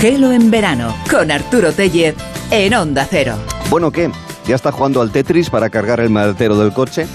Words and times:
Gelo 0.00 0.30
en 0.30 0.50
verano 0.50 0.94
con 1.10 1.30
Arturo 1.30 1.72
Tellez 1.72 2.14
en 2.50 2.74
Onda 2.74 3.06
Cero. 3.08 3.34
Bueno, 3.70 3.90
¿qué? 3.90 4.10
¿Ya 4.46 4.54
está 4.54 4.70
jugando 4.70 5.00
al 5.00 5.10
Tetris 5.10 5.48
para 5.48 5.70
cargar 5.70 6.00
el 6.00 6.10
maletero 6.10 6.58
del 6.58 6.74
coche? 6.74 7.06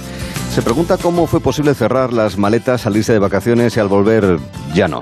Se 0.52 0.64
pregunta 0.64 0.98
cómo 0.98 1.28
fue 1.28 1.40
posible 1.40 1.76
cerrar 1.76 2.12
las 2.12 2.40
maletas, 2.40 2.82
salirse 2.82 3.14
de 3.14 3.20
vacaciones 3.20 3.78
y 3.78 3.80
al 3.80 3.88
volver 3.88 4.40
ya 4.74 4.88
no. 4.88 5.02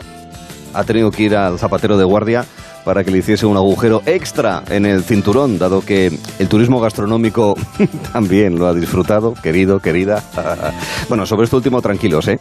Ha 0.73 0.83
tenido 0.83 1.09
que 1.09 1.23
ir 1.23 1.37
al 1.37 1.57
zapatero 1.57 1.97
de 1.97 2.03
guardia 2.03 2.43
para 2.83 3.05
que 3.05 3.11
le 3.11 3.19
hiciese 3.19 3.45
un 3.45 3.55
agujero 3.55 4.03
extra 4.05 4.61
en 4.69 4.85
el 4.85 5.03
cinturón, 5.03 5.57
dado 5.57 5.79
que 5.79 6.11
el 6.37 6.49
turismo 6.49 6.81
gastronómico 6.81 7.55
también 8.13 8.59
lo 8.59 8.67
ha 8.67 8.73
disfrutado, 8.73 9.33
querido, 9.35 9.79
querida. 9.79 10.21
bueno, 11.07 11.25
sobre 11.25 11.45
esto 11.45 11.55
último, 11.55 11.81
tranquilos, 11.81 12.27
¿eh? 12.27 12.39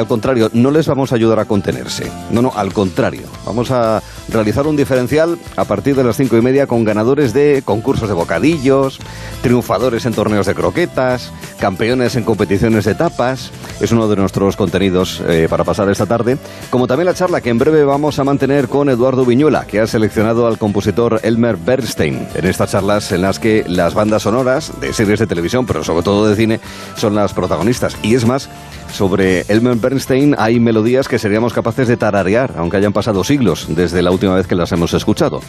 Al 0.00 0.06
contrario, 0.06 0.50
no 0.52 0.70
les 0.70 0.86
vamos 0.86 1.12
a 1.12 1.14
ayudar 1.14 1.38
a 1.38 1.44
contenerse. 1.44 2.10
No, 2.30 2.42
no, 2.42 2.52
al 2.54 2.72
contrario. 2.72 3.26
Vamos 3.44 3.70
a 3.70 4.02
realizar 4.28 4.66
un 4.66 4.76
diferencial 4.76 5.38
a 5.56 5.64
partir 5.64 5.96
de 5.96 6.04
las 6.04 6.16
cinco 6.16 6.36
y 6.36 6.42
media 6.42 6.66
con 6.66 6.84
ganadores 6.84 7.32
de 7.32 7.62
concursos 7.64 8.08
de 8.08 8.14
bocadillos, 8.14 8.98
triunfadores 9.42 10.06
en 10.06 10.12
torneos 10.12 10.46
de 10.46 10.54
croquetas, 10.54 11.32
campeones 11.58 12.16
en 12.16 12.24
competiciones 12.24 12.84
de 12.84 12.94
tapas. 12.94 13.50
Es 13.80 13.92
uno 13.92 14.08
de 14.08 14.16
nuestros 14.16 14.56
contenidos 14.56 15.22
eh, 15.26 15.46
para 15.48 15.64
pasar 15.64 15.88
esta 15.90 16.06
tarde. 16.06 16.38
Como 16.70 16.86
también 16.86 17.06
la 17.06 17.14
charla 17.14 17.40
que 17.40 17.50
en 17.50 17.58
breve 17.58 17.84
vamos 17.84 18.18
a 18.18 18.24
mantener 18.24 18.68
con 18.68 18.88
Eduardo 18.88 19.24
Viñuela, 19.24 19.66
que 19.66 19.80
ha 19.80 19.86
seleccionado 19.86 20.46
al 20.46 20.58
compositor 20.58 21.20
Elmer 21.22 21.56
Bernstein. 21.56 22.26
En 22.34 22.44
estas 22.44 22.72
charlas 22.72 23.12
en 23.12 23.22
las 23.22 23.38
que 23.38 23.64
las 23.66 23.94
bandas 23.94 24.22
sonoras 24.22 24.72
de 24.80 24.92
series 24.92 25.18
de 25.18 25.26
televisión, 25.26 25.66
pero 25.66 25.84
sobre 25.84 26.02
todo 26.02 26.28
de 26.28 26.36
cine, 26.36 26.60
son 26.96 27.14
las 27.14 27.32
protagonistas. 27.32 27.96
Y 28.02 28.14
es 28.14 28.26
más, 28.26 28.48
sobre 28.92 29.42
Elmer 29.48 29.76
Bernstein 29.76 30.34
hay 30.38 30.60
melodías 30.60 31.08
que 31.08 31.18
seríamos 31.18 31.52
capaces 31.52 31.88
de 31.88 31.96
tararear, 31.96 32.54
aunque 32.56 32.76
hayan 32.76 32.92
pasado 32.92 33.24
siglos 33.24 33.66
desde 33.68 34.02
la 34.02 34.10
última 34.10 34.34
vez 34.34 34.46
que 34.46 34.54
las 34.54 34.72
hemos 34.72 34.94
escuchado. 34.94 35.40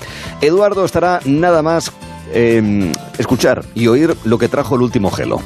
Eduardo 0.41 0.85
estará 0.85 1.19
nada 1.25 1.61
más 1.61 1.91
eh, 2.33 2.91
escuchar 3.17 3.65
y 3.75 3.87
oír 3.87 4.15
lo 4.23 4.37
que 4.37 4.47
trajo 4.47 4.75
el 4.75 4.81
último 4.81 5.11
gelo. 5.11 5.41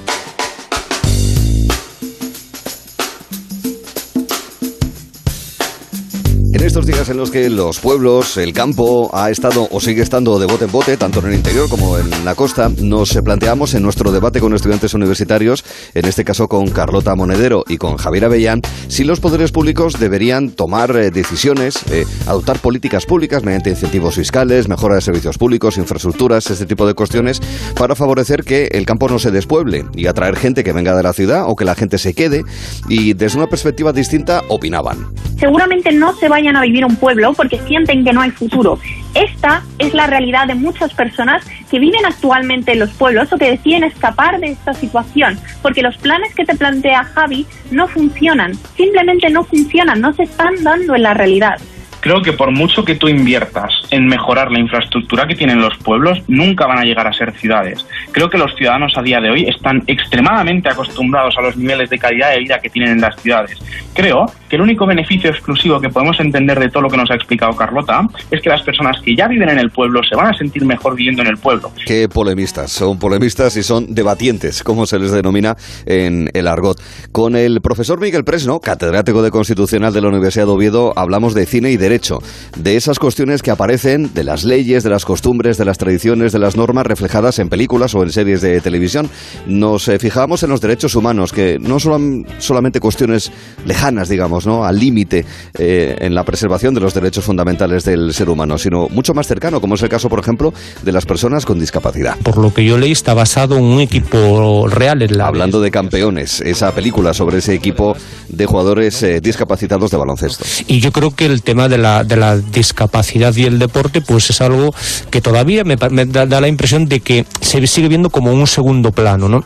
En 6.64 6.68
estos 6.68 6.86
días 6.86 7.10
en 7.10 7.18
los 7.18 7.30
que 7.30 7.50
los 7.50 7.80
pueblos, 7.80 8.38
el 8.38 8.54
campo 8.54 9.10
ha 9.14 9.30
estado 9.30 9.68
o 9.70 9.82
sigue 9.82 10.02
estando 10.02 10.40
de 10.40 10.46
bote 10.46 10.64
en 10.64 10.72
bote, 10.72 10.96
tanto 10.96 11.20
en 11.20 11.26
el 11.26 11.34
interior 11.34 11.68
como 11.68 11.98
en 11.98 12.24
la 12.24 12.36
costa, 12.36 12.72
nos 12.80 13.14
planteamos 13.22 13.74
en 13.74 13.84
nuestro 13.84 14.14
debate 14.14 14.40
con 14.40 14.54
estudiantes 14.54 14.94
universitarios, 14.94 15.66
en 15.94 16.06
este 16.06 16.24
caso 16.24 16.48
con 16.48 16.70
Carlota 16.70 17.16
Monedero 17.16 17.66
y 17.68 17.76
con 17.76 17.98
Javier 17.98 18.24
Avellán, 18.24 18.62
si 18.88 19.04
los 19.04 19.20
poderes 19.20 19.52
públicos 19.52 20.00
deberían 20.00 20.52
tomar 20.52 20.96
eh, 20.96 21.12
decisiones, 21.12 21.82
eh, 21.92 22.06
adoptar 22.28 22.60
políticas 22.60 23.06
públicas 23.06 23.44
mediante 23.44 23.70
incentivos 23.70 24.16
fiscales, 24.16 24.70
mejora 24.70 24.96
de 24.96 25.02
servicios 25.02 25.38
públicos, 25.38 25.78
infraestructuras, 25.78 26.50
este 26.50 26.66
tipo 26.66 26.88
de 26.88 26.94
cuestiones, 26.94 27.42
para 27.76 27.94
favorecer 27.94 28.46
que 28.46 28.70
el 28.72 28.86
campo 28.86 29.10
no 29.10 29.20
se 29.20 29.32
despueble 29.32 29.84
y 29.98 30.08
atraer 30.08 30.38
gente 30.38 30.64
que 30.64 30.72
venga 30.72 30.96
de 30.96 31.04
la 31.04 31.12
ciudad 31.12 31.44
o 31.46 31.58
que 31.58 31.66
la 31.66 31.76
gente 31.76 31.98
se 31.98 32.14
quede. 32.14 32.44
Y 32.88 33.16
desde 33.16 33.38
una 33.38 33.48
perspectiva 33.48 33.92
distinta 33.92 34.44
opinaban. 34.48 35.14
Seguramente 35.38 35.92
no 35.92 36.14
se 36.16 36.30
vayan 36.30 36.53
a 36.56 36.62
vivir 36.62 36.86
un 36.86 36.96
pueblo 36.96 37.34
porque 37.34 37.60
sienten 37.60 38.04
que 38.04 38.14
no 38.14 38.22
hay 38.22 38.32
futuro. 38.32 38.80
Esta 39.14 39.64
es 39.78 39.94
la 39.94 40.08
realidad 40.08 40.48
de 40.48 40.56
muchas 40.56 40.94
personas 40.94 41.46
que 41.70 41.80
viven 41.80 42.06
actualmente 42.06 42.74
en 42.74 42.80
los 42.80 42.92
pueblos 42.92 43.32
o 43.32 43.38
que 43.38 43.52
deciden 43.52 43.84
escapar 43.84 44.40
de 44.40 44.48
esta 44.48 44.74
situación, 44.74 45.40
porque 45.62 45.82
los 45.82 45.98
planes 45.98 46.34
que 46.34 46.46
te 46.46 46.56
plantea 46.56 47.04
Javi 47.04 47.46
no 47.72 47.88
funcionan, 47.88 48.54
simplemente 48.76 49.30
no 49.30 49.44
funcionan, 49.44 50.02
no 50.02 50.14
se 50.14 50.24
están 50.24 50.64
dando 50.64 50.96
en 50.96 51.04
la 51.04 51.14
realidad 51.14 51.60
creo 52.04 52.22
que 52.22 52.34
por 52.34 52.52
mucho 52.52 52.84
que 52.84 52.96
tú 52.96 53.08
inviertas 53.08 53.72
en 53.90 54.08
mejorar 54.08 54.52
la 54.52 54.60
infraestructura 54.60 55.26
que 55.26 55.36
tienen 55.36 55.62
los 55.62 55.78
pueblos, 55.78 56.22
nunca 56.28 56.68
van 56.68 56.80
a 56.80 56.84
llegar 56.84 57.08
a 57.08 57.14
ser 57.14 57.34
ciudades. 57.40 57.86
Creo 58.12 58.30
que 58.30 58.38
los 58.38 58.54
ciudadanos 58.56 58.92
a 58.98 59.02
día 59.02 59.22
de 59.22 59.30
hoy 59.30 59.46
están 59.46 59.84
extremadamente 59.88 60.68
acostumbrados 60.68 61.38
a 61.38 61.42
los 61.42 61.56
niveles 61.56 61.90
de 61.90 61.98
calidad 61.98 62.32
de 62.32 62.40
vida 62.40 62.60
que 62.60 62.70
tienen 62.70 62.92
en 62.92 63.02
las 63.02 63.16
ciudades. 63.22 63.58
Creo 63.94 64.26
que 64.50 64.58
el 64.58 64.62
único 64.62 64.86
beneficio 64.86 65.30
exclusivo 65.30 65.80
que 65.80 65.88
podemos 65.88 66.20
entender 66.20 66.60
de 66.60 66.68
todo 66.68 66.84
lo 66.84 66.90
que 66.90 66.98
nos 66.98 67.10
ha 67.10 67.16
explicado 67.16 67.56
Carlota 67.56 68.06
es 68.30 68.42
que 68.42 68.50
las 68.50 68.62
personas 68.64 68.98
que 69.02 69.16
ya 69.16 69.30
viven 69.30 69.48
en 69.48 69.60
el 69.60 69.72
pueblo 69.72 70.02
se 70.04 70.18
van 70.18 70.28
a 70.28 70.38
sentir 70.38 70.66
mejor 70.66 70.98
viviendo 70.98 71.22
en 71.22 71.30
el 71.30 71.38
pueblo. 71.38 71.72
Qué 71.86 72.10
polemistas, 72.10 72.70
son 72.70 73.00
polemistas 73.00 73.56
y 73.56 73.64
son 73.64 73.96
debatientes, 73.96 74.62
como 74.62 74.86
se 74.86 75.00
les 75.00 75.12
denomina 75.12 75.56
en 75.86 76.30
el 76.34 76.50
argot. 76.50 76.82
Con 77.14 77.38
el 77.38 77.62
profesor 77.62 78.02
Miguel 78.02 78.26
Presno, 78.26 78.60
catedrático 78.60 79.22
de 79.22 79.32
Constitucional 79.32 79.94
de 79.94 80.02
la 80.02 80.10
Universidad 80.10 80.48
de 80.48 80.52
Oviedo, 80.52 80.92
hablamos 80.98 81.34
de 81.34 81.46
cine 81.46 81.72
y 81.72 81.78
derecho 81.78 81.93
hecho, 81.96 82.20
de 82.58 82.76
esas 82.76 83.00
cuestiones 83.00 83.42
que 83.42 83.52
aparecen, 83.52 84.14
de 84.14 84.24
las 84.24 84.44
leyes, 84.44 84.84
de 84.84 84.90
las 84.90 85.06
costumbres, 85.06 85.58
de 85.58 85.66
las 85.66 85.78
tradiciones, 85.78 86.32
de 86.32 86.40
las 86.40 86.56
normas 86.56 86.86
reflejadas 86.86 87.40
en 87.40 87.50
películas 87.50 87.96
o 87.96 88.04
en 88.04 88.12
series 88.12 88.42
de 88.42 88.62
televisión. 88.62 89.10
Nos 89.48 89.88
eh, 89.88 90.00
fijamos 90.00 90.44
en 90.44 90.50
los 90.50 90.62
derechos 90.62 90.96
humanos, 90.96 91.32
que 91.32 91.58
no 91.60 91.80
son 91.80 92.26
solamente 92.40 92.80
cuestiones 92.80 93.32
lejanas, 93.66 94.10
digamos, 94.10 94.46
¿no? 94.46 94.66
al 94.66 94.80
límite 94.80 95.26
eh, 95.58 95.96
en 96.00 96.16
la 96.16 96.24
preservación 96.24 96.74
de 96.74 96.82
los 96.82 96.94
derechos 96.94 97.24
fundamentales 97.24 97.84
del 97.84 98.14
ser 98.14 98.30
humano, 98.30 98.58
sino 98.58 98.88
mucho 98.90 99.14
más 99.14 99.28
cercano, 99.28 99.62
como 99.62 99.76
es 99.76 99.84
el 99.84 99.90
caso, 99.90 100.10
por 100.10 100.20
ejemplo, 100.20 100.54
de 100.84 100.92
las 100.92 101.06
personas 101.06 101.46
con 101.46 101.60
discapacidad. 101.60 102.18
Por 102.18 102.38
lo 102.38 102.54
que 102.54 102.66
yo 102.66 102.78
leí, 102.78 102.92
está 102.92 103.14
basado 103.14 103.58
en 103.58 103.64
un 103.64 103.80
equipo 103.80 104.68
real 104.68 105.02
en 105.02 105.18
la... 105.18 105.28
Hablando 105.28 105.62
de 105.62 105.72
campeones, 105.72 106.42
esa 106.42 106.72
película 106.74 107.14
sobre 107.14 107.40
ese 107.40 107.54
equipo 107.54 107.96
de 108.30 108.46
jugadores 108.46 109.02
eh, 109.04 109.22
discapacitados 109.22 109.92
de 109.92 109.98
baloncesto. 109.98 110.46
Y 110.68 110.80
yo 110.80 110.92
creo 110.92 111.12
que 111.12 111.26
el 111.26 111.42
tema 111.42 111.68
de 111.70 111.78
la, 111.78 111.83
de 112.04 112.16
la 112.16 112.38
discapacidad 112.38 113.36
y 113.36 113.44
el 113.44 113.60
deporte, 113.60 114.02
pues 114.02 114.30
es 114.30 114.42
algo 114.42 114.74
que 115.10 115.22
todavía 115.22 115.64
me, 115.64 115.78
me 115.90 116.06
da, 116.06 116.26
da 116.26 116.42
la 116.42 116.48
impresión 116.48 116.88
de 116.88 117.02
que 117.02 117.26
se 117.42 117.66
sigue 117.68 117.90
viendo 117.90 118.10
como 118.10 118.32
un 118.32 118.48
segundo 118.48 118.92
plano, 118.92 119.30
¿no? 119.30 119.44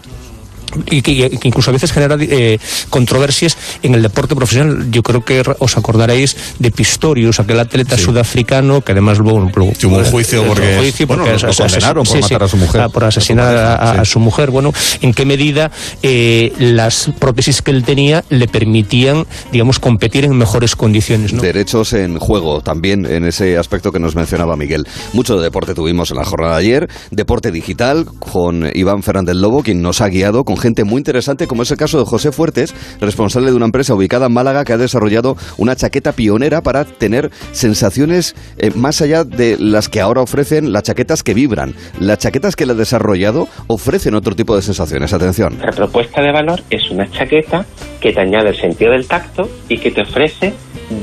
Y 0.89 1.01
que, 1.01 1.39
incluso 1.43 1.71
a 1.71 1.73
veces 1.73 1.91
genera 1.91 2.17
eh, 2.19 2.59
controversias 2.89 3.57
en 3.83 3.95
el 3.95 4.01
deporte 4.01 4.35
profesional. 4.35 4.89
Yo 4.91 5.03
creo 5.03 5.23
que 5.23 5.43
os 5.59 5.77
acordaréis 5.77 6.35
de 6.59 6.71
Pistorius, 6.71 7.39
aquel 7.39 7.59
atleta 7.59 7.97
sudafricano 7.97 8.81
que 8.81 8.91
además 8.91 9.19
luego, 9.19 9.49
tuvo 9.51 9.97
un 9.97 10.05
juicio 10.05 10.43
porque, 10.43 10.77
juicio 10.77 11.07
porque 11.07 11.31
bueno, 11.31 11.47
lo 11.47 11.53
condenaron 11.53 12.05
por 12.05 12.21
matar 12.21 12.43
a 12.43 12.47
su 12.47 12.57
mujer. 12.57 12.81
Ah, 12.81 12.89
por 12.89 13.03
asesinar 13.03 13.55
a, 13.55 14.05
su 14.05 14.19
mujer. 14.19 14.51
Bueno, 14.51 14.73
¿en 15.01 15.13
qué 15.13 15.25
medida 15.25 15.71
eh, 16.03 16.53
las 16.59 17.11
prótesis 17.19 17.61
que 17.61 17.71
él 17.71 17.83
tenía 17.83 18.23
le 18.29 18.47
permitían, 18.47 19.25
digamos, 19.51 19.79
competir 19.79 20.25
en 20.25 20.37
mejores 20.37 20.75
condiciones? 20.75 21.33
¿no? 21.33 21.41
Derechos 21.41 21.93
en 21.93 22.19
juego 22.19 22.61
también 22.61 23.05
en 23.05 23.25
ese 23.25 23.57
aspecto 23.57 23.91
que 23.91 23.99
nos 23.99 24.15
mencionaba 24.15 24.55
Miguel. 24.55 24.87
Mucho 25.13 25.37
de 25.37 25.43
deporte 25.43 25.73
tuvimos 25.73 26.11
en 26.11 26.17
la 26.17 26.25
jornada 26.25 26.53
de 26.53 26.59
ayer, 26.59 26.89
deporte 27.11 27.51
digital 27.51 28.05
con 28.19 28.69
Iván 28.73 29.03
Fernández 29.03 29.35
Lobo, 29.35 29.63
quien 29.63 29.81
nos 29.81 30.01
ha 30.01 30.07
guiado 30.07 30.43
con 30.43 30.56
gente 30.59 30.83
muy 30.83 30.99
interesante, 30.99 31.47
como 31.47 31.63
es 31.63 31.71
el 31.71 31.77
caso 31.77 31.99
de 31.99 32.05
José 32.05 32.31
Fuertes, 32.31 32.73
responsable 32.99 33.51
de 33.51 33.55
una 33.55 33.65
empresa 33.65 33.93
ubicada 33.93 34.27
en 34.27 34.33
Málaga 34.33 34.65
que 34.65 34.73
ha 34.73 34.77
desarrollado 34.77 35.37
una 35.57 35.75
chaqueta 35.75 36.11
pionera 36.11 36.61
para 36.61 36.85
tener 36.85 37.31
sensaciones 37.51 38.35
eh, 38.57 38.71
más 38.75 39.01
allá 39.01 39.23
de 39.23 39.57
las 39.59 39.89
que 39.89 40.01
ahora 40.01 40.21
ofrecen 40.21 40.71
las 40.71 40.83
chaquetas 40.83 41.23
que 41.23 41.33
vibran. 41.33 41.75
Las 41.99 42.19
chaquetas 42.19 42.55
que 42.55 42.65
le 42.65 42.73
ha 42.73 42.75
desarrollado 42.75 43.47
ofrecen 43.67 44.15
otro 44.15 44.35
tipo 44.35 44.55
de 44.55 44.61
sensaciones. 44.61 45.13
Atención. 45.13 45.57
La 45.61 45.71
propuesta 45.71 46.21
de 46.21 46.31
valor 46.31 46.61
es 46.69 46.89
una 46.91 47.09
chaqueta 47.09 47.65
que 47.99 48.13
te 48.13 48.19
añade 48.19 48.49
el 48.49 48.55
sentido 48.55 48.91
del 48.91 49.07
tacto 49.07 49.49
y 49.67 49.77
que 49.77 49.91
te 49.91 50.01
ofrece 50.01 50.53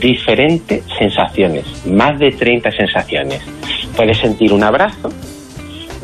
diferentes 0.01 0.83
sensaciones, 0.99 1.65
más 1.87 2.19
de 2.19 2.31
30 2.31 2.71
sensaciones. 2.73 3.43
Puedes 3.97 4.19
sentir 4.19 4.53
un 4.53 4.65
abrazo, 4.65 5.11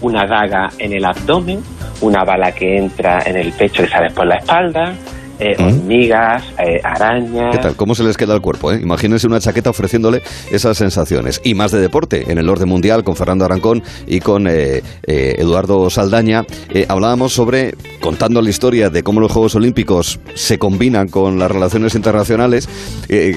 una 0.03 0.27
daga 0.27 0.71
en 0.79 0.93
el 0.93 1.05
abdomen, 1.05 1.63
una 2.01 2.25
bala 2.25 2.53
que 2.53 2.77
entra 2.77 3.23
en 3.25 3.37
el 3.37 3.53
pecho 3.53 3.83
y 3.83 3.87
sale 3.87 4.11
por 4.11 4.27
la 4.27 4.37
espalda, 4.37 4.95
eh, 5.41 5.57
¿Mm? 5.59 5.65
hormigas, 5.65 6.45
eh, 6.59 6.81
arañas. 6.85 7.57
¿Qué 7.57 7.63
tal? 7.63 7.77
¿Cómo 7.77 7.95
se 7.95 8.05
les 8.05 8.17
queda 8.17 8.35
el 8.35 8.41
cuerpo? 8.41 8.73
Eh? 8.73 8.81
Imagínense 8.83 9.27
una 9.27 9.41
chaqueta 9.41 9.71
ofreciéndole 9.71 10.23
esas 10.51 10.77
sensaciones. 10.77 11.41
Y 11.45 11.55
más 11.55 11.73
de 11.73 11.81
deporte, 11.81 12.31
en 12.31 12.39
el 12.39 12.49
orden 12.49 12.69
mundial, 12.69 13.05
con 13.05 13.17
Fernando 13.17 13.45
Arancón 13.45 13.83
y 14.07 14.21
con 14.21 14.47
eh, 14.47 14.83
Eduardo 15.07 15.89
Saldaña, 15.91 16.45
hablábamos 16.89 17.33
sobre, 17.33 17.75
contando 18.01 18.43
la 18.43 18.51
historia 18.51 18.91
de 18.91 19.03
cómo 19.03 19.21
los 19.21 19.33
Juegos 19.33 19.55
Olímpicos 19.55 20.21
se 20.35 20.59
combinan 20.59 21.09
con 21.09 21.39
las 21.39 21.51
relaciones 21.51 21.95
internacionales, 21.95 22.69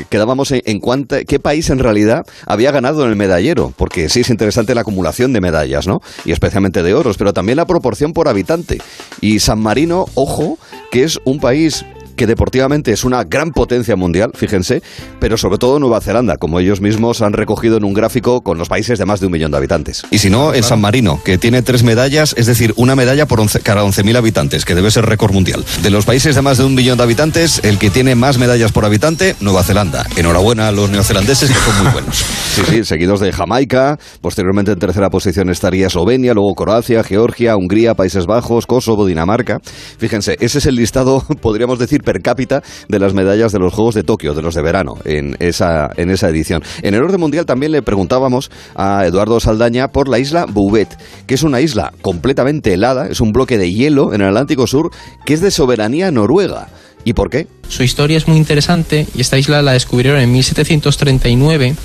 quedábamos 0.09 0.51
en, 0.51 0.61
en 0.65 0.81
qué 1.25 1.39
país 1.39 1.69
en 1.69 1.79
realidad 1.79 2.25
había 2.45 2.71
ganado 2.71 3.03
en 3.03 3.09
el 3.09 3.15
medallero, 3.15 3.73
porque 3.75 4.09
sí 4.09 4.21
es 4.21 4.29
interesante 4.29 4.75
la 4.75 4.81
acumulación 4.81 5.33
de 5.33 5.41
medallas, 5.41 5.88
¿no? 5.88 6.01
Y 6.25 6.31
especialmente 6.31 6.83
de 6.83 6.94
oros, 6.94 7.17
pero 7.17 7.33
también 7.33 7.57
la 7.57 7.65
proporción 7.65 8.13
por 8.13 8.27
habitante. 8.27 8.79
Y 9.21 9.39
San 9.39 9.59
Marino, 9.59 10.05
ojo, 10.15 10.57
que 10.93 11.03
es 11.03 11.19
un 11.23 11.39
país 11.39 11.83
que 12.15 12.27
deportivamente 12.27 12.92
es 12.92 13.04
una 13.04 13.24
gran 13.24 13.51
potencia 13.51 13.95
mundial, 13.95 14.31
fíjense, 14.33 14.81
pero 15.19 15.38
sobre 15.38 15.57
todo 15.57 15.80
Nueva 15.80 16.01
Zelanda, 16.01 16.38
como 16.38 16.60
ellos 16.60 16.81
mismos 16.81 17.21
han 17.21 17.33
recogido 17.33 17.77
en 17.77 17.83
un 17.83 17.94
gráfico 17.94 18.42
con 18.42 18.57
los 18.57 18.69
países 18.69 19.00
de 19.00 19.06
más 19.06 19.19
de 19.19 19.27
un 19.27 19.31
millón 19.31 19.51
de 19.51 19.57
habitantes. 19.57 20.04
Y 20.12 20.18
si 20.18 20.30
no, 20.30 20.54
es 20.54 20.68
San 20.68 20.81
Marino, 20.81 21.21
que 21.24 21.38
tiene 21.38 21.62
tres 21.62 21.83
medallas, 21.83 22.33
es 22.38 22.45
decir, 22.45 22.74
una 22.77 22.95
medalla 22.95 23.25
por 23.25 23.44
cada 23.63 23.83
11.000 23.83 24.15
habitantes, 24.15 24.65
que 24.65 24.75
debe 24.75 24.92
ser 24.92 25.06
récord 25.06 25.33
mundial. 25.33 25.65
De 25.81 25.89
los 25.89 26.06
países 26.06 26.36
de 26.36 26.42
más 26.42 26.57
de 26.57 26.65
un 26.65 26.75
millón 26.75 26.98
de 26.98 27.04
habitantes, 27.04 27.60
el 27.63 27.77
que 27.77 27.89
tiene 27.89 28.15
más 28.15 28.38
medallas 28.38 28.71
por 28.71 28.86
habitante, 28.86 29.36
Nueva 29.42 29.63
Zelanda. 29.63 30.06
Enhorabuena 30.15 30.68
a 30.68 30.71
los 30.71 30.89
neozelandeses, 30.89 31.50
que 31.50 31.56
son 31.56 31.83
muy 31.83 31.92
buenos. 31.92 32.24
Sí, 32.54 32.62
sí, 32.69 32.83
seguidos 32.83 33.19
de 33.19 33.31
Jamaica, 33.31 33.98
posteriormente 34.21 34.71
en 34.71 34.77
tercera 34.77 35.10
posición 35.10 35.50
estaría 35.50 35.88
Eslovenia, 35.88 36.36
luego 36.36 36.54
Croacia, 36.54 37.04
Georgia, 37.04 37.56
Hungría, 37.56 37.95
Países 37.95 38.27
Bajos, 38.27 38.68
Kosovo, 38.68 39.07
Dinamarca. 39.07 39.60
Fíjense, 39.98 40.38
ese 40.39 40.60
es 40.60 40.68
el 40.68 40.75
listado, 40.75 41.25
podríamos 41.42 41.80
decir, 41.80 42.02
per 42.03 42.21
cápita 42.21 42.61
de 42.88 43.00
las 43.00 43.13
medallas 43.13 43.51
de 43.51 43.59
los 43.59 43.73
Juegos 43.73 43.95
de 43.95 44.03
Tokio, 44.03 44.33
de 44.33 44.41
los 44.41 44.55
de 44.55 44.61
verano, 44.61 44.97
en 45.05 45.35
esa, 45.39 45.89
en 45.97 46.09
esa 46.09 46.29
edición. 46.29 46.61
En 46.81 46.94
el 46.94 47.03
orden 47.03 47.19
mundial 47.19 47.45
también 47.45 47.71
le 47.71 47.81
preguntábamos 47.81 48.51
a 48.75 49.05
Eduardo 49.05 49.39
Saldaña 49.39 49.88
por 49.89 50.07
la 50.07 50.19
isla 50.19 50.45
Bouvet, 50.45 50.97
que 51.25 51.33
es 51.33 51.44
una 51.44 51.61
isla 51.61 51.94
completamente 52.01 52.73
helada, 52.73 53.07
es 53.07 53.21
un 53.21 53.31
bloque 53.31 53.57
de 53.57 53.71
hielo 53.71 54.13
en 54.13 54.21
el 54.21 54.27
Atlántico 54.27 54.67
Sur, 54.67 54.91
que 55.25 55.33
es 55.33 55.41
de 55.41 55.51
soberanía 55.51 56.11
noruega. 56.11 56.67
¿Y 57.05 57.13
por 57.13 57.29
qué? 57.29 57.47
Su 57.67 57.83
historia 57.83 58.17
es 58.17 58.27
muy 58.27 58.38
interesante 58.38 59.07
y 59.13 59.21
esta 59.21 59.38
isla 59.38 59.61
la 59.61 59.73
descubrieron 59.73 60.21
en 60.21 60.31
1739. 60.31 61.75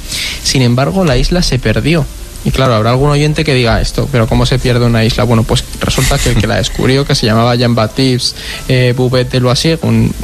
Sin 0.43 0.63
embargo, 0.63 1.05
la 1.05 1.17
isla 1.17 1.43
se 1.43 1.59
perdió. 1.59 2.05
Y 2.45 2.51
claro, 2.51 2.75
habrá 2.75 2.91
algún 2.91 3.11
oyente 3.11 3.45
que 3.45 3.55
diga 3.55 3.81
esto, 3.81 4.09
pero 4.11 4.27
¿cómo 4.27 4.47
se 4.47 4.59
pierde 4.59 4.87
una 4.87 5.05
isla? 5.05 5.25
Bueno, 5.25 5.43
pues 5.43 5.65
resulta 5.81 6.19
que 6.19 6.31
el 6.31 6.37
que 6.37 6.47
la 6.47 6.57
descubrió, 6.57 7.05
que 7.05 7.15
se 7.15 7.27
llamaba 7.27 7.55
Jean-Baptiste 7.57 8.39
eh, 8.69 8.95
Bouvet 8.97 9.31
de 9.31 9.41
Loisier, 9.41 9.79
un, 9.83 10.15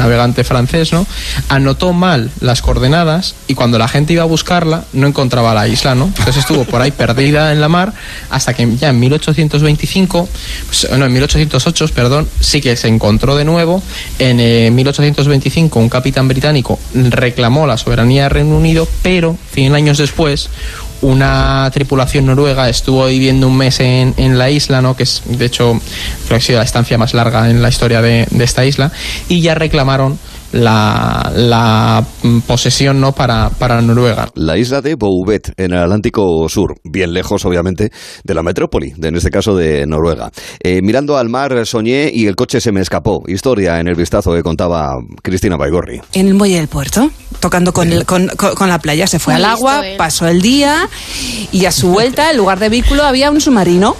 navegante 0.00 0.44
francés, 0.44 0.92
¿no? 0.92 1.06
Anotó 1.48 1.92
mal 1.92 2.30
las 2.40 2.62
coordenadas 2.62 3.34
y 3.46 3.54
cuando 3.54 3.78
la 3.78 3.86
gente 3.86 4.14
iba 4.14 4.22
a 4.22 4.26
buscarla 4.26 4.84
no 4.92 5.06
encontraba 5.06 5.54
la 5.54 5.68
isla, 5.68 5.94
¿no? 5.94 6.06
Entonces 6.06 6.38
estuvo 6.38 6.64
por 6.64 6.80
ahí 6.80 6.90
perdida 6.90 7.52
en 7.52 7.60
la 7.60 7.68
mar 7.68 7.92
hasta 8.30 8.54
que 8.54 8.76
ya 8.76 8.88
en 8.88 8.98
1825, 8.98 10.28
pues, 10.66 10.88
no, 10.96 11.04
en 11.04 11.12
1808, 11.12 11.88
perdón, 11.94 12.28
sí 12.40 12.60
que 12.60 12.76
se 12.76 12.88
encontró 12.88 13.36
de 13.36 13.44
nuevo. 13.44 13.82
En 14.18 14.74
1825 14.74 15.78
eh, 15.78 15.82
un 15.82 15.88
capitán 15.88 16.28
británico 16.28 16.78
reclamó 16.94 17.66
la 17.66 17.76
soberanía 17.76 18.24
del 18.24 18.30
Reino 18.30 18.56
Unido, 18.56 18.88
pero 19.02 19.36
100 19.52 19.74
años 19.74 19.98
después 19.98 20.48
una 21.02 21.70
tripulación 21.72 22.26
noruega 22.26 22.68
estuvo 22.68 23.06
viviendo 23.06 23.48
un 23.48 23.56
mes 23.56 23.80
en, 23.80 24.14
en, 24.16 24.38
la 24.38 24.50
isla, 24.50 24.82
¿no? 24.82 24.96
que 24.96 25.04
es 25.04 25.22
de 25.24 25.46
hecho 25.46 25.80
creo 26.26 26.28
que 26.28 26.34
ha 26.34 26.40
sido 26.40 26.58
la 26.58 26.64
estancia 26.64 26.98
más 26.98 27.14
larga 27.14 27.48
en 27.48 27.62
la 27.62 27.68
historia 27.68 28.02
de, 28.02 28.26
de 28.30 28.44
esta 28.44 28.64
isla, 28.64 28.92
y 29.28 29.40
ya 29.40 29.54
reclamaron 29.54 30.18
la, 30.52 31.32
la 31.34 32.04
posesión 32.46 33.00
no 33.00 33.12
para, 33.12 33.50
para 33.50 33.80
Noruega. 33.80 34.30
La 34.34 34.56
isla 34.58 34.80
de 34.80 34.94
Bouvet, 34.94 35.52
en 35.56 35.72
el 35.72 35.78
Atlántico 35.78 36.48
Sur, 36.48 36.74
bien 36.84 37.12
lejos, 37.12 37.44
obviamente, 37.44 37.90
de 38.24 38.34
la 38.34 38.42
metrópoli, 38.42 38.92
de, 38.96 39.08
en 39.08 39.16
este 39.16 39.30
caso 39.30 39.54
de 39.54 39.86
Noruega. 39.86 40.30
Eh, 40.62 40.80
mirando 40.82 41.16
al 41.16 41.28
mar 41.28 41.66
soñé 41.66 42.10
y 42.12 42.26
el 42.26 42.36
coche 42.36 42.60
se 42.60 42.72
me 42.72 42.80
escapó. 42.80 43.22
Historia 43.26 43.80
en 43.80 43.88
el 43.88 43.94
vistazo 43.94 44.32
que 44.32 44.42
contaba 44.42 44.94
Cristina 45.22 45.56
Baigorri. 45.56 46.00
En 46.12 46.28
el 46.28 46.34
muelle 46.34 46.56
del 46.56 46.68
puerto, 46.68 47.10
tocando 47.40 47.72
con, 47.72 47.92
el, 47.92 48.04
con, 48.04 48.28
con, 48.28 48.68
la 48.68 48.78
playa, 48.78 49.06
se 49.06 49.18
fue 49.18 49.34
al 49.34 49.44
agua, 49.44 49.82
pasó 49.96 50.26
el 50.28 50.42
día 50.42 50.88
y 51.52 51.64
a 51.64 51.72
su 51.72 51.88
vuelta, 51.88 52.30
en 52.30 52.36
lugar 52.36 52.58
de 52.58 52.68
vehículo, 52.68 53.04
había 53.04 53.30
un 53.30 53.40
submarino 53.40 53.96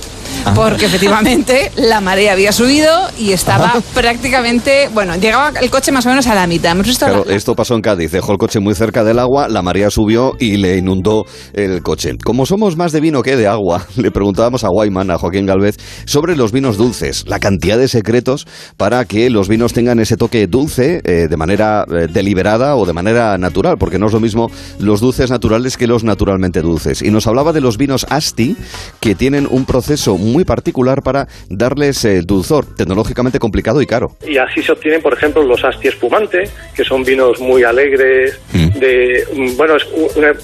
porque 0.55 0.87
efectivamente 0.87 1.73
la 1.77 2.01
marea 2.01 2.33
había 2.33 2.53
subido 2.53 2.91
y 3.19 3.33
estaba 3.33 3.75
prácticamente, 3.95 4.89
bueno, 4.93 5.17
llegaba 5.17 5.53
el 5.61 5.71
coche 5.71 5.93
más 5.93 6.07
o 6.07 6.09
menos 6.09 6.27
a 6.27 6.35
la 6.35 6.47
mitad. 6.47 6.77
claro, 6.99 7.25
esto 7.29 7.55
pasó 7.55 7.75
en 7.75 7.83
Cádiz, 7.83 8.13
dejó 8.13 8.33
el 8.33 8.39
coche 8.39 8.61
muy 8.61 8.75
cerca 8.75 9.05
del 9.05 9.19
agua, 9.19 9.49
la 9.49 9.63
marea 9.63 9.91
subió 9.91 10.35
y 10.39 10.57
le 10.57 10.77
inundó 10.77 11.25
el 11.53 11.83
coche. 11.83 12.17
Como 12.23 12.47
somos 12.47 12.77
más 12.77 12.93
de 12.93 13.01
vino 13.01 13.23
que 13.23 13.37
de 13.37 13.47
agua, 13.47 13.87
le 13.97 14.11
preguntábamos 14.11 14.65
a 14.65 14.69
Guayman, 14.69 15.11
a 15.11 15.19
Joaquín 15.19 15.47
Galvez, 15.47 15.77
sobre 16.07 16.37
los 16.37 16.53
vinos 16.53 16.77
dulces, 16.77 17.25
la 17.27 17.39
cantidad 17.39 17.79
de 17.79 17.89
secretos 17.89 18.47
para 18.77 19.05
que 19.05 19.31
los 19.31 19.49
vinos 19.49 19.73
tengan 19.73 19.99
ese 20.01 20.17
toque 20.17 20.47
dulce 20.47 21.01
eh, 21.05 21.29
de 21.29 21.37
manera 21.37 21.85
eh, 21.91 22.07
deliberada 22.11 22.77
o 22.77 22.87
de 22.87 22.93
manera 22.93 23.37
natural, 23.39 23.77
porque 23.79 23.99
no 23.99 24.07
es 24.07 24.13
lo 24.13 24.21
mismo 24.21 24.51
los 24.79 25.01
dulces 25.01 25.31
naturales 25.31 25.77
que 25.77 25.87
los 25.87 26.05
naturalmente 26.05 26.63
dulces. 26.63 27.03
Y 27.03 27.11
nos 27.11 27.27
hablaba 27.27 27.53
de 27.53 27.61
los 27.61 27.77
vinos 27.77 28.07
Asti, 28.09 28.57
que 29.01 29.15
tienen 29.15 29.47
un 29.51 29.65
proceso 29.65 30.17
muy 30.17 30.30
particular 30.45 31.03
para 31.03 31.29
darles 31.49 32.05
el 32.05 32.27
dulzor, 32.27 32.75
tecnológicamente 32.75 33.39
complicado 33.39 33.83
y 33.83 33.87
caro. 33.87 34.17
Y 34.27 34.37
así 34.39 34.63
se 34.63 34.73
obtienen, 34.73 35.03
por 35.03 35.15
ejemplo, 35.15 35.43
los 35.43 35.65
asti 35.65 35.89
espumante, 35.89 36.49
que 36.75 36.85
son 36.85 37.05
vinos 37.05 37.41
muy 37.41 37.65
alegres, 37.65 38.39
mm. 38.53 38.79
de 38.79 39.27
bueno, 39.57 39.77
es 39.77 39.87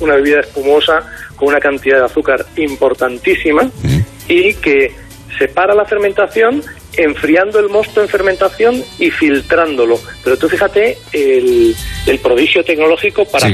una, 0.01 0.17
bebida 0.17 0.41
espumosa 0.41 1.03
con 1.37 1.49
una 1.49 1.61
cantidad 1.61 1.99
de 1.99 2.05
azúcar 2.05 2.45
importantísima 2.57 3.65
mm. 3.65 4.01
y 4.29 4.55
que 4.55 4.93
separa 5.39 5.75
la 5.75 5.85
fermentación 5.85 6.63
enfriando 6.97 7.59
el 7.59 7.69
mosto 7.69 8.01
en 8.01 8.09
fermentación 8.09 8.83
y 8.99 9.11
filtrándolo. 9.11 9.99
Pero 10.25 10.37
tú 10.37 10.49
fíjate 10.49 10.97
el, 11.13 11.75
prodigio 12.23 12.65
tecnológico 12.65 13.25
para, 13.27 13.49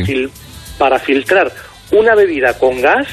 para 0.79 0.99
filtrar 0.99 1.53
una 1.91 2.15
bebida 2.15 2.59
con 2.59 2.81
gas 2.81 3.07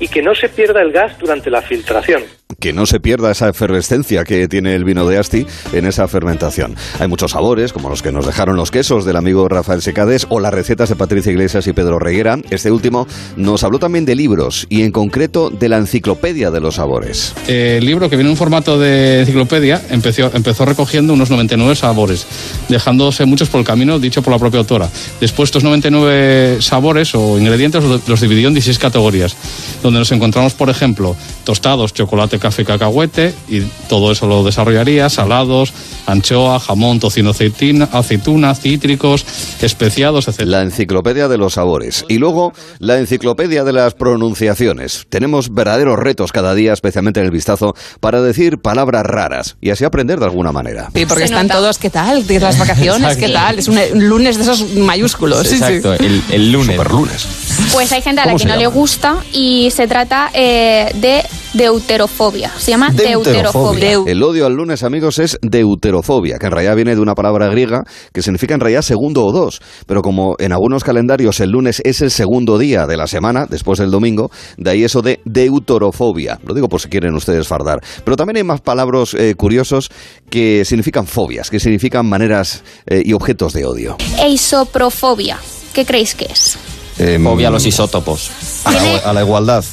y 0.00 0.08
que 0.08 0.22
no 0.22 0.34
se 0.34 0.48
pierda 0.48 0.82
el 0.82 0.92
gas 0.92 1.18
durante 1.18 1.50
la 1.50 1.62
filtración 1.62 2.37
que 2.60 2.72
no 2.72 2.86
se 2.86 2.98
pierda 2.98 3.30
esa 3.30 3.50
efervescencia 3.50 4.24
que 4.24 4.48
tiene 4.48 4.74
el 4.74 4.82
vino 4.82 5.06
de 5.06 5.18
Asti 5.18 5.46
en 5.74 5.84
esa 5.84 6.08
fermentación. 6.08 6.74
Hay 6.98 7.06
muchos 7.06 7.32
sabores, 7.32 7.74
como 7.74 7.90
los 7.90 8.00
que 8.00 8.10
nos 8.10 8.24
dejaron 8.24 8.56
los 8.56 8.70
quesos 8.70 9.04
del 9.04 9.16
amigo 9.16 9.46
Rafael 9.48 9.82
Secades 9.82 10.26
o 10.30 10.40
las 10.40 10.54
recetas 10.54 10.88
de 10.88 10.96
Patricia 10.96 11.30
Iglesias 11.30 11.66
y 11.66 11.74
Pedro 11.74 11.98
Reguera. 11.98 12.38
Este 12.48 12.70
último 12.70 13.06
nos 13.36 13.64
habló 13.64 13.78
también 13.78 14.06
de 14.06 14.16
libros 14.16 14.66
y 14.70 14.82
en 14.82 14.92
concreto 14.92 15.50
de 15.50 15.68
la 15.68 15.76
enciclopedia 15.76 16.50
de 16.50 16.60
los 16.60 16.76
sabores. 16.76 17.34
El 17.46 17.84
libro 17.84 18.08
que 18.08 18.16
viene 18.16 18.30
en 18.30 18.36
formato 18.36 18.78
de 18.78 19.20
enciclopedia 19.20 19.82
empezó, 19.90 20.34
empezó 20.34 20.64
recogiendo 20.64 21.12
unos 21.12 21.28
99 21.28 21.76
sabores, 21.76 22.26
dejándose 22.70 23.26
muchos 23.26 23.50
por 23.50 23.60
el 23.60 23.66
camino, 23.66 23.98
dicho 23.98 24.22
por 24.22 24.32
la 24.32 24.38
propia 24.38 24.60
autora. 24.60 24.88
Después 25.20 25.48
estos 25.48 25.64
99 25.64 26.62
sabores 26.62 27.14
o 27.14 27.38
ingredientes 27.38 27.84
los 27.84 28.20
dividió 28.22 28.48
en 28.48 28.54
16 28.54 28.78
categorías, 28.78 29.36
donde 29.82 29.98
nos 29.98 30.10
encontramos, 30.12 30.54
por 30.54 30.70
ejemplo, 30.70 31.14
tostados, 31.44 31.92
chocolate, 31.92 32.37
café, 32.38 32.64
cacahuete 32.64 33.34
y 33.48 33.60
todo 33.88 34.12
eso 34.12 34.26
lo 34.26 34.44
desarrollaría, 34.44 35.08
salados, 35.08 35.72
anchoa, 36.06 36.58
jamón, 36.58 37.00
tocino, 37.00 37.30
aceitina, 37.30 37.88
aceituna, 37.92 38.54
cítricos, 38.54 39.24
especiados, 39.60 40.28
etc. 40.28 40.40
La 40.42 40.62
enciclopedia 40.62 41.28
de 41.28 41.38
los 41.38 41.54
sabores. 41.54 42.04
Y 42.08 42.18
luego 42.18 42.52
la 42.78 42.98
enciclopedia 42.98 43.64
de 43.64 43.72
las 43.72 43.94
pronunciaciones. 43.94 45.06
Tenemos 45.08 45.52
verdaderos 45.52 45.98
retos 45.98 46.32
cada 46.32 46.54
día, 46.54 46.72
especialmente 46.72 47.20
en 47.20 47.26
el 47.26 47.32
vistazo, 47.32 47.74
para 48.00 48.22
decir 48.22 48.58
palabras 48.58 49.04
raras 49.04 49.56
y 49.60 49.70
así 49.70 49.84
aprender 49.84 50.18
de 50.18 50.26
alguna 50.26 50.52
manera. 50.52 50.90
Sí, 50.94 51.06
porque 51.06 51.24
están 51.24 51.48
todos, 51.48 51.78
¿qué 51.78 51.90
tal? 51.90 52.26
De 52.26 52.40
las 52.40 52.58
vacaciones, 52.58 53.16
¿qué 53.16 53.28
tal? 53.28 53.58
Es 53.58 53.68
un 53.68 53.78
lunes 54.08 54.36
de 54.36 54.42
esos 54.42 54.74
mayúsculos. 54.74 55.50
Exacto, 55.52 55.94
El, 55.94 56.52
lunes. 56.52 56.76
Super 56.76 56.90
lunes. 56.90 57.26
Pues 57.72 57.92
hay 57.92 58.02
gente 58.02 58.20
a 58.20 58.26
la 58.26 58.34
que 58.34 58.44
no 58.44 58.56
le 58.56 58.66
gusta 58.66 59.16
y 59.32 59.70
se 59.70 59.86
trata 59.86 60.30
eh, 60.32 60.90
de 60.94 61.24
deuterofobia. 61.54 62.27
Se 62.58 62.70
llama 62.70 62.90
deuterofobia. 62.90 64.02
El 64.06 64.22
odio 64.22 64.46
al 64.46 64.54
lunes, 64.54 64.82
amigos, 64.82 65.18
es 65.18 65.38
deuterofobia, 65.42 66.38
que 66.38 66.46
en 66.46 66.52
realidad 66.52 66.76
viene 66.76 66.94
de 66.94 67.00
una 67.00 67.14
palabra 67.14 67.48
griega 67.48 67.84
que 68.12 68.22
significa 68.22 68.54
en 68.54 68.60
realidad 68.60 68.82
segundo 68.82 69.24
o 69.24 69.32
dos. 69.32 69.60
Pero 69.86 70.02
como 70.02 70.34
en 70.38 70.52
algunos 70.52 70.84
calendarios 70.84 71.40
el 71.40 71.50
lunes 71.50 71.80
es 71.84 72.02
el 72.02 72.10
segundo 72.10 72.58
día 72.58 72.86
de 72.86 72.96
la 72.96 73.06
semana, 73.06 73.46
después 73.48 73.78
del 73.78 73.90
domingo, 73.90 74.30
de 74.56 74.70
ahí 74.70 74.84
eso 74.84 75.00
de 75.00 75.20
deuterofobia. 75.24 76.38
Lo 76.44 76.54
digo 76.54 76.68
por 76.68 76.80
si 76.80 76.88
quieren 76.88 77.14
ustedes 77.14 77.48
fardar. 77.48 77.80
Pero 78.04 78.16
también 78.16 78.36
hay 78.36 78.44
más 78.44 78.60
palabras 78.60 79.14
eh, 79.14 79.34
curiosos 79.36 79.90
que 80.30 80.64
significan 80.64 81.06
fobias, 81.06 81.50
que 81.50 81.60
significan 81.60 82.06
maneras 82.06 82.62
eh, 82.86 83.02
y 83.04 83.12
objetos 83.12 83.52
de 83.52 83.64
odio. 83.64 83.96
Eisoprofobia. 84.22 85.38
¿Qué 85.72 85.84
creéis 85.84 86.14
que 86.14 86.26
es? 86.26 86.58
Eh, 86.98 87.18
Fobia 87.22 87.48
a 87.48 87.50
los 87.50 87.64
isótopos. 87.64 88.30
A 88.64 89.12
la, 89.12 89.20
igualdad. 89.22 89.64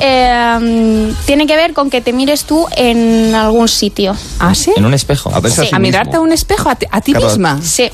Em, 0.00 1.14
tiene 1.24 1.46
que 1.46 1.56
ver 1.56 1.72
con 1.72 1.88
que 1.90 2.00
te 2.00 2.12
mires 2.12 2.44
tú 2.44 2.66
en 2.76 3.34
algún 3.34 3.68
sitio. 3.68 4.16
¿Ah, 4.38 4.54
sí? 4.54 4.72
En 4.76 4.84
un 4.84 4.94
espejo. 4.94 5.30
A, 5.32 5.78
mirarte 5.78 6.16
a 6.16 6.20
un 6.20 6.32
espejo, 6.32 6.68
a 6.68 7.00
ti, 7.00 7.14
misma. 7.14 7.60
Sí. 7.62 7.90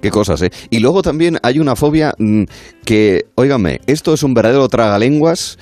Qué 0.00 0.10
cosas, 0.10 0.42
¿eh? 0.42 0.50
Y 0.70 0.78
luego 0.78 1.02
también 1.02 1.38
hay 1.42 1.58
una 1.58 1.76
fobia 1.76 2.14
mm, 2.18 2.44
que, 2.84 3.26
óigame, 3.34 3.80
esto 3.86 4.14
es 4.14 4.22
un 4.22 4.34
verdadero 4.34 4.68
tragalenguas 4.68 5.58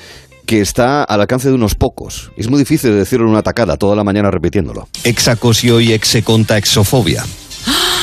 que 0.47 0.61
está 0.61 1.05
al 1.05 1.21
alcance 1.21 1.49
de 1.49 1.55
unos 1.55 1.75
pocos. 1.75 2.33
Es 2.37 2.49
muy 2.49 2.59
difícil 2.59 2.97
decirlo 2.97 3.27
en 3.27 3.33
una 3.33 3.43
tacada 3.43 3.77
toda 3.77 3.95
la 3.95 4.05
mañana 4.05 4.31
repitiéndolo. 4.31 4.89
Exacosio 5.05 5.81
y 5.81 5.93
execontaxofobia. 5.93 7.25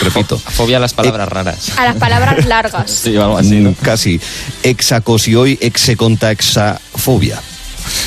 Repito. 0.01 0.38
Fobia 0.38 0.77
a 0.77 0.80
las 0.80 0.94
palabras 0.94 1.27
raras. 1.27 1.72
A 1.77 1.86
las 1.86 1.96
palabras 1.96 2.46
largas. 2.46 2.89
sí, 3.04 3.16
algo 3.16 3.38
así, 3.38 3.60
¿no? 3.60 3.74
Casi. 3.82 4.20
Exacosioi 4.63 5.58
execontaxafobia. 5.62 7.42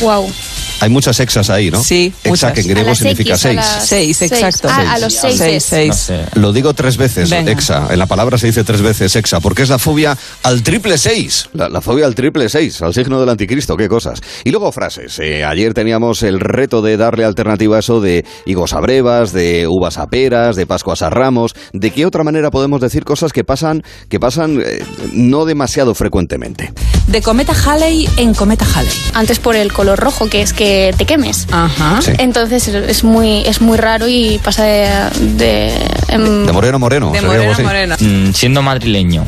Wow. 0.00 0.32
Hay 0.80 0.90
muchas 0.90 1.20
exas 1.20 1.50
ahí, 1.50 1.70
¿no? 1.70 1.82
Sí, 1.82 2.12
Exa, 2.24 2.28
muchas. 2.28 2.52
que 2.54 2.60
en 2.62 2.68
griego 2.68 2.94
significa 2.94 3.30
X, 3.34 3.40
seis. 3.42 3.56
las 3.56 3.88
Seis, 3.88 4.22
exacto. 4.22 4.68
Ah, 4.70 4.92
a 4.94 4.98
los 4.98 5.12
seis. 5.14 5.36
Seis, 5.36 5.62
seis. 5.64 5.88
No 5.88 5.94
sé. 5.94 6.24
Lo 6.34 6.52
digo 6.52 6.72
tres 6.74 6.96
veces, 6.96 7.30
Venga. 7.30 7.52
exa. 7.52 7.88
En 7.90 7.98
la 7.98 8.06
palabra 8.06 8.38
se 8.38 8.46
dice 8.46 8.64
tres 8.64 8.80
veces 8.82 9.14
exa, 9.16 9.40
porque 9.40 9.62
es 9.62 9.68
la 9.68 9.78
fobia 9.78 10.16
al 10.42 10.62
triple 10.62 10.96
seis. 10.98 11.48
La, 11.52 11.68
la 11.68 11.80
fobia 11.80 12.06
al 12.06 12.14
triple 12.14 12.48
seis, 12.48 12.80
al 12.82 12.94
signo 12.94 13.20
del 13.20 13.28
anticristo, 13.28 13.76
qué 13.76 13.88
cosas. 13.88 14.20
Y 14.44 14.50
luego 14.50 14.72
frases. 14.72 15.18
Eh, 15.18 15.44
ayer 15.44 15.74
teníamos 15.74 16.22
el 16.22 16.40
reto 16.40 16.80
de 16.82 16.96
darle 16.96 17.24
alternativa 17.24 17.76
a 17.76 17.80
eso 17.80 18.00
de 18.00 18.24
higos 18.46 18.72
a 18.72 18.80
brevas, 18.80 19.32
de 19.32 19.66
uvas 19.68 19.98
a 19.98 20.06
peras, 20.06 20.56
de 20.56 20.66
pascuas 20.66 21.02
a 21.02 21.10
ramos. 21.10 21.54
¿De 21.72 21.90
qué 21.90 22.06
otra 22.06 22.24
manera 22.24 22.50
podemos 22.50 22.80
decir 22.80 23.04
cosas 23.04 23.32
que 23.32 23.44
pasan, 23.44 23.82
que 24.08 24.18
pasan 24.18 24.60
eh, 24.64 24.82
no 25.12 25.44
demasiado 25.44 25.94
frecuentemente? 25.94 26.72
De 27.06 27.20
cometa 27.22 27.52
Halley 27.52 28.08
en 28.16 28.32
cometa 28.34 28.64
Halley. 28.74 28.92
Antes 29.14 29.38
por 29.38 29.56
el 29.56 29.72
color 29.72 29.98
rojo, 29.98 30.28
que 30.28 30.40
es 30.42 30.52
que 30.52 30.69
te 30.96 31.04
quemes. 31.04 31.46
Ajá. 31.50 32.00
Sí. 32.02 32.12
Entonces 32.18 32.68
es 32.68 33.04
muy, 33.04 33.42
es 33.46 33.60
muy 33.60 33.78
raro 33.78 34.08
y 34.08 34.40
pasa 34.42 34.64
de... 34.64 34.88
de, 35.36 35.74
em, 36.08 36.46
De 36.46 36.52
moreno 36.52 36.76
a 36.76 36.78
moreno. 36.78 37.12
De 37.12 37.18
así. 37.48 37.62
morena. 37.62 37.96
Mm, 37.98 38.32
siendo 38.32 38.62
madrileño, 38.62 39.24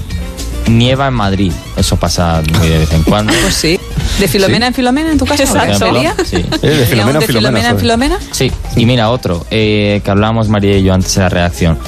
nieva 0.68 1.08
en 1.08 1.14
Madrid. 1.14 1.52
Eso 1.76 1.96
pasa 1.96 2.42
muy 2.58 2.68
de 2.68 2.78
vez 2.78 2.92
en 2.92 3.02
cuando. 3.04 3.32
Pues 3.42 3.54
sí. 3.54 3.78
¿De 4.18 4.28
Filomena 4.28 4.66
en 4.68 4.74
Filomena 4.74 5.10
en 5.10 5.18
tu 5.18 5.26
caso? 5.26 5.44
Por 5.44 5.56
ejemplo, 5.56 5.92
¿Sería? 5.92 6.14
Sí. 6.24 6.36
Eh, 6.62 6.68
de 6.68 6.82
¿Y 6.82 6.86
Filomena 6.86 7.02
aún 7.04 7.16
a 7.16 7.20
de 7.20 7.26
Filomena, 7.26 7.58
Filomena 7.58 7.68
en. 7.70 7.78
Filomena? 7.78 8.18
Sí, 8.30 8.52
y 8.76 8.86
mira 8.86 9.10
otro, 9.10 9.46
eh, 9.50 10.00
que 10.04 10.10
hablábamos 10.10 10.48
María 10.48 10.76
y 10.76 10.82
yo 10.82 10.92
antes 10.94 11.14
de 11.14 11.22
la 11.22 11.28
redacción. 11.28 11.78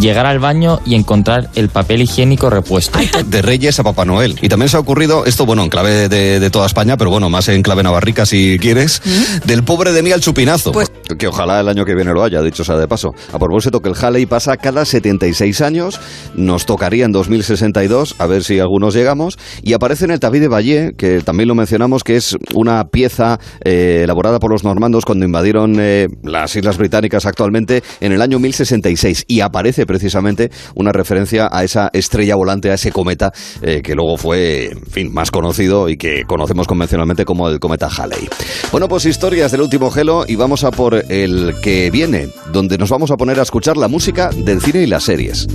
Llegar 0.00 0.26
al 0.26 0.40
baño 0.40 0.80
y 0.84 0.96
encontrar 0.96 1.50
el 1.54 1.68
papel 1.68 2.02
higiénico 2.02 2.50
repuesto. 2.50 2.98
De 3.26 3.42
Reyes 3.42 3.78
a 3.78 3.84
Papá 3.84 4.04
Noel. 4.04 4.36
Y 4.42 4.48
también 4.48 4.68
se 4.68 4.76
ha 4.76 4.80
ocurrido, 4.80 5.24
esto 5.24 5.46
bueno, 5.46 5.62
en 5.62 5.70
clave 5.70 6.08
de, 6.08 6.40
de 6.40 6.50
toda 6.50 6.66
España, 6.66 6.96
pero 6.96 7.10
bueno, 7.10 7.30
más 7.30 7.48
en 7.48 7.62
clave 7.62 7.82
navarrica 7.84 8.26
si 8.26 8.58
quieres, 8.60 9.00
del 9.46 9.62
pobre 9.62 9.92
de 9.92 10.02
mí 10.02 10.10
al 10.12 10.20
chupinazo. 10.20 10.72
Pues- 10.72 10.90
Que 11.18 11.28
ojalá 11.28 11.60
el 11.60 11.68
año 11.68 11.84
que 11.84 11.94
viene 11.94 12.12
lo 12.12 12.24
haya, 12.24 12.40
dicho 12.42 12.64
sea 12.64 12.76
de 12.76 12.88
paso. 12.88 13.14
A 13.32 13.38
propósito 13.38 13.80
que 13.80 13.88
el 13.90 13.94
Halley 13.94 14.26
pasa 14.26 14.56
cada 14.56 14.84
76 14.84 15.60
años, 15.60 16.00
nos 16.34 16.66
tocaría 16.66 17.04
en 17.04 17.12
2062, 17.12 18.16
a 18.18 18.26
ver 18.26 18.42
si 18.42 18.58
algunos 18.58 18.94
llegamos, 18.94 19.38
y 19.62 19.74
aparece 19.74 20.06
en 20.06 20.10
el 20.12 20.20
Tabi 20.20 20.38
de 20.40 20.48
Valle, 20.48 20.92
que 20.96 21.20
también 21.20 21.48
lo 21.48 21.54
mencionamos, 21.54 22.02
que 22.04 22.16
es 22.16 22.36
una 22.54 22.84
pieza 22.88 23.38
eh, 23.64 24.00
elaborada 24.04 24.38
por 24.40 24.50
los 24.50 24.64
normandos 24.64 25.04
cuando 25.04 25.24
invadieron 25.26 25.76
eh, 25.78 26.08
las 26.22 26.56
Islas 26.56 26.78
Británicas 26.78 27.26
actualmente 27.26 27.82
en 28.00 28.12
el 28.12 28.20
año 28.22 28.38
1066, 28.38 29.24
y 29.28 29.40
aparece 29.40 29.83
precisamente 29.86 30.50
una 30.74 30.92
referencia 30.92 31.48
a 31.50 31.64
esa 31.64 31.90
estrella 31.92 32.36
volante, 32.36 32.70
a 32.70 32.74
ese 32.74 32.92
cometa, 32.92 33.32
eh, 33.62 33.82
que 33.82 33.94
luego 33.94 34.16
fue, 34.16 34.66
en 34.66 34.86
fin, 34.86 35.12
más 35.12 35.30
conocido 35.30 35.88
y 35.88 35.96
que 35.96 36.24
conocemos 36.26 36.66
convencionalmente 36.66 37.24
como 37.24 37.48
el 37.48 37.60
cometa 37.60 37.88
Halley. 37.88 38.28
Bueno, 38.72 38.88
pues 38.88 39.06
historias 39.06 39.52
del 39.52 39.62
último 39.62 39.90
gelo 39.90 40.24
y 40.26 40.36
vamos 40.36 40.64
a 40.64 40.70
por 40.70 41.04
el 41.10 41.54
que 41.62 41.90
viene, 41.90 42.28
donde 42.52 42.78
nos 42.78 42.90
vamos 42.90 43.10
a 43.10 43.16
poner 43.16 43.38
a 43.38 43.42
escuchar 43.42 43.76
la 43.76 43.88
música 43.88 44.30
del 44.30 44.60
cine 44.60 44.82
y 44.82 44.86
las 44.86 45.04
series. 45.04 45.46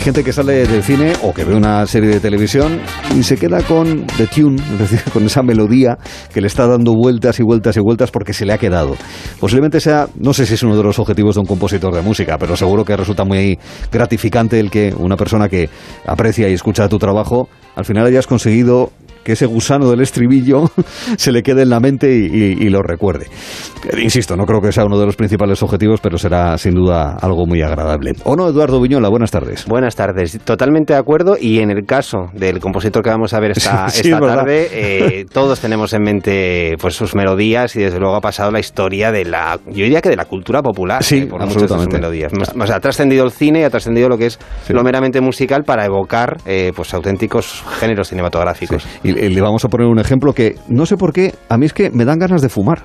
Gente 0.00 0.24
que 0.24 0.32
sale 0.32 0.66
del 0.66 0.82
cine 0.82 1.12
o 1.22 1.34
que 1.34 1.44
ve 1.44 1.54
una 1.54 1.86
serie 1.86 2.08
de 2.08 2.20
televisión 2.20 2.80
y 3.14 3.22
se 3.22 3.36
queda 3.36 3.62
con 3.62 4.06
the 4.16 4.26
tune, 4.26 4.56
es 4.56 4.78
decir, 4.78 5.02
con 5.12 5.26
esa 5.26 5.42
melodía 5.42 5.98
que 6.32 6.40
le 6.40 6.46
está 6.46 6.66
dando 6.66 6.94
vueltas 6.94 7.38
y 7.38 7.42
vueltas 7.42 7.76
y 7.76 7.80
vueltas 7.80 8.10
porque 8.10 8.32
se 8.32 8.46
le 8.46 8.54
ha 8.54 8.58
quedado. 8.58 8.96
Posiblemente 9.38 9.78
sea, 9.78 10.08
no 10.18 10.32
sé 10.32 10.46
si 10.46 10.54
es 10.54 10.62
uno 10.62 10.74
de 10.74 10.82
los 10.82 10.98
objetivos 10.98 11.34
de 11.34 11.42
un 11.42 11.46
compositor 11.46 11.94
de 11.94 12.00
música, 12.00 12.38
pero 12.38 12.56
seguro 12.56 12.82
que 12.82 12.96
resulta 12.96 13.24
muy 13.24 13.58
gratificante 13.92 14.58
el 14.58 14.70
que 14.70 14.94
una 14.96 15.16
persona 15.16 15.50
que 15.50 15.68
aprecia 16.06 16.48
y 16.48 16.54
escucha 16.54 16.88
tu 16.88 16.98
trabajo, 16.98 17.50
al 17.76 17.84
final 17.84 18.06
hayas 18.06 18.26
conseguido 18.26 18.92
que 19.30 19.34
ese 19.34 19.46
gusano 19.46 19.88
del 19.88 20.00
estribillo 20.00 20.64
se 21.16 21.30
le 21.30 21.42
quede 21.42 21.62
en 21.62 21.70
la 21.70 21.78
mente 21.78 22.10
y, 22.12 22.24
y- 22.26 22.66
y 22.66 22.68
lo 22.68 22.82
recuerde. 22.82 23.26
Eh, 23.92 24.00
Insisto, 24.02 24.36
no 24.36 24.44
creo 24.44 24.60
que 24.60 24.72
sea 24.72 24.84
uno 24.84 24.98
de 24.98 25.06
los 25.06 25.14
principales 25.16 25.62
objetivos, 25.62 26.00
pero 26.02 26.18
será 26.18 26.58
sin 26.58 26.74
duda 26.74 27.16
algo 27.20 27.46
muy 27.46 27.62
agradable. 27.62 28.12
¿O 28.24 28.34
no, 28.34 28.48
Eduardo 28.48 28.80
Viñola? 28.80 29.08
Buenas 29.08 29.30
tardes. 29.30 29.66
Buenas 29.66 29.94
tardes, 29.94 30.38
totalmente 30.44 30.92
de 30.94 30.98
acuerdo 30.98 31.36
y 31.40 31.60
en 31.60 31.70
el 31.70 31.84
caso 31.86 32.26
del 32.34 32.58
compositor 32.58 33.02
que 33.04 33.10
vamos 33.10 33.32
a 33.34 33.40
ver 33.40 33.52
esta, 33.52 33.88
Sí, 33.88 34.02
sí, 34.02 34.08
esta 34.08 34.16
es 34.16 34.20
verdad. 34.20 34.36
tarde, 34.38 34.68
eh, 34.72 35.24
todos 35.32 35.60
tenemos 35.60 35.92
en 35.92 36.02
mente 36.02 36.74
pues 36.80 36.94
sus 36.94 37.14
melodías 37.14 37.76
y 37.76 37.80
desde 37.80 37.98
luego 38.00 38.16
ha 38.16 38.20
pasado 38.20 38.50
la 38.50 38.58
historia 38.60 39.12
de 39.12 39.24
la, 39.24 39.58
yo 39.66 39.84
diría 39.84 40.00
que 40.00 40.08
de 40.10 40.16
la 40.16 40.24
cultura 40.24 40.62
popular 40.62 41.02
Sí, 41.04 41.18
eh, 41.18 41.26
por 41.26 41.40
muchas 41.40 41.54
de 41.54 41.60
sus 41.68 41.70
absolutamente. 41.76 41.98
melodías. 41.98 42.32
O 42.60 42.66
sea, 42.66 42.76
ha 42.76 42.80
trascendido 42.80 43.24
el 43.24 43.30
cine 43.30 43.60
y 43.60 43.62
ha 43.62 43.70
trascendido 43.70 44.08
lo 44.08 44.18
que 44.18 44.26
es 44.26 44.38
lo 44.68 44.82
meramente 44.82 45.20
musical 45.20 45.62
para 45.64 45.84
evocar 45.84 46.38
eh, 46.46 46.72
pues 46.74 46.92
auténticos 46.94 47.62
géneros 47.78 48.08
cinematográficos. 48.08 48.86
Y 49.04 49.10
le 49.28 49.40
vamos 49.40 49.64
a 49.64 49.68
poner 49.68 49.86
un 49.86 49.98
ejemplo 49.98 50.32
que 50.32 50.56
no 50.68 50.86
sé 50.86 50.96
por 50.96 51.12
qué, 51.12 51.34
a 51.48 51.58
mí 51.58 51.66
es 51.66 51.74
que 51.74 51.90
me 51.90 52.04
dan 52.04 52.18
ganas 52.18 52.40
de 52.40 52.48
fumar. 52.48 52.84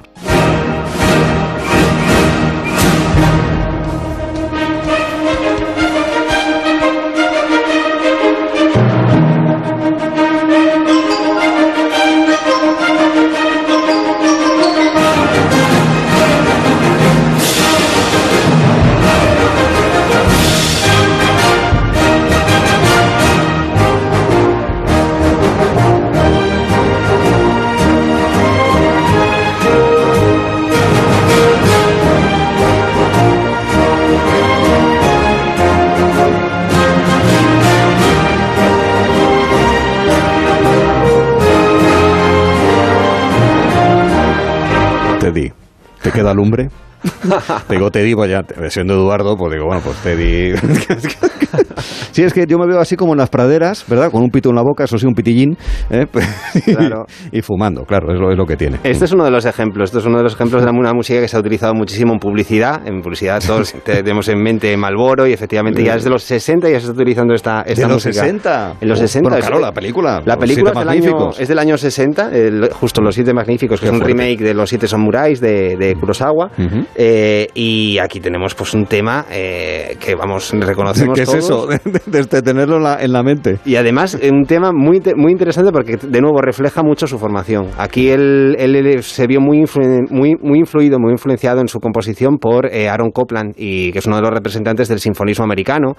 ¿Te 46.06 46.12
queda 46.12 46.36
lumbre? 46.36 46.70
Digo 47.70 47.92
Teddy, 47.92 48.16
pues 48.16 48.30
ya 48.30 48.44
siendo 48.70 48.94
Eduardo, 48.96 49.36
pues 49.38 49.54
digo, 49.54 49.66
bueno, 49.66 49.82
pues 49.84 49.98
Teddy. 49.98 50.54
sí, 52.12 52.24
es 52.24 52.34
que 52.34 52.46
yo 52.48 52.58
me 52.58 52.66
veo 52.68 52.80
así 52.80 52.96
como 52.96 53.14
en 53.14 53.20
las 53.20 53.30
praderas, 53.30 53.86
¿verdad? 53.88 54.12
Con 54.12 54.24
un 54.24 54.30
pito 54.30 54.50
en 54.50 54.56
la 54.56 54.62
boca, 54.62 54.84
eso 54.86 54.98
sí, 54.98 55.06
un 55.06 55.14
pitillín, 55.14 55.58
¿eh? 55.90 56.06
Claro. 56.66 57.06
y, 57.32 57.42
fumando, 57.42 57.84
claro, 57.86 58.14
es 58.14 58.20
lo, 58.20 58.32
es 58.32 58.38
lo 58.38 58.46
que 58.46 58.56
tiene. 58.58 58.80
Este 58.84 59.06
es 59.06 59.12
uno 59.12 59.24
de 59.26 59.32
los 59.32 59.46
ejemplos. 59.46 59.90
Esto 59.90 60.00
es 60.00 60.06
uno 60.06 60.18
de 60.18 60.24
los 60.24 60.34
ejemplos 60.34 60.64
de 60.64 60.70
una 60.72 60.94
música 60.94 61.20
que 61.20 61.28
se 61.28 61.38
ha 61.38 61.40
utilizado 61.40 61.74
muchísimo 61.74 62.14
en 62.14 62.20
publicidad. 62.20 62.86
En 62.88 63.02
publicidad 63.02 63.42
todos 63.46 63.74
tenemos 63.84 64.28
en 64.30 64.42
mente 64.42 64.76
Malboro 64.78 65.28
y 65.28 65.34
efectivamente 65.34 65.84
ya 65.84 65.94
desde 65.96 66.10
los 66.10 66.24
60 66.24 66.68
ya 66.70 66.80
se 66.80 66.88
está 66.88 66.92
utilizando 66.94 67.34
esta, 67.34 67.62
esta 67.62 67.82
¿De 67.88 67.94
los 67.94 68.06
música. 68.06 68.24
60? 68.24 68.76
En 68.82 68.90
los 68.90 68.96
Oh, 68.96 69.02
60. 69.02 69.30
bueno, 69.30 69.46
claro, 69.46 69.60
la 69.62 69.72
película, 69.74 70.22
La 70.26 70.36
Los 70.36 70.38
película 70.38 70.72
es 70.72 70.78
del, 70.80 70.90
año, 70.90 71.30
es 71.38 71.48
del 71.50 71.60
año 71.60 71.78
60, 71.78 72.30
el- 72.32 72.70
justo 72.72 73.02
Los 73.02 73.14
Siete 73.16 73.34
Magníficos, 73.34 73.80
que 73.80 73.86
Qué 73.86 73.90
es 73.90 73.92
un 73.94 74.00
fuerte. 74.00 74.14
remake 74.24 74.44
de 74.44 74.54
Los 74.54 74.70
Siete 74.70 74.88
Samuráis 74.88 75.42
de, 75.42 75.76
de 75.78 75.96
Kurosawa. 75.96 76.50
Ujú. 76.58 76.86
Eh, 76.98 77.48
y 77.54 77.98
aquí 78.00 78.20
tenemos 78.20 78.56
pues 78.56 78.74
un 78.74 78.86
tema 78.86 79.26
eh, 79.30 79.98
que 80.00 80.16
vamos, 80.16 80.52
reconocemos 80.54 81.16
¿Qué 81.16 81.24
es 81.24 81.30
todos. 81.30 81.44
eso? 81.44 81.90
De, 82.06 82.24
de 82.24 82.42
tenerlo 82.42 82.78
en 82.78 82.84
la, 82.84 83.02
en 83.04 83.12
la 83.12 83.22
mente. 83.24 83.58
Y 83.66 83.76
además, 83.76 84.18
un 84.32 84.46
tema 84.46 84.72
muy, 84.72 85.02
muy 85.16 85.32
interesante 85.32 85.72
porque, 85.72 85.98
de 85.98 86.22
nuevo, 86.22 86.40
refleja 86.42 86.84
mucho 86.84 87.08
su 87.08 87.18
formación. 87.20 87.68
Aquí 87.78 88.10
él, 88.10 88.56
se 89.02 89.28
vio 89.28 89.42
muy, 89.42 89.58
influen- 89.60 90.10
muy, 90.10 90.36
muy 90.42 90.60
influido, 90.60 91.00
muy 91.00 91.12
influenciado 91.12 91.62
en 91.62 91.68
su 91.68 91.80
composición 91.80 92.38
por 92.38 92.68
eh, 92.68 92.88
Aaron 92.90 93.12
Copland, 93.12 93.54
y, 93.58 93.92
que 93.92 94.00
es 94.00 94.06
uno 94.08 94.16
de 94.18 94.22
los 94.22 94.32
representantes 94.32 94.88
del 94.88 95.00
sinfonismo 95.00 95.44
americano. 95.44 95.96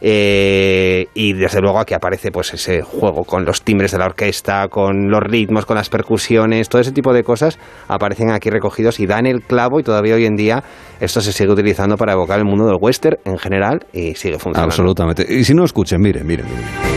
Y 0.00 1.32
desde 1.32 1.60
luego 1.60 1.78
aquí 1.78 1.94
aparece 1.94 2.30
pues 2.30 2.52
ese 2.54 2.82
juego 2.82 3.24
con 3.24 3.44
los 3.44 3.62
timbres 3.62 3.92
de 3.92 3.98
la 3.98 4.06
orquesta, 4.06 4.68
con 4.68 5.10
los 5.10 5.20
ritmos, 5.22 5.66
con 5.66 5.76
las 5.76 5.88
percusiones, 5.88 6.68
todo 6.68 6.80
ese 6.80 6.92
tipo 6.92 7.12
de 7.12 7.22
cosas 7.22 7.58
aparecen 7.88 8.30
aquí 8.30 8.50
recogidos 8.50 9.00
y 9.00 9.06
dan 9.06 9.26
el 9.26 9.42
clavo 9.42 9.80
y 9.80 9.82
todavía 9.82 10.14
hoy 10.14 10.24
en 10.26 10.35
día 10.36 10.62
esto 11.00 11.20
se 11.20 11.32
sigue 11.32 11.50
utilizando 11.50 11.96
para 11.96 12.12
evocar 12.12 12.38
el 12.38 12.44
mundo 12.44 12.66
del 12.66 12.76
western 12.80 13.18
en 13.24 13.38
general 13.38 13.80
y 13.92 14.14
sigue 14.14 14.38
funcionando. 14.38 14.72
Absolutamente. 14.72 15.26
Y 15.28 15.44
si 15.44 15.54
no 15.54 15.64
escuchen, 15.64 16.00
miren, 16.00 16.26
miren. 16.26 16.46
miren. 16.46 16.95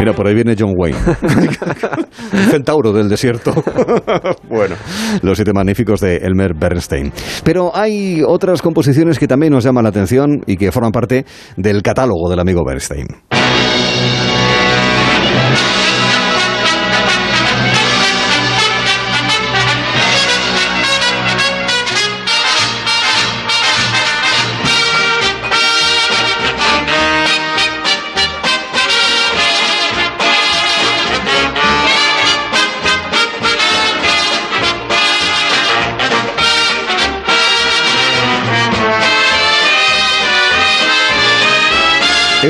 Mira, 0.00 0.14
por 0.14 0.26
ahí 0.26 0.34
viene 0.34 0.56
John 0.58 0.72
Wayne. 0.76 0.98
centauro 2.50 2.92
del 2.92 3.08
desierto. 3.08 3.52
bueno, 4.48 4.76
los 5.22 5.36
siete 5.36 5.52
magníficos 5.52 6.00
de 6.00 6.16
Elmer 6.16 6.54
Bernstein. 6.54 7.12
Pero 7.44 7.70
hay 7.76 8.22
otras 8.26 8.62
composiciones 8.62 9.18
que 9.18 9.28
también 9.28 9.52
nos 9.52 9.64
llaman 9.64 9.84
la 9.84 9.90
atención 9.90 10.42
y 10.46 10.56
que 10.56 10.72
forman 10.72 10.92
parte 10.92 11.24
del 11.56 11.82
catálogo 11.82 12.30
del 12.30 12.40
amigo 12.40 12.62
Bernstein. 12.66 13.06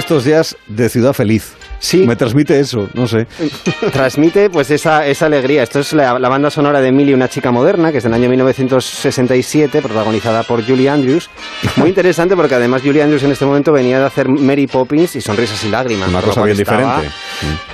Estos 0.00 0.24
días 0.24 0.56
de 0.66 0.88
Ciudad 0.88 1.12
Feliz. 1.12 1.52
Sí. 1.80 2.06
Me 2.06 2.14
transmite 2.14 2.60
eso, 2.60 2.88
no 2.92 3.08
sé. 3.08 3.26
Transmite 3.92 4.50
pues 4.50 4.70
esa, 4.70 5.06
esa 5.06 5.26
alegría. 5.26 5.62
Esto 5.62 5.80
es 5.80 5.94
la, 5.94 6.12
banda 6.18 6.50
sonora 6.50 6.80
de 6.80 6.88
Emily, 6.88 7.14
una 7.14 7.28
chica 7.28 7.50
moderna, 7.50 7.90
que 7.90 7.98
es 7.98 8.04
del 8.04 8.12
año 8.12 8.28
1967, 8.28 9.80
protagonizada 9.80 10.42
por 10.42 10.64
Julie 10.64 10.90
Andrews. 10.90 11.30
Muy 11.76 11.88
interesante 11.88 12.36
porque 12.36 12.54
además 12.54 12.82
Julie 12.84 13.02
Andrews 13.02 13.22
en 13.22 13.32
este 13.32 13.46
momento 13.46 13.72
venía 13.72 13.98
de 13.98 14.04
hacer 14.04 14.28
Mary 14.28 14.66
Poppins 14.66 15.16
y 15.16 15.22
Sonrisas 15.22 15.64
y 15.64 15.70
Lágrimas. 15.70 16.10
Una 16.10 16.20
cosa 16.20 16.42
bien 16.44 16.56
diferente. 16.56 17.08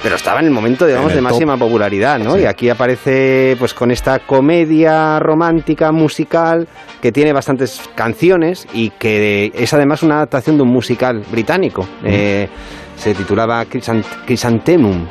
Pero 0.02 0.14
estaba 0.14 0.38
en 0.38 0.46
el 0.46 0.52
momento, 0.52 0.86
digamos, 0.86 1.12
de 1.12 1.20
máxima 1.20 1.56
popularidad, 1.56 2.20
¿no? 2.20 2.38
Y 2.38 2.44
aquí 2.44 2.68
aparece 2.68 3.56
pues 3.58 3.74
con 3.74 3.90
esta 3.90 4.20
comedia 4.20 5.18
romántica, 5.18 5.90
musical, 5.90 6.68
que 7.02 7.10
tiene 7.10 7.32
bastantes 7.32 7.80
canciones 7.96 8.68
y 8.72 8.90
que 8.90 9.50
es 9.52 9.74
además 9.74 10.04
una 10.04 10.16
adaptación 10.16 10.56
de 10.56 10.62
un 10.62 10.68
musical 10.68 11.24
británico. 11.30 11.88
Eh, 12.04 12.48
se 12.96 13.14
titulaba 13.14 13.64
Chrysanthemum. 13.66 15.06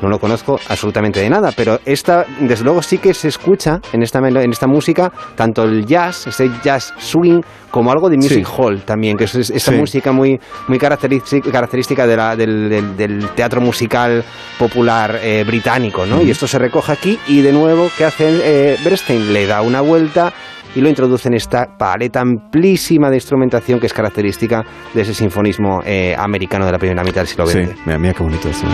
No 0.00 0.08
lo 0.08 0.18
conozco 0.18 0.58
absolutamente 0.68 1.20
de 1.20 1.30
nada, 1.30 1.52
pero 1.56 1.80
esta, 1.84 2.24
desde 2.40 2.64
luego, 2.64 2.82
sí 2.82 2.98
que 2.98 3.14
se 3.14 3.28
escucha 3.28 3.80
en 3.92 4.02
esta, 4.02 4.18
en 4.18 4.50
esta 4.50 4.66
música 4.66 5.10
tanto 5.34 5.64
el 5.64 5.84
jazz, 5.86 6.26
ese 6.26 6.50
jazz 6.62 6.92
swing, 6.98 7.40
como 7.70 7.92
algo 7.92 8.10
de 8.10 8.16
music 8.16 8.46
hall 8.56 8.82
también, 8.82 9.16
que 9.16 9.24
es 9.24 9.34
esa 9.34 9.72
música 9.72 10.12
muy, 10.12 10.38
muy 10.68 10.78
característica, 10.78 12.06
de 12.06 12.16
la, 12.16 12.36
del, 12.36 13.28
teatro 13.34 13.60
musical 13.60 14.24
popular 14.58 15.18
eh, 15.22 15.44
británico, 15.46 16.04
¿no? 16.04 16.20
Y 16.22 16.30
esto 16.30 16.46
se 16.46 16.58
recoge 16.58 16.92
aquí 16.92 17.18
y 17.28 17.42
de 17.42 17.52
nuevo, 17.52 17.88
¿qué 17.96 18.04
hace 18.04 18.40
eh, 18.42 18.76
Bernstein? 18.84 19.32
Le 19.32 19.46
da 19.46 19.62
una 19.62 19.80
vuelta 19.80 20.32
y 20.74 20.80
lo 20.80 20.88
introduce 20.88 21.28
en 21.28 21.34
esta 21.34 21.66
paleta 21.78 22.20
amplísima 22.20 23.10
de 23.10 23.16
instrumentación 23.16 23.80
que 23.80 23.86
es 23.86 23.92
característica 23.92 24.64
de 24.94 25.02
ese 25.02 25.14
sinfonismo 25.14 25.80
eh, 25.84 26.14
americano 26.16 26.66
de 26.66 26.72
la 26.72 26.78
primera 26.78 27.02
mitad 27.02 27.22
del 27.22 27.28
siglo 27.28 27.46
XX. 27.46 27.52
Sí, 27.52 27.80
mira, 27.86 27.98
mira 27.98 28.14
qué 28.14 28.22
bonito 28.22 28.48
esto. 28.48 28.66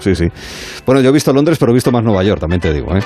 Sí, 0.00 0.14
sí. 0.14 0.30
Bueno, 0.84 1.00
yo 1.00 1.10
he 1.10 1.12
visto 1.12 1.32
Londres, 1.32 1.58
pero 1.58 1.72
he 1.72 1.74
visto 1.74 1.92
más 1.92 2.02
Nueva 2.02 2.22
York, 2.24 2.40
también 2.40 2.60
te 2.60 2.72
digo. 2.72 2.96
¿eh? 2.96 3.00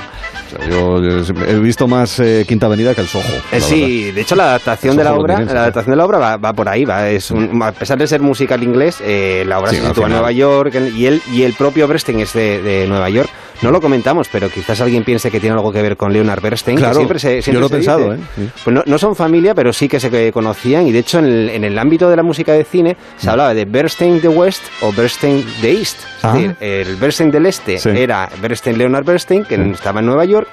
yo, 0.71 0.99
he 0.99 1.59
visto 1.59 1.87
más 1.87 2.19
eh, 2.21 2.45
Quinta 2.49 2.67
Avenida 2.67 2.95
que 2.95 3.03
el 3.03 3.07
Soho. 3.07 3.25
Eh, 3.53 3.61
sí, 3.61 4.13
de 4.13 4.21
hecho 4.21 4.35
la 4.35 4.45
adaptación 4.45 4.97
de 4.97 5.05
la 5.05 5.15
obra, 5.15 5.41
la 5.41 5.63
adaptación 5.63 5.91
de 5.91 5.97
la 5.97 6.05
obra 6.05 6.37
va, 6.37 6.53
por 6.53 6.69
ahí, 6.69 6.85
va. 6.85 7.09
Es 7.09 7.31
a 7.31 7.73
pesar 7.73 7.99
de 7.99 8.07
ser 8.07 8.21
musical 8.21 8.63
inglés, 8.63 8.99
eh, 9.05 9.45
la 9.47 9.59
obra 9.59 9.71
se 9.73 9.87
sitúa 9.87 10.07
en 10.07 10.13
Nueva 10.13 10.33
York 10.33 10.75
y 10.95 11.07
él 11.07 11.23
y 11.33 11.43
el 11.43 11.55
propio 11.55 11.87
Bernstein 11.87 12.21
es 12.21 12.33
de 12.33 12.87
Nueva 12.89 13.11
York. 13.11 13.31
No 13.63 13.71
lo 13.71 13.81
comentamos, 13.81 14.29
pero 14.31 14.51
quizás 14.51 14.81
alguien 14.81 15.03
piense 15.03 15.31
que 15.31 15.41
tiene 15.41 15.57
algo 15.57 15.73
que 15.73 15.81
ver 15.81 15.97
con 15.97 16.13
Leonard 16.13 16.43
Bernstein. 16.43 16.77
Claro, 16.77 16.97
siempre 16.97 17.19
se, 17.19 17.41
yo 17.41 17.59
lo 17.59 17.67
he 17.67 17.71
pensado. 17.71 18.13
¿eh? 18.13 18.19
Pues 18.63 18.77
no, 18.87 18.99
son 18.99 19.17
familia, 19.17 19.55
pero 19.55 19.73
sí 19.73 19.89
que 19.89 19.99
se 19.99 20.31
conocían. 20.31 20.87
Y 20.87 20.93
de 20.93 20.99
hecho, 20.99 21.21
en 21.21 21.65
el, 21.65 21.79
ámbito 21.79 22.11
de 22.11 22.17
la 22.17 22.23
música 22.23 22.53
de 22.53 22.65
cine, 22.65 22.97
se 23.17 23.27
mm. 23.27 23.31
hablaba 23.31 23.55
de 23.55 23.65
Bernstein 23.65 24.21
de 24.21 24.29
West 24.29 24.63
o 24.83 24.93
Bernstein 24.93 25.45
de 25.63 25.73
East. 25.73 25.99
Es 25.99 26.25
ah. 26.25 26.33
decir, 26.33 26.57
el 26.61 26.97
Bernstein 26.97 27.31
del 27.31 27.47
Este 27.47 27.66
era 27.67 28.29
Bernstein 28.41 28.79
Leonard 28.79 29.05
Bernstein, 29.05 29.45
que 29.45 29.55
estaba 29.55 30.01
en 30.01 30.07
Nueva 30.07 30.25
York, 30.25 30.49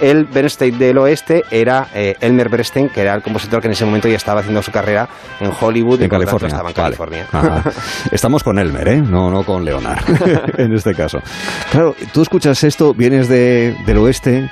el 0.00 0.24
Bernstein 0.26 0.78
del 0.78 0.98
oeste 0.98 1.42
era 1.50 1.88
eh, 1.94 2.14
Elmer 2.20 2.48
Bernstein, 2.48 2.88
que 2.88 3.00
era 3.00 3.14
el 3.14 3.22
compositor 3.22 3.60
que 3.60 3.66
en 3.66 3.72
ese 3.72 3.84
momento 3.84 4.08
ya 4.08 4.16
estaba 4.16 4.40
haciendo 4.40 4.62
su 4.62 4.70
carrera 4.70 5.08
en 5.40 5.50
Hollywood. 5.58 6.02
En 6.02 6.08
California. 6.08 6.48
Estaba 6.48 6.68
en 6.68 6.74
California. 6.74 7.26
Estamos 8.12 8.44
con 8.44 8.58
Elmer, 8.58 8.88
¿eh? 8.88 9.02
No, 9.02 9.30
no 9.30 9.42
con 9.42 9.64
Leonard, 9.64 10.04
en 10.58 10.72
este 10.72 10.94
caso. 10.94 11.18
Claro, 11.70 11.94
tú 12.12 12.22
escuchas 12.22 12.62
esto, 12.64 12.94
vienes 12.94 13.28
de, 13.28 13.76
del 13.86 13.98
oeste, 13.98 14.50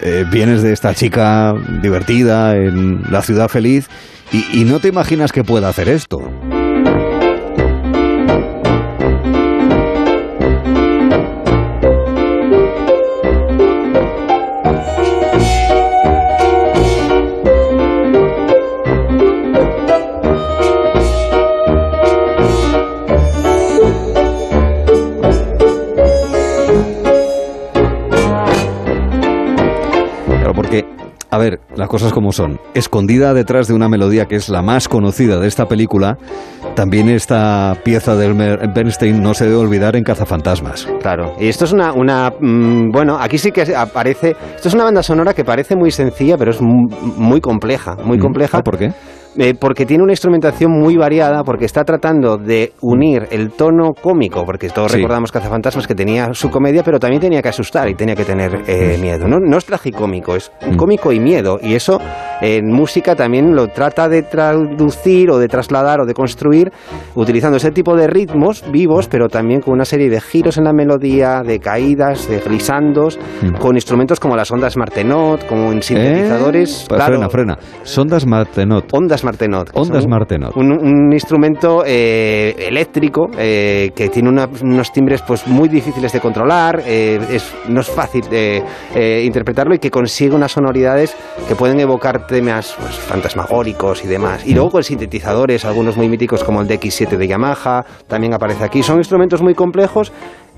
eh, 0.00 0.24
vienes 0.30 0.62
de 0.62 0.72
esta 0.72 0.94
chica 0.94 1.54
divertida 1.80 2.56
en 2.56 3.02
la 3.10 3.22
ciudad 3.22 3.48
feliz 3.48 3.88
y, 4.32 4.60
y 4.60 4.64
no 4.64 4.80
te 4.80 4.88
imaginas 4.88 5.32
que 5.32 5.44
pueda 5.44 5.68
hacer 5.68 5.88
esto. 5.88 6.18
A 31.30 31.38
ver, 31.38 31.60
las 31.76 31.88
cosas 31.88 32.12
como 32.12 32.32
son. 32.32 32.58
Escondida 32.74 33.34
detrás 33.34 33.68
de 33.68 33.74
una 33.74 33.88
melodía 33.88 34.26
que 34.26 34.36
es 34.36 34.48
la 34.48 34.62
más 34.62 34.88
conocida 34.88 35.38
de 35.38 35.46
esta 35.46 35.66
película, 35.66 36.16
también 36.74 37.08
esta 37.10 37.76
pieza 37.84 38.16
de 38.16 38.32
Bernstein 38.74 39.20
no 39.20 39.34
se 39.34 39.44
debe 39.44 39.56
olvidar 39.56 39.94
en 39.96 40.04
Cazafantasmas. 40.04 40.88
Claro, 41.00 41.34
y 41.38 41.48
esto 41.48 41.66
es 41.66 41.72
una, 41.72 41.92
una 41.92 42.32
mm, 42.40 42.90
bueno, 42.90 43.18
aquí 43.20 43.36
sí 43.36 43.50
que 43.50 43.74
aparece, 43.76 44.36
esto 44.56 44.68
es 44.68 44.74
una 44.74 44.84
banda 44.84 45.02
sonora 45.02 45.34
que 45.34 45.44
parece 45.44 45.76
muy 45.76 45.90
sencilla, 45.90 46.38
pero 46.38 46.50
es 46.50 46.62
muy, 46.62 47.40
compleja, 47.40 47.96
muy 48.04 48.16
mm. 48.16 48.20
compleja. 48.20 48.62
¿Por 48.62 48.78
qué? 48.78 48.92
Eh, 49.36 49.54
porque 49.58 49.86
tiene 49.86 50.02
una 50.02 50.12
instrumentación 50.12 50.72
muy 50.72 50.96
variada, 50.96 51.44
porque 51.44 51.64
está 51.64 51.84
tratando 51.84 52.38
de 52.38 52.72
unir 52.80 53.28
el 53.30 53.50
tono 53.50 53.92
cómico, 53.92 54.44
porque 54.44 54.68
todos 54.68 54.92
recordamos 54.92 55.30
Cazafantasmas 55.30 55.86
que 55.86 55.94
tenía 55.94 56.32
su 56.32 56.50
comedia, 56.50 56.82
pero 56.82 56.98
también 56.98 57.20
tenía 57.20 57.42
que 57.42 57.48
asustar 57.48 57.88
y 57.88 57.94
tenía 57.94 58.16
que 58.16 58.24
tener 58.24 58.62
eh, 58.66 58.96
mm. 58.96 59.00
miedo. 59.00 59.28
No, 59.28 59.38
no 59.38 59.58
es 59.58 59.64
tragicómico, 59.64 60.34
es 60.34 60.50
mm. 60.66 60.76
cómico 60.76 61.12
y 61.12 61.20
miedo, 61.20 61.58
y 61.62 61.74
eso 61.74 62.00
en 62.40 62.66
música 62.72 63.14
también 63.14 63.54
lo 63.54 63.68
trata 63.68 64.08
de 64.08 64.22
traducir 64.22 65.30
o 65.30 65.38
de 65.38 65.48
trasladar 65.48 66.00
o 66.00 66.06
de 66.06 66.14
construir 66.14 66.72
utilizando 67.14 67.56
ese 67.56 67.70
tipo 67.70 67.96
de 67.96 68.06
ritmos 68.06 68.64
vivos, 68.70 69.08
pero 69.08 69.28
también 69.28 69.60
con 69.60 69.74
una 69.74 69.84
serie 69.84 70.08
de 70.08 70.20
giros 70.20 70.56
en 70.56 70.64
la 70.64 70.72
melodía, 70.72 71.42
de 71.42 71.58
caídas, 71.58 72.28
de 72.28 72.38
glisandos, 72.40 73.18
mm. 73.42 73.58
con 73.58 73.76
instrumentos 73.76 74.18
como 74.20 74.36
las 74.36 74.50
ondas 74.50 74.76
Martenot, 74.76 75.46
como 75.46 75.72
en 75.72 75.82
sintetizadores. 75.82 76.86
Eh, 76.90 77.00
frena, 77.00 77.28
frena. 77.28 77.58
Sondas 77.82 78.26
Martenot. 78.26 78.92
Ondas 78.92 79.17
Martenot. 79.24 79.70
Ondas 79.74 80.06
Martenot. 80.06 80.56
Un, 80.56 81.12
instrumento 81.12 81.82
eh, 81.86 82.54
eléctrico 82.58 83.30
eh, 83.36 83.90
que 83.94 84.08
tiene 84.08 84.28
unos 84.28 84.92
timbres 84.92 85.22
pues 85.22 85.46
muy 85.46 85.68
difíciles 85.68 86.12
de 86.12 86.20
controlar, 86.20 86.82
eh, 86.86 87.18
es, 87.30 87.54
no 87.68 87.80
es 87.80 87.88
fácil 87.88 88.24
interpretarlo 89.24 89.74
y 89.74 89.78
que 89.78 89.90
consigue 89.90 90.34
unas 90.34 90.52
sonoridades 90.52 91.16
que 91.46 91.54
pueden 91.54 91.80
evocar 91.80 92.26
temas 92.26 92.74
pues, 92.78 92.96
fantasmagóricos 92.96 94.04
y 94.04 94.08
demás. 94.08 94.46
Y 94.46 94.54
luego 94.54 94.70
con 94.70 94.82
sintetizadores, 94.82 95.64
algunos 95.64 95.96
muy 95.96 96.08
míticos 96.08 96.44
como 96.44 96.60
el 96.60 96.68
DX7 96.68 97.16
de 97.16 97.28
Yamaha, 97.28 97.84
también 98.06 98.34
aparece 98.34 98.64
aquí. 98.64 98.82
Son 98.82 98.98
instrumentos 98.98 99.42
muy 99.42 99.54
complejos 99.54 100.12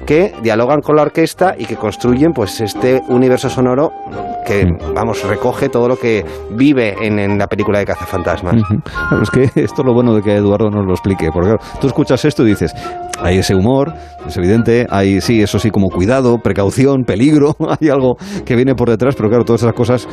que 0.07 0.33
dialogan 0.43 0.81
con 0.81 0.97
la 0.97 1.03
orquesta 1.03 1.55
y 1.59 1.65
que 1.67 1.77
construyen 1.77 2.33
pues 2.33 2.61
este 2.61 3.01
universo 3.09 3.49
sonoro 3.49 3.93
que, 4.47 4.65
Mm. 4.67 4.95
vamos, 4.95 5.23
recoge 5.25 5.69
todo 5.69 5.87
lo 5.89 5.97
que 5.97 6.25
vive 6.51 6.95
en, 7.01 7.19
en 7.19 7.39
la 7.39 7.47
película 7.47 7.79
de 7.79 7.85
Cazafantasmas. 7.87 8.55
Claro, 8.83 9.23
Es 9.23 9.31
que 9.31 9.43
esto 9.63 9.83
es 9.83 9.87
lo 9.87 9.95
bueno 9.95 10.15
de 10.15 10.23
que 10.23 10.35
Eduardo 10.35 10.71
nos 10.71 10.85
lo 10.87 10.93
explique, 10.93 11.29
porque 11.33 11.51
claro, 11.51 11.63
tú 11.81 11.87
escuchas 11.87 12.25
esto 12.25 12.43
y 12.43 12.47
dices, 12.51 12.75
hay 13.21 13.39
ese 13.39 13.55
humor, 13.55 13.93
es 14.27 14.37
evidente, 14.37 14.87
hay 14.91 15.21
sí, 15.21 15.41
eso 15.43 15.59
sí, 15.59 15.71
como 15.71 15.89
cuidado, 15.89 16.39
precaución, 16.39 17.05
peligro, 17.05 17.55
hay 17.81 17.89
algo 17.91 18.17
que 18.45 18.57
viene 18.57 18.75
por 18.75 18.89
detrás, 18.91 19.15
pero 19.15 19.29
claro, 19.29 19.45
todas 19.45 19.63
esas 19.63 19.75
cosas 19.75 20.09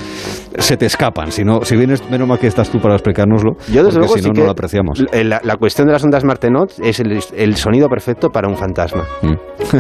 se 0.58 0.78
te 0.78 0.86
escapan. 0.86 1.32
Si 1.32 1.43
no, 1.43 1.62
si 1.63 1.76
vienes, 1.76 2.08
menos 2.10 2.28
mal 2.28 2.38
que 2.39 2.47
estás 2.47 2.69
tú 2.69 2.80
para 2.80 2.95
explicárnoslo, 2.95 3.54
Yo, 3.71 3.84
desde 3.84 4.00
luego, 4.00 4.13
si 4.15 4.21
sí 4.21 4.28
no, 4.28 4.34
que 4.34 4.39
no 4.41 4.45
lo 4.45 4.52
apreciamos. 4.52 5.04
La, 5.12 5.41
la 5.43 5.56
cuestión 5.58 5.88
de 5.88 5.93
las 5.93 6.04
ondas 6.04 6.23
Martenot 6.23 6.73
es 6.84 7.00
el, 7.00 7.19
el 7.36 7.56
sonido 7.56 7.88
perfecto 7.89 8.30
para 8.30 8.47
un 8.47 8.56
fantasma. 8.56 9.04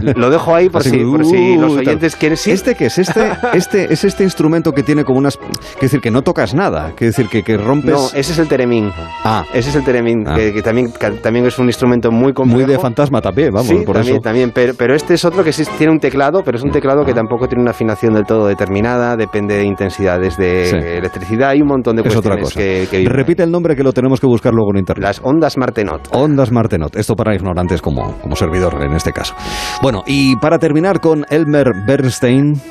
Lo 0.15 0.29
dejo 0.29 0.53
ahí 0.55 0.69
por, 0.69 0.83
si, 0.83 0.91
que, 0.91 1.03
por 1.03 1.25
si 1.25 1.57
uh, 1.57 1.61
los 1.61 1.73
oyentes 1.77 2.15
quieren... 2.15 2.37
Sí, 2.37 2.51
¿Este 2.51 2.75
qué 2.75 2.85
es? 2.87 2.97
Este, 2.97 3.31
este, 3.53 3.93
es 3.93 4.03
este 4.03 4.23
instrumento 4.23 4.71
que 4.71 4.83
tiene 4.83 5.03
como 5.03 5.19
unas... 5.19 5.37
Que 5.37 5.81
decir, 5.87 5.99
que 6.01 6.11
no 6.11 6.21
tocas 6.21 6.53
nada, 6.53 6.93
que 6.95 7.05
decir, 7.05 7.27
que, 7.29 7.43
que 7.43 7.57
rompes... 7.57 7.91
No, 7.93 8.05
ese 8.13 8.31
es 8.33 8.39
el 8.39 8.47
teremín. 8.47 8.91
Ah. 9.23 9.43
Ese 9.53 9.69
es 9.69 9.75
el 9.75 9.83
teremín, 9.83 10.23
Ah. 10.27 10.35
que, 10.35 10.53
que 10.53 10.61
también, 10.61 10.91
que 10.91 11.09
también 11.21 11.45
es 11.45 11.57
un 11.59 11.67
instrumento 11.67 12.11
muy 12.11 12.33
complejo. 12.33 12.57
Muy 12.63 12.71
de 12.71 12.79
fantasma 12.79 13.21
también, 13.21 13.51
vamos, 13.51 13.67
sí, 13.67 13.83
por 13.85 13.95
también, 13.95 14.15
eso. 14.15 14.21
también. 14.21 14.51
Pero, 14.53 14.73
pero 14.75 14.95
este 14.95 15.13
es 15.13 15.23
otro 15.25 15.43
que 15.43 15.51
sí 15.53 15.63
tiene 15.77 15.91
un 15.93 15.99
teclado, 15.99 16.41
pero 16.43 16.57
es 16.57 16.63
un 16.63 16.71
teclado 16.71 17.03
que 17.05 17.13
tampoco 17.13 17.47
tiene 17.47 17.61
una 17.61 17.71
afinación 17.71 18.13
del 18.13 18.25
todo 18.25 18.47
determinada, 18.47 19.15
depende 19.15 19.55
de 19.55 19.63
intensidades 19.63 20.37
de 20.37 20.65
Sí. 20.67 20.75
electricidad 20.75 21.53
y 21.53 21.61
un 21.61 21.67
montón 21.67 21.95
de 21.95 22.01
Es 22.07 22.15
otra 22.15 22.37
cosa. 22.37 22.59
que, 22.59 22.87
que. 22.89 23.05
Repite 23.07 23.43
el 23.43 23.51
nombre 23.51 23.75
que 23.75 23.83
lo 23.83 23.93
tenemos 23.93 24.19
que 24.19 24.27
buscar 24.27 24.53
luego 24.53 24.71
en 24.73 24.79
internet. 24.79 25.03
Las 25.03 25.21
ondas 25.23 25.57
Martenot. 25.57 26.07
Ondas 26.11 26.51
Martenot. 26.51 26.95
Esto 26.95 27.15
para 27.15 27.35
ignorantes 27.35 27.81
como, 27.81 28.13
como 28.21 28.35
servidor 28.35 28.77
en 28.83 28.93
este 28.93 29.11
caso. 29.13 29.33
Bueno, 29.81 29.86
y 30.05 30.35
para 30.37 30.59
terminar 30.59 30.99
con 30.99 31.25
Elmer 31.29 31.73
Bernstein. 31.85 32.61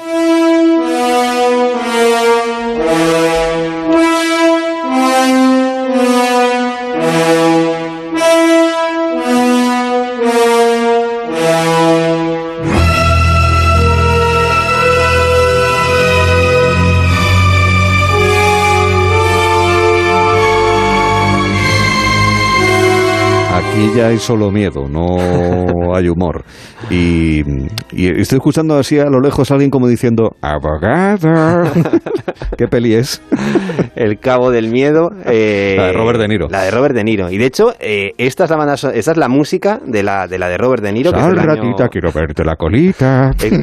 Aquí 23.77 23.91
ya 23.95 24.07
hay 24.09 24.17
solo 24.19 24.51
miedo, 24.51 24.89
no 24.89 25.17
hay 25.95 26.09
humor. 26.09 26.45
Y, 26.89 27.41
y 27.93 28.09
estoy 28.21 28.37
escuchando 28.39 28.79
así 28.79 28.99
a 28.99 29.05
lo 29.11 29.21
lejos 29.21 29.51
a 29.51 29.55
alguien 29.55 29.71
como 29.71 29.87
diciendo, 29.87 30.35
abogado. 30.41 31.71
¿Qué 32.57 32.69
peli 32.69 32.95
es? 32.95 33.21
El 33.95 34.19
Cabo 34.19 34.51
del 34.51 34.71
Miedo. 34.71 35.11
eh, 35.27 35.75
La 35.77 35.89
de 35.89 35.93
Robert 35.93 36.19
De 36.19 36.29
Niro. 36.29 36.49
La 36.49 36.63
de 36.63 36.71
Robert 36.71 36.95
De 36.95 37.05
Niro. 37.05 37.31
Y 37.31 37.37
de 37.37 37.45
hecho, 37.45 37.75
eh, 37.79 38.13
esta, 38.17 38.45
es 38.45 38.51
la 38.51 38.57
banda 38.57 38.75
esta 38.75 38.93
es 39.13 39.17
la 39.19 39.29
música 39.29 39.79
de 39.85 40.03
la 40.03 40.27
de, 40.27 40.39
la 40.39 40.49
de 40.49 40.57
Robert 40.57 40.83
De 40.83 40.93
Niro. 40.93 41.13
que 41.13 41.19
es 41.19 41.25
año- 41.25 41.35
ratita, 41.43 41.89
quiero 41.89 42.11
verte 42.13 42.45
la 42.45 42.57
colita. 42.57 43.33
Eh, 43.43 43.61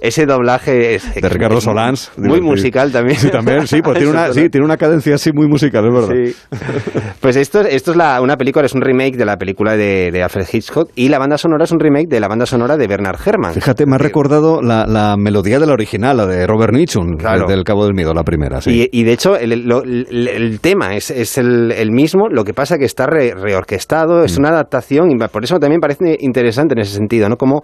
ese 0.00 0.26
doblaje 0.26 0.94
es, 0.94 1.14
De 1.14 1.28
Ricardo 1.28 1.60
Solans. 1.60 2.12
Muy 2.16 2.40
musical 2.40 2.92
también. 2.92 3.18
Sí, 3.18 3.30
también, 3.30 3.66
sí, 3.66 3.80
pues 3.82 3.98
tiene 3.98 4.12
una, 4.12 4.32
sí, 4.32 4.48
tiene 4.48 4.64
una 4.64 4.76
cadencia 4.76 5.14
así 5.16 5.32
muy 5.32 5.46
musical, 5.48 5.84
es 5.86 5.92
verdad. 5.92 6.14
Sí. 6.14 6.36
Pues 7.20 7.34
esto, 7.36 7.60
esto 7.60 7.90
es 7.90 7.96
la, 7.96 8.20
una 8.22 8.36
película, 8.36 8.64
es 8.64 8.74
un 8.74 8.80
remake 8.80 9.16
de 9.16 9.24
la 9.24 9.36
película 9.36 9.76
de, 9.76 10.10
de 10.12 10.22
Alfred 10.22 10.46
Hitchcock 10.52 10.90
y 10.94 11.08
la 11.08 11.18
banda 11.18 11.36
sonora 11.36 11.64
es 11.64 11.72
un 11.72 11.80
remake 11.80 12.06
de 12.08 12.20
la 12.20 12.28
banda 12.28 12.46
sonora 12.46 12.76
de 12.76 12.86
Bernard 12.86 13.18
Herrmann. 13.26 13.52
Fíjate, 13.54 13.86
me 13.86 13.96
ha 13.96 13.98
recordado 13.98 14.62
la, 14.62 14.86
la 14.86 15.16
melodía 15.16 15.58
de 15.58 15.66
la 15.66 15.72
original, 15.72 16.16
la 16.16 16.26
de 16.26 16.46
Robert 16.46 16.72
Nichun, 16.72 17.16
Claro. 17.16 17.46
del 17.46 17.64
Cabo 17.64 17.84
del 17.84 17.94
Miedo, 17.94 18.14
la 18.14 18.22
primera, 18.22 18.60
sí. 18.60 18.88
Y, 18.92 19.00
y 19.00 19.04
de 19.04 19.12
hecho, 19.12 19.36
el, 19.36 19.66
lo- 19.66 19.82
el- 19.82 20.28
el 20.28 20.60
tema 20.60 20.94
es, 20.94 21.10
es 21.10 21.38
el, 21.38 21.72
el 21.72 21.90
mismo, 21.90 22.28
lo 22.30 22.44
que 22.44 22.54
pasa 22.54 22.78
que 22.78 22.84
está 22.84 23.06
re- 23.06 23.34
reorquestado, 23.34 24.22
Mm. 24.22 24.24
es 24.24 24.38
una 24.38 24.50
adaptación, 24.50 25.10
y 25.10 25.16
por 25.28 25.42
eso 25.44 25.58
también 25.58 25.80
parece 25.80 26.16
interesante 26.20 26.74
en 26.74 26.80
ese 26.80 26.94
sentido, 26.94 27.28
¿no? 27.28 27.36
Como 27.36 27.62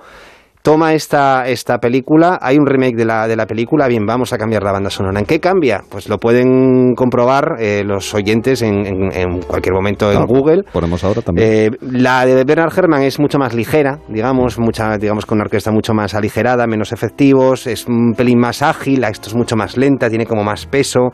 toma 0.64 0.94
esta, 0.94 1.46
esta 1.46 1.76
película, 1.78 2.38
hay 2.40 2.56
un 2.56 2.64
remake 2.66 2.96
de 2.96 3.04
la, 3.04 3.28
de 3.28 3.36
la 3.36 3.46
película, 3.46 3.86
bien, 3.86 4.06
vamos 4.06 4.32
a 4.32 4.38
cambiar 4.38 4.62
la 4.62 4.72
banda 4.72 4.88
sonora. 4.88 5.20
¿En 5.20 5.26
qué 5.26 5.38
cambia? 5.38 5.84
Pues 5.90 6.08
lo 6.08 6.16
pueden 6.16 6.94
comprobar 6.94 7.56
eh, 7.58 7.82
los 7.84 8.14
oyentes 8.14 8.62
en, 8.62 8.86
en- 8.86 9.12
en 9.12 9.40
cualquier 9.42 9.74
momento 9.74 10.06
en 10.10 10.16
Claro, 10.16 10.26
Google. 10.26 10.62
Ponemos 10.72 11.04
ahora 11.04 11.20
también. 11.20 11.46
Eh, 11.46 11.70
la 11.82 12.24
de 12.24 12.44
Bernard 12.44 12.72
Herrmann 12.74 13.02
es 13.02 13.20
mucho 13.20 13.38
más 13.38 13.52
ligera, 13.52 13.98
digamos, 14.08 14.58
mucha, 14.58 14.96
digamos 14.96 15.26
con 15.26 15.36
una 15.36 15.44
orquesta 15.44 15.70
mucho 15.70 15.92
más 15.92 16.14
aligerada, 16.14 16.66
menos 16.66 16.92
efectivos, 16.92 17.66
es 17.66 17.86
un 17.86 18.14
pelín 18.16 18.38
más 18.38 18.62
ágil, 18.62 19.04
esto 19.04 19.28
es 19.28 19.34
mucho 19.34 19.56
más 19.56 19.76
lenta, 19.76 20.08
tiene 20.08 20.24
como 20.24 20.44
más 20.44 20.64
peso. 20.64 21.10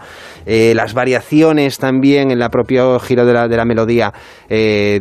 Eh, 0.47 0.75
las 0.77 0.95
variaciones 0.95 1.77
también 1.79 2.31
en 2.31 2.39
la 2.39 2.51
propio 2.51 3.01
giro 3.01 3.27
de 3.27 3.33
la, 3.33 3.49
de 3.49 3.57
la 3.57 3.65
melodía 3.65 4.13
eh, 4.49 5.01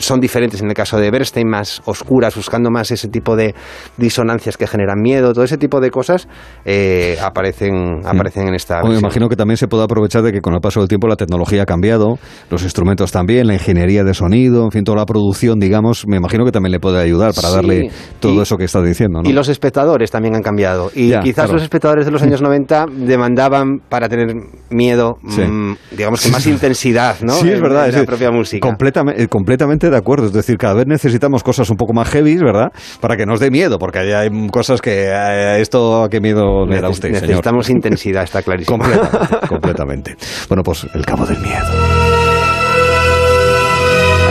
son 0.00 0.20
diferentes 0.20 0.60
en 0.60 0.68
el 0.68 0.74
caso 0.74 0.98
de 0.98 1.10
Bernstein, 1.10 1.48
más 1.48 1.80
oscuras, 1.86 2.36
buscando 2.36 2.70
más 2.70 2.90
ese 2.90 3.08
tipo 3.08 3.34
de 3.36 3.54
disonancias 3.96 4.56
que 4.56 4.66
generan 4.66 5.00
miedo, 5.00 5.32
todo 5.32 5.44
ese 5.44 5.58
tipo 5.58 5.80
de 5.80 5.90
cosas 5.90 6.28
eh, 6.64 7.16
aparecen, 7.22 8.00
aparecen 8.04 8.48
en 8.48 8.54
esta. 8.54 8.80
Bueno, 8.80 8.94
me 8.94 9.00
imagino 9.00 9.28
que 9.28 9.36
también 9.36 9.56
se 9.56 9.68
puede 9.68 9.84
aprovechar 9.84 10.22
de 10.22 10.32
que 10.32 10.40
con 10.40 10.54
el 10.54 10.60
paso 10.60 10.80
del 10.80 10.88
tiempo 10.88 11.08
la 11.08 11.16
tecnología 11.16 11.62
ha 11.62 11.66
cambiado, 11.66 12.18
los 12.50 12.62
instrumentos 12.62 13.12
también, 13.12 13.46
la 13.46 13.54
ingeniería 13.54 14.04
de 14.04 14.14
sonido, 14.14 14.64
en 14.64 14.70
fin, 14.70 14.84
toda 14.84 14.98
la 14.98 15.06
producción, 15.06 15.58
digamos, 15.58 16.06
me 16.06 16.16
imagino 16.16 16.44
que 16.44 16.52
también 16.52 16.72
le 16.72 16.80
puede 16.80 17.00
ayudar 17.00 17.32
para 17.34 17.48
Sí. 17.48 17.54
darle 17.54 17.90
todo 18.20 18.34
Y- 18.34 18.40
eso 18.40 18.56
que 18.56 18.64
estás 18.64 18.84
diciendo, 18.84 19.20
¿no? 19.22 19.28
Y 19.28 19.32
los 19.32 19.48
espectadores 19.48 20.10
también 20.10 20.34
han 20.34 20.42
cambiado. 20.42 20.90
Y 20.94 21.08
Ya, 21.08 21.20
quizás 21.20 21.44
claro. 21.46 21.54
los 21.54 21.62
espectadores 21.62 22.04
de 22.04 22.10
los 22.10 22.22
años 22.22 22.42
90 22.42 22.86
demandaban 22.90 23.78
para 23.88 24.08
tener 24.08 24.34
miedo, 24.70 25.16
Sí. 25.28 25.42
mm, 25.42 25.76
digamos 25.96 26.22
que 26.22 26.30
más 26.30 26.46
intensidad, 26.46 27.16
¿no? 27.22 27.32
Sí, 27.34 27.48
es 27.50 27.60
verdad. 27.60 27.84
en 27.84 27.88
es 27.88 27.94
la 27.94 28.00
decir, 28.00 28.06
propia 28.06 28.30
música. 28.30 28.66
Completamente, 28.66 29.22
eh, 29.22 29.28
completamente 29.28 29.90
de 29.90 29.96
acuerdo. 29.96 30.26
Es 30.26 30.32
decir, 30.32 30.56
cada 30.56 30.74
vez 30.74 30.86
necesitamos 30.86 31.42
cosas 31.42 31.68
un 31.70 31.76
poco 31.76 31.92
más 31.92 32.08
heavy, 32.10 32.36
¿verdad? 32.36 32.68
Para 33.00 33.16
que 33.16 33.26
nos 33.26 33.40
dé 33.40 33.50
miedo, 33.50 33.75
porque 33.78 34.00
hay, 34.00 34.12
hay 34.12 34.48
cosas 34.48 34.80
que 34.80 35.06
eh, 35.08 35.60
esto 35.60 36.04
a 36.04 36.08
qué 36.08 36.20
miedo 36.20 36.66
le 36.66 36.80
da 36.80 36.88
usted, 36.88 37.08
señor. 37.08 37.22
Necesitamos 37.22 37.70
intensidad, 37.70 38.22
está 38.24 38.42
clarísimo. 38.42 38.78
Completamente, 38.78 39.46
completamente. 39.48 40.16
Bueno, 40.48 40.62
pues 40.62 40.86
el 40.94 41.04
cabo 41.04 41.26
del 41.26 41.38
miedo. 41.38 41.66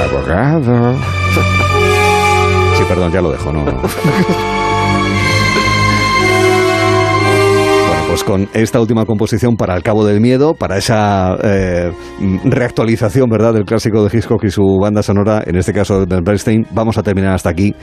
Abogado. 0.09 0.95
Sí, 2.77 2.83
perdón, 2.87 3.11
ya 3.11 3.21
lo 3.21 3.31
dejo, 3.31 3.51
no. 3.51 3.65
no. 3.65 3.81
pues 8.15 8.23
con 8.23 8.47
esta 8.53 8.79
última 8.79 9.05
composición 9.05 9.57
para 9.57 9.75
El 9.75 9.83
Cabo 9.83 10.05
del 10.05 10.21
Miedo, 10.21 10.53
para 10.53 10.77
esa 10.77 11.35
eh, 11.43 11.91
mm, 12.21 12.49
reactualización, 12.49 13.29
¿verdad?, 13.29 13.53
del 13.53 13.65
clásico 13.65 14.05
de 14.05 14.17
Hitchcock 14.17 14.41
y 14.45 14.51
su 14.51 14.79
banda 14.81 15.03
sonora, 15.03 15.43
en 15.45 15.57
este 15.57 15.73
caso 15.73 16.05
de 16.05 16.21
Bernstein, 16.21 16.65
vamos 16.71 16.97
a 16.97 17.03
terminar 17.03 17.33
hasta 17.33 17.49
aquí 17.49 17.75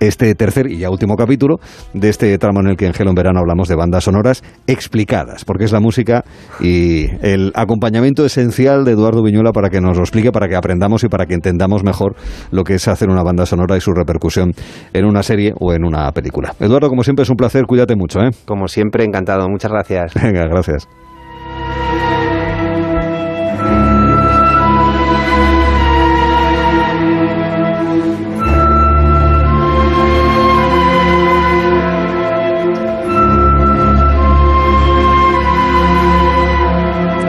este 0.00 0.34
tercer 0.34 0.70
y 0.70 0.78
ya 0.78 0.90
último 0.90 1.14
capítulo 1.14 1.56
de 1.94 2.08
este 2.08 2.36
tramo 2.36 2.60
en 2.60 2.66
el 2.66 2.76
que 2.76 2.86
en 2.86 2.94
Gelo 2.94 3.10
en 3.10 3.14
Verano 3.14 3.38
hablamos 3.38 3.68
de 3.68 3.76
bandas 3.76 4.02
sonoras 4.02 4.42
explicadas, 4.66 5.44
porque 5.44 5.64
es 5.64 5.72
la 5.72 5.78
música 5.78 6.24
y 6.60 7.06
el 7.24 7.52
acompañamiento 7.54 8.24
esencial 8.24 8.84
de 8.84 8.90
Eduardo 8.90 9.22
Viñuela 9.22 9.52
para 9.52 9.70
que 9.70 9.80
nos 9.80 9.96
lo 9.96 10.02
explique, 10.02 10.32
para 10.32 10.48
que 10.48 10.56
aprendamos 10.56 11.04
y 11.04 11.08
para 11.08 11.26
que 11.26 11.34
entendamos 11.34 11.84
mejor 11.84 12.16
lo 12.50 12.64
que 12.64 12.74
es 12.74 12.88
hacer 12.88 13.08
una 13.08 13.22
banda 13.22 13.46
sonora 13.46 13.76
y 13.76 13.80
su 13.80 13.92
repercusión 13.92 14.52
en 14.92 15.04
una 15.04 15.22
serie 15.22 15.52
o 15.60 15.72
en 15.72 15.84
una 15.84 16.10
película. 16.10 16.54
Eduardo, 16.58 16.88
como 16.88 17.04
siempre, 17.04 17.22
es 17.22 17.30
un 17.30 17.36
placer, 17.36 17.66
cuídate 17.66 17.94
mucho, 17.94 18.18
¿eh? 18.18 18.30
Como 18.46 18.66
siempre, 18.66 19.04
encantado. 19.04 19.48
Muchas 19.48 19.70
gracias. 19.70 19.75
Venga, 20.14 20.46
gracias. 20.46 20.88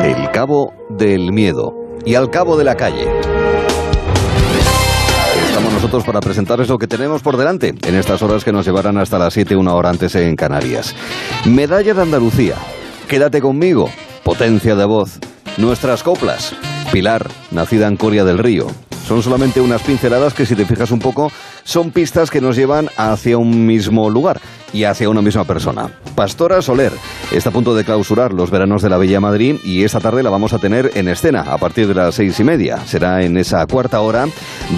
El 0.03 0.31
cabo 0.31 0.73
del 0.89 1.33
miedo 1.33 1.73
y 2.05 2.15
al 2.15 2.29
cabo 2.29 2.57
de 2.57 2.63
la 2.63 2.75
calle. 2.75 3.36
Nosotros 5.77 6.05
para 6.05 6.21
presentarles 6.21 6.69
lo 6.69 6.79
que 6.79 6.87
tenemos 6.87 7.21
por 7.21 7.37
delante 7.37 7.75
en 7.83 7.93
estas 7.93 8.23
horas 8.23 8.43
que 8.43 8.51
nos 8.51 8.65
llevarán 8.65 8.97
hasta 8.97 9.19
las 9.19 9.31
7, 9.35 9.55
una 9.55 9.75
hora 9.75 9.91
antes 9.91 10.15
en 10.15 10.35
Canarias. 10.35 10.95
Medalla 11.45 11.93
de 11.93 12.01
Andalucía. 12.01 12.55
Quédate 13.07 13.41
conmigo. 13.41 13.87
Potencia 14.23 14.75
de 14.75 14.85
voz. 14.85 15.19
Nuestras 15.57 16.01
coplas. 16.01 16.55
Pilar, 16.91 17.29
nacida 17.51 17.85
en 17.85 17.95
Coria 17.95 18.25
del 18.25 18.39
Río. 18.39 18.65
Son 19.07 19.21
solamente 19.21 19.61
unas 19.61 19.83
pinceladas 19.83 20.33
que 20.33 20.47
si 20.47 20.55
te 20.55 20.65
fijas 20.65 20.89
un 20.89 20.97
poco 20.97 21.31
son 21.63 21.91
pistas 21.91 22.31
que 22.31 22.41
nos 22.41 22.55
llevan 22.55 22.89
hacia 22.97 23.37
un 23.37 23.67
mismo 23.67 24.09
lugar 24.09 24.41
y 24.73 24.83
hacia 24.83 25.09
una 25.09 25.21
misma 25.21 25.43
persona. 25.43 25.89
Pastora 26.15 26.61
Soler 26.61 26.91
está 27.31 27.49
a 27.49 27.53
punto 27.53 27.75
de 27.75 27.83
clausurar 27.83 28.33
los 28.33 28.51
veranos 28.51 28.81
de 28.81 28.89
la 28.89 28.97
Bella 28.97 29.19
Madrid 29.19 29.57
y 29.63 29.83
esta 29.83 29.99
tarde 29.99 30.23
la 30.23 30.29
vamos 30.29 30.53
a 30.53 30.59
tener 30.59 30.91
en 30.95 31.07
escena 31.07 31.41
a 31.41 31.57
partir 31.57 31.87
de 31.87 31.93
las 31.93 32.15
seis 32.15 32.39
y 32.39 32.43
media. 32.43 32.79
Será 32.85 33.23
en 33.23 33.37
esa 33.37 33.65
cuarta 33.67 34.01
hora 34.01 34.25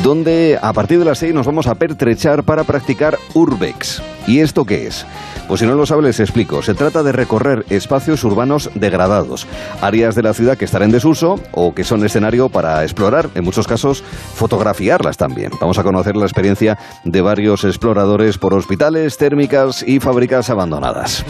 donde 0.04 0.60
a 0.62 0.73
partir 0.73 0.99
de 0.99 1.06
las 1.06 1.19
seis 1.19 1.34
nos 1.34 1.45
vamos 1.45 1.67
a 1.67 1.75
pertrechar 1.75 2.43
para 2.43 2.63
practicar 2.63 3.17
Urbex. 3.34 4.02
¿Y 4.28 4.39
esto 4.39 4.65
qué 4.65 4.88
es? 4.88 5.06
Pues 5.47 5.62
si 5.62 5.65
no 5.65 5.73
lo 5.73 5.88
sabe 5.88 6.04
les 6.04 6.19
explico. 6.19 6.62
Se 6.62 6.75
trata 6.75 7.02
de 7.02 7.12
recorrer 7.12 7.65
espacios 7.71 8.23
urbanos 8.23 8.69
degradados, 8.75 9.47
áreas 9.82 10.13
de 10.13 10.21
la 10.21 10.36
ciudad 10.36 10.56
que 10.56 10.65
están 10.65 10.84
en 10.84 10.91
desuso 10.91 11.39
o 11.52 11.73
que 11.73 11.84
son 11.84 12.06
escenario 12.06 12.49
para 12.49 12.84
explorar, 12.84 13.30
en 13.34 13.43
muchos 13.43 13.67
casos 13.67 14.04
fotografiarlas 14.36 15.17
también. 15.17 15.52
Vamos 15.60 15.80
a 15.80 15.84
conocer 15.84 16.15
la 16.15 16.25
experiencia 16.25 16.78
de 17.04 17.21
varios 17.21 17.63
exploradores 17.63 18.38
por 18.38 18.54
hospitales, 18.54 19.17
térmicas 19.17 19.79
y 19.86 20.00
fábricas 20.00 20.50
abandonadas. 20.50 21.26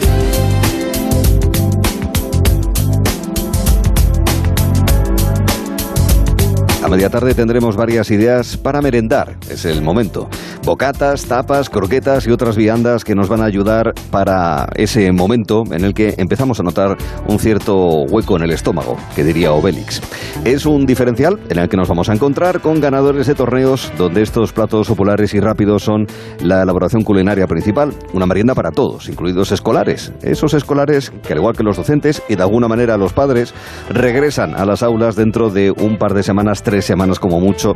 Media 6.90 7.08
tarde 7.08 7.34
tendremos 7.34 7.76
varias 7.76 8.10
ideas 8.10 8.56
para 8.56 8.82
merendar, 8.82 9.36
es 9.48 9.64
el 9.64 9.80
momento. 9.80 10.28
Bocatas, 10.64 11.24
tapas, 11.26 11.70
croquetas 11.70 12.26
y 12.26 12.32
otras 12.32 12.56
viandas 12.56 13.04
que 13.04 13.14
nos 13.14 13.28
van 13.28 13.42
a 13.42 13.44
ayudar 13.44 13.94
para 14.10 14.68
ese 14.74 15.12
momento 15.12 15.62
en 15.70 15.84
el 15.84 15.94
que 15.94 16.16
empezamos 16.18 16.58
a 16.58 16.64
notar 16.64 16.98
un 17.28 17.38
cierto 17.38 18.02
hueco 18.10 18.36
en 18.36 18.42
el 18.42 18.50
estómago, 18.50 18.96
que 19.14 19.22
diría 19.22 19.52
Obélix. 19.52 20.02
Es 20.44 20.66
un 20.66 20.84
diferencial 20.84 21.38
en 21.48 21.58
el 21.58 21.68
que 21.68 21.76
nos 21.76 21.88
vamos 21.88 22.08
a 22.08 22.12
encontrar 22.12 22.60
con 22.60 22.80
ganadores 22.80 23.28
de 23.28 23.36
torneos 23.36 23.92
donde 23.96 24.22
estos 24.22 24.52
platos 24.52 24.88
populares 24.88 25.32
y 25.34 25.40
rápidos 25.40 25.84
son 25.84 26.06
la 26.42 26.62
elaboración 26.62 27.04
culinaria 27.04 27.46
principal, 27.46 27.94
una 28.12 28.26
merienda 28.26 28.54
para 28.54 28.72
todos, 28.72 29.08
incluidos 29.08 29.52
escolares. 29.52 30.12
Esos 30.22 30.54
escolares 30.54 31.10
que 31.22 31.32
al 31.34 31.38
igual 31.38 31.56
que 31.56 31.62
los 31.62 31.76
docentes 31.76 32.22
y 32.28 32.34
de 32.34 32.42
alguna 32.42 32.66
manera 32.66 32.96
los 32.96 33.12
padres, 33.12 33.54
regresan 33.88 34.54
a 34.56 34.64
las 34.64 34.82
aulas 34.82 35.14
dentro 35.14 35.50
de 35.50 35.70
un 35.70 35.96
par 35.96 36.14
de 36.14 36.24
semanas 36.24 36.62
tres 36.64 36.79
semanas 36.84 37.18
como 37.18 37.40
mucho. 37.40 37.74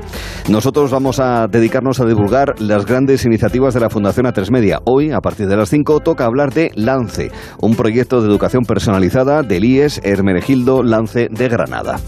Nosotros 0.49 0.91
vamos 0.91 1.19
a 1.21 1.47
dedicarnos 1.49 2.01
a 2.01 2.05
divulgar 2.05 2.61
las 2.61 2.87
grandes 2.87 3.25
iniciativas 3.25 3.75
de 3.75 3.81
la 3.81 3.91
Fundación 3.91 4.27
A3 4.27 4.51
Media. 4.51 4.81
Hoy, 4.85 5.11
a 5.11 5.21
partir 5.21 5.47
de 5.47 5.57
las 5.57 5.71
5, 5.71 6.01
toca 6.01 6.25
hablar 6.25 6.53
de 6.53 6.71
Lance, 6.75 7.31
un 7.61 7.77
proyecto 7.77 8.21
de 8.21 8.29
educación 8.29 8.65
personalizada 8.65 9.43
del 9.43 9.65
IES 9.65 10.01
Hermenegildo 10.05 10.83
Lance 10.83 11.29
de 11.31 11.49
Granada. 11.49 11.99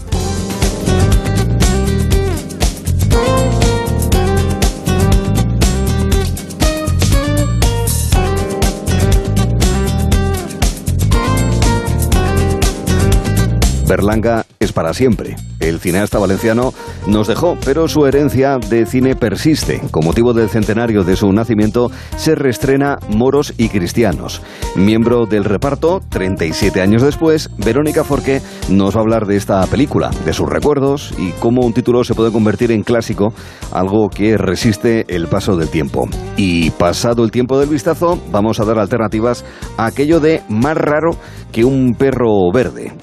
Berlanga 13.87 14.45
es 14.59 14.73
para 14.73 14.93
siempre. 14.93 15.35
El 15.59 15.79
cineasta 15.79 16.19
valenciano 16.19 16.73
nos 17.07 17.27
dejó, 17.27 17.57
pero 17.63 17.87
su 17.87 18.05
herencia 18.05 18.57
de 18.57 18.85
cine 18.85 19.15
persiste. 19.15 19.81
Con 19.91 20.05
motivo 20.05 20.33
del 20.33 20.49
centenario 20.49 21.03
de 21.03 21.15
su 21.15 21.31
nacimiento, 21.31 21.89
se 22.17 22.35
reestrena 22.35 22.97
Moros 23.09 23.53
y 23.57 23.69
Cristianos. 23.69 24.41
Miembro 24.75 25.25
del 25.25 25.45
reparto, 25.45 26.01
37 26.09 26.81
años 26.81 27.01
después, 27.01 27.49
Verónica 27.57 28.03
Forqué 28.03 28.41
nos 28.69 28.95
va 28.95 28.99
a 28.99 29.03
hablar 29.03 29.25
de 29.25 29.37
esta 29.37 29.65
película, 29.67 30.11
de 30.25 30.33
sus 30.33 30.49
recuerdos 30.49 31.13
y 31.17 31.31
cómo 31.33 31.65
un 31.65 31.73
título 31.73 32.03
se 32.03 32.13
puede 32.13 32.31
convertir 32.31 32.71
en 32.71 32.83
clásico, 32.83 33.33
algo 33.71 34.09
que 34.09 34.37
resiste 34.37 35.05
el 35.07 35.27
paso 35.27 35.55
del 35.55 35.69
tiempo. 35.69 36.07
Y 36.35 36.71
pasado 36.71 37.23
el 37.23 37.31
tiempo 37.31 37.57
del 37.57 37.69
vistazo, 37.69 38.19
vamos 38.31 38.59
a 38.59 38.65
dar 38.65 38.79
alternativas 38.79 39.45
a 39.77 39.85
aquello 39.85 40.19
de 40.19 40.43
más 40.49 40.75
raro 40.75 41.11
que 41.51 41.63
un 41.63 41.95
perro 41.95 42.51
verde 42.53 42.93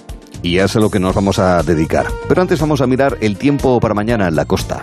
y 0.45 0.59
es 0.59 0.77
a 0.77 0.81
lo 0.81 0.91
que 0.91 1.01
nos 1.01 1.15
vamos 1.15 1.39
a 1.39 1.63
dedicar. 1.63 2.07
Pero 2.29 2.43
antes 2.43 2.61
vamos 2.61 2.83
a 2.83 2.87
mirar 2.87 3.17
el 3.21 3.39
tiempo 3.39 3.81
para 3.81 3.95
mañana 3.95 4.29
en 4.29 4.37
la 4.37 4.45
costa. 4.45 4.83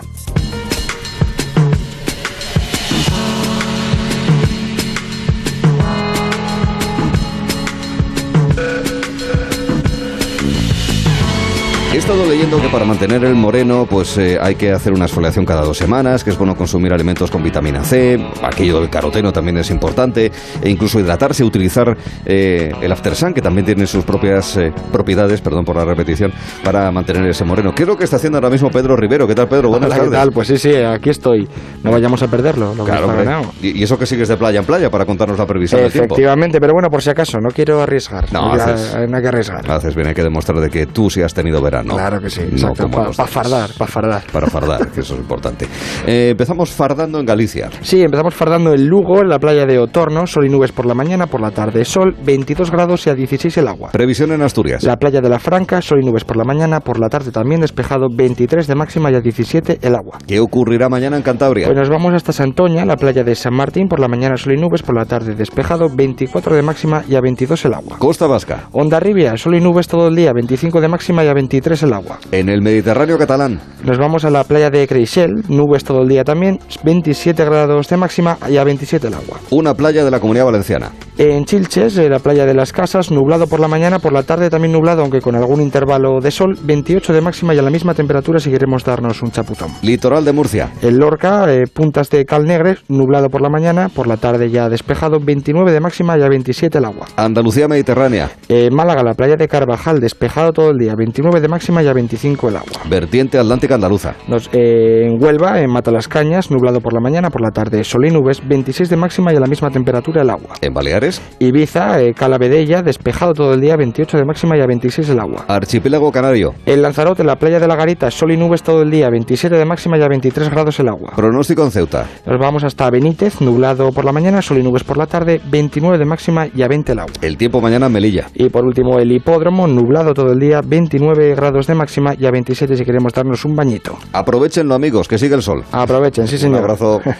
Estado 12.02 12.26
leyendo 12.26 12.60
que 12.60 12.68
para 12.68 12.84
mantener 12.84 13.24
el 13.24 13.34
moreno 13.36 13.86
pues 13.88 14.18
eh, 14.18 14.36
hay 14.40 14.56
que 14.56 14.72
hacer 14.72 14.92
una 14.92 15.04
exfoliación 15.04 15.44
cada 15.46 15.62
dos 15.62 15.78
semanas, 15.78 16.24
que 16.24 16.30
es 16.30 16.36
bueno 16.38 16.56
consumir 16.56 16.92
alimentos 16.92 17.30
con 17.30 17.42
vitamina 17.44 17.84
C, 17.84 18.18
aquello 18.42 18.80
del 18.80 18.90
caroteno 18.90 19.32
también 19.32 19.56
es 19.58 19.70
importante, 19.70 20.32
e 20.60 20.68
incluso 20.68 20.98
hidratarse, 20.98 21.44
utilizar 21.44 21.96
eh, 22.26 22.72
el 22.80 22.90
Aftersun, 22.90 23.32
que 23.32 23.40
también 23.40 23.64
tiene 23.66 23.86
sus 23.86 24.04
propias 24.04 24.56
eh, 24.56 24.72
propiedades, 24.90 25.40
perdón 25.40 25.64
por 25.64 25.76
la 25.76 25.84
repetición, 25.84 26.32
para 26.64 26.90
mantener 26.90 27.24
ese 27.30 27.44
moreno. 27.44 27.72
¿Qué 27.72 27.84
es 27.84 27.88
lo 27.88 27.96
que 27.96 28.02
está 28.04 28.16
haciendo 28.16 28.38
ahora 28.38 28.50
mismo 28.50 28.68
Pedro 28.70 28.96
Rivero? 28.96 29.28
¿Qué 29.28 29.36
tal 29.36 29.48
Pedro? 29.48 29.68
Buenas 29.68 29.86
Hola, 29.86 29.96
tardes. 29.96 30.10
¿qué 30.10 30.16
tal? 30.16 30.32
Pues 30.32 30.48
sí, 30.48 30.58
sí, 30.58 30.74
aquí 30.74 31.10
estoy. 31.10 31.48
No 31.84 31.92
vayamos 31.92 32.20
a 32.22 32.26
perderlo. 32.28 32.74
Lo 32.74 32.84
que 32.84 32.90
Claro, 32.90 33.06
ganado. 33.08 33.52
y, 33.62 33.78
y 33.78 33.82
eso 33.84 33.96
que 33.96 34.06
sigues 34.06 34.26
de 34.28 34.36
playa 34.36 34.58
en 34.58 34.66
playa 34.66 34.90
para 34.90 35.04
contarnos 35.06 35.38
la 35.38 35.46
previsión 35.46 35.80
del 35.80 35.92
tiempo. 35.92 36.14
Efectivamente, 36.14 36.60
pero 36.60 36.72
bueno, 36.72 36.90
por 36.90 37.00
si 37.00 37.10
acaso, 37.10 37.38
no 37.40 37.50
quiero 37.50 37.80
arriesgar. 37.80 38.32
No, 38.32 38.52
haces- 38.52 39.08
no 39.08 39.16
hay 39.16 39.22
que 39.22 39.28
arriesgar. 39.28 39.70
Haces 39.70 39.94
bien, 39.94 40.08
hay 40.08 40.14
que 40.14 40.22
demostrar 40.24 40.58
de 40.58 40.68
que 40.68 40.86
tú 40.86 41.08
sí 41.08 41.22
has 41.22 41.32
tenido 41.32 41.62
verano. 41.62 41.91
Claro 41.94 42.20
que 42.20 42.30
sí, 42.30 42.42
No 42.50 42.72
Para 42.72 43.28
fardar, 43.28 43.70
para 43.76 43.90
fardar. 43.90 44.22
Para 44.32 44.46
fardar, 44.46 44.90
que 44.90 45.00
eso 45.00 45.14
es 45.14 45.20
importante. 45.20 45.66
Eh, 46.06 46.30
empezamos 46.30 46.70
fardando 46.70 47.18
en 47.18 47.26
Galicia. 47.26 47.70
Sí, 47.80 48.02
empezamos 48.02 48.34
fardando 48.34 48.72
en 48.72 48.86
Lugo, 48.86 49.20
en 49.20 49.28
la 49.28 49.38
playa 49.38 49.66
de 49.66 49.78
Otorno, 49.78 50.26
sol 50.26 50.46
y 50.46 50.48
nubes 50.48 50.72
por 50.72 50.86
la 50.86 50.94
mañana, 50.94 51.26
por 51.26 51.40
la 51.40 51.50
tarde 51.50 51.84
sol, 51.84 52.14
22 52.24 52.70
grados 52.70 53.06
y 53.06 53.10
a 53.10 53.14
16 53.14 53.56
el 53.58 53.68
agua. 53.68 53.90
Previsión 53.92 54.32
en 54.32 54.42
Asturias. 54.42 54.82
La 54.82 54.96
playa 54.96 55.20
de 55.20 55.28
la 55.28 55.38
Franca, 55.38 55.82
sol 55.82 56.00
y 56.02 56.06
nubes 56.06 56.24
por 56.24 56.36
la 56.36 56.44
mañana, 56.44 56.80
por 56.80 56.98
la 56.98 57.08
tarde 57.08 57.30
también 57.30 57.60
despejado, 57.60 58.08
23 58.10 58.66
de 58.66 58.74
máxima 58.74 59.10
y 59.10 59.14
a 59.14 59.20
17 59.20 59.78
el 59.82 59.94
agua. 59.94 60.18
¿Qué 60.26 60.40
ocurrirá 60.40 60.88
mañana 60.88 61.16
en 61.16 61.22
Cantabria? 61.22 61.66
Pues 61.66 61.78
nos 61.78 61.88
vamos 61.88 62.14
hasta 62.14 62.32
Santoña, 62.32 62.84
la 62.84 62.96
playa 62.96 63.24
de 63.24 63.34
San 63.34 63.54
Martín, 63.54 63.88
por 63.88 64.00
la 64.00 64.08
mañana 64.08 64.36
sol 64.36 64.54
y 64.54 64.60
nubes, 64.60 64.82
por 64.82 64.96
la 64.96 65.04
tarde 65.04 65.34
despejado, 65.34 65.88
24 65.94 66.56
de 66.56 66.62
máxima 66.62 67.04
y 67.08 67.14
a 67.14 67.20
22 67.20 67.64
el 67.66 67.74
agua. 67.74 67.96
Costa 67.98 68.26
Vasca. 68.26 68.68
Onda 68.72 69.00
Ribia, 69.00 69.36
sol 69.36 69.54
y 69.54 69.60
nubes 69.60 69.88
todo 69.88 70.08
el 70.08 70.16
día, 70.16 70.32
25 70.32 70.80
de 70.80 70.88
máxima 70.88 71.24
y 71.24 71.28
a 71.28 71.34
23 71.34 71.81
el 71.82 71.92
agua. 71.92 72.18
En 72.30 72.48
el 72.48 72.62
Mediterráneo 72.62 73.18
catalán. 73.18 73.60
Nos 73.84 73.98
vamos 73.98 74.24
a 74.24 74.30
la 74.30 74.44
playa 74.44 74.70
de 74.70 74.86
Creixell, 74.86 75.42
nubes 75.48 75.84
todo 75.84 76.02
el 76.02 76.08
día 76.08 76.24
también, 76.24 76.58
27 76.84 77.44
grados 77.44 77.88
de 77.88 77.96
máxima 77.96 78.38
y 78.48 78.56
a 78.56 78.64
27 78.64 79.08
el 79.08 79.14
agua. 79.14 79.38
Una 79.50 79.74
playa 79.74 80.04
de 80.04 80.10
la 80.10 80.20
Comunidad 80.20 80.44
Valenciana. 80.44 80.92
En 81.18 81.44
Chilches, 81.44 81.98
eh, 81.98 82.08
la 82.08 82.20
playa 82.20 82.46
de 82.46 82.54
las 82.54 82.72
Casas, 82.72 83.10
nublado 83.10 83.46
por 83.46 83.60
la 83.60 83.68
mañana, 83.68 83.98
por 83.98 84.12
la 84.12 84.22
tarde 84.22 84.50
también 84.50 84.72
nublado, 84.72 85.02
aunque 85.02 85.20
con 85.20 85.34
algún 85.34 85.60
intervalo 85.60 86.20
de 86.20 86.30
sol, 86.30 86.56
28 86.62 87.12
de 87.12 87.20
máxima 87.20 87.54
y 87.54 87.58
a 87.58 87.62
la 87.62 87.70
misma 87.70 87.94
temperatura 87.94 88.38
seguiremos 88.38 88.84
darnos 88.84 89.22
un 89.22 89.30
chapuzón. 89.30 89.70
Litoral 89.82 90.24
de 90.24 90.32
Murcia. 90.32 90.70
En 90.80 90.98
Lorca, 90.98 91.52
eh, 91.52 91.64
puntas 91.72 92.08
de 92.10 92.24
Cal 92.24 92.44
Negre, 92.44 92.76
nublado 92.88 93.28
por 93.28 93.42
la 93.42 93.50
mañana, 93.50 93.88
por 93.88 94.06
la 94.06 94.16
tarde 94.16 94.50
ya 94.50 94.68
despejado, 94.68 95.18
29 95.20 95.72
de 95.72 95.80
máxima 95.80 96.18
y 96.18 96.22
a 96.22 96.28
27 96.28 96.78
el 96.78 96.84
agua. 96.84 97.06
Andalucía 97.16 97.68
Mediterránea. 97.68 98.30
En 98.48 98.74
Málaga, 98.74 99.02
la 99.02 99.14
playa 99.14 99.36
de 99.36 99.48
Carvajal, 99.48 100.00
despejado 100.00 100.52
todo 100.52 100.70
el 100.70 100.78
día, 100.78 100.94
29 100.96 101.40
de 101.40 101.48
máxima 101.48 101.71
y 101.80 101.86
a 101.86 101.92
25 101.92 102.48
el 102.48 102.56
agua. 102.56 102.80
Vertiente 102.90 103.38
Atlántica 103.38 103.76
Andaluza. 103.76 104.14
Nos- 104.26 104.50
eh, 104.52 105.06
en 105.06 105.22
Huelva, 105.22 105.60
en 105.60 105.70
Matalascañas, 105.70 106.50
nublado 106.50 106.80
por 106.80 106.92
la 106.92 106.98
mañana, 107.00 107.30
por 107.30 107.40
la 107.40 107.52
tarde 107.52 107.84
sol 107.84 108.04
y 108.04 108.10
nubes, 108.10 108.42
26 108.46 108.90
de 108.90 108.96
máxima 108.96 109.32
y 109.32 109.36
a 109.36 109.40
la 109.40 109.46
misma 109.46 109.70
temperatura 109.70 110.22
el 110.22 110.30
agua. 110.30 110.54
En 110.60 110.74
Baleares. 110.74 111.22
Ibiza, 111.38 112.00
eh, 112.02 112.14
Cala 112.14 112.38
Vedella, 112.38 112.82
despejado 112.82 113.32
todo 113.34 113.54
el 113.54 113.60
día, 113.60 113.76
28 113.76 114.16
de 114.18 114.24
máxima 114.24 114.56
y 114.56 114.60
a 114.60 114.66
26 114.66 115.08
el 115.10 115.20
agua. 115.20 115.44
Archipiélago 115.46 116.10
Canario. 116.10 116.54
En 116.66 116.82
Lanzarote, 116.82 117.22
la 117.22 117.36
playa 117.36 117.60
de 117.60 117.68
la 117.68 117.76
Garita, 117.76 118.10
sol 118.10 118.32
y 118.32 118.36
nubes 118.36 118.62
todo 118.62 118.82
el 118.82 118.90
día, 118.90 119.08
27 119.10 119.56
de 119.56 119.64
máxima 119.64 119.96
y 119.98 120.02
a 120.02 120.08
23 120.08 120.50
grados 120.50 120.80
el 120.80 120.88
agua. 120.88 121.12
Pronóstico 121.14 121.62
en 121.64 121.70
Ceuta. 121.70 122.06
Nos 122.26 122.38
vamos 122.40 122.64
hasta 122.64 122.90
Benítez, 122.90 123.40
nublado 123.40 123.92
por 123.92 124.04
la 124.04 124.12
mañana, 124.12 124.42
sol 124.42 124.58
y 124.58 124.62
nubes 124.62 124.82
por 124.84 124.96
la 124.96 125.06
tarde, 125.06 125.40
29 125.50 125.98
de 125.98 126.04
máxima 126.04 126.46
y 126.54 126.62
a 126.62 126.68
20 126.68 126.92
el 126.92 126.98
agua. 127.00 127.12
El 127.20 127.36
tiempo 127.36 127.60
mañana 127.60 127.86
en 127.86 127.92
Melilla. 127.92 128.26
Y 128.34 128.48
por 128.48 128.64
último, 128.64 128.98
el 128.98 129.12
hipódromo, 129.12 129.66
nublado 129.66 130.14
todo 130.14 130.32
el 130.32 130.38
día, 130.40 130.60
29 130.64 131.34
grados 131.34 131.61
de 131.66 131.74
máxima 131.74 132.14
y 132.18 132.26
a 132.26 132.30
27 132.30 132.76
si 132.76 132.84
queremos 132.84 133.12
darnos 133.12 133.44
un 133.44 133.54
bañito. 133.56 133.98
Aprovechenlo 134.12 134.74
amigos, 134.74 135.08
que 135.08 135.18
sigue 135.18 135.34
el 135.34 135.42
sol. 135.42 135.64
Aprovechen, 135.72 136.26
sí 136.28 136.34
Un 136.36 136.40
señor. 136.40 136.60
abrazo. 136.60 137.00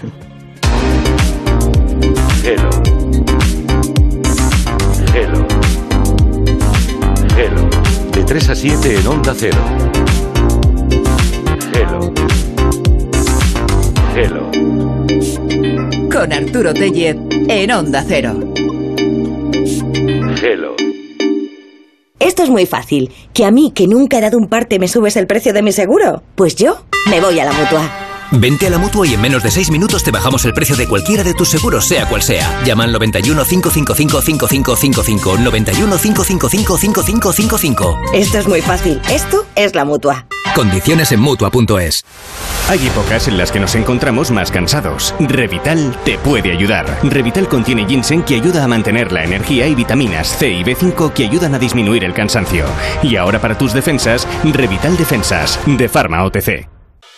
Hello. 2.45 2.71
Hello. 5.15 5.47
Hello. 7.37 7.69
De 8.13 8.25
3 8.25 8.49
a 8.51 8.55
7 8.55 8.97
en 8.99 9.07
Onda 9.07 9.35
Cero. 9.37 9.59
Hello. 11.75 12.13
Hello. 14.15 14.51
Con 16.11 16.33
Arturo 16.33 16.75
Tellez 16.75 17.17
en 17.49 17.71
Onda 17.71 18.05
Cero. 18.07 18.35
Hello. 20.43 20.75
Esto 22.23 22.45
es 22.45 22.51
muy 22.51 22.67
fácil. 22.67 23.11
¿Que 23.33 23.45
a 23.45 23.51
mí, 23.51 23.73
que 23.75 23.89
nunca 23.89 24.17
he 24.17 24.21
dado 24.21 24.39
un 24.39 24.47
parte, 24.47 24.79
me 24.79 24.87
subes 24.87 25.17
el 25.17 25.27
precio 25.27 25.53
de 25.53 25.61
mi 25.61 25.73
seguro? 25.73 26.23
Pues 26.37 26.55
yo 26.55 26.77
me 27.11 27.21
voy 27.21 27.41
a 27.41 27.47
la 27.47 27.53
mutua. 27.53 28.12
Vente 28.33 28.67
a 28.67 28.71
la 28.71 28.79
mutua 28.79 29.07
y 29.07 29.13
en 29.13 29.21
menos 29.21 29.43
de 29.43 29.51
6 29.51 29.71
minutos 29.71 30.03
te 30.03 30.11
bajamos 30.11 30.45
el 30.47 30.55
precio 30.55 30.75
de 30.75 30.89
cualquiera 30.89 31.23
de 31.23 31.35
tus 31.35 31.51
seguros, 31.51 31.87
sea 31.87 32.09
cual 32.09 32.23
sea. 32.23 32.63
Llama 32.65 32.85
al 32.85 32.93
91 32.93 33.45
555 33.45 34.23
5555. 34.23 35.39
91 35.39 35.99
555 35.99 36.79
5555. 36.79 38.01
Esto 38.15 38.39
es 38.39 38.49
muy 38.49 38.63
fácil. 38.63 39.01
Esto 39.11 39.47
es 39.55 39.75
la 39.75 39.85
mutua. 39.85 40.27
Condiciones 40.55 41.13
en 41.13 41.21
mutua.es. 41.21 42.05
Hay 42.69 42.87
épocas 42.87 43.29
en 43.29 43.37
las 43.37 43.53
que 43.53 43.61
nos 43.61 43.75
encontramos 43.75 44.31
más 44.31 44.51
cansados. 44.51 45.15
Revital 45.21 45.95
te 46.05 46.17
puede 46.17 46.53
ayudar. 46.53 46.99
Revital 47.03 47.49
contiene 47.49 47.87
ginseng 47.87 48.23
que 48.23 48.37
ayuda 48.37 48.65
a 48.65 48.69
mantener 48.69 49.13
la 49.13 49.25
energía 49.25 49.67
y 49.67 49.75
vitaminas 49.75 50.29
C 50.39 50.49
y 50.49 50.65
B5 50.65 51.13
que 51.13 51.25
ayudan 51.25 51.55
a 51.55 51.59
disminuir 51.59 52.05
el 52.05 52.15
cansancio. 52.15 52.65
Y 53.03 53.17
ahora 53.17 53.41
para 53.41 53.59
tus 53.59 53.75
defensas, 53.75 54.27
Revital 54.45 54.97
Defensas, 54.97 55.59
de 55.67 55.89
Pharma 55.89 56.25
OTC. 56.25 56.72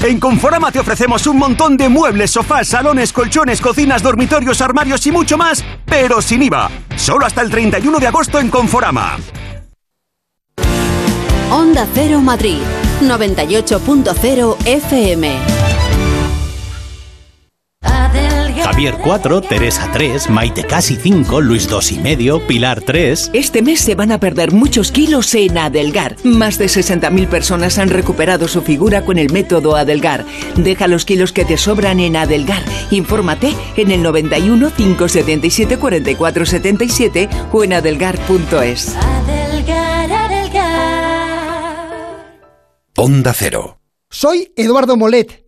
En 0.00 0.20
Conforama 0.20 0.70
te 0.70 0.78
ofrecemos 0.78 1.26
un 1.26 1.38
montón 1.38 1.76
de 1.76 1.88
muebles, 1.88 2.30
sofás, 2.30 2.68
salones, 2.68 3.12
colchones, 3.12 3.60
cocinas, 3.60 4.02
dormitorios, 4.02 4.60
armarios 4.60 5.06
y 5.06 5.12
mucho 5.12 5.36
más, 5.36 5.64
pero 5.84 6.22
sin 6.22 6.42
IVA. 6.42 6.70
Solo 6.96 7.26
hasta 7.26 7.42
el 7.42 7.50
31 7.50 7.98
de 7.98 8.06
agosto 8.06 8.38
en 8.38 8.48
Conforama. 8.48 9.18
Onda 11.50 11.86
Cero 11.94 12.20
Madrid, 12.20 12.58
98.0 13.00 14.56
FM. 14.66 15.57
Javier 18.70 18.98
4, 19.02 19.40
Teresa 19.40 19.88
3, 19.94 20.28
Maite 20.28 20.62
Casi 20.62 20.96
5, 20.96 21.40
Luis 21.40 21.68
2 21.68 21.92
y 21.92 21.98
medio, 22.00 22.46
Pilar 22.46 22.82
3. 22.82 23.30
Este 23.32 23.62
mes 23.62 23.80
se 23.80 23.94
van 23.94 24.12
a 24.12 24.20
perder 24.20 24.52
muchos 24.52 24.92
kilos 24.92 25.34
en 25.34 25.56
Adelgar. 25.56 26.16
Más 26.22 26.58
de 26.58 26.66
60.000 26.66 27.28
personas 27.28 27.78
han 27.78 27.88
recuperado 27.88 28.46
su 28.46 28.60
figura 28.60 29.06
con 29.06 29.16
el 29.16 29.32
método 29.32 29.74
Adelgar. 29.74 30.26
Deja 30.54 30.86
los 30.86 31.06
kilos 31.06 31.32
que 31.32 31.46
te 31.46 31.56
sobran 31.56 31.98
en 31.98 32.14
Adelgar. 32.14 32.62
Infórmate 32.90 33.54
en 33.78 33.90
el 33.90 34.02
91 34.02 34.70
577 34.76 35.78
44 35.78 36.44
77 36.44 37.30
o 37.50 37.64
en 37.64 37.72
adelgar.es. 37.72 38.94
Adelgar, 38.96 40.12
Adelgar. 40.12 41.08
Onda 42.96 43.32
Cero. 43.32 43.80
Soy 44.10 44.52
Eduardo 44.56 44.98
Molet. 44.98 45.47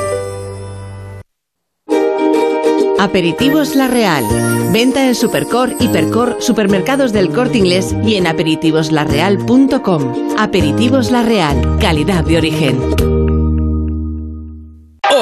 Aperitivos 3.01 3.75
La 3.75 3.87
Real. 3.87 4.23
Venta 4.71 5.07
en 5.07 5.15
Supercor, 5.15 5.75
Hipercor, 5.79 6.37
supermercados 6.39 7.11
del 7.11 7.31
Corte 7.31 7.57
Inglés 7.57 7.95
y 8.05 8.13
en 8.13 8.27
aperitivoslarreal.com. 8.27 10.35
Aperitivos 10.37 11.09
La 11.09 11.23
Real. 11.23 11.79
Calidad 11.79 12.23
de 12.23 12.37
origen. 12.37 13.10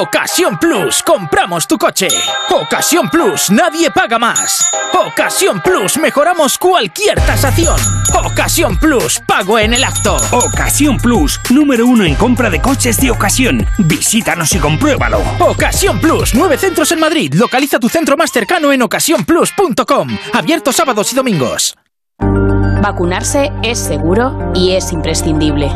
Ocasión 0.00 0.58
Plus, 0.58 1.02
compramos 1.02 1.66
tu 1.66 1.76
coche. 1.76 2.08
Ocasión 2.48 3.10
Plus, 3.10 3.50
nadie 3.50 3.90
paga 3.90 4.18
más. 4.18 4.66
Ocasión 4.94 5.60
Plus, 5.60 5.98
mejoramos 5.98 6.56
cualquier 6.56 7.20
tasación. 7.20 7.78
Ocasión 8.24 8.78
Plus, 8.78 9.20
pago 9.26 9.58
en 9.58 9.74
el 9.74 9.84
acto. 9.84 10.16
Ocasión 10.32 10.96
Plus, 10.96 11.38
número 11.50 11.86
uno 11.86 12.04
en 12.04 12.14
compra 12.14 12.48
de 12.48 12.62
coches 12.62 12.98
de 12.98 13.10
ocasión. 13.10 13.66
Visítanos 13.76 14.54
y 14.54 14.58
compruébalo. 14.58 15.20
Ocasión 15.38 16.00
Plus, 16.00 16.34
nueve 16.34 16.56
centros 16.56 16.90
en 16.92 17.00
Madrid. 17.00 17.34
Localiza 17.34 17.78
tu 17.78 17.90
centro 17.90 18.16
más 18.16 18.32
cercano 18.32 18.72
en 18.72 18.80
ocasiónplus.com. 18.80 20.08
Abierto 20.32 20.72
sábados 20.72 21.12
y 21.12 21.16
domingos. 21.16 21.76
Vacunarse 22.18 23.52
es 23.62 23.78
seguro 23.78 24.50
y 24.54 24.72
es 24.72 24.92
imprescindible. 24.92 25.68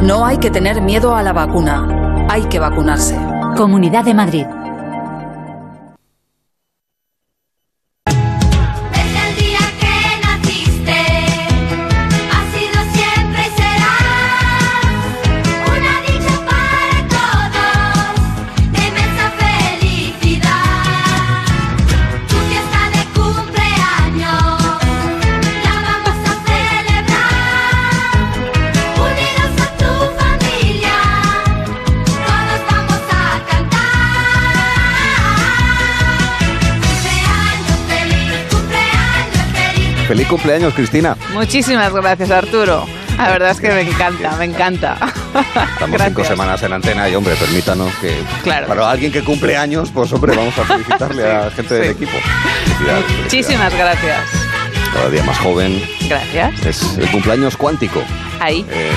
No 0.00 0.24
hay 0.24 0.38
que 0.38 0.50
tener 0.50 0.80
miedo 0.80 1.14
a 1.14 1.22
la 1.22 1.34
vacuna. 1.34 2.26
Hay 2.30 2.44
que 2.44 2.58
vacunarse. 2.58 3.18
Comunidad 3.58 4.04
de 4.04 4.14
Madrid. 4.14 4.67
Cumpleaños, 40.28 40.74
Cristina. 40.74 41.16
Muchísimas 41.32 41.92
gracias, 41.92 42.30
Arturo. 42.30 42.84
La 43.16 43.30
verdad 43.30 43.50
es 43.50 43.60
que 43.60 43.68
me 43.70 43.80
encanta, 43.80 44.36
me 44.36 44.44
encanta. 44.44 44.96
Estamos 45.72 46.00
cinco 46.04 46.24
semanas 46.24 46.62
en 46.62 46.72
antena 46.72 47.08
y, 47.08 47.14
hombre, 47.16 47.34
permítanos 47.34 47.92
que... 47.96 48.16
Claro. 48.44 48.68
Para 48.68 48.88
alguien 48.88 49.10
que 49.10 49.24
cumple 49.24 49.56
años, 49.56 49.90
pues, 49.92 50.12
hombre, 50.12 50.36
vamos 50.36 50.56
a 50.56 50.64
felicitarle 50.64 51.28
a 51.28 51.50
gente 51.56 51.74
del 51.74 51.90
equipo. 51.90 52.12
Muchísimas 53.22 53.74
gracias. 53.76 54.20
Cada 54.94 55.10
día 55.10 55.22
más 55.24 55.38
joven. 55.38 55.82
Gracias. 56.08 56.64
Es 56.64 56.98
el 56.98 57.10
cumpleaños 57.10 57.56
cuántico. 57.56 58.02
Ahí, 58.40 58.64
Eh, 58.70 58.90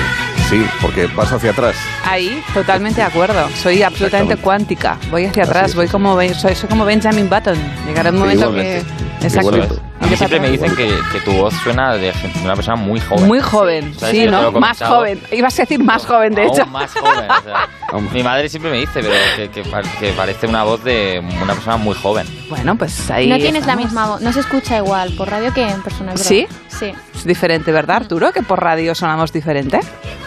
sí, 0.48 0.64
porque 0.80 1.06
vas 1.08 1.32
hacia 1.32 1.50
atrás. 1.50 1.74
ahí, 2.04 2.42
totalmente 2.54 3.00
de 3.00 3.06
acuerdo. 3.08 3.48
Soy 3.60 3.82
absolutamente 3.82 4.36
cuántica. 4.36 4.98
Voy 5.10 5.24
hacia 5.26 5.42
atrás, 5.44 5.74
voy 5.74 5.88
como, 5.88 6.14
soy, 6.34 6.54
soy 6.54 6.68
como 6.68 6.84
Benjamin 6.84 7.28
Button. 7.28 7.58
Llegará 7.86 8.10
un 8.10 8.18
momento 8.20 8.54
que... 8.54 8.82
Exacto. 9.20 9.80
A 10.02 10.06
mí 10.06 10.16
siempre 10.16 10.40
me 10.40 10.50
dicen 10.50 10.74
que, 10.74 10.88
que 11.12 11.20
tu 11.24 11.32
voz 11.32 11.54
suena 11.62 11.94
de, 11.96 12.12
gente- 12.12 12.38
de 12.38 12.44
una 12.44 12.54
persona 12.54 12.76
muy 12.76 13.00
joven. 13.00 13.26
Muy 13.26 13.40
joven, 13.40 13.94
¿Sabes? 13.98 14.16
sí, 14.16 14.24
Yo 14.24 14.30
¿no? 14.30 14.52
Más 14.52 14.78
joven. 14.82 15.20
Ibas 15.30 15.58
a 15.58 15.62
decir 15.62 15.82
más 15.82 16.04
joven, 16.04 16.34
de 16.34 16.42
Aún 16.42 16.52
hecho. 16.54 16.66
más 16.66 16.92
joven. 16.92 17.30
o 17.30 17.42
sea, 17.44 18.00
mi 18.12 18.22
madre 18.22 18.48
siempre 18.48 18.70
me 18.70 18.78
dice 18.78 19.00
pero 19.00 19.14
que, 19.36 19.48
que 19.50 19.62
que 20.00 20.12
parece 20.12 20.46
una 20.46 20.64
voz 20.64 20.82
de 20.84 21.22
una 21.42 21.54
persona 21.54 21.76
muy 21.76 21.94
joven. 21.94 22.26
Bueno, 22.50 22.76
pues 22.76 23.10
ahí. 23.10 23.28
no 23.28 23.36
tienes 23.36 23.64
la 23.66 23.72
estamos. 23.72 23.84
misma 23.84 24.06
voz, 24.08 24.20
no 24.20 24.32
se 24.32 24.40
escucha 24.40 24.76
igual 24.78 25.12
por 25.16 25.30
radio 25.30 25.52
que 25.54 25.62
en 25.68 25.80
persona. 25.82 26.16
¿Sí? 26.16 26.46
Sí. 26.68 26.92
Es 27.14 27.24
diferente, 27.24 27.70
¿verdad, 27.70 27.96
Arturo? 27.98 28.32
Que 28.32 28.42
por 28.42 28.60
radio 28.62 28.94
sonamos 28.94 29.32
diferente. 29.32 29.78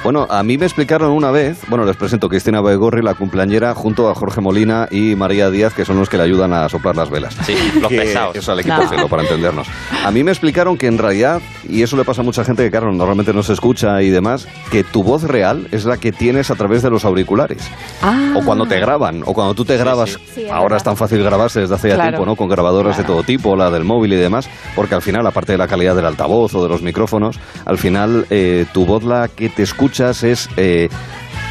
Bueno, 0.04 0.28
a 0.30 0.44
mí 0.44 0.58
me 0.58 0.66
explicaron 0.66 1.10
una 1.12 1.32
vez, 1.32 1.58
bueno, 1.68 1.84
les 1.84 1.98
presento 1.98 2.30
Cristina 2.30 2.62
Baigorri, 2.62 3.02
la 3.02 3.16
cumpleañera, 3.16 3.74
junto 3.74 4.08
a 4.10 4.14
Jorge 4.16 4.40
Molina 4.40 4.88
y 4.92 5.16
María 5.16 5.50
Díaz, 5.50 5.74
que 5.74 5.84
son 5.84 5.98
los 6.00 6.10
que 6.10 6.18
le 6.18 6.24
ayudan 6.24 6.54
a 6.54 6.70
soplar 6.70 6.96
las 6.96 7.10
velas. 7.10 7.36
Sí, 7.44 7.56
los 7.82 7.90
Que- 7.90 7.98
pesados. 8.02 8.36
Eso 8.36 8.52
al 8.52 8.60
equipo 8.60 8.78
No. 8.78 8.88
cero, 8.88 9.08
para 9.10 9.24
entendernos. 9.24 9.65
A 10.04 10.12
mí 10.12 10.24
me 10.24 10.32
explicaron 10.32 10.78
que 10.78 10.88
en 10.88 10.98
realidad, 10.98 11.42
y 11.68 11.82
eso 11.84 11.98
le 11.98 12.04
pasa 12.06 12.22
a 12.22 12.24
mucha 12.24 12.44
gente 12.44 12.64
que, 12.64 12.72
claro, 12.72 12.92
normalmente 12.92 13.34
no 13.34 13.44
se 13.44 13.54
escucha 13.54 14.02
y 14.02 14.10
demás, 14.10 14.48
que 14.72 14.84
tu 14.84 15.04
voz 15.04 15.24
real 15.24 15.68
es 15.72 15.86
la 15.86 15.98
que 15.98 16.12
tienes 16.12 16.52
a 16.52 16.56
través 16.56 16.82
de 16.84 16.90
los 16.90 17.06
auriculares. 17.06 17.64
Ah. 18.02 18.34
O 18.36 18.44
cuando 18.44 18.66
te 18.66 18.80
graban, 18.80 19.24
o 19.26 19.34
cuando 19.34 19.54
tú 19.54 19.66
te 19.66 19.78
grabas. 19.78 20.20
Sí, 20.34 20.44
es 20.46 20.52
Ahora 20.52 20.64
verdad. 20.64 20.78
es 20.78 20.84
tan 20.84 20.98
fácil 20.98 21.24
grabarse 21.24 21.62
desde 21.62 21.76
hace 21.76 21.90
ya 21.90 21.96
Claro. 21.96 22.10
tiempo, 22.12 22.26
¿no? 22.26 22.36
Con 22.36 22.50
grabadoras 22.50 22.98
de 22.98 23.04
todo 23.04 23.24
tipo, 23.24 23.56
la 23.56 23.70
del 23.72 23.84
móvil 23.84 24.14
y 24.14 24.18
demás, 24.18 24.48
porque 24.76 24.96
al 24.96 25.02
final, 25.02 25.26
aparte 25.26 25.52
de 25.54 25.58
la 25.58 25.68
calidad 25.68 25.96
del 25.96 26.06
altavoz 26.06 26.54
o 26.56 26.64
de 26.64 26.70
los 26.70 26.82
micrófonos, 26.82 27.40
al 27.66 27.78
final 27.78 28.26
eh, 28.30 28.66
tu 28.74 28.86
voz 28.86 29.04
la 29.04 29.28
que 29.28 29.50
te 29.50 29.64
escuchas 29.64 30.24
es 30.24 30.50
eh, 30.58 30.90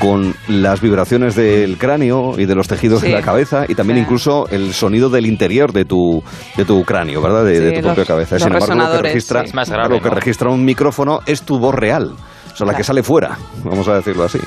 con 0.00 0.34
las 0.48 0.80
vibraciones 0.80 1.34
del 1.34 1.78
cráneo 1.78 2.34
y 2.38 2.44
de 2.46 2.54
los 2.54 2.68
tejidos 2.68 3.00
Sí. 3.00 3.06
de 3.08 3.12
la 3.14 3.22
cabeza 3.22 3.64
y 3.68 3.74
también 3.74 3.98
Sí. 3.98 4.02
incluso 4.02 4.46
el 4.50 4.74
sonido 4.74 5.08
del 5.10 5.26
interior 5.26 5.72
de 5.72 5.84
tu, 5.84 6.22
de 6.56 6.64
tu 6.64 6.84
cráneo, 6.84 7.22
¿verdad? 7.22 7.44
De, 7.44 7.72
tu 7.72 7.80
propia 7.82 8.04
cabeza. 8.04 8.38
Sin 8.38 8.48
embargo, 8.48 8.74
lo 8.74 8.90
que 8.96 9.02
registra, 9.08 9.40
sí. 9.42 9.46
Es 9.48 9.54
más 9.54 9.70
grave, 9.70 9.88
lo 9.96 10.02
que 10.02 10.08
¿no? 10.08 10.14
registra 10.14 10.48
un 10.50 10.64
micrófono 10.64 11.20
es 11.26 11.42
tu 11.42 11.58
voz 11.58 11.74
real, 11.74 12.12
o 12.52 12.56
sea, 12.56 12.66
la 12.66 12.74
que 12.76 12.84
sale 12.84 13.02
fuera, 13.02 13.38
vamos 13.64 13.86
a 13.88 13.94
decirlo 13.94 14.24
así. 14.24 14.38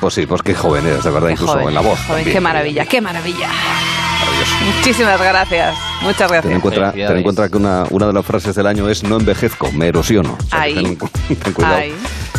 Pues 0.00 0.14
sí, 0.14 0.26
pues 0.26 0.40
qué 0.42 0.54
joven 0.54 0.86
eres, 0.86 1.04
de 1.04 1.10
verdad, 1.10 1.26
Qué 1.28 1.32
incluso 1.34 1.52
joven, 1.52 1.68
en 1.68 1.74
la 1.74 1.80
voz. 1.82 1.98
joven, 2.06 2.24
qué 2.24 2.40
maravilla, 2.40 2.86
qué 2.86 3.00
maravilla. 3.00 3.48
Maravilloso. 4.40 4.76
Muchísimas 4.76 5.20
gracias. 5.20 5.76
Muchas 6.02 6.30
Ten 6.30 6.52
en 6.52 6.60
gracias. 6.60 6.62
cuenta, 6.62 6.92
ten 6.92 7.16
en 7.16 7.22
cuenta 7.22 7.48
que 7.48 7.56
una, 7.56 7.84
una 7.90 8.06
de 8.06 8.12
las 8.12 8.24
frases 8.24 8.54
del 8.54 8.66
año 8.66 8.88
es 8.88 9.02
no 9.04 9.16
envejezco, 9.18 9.70
me 9.72 9.88
erosiono. 9.88 10.36
O 10.38 10.48
sea, 10.48 10.62
Ahí. 10.62 10.74
ten, 10.74 10.96
ten 11.42 11.52
cuidado. 11.52 11.76
Ahí. 11.76 11.94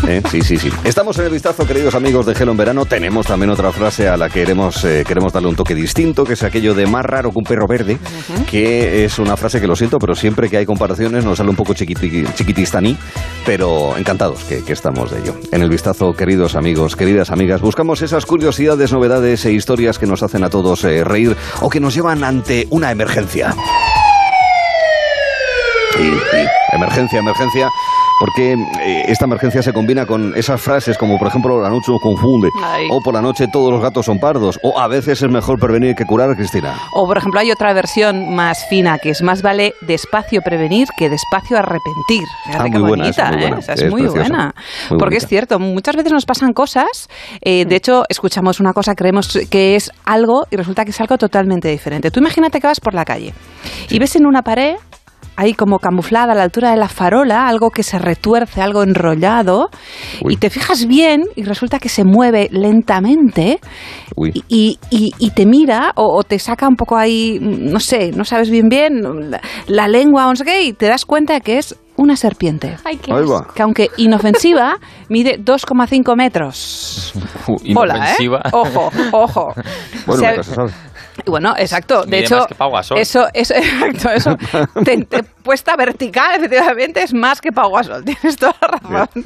¿Eh? 0.08 0.20
Sí, 0.32 0.42
sí, 0.42 0.58
sí. 0.58 0.72
Estamos 0.84 1.20
en 1.20 1.26
el 1.26 1.32
vistazo, 1.32 1.64
queridos 1.68 1.94
amigos 1.94 2.26
de 2.26 2.34
Gelo 2.34 2.54
en 2.54 2.58
Verano. 2.58 2.86
Tenemos 2.88 3.28
también 3.28 3.52
otra 3.52 3.72
frase 3.72 4.08
a 4.10 4.18
la 4.18 4.30
que 4.30 4.40
queremos, 4.42 4.84
eh, 4.84 5.04
queremos 5.08 5.32
darle 5.32 5.50
un 5.50 5.56
toque 5.56 5.76
distinto, 5.76 6.24
que 6.24 6.34
es 6.34 6.42
aquello 6.42 6.74
de 6.74 6.88
más 6.88 7.06
raro 7.06 7.30
que 7.32 7.38
un 7.38 7.44
perro 7.44 7.68
verde, 7.68 8.00
que 8.50 9.06
es 9.06 9.20
una 9.20 9.38
frase 9.38 9.62
que 9.62 9.68
lo 9.68 9.76
siento, 9.76 10.00
pero 10.00 10.16
siempre 10.16 10.50
que 10.50 10.58
hay 10.58 10.66
comparaciones 10.66 11.24
nos 11.24 11.38
sale 11.38 11.52
un 11.52 11.56
poco 11.56 11.76
chiquiti, 11.76 12.24
chiquitistaní, 12.34 12.98
pero 13.46 13.96
encantados 13.96 14.44
que, 14.46 14.64
que 14.64 14.74
estamos 14.74 15.12
de 15.12 15.20
ello. 15.20 15.36
En 15.52 15.62
el 15.62 15.70
vistazo, 15.70 16.14
queridos 16.14 16.56
amigos, 16.56 16.96
queridas 16.96 17.30
amigas, 17.30 17.62
buscamos 17.62 18.02
esas 18.02 18.26
curiosidades, 18.26 18.92
novedades 18.92 19.46
e 19.46 19.52
historias 19.52 20.00
que 20.00 20.08
nos 20.08 20.24
hacen 20.24 20.44
a 20.44 20.50
todos 20.50 20.84
eh, 20.84 21.04
reír 21.04 21.38
o 21.62 21.70
que 21.70 21.80
nos 21.80 21.91
llevan 21.92 22.24
ante 22.24 22.68
una 22.70 22.92
emergencia. 22.92 23.54
Sí, 25.96 26.12
sí. 26.32 26.38
Emergencia, 26.72 27.20
emergencia, 27.20 27.70
porque 28.22 28.54
eh, 28.54 29.06
esta 29.08 29.26
emergencia 29.26 29.64
se 29.64 29.74
combina 29.74 30.06
con 30.06 30.36
esas 30.38 30.62
frases 30.62 30.96
como, 30.96 31.18
por 31.18 31.28
ejemplo, 31.28 31.60
la 31.60 31.70
noche 31.72 31.92
nos 31.92 32.00
confunde, 32.00 32.50
Ay. 32.64 32.88
o 32.92 33.02
por 33.02 33.16
la 33.16 33.22
noche 33.22 33.48
todos 33.52 33.72
los 33.72 33.82
gatos 33.82 34.06
son 34.06 34.20
pardos, 34.20 34.60
o 34.62 34.80
a 34.80 34.88
veces 34.88 35.24
es 35.24 35.32
mejor 35.32 35.60
prevenir 35.60 35.96
que 35.96 36.06
curar, 36.06 36.36
Cristina. 36.36 36.76
O, 36.94 37.08
por 37.08 37.18
ejemplo, 37.18 37.40
hay 37.40 37.50
otra 37.52 37.74
versión 37.74 38.36
más 38.36 38.68
fina 38.70 39.00
que 39.00 39.10
es 39.10 39.24
más 39.24 39.42
vale 39.42 39.74
despacio 39.82 40.42
prevenir 40.44 40.88
que 40.96 41.10
despacio 41.10 41.58
arrepentir. 41.58 42.28
Ah, 42.46 42.66
qué 42.66 42.78
muy 42.78 42.90
buena, 42.90 43.04
bonita, 43.06 43.10
esa, 43.10 43.32
muy 43.32 43.38
¿eh? 43.38 43.42
buena. 43.42 43.58
Esa 43.60 43.74
es, 43.74 43.82
Es 43.82 43.90
muy 43.92 44.02
preciosa, 44.02 44.28
buena. 44.30 44.44
muy 44.92 45.00
Porque 45.00 45.16
bonita. 45.16 45.18
es 45.26 45.28
cierto, 45.28 45.58
muchas 45.60 45.96
veces 45.96 46.12
nos 46.14 46.26
pasan 46.28 46.54
cosas, 46.54 47.10
eh, 47.42 47.66
de 47.66 47.76
hecho, 47.76 48.04
escuchamos 48.08 48.60
una 48.60 48.74
cosa, 48.74 48.94
creemos 48.94 49.36
que 49.50 49.76
es 49.76 49.90
algo 50.06 50.46
y 50.52 50.58
resulta 50.58 50.86
que 50.86 50.92
es 50.92 51.02
algo 51.02 51.18
totalmente 51.18 51.70
diferente. 51.70 52.12
Tú 52.12 52.20
imagínate 52.20 52.62
que 52.62 52.68
vas 52.68 52.80
por 52.80 52.94
la 52.94 53.04
calle 53.04 53.34
y 53.90 53.98
ves 53.98 54.16
en 54.16 54.28
una 54.28 54.44
pared 54.44 54.76
ahí 55.36 55.54
como 55.54 55.80
camuflada 55.80 56.34
a 56.34 56.36
la 56.36 56.44
altura 56.44 56.72
de 56.72 56.78
la 56.78 56.88
farola, 56.90 57.48
algo 57.48 57.70
que 57.72 57.84
se 57.84 57.98
retuerce, 57.98 58.62
algo 58.62 58.84
enrollado, 58.84 59.70
y 60.28 60.38
te 60.38 60.50
fijas 60.50 60.86
bien 60.86 61.24
y 61.36 61.44
resulta 61.44 61.80
que 61.80 61.90
se 61.90 62.04
mueve 62.04 62.48
lentamente 62.52 63.60
y, 64.50 64.78
y- 64.90 65.12
y 65.18 65.30
te 65.32 65.46
mira 65.46 65.94
o, 65.96 66.16
o 66.18 66.24
te 66.24 66.38
saca 66.40 66.68
un 66.68 66.76
poco 66.76 66.98
ahí, 66.98 67.40
no 67.42 67.80
sé, 67.80 68.12
no 68.12 68.24
sabes 68.26 68.50
bien 68.50 68.70
bien, 68.70 69.32
la, 69.32 69.42
la 69.68 69.88
lengua 69.88 70.26
o 70.28 70.30
no 70.30 70.36
sé 70.36 70.44
qué, 70.46 70.64
y 70.64 70.74
te 70.74 70.88
das 70.88 71.06
cuenta 71.06 71.40
que 71.40 71.58
es 71.58 71.76
una 71.98 72.16
serpiente. 72.16 72.78
Ay, 72.84 72.98
qué 72.98 73.12
Ahí 73.14 73.20
asco. 73.24 73.34
va. 73.34 73.48
Que 73.54 73.62
aunque 73.62 73.90
inofensiva, 73.98 74.78
mide 75.10 75.40
2,5 75.40 76.16
metros. 76.16 77.14
Uh, 77.48 77.58
Hola, 77.76 77.94
¿eh? 77.96 77.98
inofensiva. 77.98 78.42
Ojo, 78.54 78.90
ojo. 79.12 79.54
Bueno, 80.08 80.14
O 80.14 80.18
sea, 80.18 80.30
nunca 80.32 80.44
se 80.44 80.56
sabe. 80.56 80.72
Bueno, 81.26 81.54
exacto. 81.58 82.04
De 82.06 82.20
hecho, 82.20 82.38
más 82.38 82.48
que 82.48 82.56
Pau 82.56 82.72
Gasol. 82.72 82.98
eso, 82.98 83.28
eso, 83.34 83.54
exacto, 83.56 84.10
eso. 84.12 84.36
te- 84.84 85.06
te- 85.06 85.24
puesta 85.44 85.76
vertical, 85.76 86.36
efectivamente, 86.38 87.02
es 87.04 87.14
más 87.14 87.42
que 87.42 87.52
Pau 87.52 87.72
Gasol. 87.72 88.04
Tienes 88.06 88.38
toda 88.38 88.56
la 88.62 88.68
razón. 88.90 89.26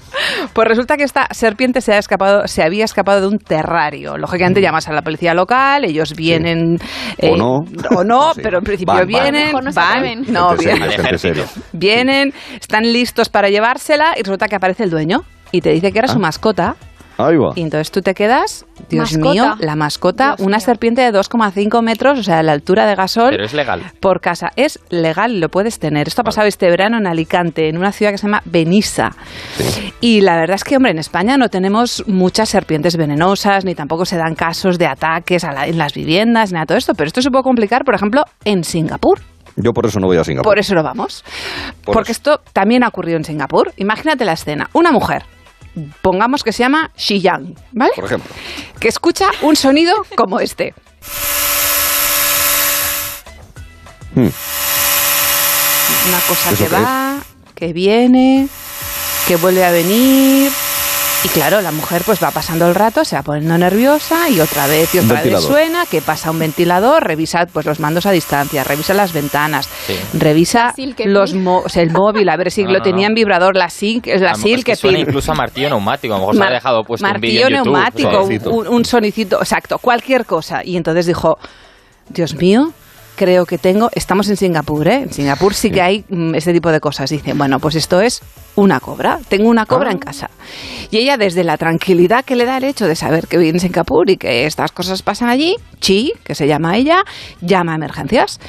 Pues 0.54 0.68
resulta 0.68 0.98
que 0.98 1.04
esta 1.04 1.28
serpiente 1.32 1.82
se 1.82 1.93
ha 1.93 1.98
escapado, 1.98 2.48
se 2.48 2.64
había 2.64 2.86
escapado 2.86 3.22
de 3.22 3.28
un 3.28 3.39
terrario. 3.39 4.18
Lógicamente 4.18 4.62
llamas 4.62 4.88
a 4.88 4.93
la 4.93 5.02
policía 5.02 5.34
local, 5.34 5.86
ellos 5.86 6.14
vienen 6.16 6.78
eh, 7.18 7.32
O 7.32 7.38
no. 7.38 7.66
o 7.98 8.04
no, 8.04 8.34
Sí. 8.36 8.41
pero 8.43 8.60
en 8.60 8.64
principio 8.64 8.93
Van, 8.93 9.00
van. 9.02 9.08
vienen, 9.08 9.46
Mejor 9.48 9.64
no 9.64 9.72
van, 9.74 10.24
no, 10.28 10.54
ejército. 10.54 11.18
seria. 11.18 11.46
vienen, 11.74 12.34
están 12.60 12.84
listos 12.91 13.30
para 13.30 13.50
llevársela 13.50 14.14
y 14.18 14.22
resulta 14.24 14.48
que 14.48 14.56
aparece 14.56 14.84
el 14.84 14.89
dueño 14.89 15.24
y 15.52 15.62
te 15.62 15.70
dice 15.72 15.91
que 15.91 16.00
era 16.00 16.08
su 16.08 16.18
Ah. 16.18 16.22
mascota. 16.22 16.76
Ahí 17.18 17.38
va. 17.38 17.51
Y 17.55 17.61
entonces 17.61 17.91
tú 17.91 18.01
te 18.01 18.13
quedas, 18.13 18.66
Dios 18.89 19.13
Mascota. 19.13 19.32
mío, 19.32 19.55
la 19.59 19.76
mascota, 19.76 20.28
Dios 20.36 20.39
una 20.47 20.57
mío. 20.57 20.66
serpiente 20.66 21.01
de 21.01 21.11
2,5 21.11 21.82
metros, 21.82 22.20
o 22.20 22.24
sea, 22.24 22.39
a 22.39 22.43
la 22.43 22.51
altura 22.51 22.86
de 22.86 22.95
gasol. 22.95 23.30
Pero 23.32 23.45
es 23.45 23.53
legal. 23.53 23.82
Por 23.99 24.20
casa. 24.22 24.51
Es 24.55 24.80
legal, 24.89 25.39
lo 25.39 25.49
puedes 25.49 25.80
tener. 25.80 26.07
Esto 26.07 26.22
ha 26.22 26.26
pasado 26.26 26.47
este 26.47 26.70
verano 26.70 26.97
en 26.97 27.07
Alicante, 27.07 27.70
en 27.70 27.78
una 27.78 27.91
ciudad 27.91 28.11
que 28.11 28.18
se 28.18 28.28
llama 28.28 28.41
Benissa. 28.45 29.11
Y 30.01 30.22
la 30.22 30.36
verdad 30.36 30.55
es 30.55 30.63
que, 30.63 30.76
hombre, 30.78 30.91
en 30.91 30.99
España 30.99 31.38
no 31.38 31.49
tenemos 31.49 32.03
muchas 32.07 32.49
serpientes 32.49 32.97
venenosas, 32.97 33.66
ni 33.66 33.76
tampoco 33.76 34.05
se 34.05 34.18
dan 34.18 34.36
casos 34.36 34.78
de 34.78 34.88
ataques 34.88 35.43
a 35.43 35.51
la- 35.51 35.68
en 35.68 35.78
las 35.78 35.93
viviendas, 35.93 36.49
ni 36.51 36.55
nada 36.55 36.63
de 36.63 36.68
todo 36.68 36.78
esto. 36.78 36.93
Pero 36.95 37.07
esto 37.07 37.22
se 37.22 37.32
puede 37.32 37.43
complicar, 37.43 37.84
por 37.86 37.95
ejemplo, 37.95 38.24
en 38.43 38.63
Singapur. 38.63 39.20
Yo 39.57 39.72
por 39.72 39.86
eso 39.86 40.01
no 40.01 40.07
voy 40.07 40.18
a 40.18 40.24
Singapur. 40.26 40.51
Por 40.51 40.59
eso 40.59 40.76
lo 40.76 40.84
vamos. 40.84 41.24
Por 41.86 41.93
Porque 41.95 42.11
eso. 42.11 42.20
esto 42.34 42.41
también 42.51 42.84
ha 42.84 42.89
ocurrido 42.89 43.18
en 43.18 43.24
Singapur. 43.24 43.72
Imagínate 43.78 44.26
la 44.26 44.34
escena. 44.34 44.70
Una 44.74 44.91
mujer, 44.91 45.24
pongamos 46.02 46.44
que 46.44 46.52
se 46.52 46.64
llama 46.64 46.92
Xi 46.96 47.22
Yang, 47.22 47.56
¿vale? 47.72 47.92
Por 47.96 48.06
ejemplo. 48.06 48.34
Que 48.80 48.88
escucha 48.88 49.28
un 49.42 49.56
sonido 49.56 49.94
como 50.16 50.40
este. 50.40 50.74
Hmm. 54.16 54.30
Una 56.08 56.20
cosa 56.28 56.52
¿Eso 56.52 56.64
que 56.64 56.70
va, 56.70 57.18
que 57.54 57.74
viene, 57.74 58.48
que 59.28 59.36
vuelve 59.36 59.66
a 59.66 59.72
venir. 59.72 60.52
Y 61.26 61.28
claro, 61.30 61.60
la 61.62 61.72
mujer 61.72 62.04
pues 62.06 62.24
va 62.24 62.30
pasando 62.30 62.68
el 62.68 62.76
rato, 62.76 63.04
se 63.04 63.16
va 63.16 63.24
poniendo 63.24 63.58
nerviosa 63.58 64.30
y 64.30 64.40
otra 64.40 64.68
vez 64.68 64.94
y 64.94 65.00
otra 65.00 65.24
vez 65.24 65.42
suena, 65.42 65.88
que 65.88 66.00
pasa 66.00 66.30
un 66.30 66.38
ventilador, 66.38 67.04
revisa 67.04 67.48
pues 67.52 67.66
los 67.66 67.80
mandos 67.80 68.06
a 68.06 68.12
distancia, 68.12 68.64
revisa 68.64 68.94
las 68.94 69.12
ventanas, 69.12 69.68
Sí. 69.88 69.96
revisa 70.14 70.72
los 71.06 71.34
mo- 71.34 71.64
o 71.66 71.70
sea, 71.70 71.82
el 71.82 71.90
móvil, 71.92 72.30
a 72.30 72.38
ver 72.38 72.52
si 72.52 72.64
No, 72.64 72.74
lo 72.74 72.78
no, 72.78 72.84
tenía 72.84 73.08
no. 73.08 73.12
en 73.14 73.16
vibrador, 73.16 73.56
la 73.58 73.72
SIL, 73.72 74.04
la 74.06 74.14
A 74.14 74.18
lo 74.18 74.22
mejor 74.22 74.38
SIL 74.40 74.60
es 74.60 74.66
que 74.66 74.76
suena 74.76 75.00
incluso 75.00 75.32
a 75.32 75.36
martillo 75.36 75.70
neumático. 75.70 76.14
A 76.14 76.18
lo 76.18 76.22
mejor 76.22 76.36
se 76.38 76.44
ha 76.44 76.50
dejado 76.52 76.84
puesto 76.84 77.06
un 77.08 77.12
martillo 77.14 77.48
vídeo 77.48 77.64
neumático, 77.64 78.24
un 78.70 78.86
sonicito, 78.86 79.40
exacto, 79.40 79.80
cualquier 79.80 80.26
cosa. 80.28 80.62
Y 80.64 80.78
entonces 80.78 81.08
dijo, 81.08 81.40
Dios 82.08 82.36
mío, 82.36 82.72
creo 83.16 83.45
que 83.45 83.57
tengo, 83.57 83.89
estamos 83.93 84.30
en 84.30 84.38
Singapur, 84.38 84.88
¿eh? 84.88 85.01
En 85.03 85.13
Singapur 85.13 85.53
sí 85.53 85.72
que 85.72 85.82
hay 85.82 86.05
mm, 86.09 86.36
este 86.36 86.53
tipo 86.53 86.72
de 86.72 86.80
cosas. 86.80 87.09
Dice, 87.09 87.34
bueno, 87.34 87.59
pues 87.59 87.76
esto 87.76 88.01
es 88.01 88.22
una 88.55 88.80
cobra, 88.80 89.20
tengo 89.28 89.49
una 89.49 89.66
cobra 89.66 89.89
Ah. 89.89 89.93
en 89.93 89.99
casa. 89.99 90.30
Y 90.91 90.97
ella, 90.97 91.18
desde 91.18 91.43
la 91.43 91.57
tranquilidad 91.57 92.24
que 92.24 92.36
le 92.36 92.45
da 92.45 92.57
el 92.57 92.63
hecho 92.66 92.88
de 92.88 92.95
saber 92.95 93.28
que 93.28 93.38
vive 93.38 93.49
en 93.51 93.59
Singapur 93.59 94.09
y 94.09 94.18
que 94.18 94.45
estas 94.45 94.72
cosas 94.72 95.01
pasan 95.01 95.30
allí, 95.30 95.55
Chi, 95.80 96.13
que 96.24 96.36
se 96.36 96.47
llama 96.47 96.78
ella, 96.78 97.03
llama 97.41 97.74
a 97.74 97.76
emergencias. 97.76 98.39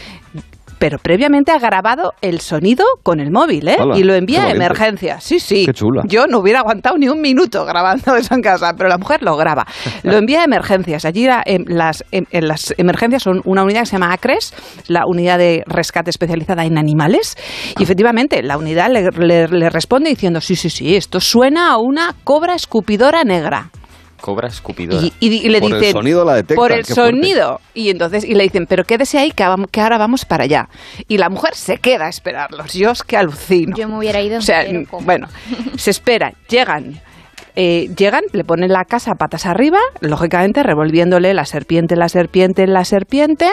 Pero 0.79 0.99
previamente 0.99 1.53
ha 1.53 1.59
grabado 1.59 2.13
el 2.21 2.41
sonido 2.41 2.85
con 3.03 3.19
el 3.21 3.31
móvil, 3.31 3.67
¿eh? 3.69 3.77
Y 3.97 4.03
lo 4.03 4.15
envía 4.15 4.41
a 4.41 4.43
valiente. 4.47 4.65
emergencias. 4.67 5.25
Sí, 5.25 5.41
sí. 5.41 5.65
Qué 5.67 5.73
chula. 5.73 6.03
Yo 6.07 6.27
no 6.27 6.39
hubiera 6.41 6.61
aguantado 6.61 6.99
ni 6.99 7.09
un 7.09 7.21
minuto 7.21 7.65
grabando 7.65 8.15
eso 8.17 8.35
en 8.35 8.43
casa, 8.43 8.73
pero 8.77 8.89
la 8.89 8.99
mujer 8.99 9.23
lo 9.23 9.37
graba. 9.37 9.67
Lo 10.03 10.17
envía 10.17 10.43
a 10.43 10.45
emergencias. 10.45 11.05
Allí 11.05 11.25
la- 11.27 11.43
em, 11.47 11.65
las, 11.67 12.05
em, 12.13 12.25
en 12.31 12.49
las 12.49 12.75
emergencias 12.77 13.23
son 13.23 13.41
una 13.45 13.63
unidad 13.65 13.81
que 13.81 13.87
se 13.87 13.93
llama 13.93 14.13
ACRES, 14.13 14.55
la 14.89 15.03
unidad 15.07 15.39
de 15.39 15.63
rescate 15.67 16.11
especializada 16.11 16.65
en 16.65 16.77
animales. 16.79 17.37
Y 17.79 17.83
efectivamente, 17.83 18.43
la 18.43 18.59
unidad 18.59 18.91
le, 18.91 19.11
le- 19.11 19.49
le 19.49 19.71
responde 19.71 20.11
diciendo, 20.11 20.41
sí, 20.41 20.57
sí, 20.57 20.69
sí, 20.71 20.95
esto 20.97 21.21
suena 21.21 21.73
a 21.73 21.79
una 21.79 22.15
cobra 22.25 22.55
escupidora 22.55 23.25
negra. 23.25 23.71
Cobra 24.21 24.49
escupidora. 24.49 25.05
Y, 25.05 25.13
y- 25.21 25.47
y 25.47 25.49
le 25.49 25.61
Por 25.61 25.75
el 25.75 25.93
sonido 25.93 26.25
la 26.25 26.35
detectan, 26.35 26.57
Por 26.57 26.73
el 26.73 26.85
fuerte. 26.85 26.95
sonido. 26.95 27.61
Y 27.75 27.91
entonces 27.91 28.25
y 28.25 28.35
le 28.35 28.43
dicen, 28.45 28.67
pero 28.67 28.85
quédese 28.85 29.19
ahí 29.19 29.31
que, 29.31 29.45
que 29.71 29.81
ahora 29.81 29.99
vamos 29.99 30.25
para 30.25 30.45
allá. 30.45 30.69
Y 31.09 31.19
la 31.19 31.29
mujer 31.29 31.55
se 31.55 31.79
queda 31.79 32.07
a 32.07 32.09
esperarlos. 32.09 32.73
Yo 32.75 32.91
es 32.91 33.03
que 33.03 33.17
alucino. 33.17 33.77
Yo 33.77 33.89
me 33.89 33.99
hubiera 33.99 34.21
ido 34.23 34.39
O 34.39 34.43
sea, 34.43 34.65
bueno, 35.03 35.29
se 35.77 35.91
espera, 35.91 36.33
llegan. 36.49 37.01
eh, 37.55 37.89
llegan, 37.97 38.23
le 38.33 38.45
ponen 38.45 38.73
la 38.73 38.85
casa 38.85 39.15
patas 39.15 39.47
arriba, 39.47 39.79
lógicamente 40.01 40.63
revolviéndole 40.63 41.33
la 41.35 41.45
serpiente, 41.45 41.97
la 41.97 42.09
serpiente, 42.09 42.67
la 42.67 42.85
serpiente. 42.85 43.51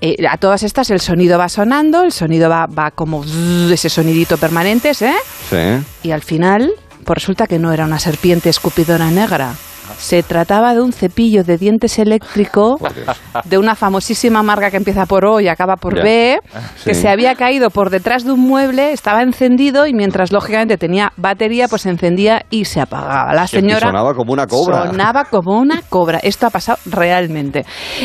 Eh, 0.00 0.16
a 0.30 0.36
todas 0.36 0.62
estas 0.62 0.90
el 0.90 1.00
sonido 1.00 1.38
va 1.38 1.48
sonando, 1.48 2.04
el 2.04 2.12
sonido 2.12 2.48
va, 2.48 2.66
va 2.66 2.90
como 2.92 3.24
ese 3.24 3.88
sonidito 3.88 4.36
permanente, 4.38 4.90
¿eh? 4.90 5.14
Sí. 5.50 5.86
Y 6.08 6.12
al 6.12 6.22
final, 6.22 6.70
pues 7.04 7.16
resulta 7.18 7.46
que 7.48 7.58
no 7.58 7.72
era 7.72 7.84
una 7.84 7.98
serpiente 7.98 8.48
escupidora 8.48 9.10
negra. 9.10 9.54
Se 9.96 10.22
trataba 10.22 10.74
de 10.74 10.80
un 10.80 10.92
cepillo 10.92 11.44
de 11.44 11.56
dientes 11.58 11.98
eléctrico 11.98 12.78
de 13.44 13.58
una 13.58 13.74
famosísima 13.74 14.42
marca 14.42 14.70
que 14.70 14.76
empieza 14.76 15.06
por 15.06 15.24
O 15.24 15.40
y 15.40 15.48
acaba 15.48 15.76
por. 15.76 15.94
B, 16.02 16.38
que 16.84 16.94
Sí. 16.94 17.02
se 17.02 17.08
había 17.08 17.34
caído 17.34 17.70
por 17.70 17.90
detrás 17.90 18.24
de 18.24 18.32
un 18.32 18.40
mueble, 18.40 18.92
estaba 18.92 19.22
encendido 19.22 19.86
y 19.86 19.94
mientras 19.94 20.32
lógicamente 20.32 20.76
tenía 20.76 21.12
batería, 21.16 21.68
pues 21.68 21.82
se 21.82 21.90
encendía 21.90 22.42
y 22.50 22.64
se 22.66 22.80
apagaba. 22.80 23.32
La 23.34 23.44
Y 23.44 23.48
señora 23.48 23.88
sonaba 23.88 24.14
como 24.14 24.32
una 24.32 24.46
cobra. 24.46 24.86
Sonaba 24.86 25.24
como 25.24 25.58
una 25.58 25.82
cobra. 25.88 26.18
Esto 26.22 26.46
ha 26.46 26.50
pasado 26.50 26.78
realmente. 26.86 27.64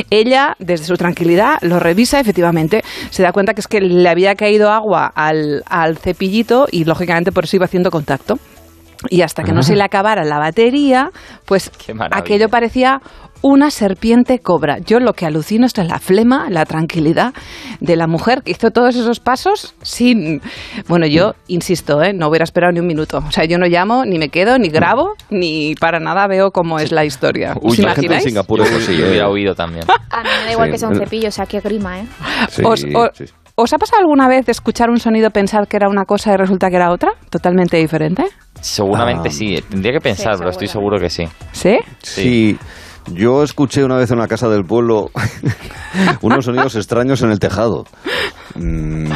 Ella, 0.09 0.55
desde 0.59 0.85
su 0.85 0.95
tranquilidad, 0.95 1.57
lo 1.61 1.79
revisa 1.79 2.19
efectivamente. 2.19 2.83
Se 3.09 3.23
da 3.23 3.31
cuenta 3.31 3.53
que 3.53 3.61
es 3.61 3.67
que 3.67 3.81
le 3.81 4.09
había 4.09 4.35
caído 4.35 4.71
agua 4.71 5.11
al, 5.15 5.63
al 5.69 5.97
cepillito 5.97 6.67
y, 6.71 6.85
lógicamente, 6.85 7.31
por 7.31 7.43
eso 7.45 7.55
iba 7.57 7.65
haciendo 7.65 7.91
contacto. 7.91 8.37
Y 9.09 9.21
hasta 9.21 9.43
que 9.43 9.51
no 9.51 9.63
se 9.63 9.75
le 9.75 9.83
acabara 9.83 10.23
la 10.23 10.39
batería, 10.39 11.09
pues 11.45 11.71
aquello 12.11 12.49
parecía 12.49 13.01
una 13.41 13.71
serpiente 13.71 14.39
cobra. 14.39 14.77
Yo 14.79 14.99
lo 15.01 15.11
que 15.13 15.25
alucino 15.25 15.65
es 15.65 15.77
la 15.77 15.99
flema, 15.99 16.49
la 16.49 16.65
tranquilidad 16.65 17.33
de 17.81 17.97
la 17.97 18.07
mujer 18.07 18.41
que 18.41 18.51
hizo 18.51 18.71
todos 18.71 18.95
esos 18.95 19.19
pasos 19.19 19.75
sin... 19.81 20.41
Bueno, 20.87 21.05
yo 21.07 21.33
insisto, 21.47 22.01
¿eh? 22.01 22.13
no 22.13 22.29
hubiera 22.29 22.45
esperado 22.45 22.71
ni 22.71 22.79
un 22.79 22.87
minuto. 22.87 23.17
O 23.17 23.31
sea, 23.31 23.43
yo 23.43 23.57
no 23.57 23.65
llamo, 23.65 24.05
ni 24.05 24.17
me 24.17 24.29
quedo, 24.29 24.57
ni 24.57 24.69
grabo, 24.69 25.15
ni 25.29 25.75
para 25.75 25.99
nada 25.99 26.25
veo 26.27 26.51
cómo 26.51 26.79
es 26.79 26.93
la 26.93 27.03
historia. 27.03 27.53
¿Os 27.61 27.77
Uy, 27.77 27.83
la 27.83 27.89
gente 27.95 27.99
en 27.99 28.03
imagináis? 28.05 28.23
Singapur 28.23 28.61
eso 28.61 28.79
sí. 28.79 28.95
Yo 28.95 29.05
eh. 29.07 29.09
hubiera 29.09 29.27
oído 29.27 29.53
también. 29.55 29.83
A 30.09 30.23
mí 30.23 30.29
me 30.39 30.45
da 30.45 30.51
igual 30.53 30.67
Sí. 30.67 30.71
que 30.71 30.77
sea 30.77 30.87
un 30.87 30.95
cepillo, 30.95 31.27
o 31.27 31.31
sea, 31.31 31.45
qué 31.45 31.59
grima, 31.59 31.99
¿eh? 31.99 32.05
Sí, 32.47 32.61
¿Os, 32.65 32.85
o- 32.95 33.09
sí. 33.13 33.25
¿Os 33.55 33.71
ha 33.71 33.77
pasado 33.77 34.01
alguna 34.01 34.27
vez 34.27 34.47
de 34.47 34.51
escuchar 34.51 34.89
un 34.89 34.99
sonido, 34.99 35.29
pensar 35.29 35.67
que 35.67 35.77
era 35.77 35.87
una 35.87 36.05
cosa 36.05 36.33
y 36.33 36.37
resulta 36.37 36.69
que 36.71 36.75
era 36.77 36.91
otra? 36.91 37.11
Totalmente 37.29 37.77
diferente. 37.77 38.23
Seguramente 38.59 39.29
Ah. 39.29 39.31
sí. 39.31 39.55
Tendría 39.69 39.93
que 39.93 39.99
pensar, 39.99 40.33
Sí, 40.33 40.39
pero 40.39 40.49
estoy 40.49 40.67
seguro 40.67 40.97
que 40.99 41.09
sí. 41.11 41.23
¿Sí? 41.51 41.77
Sí. 42.01 42.57
Yo 43.13 43.43
escuché 43.43 43.83
una 43.83 43.97
vez 43.97 44.09
en 44.09 44.17
una 44.17 44.27
casa 44.27 44.47
del 44.49 44.63
pueblo 44.63 45.11
unos 46.21 46.45
sonidos 46.45 46.75
extraños 46.75 47.21
en 47.21 47.29
el 47.31 47.39
tejado. 47.39 47.83
Mm, 48.55 49.11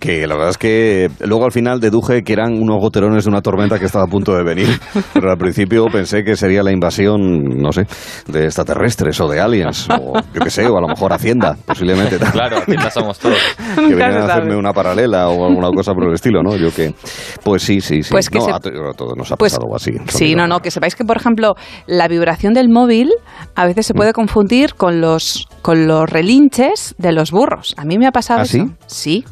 que 0.00 0.26
la 0.26 0.34
verdad 0.34 0.50
es 0.50 0.58
que 0.58 1.10
luego 1.20 1.44
al 1.44 1.52
final 1.52 1.80
deduje 1.80 2.22
que 2.22 2.32
eran 2.32 2.54
unos 2.54 2.78
goterones 2.80 3.24
de 3.24 3.30
una 3.30 3.40
tormenta 3.40 3.78
que 3.78 3.86
estaba 3.86 4.04
a 4.04 4.08
punto 4.08 4.34
de 4.34 4.42
venir. 4.42 4.68
Pero 5.14 5.30
al 5.30 5.38
principio 5.38 5.86
pensé 5.86 6.24
que 6.24 6.36
sería 6.36 6.62
la 6.62 6.72
invasión, 6.72 7.20
no 7.44 7.72
sé, 7.72 7.86
de 8.26 8.44
extraterrestres 8.44 9.20
o 9.20 9.28
de 9.28 9.40
aliens, 9.40 9.88
o 9.90 10.14
yo 10.34 10.40
qué 10.42 10.50
sé, 10.50 10.66
o 10.66 10.76
a 10.76 10.80
lo 10.80 10.88
mejor 10.88 11.12
Hacienda, 11.12 11.56
posiblemente. 11.64 12.18
Claro, 12.32 12.58
Hacienda 12.58 12.90
somos 12.90 13.18
todos. 13.18 13.38
que 13.76 13.94
venían 13.94 14.18
a 14.18 14.24
hacerme 14.26 14.56
una 14.56 14.72
paralela 14.72 15.28
o 15.28 15.46
alguna 15.46 15.70
cosa 15.70 15.92
por 15.94 16.06
el 16.08 16.14
estilo, 16.14 16.42
¿no? 16.42 16.56
Yo 16.56 16.72
que, 16.74 16.94
pues 17.42 17.62
sí, 17.62 17.80
sí, 17.80 18.02
sí. 18.02 18.10
Pues 18.10 18.28
que 18.28 18.38
No, 18.38 18.44
se- 18.44 18.52
a, 18.52 18.58
to- 18.58 18.68
a 18.90 18.94
todos 18.94 19.16
nos 19.16 19.30
ha 19.32 19.36
pues- 19.36 19.52
pasado 19.52 19.66
algo 19.66 19.76
así. 19.76 19.92
Sí, 20.08 20.34
no, 20.34 20.46
no, 20.46 20.60
que 20.60 20.70
sepáis 20.70 20.94
que, 20.94 21.04
por 21.04 21.16
ejemplo, 21.16 21.54
la 21.86 22.08
vibración 22.08 22.54
del 22.54 22.68
móvil 22.68 23.10
a 23.54 23.66
veces 23.66 23.86
se 23.86 23.94
puede 23.94 24.12
confundir 24.12 24.74
con 24.74 25.00
los, 25.00 25.46
con 25.68 25.86
los 25.86 26.08
relinches 26.08 26.94
de 26.96 27.12
los 27.12 27.30
burros. 27.30 27.74
A 27.76 27.84
mí 27.84 27.98
me 27.98 28.06
ha 28.06 28.10
pasado 28.10 28.40
¿Ah, 28.40 28.44
eso. 28.44 28.52
sí? 28.52 28.70
Sí. 28.86 29.24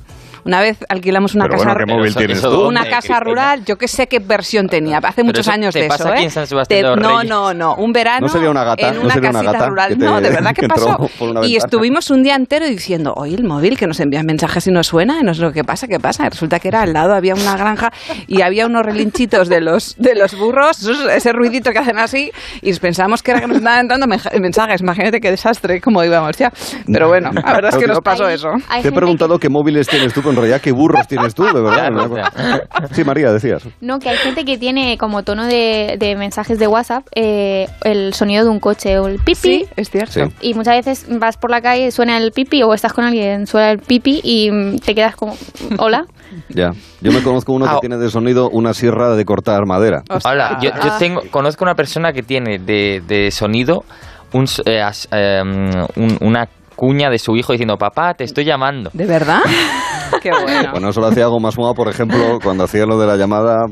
Una 0.47 0.61
vez 0.61 0.79
alquilamos 0.89 1.35
una 1.35 1.45
Pero 1.47 1.59
casa 1.59 1.65
bueno, 1.73 1.79
¿qué 1.87 1.93
móvil 1.93 2.09
eso- 2.11 2.19
tienes 2.19 2.39
eso 2.39 2.51
tú? 2.51 2.67
una 2.69 2.85
casa 2.85 2.99
Cristina? 3.01 3.21
rural, 3.21 3.65
yo 3.65 3.77
que 3.77 3.89
sé 3.89 4.07
qué 4.07 4.19
versión 4.21 4.69
tenía, 4.69 4.99
hace 4.99 5.23
muchos 5.25 5.49
años 5.49 5.75
te 5.75 5.83
de 5.83 5.89
pasa 5.89 6.05
eso, 6.05 6.13
aquí 6.13 6.23
¿eh? 6.23 6.25
en 6.27 6.31
San 6.31 6.47
Sebastián 6.47 6.81
Te- 6.81 6.87
de 6.89 6.97
los 6.97 7.01
no, 7.03 7.17
Reyes. 7.19 7.31
no, 7.31 7.55
no, 7.55 7.75
un 7.75 7.93
verano 7.93 8.27
¿No 8.27 8.33
sería 8.33 8.51
una 8.51 8.65
gata? 8.65 8.89
en 8.89 8.95
¿No 8.97 9.01
una 9.03 9.15
sería 9.15 9.31
una 9.31 9.39
casita 9.41 9.53
gata 9.53 9.69
rural. 9.69 9.99
no, 9.99 10.21
de 10.21 10.31
verdad 10.31 10.55
que 10.55 10.69
pasó. 10.69 11.11
Y 11.43 11.57
estuvimos 11.57 12.11
un 12.11 12.23
día 12.23 12.35
entero 12.37 12.67
diciendo, 12.67 13.13
oye, 13.17 13.35
el 13.35 13.45
móvil 13.45 13.77
que 13.77 13.87
nos 13.87 13.99
envían 14.01 14.25
mensajes 14.27 14.67
y 14.67 14.71
no 14.71 14.83
suena, 14.85 15.19
y 15.21 15.25
no 15.25 15.35
sé 15.35 15.43
lo 15.43 15.53
que 15.53 15.65
pasa, 15.65 15.89
qué 15.89 15.99
pasa. 16.01 16.27
Y 16.27 16.29
resulta 16.31 16.61
que 16.61 16.69
era 16.69 16.83
al 16.83 16.93
lado 16.93 17.15
había 17.15 17.35
una 17.35 17.57
granja 17.57 17.93
y 18.27 18.43
había 18.43 18.67
unos 18.67 18.85
relinchitos 18.87 19.49
de 19.49 19.61
los 19.61 19.97
de 19.99 20.15
los 20.15 20.37
burros, 20.39 20.87
ese 20.87 21.33
ruidito 21.33 21.73
que 21.73 21.79
hacen 21.79 21.99
así, 21.99 22.31
y 22.63 22.73
pensábamos 22.79 23.23
que 23.23 23.33
era 23.33 23.41
que 23.41 23.47
nos 23.49 23.57
estaban 23.59 23.81
entrando 23.81 24.07
mensajes. 24.41 24.81
Imagínate 24.81 25.21
qué 25.21 25.31
desastre, 25.31 25.81
cómo 25.81 26.05
íbamos 26.05 26.37
ya. 26.37 26.53
Pero 26.91 27.09
bueno, 27.09 27.31
la 27.33 27.53
verdad 27.53 27.71
es 27.73 27.79
que 27.79 27.87
nos 27.87 28.01
pasó 28.01 28.29
eso. 28.29 28.51
Hay 28.69 28.83
Te 28.83 28.89
he 28.89 28.93
preguntado 28.93 29.39
qué 29.39 29.49
móviles 29.49 29.87
tienes 29.89 30.13
tú, 30.13 30.23
pero 30.23 30.36
en 30.37 30.43
realidad 30.43 30.61
qué 30.61 30.73
burros 30.73 31.09
tienes 31.09 31.35
tú, 31.35 31.45
de 31.45 31.61
verdad. 31.61 31.93
Sí, 32.93 33.05
María, 33.05 33.33
decías. 33.33 33.63
No, 33.81 33.99
que 33.99 34.09
hay 34.11 34.17
gente 34.19 34.45
que 34.45 34.59
tiene 34.59 34.97
como 34.99 35.23
tono 35.23 35.45
de, 35.47 35.97
de 35.99 36.15
mensajes 36.17 36.59
de 36.59 36.67
WhatsApp 36.67 37.07
eh, 37.15 37.67
el 37.85 38.13
sonido 38.15 38.45
de 38.45 38.51
un 38.51 38.61
coche 38.61 38.99
o 38.99 39.07
el 39.09 39.19
pipi. 39.19 39.35
Sí, 39.35 39.67
es 39.77 39.91
cierto. 39.91 40.13
Sí. 40.13 40.21
Y 40.41 40.55
muchas 40.55 40.75
veces 40.85 41.07
vas 41.19 41.37
por 41.37 41.51
la 41.51 41.61
calle, 41.61 41.91
suena 41.91 42.17
el 42.19 42.33
pipi 42.33 42.63
o 42.63 42.75
estás 42.75 42.93
con 42.93 43.05
alguien, 43.05 43.47
suena 43.47 43.71
el 43.71 43.79
pipi 43.79 44.21
y 44.23 44.51
mm, 44.51 44.79
te 44.79 44.95
quedas 44.95 45.17
como, 45.17 45.37
hola. 45.79 46.07
Ya. 46.49 46.73
Yo 47.01 47.13
me 47.13 47.23
conozco 47.23 47.53
uno 47.53 47.65
que 47.67 47.71
Ah. 47.77 47.79
tiene 47.81 47.97
de 47.97 48.11
sonido 48.11 48.51
una 48.51 48.75
sierra 48.75 49.15
de 49.17 49.25
cortar 49.25 49.65
madera. 49.65 50.03
Hola, 50.25 50.59
yo, 50.61 50.71
yo 50.71 50.77
Ah. 50.93 50.97
tengo, 50.99 51.23
conozco 51.31 51.65
una 51.65 51.75
persona 51.75 52.13
que 52.13 52.23
tiene 52.23 52.59
de, 52.59 53.03
de 53.07 53.31
sonido 53.31 53.85
un, 54.33 54.45
s- 54.45 54.61
eh, 54.67 54.83
as- 54.83 55.09
eh, 55.13 55.41
un- 55.43 56.19
una 56.21 56.49
cuña 56.75 57.09
de 57.09 57.19
su 57.19 57.37
hijo 57.37 57.53
diciendo, 57.53 57.79
papá, 57.79 58.13
te 58.15 58.25
estoy 58.25 58.45
llamando. 58.45 58.91
¿De 58.93 59.07
verdad? 59.07 59.41
Qué 60.27 60.31
bueno. 60.43 60.71
Bueno, 60.73 60.89
eso 60.89 61.01
lo 61.01 61.07
hacía 61.07 61.25
algo 61.25 61.39
más 61.41 61.57
moda, 61.57 61.75
por 61.75 61.89
ejemplo, 61.89 62.39
cuando 62.43 62.65
hacía 62.65 62.85
lo 62.85 62.99
de 62.99 63.07
la 63.07 63.17
llamada 63.17 63.67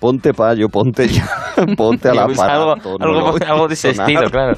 ponte 0.00 0.32
payo, 0.32 0.68
ponte 0.68 1.08
ya, 1.08 1.28
ponte 1.76 2.08
a 2.08 2.14
la 2.14 2.26
Pues 2.26 2.38
algo, 2.38 2.74
algo, 3.00 3.36
algo 3.46 3.68
de 3.68 3.74
ese 3.74 3.90
estilo, 3.90 4.30
claro. 4.30 4.56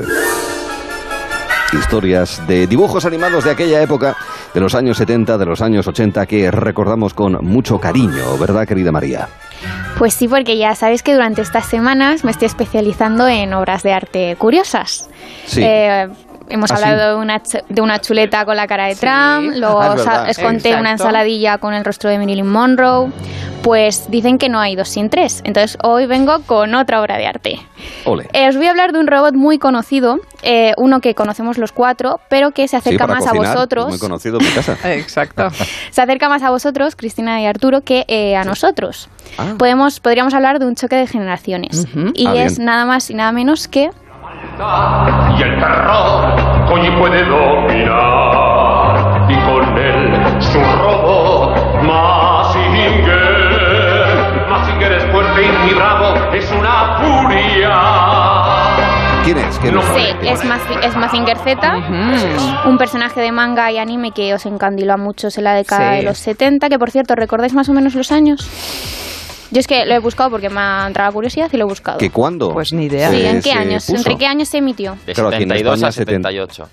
historias 1.73 2.45
de 2.47 2.67
dibujos 2.67 3.05
animados 3.05 3.43
de 3.43 3.51
aquella 3.51 3.81
época, 3.81 4.15
de 4.53 4.59
los 4.59 4.75
años 4.75 4.97
70, 4.97 5.37
de 5.37 5.45
los 5.45 5.61
años 5.61 5.87
80, 5.87 6.25
que 6.25 6.51
recordamos 6.51 7.13
con 7.13 7.37
mucho 7.45 7.79
cariño, 7.79 8.37
¿verdad, 8.39 8.67
querida 8.67 8.91
María? 8.91 9.27
Pues 9.97 10.13
sí, 10.13 10.27
porque 10.27 10.57
ya 10.57 10.75
sabéis 10.75 11.01
que 11.01 11.13
durante 11.13 11.41
estas 11.41 11.65
semanas 11.65 12.23
me 12.23 12.31
estoy 12.31 12.45
especializando 12.45 13.27
en 13.27 13.53
obras 13.53 13.81
de 13.81 13.93
arte 13.93 14.35
curiosas. 14.37 15.09
Sí. 15.45 15.61
Eh, 15.63 16.07
hemos 16.49 16.71
¿Ah, 16.71 16.75
hablado 16.75 17.15
de, 17.17 17.21
una, 17.21 17.41
ch- 17.43 17.63
de 17.67 17.81
una 17.81 17.99
chuleta 17.99 18.45
con 18.45 18.55
la 18.55 18.67
cara 18.67 18.85
de 18.87 18.95
Trump, 18.95 19.53
luego 19.57 19.81
Ah, 19.81 20.25
es 20.29 20.37
os, 20.37 20.43
conté 20.43 20.75
una 20.75 20.91
ensaladilla 20.91 21.57
con 21.57 21.73
el 21.73 21.83
rostro 21.85 22.09
de 22.09 22.17
Marilyn 22.17 22.47
Monroe. 22.47 23.11
Pues 23.63 24.09
dicen 24.09 24.37
que 24.37 24.47
no 24.47 24.59
hay 24.59 24.75
dos 24.77 24.87
sin 24.87 25.09
tres. 25.09 25.41
Entonces 25.43 25.77
hoy 25.83 26.05
vengo 26.05 26.41
con 26.45 26.73
otra 26.75 27.01
obra 27.01 27.17
de 27.17 27.25
arte. 27.27 27.59
Ole. 28.05 28.29
Eh, 28.31 28.47
os 28.47 28.55
voy 28.55 28.67
a 28.67 28.69
hablar 28.69 28.93
de 28.93 28.99
un 28.99 29.07
robot 29.07 29.33
muy 29.33 29.57
conocido, 29.57 30.19
eh, 30.41 30.73
uno 30.77 31.01
que 31.01 31.15
conocemos 31.15 31.57
los 31.57 31.73
cuatro, 31.73 32.21
pero 32.29 32.51
que 32.51 32.67
se 32.69 32.77
acerca 32.77 33.07
más 33.07 33.25
cocinar, 33.25 33.45
a 33.45 33.53
vosotros. 33.53 33.87
Muy 33.89 33.99
conocido 33.99 34.39
en 34.39 34.45
mi 34.45 34.51
casa. 34.51 34.77
Exacto. 34.93 35.49
Se 35.91 36.01
acerca 36.01 36.29
más 36.29 36.43
a 36.43 36.49
vosotros, 36.49 36.95
Cristina 36.95 37.41
y 37.41 37.45
Arturo, 37.45 37.81
que 37.81 38.05
eh, 38.07 38.37
a 38.37 38.45
nosotros. 38.45 39.09
Ah. 39.37 39.55
Podemos, 39.57 39.99
podríamos 39.99 40.33
hablar 40.33 40.59
de 40.59 40.65
un 40.65 40.75
choque 40.75 40.95
de 40.95 41.07
generaciones. 41.07 41.87
Y 42.13 42.25
Ah, 42.27 42.35
es 42.35 42.57
bien. 42.57 42.65
nada 42.67 42.85
más 42.85 43.09
y 43.09 43.15
nada 43.15 43.31
menos 43.33 43.67
que 43.67 43.89
y 45.37 45.41
el 45.43 45.59
terror 45.59 46.65
Koji 46.67 46.89
puede 46.97 47.23
dominar 47.25 48.97
y 49.29 49.35
con 49.41 49.77
él 49.77 50.17
su 50.39 50.59
robot 50.59 51.81
Mazinger 51.83 53.17
Mazinger 54.49 54.91
es 54.93 55.05
fuerte 55.11 55.43
y 55.69 55.73
bravo 55.73 56.15
es 56.33 56.51
una 56.51 56.97
furia 56.97 57.81
¿Quién 59.23 59.37
es? 59.39 59.59
¿Quién 59.59 59.77
es? 59.77 59.85
Sí, 59.85 60.07
es, 60.21 60.41
es 60.83 60.95
Mazinger 60.95 61.37
Z, 61.37 61.59
un 62.65 62.77
personaje 62.77 63.19
de 63.19 63.31
manga 63.33 63.69
y 63.71 63.77
anime 63.77 64.11
que 64.11 64.33
os 64.33 64.45
encandiló 64.45 64.93
a 64.93 64.97
muchos 64.97 65.37
en 65.37 65.43
la 65.43 65.53
década 65.53 65.91
Sí. 65.91 65.97
de 65.97 66.03
los 66.03 66.17
70, 66.17 66.69
que 66.69 66.79
por 66.79 66.91
cierto, 66.91 67.13
¿recordáis 67.13 67.53
más 67.53 67.67
o 67.67 67.73
menos 67.73 67.93
los 67.93 68.13
años? 68.13 68.47
Yo 69.51 69.59
es 69.59 69.67
que 69.67 69.85
lo 69.85 69.93
he 69.93 69.99
buscado 69.99 70.29
porque 70.29 70.49
me 70.49 70.59
ha 70.59 70.87
entrado 70.87 71.09
la 71.09 71.13
curiosidad 71.13 71.49
y 71.51 71.57
lo 71.57 71.65
he 71.65 71.69
buscado. 71.69 71.97
¿Que 71.97 72.09
cuándo? 72.09 72.51
Pues 72.53 72.73
ni 72.73 72.85
idea. 72.85 73.11
Sí, 73.11 73.25
¿en 73.25 73.41
qué 73.41 73.51
años? 73.51 73.85
puso? 73.85 73.97
¿Entre 73.97 74.17
qué 74.17 74.25
años 74.25 74.49
se 74.49 74.57
emitió? 74.57 74.97
De 75.05 75.13
Claro, 75.13 75.29
aquí 75.29 75.43
en 75.43 75.49
72 75.49 75.73
España 75.73 75.89
a 75.89 75.91
78. 75.91 76.69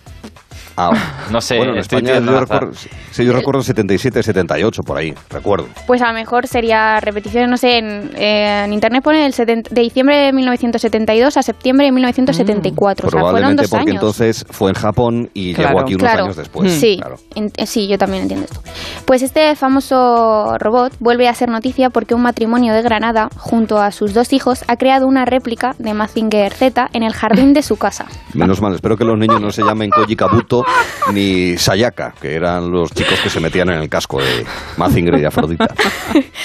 Ah, 0.76 0.90
No 1.30 1.40
sé, 1.40 1.56
bueno, 1.56 1.72
en 1.72 1.78
estoy 1.78 1.98
España 2.00 2.20
yo 2.24 2.40
recuerdo, 2.40 2.72
sí, 3.10 3.24
yo 3.24 3.32
recuerdo 3.32 3.62
77, 3.62 4.22
78, 4.22 4.82
por 4.82 4.98
ahí, 4.98 5.14
recuerdo. 5.30 5.66
Pues 5.86 6.02
a 6.02 6.08
lo 6.08 6.14
mejor 6.14 6.46
sería 6.46 6.98
repetición, 7.00 7.48
no 7.50 7.56
sé, 7.56 7.78
en, 7.78 8.10
eh, 8.16 8.64
en 8.64 8.72
internet 8.72 9.02
pone 9.02 9.24
el 9.26 9.32
70 9.32 9.70
de 9.72 9.80
diciembre 9.82 10.16
de 10.16 10.32
1972 10.32 11.36
a 11.36 11.42
septiembre 11.42 11.86
de 11.86 11.92
1974. 11.92 13.06
o 13.06 13.10
sea, 13.10 13.20
fueron 13.20 13.28
Probablemente 13.30 13.62
dos 13.62 13.70
porque 13.70 13.82
años. 13.90 13.94
entonces 13.94 14.44
fue 14.50 14.70
en 14.70 14.74
Japón 14.74 15.30
y 15.34 15.54
Claro. 15.54 15.68
llegó 15.70 15.80
aquí 15.82 15.94
unos 15.94 16.02
Claro. 16.08 16.24
años 16.24 16.36
después. 16.36 16.72
Sí, 16.72 16.96
Claro. 16.98 17.16
en- 17.34 17.52
eh, 17.56 17.66
sí, 17.66 17.88
yo 17.88 17.98
también 17.98 18.22
entiendo 18.22 18.46
esto. 18.46 18.60
Pues 19.04 19.22
este 19.22 19.54
famoso 19.56 20.56
robot 20.58 20.92
vuelve 21.00 21.28
a 21.28 21.34
ser 21.34 21.48
noticia 21.50 21.90
porque 21.90 22.14
un 22.14 22.22
matrimonio 22.22 22.74
de 22.74 22.82
Granada, 22.82 23.28
junto 23.36 23.78
a 23.78 23.90
sus 23.92 24.14
dos 24.14 24.32
hijos, 24.32 24.64
ha 24.68 24.76
creado 24.76 25.06
una 25.06 25.24
réplica 25.24 25.74
de 25.78 25.94
Mazinger 25.94 26.52
Z 26.52 26.88
en 26.92 27.02
el 27.02 27.12
jardín 27.12 27.52
de 27.52 27.62
su 27.62 27.76
casa. 27.76 28.06
Menos 28.34 28.60
mal, 28.60 28.74
espero 28.74 28.96
que 28.96 29.04
los 29.04 29.18
niños 29.18 29.40
no 29.40 29.50
se 29.50 29.62
llamen 29.62 29.90
Koji 29.90 30.16
Kabuto 30.16 30.63
ni 31.12 31.56
Sayaka, 31.56 32.14
que 32.20 32.34
eran 32.34 32.70
los 32.70 32.90
chicos 32.92 33.18
que 33.20 33.30
se 33.30 33.40
metían 33.40 33.70
en 33.70 33.80
el 33.80 33.88
casco 33.88 34.20
de 34.20 34.44
Mazinger 34.76 35.14
y 35.14 35.20
de 35.20 35.26
Afrodita. 35.26 35.68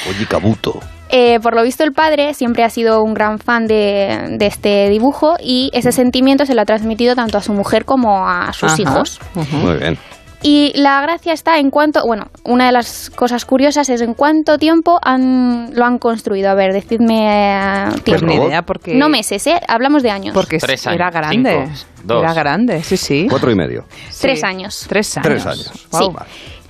Koji 0.05 0.25
Kabuto. 0.25 0.79
Eh, 1.11 1.39
por 1.39 1.55
lo 1.55 1.63
visto 1.63 1.83
el 1.83 1.91
padre 1.91 2.35
siempre 2.35 2.63
ha 2.63 2.69
sido 2.69 3.01
un 3.01 3.15
gran 3.15 3.39
fan 3.39 3.65
de, 3.65 4.35
de 4.37 4.45
este 4.45 4.89
dibujo 4.89 5.37
y 5.43 5.71
ese 5.73 5.91
sentimiento 5.91 6.45
se 6.45 6.53
lo 6.53 6.61
ha 6.61 6.65
transmitido 6.65 7.15
tanto 7.15 7.39
a 7.39 7.41
su 7.41 7.51
mujer 7.51 7.83
como 7.83 8.27
a 8.27 8.53
sus 8.53 8.73
Ajá. 8.73 8.81
hijos. 8.81 9.19
Muy 9.33 9.77
bien. 9.77 9.97
Y 10.41 10.71
la 10.75 11.01
gracia 11.01 11.33
está 11.33 11.59
en 11.59 11.69
cuánto, 11.69 12.05
bueno, 12.05 12.27
una 12.45 12.67
de 12.67 12.71
las 12.71 13.09
cosas 13.09 13.43
curiosas 13.43 13.89
es 13.89 14.01
en 14.01 14.13
cuánto 14.13 14.57
tiempo 14.57 14.97
han, 15.03 15.75
lo 15.75 15.85
han 15.85 15.97
construido. 15.97 16.49
A 16.49 16.55
ver, 16.55 16.71
decidme 16.71 17.27
eh, 17.27 17.87
Pues 17.89 18.03
tiempo. 18.03 18.25
ni 18.25 18.35
idea, 18.35 18.61
porque... 18.61 18.95
No 18.95 19.09
meses, 19.09 19.45
¿eh? 19.47 19.59
Hablamos 19.67 20.01
de 20.01 20.11
años. 20.11 20.33
Porque 20.33 20.57
Tres 20.57 20.85
era 20.87 21.07
años, 21.07 21.13
grande. 21.13 21.51
cinco, 21.67 21.73
dos. 22.03 22.23
Era 22.23 22.33
grande, 22.33 22.83
sí, 22.83 22.95
sí. 22.95 23.27
Cuatro 23.29 23.51
y 23.51 23.55
medio. 23.55 23.83
Tres 24.21 24.43
años. 24.43 24.85
Tres 24.87 25.17
años. 25.17 25.27
Tres 25.27 25.45
años. 25.45 25.87
Sí. 25.91 26.05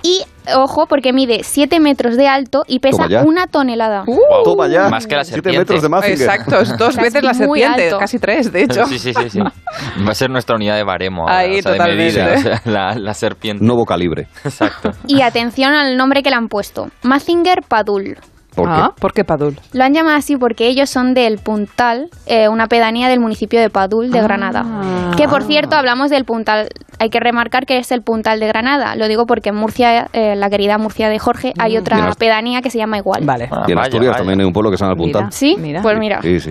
Y, 0.02 0.22
ojo, 0.54 0.86
porque 0.86 1.12
mide 1.12 1.40
7 1.42 1.78
metros 1.80 2.16
de 2.16 2.26
alto 2.28 2.62
y 2.66 2.78
pesa 2.80 3.06
una 3.24 3.46
tonelada. 3.46 4.04
Wow. 4.06 4.18
Toma 4.44 4.68
ya. 4.68 4.88
Más 4.88 5.06
que 5.06 5.14
la 5.16 5.24
Siete 5.24 5.34
serpiente. 5.36 5.58
metros 5.60 5.82
de 5.82 5.88
Mazinger. 5.88 6.20
Exacto, 6.22 6.60
es 6.60 6.76
dos 6.78 6.96
veces 6.96 7.16
es 7.16 7.22
la 7.22 7.34
serpiente, 7.34 7.84
alto. 7.84 7.98
casi 7.98 8.18
tres, 8.18 8.50
de 8.52 8.62
hecho. 8.62 8.86
Sí, 8.86 8.98
sí, 8.98 9.12
sí, 9.12 9.30
sí. 9.30 9.40
Va 9.40 10.10
a 10.10 10.14
ser 10.14 10.30
nuestra 10.30 10.56
unidad 10.56 10.76
de 10.76 10.84
baremo. 10.84 11.28
Ahí, 11.28 11.58
o 11.58 11.62
sea, 11.62 11.72
de 11.72 11.78
totalmente. 11.78 12.22
medida, 12.22 12.34
o 12.34 12.38
sea, 12.42 12.62
la, 12.72 12.94
la 12.98 13.14
serpiente. 13.14 13.64
Nuevo 13.64 13.84
calibre. 13.84 14.28
Exacto. 14.44 14.90
Y 15.06 15.20
atención 15.22 15.72
al 15.72 15.96
nombre 15.96 16.22
que 16.22 16.30
le 16.30 16.36
han 16.36 16.48
puesto. 16.48 16.88
Mazinger 17.02 17.60
Padul. 17.68 18.16
¿Por 18.54 18.66
qué? 18.66 18.74
Ah, 18.74 18.92
¿por 18.98 19.12
qué 19.12 19.24
Padul? 19.24 19.58
Lo 19.72 19.84
han 19.84 19.94
llamado 19.94 20.16
así 20.16 20.36
porque 20.36 20.66
ellos 20.66 20.90
son 20.90 21.14
del 21.14 21.38
Puntal, 21.38 22.08
eh, 22.26 22.48
una 22.48 22.66
pedanía 22.66 23.08
del 23.08 23.20
municipio 23.20 23.60
de 23.60 23.70
Padul 23.70 24.10
de 24.10 24.18
Ah. 24.18 24.22
Granada. 24.22 24.64
Que 25.16 25.28
por 25.28 25.44
cierto, 25.44 25.76
hablamos 25.76 26.10
del 26.10 26.24
Puntal. 26.24 26.68
Hay 26.98 27.10
que 27.10 27.20
remarcar 27.20 27.64
que 27.64 27.78
es 27.78 27.92
el 27.92 28.02
Puntal 28.02 28.40
de 28.40 28.46
Granada. 28.48 28.96
Lo 28.96 29.08
digo 29.08 29.24
porque 29.26 29.50
en 29.50 29.56
Murcia, 29.56 30.08
eh, 30.12 30.34
la 30.36 30.50
querida 30.50 30.78
Murcia 30.78 31.08
de 31.08 31.18
Jorge, 31.18 31.52
hay 31.58 31.74
Y 31.74 31.78
otra 31.78 31.98
en 31.98 32.14
pedanía 32.14 32.60
que 32.60 32.70
se 32.70 32.78
llama 32.78 32.98
igual. 32.98 33.22
Vale. 33.24 33.48
Ah, 33.50 33.64
y 33.68 33.70
en 33.72 33.76
vaya, 33.76 33.86
Asturias 33.86 34.10
vaya. 34.12 34.18
también 34.18 34.40
hay 34.40 34.46
un 34.46 34.52
pueblo 34.52 34.70
que 34.70 34.76
se 34.76 34.84
llama 34.84 34.92
El 34.92 34.98
Puntal. 34.98 35.32
¿Sí? 35.32 35.56
Mira. 35.58 35.80
Pues 35.82 35.98
mira. 35.98 36.20
Sí, 36.20 36.40
sí. 36.40 36.50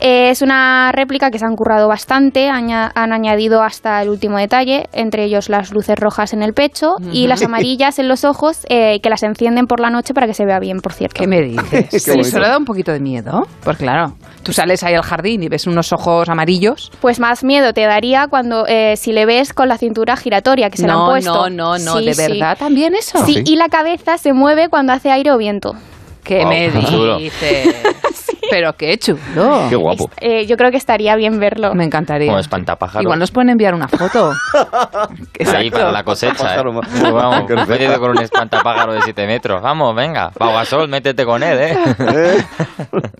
Eh, 0.00 0.30
es 0.30 0.40
una 0.42 0.90
réplica 0.92 1.30
que 1.30 1.38
se 1.38 1.44
han 1.44 1.56
currado 1.56 1.86
bastante, 1.88 2.48
aña- 2.48 2.90
han 2.94 3.12
añadido 3.12 3.62
hasta 3.62 4.00
el 4.02 4.08
último 4.08 4.38
detalle, 4.38 4.88
entre 4.92 5.24
ellos 5.24 5.48
las 5.50 5.72
luces 5.72 5.98
rojas 5.98 6.32
en 6.32 6.42
el 6.42 6.54
pecho 6.54 6.96
y 7.12 7.26
las 7.26 7.42
amarillas 7.42 7.98
en 7.98 8.08
los 8.08 8.24
ojos, 8.24 8.66
eh, 8.70 9.00
que 9.02 9.10
las 9.10 9.22
encienden 9.22 9.66
por 9.66 9.78
la 9.80 9.90
noche 9.90 10.14
para 10.14 10.26
que 10.26 10.34
se 10.34 10.44
vea 10.46 10.58
bien, 10.58 10.80
por 10.80 10.92
cierto. 10.94 11.20
¿Qué 11.20 11.26
me 11.26 11.42
dices? 11.42 11.88
Qué 12.04 12.20
¿Eso 12.20 12.38
le 12.38 12.48
da 12.48 12.56
un 12.56 12.64
poquito 12.64 12.92
de 12.92 13.00
miedo? 13.00 13.46
Pues 13.62 13.76
claro, 13.76 14.14
tú 14.42 14.52
sales 14.52 14.82
ahí 14.82 14.94
al 14.94 15.02
jardín 15.02 15.42
y 15.42 15.48
ves 15.48 15.66
unos 15.66 15.92
ojos 15.92 16.28
amarillos. 16.30 16.90
Pues 17.00 17.20
más 17.20 17.44
miedo 17.44 17.74
te 17.74 17.82
daría 17.82 18.26
cuando 18.28 18.66
eh, 18.66 18.96
si 18.96 19.12
le 19.12 19.26
ves 19.26 19.52
con 19.52 19.68
la 19.68 19.76
cintura 19.76 20.16
giratoria 20.16 20.70
que 20.70 20.78
se 20.78 20.86
la 20.86 20.94
han 20.94 20.98
no, 21.00 21.06
puesto. 21.10 21.50
no, 21.50 21.50
no, 21.50 21.78
no, 21.78 21.98
Sí, 21.98 22.06
¿de 22.06 22.14
sí. 22.14 22.22
verdad 22.32 22.56
también 22.58 22.94
eso? 22.94 23.24
Sí, 23.26 23.34
Sí. 23.34 23.42
y 23.52 23.56
la 23.56 23.68
cabeza 23.68 24.16
se 24.18 24.32
mueve 24.32 24.68
cuando 24.70 24.92
hace 24.94 25.10
aire 25.10 25.30
o 25.32 25.36
viento. 25.38 25.74
¿Qué 26.24 26.38
Wow, 26.40 26.48
me 26.48 26.70
dices? 27.20 27.74
Pero 28.50 28.74
qué 28.76 28.98
chulo. 28.98 29.66
Qué 29.68 29.76
guapo. 29.76 30.10
Eh, 30.20 30.46
yo 30.46 30.56
creo 30.56 30.70
que 30.70 30.76
estaría 30.76 31.14
bien 31.16 31.38
verlo. 31.40 31.74
Me 31.74 31.84
encantaría. 31.84 32.28
Como 32.28 32.38
espantapájaros. 32.40 33.02
Igual 33.02 33.18
nos 33.18 33.30
pueden 33.30 33.50
enviar 33.50 33.74
una 33.74 33.88
foto. 33.88 34.32
Ahí 35.54 35.70
para 35.70 35.90
la 35.92 36.02
cosecha. 36.04 36.56
¿eh? 36.56 36.62
Pues 36.62 37.12
vamos, 37.12 37.42
perfecto. 37.46 37.72
métete 37.72 37.98
con 37.98 38.10
un 38.10 38.18
espantapájaro 38.22 38.92
de 38.92 39.02
7 39.02 39.26
metros. 39.26 39.62
Vamos, 39.62 39.94
venga. 39.94 40.30
Pau 40.30 40.52
Gasol, 40.52 40.88
métete 40.88 41.24
con 41.24 41.42
él, 41.42 41.58
¿eh? 41.60 41.76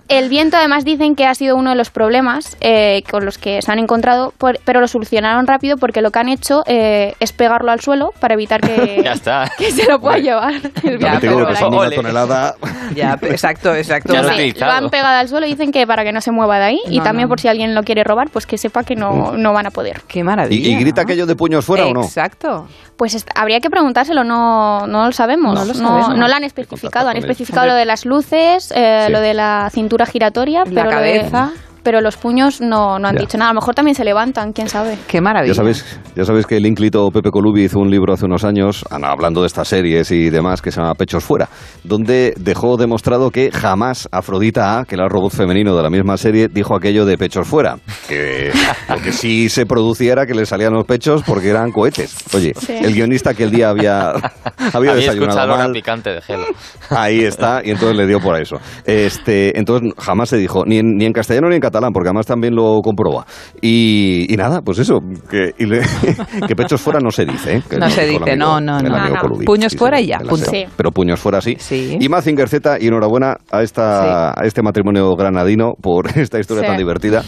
El 0.09 0.28
viento 0.28 0.57
además 0.57 0.85
dicen 0.85 1.14
que 1.14 1.24
ha 1.26 1.35
sido 1.35 1.57
uno 1.57 1.70
de 1.70 1.76
los 1.76 1.91
problemas 1.91 2.57
eh, 2.61 3.03
con 3.11 3.24
los 3.24 3.39
que 3.39 3.62
se 3.62 3.70
han 3.70 3.78
encontrado, 3.78 4.33
por- 4.39 4.59
pero 4.64 4.81
lo 4.81 4.89
solucionaron 4.89 5.47
rápido 5.47 5.76
porque 5.76 6.03
lo 6.03 6.11
que 6.11 6.18
han 6.18 6.28
hecho 6.28 6.62
eh, 6.66 7.14
es 7.20 7.33
pegarlo 7.33 7.70
al 7.70 7.81
suelo 7.81 8.12
para 8.18 8.35
evitar 8.35 8.61
que, 8.61 9.03
Ya 9.05 9.12
está. 9.12 9.51
que 9.57 9.70
se 9.70 9.87
lo 9.89 10.01
pueda 10.01 10.18
llevar. 10.18 10.55
el 10.83 10.99
por 10.99 11.49
que 11.49 11.57
son 11.57 11.74
una 11.74 11.91
tonelada. 11.91 12.55
Ya, 12.95 13.16
exacto, 13.22 13.74
exacto. 13.74 14.12
Ya 14.12 14.22
lo 14.22 14.72
han 14.72 14.91
pegado 14.91 15.20
al 15.21 15.29
suelo 15.29 15.47
y 15.47 15.51
dicen 15.51 15.71
que 15.73 15.87
para 15.87 16.03
que 16.05 16.12
no 16.12 16.21
se 16.21 16.31
mueva 16.33 16.59
de 16.59 16.64
ahí 16.64 16.81
y 16.89 16.99
No, 16.99 17.05
también 17.05 17.27
no. 17.27 17.31
por 17.31 17.41
si 17.41 17.49
alguien 17.49 17.75
lo 17.75 17.83
quiere 17.83 18.03
robar, 18.05 18.29
pues 18.31 18.47
que 18.47 18.59
sepa 18.59 18.83
que 18.85 18.97
no, 18.97 19.33
no 19.33 19.53
van 19.53 19.66
a 19.66 19.71
poder. 19.71 20.03
Qué 20.09 20.25
maravilla. 20.25 20.68
¿Y, 20.68 20.73
y 20.73 20.77
grita 20.81 21.03
¿no? 21.03 21.07
aquello 21.07 21.27
de 21.27 21.37
puños 21.37 21.64
fuera 21.64 21.87
o 21.87 21.95
no? 21.95 22.03
Exacto. 22.03 22.66
Pues 22.97 23.25
habría 23.35 23.61
que 23.61 23.71
preguntárselo, 23.71 24.25
no, 24.25 24.87
no 24.87 25.07
lo 25.07 25.12
sabemos. 25.12 25.55
No 25.55 25.61
No, 25.61 25.66
lo 25.66 25.75
sabemos. 25.75 26.16
no 26.16 26.29
lo 26.29 26.35
han 26.35 26.45
especificado. 26.45 27.09
Han 27.09 27.16
especificado 27.16 27.66
lo 27.66 27.75
de 27.75 27.85
las 27.85 28.05
luces, 28.05 28.73
eh, 28.75 29.05
Sí. 29.07 29.12
lo 29.12 29.21
de 29.21 29.35
la 29.35 29.71
cintura 29.73 30.05
giratoria, 30.07 30.64
La 30.66 30.85
pero, 30.85 30.91
lo 30.91 31.01
de- 31.01 31.16
cabeza. 31.18 31.51
Pero 31.83 32.01
los 32.01 32.16
puños 32.16 32.61
no, 32.61 32.99
no 32.99 33.09
han 33.09 33.14
Ya. 33.16 33.20
dicho 33.20 33.39
nada. 33.39 33.51
A 33.51 33.55
lo 33.55 33.61
mejor 33.61 33.74
también 33.74 33.95
se 33.95 34.05
levantan, 34.05 34.53
quién 34.53 34.68
sabe. 34.68 34.99
Qué 35.07 35.20
maravilla. 35.20 35.53
Ya 35.53 35.57
sabéis, 35.57 35.85
ya 36.16 36.24
sabéis 36.24 36.47
que 36.47 36.57
el 36.57 36.66
ínclito 36.66 37.11
Pepe 37.11 37.31
Colubi 37.31 37.64
hizo 37.64 37.78
un 37.78 37.91
libro 37.91 38.12
hace 38.14 38.26
unos 38.26 38.45
años, 38.45 38.85
hablando 38.91 39.41
de 39.43 39.47
estas 39.47 39.68
series 39.68 40.11
y 40.11 40.31
demás, 40.31 40.62
que 40.62 40.70
se 40.70 40.81
llama 40.81 40.95
Pechos 40.95 41.24
Fuera, 41.24 41.49
donde 41.85 42.35
dejó 42.39 42.76
demostrado 42.76 43.31
que 43.31 43.51
jamás 43.51 44.09
Afrodita 44.12 44.78
A, 44.81 44.85
que 44.85 44.95
era 44.95 45.05
el 45.05 45.11
robot 45.11 45.33
femenino 45.33 45.76
de 45.76 45.83
la 45.83 45.91
misma 45.91 46.16
serie, 46.16 46.49
dijo 46.49 46.74
aquello 46.76 47.05
de 47.05 47.16
pechos 47.18 47.47
fuera. 47.47 47.76
Que 48.09 48.51
lo 48.89 48.97
que 49.03 49.12
sí 49.12 49.49
se 49.49 49.66
producía 49.66 50.12
era 50.12 50.26
que 50.26 50.35
le 50.35 50.47
salían 50.47 50.72
los 50.72 50.85
pechos 50.85 51.22
porque 51.26 51.49
eran 51.51 51.70
cohetes. 51.72 52.16
Oye, 52.35 52.53
Sí. 52.57 52.72
el 52.74 52.95
guionista 52.95 53.35
que 53.35 53.45
el 53.45 53.51
día 53.51 53.68
había, 53.70 54.11
había 54.72 54.72
Había 54.72 54.95
desayunado 54.95 55.57
mal, 55.57 55.72
picante 55.72 56.11
de 56.11 56.20
gelo. 56.20 56.45
Ahí 56.91 57.24
está, 57.24 57.62
y 57.64 57.70
entonces 57.70 57.97
le 57.97 58.07
dio 58.07 58.20
por 58.20 58.41
eso. 58.41 58.57
Este, 58.85 59.57
entonces 59.59 59.93
jamás 59.99 60.28
se 60.28 60.37
dijo, 60.37 60.64
ni 60.66 60.78
en, 60.78 60.97
ni 60.97 61.05
en 61.07 61.12
castellano 61.12 61.49
ni 61.49 61.55
en 61.57 61.61
catalán, 61.71 61.93
porque 61.93 62.09
además 62.09 62.27
también 62.27 62.55
lo 62.55 62.81
comprueba. 62.83 63.25
Y, 63.62 64.27
y 64.33 64.37
nada, 64.37 64.61
pues 64.62 64.79
eso, 64.79 64.99
que, 65.31 65.53
y 65.59 65.66
le- 65.66 65.81
que 66.49 66.57
pechos 66.57 66.81
fuera 66.81 67.01
no 67.01 67.11
se 67.11 67.25
dice. 67.25 67.57
¿eh? 67.57 67.62
Que 67.68 67.77
No 67.79 67.89
se 67.91 68.05
dijo 68.07 68.25
el 68.25 68.25
dice, 68.25 68.33
amigo- 68.33 68.61
no, 68.61 68.61
no, 68.61 68.81
no. 68.81 69.09
No. 69.09 69.45
Puños 69.45 69.73
Sí, 69.73 69.79
fuera 69.79 69.99
sí, 69.99 70.05
y 70.05 70.07
ya, 70.09 70.18
punto. 70.18 70.51
Sí. 70.51 70.64
Pero 70.77 70.91
puños 70.91 71.21
fuera 71.21 71.41
sí. 71.41 71.57
Sí. 71.59 71.97
Y 72.01 72.09
Mazinger 72.09 72.49
Z, 72.49 72.79
y 72.81 72.89
enhorabuena 72.89 73.37
a, 73.51 73.62
esta, 73.62 74.31
a 74.31 74.45
este 74.45 74.62
matrimonio 74.62 75.14
granadino 75.16 75.73
por 75.81 76.07
esta 76.18 76.39
historia 76.39 76.62
Sí. 76.62 76.68
tan 76.68 76.77
divertida, 76.77 77.23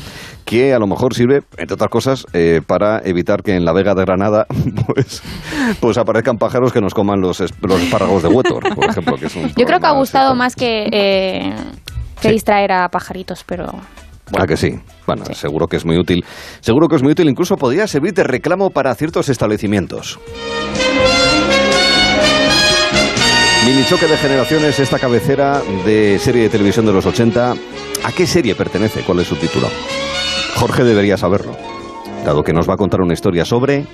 que 0.45 0.75
a 0.75 0.79
lo 0.79 0.87
mejor 0.87 1.15
sirve, 1.15 1.43
entre 1.57 1.75
otras 1.75 1.89
cosas, 1.91 2.27
eh, 2.33 2.61
para 2.67 3.01
evitar 3.05 3.43
que 3.43 3.55
en 3.55 3.65
la 3.65 3.73
Vega 3.73 3.95
de 3.95 4.03
Granada 4.05 4.47
pues, 4.87 5.23
pues 5.81 5.99
aparezcan 5.99 6.37
pájaros 6.37 6.73
que 6.73 6.81
nos 6.81 6.95
coman 6.95 7.21
los, 7.21 7.41
es- 7.41 7.53
los 7.63 7.81
espárragos 7.81 8.23
de 8.23 8.29
Huétor, 8.29 8.75
por 8.75 8.85
ejemplo. 8.91 9.17
Que 9.17 9.27
es 9.27 9.37
un 9.37 9.49
Yo 9.57 9.65
creo 9.67 9.79
que 9.79 9.87
ha 9.87 9.93
gustado 9.93 10.35
más 10.35 10.57
que, 10.57 10.87
eh, 10.93 11.55
que 12.21 12.29
Sí. 12.29 12.35
distraer 12.35 12.73
a 12.73 12.89
pajaritos, 12.89 13.45
pero... 13.47 13.67
Ah, 14.39 14.47
que 14.47 14.57
sí. 14.57 14.75
Bueno, 15.07 15.25
seguro 15.33 15.67
que 15.67 15.77
es 15.77 15.85
muy 15.85 15.97
útil. 15.99 16.25
Seguro 16.61 16.89
que 16.89 16.97
es 16.97 17.03
muy 17.03 17.13
útil. 17.13 17.29
Incluso 17.29 17.57
podría 17.57 17.87
servir 17.87 18.13
de 18.15 18.25
reclamo 18.25 18.71
para 18.71 18.95
ciertos 18.95 19.29
establecimientos. 19.29 20.19
Mini 23.67 23.85
choque 23.85 24.07
de 24.07 24.17
generaciones, 24.17 24.79
esta 24.81 24.99
cabecera 24.99 25.63
de 25.85 26.19
serie 26.19 26.43
de 26.43 26.49
televisión 26.49 26.85
de 26.85 26.93
los 26.93 27.07
80. 27.07 27.53
¿A 28.05 28.13
qué 28.13 28.27
serie 28.27 28.55
pertenece? 28.57 29.03
¿Cuál 29.03 29.21
es 29.21 29.29
su 29.29 29.37
título? 29.37 29.69
Jorge 30.57 30.83
debería 30.83 31.17
saberlo, 31.17 31.57
dado 32.25 32.43
que 32.43 32.53
nos 32.53 32.69
va 32.69 32.75
a 32.75 32.77
contar 32.77 33.01
una 33.01 33.13
historia 33.15 33.45
sobre... 33.45 33.85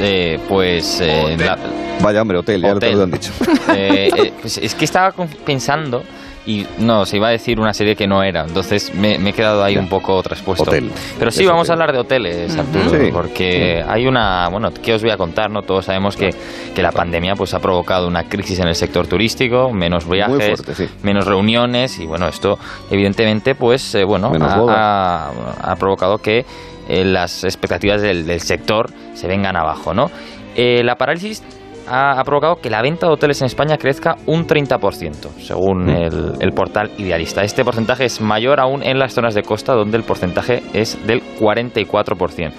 Eh, 0.00 0.38
pues. 0.48 1.00
eh, 1.00 1.36
la- 1.38 1.58
Vaya 2.00 2.22
hombre, 2.22 2.38
hotel, 2.38 2.62
ya 2.62 2.70
te 2.70 2.76
Hotel. 2.76 2.96
lo 2.96 3.02
han 3.04 3.10
dicho. 3.10 3.32
Eh, 3.76 4.08
eh, 4.16 4.32
pues 4.40 4.58
es 4.58 4.74
que 4.74 4.84
estaba 4.84 5.10
pensando 5.44 6.02
Y 6.46 6.66
no, 6.78 7.06
se 7.06 7.16
iba 7.16 7.28
a 7.28 7.30
decir 7.30 7.58
una 7.58 7.72
serie 7.72 7.96
que 7.96 8.06
no 8.06 8.22
era, 8.22 8.42
entonces 8.44 8.94
me, 8.94 9.18
me 9.18 9.30
he 9.30 9.32
quedado 9.32 9.64
ahí 9.64 9.78
un 9.78 9.88
poco 9.88 10.22
traspuesto. 10.22 10.64
Hotel. 10.64 10.90
Pero 11.18 11.30
sí, 11.30 11.42
Es 11.42 11.48
vamos 11.48 11.70
a 11.70 11.72
hablar 11.72 11.90
de 11.92 11.98
hoteles. 12.00 12.54
Arturo, 12.54 12.90
Sí. 12.90 13.10
porque 13.12 13.82
hay 13.88 14.06
una, 14.06 14.48
bueno, 14.50 14.70
¿qué 14.82 14.92
os 14.92 15.00
voy 15.02 15.10
a 15.10 15.16
contar? 15.16 15.50
no 15.50 15.62
Todos 15.62 15.86
sabemos 15.86 16.16
que, 16.16 16.30
que 16.74 16.82
la 16.82 16.92
pandemia 16.92 17.34
pues 17.34 17.54
ha 17.54 17.60
provocado 17.60 18.06
una 18.06 18.24
crisis 18.24 18.58
en 18.58 18.68
el 18.68 18.74
sector 18.74 19.06
turístico, 19.06 19.70
menos 19.72 20.06
viajes, 20.06 20.60
fuerte, 20.60 20.74
sí. 20.74 20.86
menos 21.02 21.24
reuniones 21.26 21.98
y 21.98 22.04
bueno, 22.04 22.28
esto 22.28 22.58
evidentemente 22.90 23.54
pues 23.54 23.94
eh, 23.94 24.04
bueno, 24.04 24.26
ha, 24.38 24.56
bodas. 24.58 24.76
ha- 24.78 25.30
ha 25.72 25.76
provocado 25.76 26.18
que 26.18 26.44
eh, 26.88 27.04
las 27.06 27.44
expectativas 27.44 28.02
del, 28.02 28.26
del 28.26 28.40
sector 28.40 28.90
se 29.14 29.26
vengan 29.28 29.56
abajo, 29.56 29.94
¿no? 29.94 30.10
Eh, 30.56 30.82
la 30.84 30.96
parálisis 30.96 31.42
ha, 31.86 32.18
ha 32.18 32.24
provocado 32.24 32.56
que 32.56 32.70
la 32.70 32.82
venta 32.82 33.06
de 33.06 33.12
hoteles 33.12 33.40
en 33.40 33.46
España 33.46 33.76
crezca 33.76 34.16
un 34.26 34.46
30%, 34.46 35.30
según 35.38 35.88
el, 35.88 36.32
el 36.40 36.52
portal 36.52 36.90
Idealista. 36.98 37.42
Este 37.42 37.64
porcentaje 37.64 38.04
es 38.04 38.20
mayor 38.20 38.60
aún 38.60 38.82
en 38.82 38.98
las 38.98 39.14
zonas 39.14 39.34
de 39.34 39.42
costa, 39.42 39.74
donde 39.74 39.96
el 39.96 40.04
porcentaje 40.04 40.62
es 40.72 40.98
del 41.06 41.22
44%. 41.38 42.52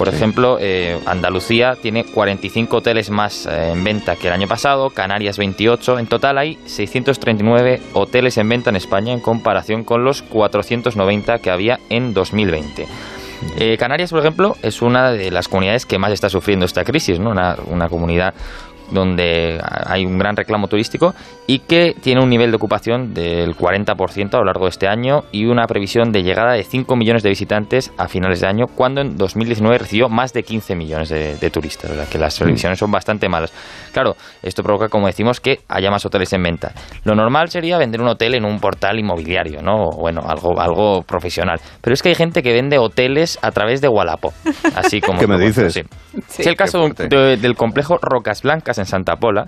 Por 0.00 0.08
ejemplo, 0.08 0.56
eh, 0.58 0.98
Andalucía 1.04 1.74
tiene 1.80 2.04
45 2.04 2.78
hoteles 2.78 3.10
más 3.10 3.44
eh, 3.44 3.72
en 3.72 3.84
venta 3.84 4.16
que 4.16 4.28
el 4.28 4.32
año 4.32 4.48
pasado, 4.48 4.88
Canarias 4.88 5.36
28. 5.36 5.98
En 5.98 6.06
total 6.06 6.38
hay 6.38 6.58
639 6.64 7.80
hoteles 7.92 8.38
en 8.38 8.48
venta 8.48 8.70
en 8.70 8.76
España 8.76 9.12
en 9.12 9.20
comparación 9.20 9.84
con 9.84 10.02
los 10.02 10.22
490 10.22 11.40
que 11.40 11.50
había 11.50 11.80
en 11.90 12.14
2020. 12.14 12.86
Eh, 13.56 13.76
Canarias, 13.78 14.10
por 14.10 14.20
ejemplo, 14.20 14.56
es 14.62 14.82
una 14.82 15.12
de 15.12 15.30
las 15.30 15.48
comunidades 15.48 15.86
que 15.86 15.98
más 15.98 16.12
está 16.12 16.28
sufriendo 16.28 16.66
esta 16.66 16.84
crisis, 16.84 17.18
¿no? 17.18 17.30
una, 17.30 17.56
una 17.66 17.88
comunidad 17.88 18.34
donde 18.90 19.60
hay 19.86 20.04
un 20.04 20.18
gran 20.18 20.36
reclamo 20.36 20.68
turístico 20.68 21.14
y 21.46 21.60
que 21.60 21.94
tiene 22.00 22.22
un 22.22 22.28
nivel 22.28 22.50
de 22.50 22.56
ocupación 22.56 23.12
del 23.14 23.56
40% 23.56 24.34
a 24.34 24.38
lo 24.38 24.44
largo 24.44 24.64
de 24.64 24.70
este 24.70 24.88
año 24.88 25.24
y 25.32 25.46
una 25.46 25.66
previsión 25.66 26.12
de 26.12 26.22
llegada 26.22 26.52
de 26.52 26.62
5 26.62 26.94
millones 26.96 27.22
de 27.22 27.30
visitantes 27.30 27.92
a 27.98 28.08
finales 28.08 28.40
de 28.40 28.46
año, 28.46 28.66
cuando 28.66 29.00
en 29.00 29.16
2019 29.16 29.78
recibió 29.78 30.08
más 30.08 30.32
de 30.32 30.42
15 30.42 30.74
millones 30.76 31.08
de, 31.08 31.36
de 31.36 31.50
turistas, 31.50 31.90
o 31.90 31.94
sea 31.94 32.06
que 32.06 32.18
las 32.18 32.38
previsiones 32.38 32.78
son 32.78 32.90
bastante 32.90 33.28
malas. 33.28 33.52
Claro, 33.92 34.16
esto 34.42 34.62
provoca, 34.62 34.88
como 34.88 35.06
decimos, 35.06 35.40
que 35.40 35.60
haya 35.68 35.90
más 35.90 36.04
hoteles 36.06 36.32
en 36.32 36.42
venta. 36.42 36.72
Lo 37.04 37.14
normal 37.14 37.48
sería 37.50 37.78
vender 37.78 38.00
un 38.00 38.08
hotel 38.08 38.34
en 38.34 38.44
un 38.44 38.60
portal 38.60 38.98
inmobiliario, 38.98 39.62
¿no? 39.62 39.84
O, 39.86 39.98
bueno, 40.00 40.22
algo, 40.26 40.60
algo 40.60 41.02
profesional. 41.02 41.58
Pero 41.80 41.94
es 41.94 42.02
que 42.02 42.10
hay 42.10 42.14
gente 42.14 42.42
que 42.42 42.52
vende 42.52 42.78
hoteles 42.78 43.38
a 43.42 43.50
través 43.50 43.80
de 43.80 43.88
Wallapop, 43.88 44.32
así 44.76 45.00
como... 45.00 45.18
¿Qué 45.20 45.26
me 45.26 45.38
dices? 45.38 45.72
sí. 45.74 45.80
Es 46.38 46.46
el 46.46 46.56
caso 46.56 46.88
de- 46.88 47.36
del 47.36 47.54
complejo 47.54 47.98
Rocas 48.00 48.42
Blancas 48.42 48.78
en 48.80 48.86
Santa 48.86 49.16
Pola, 49.16 49.46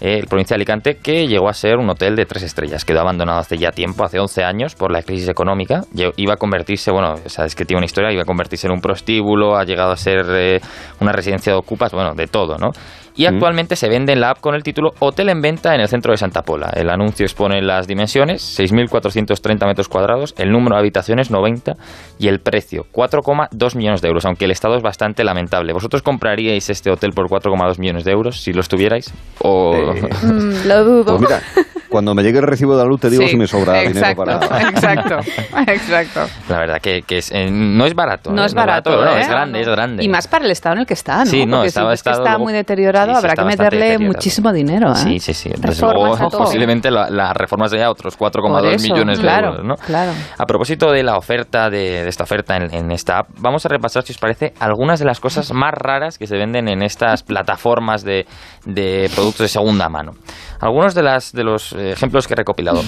eh, 0.00 0.18
el 0.18 0.26
provincia 0.26 0.54
de 0.54 0.60
Alicante, 0.60 0.96
que 0.96 1.26
llegó 1.28 1.48
a 1.48 1.52
ser 1.52 1.76
un 1.76 1.90
hotel 1.90 2.16
de 2.16 2.24
tres 2.24 2.42
estrellas. 2.42 2.84
Quedó 2.84 3.00
abandonado 3.00 3.38
hace 3.38 3.58
ya 3.58 3.70
tiempo, 3.70 4.02
hace 4.02 4.18
11 4.18 4.44
años, 4.44 4.74
por 4.74 4.90
la 4.90 5.02
crisis 5.02 5.28
económica. 5.28 5.82
Iba 6.16 6.34
a 6.34 6.36
convertirse, 6.36 6.90
bueno, 6.90 7.16
sabes 7.26 7.54
que 7.54 7.66
tiene 7.66 7.78
una 7.78 7.86
historia, 7.86 8.10
iba 8.10 8.22
a 8.22 8.26
convertirse 8.26 8.66
en 8.66 8.72
un 8.72 8.80
prostíbulo, 8.80 9.56
ha 9.56 9.64
llegado 9.64 9.92
a 9.92 9.96
ser 9.96 10.24
eh, 10.30 10.60
una 11.00 11.12
residencia 11.12 11.52
de 11.52 11.58
ocupas, 11.58 11.92
bueno, 11.92 12.14
de 12.14 12.26
todo, 12.26 12.56
¿no? 12.56 12.70
Y 13.16 13.26
actualmente 13.26 13.76
se 13.76 13.88
vende 13.88 14.12
en 14.12 14.20
la 14.20 14.30
app 14.30 14.40
con 14.40 14.54
el 14.54 14.62
título 14.62 14.94
Hotel 14.98 15.28
en 15.28 15.42
venta 15.42 15.74
en 15.74 15.80
el 15.80 15.88
centro 15.88 16.12
de 16.12 16.18
Santa 16.18 16.42
Pola. 16.42 16.70
El 16.74 16.90
anuncio 16.90 17.24
expone 17.26 17.60
las 17.62 17.86
dimensiones, 17.86 18.58
6.430 18.58 19.66
metros 19.66 19.88
cuadrados, 19.88 20.34
el 20.38 20.52
número 20.52 20.76
de 20.76 20.80
habitaciones 20.80 21.30
90 21.30 21.76
y 22.18 22.28
el 22.28 22.40
precio, 22.40 22.86
4,2 22.92 23.76
millones 23.76 24.00
de 24.00 24.08
euros, 24.08 24.24
aunque 24.24 24.44
el 24.44 24.50
estado 24.50 24.76
es 24.76 24.82
bastante 24.82 25.24
lamentable. 25.24 25.72
¿Vosotros 25.72 26.02
compraríais 26.02 26.70
este 26.70 26.90
hotel 26.90 27.12
por 27.12 27.28
4,2 27.28 27.78
millones 27.78 28.04
de 28.04 28.12
euros 28.12 28.40
si 28.40 28.52
los 28.52 28.68
tuvierais? 28.68 29.12
O... 29.40 29.94
Mm, 30.22 30.66
lo 30.66 30.84
dudo. 30.84 31.16
Pues 31.16 31.20
mira, 31.20 31.42
cuando 31.90 32.14
me 32.14 32.22
llegue 32.22 32.38
el 32.38 32.46
recibo 32.46 32.72
de 32.76 32.82
la 32.82 32.88
luz 32.88 33.00
te 33.00 33.10
digo 33.10 33.22
Sí, 33.24 33.30
si 33.30 33.36
me 33.36 33.46
sobra 33.46 33.82
exacto, 33.82 34.22
dinero 34.24 34.40
para... 34.48 34.68
Exacto, 34.70 35.16
exacto. 35.66 36.20
La 36.48 36.58
verdad 36.58 36.78
que, 36.80 37.02
que 37.02 37.18
es, 37.18 37.30
eh, 37.32 37.50
no 37.50 37.84
es 37.84 37.94
barato. 37.94 38.30
No 38.32 38.42
¿eh? 38.42 38.46
es 38.46 38.54
barato, 38.54 38.90
no, 38.90 39.10
¿eh? 39.16 39.20
es 39.20 39.28
grande, 39.28 39.60
es 39.60 39.68
grande. 39.68 40.04
Y 40.04 40.08
más 40.08 40.26
para 40.28 40.44
el 40.44 40.50
estado 40.50 40.74
en 40.76 40.80
el 40.80 40.86
que 40.86 40.94
está, 40.94 41.18
¿no? 41.18 41.26
Sí, 41.26 41.44
no, 41.46 41.56
Porque 41.58 41.68
estaba- 41.68 41.90
si 41.96 42.08
está 42.08 42.18
luego- 42.18 42.38
muy 42.44 42.52
deteriorado, 42.52 43.10
sí, 43.12 43.16
habrá 43.18 43.30
está 43.32 43.42
que 43.42 43.48
meterle 43.48 43.98
muchísimo 43.98 44.52
dinero, 44.52 44.92
¿eh? 44.92 44.96
Sí, 44.96 45.18
sí, 45.20 45.34
sí. 45.34 45.50
Desde 45.50 45.66
Reformas 45.66 46.20
luego, 46.20 46.38
posiblemente 46.38 46.90
la, 46.90 47.10
la 47.10 47.32
reforma 47.32 47.68
sería 47.68 47.90
otros 47.90 48.16
Por 48.16 48.30
4,2 48.32 48.72
eso, 48.74 48.92
millones 48.92 49.18
claro, 49.20 49.52
de 49.52 49.58
euros, 49.58 49.66
¿no? 49.66 49.74
claro. 49.84 50.12
A 50.38 50.46
propósito 50.46 50.90
de 50.92 51.02
la 51.02 51.16
oferta, 51.16 51.70
de, 51.70 52.02
de 52.04 52.08
esta 52.08 52.24
oferta 52.24 52.56
en, 52.56 52.72
en 52.74 52.90
esta 52.92 53.18
app, 53.18 53.28
vamos 53.38 53.64
a 53.66 53.68
repasar, 53.68 54.02
si 54.04 54.12
os 54.12 54.18
parece, 54.18 54.54
algunas 54.60 54.98
de 55.00 55.06
las 55.06 55.20
cosas 55.20 55.52
más 55.52 55.72
raras 55.74 56.18
que 56.18 56.26
se 56.26 56.36
venden 56.36 56.68
en 56.68 56.82
estas 56.82 57.22
plataformas 57.22 58.04
de, 58.04 58.26
de 58.64 59.10
productos 59.14 59.40
de 59.40 59.48
segunda 59.48 59.88
mano. 59.88 60.12
Algunos 60.60 60.94
de, 60.94 61.02
las, 61.02 61.32
de 61.32 61.42
los 61.44 61.72
ejemplos 61.80 62.26
que 62.26 62.34
he 62.34 62.36
recopilado. 62.36 62.82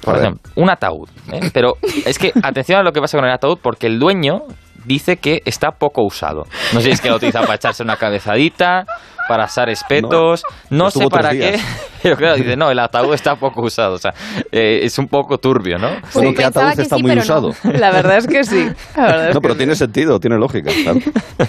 Por 0.00 0.14
A 0.14 0.18
ver. 0.18 0.26
ejemplo, 0.26 0.52
un 0.56 0.70
ataúd. 0.70 1.08
¿eh? 1.32 1.50
Pero 1.52 1.76
es 2.06 2.18
que 2.18 2.32
atención 2.42 2.78
a 2.80 2.82
lo 2.82 2.92
que 2.92 3.00
pasa 3.00 3.18
con 3.18 3.24
el 3.26 3.32
ataúd, 3.32 3.58
porque 3.60 3.86
el 3.86 3.98
dueño 3.98 4.42
dice 4.84 5.16
que 5.16 5.42
está 5.44 5.72
poco 5.72 6.02
usado. 6.02 6.46
No 6.72 6.80
sé 6.80 6.86
si 6.86 6.90
es 6.92 7.00
que 7.00 7.10
lo 7.10 7.16
utiliza 7.16 7.40
para 7.40 7.54
echarse 7.56 7.82
una 7.82 7.96
cabezadita, 7.96 8.86
para 9.28 9.44
asar 9.44 9.68
espetos, 9.68 10.42
no, 10.70 10.88
Estuvo 10.88 11.04
sé 11.04 11.08
para 11.10 11.30
qué. 11.30 11.58
Pero 12.02 12.16
claro, 12.16 12.36
dice, 12.36 12.56
no, 12.56 12.70
el 12.70 12.78
ataúd 12.78 13.12
está 13.12 13.34
poco 13.36 13.60
usado. 13.62 13.94
O 13.94 13.98
sea, 13.98 14.14
eh, 14.52 14.80
es 14.84 14.98
un 14.98 15.08
poco 15.08 15.38
turbio, 15.38 15.78
¿no? 15.78 15.88
Bueno, 16.14 16.32
que 16.32 16.44
ataúd 16.44 16.74
que 16.76 16.82
está 16.82 16.96
sí, 16.96 17.02
muy 17.02 17.10
pero 17.10 17.20
no. 17.24 17.48
usado. 17.48 17.52
La 17.78 17.90
verdad 17.90 18.18
es 18.18 18.26
que 18.28 18.44
sí. 18.44 18.68
La 18.96 19.28
es 19.28 19.34
No, 19.34 19.40
que 19.40 19.42
pero 19.42 19.54
sí. 19.54 19.58
tiene 19.58 19.74
sentido, 19.74 20.20
tiene 20.20 20.38
lógica. 20.38 20.70
claro. 20.84 21.00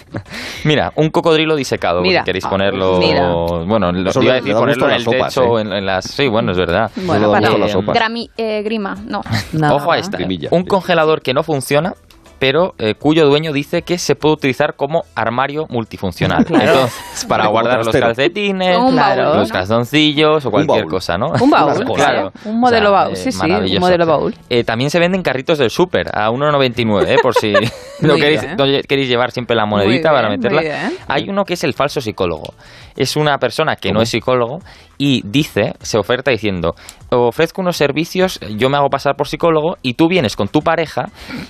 Mira, 0.63 0.91
un 0.95 1.09
cocodrilo 1.09 1.55
disecado. 1.55 2.01
Mira. 2.01 2.23
queréis 2.23 2.45
ponerlo. 2.45 2.97
Mira. 2.99 3.29
Bueno, 3.65 3.91
lo 3.91 4.23
iba 4.23 4.33
a 4.33 4.35
decir 4.35 4.53
ponerlo 4.53 4.85
en 4.87 4.91
el 4.91 4.97
las 4.97 5.03
sopas, 5.03 5.33
techo, 5.35 5.59
en, 5.59 5.71
en 5.71 5.85
las. 5.85 6.05
Sí, 6.05 6.27
bueno, 6.27 6.51
es 6.51 6.57
verdad. 6.57 6.91
Bueno, 6.95 7.31
para- 7.31 7.39
gusto 7.41 7.55
a 7.55 7.59
las 7.59 7.71
sopas. 7.71 7.95
Grami- 7.95 8.29
eh, 8.37 8.61
grima, 8.63 8.95
no. 9.05 9.21
No. 9.53 9.75
Ojo 9.75 9.91
a 9.91 9.97
esta. 9.99 10.17
Grimilla. 10.17 10.49
Un 10.51 10.63
congelador 10.65 11.21
que 11.21 11.33
no 11.33 11.43
funciona, 11.43 11.93
pero 12.39 12.73
eh, 12.77 12.93
cuyo 12.95 13.25
dueño 13.27 13.51
dice 13.53 13.81
que 13.81 13.97
se 13.97 14.15
puede 14.15 14.33
utilizar 14.35 14.75
como 14.75 15.03
armario 15.15 15.65
multifuncional. 15.69 16.45
Claro. 16.45 16.71
Entonces, 16.71 17.25
para 17.25 17.43
Como 17.45 17.51
guardar 17.53 17.85
los 17.85 17.95
calcetines, 17.95 18.77
Claro. 18.91 19.35
los 19.35 19.51
calzoncillos 19.51 20.45
o 20.45 20.51
cualquier 20.51 20.85
cosa, 20.85 21.17
¿no? 21.17 21.27
Un 21.39 21.49
baúl, 21.49 21.85
claro. 21.95 22.31
Un 22.45 22.59
modelo 22.59 22.89
O 22.89 22.91
sea, 22.91 23.03
baúl, 23.03 23.15
sí, 23.15 23.31
sí, 23.31 23.51
un 23.75 23.79
modelo 23.79 24.05
baúl. 24.05 24.35
Eh, 24.49 24.63
también 24.63 24.89
se 24.89 24.99
venden 24.99 25.21
carritos 25.21 25.57
del 25.57 25.69
súper 25.69 26.07
a 26.13 26.29
1,99, 26.31 27.07
¿eh? 27.07 27.17
por 27.21 27.35
si 27.35 27.51
lo 28.01 28.15
queréis, 28.15 28.43
no 28.57 28.65
queréis 28.87 29.09
llevar 29.09 29.31
siempre 29.31 29.55
la 29.55 29.65
monedita 29.65 30.11
para 30.11 30.29
meterla. 30.29 30.61
Hay 31.07 31.29
uno 31.29 31.43
que 31.43 31.53
es 31.53 31.63
el 31.63 31.73
falso 31.73 32.01
psicólogo. 32.01 32.53
Es 32.95 33.15
una 33.15 33.37
persona 33.37 33.75
que 33.75 33.91
no 33.91 34.01
es 34.01 34.09
psicólogo 34.09 34.59
y 34.97 35.21
dice, 35.25 35.73
se 35.81 35.97
oferta 35.97 36.31
diciendo, 36.31 36.75
ofrezco 37.09 37.61
unos 37.61 37.77
servicios, 37.77 38.39
yo 38.57 38.69
me 38.69 38.77
hago 38.77 38.89
pasar 38.89 39.15
por 39.15 39.27
psicólogo 39.27 39.77
y 39.81 39.93
tú 39.93 40.07
vienes 40.09 40.35
con 40.35 40.49
tu 40.49 40.61
pareja 40.61 41.05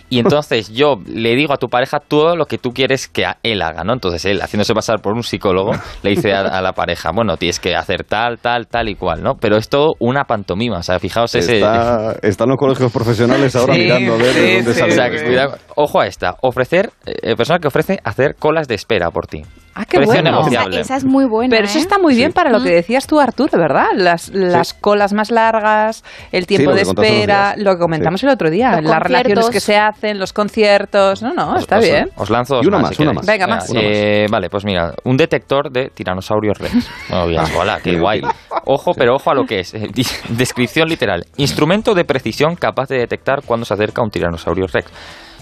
y 0.09 0.19
entonces 0.19 0.69
yo 0.79 0.95
le 1.05 1.35
digo 1.35 1.53
a 1.53 1.57
tu 1.57 1.67
pareja 1.67 1.99
todo 1.99 2.35
lo 2.35 2.45
que 2.45 2.57
tú 2.57 2.71
quieres 2.71 3.07
que 3.07 3.25
a- 3.25 3.37
él 3.43 3.61
haga, 3.61 3.83
¿no? 3.83 3.93
Entonces 3.93 4.23
él, 4.25 4.41
haciéndose 4.41 4.73
pasar 4.73 5.01
por 5.01 5.13
un 5.13 5.23
psicólogo, 5.23 5.71
le 6.03 6.09
dice 6.11 6.33
a, 6.33 6.41
a 6.41 6.61
la 6.61 6.73
pareja, 6.73 7.11
bueno, 7.13 7.37
tienes 7.37 7.59
que 7.59 7.75
hacer 7.75 8.03
tal, 8.03 8.39
tal, 8.39 8.67
tal 8.67 8.89
y 8.89 8.95
cual, 8.95 9.21
¿no? 9.21 9.35
Pero 9.35 9.57
es 9.57 9.69
todo 9.69 9.89
una 9.99 10.23
pantomima, 10.23 10.77
o 10.79 10.83
sea, 10.83 10.97
fijaos 10.99 11.35
ese... 11.35 11.55
Está, 11.57 12.15
están 12.23 12.49
los 12.49 12.57
colegios 12.57 12.91
profesionales 12.91 13.55
ahora 13.55 13.73
Sí, 13.75 13.81
mirando 13.81 14.13
a 14.13 14.17
ver 14.17 14.33
sí, 14.33 14.39
de 14.39 14.55
dónde 14.55 14.73
sí, 14.73 14.79
sale. 14.79 14.91
O 14.91 14.95
sea, 14.95 15.09
que 15.09 15.15
esto. 15.17 15.27
cuidado. 15.27 15.57
Ojo 15.75 15.99
a 16.01 16.07
esta. 16.07 16.35
Ofrecer, 16.41 16.89
eh, 17.05 17.35
persona 17.35 17.59
que 17.59 17.67
ofrece 17.67 17.99
hacer 18.03 18.35
colas 18.39 18.67
de 18.67 18.75
espera 18.75 19.11
por 19.11 19.27
ti. 19.27 19.41
Ah, 19.75 19.85
qué 19.85 19.97
Precio 19.97 20.13
bueno. 20.15 20.29
Esa, 20.29 20.37
negociable. 20.39 20.79
esa 20.81 20.95
es 20.97 21.05
muy 21.05 21.25
buena. 21.25 21.49
Pero 21.55 21.65
eso 21.65 21.77
¿eh? 21.77 21.81
está 21.81 21.97
muy 21.99 22.15
bien 22.15 22.33
para 22.33 22.49
lo 22.49 22.61
que 22.61 22.69
decías 22.71 23.07
tú, 23.07 23.19
Arturo, 23.19 23.57
¿verdad? 23.57 23.85
Las, 23.95 24.29
las 24.33 24.73
colas 24.73 25.13
más 25.13 25.31
largas, 25.31 26.03
el 26.31 26.45
tiempo 26.47 26.73
de 26.73 26.81
espera, 26.81 27.53
lo 27.57 27.73
que 27.73 27.79
comentamos 27.79 28.21
el 28.23 28.29
otro 28.29 28.49
día, 28.49 28.81
Los 28.81 28.91
las 28.91 28.99
relaciones 29.01 29.49
que 29.49 29.59
se 29.59 29.77
hacen, 29.77 30.19
los 30.19 30.33
conciertos. 30.33 31.21
No, 31.21 31.33
no, 31.33 31.53
Os- 31.53 31.61
está 31.61 31.77
os, 31.77 31.85
bien. 31.85 32.09
Os 32.17 32.29
lanzo 32.29 32.55
dos 32.55 32.65
Y 32.65 32.67
una 32.67 32.79
más, 32.79 32.89
más, 32.91 32.99
una. 32.99 33.21
Venga, 33.25 33.47
más. 33.47 33.69
Una 33.69 33.81
Eh, 33.81 34.25
vale, 34.29 34.49
pues 34.49 34.65
mira, 34.65 34.93
un 35.05 35.15
detector 35.15 35.71
de 35.71 35.89
tiranosaurios 35.93 36.57
rex. 36.57 36.89
Hola, 37.57 37.79
qué 37.83 37.97
guay. 37.97 38.21
Ojo, 38.65 38.91
pero 38.93 39.15
ojo 39.15 39.31
a 39.31 39.33
lo 39.35 39.45
que 39.45 39.59
es. 39.59 39.73
Eh, 39.73 39.87
Descripción 40.29 40.89
literal. 40.89 41.25
Instrumento 41.37 41.93
de 41.93 42.03
precisión 42.05 42.55
capaz 42.55 42.89
de 42.89 42.97
detectar 42.97 43.43
cuando 43.45 43.65
se 43.65 43.73
acerca 43.73 44.01
un 44.01 44.09
tiranosaurio 44.09 44.65
rex. 44.67 44.91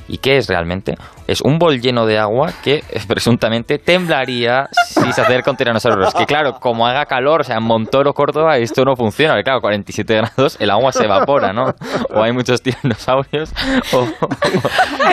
¿Y 0.09 0.19
qué 0.19 0.37
es 0.37 0.47
realmente? 0.47 0.95
Es 1.27 1.41
un 1.41 1.59
bol 1.59 1.81
lleno 1.81 2.05
de 2.05 2.17
agua 2.17 2.51
que 2.63 2.75
eh, 2.89 3.01
presuntamente 3.07 3.77
temblaría 3.79 4.69
si 4.87 5.11
se 5.11 5.21
acerca 5.21 5.51
un 5.51 5.57
tiranosaurio 5.57 5.99
rex. 6.01 6.13
Que 6.13 6.25
claro, 6.25 6.59
como 6.59 6.87
haga 6.87 7.05
calor, 7.05 7.41
o 7.41 7.43
sea, 7.43 7.57
en 7.57 7.63
Montoro, 7.63 8.13
Córdoba, 8.13 8.57
esto 8.57 8.85
no 8.85 8.95
funciona. 8.95 9.33
Porque 9.33 9.43
claro, 9.43 9.61
47 9.61 10.15
grados, 10.15 10.57
el 10.59 10.69
agua 10.69 10.91
se 10.93 11.03
evapora, 11.03 11.51
¿no? 11.51 11.73
O 12.13 12.23
hay 12.23 12.31
muchos 12.31 12.61
tiranosaurios, 12.61 13.51
o, 13.93 14.07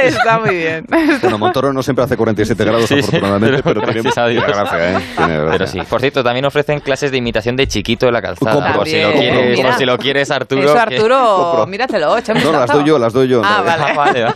Está 0.02 0.38
muy 0.38 0.56
bien. 0.56 0.86
Bueno, 1.20 1.38
Montoro 1.38 1.72
no 1.72 1.82
siempre 1.82 2.04
hace 2.04 2.16
47 2.16 2.64
grados, 2.64 2.84
Sí, 2.86 2.94
sí, 2.94 3.00
afortunadamente, 3.00 3.62
pero 3.62 3.80
pero, 3.80 3.92
tiene, 3.92 4.10
a 4.16 4.26
Dios. 4.28 4.44
gracia, 4.46 4.90
¿eh? 4.92 5.02
Tiene 5.16 5.34
gracia. 5.36 5.50
Pero 5.52 5.66
sí, 5.66 5.80
por 5.88 6.00
cierto, 6.00 6.22
también 6.22 6.44
ofrecen 6.44 6.80
clases 6.80 7.10
de 7.10 7.16
imitación 7.18 7.56
de 7.56 7.66
chiquito 7.66 8.06
de 8.06 8.12
la 8.12 8.22
calzada. 8.22 8.72
Por 8.74 8.86
si 8.86 9.00
lo 9.02 9.12
quieres, 9.12 9.58
mira. 9.58 9.76
si 9.78 9.84
lo 9.84 9.98
quieres 9.98 10.30
Arturo. 10.30 10.62
Eso, 10.62 10.74
que- 10.74 10.78
Arturo, 10.94 11.36
Compro. 11.36 11.66
míratelo, 11.66 12.16
échame 12.16 12.40
No, 12.44 12.52
las 12.52 12.70
doy 12.70 12.84
yo, 12.84 12.98
las 12.98 13.12
doy 13.12 13.28
yo. 13.28 13.42
Ah, 13.54 13.62
vale. 13.64 13.82
Ah, 13.84 13.92
vale, 13.94 14.26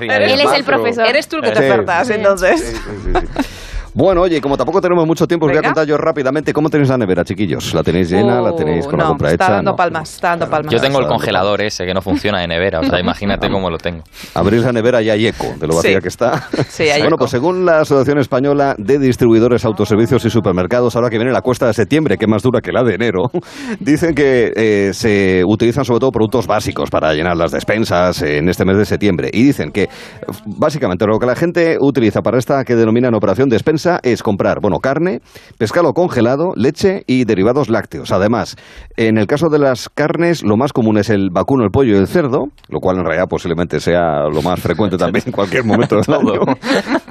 Él 0.00 0.40
es 0.40 0.52
el 0.52 0.64
profesor. 0.64 1.06
Eres 1.06 1.28
tú 1.28 1.36
el 1.36 1.42
que 1.42 1.50
te 1.50 1.58
Sí. 1.60 1.64
ofertas, 1.64 2.10
entonces. 2.10 2.74
Bueno, 3.98 4.20
oye, 4.20 4.42
como 4.42 4.58
tampoco 4.58 4.82
tenemos 4.82 5.06
mucho 5.06 5.26
tiempo, 5.26 5.46
os 5.46 5.52
voy 5.52 5.58
a 5.58 5.62
contar 5.62 5.86
yo 5.86 5.96
rápidamente 5.96 6.52
cómo 6.52 6.68
tenéis 6.68 6.90
la 6.90 6.98
nevera, 6.98 7.24
chiquillos. 7.24 7.72
¿La 7.72 7.82
tenéis 7.82 8.10
llena? 8.10 8.42
¿La 8.42 8.52
tenéis 8.54 8.86
con 8.86 8.98
la 8.98 9.04
Uh, 9.04 9.06
no, 9.06 9.08
compra 9.12 9.30
está 9.30 9.44
hecha? 9.46 9.54
dando 9.54 9.70
No. 9.70 9.76
palmas, 9.76 10.12
está 10.14 10.28
dando 10.30 10.50
palmas. 10.50 10.70
Yo 10.74 10.80
tengo 10.82 11.00
el 11.00 11.06
congelador 11.06 11.62
ese 11.62 11.86
que 11.86 11.94
no 11.94 12.02
funciona 12.02 12.40
de 12.40 12.46
nevera, 12.46 12.80
o 12.80 12.84
sea, 12.84 13.00
imagínate 13.00 13.48
cómo 13.48 13.70
lo 13.70 13.78
tengo. 13.78 14.02
Abrís 14.34 14.62
la 14.64 14.72
nevera 14.72 15.00
y 15.00 15.08
hay 15.08 15.26
eco 15.28 15.46
de 15.58 15.66
lo 15.66 15.76
vacía 15.76 15.96
Sí. 15.96 16.02
que 16.02 16.08
está. 16.08 16.46
Sí, 16.68 16.82
hay 16.82 17.00
bueno, 17.00 17.14
eco. 17.14 17.20
pues 17.20 17.30
según 17.30 17.64
la 17.64 17.80
Asociación 17.80 18.18
Española 18.18 18.74
de 18.76 18.98
Distribuidores, 18.98 19.64
Autoservicios 19.64 20.22
y 20.26 20.28
Supermercados, 20.30 20.94
ahora 20.94 21.08
que 21.08 21.16
viene 21.16 21.32
la 21.32 21.40
cuesta 21.40 21.66
de 21.66 21.72
septiembre, 21.72 22.18
que 22.18 22.26
es 22.26 22.30
más 22.30 22.42
dura 22.42 22.60
que 22.60 22.72
la 22.72 22.82
de 22.82 22.96
enero, 22.96 23.30
dicen 23.80 24.14
que 24.14 24.52
eh, 24.54 24.90
se 24.92 25.42
utilizan 25.46 25.86
sobre 25.86 26.00
todo 26.00 26.10
productos 26.10 26.46
básicos 26.46 26.90
para 26.90 27.14
llenar 27.14 27.38
las 27.38 27.50
despensas 27.50 28.20
en 28.20 28.46
este 28.50 28.66
mes 28.66 28.76
de 28.76 28.84
septiembre. 28.84 29.30
Y 29.32 29.42
dicen 29.42 29.70
que 29.72 29.88
básicamente 30.44 31.06
lo 31.06 31.18
que 31.18 31.24
la 31.26 31.34
gente 31.34 31.78
utiliza 31.80 32.20
para 32.20 32.36
esta 32.36 32.62
que 32.62 32.74
denominan 32.76 33.14
operación 33.14 33.48
despensa 33.48 33.85
es 34.02 34.22
comprar, 34.22 34.58
bueno, 34.60 34.78
carne, 34.78 35.20
pescado 35.58 35.92
congelado, 35.92 36.52
leche 36.56 37.02
y 37.06 37.24
derivados 37.24 37.68
lácteos. 37.70 38.12
Además, 38.12 38.56
en 38.96 39.18
el 39.18 39.26
caso 39.26 39.48
de 39.48 39.58
las 39.58 39.88
carnes, 39.88 40.42
lo 40.42 40.56
más 40.56 40.72
común 40.72 40.98
es 40.98 41.10
el 41.10 41.30
vacuno, 41.32 41.64
el 41.64 41.70
pollo 41.70 41.94
y 41.94 41.98
el 41.98 42.06
cerdo, 42.06 42.46
lo 42.68 42.80
cual 42.80 42.98
en 42.98 43.04
realidad 43.04 43.26
posiblemente 43.28 43.80
sea 43.80 44.28
lo 44.32 44.42
más 44.42 44.60
frecuente 44.60 44.96
también 44.96 45.24
en 45.26 45.32
cualquier 45.32 45.64
momento 45.64 45.96
del 45.96 46.14
año. 46.14 46.40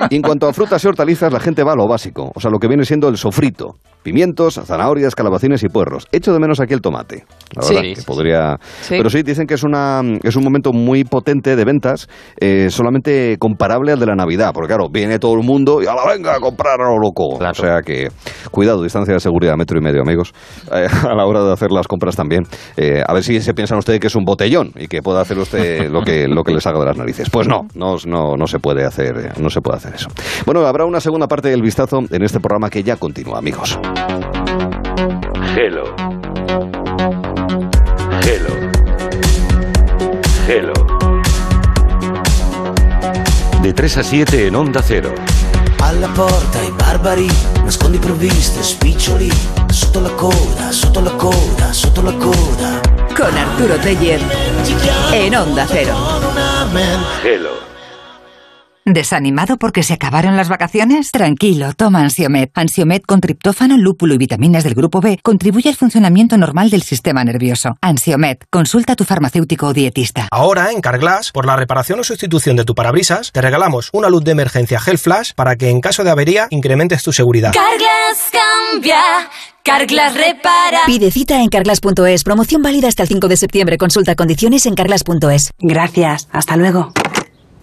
Y 0.10 0.16
en 0.18 0.22
cuanto 0.22 0.48
a 0.48 0.54
frutas 0.54 0.84
y 0.84 0.88
hortalizas, 0.88 1.32
la 1.32 1.40
gente 1.40 1.64
va 1.64 1.74
a 1.74 1.76
lo 1.76 1.88
básico, 1.88 2.32
o 2.36 2.40
sea, 2.40 2.52
lo 2.52 2.60
que 2.60 2.68
viene 2.68 2.86
siendo 2.86 3.08
el 3.08 3.18
sofrito. 3.18 3.76
Pimientos, 4.04 4.60
zanahorias, 4.64 5.16
calabacines 5.16 5.64
y 5.64 5.68
puerros. 5.68 6.06
Echo 6.12 6.32
de 6.32 6.40
menos 6.40 6.60
aquí 6.60 6.74
el 6.76 6.82
tomate. 6.82 7.26
La 7.56 7.64
Sí. 7.64 7.74
verdad 7.74 7.90
Sí, 7.90 7.96
que 7.96 8.02
podría... 8.06 8.58
Sí. 8.82 8.96
Pero 8.98 9.10
sí, 9.10 9.24
dicen 9.24 9.48
que 9.48 9.56
es, 9.56 9.64
una, 9.64 10.02
es 10.22 10.36
un 10.36 10.44
momento 10.44 10.72
muy 10.74 11.04
potente 11.06 11.56
de 11.56 11.66
ventas, 11.66 12.08
eh, 12.40 12.68
solamente 12.70 13.38
comparable 13.40 13.92
al 13.94 14.00
de 14.00 14.06
la 14.06 14.16
Navidad, 14.16 14.52
porque 14.54 14.68
claro, 14.68 14.90
viene 14.90 15.18
todo 15.18 15.34
el 15.34 15.44
mundo 15.44 15.82
y 15.82 15.88
a 15.88 15.96
la 15.96 16.06
venga 16.06 16.36
a 16.36 16.40
comprar 16.66 16.82
a 16.82 16.92
lo 16.92 17.00
loco. 17.00 17.28
O 17.36 17.54
sea 17.54 17.82
que, 17.82 18.10
cuidado, 18.52 18.82
distancia 18.82 19.14
de 19.14 19.20
seguridad, 19.20 19.56
metro 19.56 19.78
y 19.78 19.82
medio, 19.82 20.02
amigos, 20.02 20.34
eh, 20.72 20.88
a 21.10 21.14
la 21.14 21.26
hora 21.26 21.44
de 21.44 21.54
hacer 21.54 21.72
las 21.72 21.88
compras 21.88 22.16
también. 22.16 22.44
Eh, 22.78 23.04
a 23.06 23.14
ver 23.14 23.24
si 23.24 23.40
se 23.42 23.54
piensan 23.54 23.78
ustedes 23.78 24.00
que 24.00 24.08
es 24.08 24.16
un 24.16 24.24
botellón 24.24 24.72
y 24.76 24.88
que 24.88 25.02
pueda 25.02 25.22
hacer 25.22 25.38
usted 25.38 25.90
lo 25.90 26.02
que, 26.02 26.28
lo 26.28 26.44
que 26.44 26.54
le 26.54 26.62
salga 26.62 26.80
de 26.80 26.86
las 26.86 26.98
narices. 26.98 27.30
Pues 27.30 27.48
no, 27.48 27.68
no, 27.76 27.96
no, 28.06 28.36
no 28.36 28.48
se 28.48 28.60
puede 28.60 28.84
hacer, 28.86 29.18
eh, 29.18 29.32
no 29.40 29.50
se 29.50 29.62
puede 29.62 29.78
hacer 29.78 29.96
eso. 29.96 30.10
Bueno, 30.46 30.66
habrá 30.66 30.86
una 30.86 31.00
segunda 31.00 31.28
parte 31.28 31.50
del 31.50 31.62
vistazo 31.62 32.00
en 32.10 32.24
este 32.24 32.40
programa 32.40 32.70
que 32.70 32.84
ya 32.84 32.96
continúa, 32.98 33.40
amigos. 33.40 33.80
Hello. 35.56 35.84
Hello. 38.24 38.56
Hello. 40.48 40.74
De 43.62 43.74
3 43.74 43.98
a 43.98 44.04
7 44.04 44.48
en 44.48 44.56
Onda 44.56 44.82
Cero. 44.84 45.14
Alla 45.82 46.08
porta 46.10 46.62
i 46.62 46.72
barbari, 46.72 47.30
nascondi 47.64 47.98
provviste, 47.98 48.64
spiccioli, 48.64 49.32
sotto 49.68 50.00
la 50.00 50.10
coda, 50.12 50.72
sotto 50.72 51.00
la 51.00 51.12
coda, 51.12 51.72
sotto 51.72 52.02
la 52.02 52.14
coda. 52.14 52.82
Con 53.16 53.38
Arturo 53.38 53.78
Teller 53.78 54.22
en 55.12 55.36
Onda 55.36 55.66
Cero. 55.66 55.96
Hello. 57.24 57.75
¿Desanimado 58.88 59.58
porque 59.58 59.82
se 59.82 59.96
acabaron 59.96 60.38
las 60.38 60.48
vacaciones? 60.48 61.10
Tranquilo, 61.10 61.74
toma 61.74 62.02
Ansiomet. 62.02 62.52
Ansiomet 62.54 63.04
con 63.04 63.20
triptófano, 63.20 63.80
lúpulo 63.80 64.14
y 64.14 64.20
vitaminas 64.20 64.64
del 64.64 64.76
grupo 64.76 65.02
B 65.02 65.20
contribuye 65.24 65.70
al 65.70 65.76
funcionamiento 65.76 66.38
normal 66.38 66.70
del 66.70 66.84
sistema 66.84 67.24
nervioso. 67.24 67.78
Ansiomet, 67.82 68.46
consulta 68.52 68.94
a 68.94 68.96
tu 68.96 69.04
farmacéutico 69.04 69.66
o 69.66 69.74
dietista. 69.74 70.28
Ahora, 70.30 70.72
en 70.72 70.82
Carglass, 70.82 71.32
por 71.32 71.48
la 71.48 71.56
reparación 71.56 72.00
o 72.00 72.04
sustitución 72.04 72.58
de 72.58 72.64
tu 72.64 72.76
parabrisas, 72.76 73.32
te 73.32 73.42
regalamos 73.42 73.90
una 73.92 74.08
luz 74.08 74.24
de 74.24 74.34
emergencia 74.34 74.80
Gel 74.80 75.00
Flash 75.00 75.32
para 75.36 75.56
que 75.56 75.72
en 75.72 75.82
caso 75.82 76.04
de 76.04 76.12
avería 76.12 76.46
incrementes 76.52 77.02
tu 77.02 77.12
seguridad. 77.12 77.54
Carglass 77.54 78.30
cambia, 78.32 79.02
Carglass 79.64 80.14
repara. 80.14 80.82
Pide 80.86 81.10
cita 81.10 81.42
en 81.42 81.50
carglass.es. 81.50 82.24
Promoción 82.24 82.62
válida 82.62 82.88
hasta 82.88 83.02
el 83.02 83.10
5 83.10 83.30
de 83.30 83.38
septiembre. 83.38 83.80
Consulta 83.80 84.14
condiciones 84.14 84.68
en 84.68 84.76
carglass.es. 84.76 85.54
Gracias, 85.58 86.28
hasta 86.32 86.56
luego. 86.56 86.94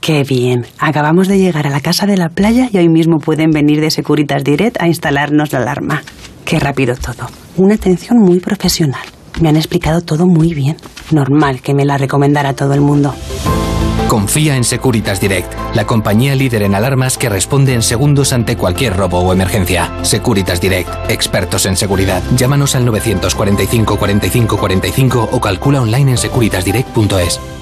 Qué 0.03 0.25
bien. 0.25 0.67
Acabamos 0.81 1.29
de 1.29 1.39
llegar 1.39 1.69
a 1.69 1.71
la 1.71 1.81
casa 1.81 2.07
de 2.07 2.17
la 2.17 2.29
playa 2.29 2.69
y 2.73 2.77
hoy 2.77 2.89
mismo 2.89 3.21
pueden 3.21 3.53
venir 3.53 3.81
de 3.81 3.89
Securitas 3.93 4.43
Direct 4.43 4.83
a 4.83 4.89
instalarnos 4.89 5.53
la 5.53 5.61
alarma. 5.61 6.03
Qué 6.45 6.59
rápido 6.59 6.97
todo. 6.97 7.29
Una 7.57 7.77
atención 7.77 8.19
muy 8.19 8.41
profesional. 8.41 9.07
Me 9.41 9.49
han 9.49 9.57
explicado 9.57 10.01
todo 10.01 10.27
muy 10.27 10.55
bien. 10.55 10.77
Normal 11.13 11.63
que 11.63 11.73
me 11.73 11.85
la 11.85 11.99
recomendara 11.99 12.55
todo 12.55 12.75
el 12.75 12.81
mundo. 12.81 13.15
Confía 14.09 14.57
en 14.57 14.65
Securitas 14.65 15.21
Direct, 15.21 15.55
la 15.77 15.87
compañía 15.87 16.35
líder 16.35 16.65
en 16.65 16.75
alarmas 16.75 17.17
que 17.17 17.29
responde 17.29 17.73
en 17.73 17.83
segundos 17.83 18.33
ante 18.33 18.57
cualquier 18.57 18.97
robo 18.97 19.21
o 19.21 19.33
emergencia. 19.33 19.89
Securitas 20.03 20.61
Direct, 20.61 20.91
expertos 21.11 21.65
en 21.65 21.77
seguridad. 21.77 22.25
Llámanos 22.37 22.75
al 22.75 22.85
945 22.87 23.97
45 23.97 24.57
45 24.59 25.29
o 25.31 25.41
calcula 25.41 25.81
online 25.81 26.11
en 26.11 26.19
securitasdirect.es. 26.19 27.62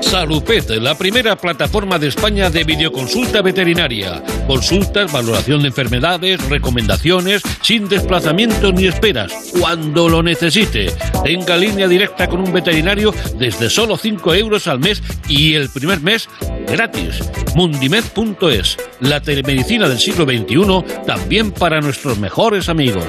Salupet, 0.00 0.70
la 0.70 0.96
primera 0.96 1.36
plataforma 1.36 1.98
de 1.98 2.08
España 2.08 2.50
de 2.50 2.64
videoconsulta 2.64 3.42
veterinaria. 3.42 4.22
Consultas, 4.46 5.12
valoración 5.12 5.62
de 5.62 5.68
enfermedades, 5.68 6.46
recomendaciones, 6.48 7.42
sin 7.62 7.88
desplazamiento 7.88 8.72
ni 8.72 8.86
esperas, 8.86 9.32
cuando 9.58 10.08
lo 10.08 10.22
necesite. 10.22 10.92
Tenga 11.24 11.56
línea 11.56 11.88
directa 11.88 12.28
con 12.28 12.40
un 12.40 12.52
veterinario 12.52 13.14
desde 13.36 13.68
solo 13.68 13.96
5 13.96 14.34
euros 14.34 14.66
al 14.66 14.78
mes 14.78 15.02
y 15.28 15.54
el 15.54 15.68
primer 15.68 16.00
mes 16.00 16.28
gratis. 16.66 17.20
Mundimed.es, 17.54 18.76
la 19.00 19.20
telemedicina 19.20 19.88
del 19.88 19.98
siglo 19.98 20.24
XXI, 20.24 21.04
también 21.06 21.52
para 21.52 21.80
nuestros 21.80 22.18
mejores 22.18 22.68
amigos. 22.68 23.04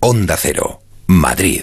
Onda 0.00 0.36
Cero. 0.36 0.80
Madrid. 1.06 1.62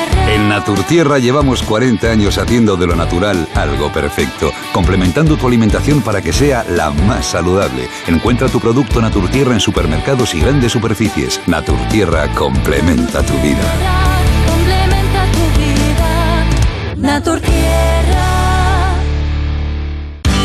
En 0.31 0.47
Naturtierra 0.47 1.19
llevamos 1.19 1.61
40 1.61 2.09
años 2.09 2.37
haciendo 2.37 2.77
de 2.77 2.87
lo 2.87 2.95
natural 2.95 3.49
algo 3.53 3.91
perfecto, 3.91 4.53
complementando 4.71 5.35
tu 5.35 5.45
alimentación 5.45 6.01
para 6.01 6.21
que 6.21 6.31
sea 6.31 6.63
la 6.69 6.89
más 6.89 7.25
saludable. 7.25 7.89
Encuentra 8.07 8.47
tu 8.47 8.61
producto 8.61 9.01
Naturtierra 9.01 9.53
en 9.53 9.59
supermercados 9.59 10.33
y 10.33 10.39
grandes 10.39 10.71
superficies. 10.71 11.41
Naturtierra 11.47 12.33
complementa 12.33 13.21
tu 13.25 13.33
vida. 13.33 13.59
Complementa 14.47 15.25
tu 15.33 15.59
vida. 15.59 16.45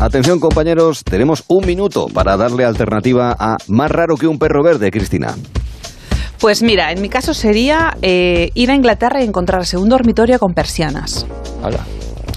Atención 0.00 0.40
compañeros, 0.40 1.04
tenemos 1.04 1.44
un 1.48 1.64
minuto 1.66 2.08
para 2.12 2.36
darle 2.36 2.64
alternativa 2.64 3.34
a 3.38 3.56
Más 3.68 3.90
raro 3.90 4.16
que 4.16 4.26
un 4.26 4.38
perro 4.38 4.62
verde, 4.62 4.90
Cristina. 4.90 5.34
Pues 6.40 6.62
mira, 6.62 6.92
en 6.92 7.00
mi 7.00 7.08
caso 7.08 7.32
sería 7.32 7.96
eh, 8.02 8.50
ir 8.54 8.70
a 8.70 8.74
Inglaterra 8.74 9.22
y 9.22 9.24
encontrarse 9.24 9.78
un 9.78 9.88
dormitorio 9.88 10.38
con 10.38 10.52
persianas. 10.52 11.26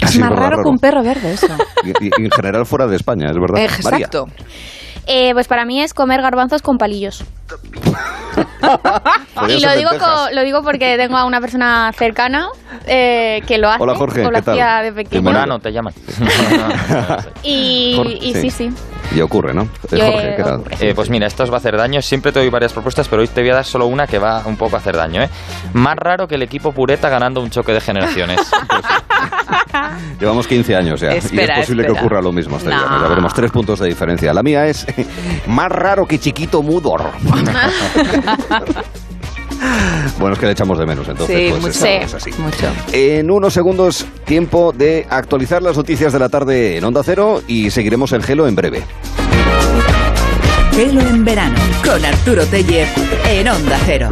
Es 0.01 0.17
más 0.19 0.29
raro, 0.29 0.61
que 0.63 0.69
un 0.69 0.77
perro 0.77 1.03
verde 1.03 1.33
eso. 1.33 1.47
Y, 1.83 2.23
en 2.23 2.31
general 2.31 2.65
fuera 2.65 2.87
de 2.87 2.95
España, 2.95 3.27
es 3.29 3.37
verdad. 3.37 3.63
Exacto. 3.63 4.27
Eh, 5.07 5.33
pues 5.33 5.47
para 5.47 5.65
mí 5.65 5.81
es 5.81 5.93
comer 5.93 6.21
garbanzos 6.21 6.61
con 6.61 6.77
palillos. 6.77 7.23
y 9.47 9.61
lo 9.61 9.75
digo, 9.75 9.89
lo 10.33 10.43
digo 10.43 10.63
porque 10.63 10.97
tengo 10.97 11.17
a 11.17 11.25
una 11.25 11.39
persona 11.39 11.91
cercana 11.93 12.49
eh, 12.85 13.41
que 13.47 13.57
lo 13.57 13.69
hace. 13.69 13.83
Hola 13.83 13.95
Jorge, 13.95 14.25
o 14.25 14.31
lo 14.31 14.39
¿qué 14.39 14.41
tal? 14.41 14.53
hacía 14.53 14.81
de 14.81 14.91
pequeño. 14.91 15.23
Morano 15.23 15.59
te 15.59 15.71
llaman. 15.71 15.93
y, 17.43 18.33
sí, 18.35 18.49
sí. 18.49 18.69
Y 19.15 19.21
ocurre, 19.21 19.53
¿no? 19.53 19.69
Eh, 19.91 20.11
Jorge, 20.11 20.35
¿qué 20.35 20.43
tal? 20.43 20.63
Eh, 20.81 20.93
pues 20.93 21.09
mira, 21.09 21.27
esto 21.27 21.43
os 21.43 21.49
va 21.49 21.55
a 21.55 21.57
hacer 21.57 21.77
daño. 21.77 22.01
Siempre 22.01 22.31
te 22.31 22.39
doy 22.39 22.49
varias 22.49 22.73
propuestas, 22.73 23.07
pero 23.07 23.21
hoy 23.21 23.27
te 23.29 23.41
voy 23.41 23.51
a 23.51 23.55
dar 23.55 23.65
solo 23.65 23.87
una 23.87 24.07
que 24.07 24.19
va 24.19 24.43
un 24.45 24.57
poco 24.57 24.75
a 24.75 24.79
hacer 24.79 24.97
daño. 24.97 25.21
¿eh? 25.21 25.29
Más 25.73 25.95
raro 25.95 26.27
que 26.27 26.35
el 26.35 26.43
equipo 26.43 26.73
pureta 26.73 27.09
ganando 27.09 27.41
un 27.41 27.49
choque 27.49 27.71
de 27.71 27.81
generaciones. 27.81 28.39
Llevamos 30.19 30.47
15 30.47 30.75
años 30.75 31.01
ya. 31.01 31.11
Espera, 31.11 31.55
y 31.55 31.59
es 31.59 31.65
posible 31.65 31.85
que 31.85 31.91
ocurra 31.91 32.21
lo 32.21 32.31
mismo. 32.31 32.57
hasta 32.57 32.69
No. 32.69 32.75
ya, 32.95 33.01
ya 33.01 33.07
veremos 33.07 33.33
tres 33.33 33.51
puntos 33.51 33.79
de 33.79 33.87
diferencia. 33.87 34.33
La 34.33 34.43
mía 34.43 34.65
es 34.67 34.85
más 35.47 35.71
raro 35.71 36.05
que 36.05 36.19
chiquito 36.19 36.61
mudor. 36.61 37.03
Bueno, 40.19 40.33
es 40.33 40.39
que 40.39 40.45
le 40.45 40.51
echamos 40.51 40.77
de 40.77 40.85
menos, 40.85 41.07
entonces. 41.07 41.35
Sí, 41.35 41.47
pues, 41.59 41.75
mucho. 41.77 41.87
es 41.87 42.13
así. 42.13 42.31
Mucho. 42.37 42.67
En 42.91 43.31
unos 43.31 43.53
segundos, 43.53 44.05
tiempo 44.25 44.71
de 44.71 45.07
actualizar 45.09 45.61
las 45.61 45.75
noticias 45.77 46.13
de 46.13 46.19
la 46.19 46.29
tarde 46.29 46.77
en 46.77 46.83
Onda 46.83 47.01
Cero 47.03 47.41
y 47.47 47.71
seguiremos 47.71 48.11
el 48.11 48.23
gelo 48.23 48.47
en 48.47 48.55
breve. 48.55 48.83
Gelo 50.73 51.01
en 51.01 51.25
verano 51.25 51.57
con 51.83 52.03
Arturo 52.05 52.45
Teller 52.45 52.87
en 53.29 53.47
Onda 53.47 53.79
Cero. 53.85 54.11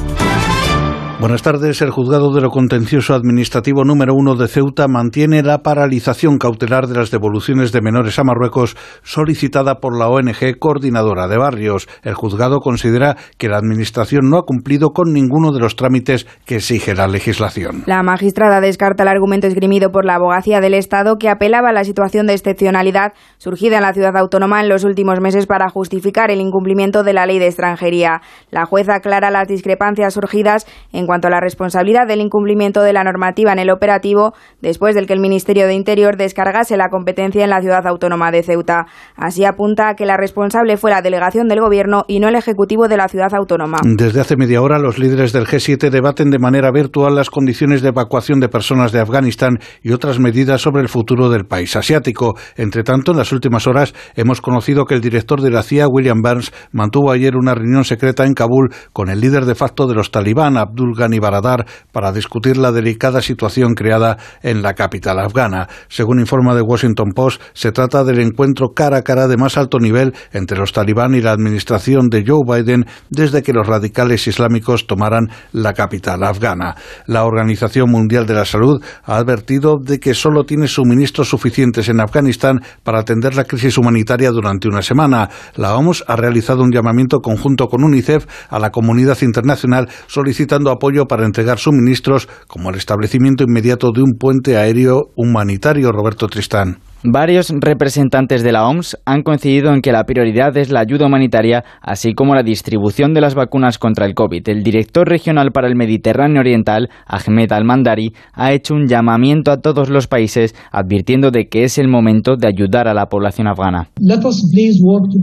Buenas 1.21 1.43
tardes. 1.43 1.79
El 1.83 1.91
juzgado 1.91 2.33
de 2.33 2.41
lo 2.41 2.49
contencioso 2.49 3.13
administrativo 3.13 3.83
número 3.83 4.15
uno 4.15 4.33
de 4.33 4.47
Ceuta 4.47 4.87
mantiene 4.87 5.43
la 5.43 5.59
paralización 5.59 6.39
cautelar 6.39 6.87
de 6.87 6.95
las 6.95 7.11
devoluciones 7.11 7.71
de 7.71 7.79
menores 7.79 8.17
a 8.17 8.23
Marruecos 8.23 8.75
solicitada 9.03 9.75
por 9.75 9.95
la 9.95 10.07
ONG 10.07 10.57
Coordinadora 10.57 11.27
de 11.27 11.37
Barrios. 11.37 11.87
El 12.01 12.15
juzgado 12.15 12.57
considera 12.57 13.17
que 13.37 13.49
la 13.49 13.57
Administración 13.57 14.31
no 14.31 14.39
ha 14.39 14.45
cumplido 14.47 14.93
con 14.93 15.13
ninguno 15.13 15.51
de 15.51 15.59
los 15.59 15.75
trámites 15.75 16.25
que 16.47 16.55
exige 16.55 16.95
la 16.95 17.07
legislación. 17.07 17.83
La 17.85 18.01
magistrada 18.01 18.59
descarta 18.59 19.03
el 19.03 19.09
argumento 19.09 19.45
esgrimido 19.45 19.91
por 19.91 20.05
la 20.05 20.15
abogacía 20.15 20.59
del 20.59 20.73
Estado 20.73 21.19
que 21.19 21.29
apelaba 21.29 21.69
a 21.69 21.73
la 21.73 21.83
situación 21.83 22.25
de 22.25 22.33
excepcionalidad 22.33 23.13
surgida 23.37 23.75
en 23.75 23.83
la 23.83 23.93
ciudad 23.93 24.17
autónoma 24.17 24.59
en 24.61 24.69
los 24.69 24.83
últimos 24.83 25.21
meses 25.21 25.45
para 25.45 25.69
justificar 25.69 26.31
el 26.31 26.41
incumplimiento 26.41 27.03
de 27.03 27.13
la 27.13 27.27
ley 27.27 27.37
de 27.37 27.45
extranjería. 27.45 28.23
La 28.49 28.65
jueza 28.65 28.95
aclara 28.95 29.29
las 29.29 29.47
discrepancias 29.47 30.15
surgidas 30.15 30.65
en 30.91 31.10
cuanto 31.11 31.27
a 31.27 31.31
la 31.31 31.41
responsabilidad 31.41 32.07
del 32.07 32.21
incumplimiento 32.21 32.81
de 32.83 32.93
la 32.93 33.03
normativa 33.03 33.51
en 33.51 33.59
el 33.59 33.69
operativo 33.69 34.33
después 34.61 34.95
del 34.95 35.07
que 35.07 35.13
el 35.13 35.19
Ministerio 35.19 35.67
de 35.67 35.73
Interior 35.73 36.15
descargase 36.15 36.77
la 36.77 36.87
competencia 36.87 37.43
en 37.43 37.49
la 37.49 37.59
ciudad 37.59 37.85
autónoma 37.85 38.31
de 38.31 38.43
Ceuta. 38.43 38.85
Así 39.17 39.43
apunta 39.43 39.89
a 39.89 39.95
que 39.95 40.05
la 40.05 40.15
responsable 40.15 40.77
fue 40.77 40.89
la 40.89 41.01
delegación 41.01 41.49
del 41.49 41.59
Gobierno 41.59 42.05
y 42.07 42.21
no 42.21 42.29
el 42.29 42.35
Ejecutivo 42.35 42.87
de 42.87 42.95
la 42.95 43.09
ciudad 43.09 43.33
autónoma. 43.33 43.79
Desde 43.83 44.21
hace 44.21 44.37
media 44.37 44.61
hora, 44.61 44.79
los 44.79 44.99
líderes 44.99 45.33
del 45.33 45.47
G7 45.47 45.89
debaten 45.89 46.29
de 46.29 46.39
manera 46.39 46.71
virtual 46.71 47.13
las 47.13 47.29
condiciones 47.29 47.81
de 47.81 47.89
evacuación 47.89 48.39
de 48.39 48.47
personas 48.47 48.93
de 48.93 49.01
Afganistán 49.01 49.59
y 49.83 49.91
otras 49.91 50.17
medidas 50.17 50.61
sobre 50.61 50.81
el 50.81 50.87
futuro 50.87 51.29
del 51.29 51.43
país 51.43 51.75
asiático. 51.75 52.37
Entre 52.55 52.83
tanto, 52.83 53.11
en 53.11 53.17
las 53.17 53.33
últimas 53.33 53.67
horas 53.67 53.93
hemos 54.15 54.39
conocido 54.39 54.85
que 54.85 54.95
el 54.95 55.01
director 55.01 55.41
de 55.41 55.51
la 55.51 55.63
CIA, 55.63 55.89
William 55.89 56.21
Burns, 56.21 56.53
mantuvo 56.71 57.11
ayer 57.11 57.35
una 57.35 57.53
reunión 57.53 57.83
secreta 57.83 58.25
en 58.25 58.33
Kabul 58.33 58.69
con 58.93 59.09
el 59.09 59.19
líder 59.19 59.43
de 59.43 59.55
facto 59.55 59.87
de 59.87 59.95
los 59.95 60.09
talibán, 60.11 60.55
Abdul 60.55 61.00
Ghani 61.01 61.19
Baradar, 61.19 61.65
para 61.91 62.11
discutir 62.11 62.57
la 62.57 62.71
delicada 62.71 63.21
situación 63.21 63.73
creada 63.73 64.17
en 64.43 64.61
la 64.61 64.75
capital 64.75 65.19
afgana. 65.19 65.67
Según 65.87 66.19
informa 66.19 66.55
The 66.55 66.61
Washington 66.61 67.11
Post, 67.15 67.41
se 67.53 67.71
trata 67.71 68.03
del 68.03 68.19
encuentro 68.19 68.73
cara 68.75 68.97
a 68.97 69.01
cara 69.01 69.27
de 69.27 69.37
más 69.37 69.57
alto 69.57 69.79
nivel 69.79 70.13
entre 70.31 70.57
los 70.57 70.73
talibán 70.73 71.15
y 71.15 71.21
la 71.21 71.31
administración 71.31 72.09
de 72.09 72.23
Joe 72.25 72.43
Biden 72.45 72.85
desde 73.09 73.41
que 73.41 73.53
los 73.53 73.65
radicales 73.65 74.27
islámicos 74.27 74.85
tomaran 74.85 75.29
la 75.51 75.73
capital 75.73 76.23
afgana. 76.23 76.75
La 77.07 77.25
Organización 77.25 77.89
Mundial 77.89 78.27
de 78.27 78.35
la 78.35 78.45
Salud 78.45 78.83
ha 79.03 79.17
advertido 79.17 79.77
de 79.81 79.99
que 79.99 80.13
solo 80.13 80.43
tiene 80.43 80.67
suministros 80.67 81.29
suficientes 81.29 81.89
en 81.89 81.99
Afganistán 81.99 82.59
para 82.83 82.99
atender 82.99 83.35
la 83.35 83.45
crisis 83.45 83.77
humanitaria 83.77 84.29
durante 84.29 84.67
una 84.67 84.81
semana. 84.81 85.29
La 85.55 85.75
OMS 85.75 86.03
ha 86.07 86.15
realizado 86.15 86.61
un 86.61 86.71
llamamiento 86.71 87.19
conjunto 87.21 87.67
con 87.67 87.83
UNICEF 87.83 88.27
a 88.49 88.59
la 88.59 88.69
comunidad 88.69 89.17
internacional 89.21 89.89
solicitando 90.07 90.69
apoyo 90.69 90.90
para 91.07 91.25
entregar 91.25 91.57
suministros 91.57 92.27
como 92.47 92.69
el 92.69 92.75
establecimiento 92.75 93.43
inmediato 93.43 93.91
de 93.91 94.01
un 94.01 94.13
puente 94.19 94.57
aéreo 94.57 95.11
humanitario, 95.15 95.91
Roberto 95.91 96.27
Tristán. 96.27 96.79
Varios 97.03 97.49
representantes 97.49 98.43
de 98.43 98.51
la 98.51 98.67
OMS 98.67 98.95
han 99.05 99.23
coincidido 99.23 99.73
en 99.73 99.81
que 99.81 99.91
la 99.91 100.03
prioridad 100.03 100.55
es 100.55 100.69
la 100.69 100.81
ayuda 100.81 101.07
humanitaria, 101.07 101.63
así 101.81 102.13
como 102.13 102.35
la 102.35 102.43
distribución 102.43 103.15
de 103.15 103.21
las 103.21 103.33
vacunas 103.33 103.79
contra 103.79 104.05
el 104.05 104.13
COVID. 104.13 104.47
El 104.47 104.61
director 104.61 105.09
regional 105.09 105.51
para 105.51 105.67
el 105.67 105.75
Mediterráneo 105.75 106.41
Oriental, 106.41 106.89
Ahmed 107.07 107.51
Al-Mandari, 107.53 108.13
ha 108.33 108.53
hecho 108.53 108.75
un 108.75 108.87
llamamiento 108.87 109.51
a 109.51 109.61
todos 109.61 109.89
los 109.89 110.05
países 110.05 110.53
advirtiendo 110.71 111.31
de 111.31 111.47
que 111.47 111.63
es 111.63 111.79
el 111.79 111.87
momento 111.87 112.35
de 112.35 112.47
ayudar 112.47 112.87
a 112.87 112.93
la 112.93 113.07
población 113.07 113.47
afgana. 113.47 113.89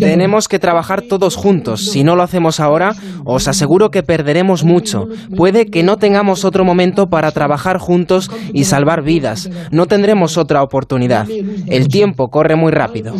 Tenemos 0.00 0.48
que 0.48 0.58
trabajar 0.58 1.02
todos 1.02 1.36
juntos. 1.36 1.84
Si 1.92 2.02
no 2.02 2.16
lo 2.16 2.24
hacemos 2.24 2.58
ahora, 2.58 2.94
os 3.24 3.46
aseguro 3.46 3.90
que 3.90 4.02
perderemos 4.02 4.64
mucho. 4.64 5.06
Puede 5.36 5.66
que 5.66 5.84
no 5.84 5.96
tengamos 5.96 6.44
otro 6.44 6.64
momento 6.64 7.06
para 7.06 7.30
trabajar 7.30 7.78
juntos 7.78 8.32
y 8.52 8.64
salvar 8.64 9.04
vidas. 9.04 9.48
No 9.70 9.86
tendremos 9.86 10.36
otra 10.38 10.64
oportunidad. 10.64 11.28
El 11.70 11.88
tiempo 11.88 12.28
corre 12.28 12.56
muy 12.56 12.72
rápido. 12.72 13.14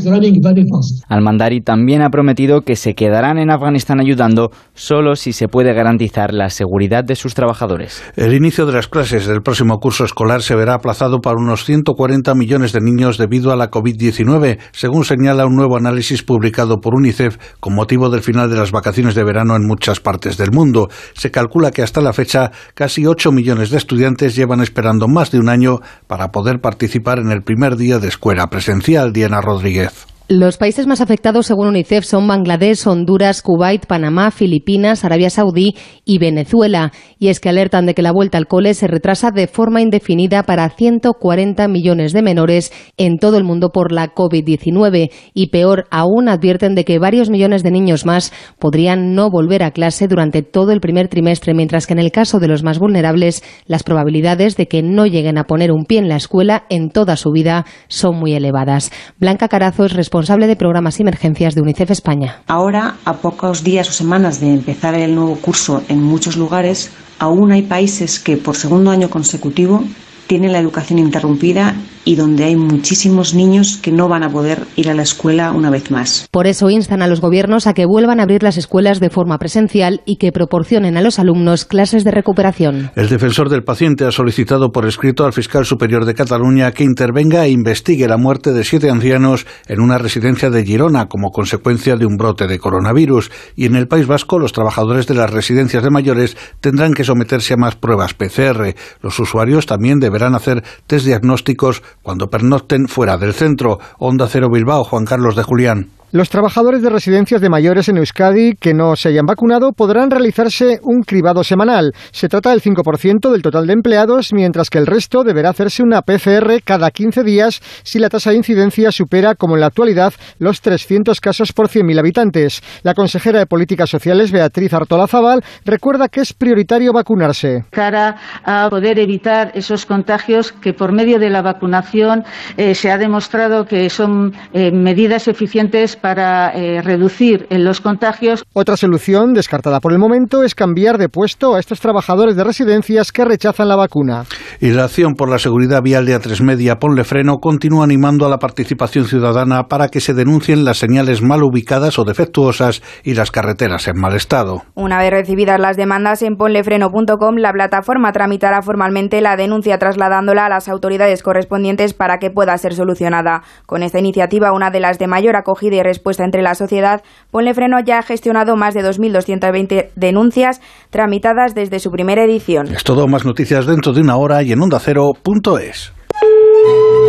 Al-Mandari 1.09 1.61
también 1.61 2.03
ha 2.03 2.11
prometido 2.11 2.62
que 2.62 2.76
se 2.76 2.94
quedarán 2.94 3.38
en 3.38 3.51
Afganistán 3.51 4.01
ayudando 4.01 4.51
solo 4.74 5.16
si 5.16 5.32
se 5.32 5.49
puede 5.49 5.74
garantizar 5.74 6.32
la 6.32 6.51
seguridad 6.51 7.05
de 7.05 7.16
sus 7.16 7.34
trabajadores. 7.34 8.03
El 8.16 8.34
inicio 8.34 8.66
de 8.66 8.72
las 8.72 8.88
clases 8.88 9.26
del 9.26 9.42
próximo 9.42 9.78
curso 9.78 10.05
escolar 10.05 10.42
se 10.42 10.55
verá 10.55 10.74
aplazado 10.74 11.20
para 11.20 11.36
unos 11.36 11.64
140 11.64 12.34
millones 12.34 12.72
de 12.72 12.80
niños 12.80 13.18
debido 13.18 13.53
a 13.53 13.57
la 13.57 13.70
COVID-19, 13.70 14.59
según 14.72 15.05
señala 15.05 15.46
un 15.46 15.57
nuevo 15.57 15.76
análisis 15.76 16.22
publicado 16.22 16.80
por 16.80 16.94
UNICEF 16.94 17.36
con 17.61 17.74
motivo 17.74 18.09
del 18.09 18.22
final 18.22 18.51
de 18.51 18.57
las 18.57 18.72
vacaciones 18.72 19.14
de 19.14 19.24
verano 19.24 19.57
en 19.57 19.66
muchas 19.66 20.01
partes 20.01 20.36
del 20.36 20.53
mundo. 20.53 20.88
Se 21.14 21.30
calcula 21.30 21.70
que 21.70 21.82
hasta 21.82 22.01
la 22.01 22.12
fecha 22.12 22.51
casi 22.74 23.07
8 23.07 23.32
millones 23.32 23.70
de 23.70 23.76
estudiantes 23.76 24.36
llevan 24.36 24.61
esperando 24.61 25.09
más 25.09 25.30
de 25.30 25.38
un 25.38 25.49
año 25.49 25.80
para 26.07 26.28
poder 26.28 26.61
participar 26.61 27.18
en 27.18 27.30
el 27.30 27.42
primer 27.42 27.76
día 27.76 27.99
de 27.99 28.09
escuela 28.09 28.38
presencial. 28.47 29.12
Diana 29.12 29.41
Rodríguez. 29.41 30.07
Los 30.31 30.59
países 30.59 30.87
más 30.87 31.01
afectados, 31.01 31.47
según 31.47 31.68
UNICEF, 31.68 32.05
son 32.05 32.29
Bangladesh, 32.29 32.87
Honduras, 32.87 33.41
Kuwait, 33.41 33.87
Panamá, 33.87 34.31
Filipinas, 34.31 35.03
Arabia 35.03 35.31
Saudí 35.31 35.74
y 36.05 36.18
Venezuela. 36.18 36.93
Y 37.18 37.29
es 37.29 37.41
que 37.41 37.49
alertan 37.49 37.87
de 37.87 37.95
que 37.95 38.03
la 38.03 38.12
vuelta 38.12 38.37
al 38.37 38.47
cole 38.47 38.74
se 38.74 38.89
retrasa 38.89 39.31
de 39.31 39.47
forma 39.47 39.81
indefinida 39.81 40.43
para 40.43 40.68
140 40.68 41.66
millones 41.68 42.12
de 42.12 42.20
menores 42.20 42.74
en 42.99 43.16
todo 43.16 43.39
el 43.39 43.45
mundo 43.45 43.70
por 43.70 43.91
la 43.91 44.12
COVID-19. 44.14 45.11
Y 45.33 45.47
peor 45.47 45.87
aún, 45.91 46.29
advierten 46.29 46.74
de 46.74 46.85
que 46.85 46.99
varios 46.99 47.31
millones 47.31 47.62
de 47.62 47.70
niños 47.70 48.05
más 48.05 48.31
podrían 48.59 49.14
no 49.14 49.31
volver 49.31 49.62
a 49.62 49.70
clase 49.70 50.09
durante 50.09 50.43
todo 50.43 50.72
el 50.72 50.83
primer 50.83 51.09
trimestre, 51.09 51.55
mientras 51.55 51.87
que 51.87 51.95
en 51.95 52.01
el 52.01 52.12
caso 52.12 52.39
de 52.39 52.49
los 52.49 52.62
más 52.62 52.79
vulnerables, 52.79 53.43
las 53.64 53.83
probabilidades 53.83 54.59
de 54.59 54.68
que 54.68 54.83
no 54.83 55.07
lleguen 55.07 55.39
a 55.39 55.45
poner 55.45 55.72
un 55.72 55.87
pie 55.87 56.01
en 56.01 56.09
la 56.11 56.16
escuela 56.16 56.66
en 56.68 56.91
toda 56.91 57.16
su 57.16 57.31
vida 57.31 57.64
son 57.89 58.18
muy 58.18 58.35
elevadas. 58.35 58.93
Blanca 59.18 59.49
Carazo 59.49 59.87
es 59.87 59.95
responsable 59.95 60.18
responsable 60.19 60.49
de 60.49 60.57
programas 60.57 60.99
y 60.99 61.03
emergencias 61.03 61.55
de 61.55 61.62
UNICEF 61.62 61.93
España. 61.93 62.43
Ahora, 62.49 62.97
a 63.05 63.12
pocos 63.19 63.62
días 63.62 63.89
o 63.89 63.93
semanas 63.93 64.41
de 64.41 64.53
empezar 64.53 64.97
el 64.97 65.14
nuevo 65.14 65.37
curso 65.37 65.85
en 65.89 66.03
muchos 66.03 66.37
lugares, 66.37 66.91
aún 67.21 67.53
hay 67.53 67.62
países 67.62 68.19
que 68.19 68.37
por 68.37 68.57
segundo 68.57 68.91
año 68.91 69.11
consecutivo 69.11 69.85
tienen 70.27 70.51
la 70.51 70.59
educación 70.59 70.99
interrumpida 70.99 71.77
y 72.09 72.16
donde 72.16 72.44
hay 72.44 72.56
muchísimos 72.56 73.34
niños 73.34 73.76
que 73.76 73.92
no 73.92 74.09
van 74.09 74.22
a 74.22 74.30
poder 74.30 74.62
ir 74.76 74.88
a 74.88 74.94
la 74.94 75.02
escuela 75.02 75.52
una 75.52 75.68
vez 75.68 75.90
más. 75.90 76.26
Por 76.30 76.46
eso 76.46 76.70
instan 76.70 77.02
a 77.02 77.06
los 77.06 77.20
gobiernos 77.20 77.66
a 77.66 77.74
que 77.74 77.84
vuelvan 77.84 78.18
a 78.18 78.22
abrir 78.22 78.42
las 78.42 78.56
escuelas 78.56 78.98
de 78.98 79.11
forma 79.11 79.36
presencial 79.36 80.00
y 80.06 80.16
que 80.16 80.32
proporcionen 80.32 80.96
a 80.96 81.02
los 81.02 81.18
alumnos 81.18 81.66
clases 81.66 82.04
de 82.04 82.11
recuperación. 82.11 82.92
El 82.96 83.11
defensor 83.11 83.50
del 83.50 83.62
paciente 83.62 84.06
ha 84.06 84.11
solicitado 84.11 84.72
por 84.72 84.86
escrito 84.86 85.26
al 85.26 85.34
fiscal 85.34 85.66
superior 85.66 86.06
de 86.06 86.14
Cataluña 86.14 86.72
que 86.72 86.82
intervenga 86.82 87.44
e 87.44 87.50
investigue 87.50 88.09
la 88.09 88.16
muerte 88.16 88.54
de 88.54 88.64
siete 88.64 88.88
ancianos 88.88 89.46
en 89.66 89.78
una 89.78 89.98
residencia 89.98 90.48
de 90.48 90.64
Girona 90.64 91.09
como 91.09 91.30
consecuencia 91.30 91.96
de 91.96 92.06
un 92.06 92.16
brote 92.16 92.46
de 92.46 92.59
coronavirus. 92.59 93.30
Y 93.54 93.66
en 93.66 93.76
el 93.76 93.86
País 93.86 94.06
Vasco, 94.06 94.38
los 94.38 94.54
trabajadores 94.54 95.06
de 95.09 95.14
las 95.14 95.30
residencias 95.30 95.82
de 95.82 95.90
mayores 95.90 96.38
tendrán 96.62 96.94
que 96.94 97.04
someterse 97.04 97.52
a 97.52 97.59
más 97.59 97.76
pruebas 97.76 98.14
PCR. 98.14 98.74
Los 99.02 99.20
usuarios 99.20 99.66
también 99.66 100.00
deberán 100.00 100.34
hacer 100.34 100.64
test 100.86 101.04
diagnósticos 101.04 101.82
cuando 102.03 102.30
pernocten 102.30 102.88
fuera 102.88 103.16
del 103.16 103.34
centro. 103.34 103.78
Onda 103.99 104.28
Cero 104.28 104.51
Bilbao, 104.51 104.84
Juan 104.84 105.05
Carlos 105.05 105.36
de 105.36 105.42
Julián. 105.42 105.97
Los 106.11 106.30
trabajadores 106.30 106.80
de 106.80 106.88
residencias 106.88 107.42
de 107.42 107.50
mayores 107.50 107.90
en 107.90 107.98
Euskadi 107.98 108.54
que 108.54 108.72
no 108.72 108.96
se 108.96 109.11
hayan 109.11 109.26
vacunado 109.26 109.72
podrán 109.72 110.11
realizarse 110.11 110.78
un 110.82 111.02
cribado 111.02 111.44
semanal. 111.44 111.92
Se 112.12 112.30
trata 112.30 112.48
del 112.48 112.62
5% 112.62 113.30
del 113.30 113.42
total 113.42 113.66
de 113.66 113.74
empleados, 113.74 114.32
mientras 114.32 114.70
que 114.70 114.78
el 114.78 114.86
resto 114.86 115.22
deberá 115.22 115.50
hacerse 115.50 115.82
una 115.82 116.00
PCR 116.00 116.62
cada 116.64 116.90
15 116.90 117.24
días 117.24 117.61
si 117.82 117.98
la 117.98 118.09
tasa 118.09 118.30
de 118.30 118.36
incidencia 118.36 118.90
supera, 118.90 119.34
como 119.34 119.56
en 119.56 119.61
la 119.61 119.66
actualidad, 119.66 120.14
los 120.38 120.62
300 120.62 121.20
casos 121.20 121.52
por 121.52 121.68
100.000 121.68 121.98
habitantes. 121.98 122.62
La 122.84 122.94
consejera 122.94 123.40
de 123.40 123.46
Políticas 123.46 123.90
Sociales, 123.90 124.32
Beatriz 124.32 124.72
Artola 124.72 125.09
Zaval, 125.09 125.44
recuerda 125.66 126.09
que 126.09 126.22
es 126.22 126.32
prioritario 126.32 126.94
vacunarse. 126.94 127.66
Cara 127.68 128.16
a 128.44 128.70
poder 128.70 128.98
evitar 128.98 129.52
esos 129.54 129.84
contagios 129.84 130.52
que 130.52 130.72
por 130.72 130.90
medio 130.90 131.18
de 131.18 131.28
la 131.28 131.42
vacunación 131.42 132.24
eh, 132.56 132.74
se 132.74 132.90
ha 132.90 132.96
demostrado 132.96 133.66
que 133.66 133.90
son 133.90 134.32
eh, 134.54 134.72
medidas 134.72 135.28
eficientes 135.28 135.97
para 135.99 136.53
eh, 136.55 136.82
reducir 136.82 137.46
los 137.51 137.80
contagios. 137.80 138.44
Otra 138.53 138.76
solución, 138.76 139.34
descartada 139.34 139.80
por 139.80 139.92
el 139.92 139.99
momento, 139.99 140.42
es 140.42 140.55
cambiar 140.55 140.99
de 140.99 141.09
puesto 141.09 141.55
a 141.55 141.61
estos 141.61 141.80
trabajadores 141.80 142.36
de 142.36 142.44
residencias 142.44 143.12
que 143.12 143.24
rechazan 143.24 143.68
la 143.68 143.76
vacuna. 143.76 144.24
Y 144.61 144.70
la 144.70 144.84
acción 144.84 145.14
por 145.14 145.30
la 145.30 145.38
seguridad 145.38 145.82
vial 145.82 146.07
de 146.07 146.16
A3 146.16 146.42
Media 146.42 146.76
Ponle 146.76 147.05
Freno 147.05 147.38
continúa 147.38 147.84
animando 147.84 148.26
a 148.26 148.28
la 148.28 148.38
participación 148.38 149.05
ciudadana 149.05 149.64
para 149.64 149.88
que 149.88 150.01
se 150.01 150.14
denuncien 150.14 150.64
las 150.64 150.78
señales 150.78 151.22
mal 151.22 151.42
ubicadas 151.42 151.99
o 151.99 152.05
defectuosas 152.05 152.82
y 153.05 153.14
las 153.14 153.30
carreteras 153.30 153.86
en 153.88 154.01
mal 154.01 154.14
estado. 154.14 154.62
Una 154.74 154.99
vez 154.99 155.11
recibidas 155.11 155.61
las 155.61 155.76
demandas 155.76 156.22
en 156.22 156.36
ponlefreno.com, 156.36 157.36
la 157.36 157.53
plataforma 157.53 158.12
tramitará 158.12 158.62
formalmente 158.62 159.20
la 159.20 159.36
denuncia 159.36 159.78
trasladándola 159.78 160.46
a 160.46 160.49
las 160.49 160.68
autoridades 160.68 161.22
correspondientes 161.22 161.94
para 161.94 162.18
que 162.18 162.30
pueda 162.30 162.57
ser 162.59 162.74
solucionada. 162.74 163.42
Con 163.66 163.82
esta 163.82 163.99
iniciativa, 163.99 164.53
una 164.53 164.70
de 164.70 164.80
las 164.80 164.99
de 164.99 165.07
mayor 165.07 165.36
acogida 165.36 165.76
y 165.76 165.82
respuesta 165.89 166.24
entre 166.24 166.43
la 166.43 166.55
sociedad, 166.55 167.03
Ponle 167.30 167.55
Freno 167.55 167.78
ya 167.84 167.99
ha 167.99 168.03
gestionado 168.03 168.57
más 168.57 168.74
de 168.74 168.82
2.220 168.82 169.91
denuncias 169.97 170.61
tramitadas 170.91 171.55
desde 171.55 171.78
su 171.80 171.91
primera 171.91 172.24
edición. 172.24 172.66
Es 172.68 172.84
todo, 172.84 173.07
más 173.07 173.24
noticias 173.24 173.66
dentro 173.66 173.93
de 173.93 174.01
una 174.03 174.16
hora 174.16 174.43
y 174.43 174.53
en 174.53 174.61
ondacero.es. 174.61 175.93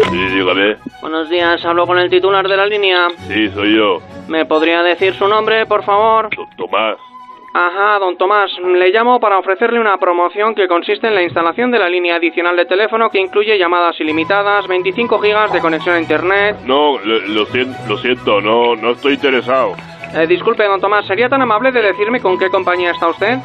Sí, 0.09 0.17
dígame. 0.17 0.75
Buenos 1.01 1.29
días, 1.29 1.63
hablo 1.65 1.85
con 1.85 1.97
el 1.97 2.09
titular 2.09 2.47
de 2.47 2.57
la 2.57 2.65
línea. 2.65 3.09
Sí, 3.27 3.49
soy 3.49 3.75
yo. 3.75 3.97
¿Me 4.27 4.45
podría 4.45 4.81
decir 4.81 5.13
su 5.15 5.27
nombre, 5.27 5.65
por 5.65 5.83
favor? 5.83 6.29
Tomás. 6.57 7.08
Ajá, 7.53 7.97
don 7.99 8.15
Tomás, 8.17 8.51
le 8.59 8.89
llamo 8.91 9.19
para 9.19 9.39
ofrecerle 9.39 9.79
una 9.79 9.97
promoción 9.97 10.53
que 10.53 10.67
consiste 10.67 11.07
en 11.07 11.15
la 11.15 11.23
instalación 11.23 11.71
de 11.71 11.79
la 11.79 11.89
línea 11.89 12.15
adicional 12.15 12.55
de 12.55 12.65
teléfono 12.65 13.09
que 13.09 13.19
incluye 13.19 13.57
llamadas 13.57 13.99
ilimitadas, 13.99 14.67
25 14.67 15.19
gigas 15.19 15.51
de 15.51 15.59
conexión 15.59 15.95
a 15.95 15.99
internet. 15.99 16.57
No, 16.65 16.99
lo, 16.99 17.19
lo 17.19 17.45
siento, 17.47 17.77
lo 17.87 17.97
siento, 17.97 18.41
no, 18.41 18.75
no 18.75 18.91
estoy 18.91 19.13
interesado. 19.13 19.73
Eh, 20.15 20.25
disculpe, 20.27 20.63
don 20.63 20.81
Tomás, 20.81 21.05
¿sería 21.05 21.29
tan 21.29 21.41
amable 21.41 21.71
de 21.71 21.81
decirme 21.81 22.19
con 22.19 22.37
qué 22.37 22.49
compañía 22.49 22.91
está 22.91 23.09
usted? 23.09 23.37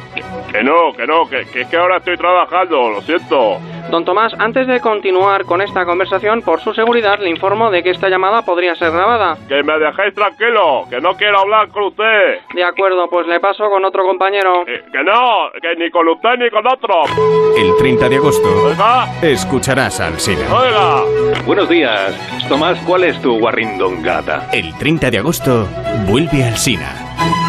Que 0.51 0.63
no, 0.63 0.93
que 0.93 1.05
no, 1.05 1.27
que, 1.29 1.45
que 1.51 1.61
es 1.61 1.67
que 1.67 1.77
ahora 1.77 1.97
estoy 1.97 2.17
trabajando, 2.17 2.89
lo 2.89 3.01
siento. 3.01 3.59
Don 3.95 4.03
Tomás, 4.03 4.33
antes 4.39 4.67
de 4.67 4.81
continuar 4.81 5.45
con 5.45 5.61
esta 5.61 5.85
conversación, 5.85 6.41
por 6.41 6.59
su 6.59 6.73
seguridad 6.73 7.17
le 7.17 7.29
informo 7.29 7.71
de 7.71 7.81
que 7.81 7.91
esta 7.91 8.09
llamada 8.09 8.41
podría 8.41 8.75
ser 8.75 8.91
grabada. 8.91 9.37
Que 9.47 9.63
me 9.63 9.79
dejéis 9.79 10.13
tranquilo, 10.13 10.83
que 10.89 10.99
no 10.99 11.15
quiero 11.15 11.39
hablar 11.39 11.69
con 11.69 11.83
usted. 11.83 12.39
De 12.53 12.61
acuerdo, 12.65 13.07
pues 13.09 13.25
le 13.25 13.39
paso 13.39 13.69
con 13.69 13.85
otro 13.85 14.03
compañero. 14.03 14.65
Que, 14.65 14.83
que 14.91 15.01
no, 15.01 15.49
que 15.61 15.81
ni 15.81 15.89
con 15.91 16.09
usted 16.09 16.31
ni 16.37 16.49
con 16.49 16.67
otro. 16.67 17.03
El 17.57 17.73
30 17.77 18.09
de 18.09 18.17
agosto 18.17 18.65
Oiga, 18.65 19.07
escucharás 19.21 20.01
al 20.01 20.19
Sina. 20.19 20.43
oiga. 20.53 21.41
Buenos 21.45 21.69
días. 21.69 22.13
Tomás, 22.49 22.77
¿cuál 22.85 23.05
es 23.05 23.21
tu 23.21 23.39
guarrindongata? 23.39 24.49
El 24.51 24.77
30 24.77 25.09
de 25.09 25.19
agosto 25.19 25.69
vuelve 26.05 26.43
al 26.43 26.57
Sina. 26.57 26.91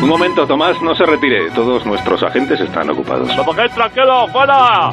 Un 0.01 0.09
momento, 0.09 0.47
Tomás, 0.47 0.80
no 0.80 0.94
se 0.94 1.07
retire. 1.07 1.51
Todos 1.57 1.84
nuestros 1.84 2.22
agentes 2.22 2.61
están 2.61 2.88
ocupados. 2.88 3.26
¡Me 3.36 3.42
dejéis 3.42 3.72
tranquilo, 3.74 4.28
fuera! 4.28 4.92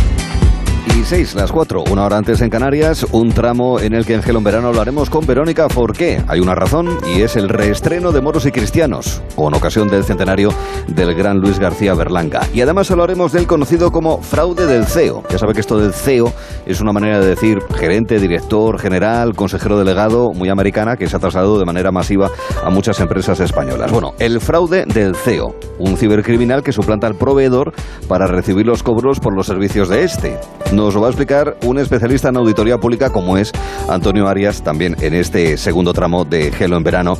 Y 0.87 1.03
6, 1.03 1.35
las 1.35 1.51
4, 1.51 1.83
una 1.91 2.05
hora 2.05 2.17
antes 2.17 2.41
en 2.41 2.49
Canarias, 2.49 3.05
un 3.11 3.31
tramo 3.31 3.79
en 3.79 3.93
el 3.93 4.05
que 4.05 4.15
en 4.15 4.23
Gelo 4.23 4.39
en 4.39 4.43
Verano 4.43 4.69
hablaremos 4.69 5.09
con 5.09 5.25
Verónica 5.27 5.69
Forqué. 5.69 6.23
Hay 6.27 6.39
una 6.39 6.55
razón 6.55 6.97
y 7.15 7.21
es 7.21 7.35
el 7.35 7.49
reestreno 7.49 8.11
de 8.11 8.21
Moros 8.21 8.47
y 8.47 8.51
Cristianos, 8.51 9.21
con 9.35 9.53
ocasión 9.53 9.87
del 9.89 10.03
centenario 10.03 10.51
del 10.87 11.13
gran 11.13 11.37
Luis 11.37 11.59
García 11.59 11.93
Berlanga. 11.93 12.41
Y 12.53 12.61
además 12.61 12.89
hablaremos 12.89 13.31
del 13.31 13.45
conocido 13.45 13.91
como 13.91 14.21
fraude 14.21 14.65
del 14.65 14.85
CEO. 14.85 15.23
Ya 15.29 15.37
sabe 15.37 15.53
que 15.53 15.61
esto 15.61 15.77
del 15.77 15.93
CEO 15.93 16.33
es 16.65 16.81
una 16.81 16.93
manera 16.93 17.19
de 17.19 17.27
decir 17.27 17.59
gerente, 17.75 18.19
director, 18.19 18.79
general, 18.79 19.35
consejero 19.35 19.77
delegado, 19.77 20.33
muy 20.33 20.49
americana, 20.49 20.97
que 20.97 21.07
se 21.07 21.15
ha 21.15 21.19
trasladado 21.19 21.59
de 21.59 21.65
manera 21.65 21.91
masiva 21.91 22.29
a 22.63 22.69
muchas 22.71 22.99
empresas 22.99 23.39
españolas. 23.39 23.91
Bueno, 23.91 24.13
el 24.17 24.41
fraude 24.41 24.85
del 24.87 25.15
CEO, 25.15 25.55
un 25.77 25.95
cibercriminal 25.95 26.63
que 26.63 26.71
suplanta 26.71 27.05
al 27.05 27.15
proveedor 27.15 27.73
para 28.07 28.25
recibir 28.25 28.65
los 28.65 28.81
cobros 28.81 29.19
por 29.19 29.35
los 29.35 29.45
servicios 29.45 29.89
de 29.89 30.03
este. 30.03 30.39
Nos 30.71 30.93
lo 30.93 31.01
va 31.01 31.07
a 31.07 31.09
explicar 31.09 31.57
un 31.63 31.79
especialista 31.79 32.29
en 32.29 32.37
auditoría 32.37 32.77
pública 32.77 33.09
como 33.09 33.37
es 33.37 33.51
Antonio 33.89 34.27
Arias, 34.27 34.61
también 34.61 34.95
en 35.01 35.13
este 35.13 35.57
segundo 35.57 35.93
tramo 35.93 36.23
de 36.23 36.51
Gelo 36.51 36.77
en 36.77 36.83
Verano, 36.83 37.17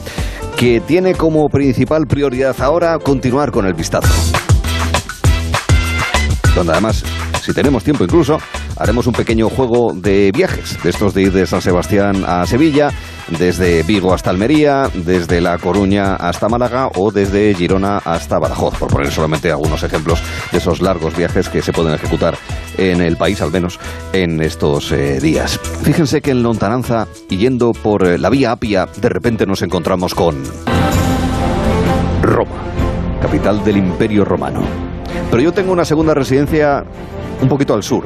que 0.58 0.80
tiene 0.80 1.16
como 1.16 1.50
principal 1.50 2.08
prioridad 2.08 2.56
ahora 2.62 2.98
continuar 3.00 3.52
con 3.52 3.66
el 3.66 3.74
vistazo. 3.74 4.08
Donde 6.56 6.72
además, 6.72 7.04
si 7.42 7.54
tenemos 7.54 7.84
tiempo 7.84 8.04
incluso, 8.04 8.38
haremos 8.78 9.08
un 9.08 9.14
pequeño 9.14 9.50
juego 9.50 9.94
de 9.94 10.32
viajes, 10.32 10.82
de 10.84 10.90
estos 10.90 11.14
de 11.14 11.24
ir 11.24 11.32
de 11.32 11.48
San 11.48 11.62
Sebastián 11.62 12.24
a 12.26 12.46
Sevilla, 12.46 12.92
desde 13.30 13.84
Vigo 13.84 14.14
hasta 14.14 14.30
Almería, 14.30 14.90
desde 14.94 15.42
La 15.42 15.58
Coruña 15.58 16.16
hasta 16.16 16.50
Málaga 16.50 16.90
o 16.96 17.12
desde 17.12 17.54
Girona 17.56 17.98
hasta 17.98 18.40
Badajoz, 18.40 18.78
por 18.78 18.90
poner 18.90 19.12
solamente 19.12 19.52
algunos 19.52 19.82
ejemplos 19.84 20.22
de 20.52 20.58
esos 20.60 20.82
largos 20.82 21.16
viajes 21.16 21.50
que 21.50 21.62
se 21.62 21.74
pueden 21.74 21.94
ejecutar 21.94 22.38
en 22.78 23.02
el 23.02 23.18
país, 23.18 23.42
al 23.42 23.52
menos 23.52 23.80
en 24.14 24.42
estos 24.42 24.92
eh, 24.92 25.20
días. 25.20 25.60
Fíjense 25.84 26.22
que 26.22 26.32
en 26.32 26.44
Lontananza, 26.44 27.08
yendo 27.30 27.72
por 27.72 28.06
eh, 28.06 28.18
la 28.18 28.30
vía 28.30 28.52
Apia, 28.52 28.86
de 28.86 29.10
repente 29.10 29.46
nos 29.46 29.62
encontramos 29.62 30.14
con 30.14 30.42
Roma, 32.22 32.62
capital 33.22 33.64
del 33.64 33.78
Imperio 33.78 34.26
Romano. 34.26 34.62
Pero 35.30 35.44
yo 35.44 35.54
tengo 35.54 35.72
una 35.72 35.86
segunda 35.86 36.14
residencia 36.14 36.84
un 37.42 37.48
poquito 37.50 37.74
al 37.74 37.84
sur 37.84 38.06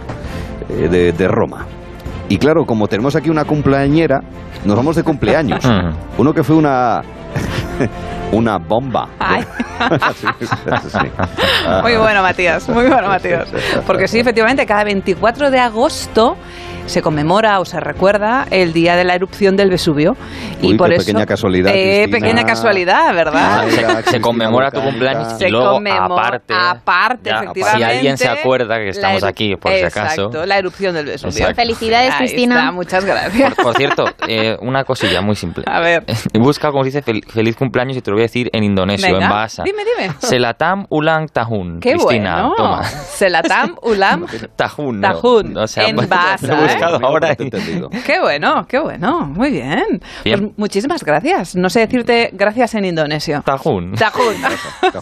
eh, 0.69 0.87
de, 0.89 1.11
de 1.13 1.27
Roma. 1.27 1.65
Y 2.29 2.37
claro, 2.37 2.65
como 2.65 2.87
tenemos 2.87 3.15
aquí 3.15 3.29
una 3.29 3.45
cumpleañera, 3.45 4.21
nos 4.63 4.75
vamos 4.75 4.95
de 4.95 5.03
cumpleaños. 5.03 5.63
Uno 6.17 6.33
que 6.33 6.43
fue 6.43 6.55
una 6.55 7.01
Una 8.31 8.57
bomba. 8.57 9.07
Sí, 10.15 10.27
sí, 10.39 10.89
sí. 10.89 10.97
Muy 11.81 11.97
bueno, 11.97 12.21
Matías, 12.21 12.67
muy 12.69 12.85
bueno, 12.85 13.09
Matías. 13.09 13.49
Porque 13.85 14.07
sí, 14.07 14.19
efectivamente, 14.19 14.65
cada 14.65 14.85
24 14.85 15.51
de 15.51 15.59
agosto 15.59 16.37
se 16.85 17.01
conmemora 17.01 17.59
o 17.59 17.65
se 17.65 17.79
recuerda 17.79 18.45
el 18.51 18.71
día 18.71 18.95
de 18.95 19.03
la 19.03 19.15
erupción 19.15 19.57
del 19.57 19.71
Vesubio. 19.71 20.15
y 20.61 20.67
Uy, 20.73 20.77
por 20.77 20.87
qué 20.89 20.95
eso, 20.97 21.05
pequeña 21.07 21.25
casualidad, 21.25 21.71
Eh, 21.75 22.07
pequeña 22.11 22.43
casualidad, 22.45 23.11
¿verdad? 23.15 23.61
Ay, 23.61 23.71
Se, 23.71 23.77
Mira, 23.77 23.89
se 23.89 23.95
Cristina 23.95 24.21
conmemora 24.21 24.69
tu 24.71 24.81
cumpleaños 24.81 25.35
Se 25.39 25.47
y 25.47 25.51
luego 25.51 25.79
aparte, 25.89 26.53
aparte, 26.55 27.29
ya, 27.31 27.37
efectivamente. 27.37 27.77
si 27.77 27.83
alguien 27.83 28.17
se 28.19 28.29
acuerda 28.29 28.77
que 28.77 28.89
estamos 28.89 29.23
aquí, 29.23 29.55
por 29.55 29.71
si 29.73 29.79
acaso. 29.83 30.25
Exacto, 30.25 30.45
la 30.45 30.57
erupción 30.59 30.93
del 30.93 31.07
Vesubio. 31.07 31.31
Exacto. 31.31 31.55
Felicidades, 31.55 32.11
Ahí 32.11 32.17
Cristina. 32.19 32.59
está, 32.59 32.71
muchas 32.71 33.03
gracias. 33.03 33.55
Por, 33.55 33.63
por 33.63 33.75
cierto, 33.77 34.05
eh, 34.27 34.55
una 34.61 34.83
cosilla 34.83 35.21
muy 35.21 35.35
simple. 35.35 35.63
A 35.67 35.79
ver. 35.79 36.03
Busca 36.33 36.69
como 36.69 36.83
se 36.83 36.91
dice 36.91 37.03
fel- 37.03 37.25
feliz 37.31 37.55
cumpleaños 37.55 37.97
y 37.97 38.01
te 38.01 38.11
lo 38.15 38.17
voy 38.17 38.23
a 38.23 38.29
decir 38.31 38.49
en 38.53 38.63
indonesio, 38.63 39.13
Venga, 39.13 39.25
en 39.25 39.29
Bahasa. 39.31 39.63
dime, 39.63 39.83
dime. 39.83 40.13
Selatam 40.19 40.85
ulang 40.89 41.27
tahun. 41.27 41.79
Qué 41.81 41.91
Cristina, 41.91 42.47
bueno. 42.47 42.53
toma. 42.55 42.83
Selatam 42.83 43.75
Ulam 43.83 44.25
Tahun. 44.55 45.01
no. 45.01 45.07
Tahun, 45.13 45.57
O 45.57 45.67
sea, 45.67 45.87
en 45.87 45.95
lo 45.97 46.07
Bahasa, 46.07 46.53
he 46.57 46.61
buscado 46.63 46.95
¿eh? 46.97 47.01
ahora. 47.03 47.35
Te 47.35 47.43
he 47.43 47.45
entendido. 47.45 47.89
Qué 48.05 48.19
bueno, 48.21 48.65
qué 48.67 48.79
bueno. 48.79 49.25
Muy 49.27 49.51
bien. 49.51 49.83
Bien. 50.23 50.39
Pues 50.39 50.57
muchísimas 50.57 51.03
gracias. 51.03 51.55
No 51.55 51.69
sé 51.69 51.81
decirte 51.81 52.29
gracias 52.33 52.73
en 52.75 52.85
indonesio. 52.85 53.41
Tahun. 53.45 53.93
Tajun. 53.93 54.35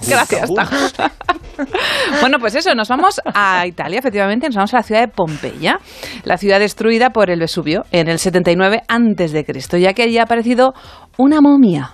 Gracias, 0.08 0.50
Tajun. 0.54 0.88
Bueno, 2.20 2.40
pues 2.40 2.56
eso, 2.56 2.74
nos 2.74 2.90
vamos 2.90 3.22
a 3.34 3.66
Italia, 3.68 4.00
efectivamente, 4.00 4.48
nos 4.48 4.56
vamos 4.56 4.74
a 4.74 4.78
la 4.78 4.84
ciudad 4.84 5.02
de 5.02 5.08
Pompeya, 5.08 5.80
la 6.24 6.38
ciudad 6.38 6.60
destruida 6.60 7.12
por 7.12 7.30
el 7.30 7.40
Vesubio 7.40 7.84
en 7.92 8.08
el 8.08 8.18
79 8.18 8.82
antes 8.88 9.32
de 9.32 9.46
Cristo, 9.46 9.78
ya 9.78 9.94
que 9.94 10.04
allí 10.04 10.18
ha 10.18 10.24
aparecido 10.24 10.74
una 11.18 11.42
momia. 11.42 11.92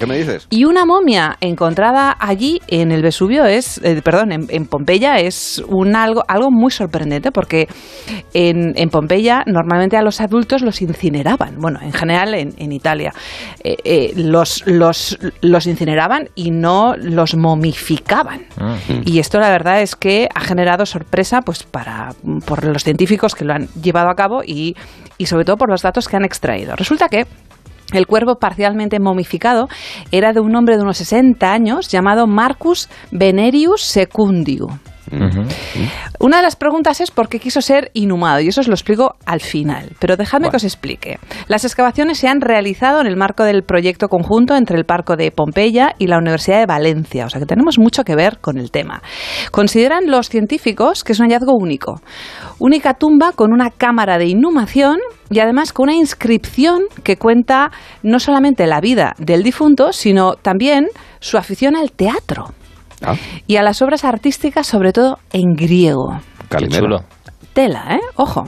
¿Qué 0.00 0.06
me 0.06 0.16
dices? 0.16 0.46
Y 0.50 0.64
una 0.64 0.86
momia 0.86 1.36
encontrada 1.40 2.16
allí 2.18 2.60
en 2.68 2.90
el 2.90 3.02
Vesubio 3.02 3.44
es, 3.44 3.78
eh, 3.84 4.00
perdón, 4.02 4.32
en, 4.32 4.46
en 4.48 4.64
Pompeya 4.66 5.18
es 5.18 5.62
un 5.68 5.94
algo, 5.94 6.24
algo 6.26 6.50
muy 6.50 6.70
sorprendente 6.70 7.30
porque 7.30 7.68
en, 8.32 8.72
en 8.76 8.88
Pompeya 8.88 9.44
normalmente 9.46 9.98
a 9.98 10.02
los 10.02 10.22
adultos 10.22 10.62
los 10.62 10.80
incineraban. 10.80 11.58
Bueno, 11.58 11.80
en 11.82 11.92
general 11.92 12.32
en, 12.32 12.54
en 12.56 12.72
Italia 12.72 13.12
eh, 13.62 13.76
eh, 13.84 14.12
los, 14.16 14.66
los, 14.66 15.18
los 15.42 15.66
incineraban 15.66 16.30
y 16.34 16.50
no 16.50 16.94
los 16.96 17.36
momificaban. 17.36 18.46
Y 19.04 19.18
esto 19.18 19.38
la 19.38 19.50
verdad 19.50 19.82
es 19.82 19.96
que 19.96 20.28
ha 20.34 20.40
generado 20.40 20.86
sorpresa 20.86 21.42
pues 21.42 21.62
para 21.64 22.14
por 22.46 22.64
los 22.64 22.84
científicos 22.84 23.34
que 23.34 23.44
lo 23.44 23.52
han 23.52 23.68
llevado 23.82 24.08
a 24.08 24.14
cabo 24.14 24.42
y, 24.42 24.74
y 25.18 25.26
sobre 25.26 25.44
todo 25.44 25.56
por 25.56 25.68
los 25.68 25.82
datos 25.82 26.08
que 26.08 26.16
han 26.16 26.24
extraído. 26.24 26.74
Resulta 26.74 27.08
que 27.08 27.26
el 27.98 28.06
cuerpo 28.06 28.36
parcialmente 28.36 29.00
momificado 29.00 29.68
era 30.10 30.32
de 30.32 30.40
un 30.40 30.54
hombre 30.56 30.76
de 30.76 30.82
unos 30.82 30.98
60 30.98 31.52
años 31.52 31.88
llamado 31.88 32.26
Marcus 32.26 32.88
Venerius 33.10 33.82
Secundiu. 33.82 34.68
Una 36.18 36.36
de 36.36 36.42
las 36.42 36.56
preguntas 36.56 37.00
es 37.00 37.10
por 37.10 37.28
qué 37.28 37.38
quiso 37.38 37.60
ser 37.60 37.90
inhumado, 37.94 38.40
y 38.40 38.48
eso 38.48 38.60
os 38.60 38.68
lo 38.68 38.74
explico 38.74 39.16
al 39.26 39.40
final. 39.40 39.90
Pero 39.98 40.16
dejadme 40.16 40.50
que 40.50 40.56
os 40.56 40.64
explique. 40.64 41.18
Las 41.48 41.64
excavaciones 41.64 42.18
se 42.18 42.28
han 42.28 42.40
realizado 42.40 43.00
en 43.00 43.06
el 43.06 43.16
marco 43.16 43.44
del 43.44 43.62
proyecto 43.62 44.08
conjunto 44.08 44.56
entre 44.56 44.78
el 44.78 44.84
Parco 44.84 45.16
de 45.16 45.30
Pompeya 45.30 45.94
y 45.98 46.06
la 46.06 46.18
Universidad 46.18 46.60
de 46.60 46.66
Valencia, 46.66 47.26
o 47.26 47.30
sea 47.30 47.40
que 47.40 47.46
tenemos 47.46 47.78
mucho 47.78 48.04
que 48.04 48.14
ver 48.14 48.38
con 48.40 48.58
el 48.58 48.70
tema. 48.70 49.02
Consideran 49.50 50.10
los 50.10 50.28
científicos 50.28 51.04
que 51.04 51.12
es 51.12 51.20
un 51.20 51.26
hallazgo 51.26 51.54
único. 51.54 52.00
Única 52.58 52.94
tumba 52.94 53.32
con 53.32 53.52
una 53.52 53.70
cámara 53.70 54.18
de 54.18 54.26
inhumación 54.26 54.98
y 55.30 55.40
además 55.40 55.72
con 55.72 55.84
una 55.84 55.94
inscripción 55.94 56.82
que 57.02 57.16
cuenta 57.16 57.70
no 58.02 58.18
solamente 58.18 58.66
la 58.66 58.80
vida 58.80 59.14
del 59.18 59.42
difunto, 59.42 59.92
sino 59.92 60.34
también 60.34 60.88
su 61.20 61.38
afición 61.38 61.76
al 61.76 61.92
teatro 61.92 62.54
Ah, 63.02 63.14
y 63.46 63.56
a 63.56 63.62
las 63.62 63.82
obras 63.82 64.04
artísticas, 64.04 64.66
sobre 64.66 64.92
todo 64.92 65.18
en 65.32 65.54
griego. 65.54 66.20
Calimero. 66.48 67.04
Tela, 67.52 67.96
¿eh? 67.96 68.00
Ojo. 68.16 68.44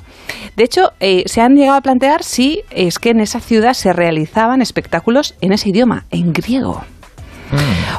De 0.57 0.65
hecho, 0.65 0.93
eh, 1.01 1.25
se 1.27 1.41
han 1.41 1.55
llegado 1.55 1.79
a 1.79 1.81
plantear 1.81 2.23
si 2.23 2.63
es 2.71 2.99
que 2.99 3.11
en 3.11 3.21
esa 3.21 3.41
ciudad 3.41 3.73
se 3.73 3.93
realizaban 3.93 4.63
espectáculos 4.63 5.35
en 5.41 5.53
ese 5.53 5.71
idioma, 5.71 6.05
en 6.11 6.33
griego. 6.33 6.83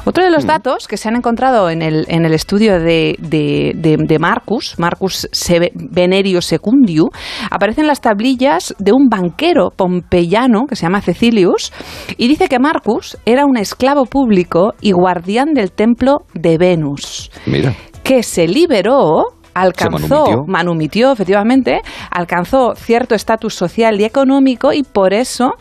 Otro 0.05 0.23
de 0.23 0.31
los 0.31 0.45
datos 0.45 0.87
que 0.87 0.97
se 0.97 1.07
han 1.09 1.15
encontrado 1.15 1.69
en 1.69 1.81
el, 1.81 2.05
en 2.09 2.25
el 2.25 2.33
estudio 2.33 2.79
de, 2.79 3.15
de, 3.19 3.73
de- 3.75 3.97
de 4.05 4.19
Marcus, 4.19 4.75
Marcus 4.77 5.27
Venerio 5.73 6.41
Secundiu, 6.41 7.09
aparecen 7.49 7.87
las 7.87 8.01
tablillas 8.01 8.73
de 8.79 8.91
un 8.91 9.07
banquero 9.09 9.69
pompeyano 9.75 10.65
que 10.67 10.75
se 10.75 10.83
llama 10.83 11.01
Cecilius 11.01 11.71
y 12.17 12.27
dice 12.27 12.47
que 12.49 12.59
Marcus 12.59 13.17
era 13.25 13.45
un 13.45 13.57
esclavo 13.57 14.05
público 14.05 14.73
y 14.81 14.91
guardián 14.91 15.53
del 15.53 15.71
templo 15.71 16.19
de 16.33 16.57
Venus 16.57 17.31
Mira. 17.45 17.73
que 18.03 18.23
se 18.23 18.47
liberó 18.47 19.23
alcanzó, 19.53 20.25
manumitió. 20.25 20.43
manumitió, 20.47 21.11
efectivamente, 21.11 21.81
alcanzó 22.09 22.73
cierto 22.75 23.13
estatus 23.15 23.53
social 23.53 24.01
y 24.01 24.03
económico 24.03 24.73
y 24.73 24.81
por 24.83 25.13
eso 25.13 25.51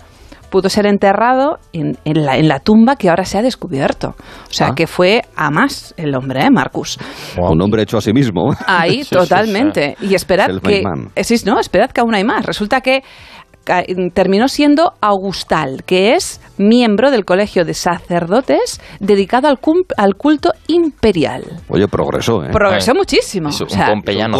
pudo 0.53 0.69
ser 0.69 0.87
enterrado 0.87 1.59
en, 1.73 1.97
en 2.05 2.25
la, 2.25 2.37
en 2.37 2.47
la 2.47 2.61
tumba 2.61 2.95
que 2.97 3.09
ahora 3.09 3.25
se 3.25 3.39
ha 3.39 3.43
descubierto. 3.43 4.15
O 4.49 4.53
sea, 4.53 4.69
Ah. 4.69 4.75
que 4.77 4.87
fue 4.87 5.23
a 5.35 5.51
más 5.51 5.95
el 5.97 6.15
hombre, 6.15 6.43
¿eh, 6.45 6.51
Marcus? 6.53 6.99
Un 7.39 7.61
hombre 7.63 7.83
hecho 7.83 7.97
a 7.97 8.01
sí 8.03 8.13
mismo. 8.13 8.55
Ahí, 8.67 9.03
totalmente. 9.11 9.97
Y 10.03 10.15
esperad 10.15 10.49
que... 10.63 10.85
sí, 11.25 11.37
no, 11.47 11.59
esperad 11.59 11.91
que 11.91 12.03
aún 12.03 12.15
hay 12.15 12.23
más. 12.23 12.45
Resulta 12.45 12.83
que 12.83 13.03
terminó 14.15 14.49
siendo 14.49 14.95
Augustal, 15.01 15.83
que 15.85 16.15
es 16.15 16.41
miembro 16.59 17.11
del 17.11 17.25
colegio 17.25 17.65
de 17.65 17.75
sacerdotes 17.75 18.81
dedicado 19.01 19.49
al, 19.49 19.59
culto 20.17 20.53
imperial. 20.67 21.45
Oye, 21.69 21.89
progresó, 21.89 22.45
¿eh? 22.45 22.51
Progresó 22.53 22.95
muchísimo. 22.95 23.49
Es 23.49 23.61
un 23.61 23.67
O 23.67 23.71
sea, 23.71 23.87
pompeyano. 23.87 24.39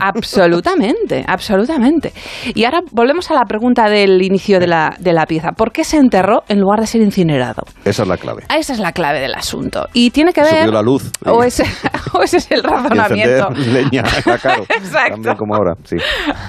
Absolutamente, 0.00 1.24
absolutamente. 1.28 2.12
Y 2.54 2.64
ahora 2.64 2.80
volvemos 2.92 3.30
a 3.30 3.34
la 3.34 3.44
pregunta 3.44 3.88
del 3.88 4.22
inicio 4.22 4.58
de 4.58 4.66
la, 4.66 4.96
de 4.98 5.12
la 5.12 5.26
pieza. 5.26 5.52
¿Por 5.52 5.72
qué 5.72 5.84
se 5.84 5.96
enterró 5.98 6.42
en 6.48 6.60
lugar 6.60 6.80
de 6.80 6.86
ser 6.86 7.02
incinerado? 7.02 7.62
Esa 7.84 8.02
es 8.02 8.08
la 8.08 8.16
clave. 8.16 8.44
Ah, 8.48 8.58
Esa 8.58 8.72
es 8.72 8.78
la 8.78 8.92
clave 8.92 9.20
del 9.20 9.34
asunto. 9.34 9.86
Y 9.92 10.10
tiene 10.10 10.32
que 10.32 10.44
Se 10.44 10.54
ver... 10.54 10.62
vio 10.64 10.72
la 10.72 10.82
luz. 10.82 11.10
O 11.24 11.42
ese, 11.42 11.64
o 12.12 12.22
ese 12.22 12.38
es 12.38 12.50
el 12.50 12.62
razonamiento. 12.62 13.50
leña 13.50 14.02
era 14.24 14.38
caro. 14.38 14.64
Exacto. 14.68 15.12
También 15.14 15.36
como 15.36 15.54
ahora, 15.54 15.74
sí. 15.84 15.96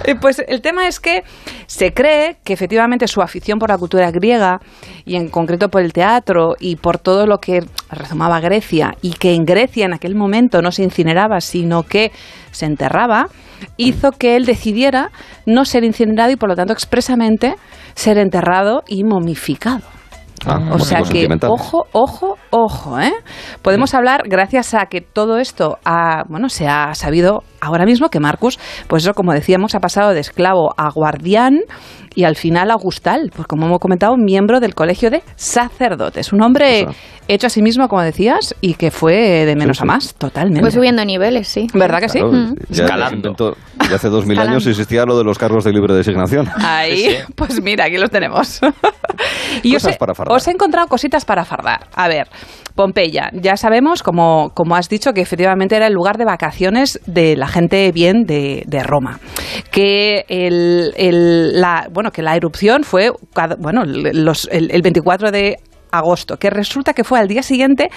Eh, 0.06 0.15
Pues 0.19 0.41
el 0.48 0.61
tema 0.61 0.88
es 0.88 0.99
que 0.99 1.24
se 1.65 1.87
cree 1.94 2.38
que 2.44 2.54
efectivamente 2.54 3.08
su 3.08 3.22
afición 3.22 3.60
por 3.60 3.70
la 3.70 3.78
cultura 3.78 4.12
griega 4.12 4.60
y 5.06 5.16
en 5.16 5.30
concreto 5.30 5.70
por 5.70 5.82
el 5.82 5.94
teatro 5.94 6.56
y 6.60 6.76
por 6.76 6.98
todo 6.98 7.26
lo 7.26 7.38
que 7.38 7.60
rezumaba 7.90 8.40
Grecia 8.40 8.94
y 9.02 9.12
que 9.14 9.34
en 9.34 9.46
Grecia 9.46 9.86
en 9.86 9.94
aquel 9.94 10.16
momento 10.16 10.62
no 10.62 10.72
se 10.72 10.84
incineraba 10.84 11.42
sino 11.42 11.84
que 11.84 12.12
se 12.52 12.66
enterraba, 12.66 13.28
hizo 13.78 14.12
que 14.12 14.36
él 14.36 14.46
decidiera 14.46 15.12
no 15.46 15.66
ser 15.66 15.84
incinerado 15.84 16.32
y 16.32 16.36
por 16.36 16.50
lo 16.50 16.56
tanto 16.56 16.74
expresamente 16.74 17.56
ser 17.94 18.18
enterrado 18.18 18.84
y 18.88 19.04
momificado. 19.04 19.97
Ah, 20.46 20.60
O 20.72 20.80
sea 20.80 21.00
motivo 21.00 21.38
que, 21.40 21.48
ojo, 21.48 21.88
ojo, 21.94 22.38
ojo, 22.52 23.00
¿eh? 23.00 23.14
Podemos 23.62 23.94
hablar, 23.94 24.24
gracias 24.28 24.74
a 24.74 24.86
que 24.86 25.02
todo 25.02 25.38
esto 25.38 25.78
ha, 25.86 26.24
bueno, 26.30 26.50
se 26.50 26.68
ha 26.68 26.94
sabido 26.94 27.44
ahora 27.62 27.86
mismo 27.86 28.10
que 28.10 28.20
Marcus, 28.20 28.60
pues 28.88 29.04
eso, 29.04 29.14
como 29.14 29.34
decíamos, 29.34 29.76
ha 29.76 29.80
pasado 29.80 30.14
de 30.14 30.20
esclavo 30.20 30.74
a 30.78 30.90
guardián 30.92 31.62
y 32.18 32.23
al 32.23 32.35
final 32.35 32.72
a 32.72 32.76
Gustal, 32.76 33.31
pues 33.35 33.48
como 33.48 33.68
hemos 33.68 33.77
comentado, 33.80 34.18
miembro 34.18 34.60
del 34.60 34.73
colegio 34.73 35.11
de 35.11 35.22
sacerdotes. 35.35 36.34
Un 36.34 36.41
hombre 36.41 36.88
O 36.88 36.91
sea. 36.91 36.99
hecho 37.27 37.45
a 37.45 37.49
sí 37.52 37.61
mismo, 37.61 37.88
como 37.88 38.02
decías, 38.02 38.56
y 38.60 38.73
que 38.73 38.89
fue 38.89 39.45
de 39.45 39.56
menos 39.56 39.77
Sí, 39.77 39.84
a 39.84 39.85
más, 39.85 40.15
totalmente. 40.15 40.61
Fue 40.61 40.72
subiendo 40.72 41.06
niveles, 41.06 41.48
sí. 41.48 41.68
¿Verdad 41.76 41.99
que 41.99 42.10
sí? 42.10 42.18
Claro, 42.19 42.34
Mm. 42.34 42.56
ya, 42.69 42.84
Escalando. 42.85 43.35
ya 43.89 43.95
hace 43.95 44.10
dos 44.10 44.26
mil 44.26 44.39
años 44.39 44.65
existía 44.65 45.06
lo 45.06 45.15
de 45.18 45.23
los 45.23 45.38
cargos 45.38 45.64
de 45.64 45.72
libre 45.73 45.94
designación. 45.94 46.49
Ahí, 46.65 46.98
Sí, 46.98 47.10
sí. 47.11 47.34
pues 47.35 47.61
mira, 47.61 47.85
aquí 47.85 47.98
los 47.98 48.10
tenemos. 48.10 48.60
y 49.64 49.76
os 49.76 49.84
Cosas 49.84 49.95
he, 49.95 49.99
para 49.99 50.15
fardar. 50.15 50.35
os 50.35 50.48
he 50.48 50.52
encontrado 50.52 50.88
cositas 50.88 51.23
para 51.23 51.45
fardar. 51.45 51.88
A 51.95 52.07
ver, 52.07 52.27
Pompeya, 52.76 53.30
ya 53.34 53.57
sabemos, 53.57 54.03
como, 54.03 54.52
como 54.53 54.76
has 54.76 54.88
dicho, 54.89 55.11
que 55.14 55.22
efectivamente 55.22 55.76
era 55.76 55.88
el 55.88 55.94
lugar 55.94 56.18
de 56.18 56.26
vacaciones 56.26 56.99
de 57.07 57.35
la 57.35 57.48
gente 57.48 57.91
bien 57.91 58.23
de, 58.26 58.64
de 58.68 58.84
Roma. 58.84 59.19
Que 59.72 60.26
el, 60.30 60.94
el- 60.98 61.60
la, 61.60 61.88
bueno, 61.91 62.07
que 62.12 62.22
la 62.22 62.36
erupción 62.36 62.84
fue 62.84 63.12
bueno, 63.60 63.84
los- 63.86 64.48
el, 64.52 64.72
el 64.72 64.82
24 64.82 65.32
de 65.32 65.58
agosto, 65.92 66.38
que 66.38 66.50
resulta 66.50 66.94
que 66.94 67.04
fue 67.04 67.20
al 67.20 67.28
día 67.28 67.42
siguiente 67.44 67.90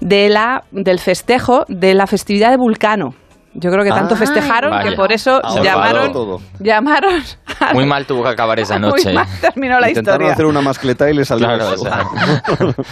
de 0.00 0.28
la, 0.28 0.62
del 0.72 0.98
festejo 0.98 1.64
de 1.68 1.94
la 1.94 2.06
festividad 2.06 2.50
de 2.50 2.56
Vulcano. 2.56 3.14
Yo 3.58 3.70
creo 3.70 3.84
que 3.84 3.90
tanto 3.90 4.16
Ah, 4.16 4.18
festejaron 4.18 4.82
que 4.82 4.92
por 4.94 5.12
eso 5.12 5.40
llamaron, 5.62 6.12
todo. 6.12 6.40
llamaron 6.60 7.22
a- 7.58 7.72
Muy 7.72 7.86
mal 7.86 8.04
tuvo 8.04 8.22
que 8.22 8.28
acabar 8.28 8.60
esa 8.60 8.74
muy 8.78 8.90
noche. 8.90 9.14
mal 9.14 9.26
terminó 9.40 9.80
la 9.80 9.88
Intentaron 9.88 10.20
historia. 10.26 10.32
hacer 10.34 10.44
una 10.44 10.60
mascleta 10.60 11.08
y 11.08 11.14
le 11.14 11.24
salió 11.24 11.46
Claro, 11.46 11.72
eso. 11.72 11.84
o 11.84 11.86
sea. 11.86 12.04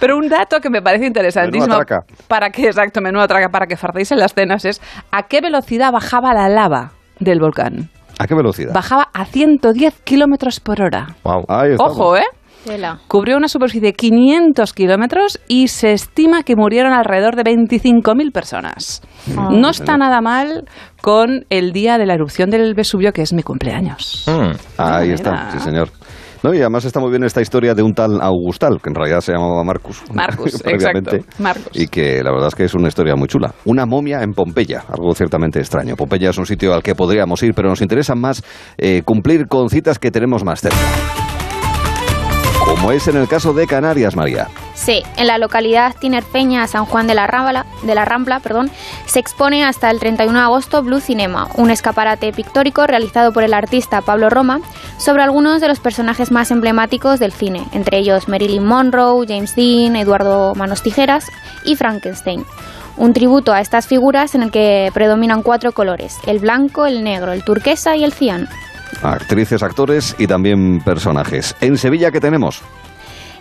Pero 0.00 0.18
un 0.18 0.28
dato 0.28 0.60
que 0.60 0.68
me 0.68 0.82
parece 0.82 1.06
interesantísimo 1.06 1.78
para 2.28 2.50
que, 2.50 2.66
exacto, 2.66 3.00
traca, 3.26 3.48
para 3.48 3.66
que 3.66 3.76
fardéis 3.78 4.12
en 4.12 4.18
las 4.18 4.34
cenas 4.34 4.66
es 4.66 4.82
a 5.10 5.22
qué 5.22 5.40
velocidad 5.40 5.90
bajaba 5.90 6.34
la 6.34 6.50
lava 6.50 6.92
del 7.18 7.40
volcán. 7.40 7.88
¿A 8.18 8.26
qué 8.26 8.34
velocidad? 8.34 8.72
Bajaba 8.72 9.08
a 9.12 9.24
110 9.24 10.02
kilómetros 10.02 10.60
por 10.60 10.80
hora. 10.80 11.16
Wow. 11.24 11.44
Ojo, 11.78 12.16
¿eh? 12.16 12.24
Cubrió 13.08 13.36
una 13.36 13.48
superficie 13.48 13.88
de 13.88 13.92
500 13.92 14.72
kilómetros 14.72 15.38
y 15.48 15.68
se 15.68 15.92
estima 15.92 16.42
que 16.44 16.56
murieron 16.56 16.94
alrededor 16.94 17.36
de 17.36 17.42
25.000 17.42 18.32
personas. 18.32 19.02
Ah. 19.36 19.48
No 19.50 19.68
está 19.68 19.98
nada 19.98 20.22
mal 20.22 20.64
con 21.02 21.44
el 21.50 21.72
día 21.72 21.98
de 21.98 22.06
la 22.06 22.14
erupción 22.14 22.48
del 22.48 22.74
Vesubio, 22.74 23.12
que 23.12 23.22
es 23.22 23.34
mi 23.34 23.42
cumpleaños. 23.42 24.24
Mm, 24.26 24.80
ahí 24.80 25.10
está, 25.10 25.50
sí 25.50 25.60
señor. 25.60 25.90
No, 26.44 26.52
y 26.52 26.60
además 26.60 26.84
está 26.84 27.00
muy 27.00 27.08
bien 27.08 27.24
esta 27.24 27.40
historia 27.40 27.74
de 27.74 27.82
un 27.82 27.94
tal 27.94 28.20
Augustal, 28.20 28.78
que 28.82 28.90
en 28.90 28.94
realidad 28.94 29.22
se 29.22 29.32
llamaba 29.32 29.64
Marcus. 29.64 30.02
Marcus, 30.12 30.62
exacto. 30.66 31.16
Marcus. 31.38 31.70
Y 31.72 31.88
que 31.88 32.22
la 32.22 32.32
verdad 32.32 32.48
es 32.48 32.54
que 32.54 32.64
es 32.64 32.74
una 32.74 32.88
historia 32.88 33.16
muy 33.16 33.28
chula. 33.28 33.54
Una 33.64 33.86
momia 33.86 34.22
en 34.22 34.34
Pompeya, 34.34 34.84
algo 34.88 35.14
ciertamente 35.14 35.58
extraño. 35.58 35.96
Pompeya 35.96 36.28
es 36.28 36.36
un 36.36 36.44
sitio 36.44 36.74
al 36.74 36.82
que 36.82 36.94
podríamos 36.94 37.42
ir, 37.42 37.54
pero 37.54 37.70
nos 37.70 37.80
interesa 37.80 38.14
más 38.14 38.42
eh, 38.76 39.00
cumplir 39.06 39.48
con 39.48 39.70
citas 39.70 39.98
que 39.98 40.10
tenemos 40.10 40.44
más 40.44 40.60
cerca. 40.60 41.33
Como 42.64 42.92
es 42.92 43.08
en 43.08 43.16
el 43.18 43.28
caso 43.28 43.52
de 43.52 43.66
Canarias, 43.66 44.16
María. 44.16 44.48
Sí, 44.72 45.02
en 45.18 45.26
la 45.26 45.36
localidad 45.36 45.94
tinerfeña 46.00 46.66
San 46.66 46.86
Juan 46.86 47.06
de 47.06 47.14
la 47.14 47.26
Rambla, 47.26 47.66
de 47.82 47.94
la 47.94 48.06
Rambla 48.06 48.40
perdón, 48.40 48.70
se 49.04 49.18
expone 49.18 49.64
hasta 49.64 49.90
el 49.90 50.00
31 50.00 50.38
de 50.38 50.44
agosto 50.44 50.82
Blue 50.82 51.00
Cinema, 51.00 51.48
un 51.56 51.70
escaparate 51.70 52.32
pictórico 52.32 52.86
realizado 52.86 53.32
por 53.32 53.42
el 53.42 53.52
artista 53.52 54.00
Pablo 54.00 54.30
Roma 54.30 54.60
sobre 54.96 55.22
algunos 55.22 55.60
de 55.60 55.68
los 55.68 55.78
personajes 55.78 56.32
más 56.32 56.50
emblemáticos 56.50 57.20
del 57.20 57.32
cine, 57.32 57.66
entre 57.72 57.98
ellos 57.98 58.28
Marilyn 58.28 58.64
Monroe, 58.64 59.26
James 59.28 59.54
Dean, 59.54 59.94
Eduardo 59.94 60.54
Manos 60.54 60.82
Tijeras 60.82 61.30
y 61.64 61.76
Frankenstein. 61.76 62.46
Un 62.96 63.12
tributo 63.12 63.52
a 63.52 63.60
estas 63.60 63.86
figuras 63.88 64.34
en 64.34 64.42
el 64.42 64.50
que 64.50 64.90
predominan 64.94 65.42
cuatro 65.42 65.72
colores, 65.72 66.16
el 66.26 66.38
blanco, 66.38 66.86
el 66.86 67.04
negro, 67.04 67.32
el 67.32 67.44
turquesa 67.44 67.96
y 67.96 68.04
el 68.04 68.12
cian. 68.12 68.48
Actrices, 69.02 69.62
actores 69.62 70.14
y 70.18 70.26
también 70.26 70.80
personajes. 70.80 71.54
En 71.60 71.78
Sevilla, 71.78 72.10
¿qué 72.10 72.20
tenemos? 72.20 72.62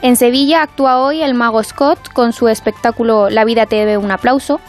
En 0.01 0.15
Sevilla 0.17 0.63
actúa 0.63 0.99
hoy 0.99 1.21
el 1.21 1.33
mago 1.33 1.63
Scott 1.63 2.09
con 2.11 2.33
su 2.33 2.49
espectáculo 2.49 3.29
La 3.29 3.45
vida 3.45 3.65
te 3.65 3.77
debe 3.77 3.97
un 3.97 4.11
aplauso, 4.11 4.59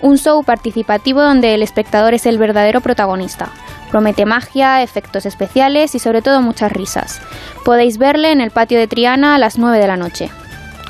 un 0.00 0.18
show 0.18 0.44
participativo 0.44 1.20
donde 1.22 1.54
el 1.54 1.62
espectador 1.62 2.14
es 2.14 2.26
el 2.26 2.38
verdadero 2.38 2.80
protagonista. 2.80 3.48
Promete 3.90 4.26
magia, 4.26 4.82
efectos 4.82 5.26
especiales 5.26 5.94
y 5.94 5.98
sobre 5.98 6.22
todo 6.22 6.42
muchas 6.42 6.72
risas. 6.72 7.20
Podéis 7.64 7.98
verle 7.98 8.32
en 8.32 8.40
el 8.40 8.50
patio 8.50 8.78
de 8.78 8.86
Triana 8.86 9.34
a 9.34 9.38
las 9.38 9.58
9 9.58 9.78
de 9.78 9.86
la 9.86 9.96
noche. 9.96 10.30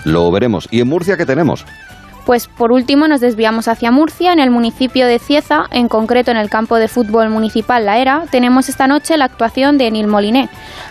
Lo 0.04 0.30
veremos. 0.30 0.68
¿Y 0.70 0.80
en 0.80 0.88
Murcia 0.88 1.16
qué 1.16 1.26
tenemos? 1.26 1.64
Pues 2.24 2.46
por 2.46 2.72
último 2.72 3.06
nos 3.06 3.20
desviamos 3.20 3.68
hacia 3.68 3.90
Murcia, 3.90 4.32
en 4.32 4.40
el 4.40 4.50
municipio 4.50 5.06
de 5.06 5.18
Cieza, 5.18 5.64
en 5.70 5.88
concreto 5.88 6.30
en 6.30 6.38
el 6.38 6.48
campo 6.48 6.76
de 6.76 6.88
fútbol 6.88 7.28
municipal 7.28 7.84
La 7.84 7.98
Era, 7.98 8.24
tenemos 8.30 8.68
esta 8.68 8.86
noche 8.86 9.16
la 9.18 9.26
actuación 9.26 9.76
de 9.76 9.90
Nil 9.90 10.06
Moliné 10.06 10.48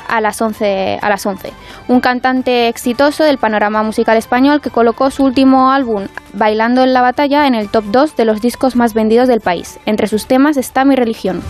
a 0.07 0.21
las 0.21 0.41
11, 0.41 0.99
a 1.01 1.09
las 1.09 1.25
11. 1.25 1.51
Un 1.87 2.01
cantante 2.01 2.67
exitoso 2.67 3.23
del 3.23 3.39
panorama 3.39 3.81
musical 3.81 4.17
español 4.17 4.61
que 4.61 4.69
colocó 4.69 5.09
su 5.09 5.23
último 5.23 5.71
álbum 5.71 6.07
Bailando 6.33 6.83
en 6.83 6.93
la 6.93 7.01
batalla 7.01 7.47
en 7.47 7.55
el 7.55 7.69
top 7.69 7.85
2 7.85 8.15
de 8.15 8.25
los 8.25 8.41
discos 8.41 8.75
más 8.75 8.93
vendidos 8.93 9.27
del 9.27 9.41
país. 9.41 9.79
Entre 9.85 10.07
sus 10.07 10.25
temas 10.25 10.57
está 10.57 10.85
Mi 10.85 10.95
religión. 10.95 11.41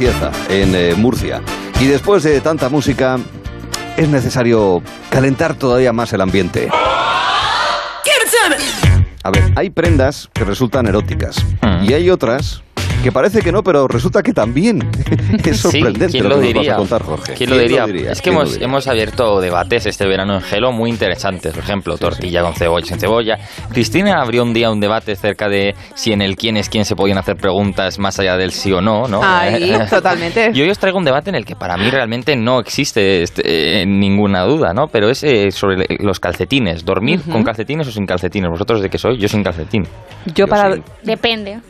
En 0.00 0.12
Cieza, 0.12 0.32
en 0.48 0.74
eh, 0.74 0.94
Murcia. 0.96 1.42
Y 1.78 1.86
después 1.86 2.22
de 2.22 2.40
tanta 2.40 2.68
música, 2.68 3.18
es 3.96 4.08
necesario 4.08 4.82
calentar 5.10 5.54
todavía 5.54 5.92
más 5.92 6.12
el 6.12 6.22
ambiente. 6.22 6.68
A 9.22 9.30
ver, 9.30 9.52
hay 9.56 9.68
prendas 9.68 10.30
que 10.32 10.44
resultan 10.44 10.86
eróticas 10.86 11.36
y 11.82 11.92
hay 11.92 12.08
otras 12.08 12.62
que 13.02 13.12
parece 13.12 13.40
que 13.40 13.50
no, 13.50 13.62
pero 13.62 13.88
resulta 13.88 14.22
que 14.22 14.32
también. 14.32 14.78
es 15.44 15.56
sorprendente 15.58 16.08
Sí, 16.10 16.18
¿quién 16.18 16.24
lo, 16.28 16.36
lo 16.36 16.40
que 16.42 16.46
nos 16.48 16.54
vas 16.54 16.54
diría? 16.54 16.74
a 16.74 16.76
contar, 16.76 17.02
Jorge. 17.02 17.34
¿Quién 17.34 17.50
lo 17.50 17.58
diría? 17.58 17.84
Es 17.84 18.20
que 18.20 18.24
¿Quién 18.24 18.34
lo 18.34 18.40
hemos, 18.42 18.52
diría? 18.52 18.66
hemos 18.66 18.86
abierto 18.88 19.40
debates 19.40 19.86
este 19.86 20.06
verano 20.06 20.34
en 20.34 20.42
Gelo 20.42 20.72
muy 20.72 20.90
interesantes. 20.90 21.54
Por 21.54 21.62
ejemplo, 21.64 21.96
tortilla 21.96 22.42
con 22.42 22.54
cebolla 22.54 22.84
sin 22.84 22.98
cebolla. 22.98 23.38
Cristina 23.72 24.20
abrió 24.20 24.42
un 24.42 24.52
día 24.52 24.70
un 24.70 24.80
debate 24.80 25.12
acerca 25.12 25.48
de 25.48 25.74
si 25.94 26.12
en 26.12 26.20
el 26.20 26.36
quién 26.36 26.58
es 26.58 26.68
quién 26.68 26.84
se 26.84 26.94
podían 26.94 27.16
hacer 27.16 27.36
preguntas 27.36 27.98
más 27.98 28.18
allá 28.20 28.36
del 28.36 28.50
sí 28.52 28.70
o 28.72 28.82
no, 28.82 29.08
¿no? 29.08 29.20
Ahí, 29.22 29.72
totalmente. 29.90 30.50
Y 30.52 30.60
hoy 30.60 30.68
os 30.68 30.78
traigo 30.78 30.98
un 30.98 31.04
debate 31.04 31.30
en 31.30 31.36
el 31.36 31.46
que 31.46 31.56
para 31.56 31.76
mí 31.78 31.88
realmente 31.90 32.36
no 32.36 32.60
existe 32.60 33.22
este, 33.22 33.80
eh, 33.80 33.86
ninguna 33.86 34.42
duda, 34.42 34.74
¿no? 34.74 34.88
Pero 34.88 35.08
es 35.08 35.24
eh, 35.24 35.50
sobre 35.50 35.86
los 36.00 36.20
calcetines. 36.20 36.84
¿Dormir 36.84 37.22
con 37.22 37.44
calcetines 37.44 37.88
o 37.88 37.90
sin 37.92 38.04
calcetines? 38.04 38.50
¿Vosotros 38.50 38.82
de 38.82 38.90
qué 38.90 38.98
sois? 38.98 39.18
Yo 39.18 39.26
sin 39.28 39.42
calcetín. 39.42 39.84
Yo 40.34 40.46
para... 40.46 40.76
Depende. 41.02 41.60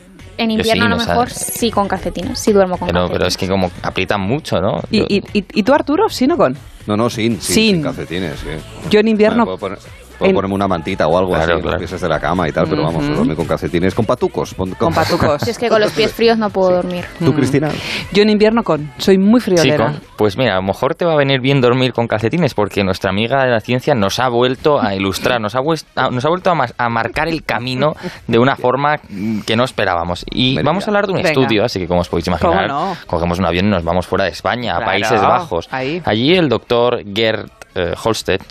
En 0.41 0.49
invierno 0.51 0.83
sí, 0.85 0.87
a 0.87 0.89
lo 0.89 0.97
mejor 0.97 1.29
sí 1.29 1.69
con 1.71 1.87
calcetines, 1.87 2.39
sí 2.39 2.51
duermo 2.51 2.77
con 2.77 2.87
Pero, 2.87 3.01
calcetines. 3.01 3.17
pero 3.19 3.27
es 3.27 3.37
que 3.37 3.47
como 3.47 3.71
aprietan 3.83 4.21
mucho, 4.21 4.59
¿no? 4.59 4.81
¿Y, 4.89 4.97
Yo- 4.99 5.05
y, 5.07 5.17
y- 5.33 5.45
y 5.53 5.63
tú, 5.63 5.73
Arturo? 5.73 6.09
¿Sin 6.09 6.31
o 6.31 6.37
con? 6.37 6.57
No, 6.87 6.97
no, 6.97 7.09
sin, 7.11 7.39
sin, 7.39 7.53
Sin. 7.55 7.75
sin 7.75 7.83
calcetines. 7.83 8.39
sí. 8.39 8.47
Yo 8.89 8.99
en 9.01 9.07
invierno- 9.07 9.57
Bueno, 9.57 9.77
puedo 10.21 10.29
en- 10.29 10.35
ponerme 10.35 10.55
una 10.55 10.67
mantita 10.67 11.07
o 11.07 11.17
algo 11.17 11.31
Claro, 11.33 11.53
así, 11.55 11.61
claro. 11.61 11.79
los 11.79 11.89
pies 11.89 12.01
de 12.01 12.07
la 12.09 12.19
cama 12.19 12.47
y 12.47 12.51
tal, 12.51 12.67
pero 12.69 12.83
vamos, 12.83 13.07
dormir 13.07 13.35
con 13.35 13.45
calcetines, 13.45 13.93
con 13.93 14.05
patucos. 14.05 14.53
Con, 14.53 14.71
Con 14.71 14.93
patucos. 14.93 15.41
Si 15.41 15.49
es 15.51 15.57
que 15.57 15.69
con 15.69 15.81
los 15.81 15.91
pies 15.91 16.13
fríos 16.13 16.37
no 16.37 16.49
puedo 16.49 16.71
dormir. 16.71 17.05
¿Tú, 17.19 17.33
Cristina? 17.33 17.69
Yo 18.13 18.23
en 18.23 18.29
invierno 18.29 18.63
con. 18.63 18.91
Soy 18.97 19.17
muy 19.17 19.41
Sí, 19.41 19.51
friolera. 19.51 19.85
con- 19.85 20.01
pues 20.17 20.37
mira, 20.37 20.53
a 20.53 20.55
lo 20.57 20.63
mejor 20.63 20.95
te 20.95 21.03
va 21.05 21.13
a 21.13 21.17
venir 21.17 21.41
bien 21.41 21.59
dormir 21.61 21.93
con 21.93 22.07
calcetines 22.07 22.53
porque 22.53 22.83
nuestra 22.83 23.09
amiga 23.09 23.43
de 23.43 23.51
la 23.51 23.59
ciencia 23.59 23.95
nos 23.95 24.19
ha 24.19 24.29
vuelto 24.29 24.79
a 24.81 24.95
ilustrar, 24.95 25.41
nos 25.41 25.55
ha, 25.55 25.59
a- 25.95 26.09
nos 26.09 26.23
ha 26.25 26.29
vuelto 26.29 26.51
a, 26.51 26.55
mas- 26.55 26.73
a 26.77 26.89
marcar 26.89 27.27
el 27.27 27.43
camino 27.43 27.95
de 28.27 28.37
una 28.39 28.55
forma 28.55 28.99
mm, 29.09 29.41
que 29.41 29.55
no 29.55 29.63
esperábamos. 29.63 30.25
Y 30.31 30.61
vamos 30.61 30.85
a 30.85 30.91
hablar 30.91 31.05
de 31.07 31.11
un 31.13 31.17
Venga. 31.17 31.29
estudio, 31.29 31.65
así 31.65 31.79
que 31.79 31.87
como 31.87 32.01
os 32.01 32.09
podéis 32.09 32.27
imaginar, 32.27 32.67
¿Cómo 32.69 32.79
no? 32.89 32.97
cogemos 33.07 33.39
un 33.39 33.45
avión 33.45 33.65
y 33.65 33.69
nos 33.69 33.83
vamos 33.83 34.05
fuera 34.05 34.25
de 34.25 34.31
España, 34.31 34.71
Claro, 34.75 34.83
a 34.83 34.85
Países 34.85 35.21
Bajos. 35.21 35.67
ahí. 35.71 36.01
Allí 36.05 36.35
el 36.35 36.49
doctor 36.49 37.01
Gerd 37.15 37.49
eh, 37.73 37.93
Holstech, 38.03 38.41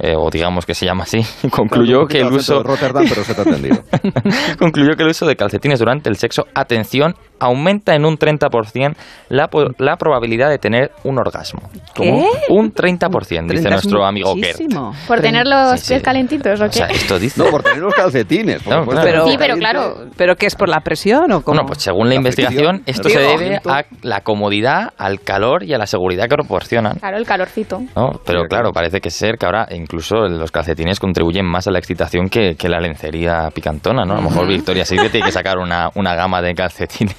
eh, 0.00 0.14
o 0.16 0.30
digamos 0.30 0.66
que 0.66 0.74
se 0.74 0.86
llama 0.86 1.04
así, 1.04 1.20
concluyó 1.50 2.06
que 2.06 2.20
el 2.20 2.32
uso... 2.32 2.58
de 2.58 2.62
Rotterdam, 2.64 3.04
pero 3.08 3.24
se 3.24 3.34
te 3.34 3.40
ha 3.40 3.44
atendido. 3.44 3.76
concluyó 4.58 4.94
que 4.96 5.02
el 5.02 5.10
uso 5.10 5.26
de 5.26 5.36
calcetines 5.36 5.78
durante 5.78 6.08
el 6.08 6.16
sexo, 6.16 6.44
atención, 6.54 7.14
aumenta 7.38 7.94
en 7.94 8.04
un 8.04 8.16
30% 8.18 8.94
la, 9.28 9.48
la 9.78 9.96
probabilidad 9.96 10.48
de 10.48 10.58
tener 10.58 10.90
un 11.04 11.18
orgasmo. 11.18 11.68
¿Qué? 11.94 12.24
Un 12.48 12.72
30%, 12.72 13.08
dice 13.20 13.36
30 13.46 13.54
es 13.54 13.64
nuestro 13.70 14.04
amigo 14.04 14.34
Gert. 14.36 14.58
¿Por 15.06 15.20
tener 15.20 15.46
los 15.46 15.80
Sí, 15.80 15.88
pies 15.88 15.98
sí. 16.00 16.04
calentitos 16.04 16.60
o 16.60 16.64
O 16.64 16.68
qué? 16.68 16.72
sea, 16.72 16.86
esto 16.86 17.18
dice... 17.18 17.42
No, 17.42 17.50
por 17.50 17.62
tener 17.62 17.78
los 17.80 17.94
calcetines. 17.94 18.66
No, 18.66 18.86
claro. 18.86 19.26
sí, 19.28 19.36
pero 19.38 19.56
claro. 19.56 20.06
¿Pero 20.16 20.36
qué 20.36 20.46
es 20.46 20.54
por 20.54 20.68
la 20.68 20.80
presión 20.80 21.30
o 21.32 21.42
cómo? 21.42 21.56
Bueno, 21.56 21.66
pues 21.66 21.82
según 21.82 22.04
la 22.08 22.14
La 22.14 22.16
investigación, 22.16 22.82
fricción, 22.82 22.82
esto 22.86 23.08
se 23.08 23.18
debe 23.18 23.60
a 23.66 23.84
la 24.02 24.20
comodidad, 24.22 24.90
al 24.96 25.20
calor 25.20 25.62
y 25.64 25.74
a 25.74 25.78
la 25.78 25.86
seguridad 25.86 26.24
que 26.28 26.36
proporcionan. 26.36 26.98
Claro, 26.98 27.16
el 27.18 27.26
calorcito. 27.26 27.80
¿no? 27.94 28.12
Pero 28.24 28.44
claro, 28.48 28.72
parece 28.72 29.00
que 29.00 29.10
ser 29.10 29.36
que 29.36 29.46
ahora 29.46 29.66
incluso 29.86 30.16
los 30.28 30.50
calcetines 30.50 30.98
contribuyen 30.98 31.46
más 31.46 31.68
a 31.68 31.70
la 31.70 31.78
excitación 31.78 32.28
que, 32.28 32.56
que 32.56 32.68
la 32.68 32.80
lencería 32.80 33.48
picantona, 33.54 34.04
¿no? 34.04 34.14
A 34.14 34.16
lo 34.16 34.22
mejor 34.22 34.48
Victoria 34.48 34.84
Secret 34.84 35.12
tiene 35.12 35.26
que 35.26 35.32
sacar 35.32 35.58
una, 35.58 35.90
una 35.94 36.14
gama 36.16 36.42
de 36.42 36.54
calcetines 36.54 37.14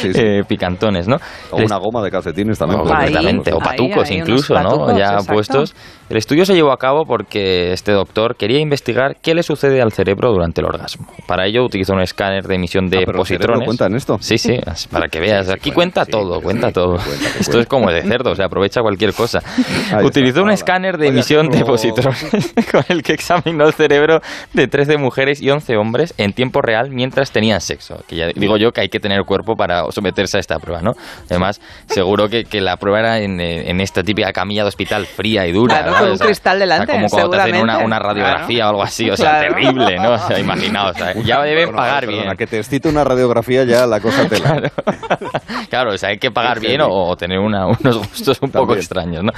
sí. 0.00 0.10
eh, 0.14 0.42
picantones, 0.46 1.06
¿no? 1.06 1.16
O 1.52 1.58
una 1.58 1.76
goma 1.78 2.02
de 2.02 2.10
calcetines 2.10 2.58
también. 2.58 2.80
O 2.80 2.84
puede 2.84 2.96
ser. 2.96 3.12
completamente, 3.12 3.52
o 3.52 3.56
Ahí, 3.60 3.68
patucos 3.78 4.10
ahí, 4.10 4.16
incluso, 4.18 4.54
unos 4.54 4.64
¿no? 4.64 4.70
patucos, 4.70 4.98
Ya 4.98 5.04
exacto. 5.12 5.32
puestos. 5.32 5.74
El 6.08 6.16
estudio 6.16 6.44
se 6.44 6.54
llevó 6.54 6.72
a 6.72 6.76
cabo 6.76 7.04
porque 7.06 7.72
este 7.72 7.92
doctor 7.92 8.34
quería 8.34 8.58
investigar 8.58 9.16
qué 9.22 9.32
le 9.32 9.44
sucede 9.44 9.80
al 9.80 9.92
cerebro 9.92 10.32
durante 10.32 10.60
el 10.60 10.66
orgasmo. 10.66 11.06
Para 11.28 11.46
ello 11.46 11.64
utilizó 11.64 11.92
un 11.92 12.00
escáner 12.00 12.44
de 12.48 12.56
emisión 12.56 12.88
de 12.88 12.98
Ah, 12.98 13.02
pero 13.06 13.18
positrones. 13.18 13.64
cuenta 13.64 13.86
en 13.86 13.94
esto. 13.94 14.16
Sí, 14.20 14.36
sí, 14.36 14.58
para 14.90 15.06
que 15.08 15.20
veas. 15.20 15.48
Aquí 15.50 15.70
cuenta 15.70 16.04
todo, 16.04 16.40
cuenta 16.40 16.72
todo. 16.72 16.96
Esto 17.38 17.60
es 17.60 17.66
como 17.66 17.90
de 17.92 18.02
cerdo, 18.02 18.32
o 18.32 18.34
sea, 18.34 18.46
aprovecha 18.46 18.80
cualquier 18.82 19.14
cosa. 19.14 19.38
está, 19.38 20.02
Utilizó 20.04 20.40
un 20.40 20.46
hola. 20.46 20.54
escáner 20.54 20.94
de 20.98 21.06
Vaya 21.06 21.10
emisión 21.10 21.42
de 21.48 21.58
ejemplo. 21.58 21.74
con 22.72 22.84
el 22.88 23.02
que 23.02 23.12
examinó 23.12 23.66
el 23.66 23.72
cerebro 23.74 24.20
de 24.52 24.66
13 24.68 24.96
mujeres 24.98 25.40
y 25.42 25.50
11 25.50 25.76
hombres 25.76 26.14
en 26.18 26.32
tiempo 26.32 26.60
real 26.62 26.90
mientras 26.90 27.30
tenían 27.32 27.60
sexo. 27.60 28.02
Que 28.08 28.16
ya 28.16 28.26
digo 28.34 28.56
yo 28.56 28.72
que 28.72 28.82
hay 28.82 28.88
que 28.88 29.00
tener 29.00 29.22
cuerpo 29.24 29.56
para 29.56 29.84
someterse 29.90 30.36
a 30.36 30.40
esta 30.40 30.58
prueba, 30.58 30.82
¿no? 30.82 30.92
Además, 31.28 31.60
seguro 31.86 32.28
que, 32.28 32.44
que 32.44 32.60
la 32.60 32.76
prueba 32.76 33.00
era 33.00 33.18
en, 33.20 33.40
eh, 33.40 33.70
en 33.70 33.80
esta 33.80 34.02
típica 34.02 34.32
camilla 34.32 34.62
de 34.62 34.68
hospital 34.68 35.06
fría 35.06 35.46
y 35.46 35.52
dura. 35.52 35.78
Claro, 35.82 35.90
¿no? 35.92 35.98
con 35.98 36.08
O 36.08 36.12
un 36.12 36.18
sea, 36.18 36.26
cristal 36.26 36.56
o 36.56 36.58
sea, 36.58 36.66
delante, 36.66 36.92
como 36.92 37.08
cuando 37.08 37.30
te 37.30 37.36
hacen 37.40 37.56
una, 37.56 37.78
una 37.78 37.98
radiografía 37.98 38.66
o 38.66 38.70
algo 38.70 38.82
así, 38.82 39.10
o 39.10 39.16
sea, 39.16 39.30
Claro. 39.40 39.54
terrible, 39.54 39.96
¿no? 39.98 40.12
O 40.12 40.18
sea, 40.18 40.38
imaginaos, 40.38 40.96
o 41.16 41.22
ya 41.22 41.42
deben 41.42 41.66
Bueno, 41.66 41.76
pagar 41.76 42.00
perdona, 42.06 42.22
bien. 42.24 42.36
que 42.36 42.46
te 42.46 42.58
excite 42.58 42.88
una 42.88 43.04
radiografía 43.04 43.64
ya 43.64 43.86
la 43.86 44.00
cosa 44.00 44.26
te 44.28 44.38
la... 44.40 44.70
Claro, 45.70 45.92
o 45.94 45.98
sea, 45.98 46.08
hay 46.10 46.18
que 46.18 46.30
pagar 46.30 46.60
bien 46.60 46.80
o, 46.80 46.88
o 46.88 47.16
tener 47.16 47.38
una- 47.38 47.66
unos 47.80 47.98
gustos 47.98 48.38
un 48.42 48.50
poco 48.50 48.74
También. 48.74 48.78
extraños, 48.80 49.24
¿no? 49.24 49.32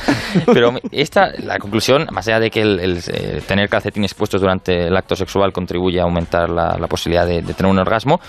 Pero 0.53 0.73
esta, 0.91 1.29
la 1.39 1.59
conclusión, 1.59 2.07
más 2.11 2.27
allá 2.29 2.41
de 2.41 2.51
que 2.53 2.61
el, 2.61 2.99
eh, 3.09 3.43
tener 3.49 3.69
calcetines 3.69 4.15
puestos 4.15 4.41
durante 4.41 4.87
el 4.87 4.97
acto 4.97 5.17
sexual 5.17 5.53
contribuye 5.53 5.99
a 5.99 6.05
aumentar 6.05 6.49
la, 6.51 6.87
posibilidad 6.89 7.27
de, 7.27 7.43
tener 7.43 7.71
un 7.71 7.79
orgasmo. 7.79 8.21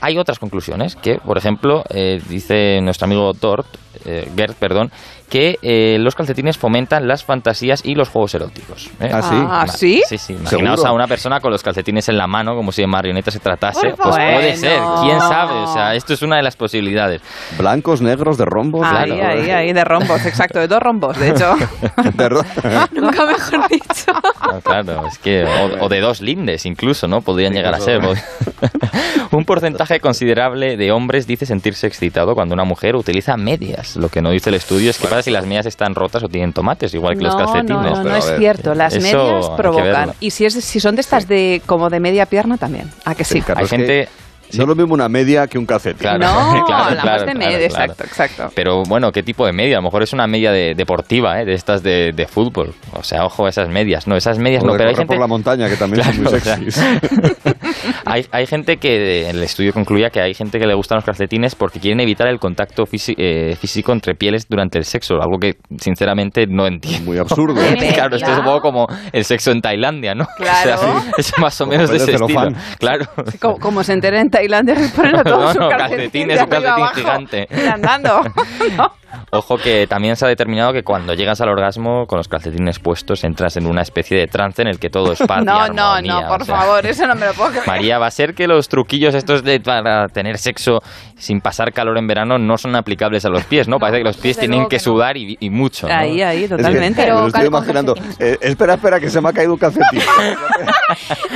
Hay 0.00 0.18
otras 0.18 0.38
conclusiones 0.38 0.96
que, 0.96 1.18
por 1.18 1.38
ejemplo, 1.38 1.84
eh, 1.88 2.20
dice 2.28 2.80
nuestro 2.80 3.06
amigo 3.06 3.32
Dort, 3.32 3.68
eh, 4.04 4.28
Gert, 4.36 4.56
perdón, 4.56 4.90
que 5.32 5.58
eh, 5.62 5.96
los 5.98 6.14
calcetines 6.14 6.58
fomentan 6.58 7.08
las 7.08 7.24
fantasías 7.24 7.80
y 7.86 7.94
los 7.94 8.10
juegos 8.10 8.34
eróticos. 8.34 8.90
¿eh? 9.00 9.08
¿Ah, 9.10 9.22
sí? 9.22 9.36
Ah, 9.48 9.66
¿sí? 9.66 10.02
Sí, 10.06 10.18
sí. 10.18 10.34
Imaginaos 10.34 10.80
¿Seguro? 10.80 10.88
a 10.90 10.92
una 10.94 11.06
persona 11.06 11.40
con 11.40 11.50
los 11.50 11.62
calcetines 11.62 12.06
en 12.10 12.18
la 12.18 12.26
mano, 12.26 12.54
como 12.54 12.70
si 12.70 12.82
de 12.82 12.86
marioneta 12.86 13.30
se 13.30 13.38
tratase. 13.38 13.94
Pues 13.96 14.14
puede 14.14 14.56
ser, 14.56 14.78
Bueno. 14.78 15.00
quién 15.04 15.18
sabe. 15.20 15.54
O 15.54 15.72
sea, 15.72 15.94
esto 15.94 16.12
es 16.12 16.20
una 16.20 16.36
de 16.36 16.42
las 16.42 16.54
posibilidades. 16.56 17.22
Blancos, 17.56 18.02
negros, 18.02 18.36
de 18.36 18.44
rombos. 18.44 18.86
Ahí, 18.86 19.10
claro. 19.10 19.40
ahí, 19.40 19.50
ahí, 19.50 19.72
de 19.72 19.84
rombos, 19.84 20.26
exacto, 20.26 20.58
de 20.58 20.68
dos 20.68 20.80
rombos, 20.80 21.18
de 21.18 21.30
hecho. 21.30 21.54
De 22.14 22.28
ro- 22.28 22.44
Nunca 22.92 23.24
mejor 23.24 23.68
dicho. 23.70 24.12
Ah, 24.38 24.58
claro, 24.62 25.06
es 25.06 25.16
que. 25.18 25.44
O, 25.44 25.86
o 25.86 25.88
de 25.88 26.00
dos 26.00 26.20
lindes, 26.20 26.66
incluso, 26.66 27.08
¿no? 27.08 27.22
Podrían 27.22 27.54
llegar 27.54 27.74
a 27.74 27.80
ser. 27.80 28.00
Un 29.30 29.44
porcentaje 29.46 29.98
considerable 30.00 30.76
de 30.76 30.92
hombres 30.92 31.26
dice 31.26 31.46
sentirse 31.46 31.86
excitado 31.86 32.34
cuando 32.34 32.52
una 32.54 32.64
mujer 32.64 32.96
utiliza 32.96 33.36
medias. 33.38 33.96
Lo 33.96 34.08
que 34.10 34.20
no 34.20 34.30
dice 34.30 34.50
el 34.50 34.56
estudio 34.56 34.90
es 34.90 34.98
que 34.98 35.06
pasa 35.08 35.21
si 35.22 35.30
las 35.30 35.46
medias 35.46 35.66
están 35.66 35.94
rotas 35.94 36.22
o 36.22 36.28
tienen 36.28 36.52
tomates, 36.52 36.92
igual 36.94 37.16
que 37.16 37.24
los 37.24 37.34
calcetines. 37.34 37.92
no, 37.92 38.04
no, 38.04 38.16
es 38.16 38.26
ver, 38.26 38.38
cierto. 38.38 38.74
Las 38.74 38.94
medias 39.00 39.50
provocan. 39.56 40.12
Y 40.20 40.30
si, 40.30 40.44
es, 40.44 40.54
si 40.54 40.80
son 40.80 40.94
de 40.94 41.00
estas 41.00 41.28
de 41.28 41.62
como 41.66 41.90
de 41.90 42.00
media 42.00 42.26
pierna 42.26 42.56
también. 42.56 42.90
¿A 43.04 43.14
que 43.14 43.24
sí? 43.24 43.42
Hay 43.54 43.64
es 43.64 44.08
gente. 44.52 44.58
No 44.58 44.62
es 44.64 44.68
lo 44.68 44.74
mismo 44.82 44.94
una 44.94 45.08
media 45.08 45.46
que 45.46 45.58
un 45.58 45.66
calcetín. 45.66 45.98
Claro, 45.98 46.18
No, 46.18 46.64
claro, 46.66 46.84
hablamos 46.84 47.02
claro, 47.02 47.26
de 47.26 47.34
media, 47.34 47.68
claro. 47.68 47.92
exacto, 47.92 48.04
exacto. 48.04 48.52
Pero 48.54 48.82
bueno, 48.88 49.10
¿qué 49.12 49.22
tipo 49.22 49.46
de 49.46 49.52
media? 49.52 49.76
A 49.76 49.80
lo 49.80 49.84
mejor 49.84 50.02
es 50.02 50.12
una 50.12 50.26
media 50.26 50.52
de, 50.52 50.74
deportiva, 50.74 51.40
¿eh? 51.40 51.44
de 51.44 51.54
estas 51.54 51.82
de, 51.82 52.12
de 52.14 52.26
fútbol. 52.26 52.74
O 52.92 53.02
sea, 53.02 53.24
ojo 53.24 53.46
a 53.46 53.48
esas 53.48 53.68
medias. 53.68 54.06
No, 54.06 54.16
esas 54.16 54.38
medias 54.38 54.62
O 54.62 54.66
no, 54.66 54.72
de 54.72 54.78
pero 54.78 54.90
hay 54.90 54.96
gente... 54.96 55.14
por 55.14 55.20
la 55.20 55.26
montaña, 55.26 55.68
que 55.68 55.76
también 55.76 56.04
son 56.04 56.22
muy 56.22 56.40
sexys. 56.40 56.82
hay, 58.04 58.26
hay 58.30 58.46
gente 58.46 58.76
que, 58.76 59.28
el 59.30 59.42
estudio 59.42 59.72
concluía 59.72 60.10
que 60.10 60.20
hay 60.20 60.34
gente 60.34 60.58
que 60.58 60.66
le 60.66 60.74
gustan 60.74 60.96
los 60.96 61.04
calcetines 61.04 61.54
porque 61.54 61.80
quieren 61.80 62.00
evitar 62.00 62.28
el 62.28 62.38
contacto 62.38 62.84
físi- 62.84 63.14
eh, 63.16 63.56
físico 63.56 63.92
entre 63.92 64.14
pieles 64.14 64.46
durante 64.48 64.78
el 64.78 64.84
sexo, 64.84 65.14
algo 65.20 65.38
que 65.38 65.54
sinceramente 65.78 66.46
no 66.46 66.66
entiendo. 66.66 67.04
Muy 67.06 67.18
absurdo. 67.18 67.54
claro, 67.94 68.16
esto 68.16 68.30
es 68.32 68.38
un 68.38 68.44
poco 68.44 68.60
como 68.60 68.86
el 69.12 69.24
sexo 69.24 69.50
en 69.50 69.60
Tailandia, 69.60 70.14
¿no? 70.14 70.26
Claro. 70.36 70.74
O 70.74 71.00
sea, 71.00 71.12
es 71.18 71.32
más 71.38 71.60
o 71.60 71.64
Como 71.64 71.76
menos 71.76 71.90
de 71.90 71.96
ese 71.96 72.10
estilo. 72.12 72.28
celofán. 72.28 72.56
Claro. 72.78 73.06
Como, 73.40 73.58
como 73.58 73.82
se 73.84 73.92
enteren 73.92 74.20
en 74.22 74.30
Tailandia, 74.30 74.41
ponen 74.96 75.16
a 75.16 75.24
todos 75.24 75.40
No, 75.40 75.52
sus 75.52 75.60
no, 75.60 75.68
calcetines, 75.68 76.40
un 76.40 76.46
calcetín 76.48 76.72
abajo, 76.72 76.94
gigante. 76.94 77.48
y 77.50 77.66
andando. 77.66 78.22
No. 78.76 78.92
Ojo 79.30 79.58
que 79.58 79.86
también 79.86 80.16
se 80.16 80.24
ha 80.24 80.28
determinado 80.28 80.72
que 80.72 80.82
cuando 80.82 81.12
llegas 81.12 81.38
al 81.42 81.50
orgasmo 81.50 82.06
con 82.06 82.16
los 82.16 82.28
calcetines 82.28 82.78
puestos 82.78 83.24
entras 83.24 83.58
en 83.58 83.66
una 83.66 83.82
especie 83.82 84.16
de 84.18 84.26
trance 84.26 84.62
en 84.62 84.68
el 84.68 84.78
que 84.78 84.88
todo 84.88 85.12
es 85.12 85.18
paz 85.28 85.42
y 85.42 85.44
No, 85.44 85.68
no, 85.68 86.00
no, 86.00 86.26
por 86.26 86.40
o 86.40 86.44
sea, 86.46 86.56
favor, 86.56 86.86
eso 86.86 87.06
no 87.06 87.14
me 87.14 87.26
lo 87.26 87.34
puedo 87.34 87.50
creer. 87.50 87.66
María, 87.66 87.98
va 87.98 88.06
a 88.06 88.10
ser 88.10 88.34
que 88.34 88.46
los 88.46 88.68
truquillos 88.70 89.14
estos 89.14 89.42
de 89.44 89.60
para 89.60 90.08
tener 90.08 90.38
sexo 90.38 90.78
sin 91.16 91.42
pasar 91.42 91.72
calor 91.74 91.98
en 91.98 92.06
verano 92.06 92.38
no 92.38 92.56
son 92.56 92.74
aplicables 92.74 93.26
a 93.26 93.28
los 93.28 93.44
pies, 93.44 93.68
¿no? 93.68 93.78
Parece 93.78 93.98
que 93.98 94.04
los 94.04 94.16
pies 94.16 94.38
tienen 94.38 94.66
que 94.66 94.78
sudar 94.78 95.18
y, 95.18 95.36
y 95.40 95.50
mucho. 95.50 95.88
¿no? 95.88 95.94
Ahí, 95.94 96.22
ahí, 96.22 96.44
Es 96.44 96.50
que 96.50 96.56
totalmente. 96.56 97.02
me 97.02 97.08
lo 97.08 97.14
Pero 97.16 97.26
estoy 97.26 97.46
imaginando. 97.46 97.94
Eh, 98.18 98.38
espera, 98.40 98.74
espera, 98.74 98.98
que 98.98 99.10
se 99.10 99.20
me 99.20 99.28
ha 99.28 99.32
caído 99.34 99.52
un 99.52 99.58
calcetín. 99.58 100.00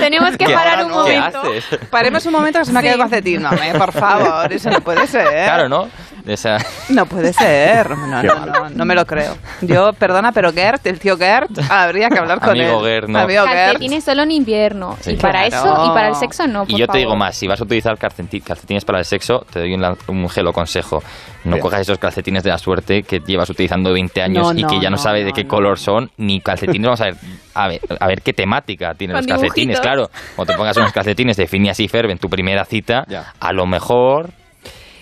Tenemos 0.00 0.30
que 0.36 0.46
¿Qué- 0.46 0.54
parar 0.54 0.82
un 0.84 0.88
¿Qué 0.90 0.94
momento. 1.18 1.42
Paremos 1.90 2.24
un 2.26 2.32
momento 2.32 2.58
que 2.58 2.64
se 2.64 2.72
me 2.72 2.78
ha 2.78 2.82
caído 2.82 2.95
calcetín. 2.98 3.42
No, 3.42 3.50
por 3.78 3.92
favor, 3.92 4.52
eso 4.52 4.70
no 4.70 4.80
puede 4.80 5.06
ser. 5.06 5.28
Claro, 5.28 5.68
¿no? 5.68 5.88
No 6.88 7.06
puede 7.06 7.32
ser. 7.32 7.90
No, 7.90 8.22
no, 8.22 8.46
no, 8.46 8.70
no 8.70 8.84
me 8.84 8.94
lo 8.94 9.06
creo. 9.06 9.36
Yo, 9.62 9.92
perdona, 9.92 10.32
pero 10.32 10.52
Gert, 10.52 10.86
el 10.86 10.98
tío 10.98 11.16
Gert, 11.16 11.50
habría 11.70 12.08
que 12.08 12.18
hablar 12.18 12.40
con 12.40 12.50
Amigo 12.50 12.86
él. 12.86 12.92
Gert, 12.94 13.08
no. 13.08 13.18
Amigo 13.20 13.44
Gert. 13.44 13.54
Calcetines 13.72 14.04
solo 14.04 14.22
en 14.22 14.30
invierno. 14.32 14.96
Sí. 15.00 15.12
y 15.12 15.16
para 15.16 15.46
Claro. 15.48 15.66
eso 15.74 15.86
y 15.86 15.88
para 15.90 16.08
el 16.08 16.14
sexo 16.14 16.46
no. 16.46 16.64
y 16.64 16.72
por 16.72 16.80
yo 16.80 16.88
te 16.88 16.98
digo 16.98 17.16
más, 17.16 17.36
si 17.36 17.46
vas 17.46 17.60
a 17.60 17.64
utilizar 17.64 17.96
calceti- 17.98 18.42
calcetines 18.42 18.84
para 18.84 18.98
el 18.98 19.04
sexo, 19.04 19.44
te 19.52 19.60
doy 19.60 19.74
un, 19.74 19.96
un 20.08 20.28
gelo 20.28 20.52
consejo. 20.52 21.02
No 21.44 21.52
Bien. 21.52 21.62
cojas 21.62 21.80
esos 21.82 21.98
calcetines 21.98 22.42
de 22.42 22.50
la 22.50 22.58
suerte 22.58 23.04
que 23.04 23.20
llevas 23.20 23.48
utilizando 23.50 23.92
20 23.92 24.20
años 24.22 24.52
No, 24.52 24.58
y 24.58 24.64
que 24.64 24.80
ya 24.80 24.90
no, 24.90 24.96
no, 24.96 25.02
sabes 25.02 25.24
de 25.24 25.32
qué 25.32 25.44
no. 25.44 25.48
color 25.50 25.78
son, 25.78 26.10
ni 26.16 26.40
calcetines. 26.40 26.84
Vamos 26.86 27.00
a 27.00 27.04
ver, 27.04 27.16
a 27.54 27.68
ver, 27.68 27.80
a 28.00 28.06
ver 28.08 28.22
qué 28.22 28.32
temática 28.32 28.94
tienen 28.94 29.16
los 29.16 29.26
calcetines. 29.26 29.54
dibujitos. 29.78 29.80
Claro, 29.80 30.10
o 30.36 30.44
te 30.44 30.54
pongas 30.56 30.76
unos 30.76 30.92
calcetines 30.92 31.36
de 31.36 31.46
Phineas 31.46 31.78
y 31.78 31.86
Ferb 31.88 32.10
en 32.10 32.18
tu 32.18 32.28
primera 32.28 32.64
cita, 32.64 33.04
Ya. 33.08 33.32
a 33.38 33.52
lo 33.52 33.66
mejor... 33.66 34.30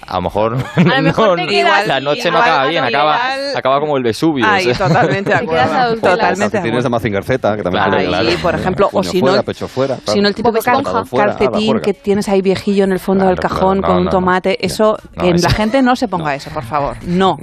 A 0.07 0.17
lo 0.17 0.23
mejor, 0.23 0.53
lo 0.77 1.03
mejor 1.03 1.37
te 1.37 1.47
quedas 1.47 1.87
la 1.87 2.01
noche 2.01 2.31
no 2.31 2.39
acaba 2.39 2.67
bien, 2.67 2.85
acaba, 2.85 3.19
acaba 3.57 3.81
como 3.81 3.97
el 3.97 4.03
Vesubio. 4.03 4.47
Ahí, 4.47 4.71
o 4.71 4.75
sea. 4.75 4.89
totalmente 4.89 5.31
de 5.31 5.37
Te 5.39 5.45
acuerdo. 5.45 5.95
Totalmente 5.95 6.11
de 6.17 6.19
Calcetines 6.19 6.63
de 6.63 6.69
acuerdo. 6.71 6.91
Mazinger 6.91 7.25
Z, 7.25 7.57
que 7.57 7.63
también 7.63 7.85
Claro, 7.85 8.05
claro. 8.07 8.29
Ahí, 8.29 8.37
por 8.37 8.55
ejemplo, 8.55 8.89
o 8.93 9.03
si 9.03 9.21
fuera, 9.21 9.37
no, 9.37 9.43
pecho 9.43 9.69
fuera. 9.69 9.97
si 10.07 10.21
no 10.21 10.29
el 10.29 10.35
a 10.35 10.73
la 10.75 11.05
calcetín 11.05 11.81
que 11.81 11.95
tienes 11.95 12.29
ahí 12.29 12.43
viejillo 12.43 12.85
en 12.85 12.93
el 12.93 13.01
fondo 13.01 13.25
Claro, 13.25 13.31
del 13.37 13.41
cajón 13.41 13.79
claro, 13.79 13.81
no, 13.81 13.87
con 13.89 13.97
un 13.99 14.05
no, 14.05 14.11
tomate, 14.11 14.59
no. 14.61 14.67
eso, 14.67 14.99
No, 15.17 15.23
que 15.23 15.31
eso- 15.31 15.49
la 15.49 15.55
gente 15.55 15.83
no 15.83 15.97
se 15.97 16.09
ponga 16.09 16.35
eso, 16.35 16.51
por 16.51 16.65
favor. 16.65 16.97
No. 17.07 17.39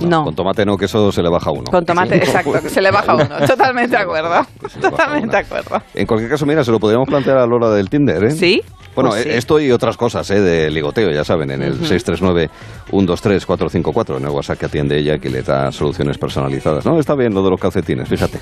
No. 0.00 0.24
Con 0.24 0.34
tomate 0.34 0.64
no, 0.64 0.76
que 0.76 0.86
eso 0.86 1.12
se 1.12 1.22
le 1.22 1.30
baja 1.30 1.50
a 1.50 1.52
uno. 1.52 1.70
Con 1.70 1.84
tomate, 1.84 2.16
exacto, 2.24 2.52
que 2.60 2.68
se 2.68 2.80
le 2.82 2.90
baja 2.90 3.12
a 3.12 3.14
uno. 3.16 3.28
Totalmente 3.46 3.96
de 3.96 4.02
acuerdo. 4.02 4.44
Totalmente 4.80 5.36
de 5.36 5.42
acuerdo. 5.42 5.80
En 5.94 6.06
cualquier 6.06 6.30
caso, 6.30 6.46
mira, 6.46 6.64
se 6.64 6.72
lo 6.72 6.80
podríamos 6.80 7.06
plantear 7.08 7.38
a 7.38 7.46
la 7.46 7.54
hora 7.54 7.70
del 7.70 7.88
Tinder, 7.90 8.24
¿eh? 8.24 8.30
¿Sí? 8.32 8.60
Bueno, 8.94 9.10
Pues 9.10 9.22
sí. 9.24 9.28
eh, 9.28 9.36
esto 9.38 9.58
y 9.58 9.72
otras 9.72 9.96
cosas, 9.96 10.30
¿eh? 10.30 10.40
De 10.40 10.70
ligoteo, 10.70 11.10
ya 11.10 11.24
saben, 11.24 11.50
en 11.50 11.62
el 11.62 11.80
639-123-454, 11.80 14.18
en 14.18 14.24
el 14.24 14.30
WhatsApp 14.30 14.58
que 14.58 14.66
atiende 14.66 14.96
ella, 14.98 15.18
que 15.18 15.30
le 15.30 15.42
da 15.42 15.72
soluciones 15.72 16.16
personalizadas. 16.18 16.84
No, 16.86 16.96
está 16.98 17.14
bien 17.16 17.34
lo 17.34 17.42
de 17.42 17.50
los 17.50 17.60
calcetines, 17.60 18.08
fíjate. 18.08 18.38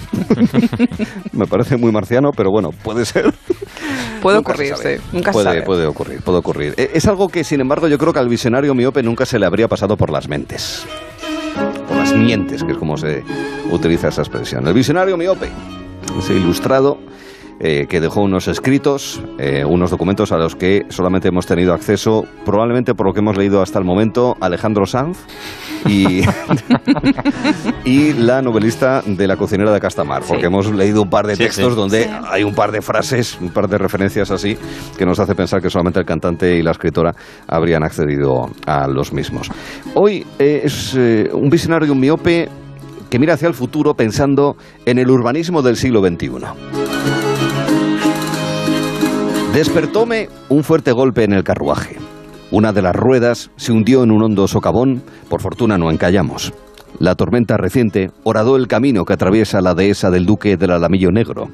Me 1.33 1.47
parece 1.47 1.77
muy 1.79 1.91
marciano, 1.91 2.31
pero 2.37 2.51
bueno, 2.51 2.69
puede 2.83 3.07
ser. 3.07 3.33
Puede 4.21 4.37
Nunca 4.39 4.53
ocurrir, 4.53 4.75
sí. 4.77 4.89
Nunca 5.13 5.33
se 5.33 5.39
puede, 5.39 5.45
sabe. 5.47 5.63
puede 5.63 5.87
ocurrir, 5.87 6.21
puede 6.23 6.39
ocurrir. 6.39 6.75
Eh, 6.77 6.91
Es 6.95 7.07
algo 7.09 7.29
que, 7.29 7.45
sin 7.45 7.61
embargo, 7.61 7.89
yo 7.89 7.99
creo 7.99 8.13
que 8.13 8.19
al 8.19 8.29
visionario 8.29 8.75
miope 8.75 9.03
nunca 9.03 9.25
se 9.27 9.39
le 9.39 9.47
habría 9.47 9.69
pasado 9.69 9.97
por 9.97 10.11
las 10.11 10.29
mentes. 10.29 10.85
Mientes, 12.17 12.63
que 12.65 12.73
es 12.73 12.79
como 12.79 12.97
se 12.97 13.25
utiliza 13.71 14.09
esa 14.09 14.23
expresión. 14.23 14.67
El 14.67 14.75
visionario 14.75 15.17
miope, 15.17 15.49
ese 16.19 16.35
ilustrado 16.35 16.99
eh, 17.65 17.87
que 17.89 18.01
dejó 18.01 18.23
unos 18.23 18.49
escritos, 18.49 19.23
eh, 19.39 19.65
unos 19.65 19.91
documentos 19.93 20.33
a 20.33 20.37
los 20.37 20.57
que 20.57 20.85
solamente 20.89 21.29
hemos 21.29 21.47
tenido 21.47 21.73
acceso, 21.73 22.25
probablemente 22.45 22.93
por 22.95 23.07
lo 23.07 23.13
que 23.13 23.21
hemos 23.21 23.37
leído 23.37 23.63
hasta 23.63 23.79
el 23.79 23.85
momento, 23.85 24.37
Alejandro 24.41 24.85
Sanz 24.85 25.19
y, 25.87 26.23
y 27.85 28.15
la 28.15 28.43
novelista 28.43 29.03
de 29.07 29.29
la 29.29 29.37
cocinera 29.37 29.73
de 29.73 29.79
Castamar, 29.79 30.23
porque 30.27 30.47
hemos 30.47 30.73
leído 30.73 31.03
un 31.03 31.11
par 31.11 31.27
de 31.27 31.37
Sí, 31.37 31.45
textos 31.45 31.75
sí. 31.75 31.77
donde 31.79 32.11
hay 32.29 32.43
un 32.43 32.53
par 32.53 32.73
de 32.73 32.83
frases, 32.83 33.39
un 33.41 33.51
par 33.51 33.69
de 33.69 33.79
referencias 33.79 34.33
así, 34.33 34.59
que 34.99 35.07
nos 35.07 35.21
hace 35.21 35.37
pensar 35.37 35.63
que 35.63 35.71
solamente 35.71 36.01
el 36.01 36.05
cantante 36.05 36.57
y 36.57 36.63
la 36.63 36.73
escritora 36.73 37.15
habrían 37.47 37.85
accedido 37.85 38.51
a 38.67 38.89
los 38.89 39.13
mismos. 39.13 39.49
Hoy 39.95 40.27
eh, 40.41 40.63
es 40.65 40.95
un 41.33 41.49
visionario 41.49 41.95
miope 41.95 42.49
que 43.09 43.19
mira 43.21 43.35
hacia 43.35 43.47
el 43.47 43.55
futuro 43.55 43.95
pensando 43.95 44.57
en 44.85 44.99
el 44.99 45.11
urbanismo 45.11 45.63
del 45.63 45.77
siglo 45.77 46.01
XXI. 46.01 46.82
Despertóme 49.53 50.31
un 50.49 50.65
fuerte 50.65 50.93
golpe 50.93 51.25
en 51.25 51.35
el 51.35 51.45
carruaje. 51.45 51.99
Una 52.51 52.73
de 52.73 52.81
las 52.81 52.97
ruedas 52.97 53.51
se 53.57 53.71
hundió 53.71 54.03
en 54.03 54.11
un 54.11 54.23
hondo 54.23 54.49
socavón, 54.49 55.03
por 55.29 55.43
fortuna 55.43 55.77
no 55.77 55.91
encallamos. 55.91 56.55
La 56.99 57.17
tormenta 57.17 57.59
reciente 57.59 58.11
horadó 58.25 58.57
el 58.57 58.67
camino 58.67 59.05
que 59.05 59.13
atraviesa 59.13 59.61
la 59.61 59.75
dehesa 59.75 60.11
del 60.11 60.25
Duque 60.25 60.57
del 60.57 60.71
Alamillo 60.71 61.13
Negro. 61.13 61.51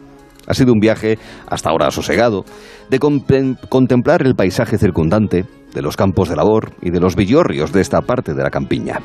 Ha 0.48 0.54
sido 0.54 0.72
un 0.72 0.80
viaje, 0.80 1.18
hasta 1.46 1.70
ahora 1.70 1.90
sosegado, 1.90 2.44
de 2.88 2.98
contemplar 2.98 4.22
el 4.22 4.34
paisaje 4.34 4.78
circundante, 4.78 5.44
de 5.74 5.82
los 5.82 5.96
campos 5.96 6.28
de 6.30 6.36
labor 6.36 6.72
y 6.80 6.90
de 6.90 7.00
los 7.00 7.14
villorrios 7.14 7.72
de 7.72 7.82
esta 7.82 8.00
parte 8.00 8.34
de 8.34 8.42
la 8.42 8.50
campiña. 8.50 9.00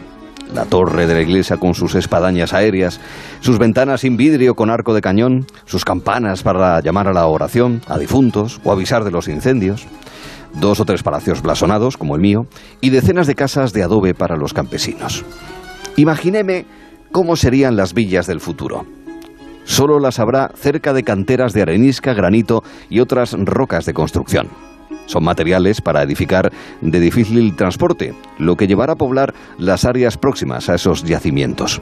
La 0.53 0.65
torre 0.65 1.07
de 1.07 1.13
la 1.13 1.21
iglesia 1.21 1.57
con 1.57 1.73
sus 1.73 1.95
espadañas 1.95 2.53
aéreas, 2.53 2.99
sus 3.41 3.57
ventanas 3.57 4.01
sin 4.01 4.17
vidrio 4.17 4.55
con 4.55 4.69
arco 4.69 4.93
de 4.93 5.01
cañón, 5.01 5.45
sus 5.65 5.83
campanas 5.83 6.43
para 6.43 6.79
llamar 6.79 7.07
a 7.07 7.13
la 7.13 7.27
oración, 7.27 7.81
a 7.87 7.97
difuntos 7.97 8.61
o 8.63 8.71
avisar 8.71 9.03
de 9.03 9.11
los 9.11 9.27
incendios, 9.27 9.85
dos 10.53 10.79
o 10.79 10.85
tres 10.85 11.03
palacios 11.03 11.41
blasonados, 11.41 11.97
como 11.97 12.15
el 12.15 12.21
mío, 12.21 12.45
y 12.81 12.91
decenas 12.91 13.27
de 13.27 13.35
casas 13.35 13.73
de 13.73 13.83
adobe 13.83 14.13
para 14.13 14.37
los 14.37 14.53
campesinos. 14.53 15.25
Imaginéme 15.97 16.65
cómo 17.11 17.35
serían 17.35 17.75
las 17.75 17.93
villas 17.93 18.27
del 18.27 18.39
futuro. 18.39 18.85
Solo 19.63 19.99
las 19.99 20.19
habrá 20.19 20.51
cerca 20.55 20.93
de 20.93 21.03
canteras 21.03 21.53
de 21.53 21.61
arenisca, 21.61 22.13
granito 22.13 22.63
y 22.89 22.99
otras 22.99 23.33
rocas 23.33 23.85
de 23.85 23.93
construcción. 23.93 24.49
Son 25.05 25.23
materiales 25.23 25.81
para 25.81 26.03
edificar 26.03 26.51
de 26.81 26.99
difícil 26.99 27.55
transporte, 27.55 28.13
lo 28.37 28.55
que 28.55 28.67
llevará 28.67 28.93
a 28.93 28.97
poblar 28.97 29.33
las 29.57 29.85
áreas 29.85 30.17
próximas 30.17 30.69
a 30.69 30.75
esos 30.75 31.03
yacimientos. 31.03 31.81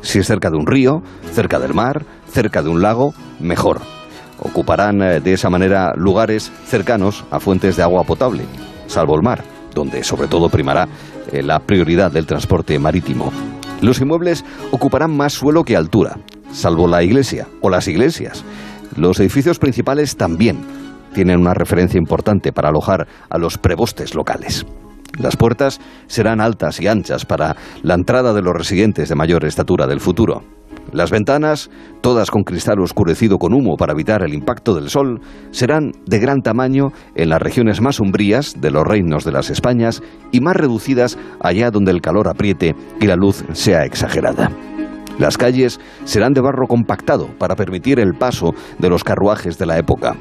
Si 0.00 0.18
es 0.18 0.26
cerca 0.26 0.50
de 0.50 0.56
un 0.56 0.66
río, 0.66 1.02
cerca 1.32 1.58
del 1.58 1.74
mar, 1.74 2.04
cerca 2.26 2.62
de 2.62 2.68
un 2.68 2.82
lago, 2.82 3.14
mejor. 3.40 3.80
Ocuparán 4.38 5.02
eh, 5.02 5.20
de 5.20 5.32
esa 5.32 5.50
manera 5.50 5.94
lugares 5.96 6.52
cercanos 6.66 7.24
a 7.30 7.40
fuentes 7.40 7.76
de 7.76 7.82
agua 7.82 8.04
potable, 8.04 8.44
salvo 8.86 9.14
el 9.14 9.22
mar, 9.22 9.44
donde 9.74 10.02
sobre 10.04 10.28
todo 10.28 10.48
primará 10.48 10.88
eh, 11.32 11.42
la 11.42 11.60
prioridad 11.60 12.10
del 12.10 12.26
transporte 12.26 12.78
marítimo. 12.78 13.32
Los 13.80 14.00
inmuebles 14.00 14.44
ocuparán 14.72 15.16
más 15.16 15.32
suelo 15.34 15.64
que 15.64 15.76
altura, 15.76 16.18
salvo 16.54 16.86
la 16.86 17.02
iglesia 17.02 17.46
o 17.60 17.68
las 17.68 17.88
iglesias. 17.88 18.44
Los 18.96 19.20
edificios 19.20 19.58
principales 19.58 20.16
también 20.16 20.58
tienen 21.12 21.40
una 21.40 21.54
referencia 21.54 21.98
importante 21.98 22.52
para 22.52 22.68
alojar 22.68 23.06
a 23.28 23.38
los 23.38 23.58
prebostes 23.58 24.14
locales. 24.14 24.64
Las 25.18 25.36
puertas 25.36 25.80
serán 26.06 26.40
altas 26.40 26.80
y 26.80 26.88
anchas 26.88 27.24
para 27.24 27.56
la 27.82 27.94
entrada 27.94 28.32
de 28.32 28.42
los 28.42 28.54
residentes 28.54 29.08
de 29.08 29.14
mayor 29.14 29.44
estatura 29.44 29.86
del 29.86 30.00
futuro. 30.00 30.42
Las 30.92 31.10
ventanas, 31.10 31.70
todas 32.02 32.30
con 32.30 32.42
cristal 32.42 32.80
oscurecido 32.80 33.38
con 33.38 33.52
humo 33.52 33.76
para 33.76 33.92
evitar 33.92 34.22
el 34.22 34.34
impacto 34.34 34.74
del 34.74 34.90
sol, 34.90 35.20
serán 35.50 35.92
de 36.06 36.18
gran 36.18 36.42
tamaño 36.42 36.92
en 37.14 37.30
las 37.30 37.40
regiones 37.40 37.80
más 37.80 38.00
umbrías 38.00 38.60
de 38.60 38.70
los 38.70 38.84
reinos 38.84 39.24
de 39.24 39.32
las 39.32 39.50
Españas 39.50 40.02
y 40.30 40.40
más 40.40 40.56
reducidas 40.56 41.16
allá 41.40 41.70
donde 41.70 41.90
el 41.90 42.00
calor 42.00 42.28
apriete 42.28 42.74
y 43.00 43.06
la 43.06 43.16
luz 43.16 43.44
sea 43.52 43.84
exagerada. 43.84 44.50
Las 45.18 45.38
calles 45.38 45.80
serán 46.04 46.32
de 46.32 46.40
barro 46.40 46.66
compactado 46.66 47.28
para 47.38 47.56
permitir 47.56 48.00
el 48.00 48.14
paso 48.14 48.52
de 48.78 48.88
los 48.88 49.04
carruajes 49.04 49.58
de 49.58 49.66
la 49.66 49.78
época. 49.78 50.16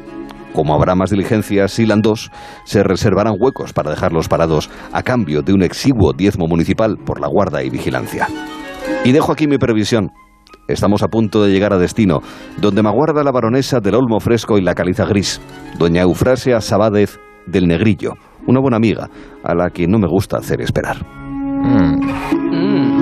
Como 0.54 0.76
habrá 0.76 0.94
más 0.94 1.10
diligencias 1.10 1.80
y 1.80 1.86
landos, 1.88 2.32
se 2.64 2.84
reservarán 2.84 3.34
huecos 3.40 3.74
para 3.74 3.90
dejarlos 3.90 4.28
parados 4.28 4.70
a 4.92 5.02
cambio 5.02 5.42
de 5.42 5.52
un 5.52 5.64
exiguo 5.64 6.14
diezmo 6.14 6.46
municipal 6.48 6.98
por 6.98 7.20
la 7.20 7.28
guarda 7.28 7.64
y 7.64 7.72
vigilancia. 7.72 8.28
Y 9.04 9.12
dejo 9.12 9.32
aquí 9.32 9.48
mi 9.48 9.58
previsión. 9.58 10.12
Estamos 10.68 11.02
a 11.02 11.08
punto 11.08 11.44
de 11.44 11.52
llegar 11.52 11.74
a 11.74 11.78
destino, 11.78 12.22
donde 12.62 12.84
me 12.84 12.90
aguarda 12.90 13.24
la 13.24 13.32
baronesa 13.32 13.80
del 13.80 13.96
Olmo 13.96 14.20
Fresco 14.20 14.58
y 14.58 14.62
la 14.62 14.76
Caliza 14.76 15.06
Gris, 15.06 15.42
doña 15.78 16.04
Eufrasia 16.04 16.62
Sabádez 16.62 17.20
del 17.48 17.68
Negrillo, 17.68 18.14
una 18.48 18.62
buena 18.62 18.78
amiga, 18.78 19.10
a 19.44 19.56
la 19.56 19.72
que 19.72 19.88
no 19.88 19.98
me 19.98 20.08
gusta 20.08 20.38
hacer 20.38 20.62
esperar. 20.62 20.98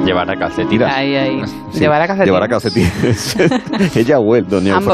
Llevará 0.06 0.36
calcetines. 0.36 0.88
Ahí, 0.88 1.15
ahí. 1.15 1.41
Sí, 1.72 1.80
Llevará 1.80 2.07
calcetines. 2.07 2.26
Llevará 2.28 2.48
calcetines. 2.48 3.36
Ella 3.95 4.19
o 4.19 4.36
él, 4.36 4.48
doña 4.48 4.78
el 4.78 4.90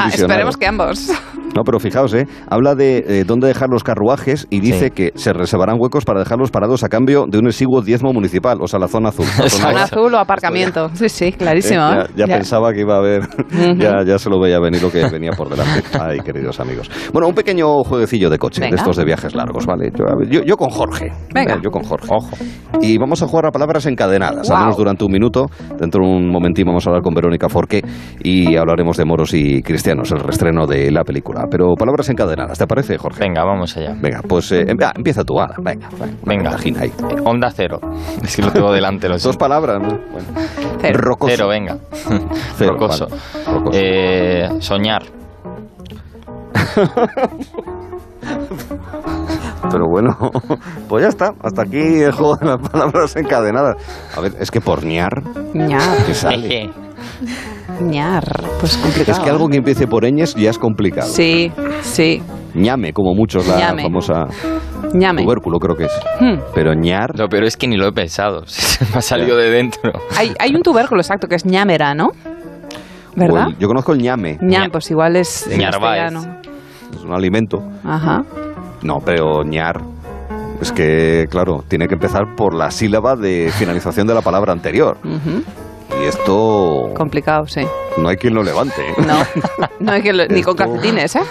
Ah, 0.00 0.08
esperemos 0.12 0.56
que 0.56 0.66
ambos. 0.66 1.10
No, 1.54 1.62
pero 1.64 1.80
fijaos, 1.80 2.14
¿eh? 2.14 2.26
habla 2.48 2.74
de 2.74 2.98
eh, 3.06 3.24
dónde 3.26 3.48
dejar 3.48 3.68
los 3.68 3.82
carruajes 3.82 4.46
y 4.50 4.60
dice 4.60 4.86
Sí. 4.86 4.90
que 4.90 5.12
se 5.16 5.32
reservarán 5.32 5.76
huecos 5.80 6.04
para 6.04 6.20
dejarlos 6.20 6.50
parados 6.50 6.84
a 6.84 6.88
cambio 6.88 7.24
de 7.28 7.38
un 7.38 7.46
exiguo 7.48 7.82
diezmo 7.82 8.12
municipal, 8.12 8.58
o 8.60 8.68
sea, 8.68 8.78
la 8.78 8.86
zona 8.88 9.08
azul. 9.08 9.26
La 9.42 9.48
zona 9.48 9.82
azul 9.84 10.14
o 10.14 10.18
aparcamiento. 10.18 10.88
Sí, 10.94 11.08
sí, 11.08 11.32
clarísimo. 11.38 11.80
Eh, 11.90 12.00
¿eh? 12.02 12.10
ya, 12.16 12.26
ya 12.26 12.34
pensaba 12.36 12.72
que 12.72 12.80
iba 12.82 12.94
a 12.94 12.98
haber, 12.98 13.22
ya, 13.78 14.04
ya 14.06 14.18
se 14.18 14.30
lo 14.30 14.38
veía 14.40 14.60
venir 14.60 14.82
lo 14.82 14.90
que 14.90 15.08
venía 15.08 15.30
por 15.36 15.48
delante. 15.48 15.82
Ay, 15.98 16.20
queridos 16.20 16.60
amigos. 16.60 16.90
Bueno, 17.12 17.28
un 17.28 17.34
pequeño 17.34 17.82
jueguecillo 17.84 18.30
de 18.30 18.38
coche, 18.38 18.60
Venga. 18.60 18.76
de 18.76 18.76
estos 18.76 18.96
de 18.96 19.04
viajes 19.04 19.34
largos, 19.34 19.66
¿vale? 19.66 19.90
Yo, 19.96 20.04
yo- 20.30 20.42
yo 20.44 20.56
con 20.56 20.68
Jorge. 20.70 21.06
Venga. 21.34 21.54
Eh, 21.54 21.60
yo 21.64 21.70
con 21.70 21.82
Jorge. 21.82 22.08
Ojo. 22.10 22.36
Y 22.80 22.98
vamos 22.98 23.22
a 23.22 23.26
jugar 23.26 23.46
a 23.46 23.50
palabras 23.50 23.86
encadenadas, 23.86 24.50
al 24.50 24.58
menos 24.60 24.76
durante 24.76 25.04
un 25.04 25.10
minuto. 25.12 25.46
Dentro 25.78 26.02
de 26.04 26.10
un 26.10 26.30
momentín 26.30 26.66
vamos 26.66 26.86
a 26.86 26.90
hablar 26.90 27.02
con 27.02 27.14
Verónica 27.14 27.48
Forqué 27.48 27.82
y 28.22 28.56
hablaremos 28.56 28.96
de 28.96 29.04
moros 29.04 29.34
y 29.34 29.62
cristianos, 29.62 30.12
el 30.12 30.20
restreno 30.20 30.66
de 30.66 30.90
la 30.92 31.02
película. 31.04 31.37
Pero 31.50 31.74
palabras 31.74 32.08
encadenadas, 32.08 32.58
¿te 32.58 32.66
parece, 32.66 32.98
Jorge? 32.98 33.20
Venga, 33.20 33.44
vamos 33.44 33.76
allá. 33.76 33.94
Venga, 34.00 34.20
pues 34.26 34.50
eh, 34.52 34.64
em- 34.68 34.78
ah, 34.82 34.92
empieza 34.96 35.22
tú, 35.24 35.38
Ana. 35.40 35.54
Venga, 35.58 35.88
Venga. 36.24 36.50
Imagina 36.50 36.80
ahí. 36.82 36.92
Onda 37.24 37.50
cero. 37.50 37.78
Es 38.22 38.36
que 38.36 38.42
lo 38.42 38.50
tengo 38.50 38.72
delante. 38.72 39.08
Lo 39.08 39.18
Dos 39.28 39.36
palabras, 39.36 39.80
¿no? 39.80 39.98
Bueno. 40.10 40.28
Cero. 40.80 40.98
Rocoso. 41.00 41.30
Cero, 41.36 41.48
venga. 41.48 41.76
Cero, 42.56 42.72
Rocoso. 42.72 43.06
vale. 43.08 43.20
Rocoso. 43.58 43.78
Eh, 43.78 44.48
soñar. 44.60 45.02
Pero 49.70 49.86
bueno, 49.88 50.16
pues 50.88 51.02
ya 51.02 51.08
está. 51.08 51.32
Hasta 51.42 51.62
aquí 51.62 51.78
el 52.02 52.12
juego 52.12 52.36
de 52.36 52.46
las 52.46 52.68
palabras 52.68 53.16
encadenadas. 53.16 53.76
A 54.16 54.20
ver, 54.20 54.32
es 54.38 54.50
que 54.50 54.60
por 54.60 54.84
ñar, 54.84 55.22
Ñar. 55.54 56.04
¿qué 56.06 56.14
sale? 56.14 56.70
Ñar. 57.80 58.24
Pues 58.60 58.76
complicado. 58.76 59.12
Es 59.12 59.18
que 59.24 59.30
algo 59.30 59.48
que 59.48 59.56
empiece 59.58 59.86
por 59.86 60.10
ñes 60.10 60.34
ya 60.34 60.50
es 60.50 60.58
complicado. 60.58 61.08
Sí, 61.08 61.52
sí. 61.82 62.22
ñame, 62.54 62.92
como 62.92 63.14
muchos, 63.14 63.46
la 63.46 63.58
Ñame. 63.58 63.82
famosa 63.82 64.24
Ñame. 64.94 65.22
tubérculo 65.24 65.58
creo 65.58 65.76
que 65.76 65.84
es. 65.84 65.92
Hmm. 66.20 66.40
Pero 66.54 66.74
ñar, 66.74 67.16
Lo 67.18 67.28
peor 67.28 67.44
es 67.44 67.56
que 67.56 67.68
ni 67.68 67.76
lo 67.76 67.86
he 67.88 67.92
pensado. 67.92 68.42
Se 68.46 68.84
me 68.86 68.98
ha 68.98 69.02
salido 69.02 69.36
de 69.36 69.50
dentro. 69.50 69.92
Hay, 70.16 70.32
hay 70.38 70.54
un 70.54 70.62
tubérculo 70.62 71.00
exacto 71.00 71.28
que 71.28 71.36
es 71.36 71.44
ñamera, 71.44 71.94
¿no? 71.94 72.08
¿Verdad? 73.16 73.48
el- 73.48 73.58
yo 73.58 73.68
conozco 73.68 73.92
el 73.92 73.98
ñame, 73.98 74.38
Ñam, 74.40 74.70
pues 74.70 74.90
igual 74.90 75.16
es 75.16 75.46
en 75.48 75.60
castellano. 75.60 76.20
es 76.94 77.02
un 77.04 77.12
alimento. 77.12 77.58
Ajá. 77.84 78.22
No, 78.82 78.98
pero 79.04 79.42
ñar, 79.44 79.80
es 80.60 80.70
que, 80.70 81.26
claro, 81.28 81.64
tiene 81.66 81.88
que 81.88 81.94
empezar 81.94 82.34
por 82.36 82.54
la 82.54 82.70
sílaba 82.70 83.16
de 83.16 83.50
finalización 83.58 84.06
de 84.06 84.14
la 84.14 84.22
palabra 84.22 84.52
anterior. 84.52 84.98
Ujú. 85.04 85.42
Y 86.00 86.04
esto 86.04 86.90
Complicado, 86.96 87.46
sí. 87.48 87.62
no 87.96 88.08
hay 88.08 88.16
quien 88.16 88.34
lo 88.34 88.42
levante. 88.42 88.80
¿eh? 88.90 88.94
No, 89.06 89.18
no 89.80 89.92
hay 89.92 90.02
que 90.02 90.12
lo- 90.12 90.26
ni 90.28 90.42
con 90.42 90.54
calcetines, 90.56 91.16
¿eh? 91.16 91.22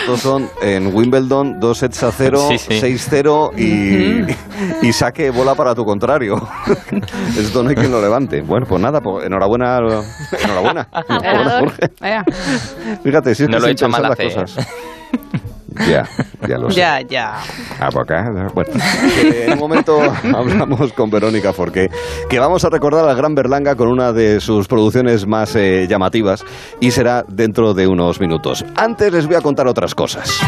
Estos 0.00 0.20
son 0.20 0.48
en 0.60 0.94
Wimbledon 0.94 1.58
2 1.60 1.78
sets 1.78 2.02
a 2.02 2.12
0, 2.12 2.48
Sí, 2.50 2.58
sí. 2.58 2.80
6-0 2.80 3.52
y, 3.58 4.86
y 4.86 4.92
saque 4.92 5.30
bola 5.30 5.54
para 5.54 5.74
tu 5.74 5.84
contrario. 5.84 6.36
Esto 7.38 7.62
no 7.62 7.70
hay 7.70 7.74
quien 7.76 7.90
lo 7.90 8.00
levante. 8.00 8.42
Bueno, 8.42 8.66
pues 8.66 8.80
nada, 8.80 9.00
pues 9.00 9.26
enhorabuena. 9.26 9.78
Enhorabuena. 10.44 10.88
Enhorabuena. 11.08 12.24
Fíjate, 13.02 13.34
si 13.34 13.42
es 13.44 13.48
No 13.48 13.56
que 13.56 13.60
lo 13.62 13.68
he 13.68 13.72
hecho 13.72 13.88
mal 13.88 14.02
las 14.02 14.12
hacer. 14.12 14.34
cosas. 14.34 14.66
Ya, 15.88 16.08
ya 16.48 16.58
lo 16.58 16.70
sé. 16.70 16.76
Ya, 16.80 17.00
ya. 17.00 17.34
Ah, 17.80 17.88
por 17.90 18.02
acá. 18.02 18.48
Bueno, 18.54 18.70
en 19.22 19.52
un 19.52 19.58
momento 19.58 19.98
hablamos 20.34 20.92
con 20.92 21.10
Verónica 21.10 21.52
Forqué, 21.52 21.90
que 22.28 22.38
vamos 22.38 22.64
a 22.64 22.70
recordar 22.70 23.08
al 23.08 23.16
Gran 23.16 23.34
Berlanga 23.34 23.74
con 23.74 23.88
una 23.88 24.12
de 24.12 24.40
sus 24.40 24.68
producciones 24.68 25.26
más 25.26 25.54
eh, 25.56 25.86
llamativas 25.88 26.44
y 26.80 26.90
será 26.90 27.24
dentro 27.28 27.74
de 27.74 27.86
unos 27.86 28.20
minutos. 28.20 28.64
Antes 28.76 29.12
les 29.12 29.26
voy 29.26 29.36
a 29.36 29.40
contar 29.40 29.66
otras 29.66 29.94
cosas. 29.94 30.40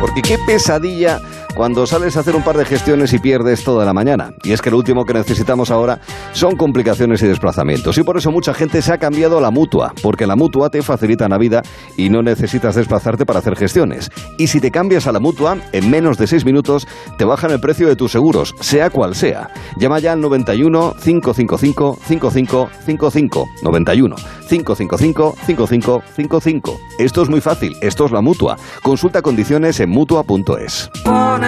Porque 0.00 0.22
qué 0.22 0.38
pesadilla 0.46 1.18
cuando 1.58 1.88
sales 1.88 2.16
a 2.16 2.20
hacer 2.20 2.36
un 2.36 2.44
par 2.44 2.56
de 2.56 2.64
gestiones 2.64 3.12
y 3.12 3.18
pierdes 3.18 3.64
toda 3.64 3.84
la 3.84 3.92
mañana. 3.92 4.32
Y 4.44 4.52
es 4.52 4.62
que 4.62 4.70
lo 4.70 4.76
último 4.76 5.04
que 5.04 5.12
necesitamos 5.12 5.72
ahora 5.72 5.98
son 6.30 6.54
complicaciones 6.54 7.20
y 7.20 7.26
desplazamientos. 7.26 7.98
Y 7.98 8.04
por 8.04 8.16
eso 8.16 8.30
mucha 8.30 8.54
gente 8.54 8.80
se 8.80 8.92
ha 8.92 8.98
cambiado 8.98 9.38
a 9.38 9.40
la 9.40 9.50
mutua, 9.50 9.92
porque 10.00 10.28
la 10.28 10.36
mutua 10.36 10.70
te 10.70 10.82
facilita 10.82 11.28
la 11.28 11.36
vida 11.36 11.62
y 11.96 12.10
no 12.10 12.22
necesitas 12.22 12.76
desplazarte 12.76 13.26
para 13.26 13.40
hacer 13.40 13.56
gestiones. 13.56 14.08
Y 14.38 14.46
si 14.46 14.60
te 14.60 14.70
cambias 14.70 15.08
a 15.08 15.12
la 15.12 15.18
mutua, 15.18 15.56
en 15.72 15.90
menos 15.90 16.16
de 16.16 16.28
6 16.28 16.44
minutos 16.44 16.86
te 17.18 17.24
bajan 17.24 17.50
el 17.50 17.58
precio 17.58 17.88
de 17.88 17.96
tus 17.96 18.12
seguros, 18.12 18.54
sea 18.60 18.90
cual 18.90 19.16
sea. 19.16 19.50
Llama 19.78 19.98
ya 19.98 20.12
al 20.12 20.20
91 20.20 20.94
555 21.02 21.98
5555. 22.06 23.48
91 23.64 24.14
555 24.48 25.34
5555. 25.44 26.80
Esto 27.00 27.22
es 27.22 27.28
muy 27.28 27.40
fácil, 27.40 27.76
esto 27.82 28.06
es 28.06 28.12
la 28.12 28.20
mutua. 28.20 28.56
Consulta 28.80 29.22
condiciones 29.22 29.80
en 29.80 29.90
mutua.es. 29.90 30.88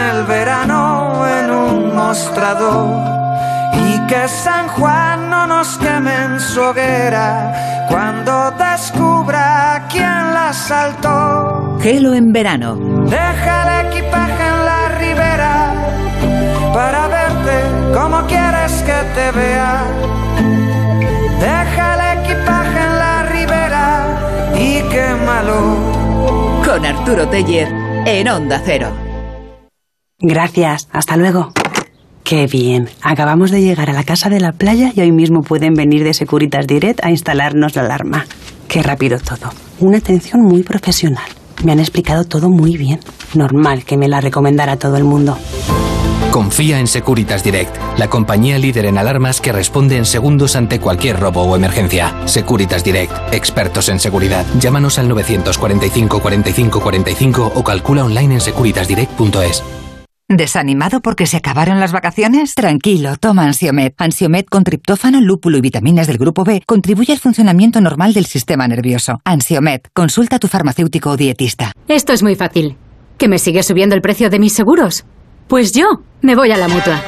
El 0.08 0.24
verano 0.24 1.26
en 1.26 1.50
un 1.50 1.94
mostrador 1.94 3.02
y 3.74 3.98
que 4.06 4.26
San 4.28 4.68
Juan 4.68 5.28
no 5.28 5.46
nos 5.46 5.76
queme 5.76 6.14
en 6.24 6.40
su 6.40 6.60
hoguera 6.60 7.86
cuando 7.88 8.50
descubra 8.52 9.86
quién 9.90 10.32
la 10.32 10.52
saltó. 10.54 11.78
Gelo 11.82 12.14
en 12.14 12.32
verano. 12.32 12.76
Deja 13.16 13.54
el 13.62 13.86
equipaje 13.86 14.44
en 14.52 14.64
la 14.70 14.88
ribera 15.02 15.74
para 16.72 17.06
verte 17.08 17.56
como 17.94 18.26
quieres 18.26 18.72
que 18.82 18.98
te 19.14 19.30
vea. 19.38 19.82
Deja 21.40 21.84
el 21.94 22.20
equipaje 22.20 22.78
en 22.88 22.98
la 22.98 23.22
ribera 23.24 23.86
y 24.56 24.82
quémalo. 24.88 25.60
Con 26.64 26.86
Arturo 26.86 27.28
Teller 27.28 27.68
en 28.06 28.28
Onda 28.28 28.62
Cero. 28.64 29.09
Gracias, 30.20 30.88
hasta 30.92 31.16
luego. 31.16 31.52
Qué 32.24 32.46
bien. 32.46 32.88
Acabamos 33.02 33.50
de 33.50 33.62
llegar 33.62 33.90
a 33.90 33.92
la 33.94 34.04
casa 34.04 34.28
de 34.28 34.40
la 34.40 34.52
playa 34.52 34.92
y 34.94 35.00
hoy 35.00 35.12
mismo 35.12 35.42
pueden 35.42 35.74
venir 35.74 36.04
de 36.04 36.14
Securitas 36.14 36.66
Direct 36.66 37.04
a 37.04 37.10
instalarnos 37.10 37.74
la 37.74 37.82
alarma. 37.82 38.26
Qué 38.68 38.82
rápido 38.82 39.18
todo. 39.18 39.50
Una 39.80 39.98
atención 39.98 40.42
muy 40.42 40.62
profesional. 40.62 41.24
Me 41.64 41.72
han 41.72 41.80
explicado 41.80 42.24
todo 42.24 42.48
muy 42.48 42.76
bien. 42.76 43.00
Normal 43.34 43.84
que 43.84 43.96
me 43.96 44.08
la 44.08 44.20
recomendara 44.20 44.76
todo 44.76 44.96
el 44.96 45.04
mundo. 45.04 45.38
Confía 46.30 46.78
en 46.78 46.86
Securitas 46.86 47.42
Direct, 47.42 47.76
la 47.98 48.08
compañía 48.08 48.56
líder 48.58 48.86
en 48.86 48.98
alarmas 48.98 49.40
que 49.40 49.50
responde 49.50 49.96
en 49.96 50.04
segundos 50.04 50.54
ante 50.54 50.78
cualquier 50.78 51.18
robo 51.18 51.42
o 51.42 51.56
emergencia. 51.56 52.14
Securitas 52.26 52.84
Direct, 52.84 53.12
expertos 53.32 53.88
en 53.88 53.98
seguridad. 53.98 54.46
Llámanos 54.60 55.00
al 55.00 55.08
945 55.08 56.20
45 56.20 56.80
45 56.80 57.52
o 57.56 57.64
calcula 57.64 58.04
online 58.04 58.34
en 58.34 58.40
securitasdirect.es. 58.40 59.64
¿Desanimado 60.30 61.00
porque 61.00 61.26
se 61.26 61.38
acabaron 61.38 61.80
las 61.80 61.90
vacaciones? 61.90 62.54
Tranquilo, 62.54 63.16
toma 63.16 63.42
Ansiomet. 63.42 63.94
Ansiomet 63.98 64.48
con 64.48 64.62
triptófano, 64.62 65.20
lúpulo 65.20 65.58
y 65.58 65.60
vitaminas 65.60 66.06
del 66.06 66.18
grupo 66.18 66.44
B 66.44 66.62
contribuye 66.64 67.12
al 67.12 67.18
funcionamiento 67.18 67.80
normal 67.80 68.14
del 68.14 68.26
sistema 68.26 68.68
nervioso. 68.68 69.20
Ansiomet, 69.24 69.88
consulta 69.92 70.36
a 70.36 70.38
tu 70.38 70.46
farmacéutico 70.46 71.10
o 71.10 71.16
dietista. 71.16 71.72
Esto 71.88 72.12
es 72.12 72.22
muy 72.22 72.36
fácil. 72.36 72.76
¿Que 73.18 73.26
me 73.26 73.40
sigue 73.40 73.64
subiendo 73.64 73.96
el 73.96 74.02
precio 74.02 74.30
de 74.30 74.38
mis 74.38 74.52
seguros? 74.52 75.04
Pues 75.48 75.72
yo 75.72 76.02
me 76.22 76.36
voy 76.36 76.52
a 76.52 76.56
la 76.56 76.68
mutua. 76.68 77.02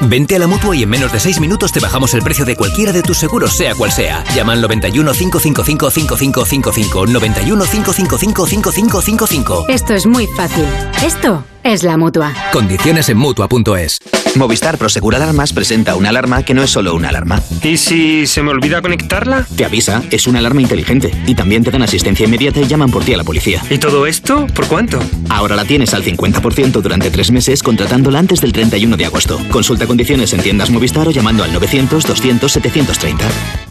Vente 0.00 0.34
a 0.34 0.40
la 0.40 0.48
mutua 0.48 0.74
y 0.74 0.82
en 0.82 0.90
menos 0.90 1.12
de 1.12 1.20
6 1.20 1.38
minutos 1.38 1.70
te 1.70 1.78
bajamos 1.78 2.12
el 2.14 2.22
precio 2.22 2.44
de 2.44 2.56
cualquiera 2.56 2.90
de 2.90 3.02
tus 3.02 3.18
seguros, 3.18 3.56
sea 3.56 3.76
cual 3.76 3.92
sea. 3.92 4.24
Llama 4.34 4.54
al 4.54 4.60
91 4.62 5.12
555 5.12 5.90
5555. 5.90 7.06
91 7.06 7.64
555 7.64 8.46
5555. 8.46 9.66
Esto 9.68 9.94
es 9.94 10.06
muy 10.06 10.26
fácil. 10.36 10.64
Esto 11.04 11.44
es 11.64 11.82
la 11.82 11.96
mutua. 11.96 12.32
Condiciones 12.52 13.08
en 13.08 13.18
mutua.es. 13.18 13.98
Movistar 14.36 14.78
Prosegur 14.78 15.14
Alarmas 15.14 15.52
presenta 15.52 15.96
una 15.96 16.10
alarma 16.10 16.42
que 16.42 16.54
no 16.54 16.62
es 16.62 16.70
solo 16.70 16.94
una 16.94 17.08
alarma. 17.08 17.42
¿Y 17.62 17.76
si 17.76 18.26
se 18.26 18.42
me 18.42 18.50
olvida 18.50 18.82
conectarla? 18.82 19.46
Te 19.56 19.64
avisa, 19.64 20.02
es 20.10 20.26
una 20.26 20.38
alarma 20.38 20.60
inteligente. 20.60 21.10
Y 21.26 21.34
también 21.34 21.64
te 21.64 21.70
dan 21.70 21.82
asistencia 21.82 22.26
inmediata 22.26 22.60
y 22.60 22.66
llaman 22.66 22.90
por 22.90 23.04
ti 23.04 23.14
a 23.14 23.16
la 23.16 23.24
policía. 23.24 23.62
¿Y 23.70 23.78
todo 23.78 24.06
esto? 24.06 24.46
¿Por 24.54 24.66
cuánto? 24.66 25.00
Ahora 25.28 25.56
la 25.56 25.64
tienes 25.64 25.94
al 25.94 26.04
50% 26.04 26.80
durante 26.80 27.10
tres 27.10 27.30
meses 27.30 27.62
contratándola 27.62 28.18
antes 28.18 28.40
del 28.40 28.52
31 28.52 28.96
de 28.96 29.06
agosto. 29.06 29.38
Consulta 29.50 29.86
condiciones 29.86 30.32
en 30.32 30.40
tiendas 30.40 30.70
Movistar 30.70 31.08
o 31.08 31.10
llamando 31.10 31.44
al 31.44 31.52
900 31.52 32.06
200 32.06 32.52
730. 32.52 33.67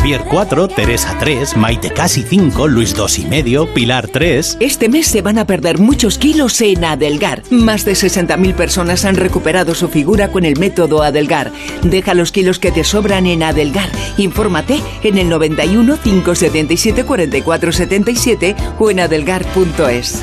Javier 0.00 0.24
4, 0.30 0.68
Teresa 0.68 1.14
3, 1.18 1.58
Maite 1.58 1.90
casi 1.90 2.22
5, 2.22 2.68
Luis 2.68 2.94
2 2.94 3.18
y 3.18 3.26
medio, 3.26 3.66
Pilar 3.74 4.08
3. 4.08 4.56
Este 4.58 4.88
mes 4.88 5.06
se 5.06 5.20
van 5.20 5.36
a 5.36 5.44
perder 5.44 5.76
muchos 5.76 6.16
kilos 6.16 6.58
en 6.62 6.86
Adelgar. 6.86 7.42
Más 7.50 7.84
de 7.84 7.92
60.000 7.92 8.54
personas 8.54 9.04
han 9.04 9.16
recuperado 9.16 9.74
su 9.74 9.88
figura 9.88 10.32
con 10.32 10.46
el 10.46 10.58
método 10.58 11.02
Adelgar. 11.02 11.52
Deja 11.82 12.14
los 12.14 12.32
kilos 12.32 12.58
que 12.58 12.72
te 12.72 12.82
sobran 12.82 13.26
en 13.26 13.42
Adelgar. 13.42 13.90
Infórmate 14.16 14.80
en 15.02 15.18
el 15.18 15.28
91 15.28 15.98
577 16.02 17.04
44 17.04 17.70
77 17.70 18.56
o 18.78 18.90
en 18.90 19.00
adelgar.es. 19.00 20.22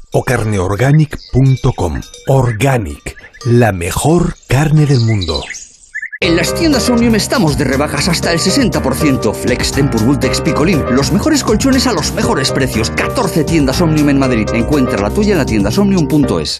o 0.11 0.23
carneorganic.com. 0.23 2.01
Organic, 2.27 3.17
la 3.45 3.71
mejor 3.71 4.35
carne 4.47 4.85
del 4.85 4.99
mundo. 5.01 5.41
En 6.23 6.35
las 6.35 6.53
tiendas 6.53 6.87
Omnium 6.87 7.15
estamos 7.15 7.57
de 7.57 7.63
rebajas 7.63 8.07
hasta 8.07 8.31
el 8.31 8.39
60%. 8.39 9.33
Flex, 9.33 9.71
Tempur, 9.71 10.03
Vultex, 10.03 10.41
Picolín. 10.41 10.83
Los 10.91 11.11
mejores 11.11 11.43
colchones 11.43 11.87
a 11.87 11.93
los 11.93 12.13
mejores 12.13 12.51
precios. 12.51 12.91
14 12.91 13.43
tiendas 13.43 13.81
Omnium 13.81 14.09
en 14.09 14.19
Madrid. 14.19 14.47
Encuentra 14.53 15.01
la 15.01 15.09
tuya 15.09 15.31
en 15.31 15.39
la 15.39 15.45
tienda 15.47 15.71
somnium.es. 15.71 16.59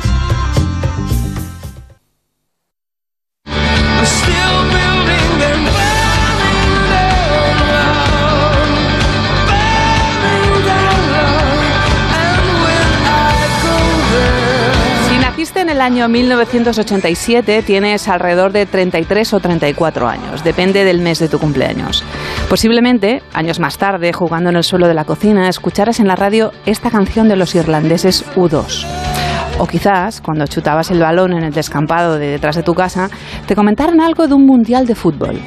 el 15.81 15.93
año 15.93 16.09
1987, 16.09 17.63
tienes 17.63 18.07
alrededor 18.07 18.51
de 18.51 18.67
33 18.67 19.33
o 19.33 19.39
34 19.39 20.07
años, 20.07 20.43
depende 20.43 20.83
del 20.83 20.99
mes 20.99 21.17
de 21.17 21.27
tu 21.27 21.39
cumpleaños. 21.39 22.03
Posiblemente, 22.47 23.23
años 23.33 23.59
más 23.59 23.79
tarde, 23.79 24.13
jugando 24.13 24.51
en 24.51 24.57
el 24.57 24.63
suelo 24.63 24.87
de 24.87 24.93
la 24.93 25.05
cocina, 25.05 25.49
escucharas 25.49 25.99
en 25.99 26.07
la 26.07 26.15
radio 26.15 26.51
esta 26.67 26.91
canción 26.91 27.27
de 27.27 27.35
los 27.35 27.55
irlandeses 27.55 28.23
U2. 28.35 28.85
O 29.57 29.65
quizás, 29.65 30.21
cuando 30.21 30.45
chutabas 30.45 30.91
el 30.91 30.99
balón 30.99 31.33
en 31.33 31.43
el 31.43 31.51
descampado 31.51 32.19
de 32.19 32.27
detrás 32.27 32.55
de 32.55 32.63
tu 32.63 32.75
casa, 32.75 33.09
te 33.47 33.55
comentaran 33.55 34.01
algo 34.01 34.27
de 34.27 34.35
un 34.35 34.45
mundial 34.45 34.85
de 34.85 34.93
fútbol. 34.93 35.39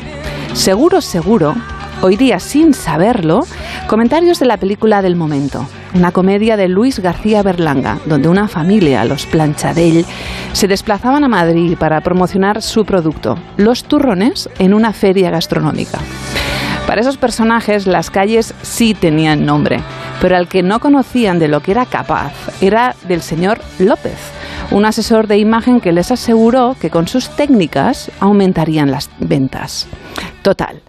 Seguro, 0.52 1.01
seguro, 1.01 1.55
oirías 2.02 2.43
sin 2.43 2.74
saberlo 2.74 3.43
comentarios 3.86 4.40
de 4.40 4.47
la 4.47 4.56
película 4.56 5.01
del 5.01 5.15
momento, 5.15 5.69
una 5.94 6.12
comedia 6.12 6.56
de 6.56 6.68
Luis 6.68 6.98
García 6.98 7.42
Berlanga, 7.42 7.98
donde 8.04 8.28
una 8.28 8.48
familia, 8.48 9.04
los 9.04 9.26
Planchadell, 9.26 10.04
se 10.52 10.68
desplazaban 10.68 11.24
a 11.24 11.28
Madrid 11.28 11.76
para 11.78 12.00
promocionar 12.00 12.62
su 12.62 12.84
producto, 12.84 13.38
los 13.56 13.84
turrones, 13.84 14.48
en 14.58 14.74
una 14.74 14.92
feria 14.92 15.30
gastronómica. 15.30 15.98
Para 16.86 17.00
esos 17.00 17.16
personajes 17.16 17.86
las 17.86 18.10
calles 18.10 18.54
sí 18.62 18.92
tenían 18.92 19.46
nombre, 19.46 19.80
pero 20.20 20.36
al 20.36 20.48
que 20.48 20.62
no 20.62 20.80
conocían 20.80 21.38
de 21.38 21.48
lo 21.48 21.60
que 21.60 21.70
era 21.70 21.86
capaz 21.86 22.32
era 22.60 22.94
del 23.08 23.22
señor 23.22 23.60
López, 23.78 24.18
un 24.70 24.84
asesor 24.84 25.26
de 25.26 25.38
imagen 25.38 25.80
que 25.80 25.92
les 25.92 26.10
aseguró 26.10 26.76
que 26.80 26.90
con 26.90 27.08
sus 27.08 27.30
técnicas 27.30 28.10
aumentarían 28.20 28.90
las 28.90 29.10
ventas. 29.18 29.86
Total. 30.42 30.82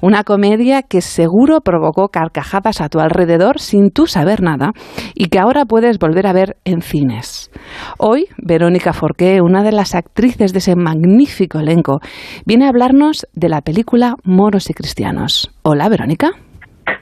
Una 0.00 0.22
comedia 0.22 0.82
que 0.82 1.00
seguro 1.00 1.60
provocó 1.60 2.08
carcajadas 2.08 2.80
a 2.80 2.88
tu 2.88 3.00
alrededor 3.00 3.58
sin 3.58 3.90
tú 3.90 4.06
saber 4.06 4.42
nada 4.42 4.70
y 5.14 5.28
que 5.28 5.40
ahora 5.40 5.64
puedes 5.64 5.98
volver 5.98 6.26
a 6.26 6.32
ver 6.32 6.56
en 6.64 6.82
cines. 6.82 7.50
Hoy, 7.98 8.26
Verónica 8.38 8.92
Forqué, 8.92 9.40
una 9.40 9.64
de 9.64 9.72
las 9.72 9.94
actrices 9.96 10.52
de 10.52 10.58
ese 10.58 10.76
magnífico 10.76 11.58
elenco, 11.58 12.00
viene 12.46 12.66
a 12.66 12.68
hablarnos 12.68 13.26
de 13.34 13.48
la 13.48 13.60
película 13.60 14.14
Moros 14.22 14.70
y 14.70 14.74
Cristianos. 14.74 15.50
Hola, 15.62 15.88
Verónica. 15.88 16.30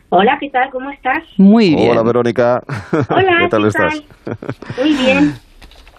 Hola, 0.08 0.38
¿qué 0.40 0.48
tal? 0.50 0.70
¿Cómo 0.70 0.90
estás? 0.90 1.24
Muy 1.36 1.74
bien. 1.74 1.90
Hola, 1.90 2.02
Verónica. 2.02 2.60
Hola, 3.10 3.32
¿Qué 3.42 3.48
tal 3.50 3.62
¿qué 3.62 3.68
estás? 3.68 4.02
Muy 4.78 4.94
bien. 4.94 5.45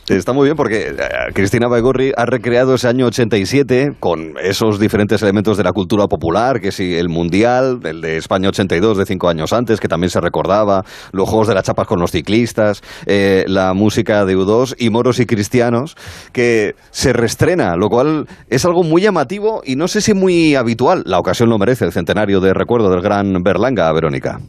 Está 0.10 0.32
muy 0.32 0.46
bien 0.46 0.56
porque 0.56 0.88
eh, 0.88 0.94
Cristina 1.34 1.68
Baigorri 1.68 2.14
ha 2.16 2.26
recreado 2.26 2.76
ese 2.76 2.88
año 2.88 3.08
87 3.08 3.98
con 4.00 4.36
esos 4.42 4.80
diferentes 4.80 5.22
elementos 5.22 5.58
de 5.58 5.66
la 5.66 5.74
cultura 5.74 6.08
popular, 6.08 6.62
que 6.62 6.72
sí, 6.72 6.96
el 6.96 7.10
Mundial, 7.10 7.80
el 7.84 8.00
de 8.00 8.16
España 8.16 8.48
82 8.48 8.98
de 8.98 9.06
cinco 9.06 9.28
años 9.28 9.52
antes, 9.52 9.82
que 9.82 9.90
también 9.90 10.10
se 10.10 10.22
recordaba, 10.22 10.84
los 11.12 11.28
Juegos 11.28 11.50
de 11.50 11.56
las 11.56 11.66
Chapas 11.66 11.88
con 11.88 12.00
los 12.00 12.12
ciclistas, 12.12 12.82
eh, 13.06 13.44
la 13.48 13.74
música 13.74 14.24
de 14.24 14.38
U2 14.38 14.76
y 14.80 14.90
Moros 14.90 15.20
y 15.20 15.26
Cristianos, 15.26 15.96
que 16.32 16.76
se 16.90 17.12
reestrena, 17.12 17.76
lo 17.76 17.90
cual 17.90 18.28
es 18.50 18.64
algo 18.64 18.84
muy 18.84 19.02
llamativo 19.02 19.62
y 19.66 19.76
no 19.76 19.90
sé 19.90 20.00
si 20.00 20.14
muy 20.14 20.56
habitual. 20.56 21.04
La 21.06 21.20
ocasión 21.20 21.50
lo 21.50 21.58
merece, 21.58 21.84
el 21.84 21.92
centenario 21.92 22.40
de 22.40 22.54
recuerdo 22.54 22.90
del 22.90 23.02
gran 23.02 23.44
Berlanga, 23.44 23.92
Verónica. 23.92 24.40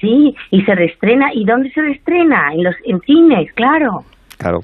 Sí, 0.00 0.34
y 0.50 0.62
se 0.64 0.74
reestrena. 0.74 1.26
¿Y 1.32 1.44
dónde 1.44 1.70
se 1.70 1.80
reestrena? 1.80 2.52
En 2.52 2.64
los 2.64 2.74
en 2.84 3.00
cines, 3.02 3.52
claro. 3.54 4.04
Claro. 4.36 4.60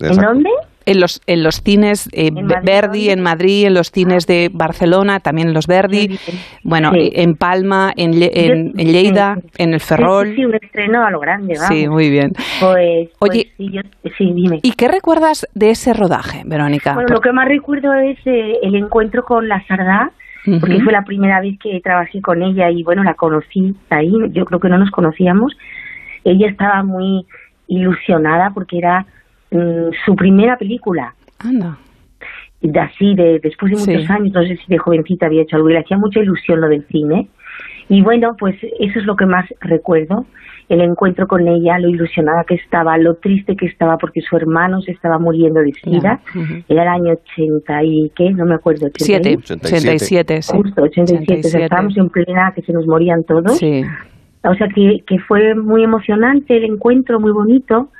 ¿En 0.00 0.16
dónde? 0.16 0.50
En 0.86 1.00
los, 1.00 1.20
en 1.26 1.42
los 1.42 1.56
cines 1.56 2.08
eh, 2.14 2.28
¿En 2.28 2.46
Madrid, 2.46 2.64
Verdi, 2.64 3.10
en 3.10 3.20
Madrid, 3.20 3.66
en 3.66 3.74
los 3.74 3.90
cines 3.90 4.26
de 4.26 4.48
Barcelona, 4.50 5.20
también 5.20 5.48
en 5.48 5.54
los 5.54 5.66
Verdi, 5.66 6.18
bueno, 6.62 6.92
Sí. 6.94 7.10
en 7.14 7.34
Palma, 7.36 7.92
en, 7.94 8.14
en, 8.22 8.72
en 8.74 8.86
Lleida, 8.92 9.36
en 9.58 9.74
el 9.74 9.80
Ferrol. 9.80 10.28
Sí, 10.28 10.36
sí, 10.36 10.44
un 10.46 10.54
estreno 10.54 11.04
a 11.04 11.10
lo 11.10 11.20
grande, 11.20 11.56
vamos. 11.58 11.68
Sí, 11.76 11.86
muy 11.88 12.08
bien. 12.08 12.32
Pues, 12.58 13.10
pues 13.18 13.30
Oye, 13.32 13.52
sí, 13.58 13.70
yo- 13.70 13.82
sí, 14.16 14.32
dime. 14.32 14.60
¿Y 14.62 14.72
qué 14.72 14.88
recuerdas 14.88 15.46
de 15.54 15.70
ese 15.72 15.92
rodaje, 15.92 16.40
Verónica? 16.46 16.94
Bueno, 16.94 17.10
lo 17.12 17.20
que 17.20 17.32
más 17.32 17.46
recuerdo 17.48 17.92
es 17.92 18.16
eh, 18.24 18.54
el 18.62 18.74
encuentro 18.74 19.24
con 19.24 19.46
la 19.46 19.62
Sardá, 19.66 20.10
porque 20.58 20.76
Ujú. 20.76 20.84
fue 20.84 20.92
la 20.94 21.02
primera 21.02 21.42
vez 21.42 21.58
que 21.62 21.78
trabajé 21.82 22.22
con 22.22 22.42
ella 22.42 22.70
y 22.70 22.82
bueno, 22.82 23.04
la 23.04 23.12
conocí 23.12 23.74
ahí, 23.90 24.10
yo 24.30 24.46
creo 24.46 24.58
que 24.58 24.70
no 24.70 24.78
nos 24.78 24.90
conocíamos. 24.90 25.52
ella 26.24 26.48
estaba 26.48 26.82
muy 26.82 27.26
ilusionada 27.66 28.50
porque 28.54 28.78
era 28.78 29.04
mm, 29.50 29.90
su 30.04 30.14
primera 30.16 30.56
película. 30.56 31.14
Anda. 31.38 31.78
De 32.60 32.80
así, 32.80 33.14
de, 33.14 33.38
después 33.40 33.70
de 33.72 33.78
muchos 33.78 34.06
Sí. 34.06 34.12
años, 34.12 34.32
no 34.34 34.42
sé 34.42 34.56
si 34.56 34.64
de 34.66 34.78
jovencita 34.78 35.26
había 35.26 35.42
hecho 35.42 35.56
algo 35.56 35.70
y 35.70 35.74
le 35.74 35.78
hacía 35.80 35.96
mucha 35.96 36.20
ilusión 36.20 36.60
lo 36.60 36.68
del 36.68 36.84
cine. 36.88 37.28
Y 37.88 38.02
bueno, 38.02 38.34
pues 38.38 38.56
eso 38.80 38.98
es 38.98 39.04
lo 39.06 39.14
que 39.16 39.26
más 39.26 39.46
recuerdo, 39.60 40.26
el 40.68 40.82
encuentro 40.82 41.26
con 41.26 41.48
ella, 41.48 41.78
lo 41.78 41.88
ilusionada 41.88 42.44
que 42.44 42.56
estaba, 42.56 42.98
lo 42.98 43.14
triste 43.14 43.56
que 43.56 43.64
estaba 43.66 43.96
porque 43.96 44.20
su 44.20 44.36
hermano 44.36 44.82
se 44.82 44.90
estaba 44.92 45.18
muriendo 45.18 45.60
de 45.60 45.72
sida. 45.72 46.20
Ujú. 46.34 46.62
Era 46.68 46.82
el 46.82 46.88
año 46.88 47.12
80 47.36 47.82
y 47.84 48.12
qué, 48.14 48.30
no 48.32 48.44
me 48.44 48.56
acuerdo. 48.56 48.86
80 48.86 49.04
Siete. 49.04 49.30
y- 49.30 49.34
87, 49.36 50.42
sí. 50.42 50.52
Justo, 50.54 50.82
87. 50.82 51.22
87. 51.32 51.64
Estábamos 51.64 51.96
en 51.96 52.08
plena 52.10 52.52
que 52.54 52.60
se 52.62 52.72
nos 52.74 52.86
morían 52.86 53.24
todos. 53.24 53.56
Sí. 53.56 53.82
O 54.44 54.54
sea 54.54 54.68
que, 54.74 54.98
que 55.06 55.18
fue 55.20 55.54
muy 55.54 55.84
emocionante 55.84 56.56
el 56.58 56.64
encuentro, 56.64 57.18
muy 57.18 57.32
bonito. 57.32 57.90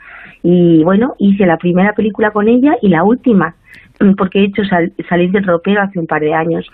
Y 0.43 0.83
bueno, 0.85 1.15
hice 1.19 1.47
la 1.47 1.57
primera 1.57 1.93
película 1.93 2.31
con 2.31 2.49
ella 2.49 2.77
y 2.81 2.89
la 2.89 3.03
última, 3.05 3.55
mm, 4.01 4.13
porque 4.17 4.41
he 4.41 4.45
hecho 4.45 4.63
sal- 4.65 4.93
salir 5.09 5.31
del 5.33 5.45
ropero 5.45 5.83
hace 5.83 5.99
un 5.99 6.07
par 6.07 6.21
de 6.21 6.33
años 6.35 6.65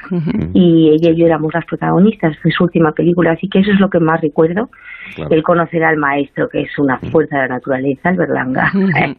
y 0.52 0.90
ella 0.90 1.10
y 1.10 1.16
yo 1.18 1.26
éramos 1.26 1.52
las 1.54 1.64
protagonistas 1.64 2.36
de 2.44 2.50
su 2.52 2.64
última 2.64 2.92
película, 2.92 3.32
así 3.32 3.48
que 3.48 3.60
eso 3.60 3.70
es 3.72 3.80
lo 3.80 3.88
que 3.88 4.00
más 4.00 4.20
recuerdo, 4.20 4.68
Claro. 5.16 5.30
el 5.34 5.42
conocer 5.42 5.82
al 5.84 5.96
maestro, 5.98 6.48
que 6.48 6.62
es 6.62 6.78
una 6.78 6.98
fuerza 6.98 7.36
de 7.36 7.42
la 7.48 7.54
naturaleza, 7.56 8.10
el 8.10 8.16
Berlanga. 8.16 8.70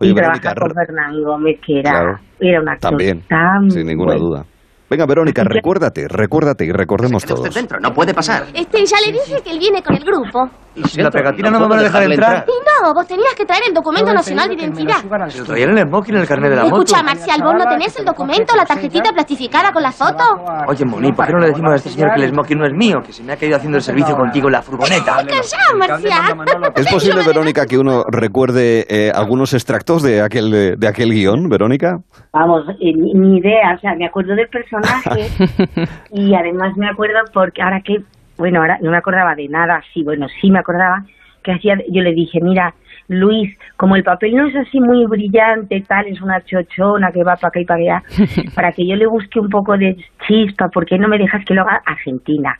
Oye, 0.00 0.10
y 0.10 0.12
Verónica, 0.12 0.54
trabajar 0.54 0.58
con 0.58 0.86
Fernán 0.86 1.22
Gómez, 1.22 1.60
que 1.64 1.78
era, 1.80 1.90
Claro. 1.90 2.18
era 2.40 2.60
un 2.60 2.68
actor 2.68 2.90
también, 2.90 3.20
tan 3.28 3.70
sin 3.70 3.86
ninguna 3.86 4.14
bueno. 4.14 4.28
duda. 4.28 4.44
Venga, 4.90 5.06
Verónica, 5.06 5.42
recuérdate, 5.44 6.06
recuérdate 6.06 6.66
y 6.66 6.70
recordemos 6.72 7.24
todos. 7.24 7.54
dentro, 7.54 7.80
no 7.80 7.94
puede 7.94 8.12
pasar. 8.12 8.42
Este, 8.54 8.84
ya 8.84 8.96
le 9.06 9.12
dije 9.12 9.36
que 9.42 9.50
él 9.50 9.58
viene 9.58 9.82
con 9.82 9.96
el 9.96 10.04
grupo. 10.04 10.50
¿Y 10.74 10.82
si 10.84 11.02
la 11.02 11.10
pegatina 11.10 11.50
no 11.50 11.60
me 11.60 11.68
van 11.68 11.78
a 11.80 11.82
dejar 11.82 12.02
entrar? 12.04 12.44
Y 12.46 12.82
no, 12.82 12.94
vos 12.94 13.06
tenías 13.06 13.34
que 13.34 13.44
traer 13.44 13.62
el 13.68 13.74
documento 13.74 14.12
nacional 14.12 14.48
de 14.48 14.54
identidad. 14.54 14.96
Si 15.28 15.42
traían 15.42 15.76
el 15.76 15.86
smoking 15.86 16.14
en 16.14 16.20
el 16.20 16.26
carnet 16.26 16.50
de 16.50 16.56
la 16.56 16.64
moto. 16.64 16.82
Escucha, 16.82 17.02
Marcial, 17.02 17.40
¿vos 17.42 17.54
no 17.54 17.64
tenés 17.64 17.98
el 17.98 18.04
documento, 18.04 18.56
la 18.56 18.64
tarjetita 18.64 19.12
plastificada 19.12 19.72
con 19.72 19.82
la 19.82 19.92
foto? 19.92 20.24
Oye, 20.66 20.84
Moni, 20.84 21.12
¿por 21.12 21.26
qué 21.26 21.32
no 21.32 21.38
le 21.38 21.48
decimos 21.48 21.72
a 21.72 21.76
este 21.76 21.90
señor 21.90 22.14
que 22.14 22.24
el 22.24 22.30
smoking 22.30 22.58
no 22.58 22.66
es 22.66 22.72
mío? 22.72 23.00
Que 23.04 23.12
se 23.12 23.22
me 23.22 23.32
ha 23.32 23.36
caído 23.36 23.56
haciendo 23.56 23.78
el 23.78 23.82
servicio 23.82 24.16
contigo 24.16 24.48
en 24.48 24.52
la 24.52 24.62
furgoneta. 24.62 25.16
Callá, 25.16 25.76
Marcial. 25.76 26.72
¿Es 26.74 26.90
posible, 26.90 27.22
Verónica, 27.26 27.66
que 27.66 27.78
uno 27.78 28.04
recuerde 28.10 28.86
eh, 28.88 29.12
algunos 29.14 29.52
extractos 29.54 30.02
de 30.02 30.22
aquel, 30.22 30.78
de 30.78 30.88
aquel 30.88 31.10
guion, 31.10 31.48
Verónica? 31.48 31.98
Vamos, 32.32 32.62
eh, 32.80 32.92
ni, 32.96 33.12
ni 33.12 33.38
idea, 33.38 33.74
o 33.76 33.80
sea, 33.80 33.94
me 33.94 34.06
acuerdo 34.06 34.34
del 34.34 34.48
personaje 34.48 35.28
y 36.10 36.34
además 36.34 36.76
me 36.76 36.88
acuerdo 36.88 37.18
porque 37.32 37.62
ahora 37.62 37.80
que, 37.84 37.96
bueno, 38.38 38.60
ahora 38.60 38.78
no 38.82 38.90
me 38.90 38.96
acordaba 38.96 39.34
de 39.34 39.48
nada, 39.48 39.82
sí, 39.92 40.02
bueno, 40.02 40.26
sí 40.40 40.50
me 40.50 40.58
acordaba 40.58 41.04
que 41.42 41.52
hacía, 41.52 41.76
yo 41.90 42.02
le 42.02 42.12
dije, 42.12 42.38
mira, 42.40 42.72
Luis, 43.08 43.56
como 43.76 43.96
el 43.96 44.04
papel 44.04 44.36
no 44.36 44.46
es 44.46 44.54
así 44.54 44.78
muy 44.80 45.04
brillante, 45.06 45.82
tal, 45.86 46.06
es 46.06 46.20
una 46.22 46.40
chochona 46.42 47.10
que 47.10 47.24
va 47.24 47.34
para 47.36 47.48
acá 47.48 47.60
y 47.60 47.64
para 47.64 47.80
allá, 47.80 48.02
para 48.54 48.72
que 48.72 48.86
yo 48.86 48.94
le 48.96 49.06
busque 49.06 49.40
un 49.40 49.48
poco 49.48 49.76
de 49.76 49.96
chispa, 50.26 50.68
¿por 50.68 50.86
qué 50.86 50.98
no 50.98 51.08
me 51.08 51.18
dejas 51.18 51.44
que 51.44 51.54
lo 51.54 51.62
haga 51.62 51.82
Argentina? 51.84 52.56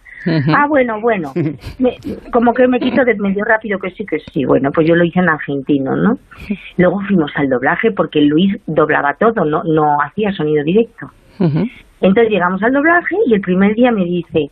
Ah, 0.55 0.67
bueno, 0.69 1.01
bueno. 1.01 1.33
Me- 1.81 1.97
como 2.33 2.55
que 2.55 2.69
me 2.69 2.79
quito 2.79 3.05
de 3.05 3.15
medio 3.17 3.45
rápido 3.45 3.79
que 3.81 3.91
sí, 3.91 4.05
que 4.07 4.19
sí. 4.33 4.45
Bueno, 4.45 4.71
pues 4.73 4.87
yo 4.87 4.95
lo 4.95 5.03
hice 5.05 5.19
en 5.19 5.29
argentino, 5.29 5.97
¿no? 5.97 6.17
Luego 6.77 7.01
fuimos 7.09 7.33
al 7.35 7.49
doblaje 7.49 7.91
porque 7.91 8.21
Luis 8.21 8.57
doblaba 8.67 9.15
todo, 9.15 9.45
no, 9.45 9.63
no 9.65 10.01
hacía 10.01 10.31
sonido 10.33 10.63
directo. 10.63 11.09
Entonces 12.01 12.31
llegamos 12.31 12.63
al 12.63 12.73
doblaje 12.73 13.17
y 13.27 13.35
el 13.35 13.41
primer 13.41 13.75
día 13.75 13.91
me 13.91 14.05
dice, 14.05 14.49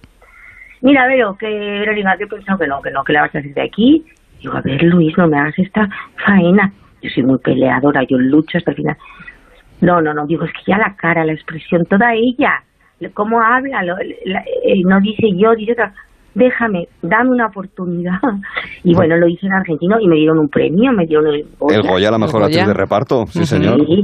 mira, 0.82 1.06
Vero, 1.06 1.36
que 1.38 1.46
Verónica, 1.48 2.16
que 2.18 2.26
pensado 2.26 2.58
que 2.58 2.66
no, 2.66 2.80
que 2.82 2.90
no, 2.90 3.02
que 3.04 3.12
la 3.12 3.22
vas 3.22 3.34
a 3.34 3.38
hacer 3.38 3.54
de 3.54 3.62
aquí. 3.62 4.04
Digo, 4.40 4.54
a 4.56 4.60
ver, 4.62 4.82
Luis, 4.84 5.16
no 5.18 5.26
me 5.28 5.38
hagas 5.38 5.58
esta 5.58 5.88
faena. 6.24 6.72
Yo 7.02 7.10
soy 7.10 7.22
muy 7.22 7.38
peleadora, 7.38 8.02
yo 8.04 8.18
lucho 8.18 8.58
hasta 8.58 8.70
el 8.72 8.76
final. 8.76 8.96
No, 9.80 10.00
no, 10.02 10.12
no, 10.12 10.26
digo, 10.26 10.44
es 10.44 10.52
que 10.52 10.60
ya 10.72 10.78
la 10.78 10.94
cara, 10.96 11.24
la 11.24 11.32
expresión, 11.32 11.84
toda 11.86 12.12
ella, 12.14 12.62
cómo 13.14 13.40
habla, 13.42 13.82
lo- 13.82 13.96
la- 14.26 14.44
eh, 14.64 14.82
no 14.84 15.00
dice 15.00 15.28
yo, 15.36 15.54
dice 15.54 15.72
otra. 15.72 15.92
Déjame, 16.32 16.86
dame 17.02 17.30
una 17.30 17.46
oportunidad. 17.46 18.20
Y 18.84 18.94
bueno, 18.94 19.16
lo 19.16 19.26
hice 19.28 19.46
en 19.46 19.52
argentino 19.52 20.00
y 20.00 20.06
me 20.08 20.16
dieron 20.16 20.38
un 20.38 20.48
premio, 20.48 20.90
me 20.92 21.04
dieron 21.04 21.26
el 21.26 21.44
El 21.70 21.82
Goya, 21.82 22.10
la 22.10 22.16
mejor 22.18 22.44
actriz 22.44 22.66
de 22.66 22.72
reparto, 22.74 23.26
sí, 23.26 23.44
señor. 23.44 23.84
Sí, 23.84 24.00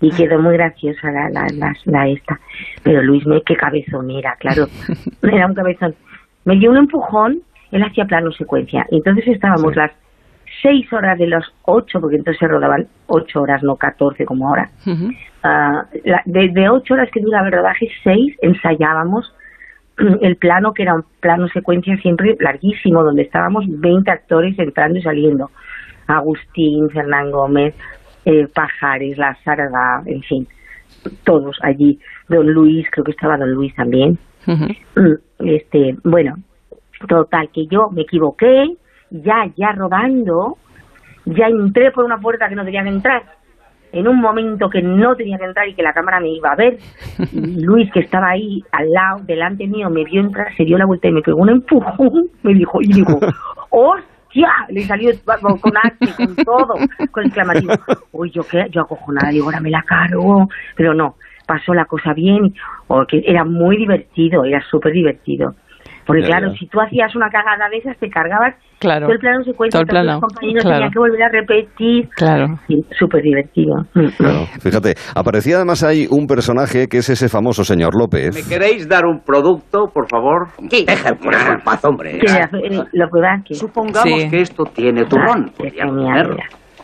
y 0.00 0.10
quedó 0.10 0.40
muy 0.40 0.54
graciosa 0.54 1.12
la, 1.12 1.28
la, 1.30 1.46
la, 1.54 1.72
la 1.84 2.08
esta. 2.08 2.40
Pero 2.82 3.02
Luis, 3.02 3.24
me 3.26 3.40
qué 3.42 3.54
cabezón 3.54 4.10
era, 4.10 4.34
claro. 4.40 4.66
Era 5.22 5.46
un 5.46 5.54
cabezón. 5.54 5.94
Me 6.46 6.56
dio 6.56 6.70
un 6.70 6.78
empujón, 6.78 7.40
él 7.72 7.82
hacía 7.82 8.06
plano 8.06 8.32
secuencia. 8.32 8.86
Y 8.90 8.96
entonces 8.96 9.26
estábamos 9.28 9.76
las 9.76 9.90
seis 10.62 10.90
horas 10.92 11.18
de 11.18 11.26
las 11.26 11.44
ocho, 11.64 12.00
porque 12.00 12.16
entonces 12.16 12.38
se 12.38 12.48
rodaban 12.48 12.86
ocho 13.08 13.42
horas, 13.42 13.62
no 13.62 13.76
catorce 13.76 14.24
como 14.24 14.48
ahora. 14.48 14.70
Ah, 15.42 15.82
la- 16.04 16.22
de, 16.24 16.48
de 16.48 16.68
ocho 16.70 16.94
horas 16.94 17.10
que 17.12 17.20
duraba 17.20 17.46
el 17.48 17.52
rodaje, 17.52 17.88
seis 18.02 18.34
ensayábamos 18.40 19.34
el 20.22 20.36
plano, 20.36 20.72
que 20.72 20.82
era 20.84 20.94
un 20.94 21.04
plano 21.20 21.48
secuencia 21.48 21.96
siempre 21.98 22.36
larguísimo, 22.40 23.02
donde 23.02 23.22
estábamos 23.22 23.64
20 23.68 24.10
actores 24.10 24.58
entrando 24.58 24.98
y 24.98 25.02
saliendo. 25.02 25.50
Agustín, 26.06 26.88
Fernán 26.90 27.30
Gómez, 27.32 27.74
eh, 28.24 28.46
Pajares, 28.54 29.18
La 29.18 29.36
Sarga, 29.44 30.02
en 30.06 30.22
fin, 30.22 30.46
todos 31.24 31.58
allí. 31.62 31.98
Don 32.28 32.46
Luis, 32.52 32.86
creo 32.90 33.04
que 33.04 33.10
estaba 33.12 33.36
Don 33.36 33.50
Luis 33.52 33.74
también. 33.74 34.18
Mm, 34.46 35.14
Este, 35.38 35.96
bueno, 36.04 36.36
total, 37.08 37.50
que 37.52 37.66
yo 37.66 37.90
me 37.90 38.02
equivoqué, 38.02 38.76
ya, 39.10 39.46
ya 39.56 39.72
rodando, 39.72 40.56
ya 41.26 41.46
entré 41.46 41.90
por 41.90 42.04
una 42.04 42.18
puerta 42.18 42.48
que 42.48 42.54
no 42.54 42.64
tenía 42.64 42.82
que 42.82 42.88
entrar, 42.88 43.22
en 43.92 44.08
un 44.08 44.20
momento 44.20 44.68
que 44.68 44.82
no 44.82 45.14
tenía 45.14 45.38
que 45.38 45.44
entrar 45.44 45.68
y 45.68 45.74
que 45.74 45.82
la 45.82 45.92
cámara 45.92 46.20
me 46.20 46.28
iba 46.28 46.50
a 46.50 46.56
ver. 46.56 46.78
Luis, 47.32 47.90
que 47.92 48.00
estaba 48.00 48.30
ahí 48.30 48.62
al 48.72 48.90
lado, 48.90 49.20
delante 49.24 49.66
mío, 49.66 49.88
me 49.90 50.04
vio 50.04 50.20
entrar, 50.20 50.54
se 50.56 50.64
dio 50.64 50.76
la 50.78 50.86
vuelta 50.86 51.08
y 51.08 51.12
me 51.12 51.22
pegó 51.22 51.38
un 51.38 51.50
empujón, 51.50 52.30
me 52.42 52.54
dijo, 52.54 52.80
y 52.82 52.88
dijo, 52.92 53.18
¡hostia! 53.70 54.50
Le 54.68 54.82
salió 54.82 55.10
con 55.60 55.76
arte, 55.76 56.08
con 56.16 56.36
todo, 56.36 56.74
con 57.10 57.24
exclamativo. 57.24 57.72
Uy, 58.12 58.30
yo 58.30 58.42
qué, 58.42 58.66
yo 58.70 58.82
acojonada, 58.82 59.30
digo, 59.30 59.46
ahora 59.46 59.60
me 59.60 59.70
la 59.70 59.82
cargo, 59.82 60.48
pero 60.76 60.92
no, 60.92 61.14
pasó 61.46 61.72
la 61.74 61.84
cosa 61.84 62.12
bien, 62.14 62.52
o 62.88 63.04
que 63.06 63.22
era 63.24 63.44
muy 63.44 63.76
divertido, 63.76 64.44
era 64.44 64.60
súper 64.70 64.92
divertido. 64.92 65.52
Porque 66.04 66.22
Ya, 66.22 66.28
claro, 66.28 66.52
ya. 66.52 66.58
si 66.58 66.66
tú 66.68 66.80
hacías 66.80 67.14
una 67.16 67.28
cagada 67.30 67.68
de 67.68 67.78
esas, 67.78 67.96
te 67.98 68.08
cargabas 68.08 68.54
Claro. 68.78 69.06
todo 69.06 69.12
el 69.14 69.18
plano 69.18 69.42
secuencia, 69.42 69.80
Todo 69.80 69.82
el 69.82 69.88
todos 69.88 70.04
los 70.06 70.20
compañeros 70.20 70.62
claro. 70.62 70.76
tenían 70.76 70.92
que 70.92 70.98
volver 71.00 71.22
a 71.22 71.28
repetir. 71.30 72.08
Claro. 72.10 72.46
Sí, 72.68 72.76
súper 72.96 73.22
divertido. 73.22 73.74
Claro, 74.16 74.46
fíjate, 74.60 74.94
aparecía 75.16 75.56
además 75.56 75.82
ahí 75.82 76.06
un 76.10 76.26
personaje 76.28 76.86
que 76.86 76.98
es 76.98 77.08
ese 77.08 77.28
famoso 77.28 77.64
señor 77.64 77.98
López. 77.98 78.34
¿Me 78.36 78.48
queréis 78.48 78.88
dar 78.88 79.04
un 79.04 79.20
producto, 79.24 79.86
por 79.92 80.08
favor? 80.08 80.48
Deja 80.60 81.14
por 81.14 81.34
en 81.34 81.60
paz, 81.64 81.84
hombre. 81.84 82.18
Eh, 82.18 82.80
lo 82.92 83.08
que 83.08 83.20
va 83.20 83.40
que... 83.44 83.54
Supongamos 83.54 84.08
Sí. 84.22 84.30
que 84.30 84.40
esto 84.42 84.64
tiene 84.64 85.04
turrón. 85.06 85.50
Ah, 85.80 86.22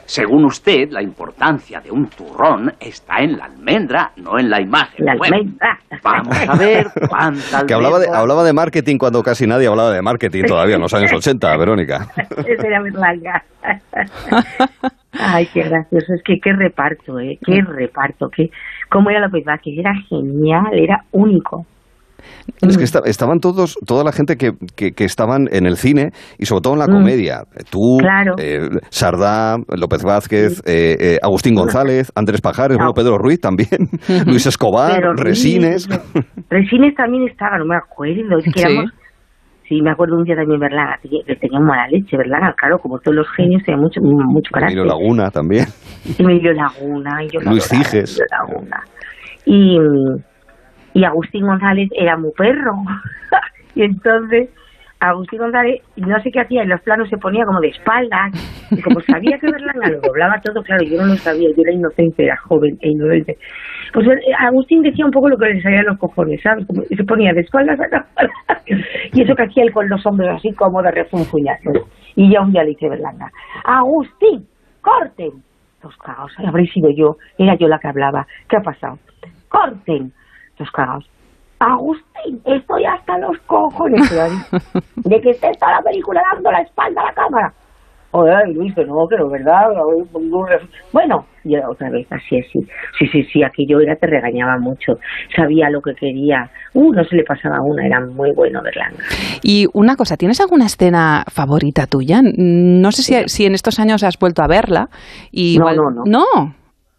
Según 0.04 0.44
usted, 0.44 0.90
la 0.90 1.02
importancia 1.02 1.80
de 1.80 1.90
un 1.90 2.06
turrón 2.08 2.72
está 2.80 3.18
en 3.20 3.38
la 3.38 3.44
almendra, 3.46 4.12
no 4.16 4.38
en 4.38 4.50
la 4.50 4.60
imagen. 4.60 5.04
La 5.04 5.14
Bueno, 5.16 5.36
almendra. 5.36 5.78
Vamos 6.02 6.36
a 6.48 6.56
ver 6.56 6.86
cuánta 7.08 7.66
Que 7.66 7.74
hablaba 7.74 7.98
de, 7.98 8.08
hablaba 8.08 8.44
de 8.44 8.52
marketing 8.52 8.98
cuando 8.98 9.22
casi 9.22 9.46
nadie 9.46 9.68
hablaba 9.68 9.92
de 9.92 10.02
marketing 10.02 10.44
todavía 10.44 10.74
en 10.76 10.82
los 10.82 10.92
años 10.94 11.12
80, 11.14 11.56
Verónica. 11.56 12.08
Esa 12.46 12.66
era 12.66 12.80
muy 12.80 12.90
larga. 12.90 13.42
Ay, 15.12 15.46
qué 15.52 15.62
gracioso. 15.62 16.14
Es 16.14 16.22
que 16.24 16.40
qué 16.40 16.52
reparto, 16.52 17.18
¿eh? 17.20 17.38
Qué 17.44 17.60
reparto. 17.62 18.28
Qué... 18.28 18.50
¿Cómo 18.90 19.10
era 19.10 19.20
López 19.20 19.44
Vázquez? 19.44 19.78
Era 19.78 19.94
genial, 20.08 20.72
era 20.72 21.04
único. 21.12 21.66
Es 22.60 22.76
que 22.78 22.84
esta- 22.84 23.02
estaban 23.04 23.38
todos, 23.40 23.76
toda 23.86 24.04
la 24.04 24.12
gente 24.12 24.36
que, 24.36 24.52
que, 24.76 24.92
que 24.92 25.04
estaban 25.04 25.48
en 25.52 25.66
el 25.66 25.76
cine 25.76 26.10
y 26.38 26.46
sobre 26.46 26.60
todo 26.62 26.72
en 26.74 26.78
la 26.80 26.86
Mm. 26.86 26.92
comedia. 26.92 27.42
Tú, 27.70 27.98
Claro. 28.00 28.34
eh, 28.38 28.68
Sardá, 28.90 29.56
López 29.76 30.02
Vázquez, 30.04 30.60
eh, 30.66 30.96
eh, 31.00 31.18
Agustín 31.22 31.54
González, 31.54 32.10
Andrés 32.14 32.40
Pajares, 32.40 32.76
bueno, 32.76 32.92
Pedro 32.92 33.18
Ruiz 33.18 33.40
también, 33.40 33.68
Luis 34.26 34.46
Escobar, 34.46 34.94
Pero 34.96 35.12
Resines. 35.14 35.88
Resines 36.50 36.94
también 36.94 37.28
estaba, 37.28 37.58
no 37.58 37.64
me 37.66 37.76
acuerdo. 37.76 38.38
Es 38.38 38.44
que 38.44 38.60
Sí. 38.60 38.66
éramos... 38.66 38.90
Sí, 39.68 39.80
me 39.80 39.90
acuerdo 39.90 40.16
un 40.18 40.24
día 40.24 40.34
también, 40.36 40.60
¿verdad? 40.60 40.96
Que 41.02 41.34
tenía 41.36 41.58
mala 41.60 41.86
leche, 41.88 42.14
¿verdad? 42.18 42.52
Claro, 42.58 42.76
como 42.78 42.98
todos 42.98 43.16
los 43.16 43.26
genios, 43.34 43.62
tenía 43.64 43.80
mucho, 43.80 44.00
mucho 44.02 44.50
carácter. 44.52 44.76
Emilio 44.76 44.84
Laguna 44.84 45.30
también. 45.30 45.64
Emilio 46.18 46.52
Laguna. 46.52 47.24
Y 47.24 47.28
yo 47.32 47.40
Luis 47.48 47.64
Ciges. 47.68 48.20
Laguna. 48.30 48.80
Y, 49.46 49.78
y 50.94 51.04
Agustín 51.04 51.46
González 51.46 51.88
era 51.96 52.16
muy 52.16 52.32
perro. 52.32 52.72
y 53.74 53.82
entonces 53.82 54.50
Agustín 55.02 55.40
González, 55.40 55.82
no 55.96 56.22
sé 56.22 56.30
qué 56.30 56.40
hacía, 56.40 56.62
en 56.62 56.68
los 56.68 56.80
planos 56.82 57.08
se 57.08 57.16
ponía 57.16 57.44
como 57.44 57.60
de 57.60 57.68
espaldas, 57.68 58.30
y 58.70 58.80
como 58.82 59.00
sabía 59.00 59.36
que 59.36 59.50
Berlanga 59.50 59.88
lo 59.88 60.00
doblaba 60.00 60.40
todo, 60.40 60.62
claro, 60.62 60.84
yo 60.84 60.96
no 61.02 61.08
lo 61.08 61.16
sabía, 61.16 61.48
yo 61.56 61.62
era 61.62 61.72
inocente, 61.72 62.24
era 62.24 62.36
joven 62.36 62.78
e 62.80 62.90
inocente. 62.90 63.36
Pues 63.92 64.06
eh, 64.06 64.32
Agustín 64.38 64.80
decía 64.82 65.04
un 65.04 65.10
poco 65.10 65.28
lo 65.28 65.36
que 65.36 65.46
le 65.46 65.60
salía 65.60 65.80
a 65.80 65.90
los 65.90 65.98
cojones, 65.98 66.40
¿sabes? 66.40 66.64
Se 66.96 67.02
ponía 67.02 67.32
de 67.32 67.40
espaldas 67.40 67.80
a 67.80 67.88
cámara, 67.90 68.62
y 69.12 69.22
eso 69.22 69.34
que 69.34 69.42
hacía 69.42 69.64
él 69.64 69.72
con 69.72 69.88
los 69.88 70.06
hombros 70.06 70.36
así 70.36 70.52
como 70.52 70.80
de. 70.80 70.92
Y 72.14 72.30
ya 72.30 72.40
un 72.40 72.52
día 72.52 72.62
le 72.62 72.70
dice 72.70 72.88
Berlanga, 72.88 73.28
Agustín, 73.64 74.46
corten. 74.80 75.32
Los 75.82 75.96
cagados, 75.96 76.32
habréis 76.38 76.72
sido 76.72 76.90
yo, 76.96 77.16
era 77.38 77.56
yo 77.56 77.66
la 77.66 77.80
que 77.80 77.88
hablaba. 77.88 78.24
¿Qué 78.48 78.56
ha 78.56 78.60
pasado? 78.60 79.00
Corten. 79.48 80.12
Los 80.58 80.70
cagados. 80.70 81.08
Agustín, 81.58 82.40
estoy 82.44 82.84
hasta 82.84 83.18
los 83.18 83.38
cojones 83.46 84.10
de 84.96 85.20
que 85.20 85.30
estés 85.30 85.58
toda 85.58 85.72
la 85.72 85.82
película 85.82 86.20
dando 86.32 86.50
la 86.50 86.60
espalda 86.60 87.02
a 87.02 87.04
la 87.06 87.12
cámara. 87.12 87.52
Oye, 88.14 88.52
Luis, 88.52 88.74
que 88.74 88.84
no, 88.84 89.06
que 89.08 89.16
no, 89.16 89.30
¿verdad? 89.30 89.68
Bueno, 90.92 91.24
y 91.44 91.56
otra 91.56 91.88
vez, 91.88 92.06
así, 92.12 92.38
así. 92.40 92.60
Sí, 92.98 93.06
sí, 93.10 93.22
sí, 93.32 93.42
aquello 93.42 93.80
era, 93.80 93.96
te 93.96 94.06
regañaba 94.06 94.58
mucho. 94.58 94.98
Sabía 95.34 95.70
lo 95.70 95.80
que 95.80 95.94
quería. 95.94 96.50
Uh, 96.74 96.92
no 96.92 97.04
se 97.04 97.16
le 97.16 97.24
pasaba 97.24 97.62
una, 97.62 97.86
era 97.86 98.00
muy 98.04 98.32
bueno 98.32 98.60
verla. 98.62 98.90
Y 99.42 99.66
una 99.72 99.96
cosa, 99.96 100.18
¿tienes 100.18 100.40
alguna 100.42 100.66
escena 100.66 101.24
favorita 101.28 101.86
tuya? 101.86 102.20
No 102.22 102.92
sé 102.92 103.02
si, 103.02 103.28
si 103.30 103.46
en 103.46 103.54
estos 103.54 103.78
años 103.80 104.02
has 104.02 104.18
vuelto 104.18 104.42
a 104.42 104.46
verla. 104.46 104.90
Y 105.30 105.56
No, 105.58 105.70
igual- 105.72 105.76
no, 105.76 105.90
no. 105.90 106.24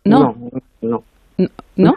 No, 0.05 0.25
no. 0.25 0.35
No, 0.81 1.03
¿No? 1.37 1.47
No, 1.75 1.93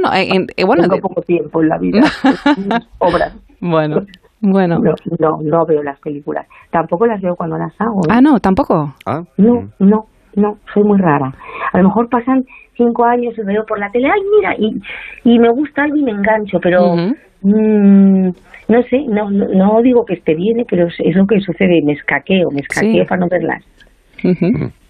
no, 0.00 0.12
eh, 0.12 0.28
en- 0.34 0.46
eh, 0.56 0.64
bueno, 0.64 0.82
Tengo 0.82 0.96
de- 0.96 1.00
poco 1.02 1.22
tiempo 1.22 1.62
en 1.62 1.68
la 1.68 1.78
vida. 1.78 2.00
Obras. 2.98 3.34
bueno, 3.60 4.02
bueno. 4.40 4.78
No, 4.80 4.94
no, 5.18 5.38
no 5.42 5.66
veo 5.66 5.82
las 5.82 5.98
películas. 6.00 6.46
Tampoco 6.70 7.06
las 7.06 7.20
veo 7.20 7.36
cuando 7.36 7.56
las 7.58 7.72
hago. 7.80 8.00
¿eh? 8.00 8.08
Ah, 8.10 8.20
no, 8.20 8.40
tampoco. 8.40 8.94
No, 9.36 9.68
no, 9.78 10.06
no, 10.34 10.58
soy 10.74 10.82
muy 10.84 10.98
rara. 10.98 11.32
A 11.72 11.78
lo 11.78 11.84
mejor 11.84 12.08
pasan 12.08 12.44
cinco 12.76 13.04
años 13.04 13.34
y 13.36 13.42
veo 13.42 13.64
por 13.66 13.78
la 13.78 13.90
tele, 13.90 14.08
ay, 14.08 14.20
mira, 14.36 14.54
y, 14.58 14.80
y 15.24 15.38
me 15.38 15.50
gusta 15.50 15.82
algo 15.84 15.96
y 15.96 16.02
me 16.02 16.10
engancho, 16.12 16.58
pero 16.60 16.96
mm, 17.42 18.28
no 18.68 18.82
sé, 18.88 19.04
no, 19.08 19.30
no, 19.30 19.46
no 19.48 19.82
digo 19.82 20.04
que 20.06 20.14
esté 20.14 20.34
bien, 20.34 20.60
¿eh? 20.60 20.66
pero 20.68 20.86
es, 20.86 21.14
lo 21.16 21.26
que 21.26 21.40
sucede, 21.40 21.82
me 21.82 21.92
escaqueo, 21.92 22.50
me 22.50 22.60
escaqueo 22.60 23.02
Sí. 23.02 23.08
para 23.08 23.20
no 23.20 23.28
verlas. 23.28 23.62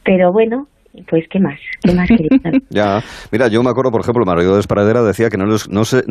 Pero 0.05 0.33
bueno, 0.33 0.67
pues 1.09 1.25
¿qué 1.31 1.41
más? 1.41 1.59
¿Qué 1.83 1.95
más? 1.95 2.09
Ya, 2.71 3.01
mira, 3.31 3.49
yo 3.49 3.63
me 3.63 3.71
acuerdo, 3.71 3.91
por 3.91 4.01
ejemplo, 4.03 4.25
Margarita 4.27 4.55
de 4.55 4.61
Esparadera 4.61 5.03
decía 5.03 5.29
que 5.31 5.37
no, 5.39 5.47
les- 5.47 5.69
no 5.71 5.85
sé, 5.85 6.03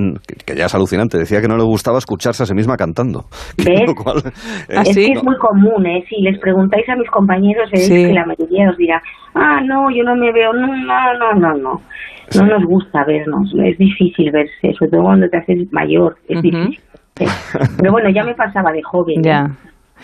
que 0.45 0.55
ya 0.55 0.65
es 0.65 0.75
alucinante, 0.75 1.17
decía 1.17 1.41
que 1.41 1.47
no 1.47 1.57
le 1.57 1.63
gustaba 1.63 1.97
escucharse 1.99 2.43
a 2.43 2.45
sí 2.45 2.53
misma 2.53 2.77
cantando. 2.77 3.25
¿Ves? 3.57 3.83
Lo 3.87 3.95
cual, 3.95 4.17
eh, 4.69 4.81
es 4.85 4.95
que 4.95 5.09
no- 5.13 5.19
es 5.19 5.23
muy 5.23 5.37
común, 5.37 5.85
¿eh? 5.85 6.03
Si 6.09 6.21
les 6.21 6.39
preguntáis 6.39 6.87
a 6.89 6.95
mis 6.95 7.09
compañeros, 7.09 7.69
Sí. 7.73 8.07
que 8.07 8.13
la 8.13 8.25
mayoría 8.25 8.69
os 8.71 8.77
dirá, 8.77 9.01
ah, 9.35 9.61
no, 9.63 9.89
yo 9.91 10.03
no 10.03 10.15
me 10.15 10.31
veo, 10.31 10.51
no, 10.53 10.67
no, 10.67 11.13
no, 11.19 11.33
no, 11.33 11.53
no. 11.57 11.81
No 12.33 12.45
nos 12.45 12.63
gusta 12.65 13.03
vernos, 13.05 13.53
es 13.61 13.77
difícil 13.77 14.31
verse, 14.31 14.73
sobre 14.79 14.91
todo 14.91 15.01
cuando 15.03 15.27
te 15.27 15.37
haces 15.37 15.67
mayor, 15.73 16.15
es 16.29 16.41
difícil. 16.41 16.79
Pero 17.77 17.91
bueno, 17.91 18.09
ya 18.09 18.23
me 18.23 18.33
pasaba 18.35 18.71
de 18.71 18.81
joven. 18.81 19.19
¿eh? 19.19 19.21
Ya. 19.25 19.47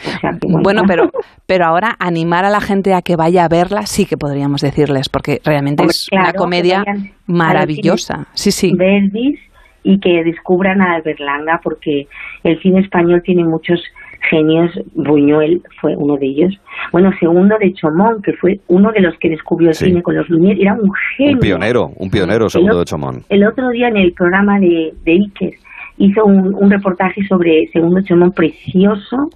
O 0.06 0.20
sea, 0.20 0.32
que 0.32 0.48
Bueno, 0.64 0.84
pero, 0.88 1.10
pero 1.46 1.66
ahora 1.66 1.96
animar 2.00 2.46
a 2.46 2.50
la 2.50 2.62
gente 2.62 2.94
a 2.94 3.02
que 3.02 3.16
vaya 3.16 3.46
a 3.46 3.48
verla 3.50 3.86
sí 3.86 4.06
que 4.06 4.18
podríamos 4.18 4.62
decirles, 4.62 5.10
porque 5.10 5.40
realmente 5.44 5.84
Hombre, 5.84 5.92
es 5.96 6.08
claro, 6.10 6.24
una 6.30 6.34
comedia 6.34 6.84
maravillosa. 7.28 8.28
Sí, 8.34 8.52
sí. 8.52 8.72
Verdis 8.76 9.40
y 9.84 10.00
que 10.00 10.24
descubran 10.24 10.82
a 10.82 11.00
Berlanga 11.02 11.62
porque 11.64 12.08
el 12.44 12.60
cine 12.62 12.82
español 12.82 13.22
tiene 13.24 13.44
muchos 13.46 13.82
genios. 14.30 14.72
Buñuel 14.96 15.62
fue 15.80 15.96
uno 15.96 16.18
de 16.18 16.26
ellos. 16.26 16.60
Bueno, 16.92 17.12
segundo 17.20 17.56
de 17.58 17.72
Chomón, 17.74 18.22
que 18.22 18.34
fue 18.34 18.60
uno 18.68 18.92
de 18.92 19.00
los 19.02 19.18
que 19.20 19.30
descubrió 19.30 19.70
el 19.70 19.76
Sí. 19.76 19.86
cine 19.86 20.02
con 20.02 20.16
los 20.16 20.28
Lumière, 20.28 20.60
era 20.62 20.74
un 20.74 20.92
genio. 21.16 21.34
un 21.36 21.40
pionero, 21.40 21.92
un 21.96 22.10
pionero, 22.10 22.50
segundo 22.50 22.80
de 22.80 22.86
Chomón. 22.86 23.22
El 23.30 23.46
otro 23.46 23.70
día 23.70 23.88
en 23.88 23.98
el 23.98 24.12
programa 24.14 24.60
de, 24.60 24.94
de 25.06 25.12
Iker 25.14 25.54
hizo 26.00 26.26
un, 26.26 26.54
un 26.54 26.70
reportaje 26.70 27.22
sobre 27.28 27.68
Segundo 27.72 28.02
Chomón 28.02 28.32
precioso, 28.34 29.30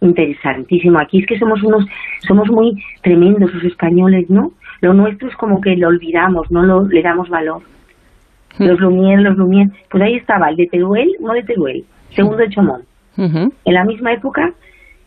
interesantísimo. 0.00 0.98
Aquí 0.98 1.20
es 1.20 1.26
que 1.26 1.38
somos 1.38 1.62
unos, 1.62 1.84
somos 2.26 2.48
muy 2.48 2.82
tremendos 3.02 3.52
los 3.54 3.64
españoles, 3.64 4.28
¿no? 4.30 4.52
Lo 4.80 4.94
nuestro 4.94 5.28
es 5.28 5.36
como 5.36 5.60
que 5.60 5.76
lo 5.76 5.88
olvidamos, 5.88 6.50
no 6.50 6.62
lo, 6.62 6.84
le 6.86 7.02
damos 7.02 7.28
valor. 7.28 7.62
Los 8.58 8.78
Lumière, 8.80 9.22
los 9.22 9.36
Lumière, 9.36 9.70
pues 9.88 10.02
ahí 10.02 10.14
estaba 10.16 10.48
el 10.48 10.56
de 10.56 10.66
Teruel, 10.66 11.10
uno 11.20 11.34
de 11.34 11.42
Teruel, 11.42 11.84
segundo 12.10 12.38
de 12.38 12.50
Chomón. 12.50 12.82
En 13.16 13.74
la 13.74 13.84
misma 13.84 14.12
época, 14.12 14.52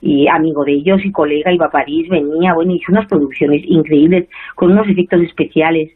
y 0.02 0.28
amigo 0.28 0.64
de 0.66 0.74
ellos 0.74 1.00
y 1.04 1.12
colega, 1.12 1.52
iba 1.52 1.68
a 1.68 1.72
París, 1.72 2.08
venía, 2.10 2.54
bueno, 2.54 2.74
hizo 2.74 2.92
unas 2.92 3.08
producciones 3.08 3.64
increíbles, 3.66 4.28
con 4.56 4.72
unos 4.72 4.88
efectos 4.88 5.22
especiales 5.22 5.92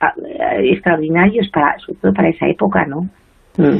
ah, 0.00 0.14
eh, 0.26 0.72
extraordinarios 0.72 1.48
para, 1.50 1.78
sobre 1.78 1.98
todo 2.00 2.14
para 2.14 2.30
esa 2.30 2.48
época, 2.48 2.86
¿no? 2.86 3.08
Mm. 3.56 3.76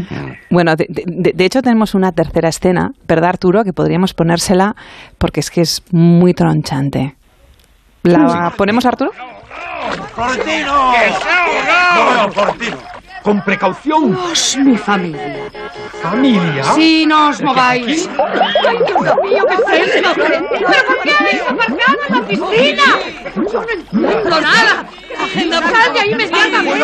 Bueno, 0.50 0.76
de, 0.76 0.86
de- 0.88 1.32
de 1.34 1.44
hecho 1.44 1.62
tenemos 1.62 1.94
una 1.94 2.12
tercera 2.12 2.48
escena, 2.48 2.92
¿verdad, 3.08 3.30
Arturo? 3.30 3.64
Que 3.64 3.72
podríamos 3.72 4.12
ponérsela 4.14 4.76
porque 5.18 5.40
es 5.40 5.50
que 5.50 5.62
es 5.62 5.82
muy 5.90 6.34
tronchante. 6.34 7.16
¿La 8.02 8.52
ponemos, 8.56 8.84
Arturo? 8.84 9.12
¡Cortino! 10.14 10.92
No, 11.94 12.26
no, 12.26 12.32
Cortino. 12.34 12.76
Con 13.22 13.40
precaución. 13.44 14.10
Dios, 14.14 14.56
mi 14.64 14.76
familia. 14.76 15.48
¿Familia? 16.02 16.64
Sí, 16.74 17.06
no 17.06 17.28
os 17.28 17.40
mováis. 17.40 18.08
¡Ay, 18.68 18.78
Dios 18.86 19.16
mío, 19.22 19.44
qué 19.48 19.76
es 19.82 19.94
esto! 19.94 20.10
¿Pero 20.16 20.86
por 20.86 20.98
qué 21.02 21.10
habéis 21.18 21.42
aparcado 21.42 21.98
en 22.08 22.14
la 22.16 22.22
piscina? 22.26 22.82
Yo 23.36 23.60
no 23.62 23.68
entiendo 23.70 24.40
nada. 24.40 24.86
Sal 25.32 25.92
de 25.94 26.00
ahí 26.00 26.10
inmediatamente. 26.10 26.80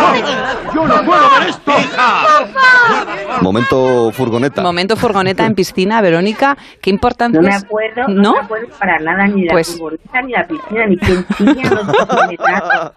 ¡Yo 0.74 0.86
no 0.86 1.02
puedo 1.04 1.30
ver 1.40 1.48
esto! 1.48 1.72
¡Papá! 1.96 3.40
Momento 3.40 4.12
furgoneta. 4.12 4.62
Momento 4.62 4.96
furgoneta 4.96 5.44
en 5.44 5.54
piscina, 5.56 6.00
Verónica. 6.00 6.56
¿Qué 6.80 6.90
importancia 6.90 7.40
No 7.40 7.48
me 7.48 7.54
es? 7.56 7.64
acuerdo, 7.64 8.02
no, 8.08 8.22
¿No? 8.22 8.32
me 8.34 8.38
acuerdo 8.40 8.68
para 8.78 8.98
nada 9.00 9.26
ni 9.26 9.40
de 9.42 9.46
la 9.48 9.52
Pues- 9.54 9.76
furgoneta, 9.76 10.22
ni 10.22 10.32
la 10.32 10.46
piscina, 10.46 10.86
ni 10.86 10.96
quién 10.98 11.26
chilla, 11.36 11.70
no 11.70 12.92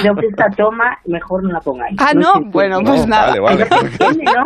creo 0.00 0.14
que 0.16 0.26
esta 0.26 0.50
toma 0.50 0.98
mejor 1.06 1.42
no 1.42 1.50
la 1.52 1.60
pongáis. 1.60 1.96
Ah, 1.98 2.12
no, 2.14 2.28
entiende. 2.36 2.50
bueno, 2.52 2.80
pues 2.84 3.06
nada. 3.06 3.34
No 3.36 3.48
se 3.48 3.62
entiende, 3.62 4.24
¿no? 4.24 4.44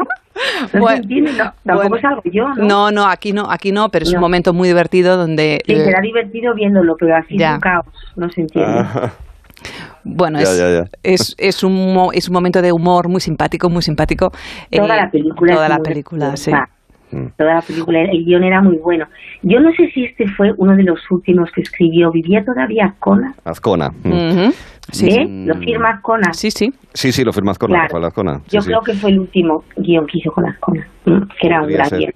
No 0.81 0.89
se 0.89 0.95
entiende, 0.97 1.33
no. 1.33 1.53
Tampoco 1.65 1.89
bueno. 1.89 2.01
salgo 2.01 2.23
yo, 2.25 2.49
¿no? 2.55 2.65
No, 2.65 2.91
no, 2.91 3.07
aquí 3.07 3.33
no, 3.33 3.51
aquí 3.51 3.73
no, 3.73 3.89
pero 3.91 4.05
es 4.05 4.11
un 4.11 4.17
No. 4.17 4.21
momento 4.23 4.53
muy 4.53 4.69
divertido 4.69 5.17
donde... 5.17 5.61
Sí, 5.67 5.75
será 5.77 6.01
divertido 6.01 6.55
viéndolo, 6.55 6.97
pero 6.99 7.17
así 7.17 7.37
Ya. 7.39 7.49
es 7.51 7.55
un 7.55 7.61
caos, 7.61 7.87
no 8.17 8.31
se 8.31 8.41
entiende. 8.43 8.85
Bueno, 10.05 10.39
Ya, 10.39 10.45
es, 10.45 10.59
ya, 10.59 10.71
ya. 10.71 10.85
Es, 11.03 11.35
es, 11.39 11.63
un, 11.63 11.93
mo- 11.93 12.13
es 12.13 12.29
un 12.29 12.33
momento 12.33 12.63
de 12.63 12.73
humor 12.73 13.09
muy 13.09 13.21
simpático, 13.21 13.69
muy 13.69 13.83
simpático. 13.83 14.31
Toda 14.71 14.95
Eh, 14.95 15.01
la 15.03 15.11
película 15.11 15.55
Toda 15.55 15.67
es 15.67 15.71
la 15.71 15.79
película, 15.81 16.37
sí. 16.37 16.51
Toda 17.37 17.55
la 17.55 17.63
película, 17.63 18.03
el 18.03 18.25
guion 18.25 18.45
era 18.45 18.61
muy 18.61 18.77
bueno. 18.79 19.07
Yo 19.43 19.61
no 19.61 19.73
sé 19.73 19.91
si 19.93 20.05
este 20.05 20.29
fue 20.29 20.53
uno 20.57 20.77
de 20.77 20.85
los 20.85 20.99
últimos 21.11 21.51
que 21.53 21.63
escribió. 21.63 22.11
¿Vivía 22.13 22.45
todavía 22.45 22.87
Azcona? 22.87 23.35
Azcona. 23.45 23.91
mm. 24.05 24.51
¿Eh? 25.03 25.27
¿Lo 25.47 25.55
firma 25.57 25.91
Azcona? 25.91 26.33
Sí, 26.33 26.51
sí. 26.51 26.73
Sí, 26.95 27.13
sí, 27.13 27.25
lo 27.25 27.33
firma 27.33 27.53
Azcona, 27.53 27.87
Claro. 27.89 28.07
Azcona. 28.07 28.39
Sí, 28.47 28.57
Yo 28.57 28.61
sí. 28.63 28.67
creo 28.69 28.81
que 28.83 28.95
fue 28.95 29.11
el 29.11 29.21
último 29.21 29.65
guion 29.77 30.07
que 30.07 30.19
hizo 30.19 30.33
con 30.33 30.47
Azcona, 30.47 30.87
mm, 31.05 31.21
que 31.41 31.47
era 31.47 31.63
un 31.63 31.69
gran 31.69 31.89
ser. 31.89 32.15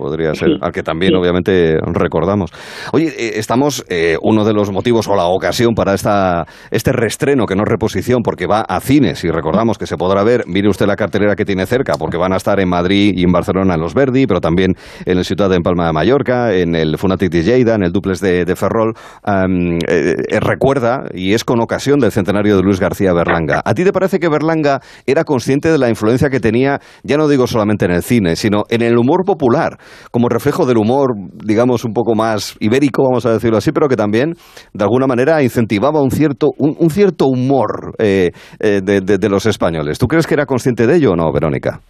Podría 0.00 0.34
ser, 0.34 0.48
Sí, 0.48 0.58
al 0.60 0.72
que 0.72 0.82
también 0.82 1.12
sí. 1.12 1.16
obviamente 1.18 1.76
recordamos. 1.92 2.50
Oye, 2.92 3.08
eh, 3.08 3.32
estamos, 3.36 3.84
eh, 3.88 4.16
uno 4.22 4.44
de 4.44 4.52
los 4.52 4.70
motivos 4.72 5.06
o 5.08 5.14
la 5.14 5.26
ocasión 5.26 5.74
para 5.74 5.94
esta, 5.94 6.46
este 6.70 6.92
reestreno, 6.92 7.46
que 7.46 7.54
no 7.54 7.62
es 7.62 7.68
reposición, 7.68 8.22
porque 8.22 8.46
va 8.46 8.62
a 8.62 8.80
cines, 8.80 9.22
y 9.24 9.30
recordamos 9.30 9.78
que 9.78 9.86
se 9.86 9.96
podrá 9.96 10.24
ver, 10.24 10.44
mire 10.46 10.68
usted 10.68 10.86
la 10.86 10.96
cartelera 10.96 11.36
que 11.36 11.44
tiene 11.44 11.66
cerca, 11.66 11.94
porque 11.98 12.16
van 12.16 12.32
a 12.32 12.36
estar 12.36 12.58
en 12.60 12.68
Madrid 12.68 13.12
y 13.14 13.24
en 13.24 13.32
Barcelona 13.32 13.74
en 13.74 13.80
Los 13.80 13.94
Verdi, 13.94 14.26
pero 14.26 14.40
también 14.40 14.74
en 15.04 15.18
el 15.18 15.24
Ciudad 15.24 15.48
de 15.50 15.56
en 15.56 15.62
Palma 15.62 15.86
de 15.86 15.92
Mallorca, 15.92 16.54
en 16.54 16.74
el 16.74 16.96
Funatic 16.96 17.30
de 17.30 17.42
Lleida, 17.42 17.74
en 17.74 17.82
el 17.82 17.92
Duplex 17.92 18.20
de, 18.20 18.44
de 18.46 18.56
Ferrol. 18.56 18.94
Eh, 19.26 20.14
eh, 20.28 20.40
recuerda, 20.40 21.04
y 21.12 21.34
es 21.34 21.44
con 21.44 21.60
ocasión 21.60 22.00
del 22.00 22.10
centenario 22.12 22.56
de 22.56 22.62
Luis 22.62 22.80
García 22.80 23.12
Berlanga. 23.12 23.60
¿A 23.64 23.74
ti 23.74 23.84
te 23.84 23.92
parece 23.92 24.18
que 24.18 24.28
Berlanga 24.28 24.80
era 25.06 25.24
consciente 25.24 25.70
de 25.70 25.78
la 25.78 25.90
influencia 25.90 26.30
que 26.30 26.40
tenía, 26.40 26.80
ya 27.02 27.16
no 27.18 27.28
digo 27.28 27.46
solamente 27.46 27.84
en 27.84 27.90
el 27.92 28.02
cine, 28.02 28.36
sino 28.36 28.64
en 28.70 28.80
el 28.82 28.96
humor 28.96 29.24
popular, 29.26 29.76
como 30.10 30.28
reflejo 30.28 30.66
del 30.66 30.78
humor, 30.78 31.14
digamos, 31.44 31.84
un 31.84 31.92
poco 31.92 32.14
más 32.14 32.56
ibérico, 32.60 33.02
vamos 33.04 33.26
a 33.26 33.32
decirlo 33.32 33.58
así, 33.58 33.72
pero 33.72 33.88
que 33.88 33.96
también, 33.96 34.34
de 34.72 34.84
alguna 34.84 35.06
manera, 35.06 35.42
incentivaba 35.42 36.00
un 36.02 36.10
cierto, 36.10 36.48
un, 36.58 36.90
cierto 36.90 37.26
humor 37.26 37.94
eh, 37.98 38.30
eh, 38.60 38.80
de, 38.82 39.28
los 39.28 39.46
españoles? 39.46 39.98
¿Tú 39.98 40.06
crees 40.06 40.26
que 40.26 40.34
era 40.34 40.46
consciente 40.46 40.86
de 40.86 40.96
ello 40.96 41.12
o 41.12 41.16
no, 41.16 41.32
Verónica? 41.32 41.80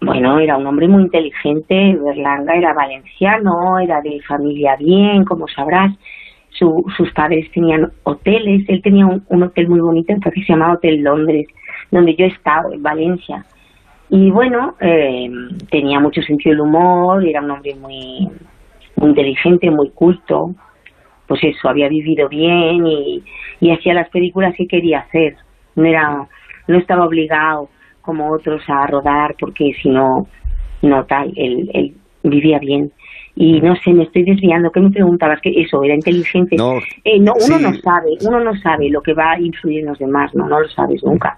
Bueno, 0.00 0.38
era 0.38 0.56
un 0.58 0.66
hombre 0.66 0.86
muy 0.88 1.02
inteligente, 1.04 1.96
Berlanga 2.04 2.54
era 2.54 2.74
valenciano, 2.74 3.78
era 3.82 4.00
de 4.02 4.20
familia 4.28 4.76
bien, 4.78 5.24
como 5.24 5.46
sabrás. 5.48 5.92
Su- 6.50 6.84
sus 6.96 7.10
padres 7.12 7.50
tenían 7.52 7.90
hoteles, 8.04 8.68
él 8.68 8.80
tenía 8.82 9.06
un, 9.06 9.22
un 9.28 9.42
hotel 9.42 9.68
muy 9.68 9.80
bonito, 9.80 10.12
entonces 10.12 10.44
se 10.46 10.52
llamaba 10.52 10.74
Hotel 10.74 11.02
Londres, 11.02 11.46
donde 11.90 12.14
yo 12.16 12.26
he 12.26 12.28
estado, 12.28 12.72
en 12.72 12.82
Valencia. 12.82 13.44
Y 14.16 14.30
bueno, 14.30 14.76
eh, 14.80 15.28
tenía 15.72 15.98
mucho 15.98 16.22
sentido 16.22 16.52
del 16.52 16.60
humor, 16.60 17.26
era 17.26 17.42
un 17.42 17.50
hombre 17.50 17.74
muy, 17.74 18.28
muy 18.94 19.08
inteligente, 19.08 19.68
muy 19.72 19.90
culto. 19.90 20.54
Pues 21.26 21.42
eso, 21.42 21.68
había 21.68 21.88
vivido 21.88 22.28
bien 22.28 22.86
y, 22.86 23.24
y 23.58 23.72
hacía 23.72 23.92
las 23.92 24.08
películas 24.10 24.54
que 24.56 24.68
quería 24.68 25.00
hacer. 25.00 25.34
No 25.74 25.84
era, 25.84 26.28
no 26.68 26.78
estaba 26.78 27.04
obligado 27.06 27.68
como 28.02 28.30
otros 28.30 28.62
a 28.68 28.86
rodar 28.86 29.34
porque 29.40 29.72
si 29.82 29.88
no, 29.88 30.28
no 30.82 31.04
tal, 31.06 31.32
él, 31.34 31.68
él 31.74 31.96
vivía 32.22 32.60
bien. 32.60 32.92
Y 33.34 33.60
no 33.62 33.74
sé, 33.74 33.92
me 33.92 34.04
estoy 34.04 34.22
desviando. 34.22 34.70
¿Qué 34.70 34.78
me 34.78 34.90
preguntabas? 34.90 35.40
Que 35.40 35.60
eso, 35.60 35.82
era 35.82 35.94
inteligente. 35.96 36.54
No, 36.54 36.74
Eh, 37.02 37.18
no 37.18 37.32
uno 37.34 37.56
sí. 37.58 37.62
no 37.64 37.74
sabe, 37.78 38.10
uno 38.20 38.38
no 38.44 38.54
sabe 38.60 38.90
lo 38.90 39.00
que 39.02 39.12
va 39.12 39.32
a 39.32 39.40
influir 39.40 39.80
en 39.80 39.86
los 39.86 39.98
demás, 39.98 40.32
no, 40.36 40.46
no 40.48 40.60
lo 40.60 40.68
sabes 40.68 41.02
nunca. 41.02 41.36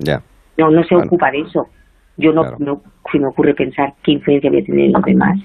Ya. 0.00 0.20
No, 0.58 0.72
no 0.72 0.82
se 0.82 0.96
Bueno. 0.96 1.06
ocupa 1.06 1.30
de 1.30 1.42
eso. 1.42 1.68
Yo 2.16 2.32
no, 2.32 2.42
no 2.58 2.82
me 3.14 3.26
ocurre 3.26 3.54
pensar 3.54 3.94
qué 4.02 4.12
influencia 4.12 4.50
voy 4.50 4.60
a 4.60 4.64
tener 4.64 4.84
en 4.86 4.92
los 4.92 5.02
demás. 5.02 5.38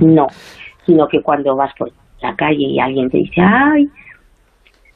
No, 0.00 0.26
sino 0.86 1.08
que 1.08 1.20
cuando 1.22 1.56
vas 1.56 1.72
por 1.76 1.90
la 2.20 2.34
calle 2.36 2.64
y 2.66 2.78
alguien 2.78 3.10
te 3.10 3.18
dice, 3.18 3.40
ay, 3.40 3.88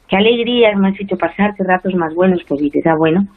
qué 0.07 0.17
alegría 0.17 0.75
me 0.75 0.89
has 0.89 0.99
hecho 0.99 1.17
pasar, 1.17 1.55
qué 1.55 1.63
ratos 1.63 1.93
más 1.95 2.13
buenos, 2.15 2.43
pues 2.47 2.61
dices, 2.61 2.85
ah, 2.87 2.95
bueno, 2.95 3.27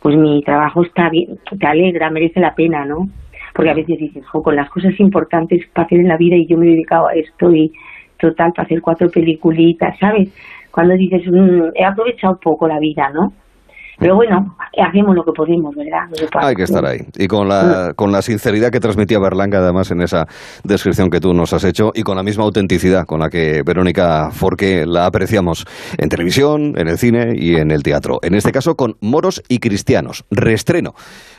pues 0.00 0.16
mi 0.16 0.42
trabajo 0.42 0.84
está 0.84 1.10
bien, 1.10 1.38
te 1.58 1.66
alegra, 1.66 2.10
merece 2.10 2.40
la 2.40 2.54
pena, 2.54 2.84
¿no? 2.84 3.08
Porque 3.54 3.70
a 3.70 3.74
veces 3.74 3.98
dices, 3.98 4.26
jo, 4.26 4.42
con 4.42 4.56
las 4.56 4.68
cosas 4.70 4.98
importantes 4.98 5.66
para 5.72 5.86
hacer 5.86 6.00
en 6.00 6.08
la 6.08 6.16
vida 6.16 6.36
y 6.36 6.46
yo 6.46 6.56
me 6.56 6.66
he 6.66 6.70
dedicado 6.70 7.08
a 7.08 7.14
esto 7.14 7.52
y 7.52 7.72
total 8.18 8.52
para 8.52 8.66
hacer 8.66 8.80
cuatro 8.80 9.08
peliculitas, 9.10 9.98
¿sabes? 9.98 10.28
Cuando 10.70 10.94
dices, 10.94 11.22
"Mm, 11.26 11.70
he 11.74 11.84
aprovechado 11.84 12.38
poco 12.38 12.66
la 12.66 12.78
vida, 12.78 13.10
¿no? 13.10 13.32
Pero 13.98 14.16
bueno, 14.16 14.56
hacemos 14.82 15.14
lo 15.14 15.24
que 15.24 15.32
podemos, 15.32 15.74
¿verdad? 15.74 16.08
Puede 16.32 16.46
Hay 16.46 16.54
que 16.54 16.64
estar 16.64 16.84
ahí. 16.84 16.98
Y 17.16 17.28
con 17.28 17.48
la, 17.48 17.92
con 17.94 18.12
la 18.12 18.22
sinceridad 18.22 18.70
que 18.70 18.80
transmitía 18.80 19.18
Berlanga, 19.18 19.58
además, 19.58 19.90
en 19.90 20.02
esa 20.02 20.26
descripción 20.64 21.10
que 21.10 21.20
tú 21.20 21.32
nos 21.32 21.52
has 21.52 21.64
hecho, 21.64 21.90
y 21.94 22.02
con 22.02 22.16
la 22.16 22.22
misma 22.22 22.44
autenticidad 22.44 23.04
con 23.06 23.20
la 23.20 23.28
que 23.28 23.62
Verónica 23.64 24.30
Forqué 24.30 24.84
la 24.86 25.06
apreciamos 25.06 25.64
en 25.98 26.08
televisión, 26.08 26.74
en 26.76 26.88
el 26.88 26.98
cine 26.98 27.34
y 27.36 27.56
en 27.56 27.70
el 27.70 27.82
teatro. 27.82 28.18
En 28.22 28.34
este 28.34 28.52
caso, 28.52 28.74
con 28.74 28.94
Moros 29.00 29.42
y 29.48 29.58
Cristianos. 29.58 30.24
Reestreno 30.30 30.94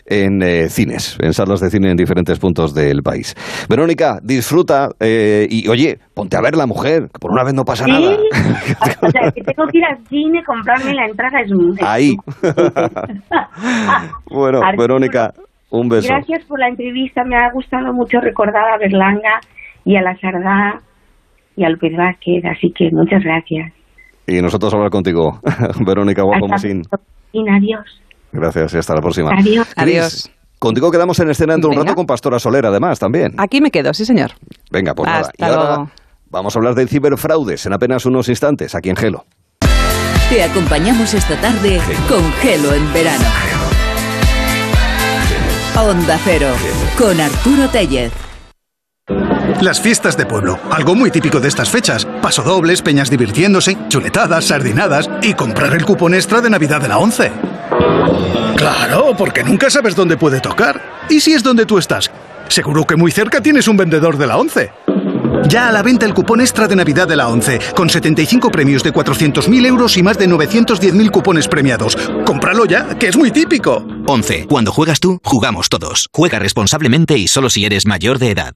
en 0.05 0.41
eh, 0.43 0.69
cines, 0.69 1.17
en 1.21 1.33
salas 1.33 1.59
de 1.59 1.69
cine 1.69 1.89
en 1.89 1.97
diferentes 1.97 2.39
puntos 2.39 2.73
del 2.73 3.01
país. 3.01 3.35
Verónica, 3.67 4.19
disfruta 4.21 4.89
eh, 4.99 5.47
y, 5.49 5.67
oye, 5.67 5.97
ponte 6.13 6.37
a 6.37 6.41
ver 6.41 6.55
la 6.55 6.67
mujer, 6.67 7.09
que 7.11 7.19
por 7.19 7.31
una 7.31 7.43
vez 7.43 7.53
no 7.53 7.63
pasa 7.63 7.85
Sí, 7.85 7.91
nada. 7.91 8.11
o 9.01 9.09
sea, 9.09 9.31
que 9.31 9.41
tengo 9.41 9.67
que 9.71 9.79
ir 9.79 9.85
al 9.85 9.97
cine, 10.07 10.43
comprarme 10.45 10.93
la 10.93 11.05
entrada 11.07 11.41
es. 11.41 11.51
Ahí. 11.81 12.15
bueno, 14.29 14.59
Arturo, 14.63 14.77
Verónica, 14.77 15.33
un 15.69 15.87
beso. 15.89 16.07
Gracias 16.07 16.45
por 16.45 16.59
la 16.59 16.67
entrevista, 16.67 17.23
me 17.23 17.35
ha 17.35 17.51
gustado 17.51 17.93
mucho 17.93 18.19
recordar 18.19 18.63
a 18.73 18.77
Berlanga 18.77 19.39
y 19.83 19.95
a 19.95 20.01
la 20.01 20.15
Sardá 20.17 20.81
y 21.55 21.63
a 21.63 21.69
López 21.69 21.93
Vázquez, 21.97 22.43
así 22.45 22.71
que 22.75 22.89
muchas 22.91 23.23
gracias. 23.23 23.71
Y 24.27 24.41
nosotros 24.41 24.73
hablar 24.73 24.89
contigo, 24.89 25.39
Verónica 25.85 26.23
Guapo 26.23 26.45
Hasta 26.45 26.67
Mesín. 26.67 26.81
y 27.31 27.49
adiós. 27.49 28.01
Gracias 28.31 28.73
y 28.73 28.77
hasta 28.77 28.95
la 28.95 29.01
próxima. 29.01 29.29
Adiós. 29.31 29.73
Cris, 29.75 29.77
Adiós. 29.77 30.31
Contigo 30.59 30.89
quedamos 30.89 31.19
en 31.19 31.29
escena 31.29 31.53
dentro 31.53 31.69
de 31.69 31.77
un 31.77 31.83
rato 31.83 31.95
con 31.95 32.05
Pastora 32.05 32.39
Soler, 32.39 32.65
además, 32.65 32.97
también. 32.97 33.33
Aquí 33.37 33.61
me 33.61 33.69
quedo, 33.71 33.93
sí, 33.93 34.05
señor. 34.05 34.31
Venga, 34.71 34.93
pues 34.95 35.07
nada. 35.07 35.29
Y 35.37 35.43
Hasta 35.43 35.47
ahora 35.47 35.75
luego. 35.75 35.91
vamos 36.31 36.55
a 36.55 36.59
hablar 36.59 36.73
de 36.75 36.87
ciberfraudes 36.87 37.65
en 37.65 37.73
apenas 37.73 38.05
unos 38.05 38.29
instantes, 38.29 38.73
aquí 38.73 38.89
en 38.89 38.95
Gelo. 38.95 39.25
Te 40.29 40.43
acompañamos 40.43 41.13
esta 41.13 41.39
tarde 41.39 41.79
con 42.09 42.33
Gelo 42.41 42.73
en 42.73 42.91
verano. 42.93 43.25
Onda 45.77 46.17
Cero, 46.23 46.47
con 46.97 47.21
Arturo 47.21 47.69
Tellez. 47.69 48.11
Las 49.61 49.79
fiestas 49.79 50.17
de 50.17 50.25
pueblo, 50.25 50.59
algo 50.71 50.95
muy 50.95 51.11
típico 51.11 51.39
de 51.39 51.47
estas 51.47 51.69
fechas. 51.69 52.05
Pasodobles, 52.23 52.81
peñas 52.81 53.11
divirtiéndose, 53.11 53.77
chuletadas, 53.87 54.45
sardinadas 54.45 55.07
y 55.21 55.35
comprar 55.35 55.73
el 55.75 55.85
cupón 55.85 56.15
extra 56.15 56.41
de 56.41 56.49
Navidad 56.49 56.81
de 56.81 56.87
la 56.87 56.97
11. 56.97 57.31
Claro, 58.55 59.15
porque 59.15 59.43
nunca 59.43 59.69
sabes 59.69 59.95
dónde 59.95 60.17
puede 60.17 60.41
tocar. 60.41 60.81
¿Y 61.07 61.19
si 61.19 61.33
es 61.33 61.43
donde 61.43 61.67
tú 61.67 61.77
estás? 61.77 62.09
Seguro 62.47 62.85
que 62.85 62.95
muy 62.95 63.11
cerca 63.11 63.41
tienes 63.41 63.67
un 63.67 63.77
vendedor 63.77 64.17
de 64.17 64.25
la 64.25 64.37
11. 64.37 64.71
Ya 65.47 65.69
a 65.69 65.71
la 65.71 65.81
venta 65.81 66.05
el 66.05 66.13
cupón 66.13 66.41
extra 66.41 66.67
de 66.67 66.75
Navidad 66.75 67.07
de 67.07 67.15
la 67.15 67.27
11, 67.27 67.59
con 67.75 67.89
75 67.89 68.49
premios 68.49 68.83
de 68.83 68.93
400.000 68.93 69.65
euros 69.65 69.97
y 69.97 70.03
más 70.03 70.17
de 70.17 70.27
910.000 70.27 71.11
cupones 71.11 71.47
premiados. 71.47 71.95
Cómpralo 72.25 72.65
ya, 72.65 72.97
que 72.97 73.07
es 73.07 73.17
muy 73.17 73.31
típico. 73.31 73.85
11. 74.07 74.47
Cuando 74.47 74.71
juegas 74.71 74.99
tú, 74.99 75.19
jugamos 75.23 75.69
todos. 75.69 76.09
Juega 76.13 76.39
responsablemente 76.39 77.17
y 77.17 77.27
solo 77.27 77.49
si 77.49 77.65
eres 77.65 77.85
mayor 77.85 78.19
de 78.19 78.31
edad. 78.31 78.55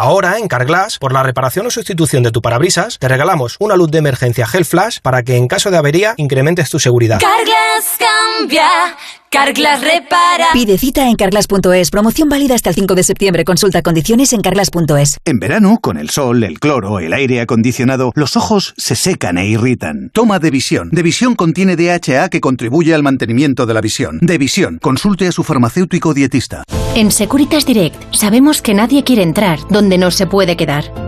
Ahora, 0.00 0.38
en 0.38 0.46
Carglass, 0.46 0.96
por 1.00 1.12
la 1.12 1.24
reparación 1.24 1.66
o 1.66 1.72
sustitución 1.72 2.22
de 2.22 2.30
tu 2.30 2.40
parabrisas, 2.40 3.00
te 3.00 3.08
regalamos 3.08 3.56
una 3.58 3.74
luz 3.74 3.90
de 3.90 3.98
emergencia 3.98 4.46
Gel 4.46 4.64
Flash 4.64 5.00
para 5.02 5.24
que 5.24 5.34
en 5.34 5.48
caso 5.48 5.72
de 5.72 5.76
avería 5.76 6.14
incrementes 6.18 6.70
tu 6.70 6.78
seguridad. 6.78 7.18
Carglass 7.18 7.98
cambia, 7.98 8.96
Carglass 9.30 9.82
repara. 9.82 10.46
Pide 10.52 10.78
cita 10.78 11.08
en 11.08 11.16
carglass.es. 11.16 11.90
Promoción 11.90 12.28
válida 12.28 12.54
hasta 12.54 12.70
el 12.70 12.74
5 12.74 12.94
de 12.94 13.02
septiembre. 13.02 13.44
Consulta 13.44 13.82
condiciones 13.82 14.32
en 14.32 14.40
carglass.es. 14.40 15.18
En 15.24 15.38
verano, 15.38 15.78
con 15.80 15.98
el 15.98 16.10
sol, 16.10 16.42
el 16.44 16.58
cloro, 16.58 16.98
el 16.98 17.12
aire 17.12 17.40
acondicionado, 17.40 18.12
los 18.14 18.36
ojos 18.36 18.74
se 18.76 18.96
secan 18.96 19.38
e 19.38 19.46
irritan. 19.46 20.10
Toma 20.12 20.38
Devisión. 20.38 20.88
Devisión 20.92 21.34
contiene 21.34 21.76
DHA 21.76 22.28
que 22.30 22.40
contribuye 22.40 22.94
al 22.94 23.02
mantenimiento 23.02 23.66
de 23.66 23.74
la 23.74 23.80
visión. 23.80 24.18
Devisión. 24.22 24.78
Consulte 24.80 25.26
a 25.26 25.32
su 25.32 25.44
farmacéutico 25.44 26.14
dietista. 26.14 26.64
En 26.94 27.10
Securitas 27.10 27.66
Direct 27.66 27.96
sabemos 28.14 28.62
que 28.62 28.74
nadie 28.74 29.04
quiere 29.04 29.22
entrar 29.22 29.58
donde 29.68 29.98
no 29.98 30.10
se 30.10 30.26
puede 30.26 30.56
quedar. 30.56 31.07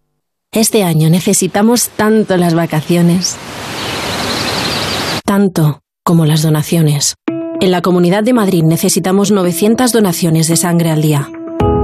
Este 0.53 0.83
año 0.83 1.09
necesitamos 1.09 1.87
tanto 1.95 2.35
las 2.35 2.53
vacaciones, 2.53 3.37
tanto 5.23 5.79
como 6.03 6.25
las 6.25 6.41
donaciones. 6.41 7.15
En 7.61 7.71
la 7.71 7.81
Comunidad 7.81 8.21
de 8.21 8.33
Madrid 8.33 8.61
necesitamos 8.63 9.31
900 9.31 9.93
donaciones 9.93 10.49
de 10.49 10.57
sangre 10.57 10.91
al 10.91 11.01
día. 11.01 11.29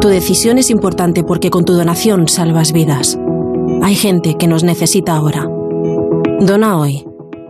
Tu 0.02 0.10
decisión 0.10 0.58
es 0.58 0.70
importante 0.70 1.24
porque 1.24 1.50
con 1.50 1.64
tu 1.64 1.72
donación 1.72 2.28
salvas 2.28 2.74
vidas. 2.74 3.18
Hay 3.84 3.96
gente 3.96 4.36
que 4.38 4.48
nos 4.48 4.66
necesita 4.66 5.16
ahora. 5.16 5.48
Dona 6.42 6.78
hoy. 6.78 7.07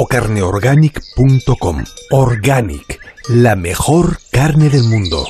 o 0.00 0.06
carneorganic.com. 0.06 1.84
Organic, 2.12 3.00
la 3.30 3.56
mejor 3.56 4.18
carne 4.30 4.68
del 4.68 4.84
mundo. 4.84 5.26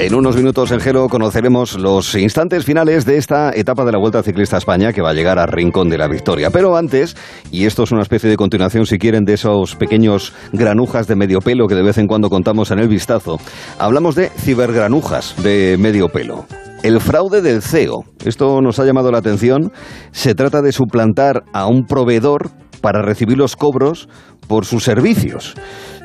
En 0.00 0.14
unos 0.16 0.34
minutos 0.34 0.72
en 0.72 0.80
Gelo 0.80 1.08
conoceremos 1.08 1.78
los 1.78 2.16
instantes 2.16 2.64
finales 2.64 3.04
de 3.04 3.18
esta 3.18 3.52
etapa 3.54 3.84
de 3.84 3.92
la 3.92 3.98
Vuelta 3.98 4.24
Ciclista 4.24 4.56
a 4.56 4.58
España 4.58 4.92
que 4.92 5.00
va 5.00 5.10
a 5.10 5.14
llegar 5.14 5.38
a 5.38 5.46
Rincón 5.46 5.88
de 5.88 5.98
la 5.98 6.08
Victoria. 6.08 6.50
Pero 6.50 6.76
antes, 6.76 7.16
y 7.52 7.66
esto 7.66 7.84
es 7.84 7.92
una 7.92 8.02
especie 8.02 8.28
de 8.28 8.36
continuación 8.36 8.84
si 8.84 8.98
quieren 8.98 9.24
de 9.24 9.34
esos 9.34 9.76
pequeños 9.76 10.32
granujas 10.52 11.06
de 11.06 11.14
medio 11.14 11.40
pelo 11.40 11.68
que 11.68 11.76
de 11.76 11.84
vez 11.84 11.98
en 11.98 12.08
cuando 12.08 12.30
contamos 12.30 12.72
en 12.72 12.80
el 12.80 12.88
vistazo, 12.88 13.38
hablamos 13.78 14.16
de 14.16 14.30
cibergranujas 14.30 15.40
de 15.40 15.76
medio 15.78 16.08
pelo. 16.08 16.46
El 16.82 16.98
fraude 16.98 17.42
del 17.42 17.60
CEO. 17.60 18.04
Esto 18.24 18.62
nos 18.62 18.78
ha 18.78 18.86
llamado 18.86 19.12
la 19.12 19.18
atención. 19.18 19.70
Se 20.12 20.34
trata 20.34 20.62
de 20.62 20.72
suplantar 20.72 21.44
a 21.52 21.66
un 21.66 21.84
proveedor 21.84 22.50
para 22.80 23.02
recibir 23.02 23.36
los 23.36 23.54
cobros 23.54 24.08
por 24.48 24.64
sus 24.64 24.82
servicios. 24.82 25.54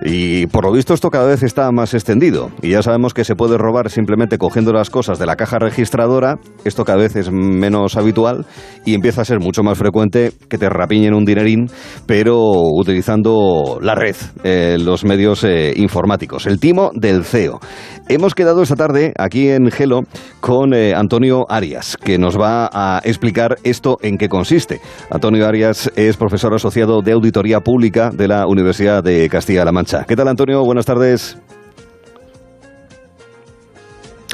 Y 0.04 0.48
por 0.48 0.66
lo 0.66 0.72
visto 0.72 0.94
esto 0.94 1.10
cada 1.10 1.28
vez 1.28 1.44
está 1.44 1.72
más 1.72 1.94
extendido. 1.94 2.52
Y 2.62 2.72
ya 2.72 2.82
sabemos 2.82 3.14
que 3.14 3.24
se 3.24 3.36
puede 3.36 3.58
robar 3.58 3.90
simplemente 3.90 4.38
cogiendo 4.38 4.74
las 4.74 4.90
cosas 4.90 5.20
de 5.20 5.26
la 5.26 5.36
caja 5.36 5.60
registradora. 5.60 6.38
Esto 6.64 6.84
cada 6.84 7.00
vez 7.00 7.16
es 7.16 7.32
menos 7.32 7.96
habitual 7.96 8.46
y 8.86 8.94
empieza 8.94 9.22
a 9.22 9.26
ser 9.26 9.40
mucho 9.40 9.64
más 9.64 9.78
frecuente 9.78 10.32
que 10.50 10.58
te 10.58 10.70
rapiñen 10.70 11.14
un 11.14 11.26
dinerín, 11.26 11.70
pero 12.06 12.38
utilizando 12.74 13.80
la 13.82 13.96
red, 13.96 14.16
eh, 14.44 14.78
los 14.80 15.06
medios 15.06 15.44
eh, 15.44 15.74
informáticos. 15.76 16.46
El 16.46 16.60
timo 16.60 16.92
del 16.94 17.24
CEO. 17.24 17.60
Hemos 18.08 18.36
quedado 18.36 18.62
esta 18.62 18.76
tarde 18.76 19.14
aquí 19.18 19.50
en 19.50 19.72
Gelo 19.72 20.02
con 20.40 20.74
eh, 20.74 20.94
Antonio 20.94 21.46
Arias, 21.50 21.98
que 21.98 22.20
nos 22.20 22.40
va 22.40 22.70
a 22.72 23.02
explicar 23.04 23.58
esto 23.64 23.98
en 24.02 24.18
qué 24.18 24.30
consiste. 24.30 24.80
Antonio 25.10 25.48
Arias 25.48 25.92
es 25.96 26.16
profesor 26.18 26.54
asociado 26.54 27.02
de 27.02 27.14
Auditoría 27.14 27.62
Pública 27.62 28.12
de 28.12 28.28
la 28.28 28.46
Universidad 28.46 29.04
de 29.04 29.28
Castilla-La 29.28 29.72
Mancha. 29.86 30.04
¿Qué 30.04 30.16
tal, 30.16 30.28
Antonio? 30.28 30.64
Buenas 30.66 30.84
tardes. 30.84 31.38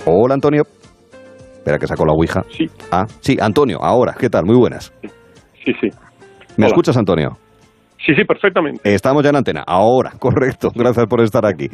Hola, 0.06 0.36
Antonio. 0.36 0.64
Espera 1.58 1.78
que 1.78 1.88
sacó 1.88 2.06
la 2.06 2.14
ouija. 2.14 2.42
Sí. 2.58 2.70
Ah, 2.90 3.06
sí, 3.20 3.38
Antonio, 3.38 3.84
ahora. 3.84 4.16
¿Qué 4.18 4.30
tal? 4.30 4.46
Muy 4.46 4.56
buenas. 4.56 4.94
Sí, 5.66 5.74
sí. 5.82 5.90
¿Me 6.56 6.64
Hola. 6.64 6.68
escuchas, 6.68 6.96
Antonio? 6.96 7.38
Sí, 8.04 8.16
sí, 8.16 8.24
perfectamente. 8.26 8.82
Estamos 8.84 9.24
ya 9.24 9.30
en 9.30 9.36
antena. 9.36 9.64
Ahora, 9.68 10.12
correcto. 10.20 10.72
Gracias 10.74 11.06
por 11.08 11.22
estar 11.22 11.46
aquí. 11.46 11.68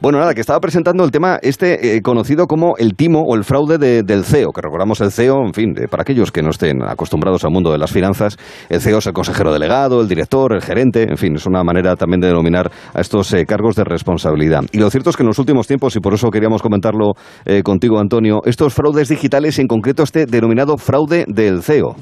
Bueno, 0.00 0.18
nada, 0.18 0.32
que 0.32 0.40
estaba 0.40 0.58
presentando 0.58 1.04
el 1.04 1.10
tema 1.10 1.38
este 1.42 1.96
eh, 1.96 2.00
conocido 2.02 2.46
como 2.46 2.76
el 2.78 2.94
timo 2.96 3.20
o 3.20 3.36
el 3.36 3.44
fraude 3.44 3.76
de- 3.76 4.02
del 4.02 4.24
CEO, 4.24 4.52
que 4.52 4.62
recordamos 4.62 5.02
el 5.02 5.10
CEO, 5.12 5.44
en 5.44 5.52
fin, 5.52 5.74
de- 5.74 5.86
para 5.86 6.00
aquellos 6.00 6.32
que 6.32 6.40
no 6.42 6.48
estén 6.48 6.82
acostumbrados 6.82 7.44
al 7.44 7.50
mundo 7.50 7.70
de 7.72 7.78
las 7.78 7.92
finanzas, 7.92 8.38
el 8.70 8.80
CEO 8.80 8.98
es 8.98 9.06
el 9.06 9.12
consejero 9.12 9.52
delegado, 9.52 10.00
el 10.00 10.08
director, 10.08 10.54
el 10.54 10.62
gerente, 10.62 11.02
en 11.10 11.18
fin, 11.18 11.34
es 11.36 11.44
una 11.46 11.62
manera 11.62 11.94
también 11.96 12.20
de 12.20 12.28
denominar 12.28 12.70
a 12.94 13.00
estos 13.02 13.32
eh, 13.34 13.44
cargos 13.44 13.76
de 13.76 13.84
responsabilidad. 13.84 14.62
Y 14.72 14.78
lo 14.78 14.88
cierto 14.88 15.10
es 15.10 15.16
que 15.16 15.24
en 15.24 15.28
los 15.28 15.38
últimos 15.38 15.66
tiempos, 15.66 15.94
y 15.94 16.00
por 16.00 16.14
eso 16.14 16.30
queríamos 16.30 16.62
comentarlo 16.62 17.12
eh, 17.44 17.62
contigo, 17.62 17.98
Antonio, 17.98 18.40
estos 18.46 18.72
fraudes 18.72 19.08
digitales, 19.10 19.58
en 19.58 19.66
concreto 19.66 20.02
este 20.04 20.24
denominado 20.24 20.78
fraude 20.78 21.26
del 21.28 21.62
CEO. 21.62 21.96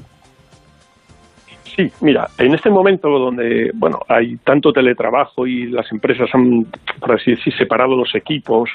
Sí, 1.77 1.91
mira, 2.01 2.29
en 2.39 2.55
este 2.55 2.71
momento 2.71 3.09
donde 3.09 3.73
bueno 3.75 4.01
hay 4.09 4.37
tanto 4.37 4.73
teletrabajo 4.73 5.47
y 5.47 5.67
las 5.67 5.91
empresas 5.91 6.29
han, 6.33 6.67
por 7.01 7.13
así 7.13 7.33
decir, 7.33 7.53
separado 7.57 7.97
los 7.97 8.15
equipos, 8.15 8.71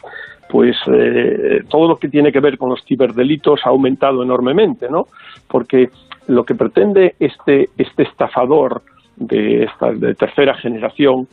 pues 0.49 0.75
eh, 0.87 1.61
todo 1.69 1.87
lo 1.87 1.97
que 1.97 2.09
tiene 2.09 2.31
que 2.31 2.41
ver 2.41 2.57
con 2.57 2.69
los 2.69 2.83
ciberdelitos 2.83 3.61
ha 3.63 3.69
aumentado 3.69 4.21
enormemente, 4.21 4.89
¿no? 4.89 5.07
Porque 5.47 5.89
lo 6.27 6.43
que 6.43 6.55
pretende 6.55 7.15
este 7.19 7.69
este 7.77 8.03
estafador 8.03 8.81
de 9.15 9.63
esta 9.63 9.91
de 9.91 10.15
tercera 10.15 10.53
generación 10.55 11.27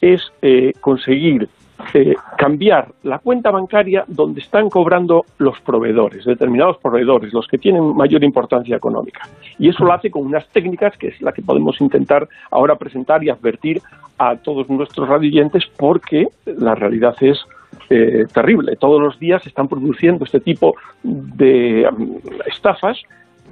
es 0.00 0.32
eh, 0.40 0.72
conseguir 0.80 1.48
eh, 1.94 2.14
cambiar 2.36 2.88
la 3.02 3.18
cuenta 3.18 3.50
bancaria 3.50 4.04
donde 4.06 4.40
están 4.40 4.68
cobrando 4.68 5.24
los 5.38 5.60
proveedores, 5.60 6.24
determinados 6.24 6.78
proveedores, 6.78 7.32
los 7.32 7.46
que 7.46 7.58
tienen 7.58 7.94
mayor 7.94 8.24
importancia 8.24 8.76
económica. 8.76 9.28
Y 9.58 9.68
eso 9.68 9.84
lo 9.84 9.92
hace 9.92 10.10
con 10.10 10.26
unas 10.26 10.46
técnicas 10.48 10.96
que 10.96 11.08
es 11.08 11.22
la 11.22 11.32
que 11.32 11.42
podemos 11.42 11.80
intentar 11.80 12.28
ahora 12.50 12.76
presentar 12.76 13.22
y 13.24 13.30
advertir 13.30 13.82
a 14.18 14.36
todos 14.36 14.68
nuestros 14.68 15.08
radioyentes 15.08 15.64
porque 15.76 16.28
la 16.44 16.74
realidad 16.74 17.16
es 17.20 17.44
eh, 17.90 18.26
terrible. 18.32 18.76
Todos 18.76 19.00
los 19.00 19.18
días 19.18 19.42
se 19.42 19.48
están 19.48 19.68
produciendo 19.68 20.24
este 20.24 20.40
tipo 20.40 20.76
de 21.02 21.88
mm, 21.90 22.16
estafas 22.46 23.02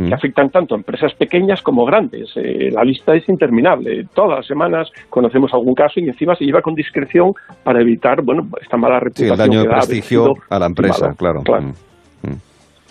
que 0.06 0.14
afectan 0.14 0.50
tanto 0.50 0.74
a 0.74 0.78
empresas 0.78 1.14
pequeñas 1.14 1.62
como 1.62 1.84
grandes. 1.84 2.30
Eh, 2.36 2.70
la 2.72 2.82
lista 2.84 3.14
es 3.14 3.28
interminable. 3.28 4.04
Todas 4.14 4.38
las 4.38 4.46
semanas 4.46 4.90
conocemos 5.08 5.52
algún 5.52 5.74
caso 5.74 6.00
y 6.00 6.08
encima 6.08 6.34
se 6.34 6.44
lleva 6.44 6.62
con 6.62 6.74
discreción 6.74 7.32
para 7.64 7.80
evitar 7.80 8.22
bueno 8.22 8.42
esta 8.60 8.76
mala 8.76 8.98
Sí, 9.14 9.24
reputación 9.24 9.32
el 9.32 9.38
daño 9.38 9.62
de 9.62 9.68
prestigio 9.68 10.34
a 10.48 10.58
la 10.58 10.66
empresa. 10.66 11.14
Claro. 11.16 11.42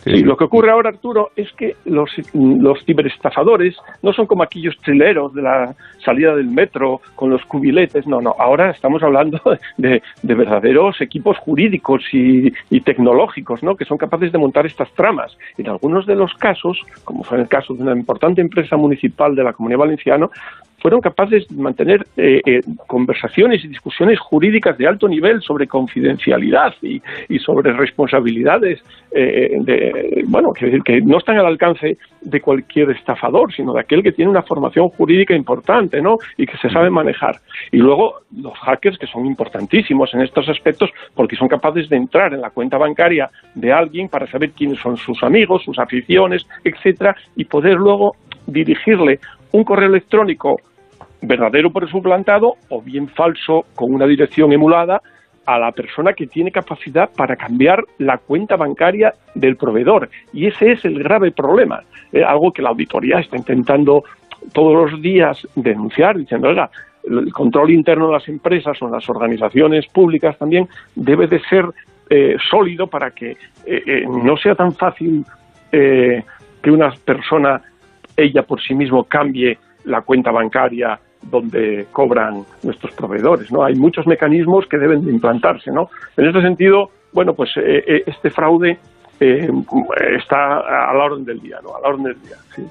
Sí, 0.04 0.24
lo 0.24 0.38
que 0.38 0.46
ocurre 0.46 0.72
ahora, 0.72 0.90
Arturo, 0.90 1.32
es 1.36 1.52
que 1.54 1.76
los, 1.86 2.10
los 2.34 2.84
ciberestafadores 2.86 3.76
no 4.02 4.14
son 4.14 4.28
como 4.28 4.44
aquellos 4.44 4.78
trileros 4.78 5.34
de 5.34 5.42
la 5.42 5.76
salida 6.04 6.36
del 6.36 6.48
metro 6.48 7.02
con 7.16 7.30
los 7.30 7.44
cubiletes, 7.46 8.08
no, 8.08 8.22
no, 8.22 8.36
ahora 8.38 8.72
estamos 8.72 9.04
hablando 9.04 9.42
de, 9.78 10.02
de 10.24 10.36
verdaderos 10.36 11.02
equipos 11.02 11.38
jurídicos 11.38 12.04
y, 12.14 12.52
y 12.70 12.82
tecnológicos, 12.82 13.62
¿no?, 13.64 13.76
que 13.76 13.86
son 13.86 13.98
capaces 13.98 14.32
de 14.32 14.38
montar 14.38 14.66
estas 14.66 14.92
tramas. 14.94 15.38
En 15.58 15.68
algunos 15.68 16.06
de 16.06 16.16
los 16.16 16.34
casos, 16.36 16.80
como 17.04 17.24
fue 17.24 17.38
en 17.38 17.44
el 17.44 17.50
caso 17.50 17.74
de 17.74 17.84
una 17.84 17.94
importante 17.94 18.42
empresa 18.42 18.78
municipal 18.78 19.36
de 19.36 19.44
la 19.44 19.54
Comunidad 19.54 19.80
Valenciana, 19.80 20.30
fueron 20.82 21.02
capaces 21.02 21.48
de 21.48 21.62
mantener 21.62 22.06
eh, 22.18 22.42
eh, 22.46 22.62
conversaciones 22.88 23.64
y 23.64 23.68
discusiones 23.68 24.20
jurídicas 24.20 24.78
de 24.78 24.88
alto 24.88 25.08
nivel 25.08 25.42
sobre 25.42 25.68
confidencialidad 25.68 26.74
y, 26.82 27.02
y 27.28 27.40
sobre 27.40 27.74
responsabilidades 27.74 28.82
eh, 29.12 29.58
de, 29.62 30.24
bueno, 30.28 30.50
quiero 30.52 30.72
decir 30.72 30.84
que 30.84 31.02
no 31.02 31.18
están 31.18 31.38
al 31.38 31.46
alcance 31.46 31.98
de 32.22 32.42
cualquier 32.42 32.92
estafador, 32.92 33.54
sino 33.54 33.74
de 33.74 33.82
aquel 33.82 34.04
que 34.04 34.12
tiene 34.12 34.30
una 34.32 34.44
formación 34.44 34.90
jurídica 34.90 35.36
importante, 35.36 36.02
¿no? 36.02 36.18
Y 36.38 36.46
que 36.46 36.58
se 36.58 36.70
sabe 36.70 36.90
manejar. 36.90 37.38
Y 37.72 37.78
luego 37.78 38.22
los 38.36 38.58
hackers 38.60 38.98
que 38.98 39.08
son 39.08 39.26
importantísimos 39.26 40.14
en 40.14 40.22
estos 40.22 40.48
aspectos 40.50 40.92
porque 41.16 41.36
son 41.36 41.48
capaces 41.48 41.90
de 41.90 41.98
entrar 41.98 42.34
en 42.34 42.42
la 42.42 42.52
cuenta 42.52 42.78
bancaria 42.78 43.30
de 43.56 43.72
alguien 43.72 44.10
para 44.10 44.28
saber 44.28 44.52
quiénes 44.52 44.80
son 44.80 44.98
sus 44.98 45.24
amigos, 45.24 45.64
sus 45.64 45.80
aficiones, 45.80 46.46
etcétera, 46.64 47.16
y 47.36 47.46
poder 47.46 47.76
luego 47.76 48.16
dirigirle 48.46 49.20
un 49.52 49.64
correo 49.64 49.90
electrónico 49.90 50.58
verdadero 51.22 51.72
por 51.72 51.90
suplantado 51.90 52.56
o 52.70 52.82
bien 52.82 53.08
falso 53.10 53.66
con 53.76 53.94
una 53.94 54.06
dirección 54.06 54.52
emulada 54.54 55.02
a 55.46 55.58
la 55.58 55.72
persona 55.72 56.14
que 56.14 56.28
tiene 56.28 56.52
capacidad 56.52 57.10
para 57.16 57.36
cambiar 57.36 57.84
la 57.98 58.18
cuenta 58.18 58.56
bancaria 58.56 59.14
del 59.34 59.56
proveedor. 59.56 60.10
Y 60.32 60.46
ese 60.48 60.74
es 60.74 60.86
el 60.86 61.02
grave 61.02 61.32
problema, 61.32 61.82
eh, 62.12 62.24
algo 62.24 62.52
que 62.52 62.62
la 62.62 62.70
auditoría 62.70 63.20
está 63.20 63.36
intentando 63.36 64.04
todos 64.54 64.92
los 64.92 65.02
días 65.02 65.48
denunciar, 65.56 66.18
diciendo, 66.18 66.50
oiga, 66.50 66.70
el 67.04 67.32
control 67.34 67.72
interno 67.72 68.08
de 68.08 68.14
las 68.14 68.28
empresas 68.28 68.82
o 68.82 68.86
en 68.86 68.92
las 68.92 69.10
organizaciones 69.10 69.88
públicas 69.88 70.38
también 70.38 70.68
debe 70.96 71.28
de 71.28 71.40
ser 71.42 71.66
eh, 72.10 72.38
sólido 72.50 72.88
para 72.88 73.12
que 73.12 73.32
eh, 73.32 73.38
eh, 73.66 74.06
no 74.08 74.36
sea 74.38 74.56
tan 74.56 74.74
fácil 74.74 75.24
que 75.72 76.72
una 76.72 76.92
persona, 77.06 77.62
ella 78.18 78.42
por 78.42 78.60
sí 78.60 78.74
mismo, 78.74 79.04
cambie 79.04 79.60
la 79.84 80.02
cuenta 80.02 80.32
bancaria 80.32 81.00
donde 81.22 81.88
cobran 81.92 82.44
nuestros 82.64 82.94
proveedores, 82.94 83.52
¿no? 83.52 83.64
Hay 83.64 83.76
muchos 83.76 84.08
mecanismos 84.08 84.66
que 84.68 84.78
deben 84.78 85.06
de 85.06 85.12
implantarse, 85.12 85.72
¿no? 85.72 85.90
En 86.18 86.28
este 86.28 86.42
sentido, 86.42 86.90
bueno, 87.12 87.34
pues 87.34 87.50
eh, 87.58 87.84
eh, 87.86 88.04
este 88.08 88.30
fraude 88.30 88.78
eh, 89.20 89.50
está 90.18 90.60
a 90.60 90.94
la 90.94 91.04
orden 91.04 91.26
del 91.26 91.40
día, 91.40 91.60
¿no? 91.62 91.76
A 91.76 91.82
la 91.82 91.90
orden 91.90 92.04
del 92.04 92.22
día, 92.22 92.38
sí. 92.56 92.64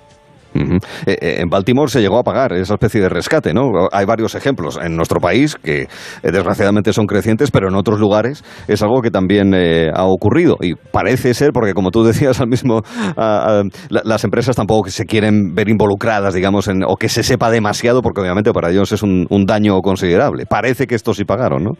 Eh, 0.59 1.17
eh, 1.21 1.37
en 1.41 1.49
Baltimore 1.49 1.91
se 1.91 2.01
llegó 2.01 2.19
a 2.19 2.23
pagar 2.23 2.53
esa 2.53 2.75
especie 2.75 3.01
de 3.01 3.09
rescate, 3.09 3.55
¿no? 3.55 3.71
Hay 3.93 4.05
varios 4.07 4.35
ejemplos 4.35 4.79
en 4.83 4.97
nuestro 4.97 5.21
país 5.21 5.57
que 5.57 5.83
eh, 5.83 5.89
desgraciadamente 6.23 6.93
son 6.93 7.07
crecientes, 7.07 7.51
pero 7.51 7.69
en 7.69 7.75
otros 7.75 8.01
lugares 8.01 8.43
es 8.69 8.83
algo 8.83 9.01
que 9.03 9.11
también 9.11 9.55
eh, 9.55 9.91
ha 9.95 10.05
ocurrido. 10.05 10.57
Y 10.61 10.75
parece 10.75 11.35
ser, 11.35 11.51
porque 11.53 11.73
como 11.75 11.91
tú 11.91 12.03
decías 12.05 12.41
al 12.41 12.49
mismo, 12.49 12.83
la- 13.17 13.63
las 14.05 14.25
empresas 14.25 14.57
tampoco 14.57 14.89
se 14.89 15.05
quieren 15.05 15.55
ver 15.55 15.69
involucradas, 15.69 16.35
digamos, 16.35 16.69
en, 16.69 16.83
o 16.85 16.97
que 16.97 17.09
se 17.09 17.23
sepa 17.23 17.51
demasiado, 17.51 18.03
porque 18.03 18.21
obviamente 18.21 18.53
para 18.53 18.71
ellos 18.71 18.93
es 18.93 19.03
un, 19.03 19.27
daño 19.47 19.81
considerable. 19.81 20.45
Parece 20.49 20.87
que 20.87 20.95
estos 20.95 21.17
sí 21.17 21.25
pagaron, 21.25 21.65
¿no? 21.65 21.71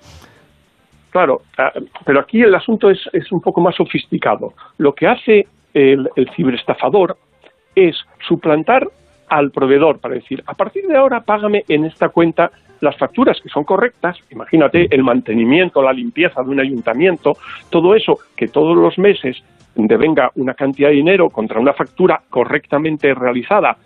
Claro, 1.11 1.39
ah, 1.59 1.71
pero 2.07 2.21
aquí 2.21 2.41
el 2.41 2.55
asunto 2.55 2.89
es, 2.91 3.01
un 3.33 3.41
poco 3.41 3.61
más 3.61 3.75
sofisticado. 3.77 4.53
Lo 4.79 4.93
que 4.93 5.07
hace 5.07 5.45
el 5.75 6.09
ciberestafador 6.35 7.17
es 7.87 7.97
suplantar 8.27 8.89
al 9.29 9.51
proveedor 9.51 10.01
para 10.01 10.15
decir, 10.15 10.43
a 10.47 10.55
partir 10.55 10.87
de 10.87 10.97
ahora 10.97 11.21
págame 11.21 11.65
en 11.69 11.85
esta 11.85 12.09
cuenta 12.09 12.51
las 12.81 12.97
facturas 12.97 13.41
que 13.43 13.49
son 13.49 13.65
correctas, 13.65 14.17
imagínate 14.31 14.87
el 14.91 15.03
mantenimiento, 15.03 15.83
la 15.83 15.93
limpieza 15.93 16.43
de 16.43 16.51
un 16.51 16.61
ayuntamiento, 16.61 17.33
todo 17.71 17.95
eso 17.95 18.19
que 18.37 18.49
todos 18.49 18.77
los 18.77 18.99
meses 18.99 19.43
devenga 19.75 20.31
una 20.37 20.55
cantidad 20.55 20.89
de 20.89 20.97
dinero 20.97 21.29
contra 21.31 21.61
una 21.61 21.73
factura 21.73 22.21
correctamente 22.31 23.15
realizada, 23.15 23.77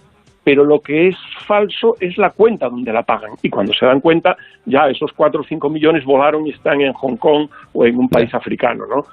pero 0.45 0.65
lo 0.65 0.81
que 0.81 1.09
es 1.09 1.17
falso 1.47 1.97
es 2.01 2.19
la 2.19 2.31
cuenta 2.31 2.69
donde 2.69 2.93
la 2.93 3.03
pagan. 3.03 3.33
Y 3.43 3.51
cuando 3.51 3.73
se 3.73 3.87
dan 3.87 4.01
cuenta, 4.01 4.37
ya 4.65 4.89
esos 4.89 5.13
4 5.13 5.41
o 5.41 5.45
5 5.45 5.71
millones 5.71 6.05
volaron 6.05 6.47
y 6.47 6.51
están 6.51 6.81
en 6.81 6.93
Hong 6.95 7.17
Kong 7.17 7.49
o 7.73 7.85
en 7.85 7.97
un 7.97 8.09
país 8.09 8.33
africano. 8.35 8.85
¿no? 8.87 9.05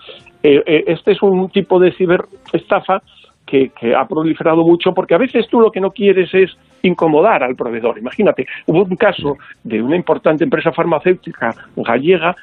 Eh, 0.42 0.64
eh, 0.66 0.84
este 0.88 1.12
es 1.12 1.22
un 1.22 1.50
tipo 1.50 1.80
de 1.80 1.92
ciberestafa 1.92 3.02
que, 3.50 3.70
que 3.80 3.96
ha 3.96 4.06
proliferado 4.08 4.64
mucho 4.64 4.94
porque 4.94 5.16
a 5.16 5.18
veces 5.18 5.48
tú 5.50 5.60
lo 5.60 5.72
que 5.72 5.82
no 5.82 5.92
quieres 5.92 6.34
es 6.34 6.56
incomodar 6.84 7.44
al 7.44 7.56
proveedor. 7.56 7.98
Imagínate, 7.98 8.46
hubo 8.68 8.84
un 8.84 8.96
caso 8.96 9.38
de 9.64 9.82
una 9.82 9.96
importante 9.96 10.44
empresa 10.44 10.72
farmacéutica 10.72 11.54
gallega 11.78 12.36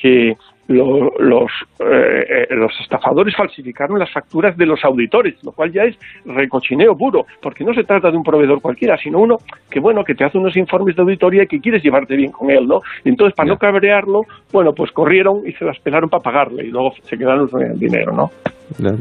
que 0.00 0.36
lo- 0.68 1.10
los, 1.18 1.50
eh, 1.80 2.46
eh, 2.48 2.54
los 2.54 2.72
estafadores 2.80 3.34
falsificaron 3.36 3.98
las 3.98 4.10
facturas 4.12 4.56
de 4.56 4.64
los 4.64 4.82
auditores, 4.84 5.34
lo 5.44 5.52
cual 5.52 5.72
ya 5.72 5.82
es 5.84 5.98
recochineo 6.24 6.96
puro, 6.96 7.26
porque 7.42 7.64
no 7.64 7.74
se 7.74 7.82
trata 7.84 8.10
de 8.10 8.16
un 8.16 8.22
proveedor 8.22 8.62
cualquiera, 8.62 8.96
sino 8.96 9.18
uno 9.18 9.38
que, 9.68 9.80
bueno, 9.80 10.04
que 10.04 10.14
te 10.14 10.24
hace 10.24 10.38
unos 10.38 10.56
informes 10.56 10.94
de 10.96 11.02
auditoría 11.02 11.42
y 11.42 11.46
que 11.48 11.60
quieres 11.60 11.82
llevarte 11.82 12.16
bien 12.16 12.30
con 12.32 12.50
él, 12.50 12.66
¿no? 12.66 12.80
Y 13.04 13.08
entonces, 13.10 13.34
para 13.34 13.48
no 13.48 13.58
cabrearlo, 13.58 14.22
bueno, 14.52 14.72
pues 14.72 14.92
corrieron 14.92 15.42
y 15.46 15.52
se 15.52 15.64
las 15.64 15.78
pelaron 15.80 16.08
para 16.08 16.22
pagarle 16.22 16.64
y 16.64 16.70
luego 16.70 16.92
se 17.02 17.18
quedaron 17.18 17.48
con 17.48 17.62
el 17.62 17.78
dinero, 17.78 18.12
¿no? 18.12 18.30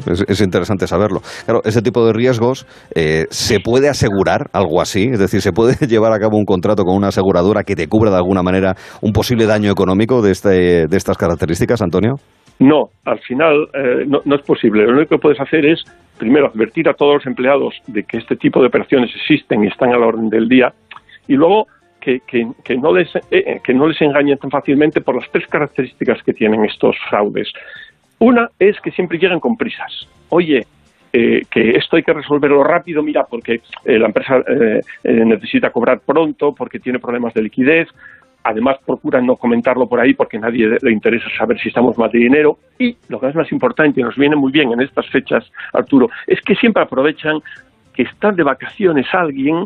Es, 0.07 0.23
es 0.27 0.41
interesante 0.41 0.87
saberlo. 0.87 1.21
Claro, 1.45 1.61
ese 1.63 1.81
tipo 1.81 2.05
de 2.05 2.13
riesgos, 2.13 2.65
eh, 2.95 3.25
¿se 3.29 3.59
puede 3.59 3.89
asegurar 3.89 4.49
algo 4.53 4.81
así? 4.81 5.09
Es 5.11 5.19
decir, 5.19 5.41
¿se 5.41 5.51
puede 5.51 5.75
llevar 5.87 6.13
a 6.13 6.19
cabo 6.19 6.37
un 6.37 6.45
contrato 6.45 6.83
con 6.83 6.95
una 6.95 7.07
aseguradora 7.09 7.63
que 7.63 7.75
te 7.75 7.87
cubra 7.87 8.09
de 8.11 8.17
alguna 8.17 8.43
manera 8.43 8.75
un 9.01 9.11
posible 9.13 9.45
daño 9.45 9.71
económico 9.71 10.21
de, 10.21 10.31
este, 10.31 10.87
de 10.87 10.97
estas 10.97 11.17
características, 11.17 11.81
Antonio? 11.81 12.15
No, 12.59 12.89
al 13.05 13.19
final 13.19 13.67
eh, 13.73 14.05
no, 14.07 14.19
no 14.23 14.35
es 14.35 14.41
posible. 14.43 14.83
Lo 14.85 14.93
único 14.97 15.15
que 15.15 15.21
puedes 15.21 15.39
hacer 15.39 15.65
es, 15.65 15.83
primero, 16.19 16.47
advertir 16.47 16.87
a 16.89 16.93
todos 16.93 17.15
los 17.15 17.25
empleados 17.25 17.73
de 17.87 18.03
que 18.03 18.17
este 18.17 18.35
tipo 18.35 18.61
de 18.61 18.67
operaciones 18.67 19.09
existen 19.15 19.63
y 19.63 19.67
están 19.67 19.89
a 19.93 19.97
la 19.97 20.05
orden 20.05 20.29
del 20.29 20.47
día, 20.47 20.71
y 21.27 21.33
luego 21.33 21.65
que, 21.99 22.19
que- 22.27 22.47
que 22.63 22.75
no, 22.77 22.93
les, 22.93 23.07
eh, 23.31 23.59
que 23.63 23.73
no 23.73 23.87
les 23.87 23.99
engañen 24.01 24.37
tan 24.37 24.49
fácilmente 24.51 25.01
por 25.01 25.15
las 25.15 25.31
tres 25.31 25.45
características 25.47 26.21
que 26.23 26.33
tienen 26.33 26.63
estos 26.65 26.95
fraudes. 27.09 27.47
Una 28.21 28.49
es 28.59 28.79
que 28.81 28.91
siempre 28.91 29.17
llegan 29.17 29.39
con 29.39 29.57
prisas. 29.57 30.07
Oye, 30.29 30.65
eh, 31.11 31.41
que 31.49 31.71
esto 31.71 31.95
hay 31.95 32.03
que 32.03 32.13
resolverlo 32.13 32.63
rápido, 32.63 33.01
mira, 33.01 33.25
porque 33.29 33.61
eh, 33.83 33.97
la 33.97 34.05
empresa 34.05 34.37
eh, 34.47 34.79
eh, 35.03 35.11
necesita 35.25 35.71
cobrar 35.71 36.01
pronto, 36.05 36.53
porque 36.53 36.79
tiene 36.79 36.99
problemas 36.99 37.33
de 37.33 37.41
liquidez, 37.41 37.87
además 38.43 38.77
procuran 38.85 39.25
no 39.25 39.35
comentarlo 39.37 39.87
por 39.89 39.99
ahí 39.99 40.13
porque 40.13 40.37
a 40.37 40.41
nadie 40.41 40.77
le- 40.81 40.91
interesa 40.91 41.25
saber 41.35 41.59
si 41.59 41.69
estamos 41.69 41.97
mal 41.97 42.11
de 42.11 42.19
dinero. 42.19 42.59
Y 42.77 42.95
lo 43.09 43.19
que 43.19 43.27
es 43.27 43.35
más 43.35 43.51
importante 43.51 43.99
y 43.99 44.03
nos 44.03 44.15
viene 44.15 44.35
muy 44.35 44.51
bien 44.51 44.71
en 44.71 44.81
estas 44.81 45.09
fechas, 45.09 45.51
Arturo, 45.73 46.09
es 46.27 46.39
que 46.41 46.53
siempre 46.55 46.83
aprovechan 46.83 47.39
que 47.93 48.03
está 48.03 48.31
de 48.31 48.43
vacaciones 48.43 49.07
alguien 49.13 49.65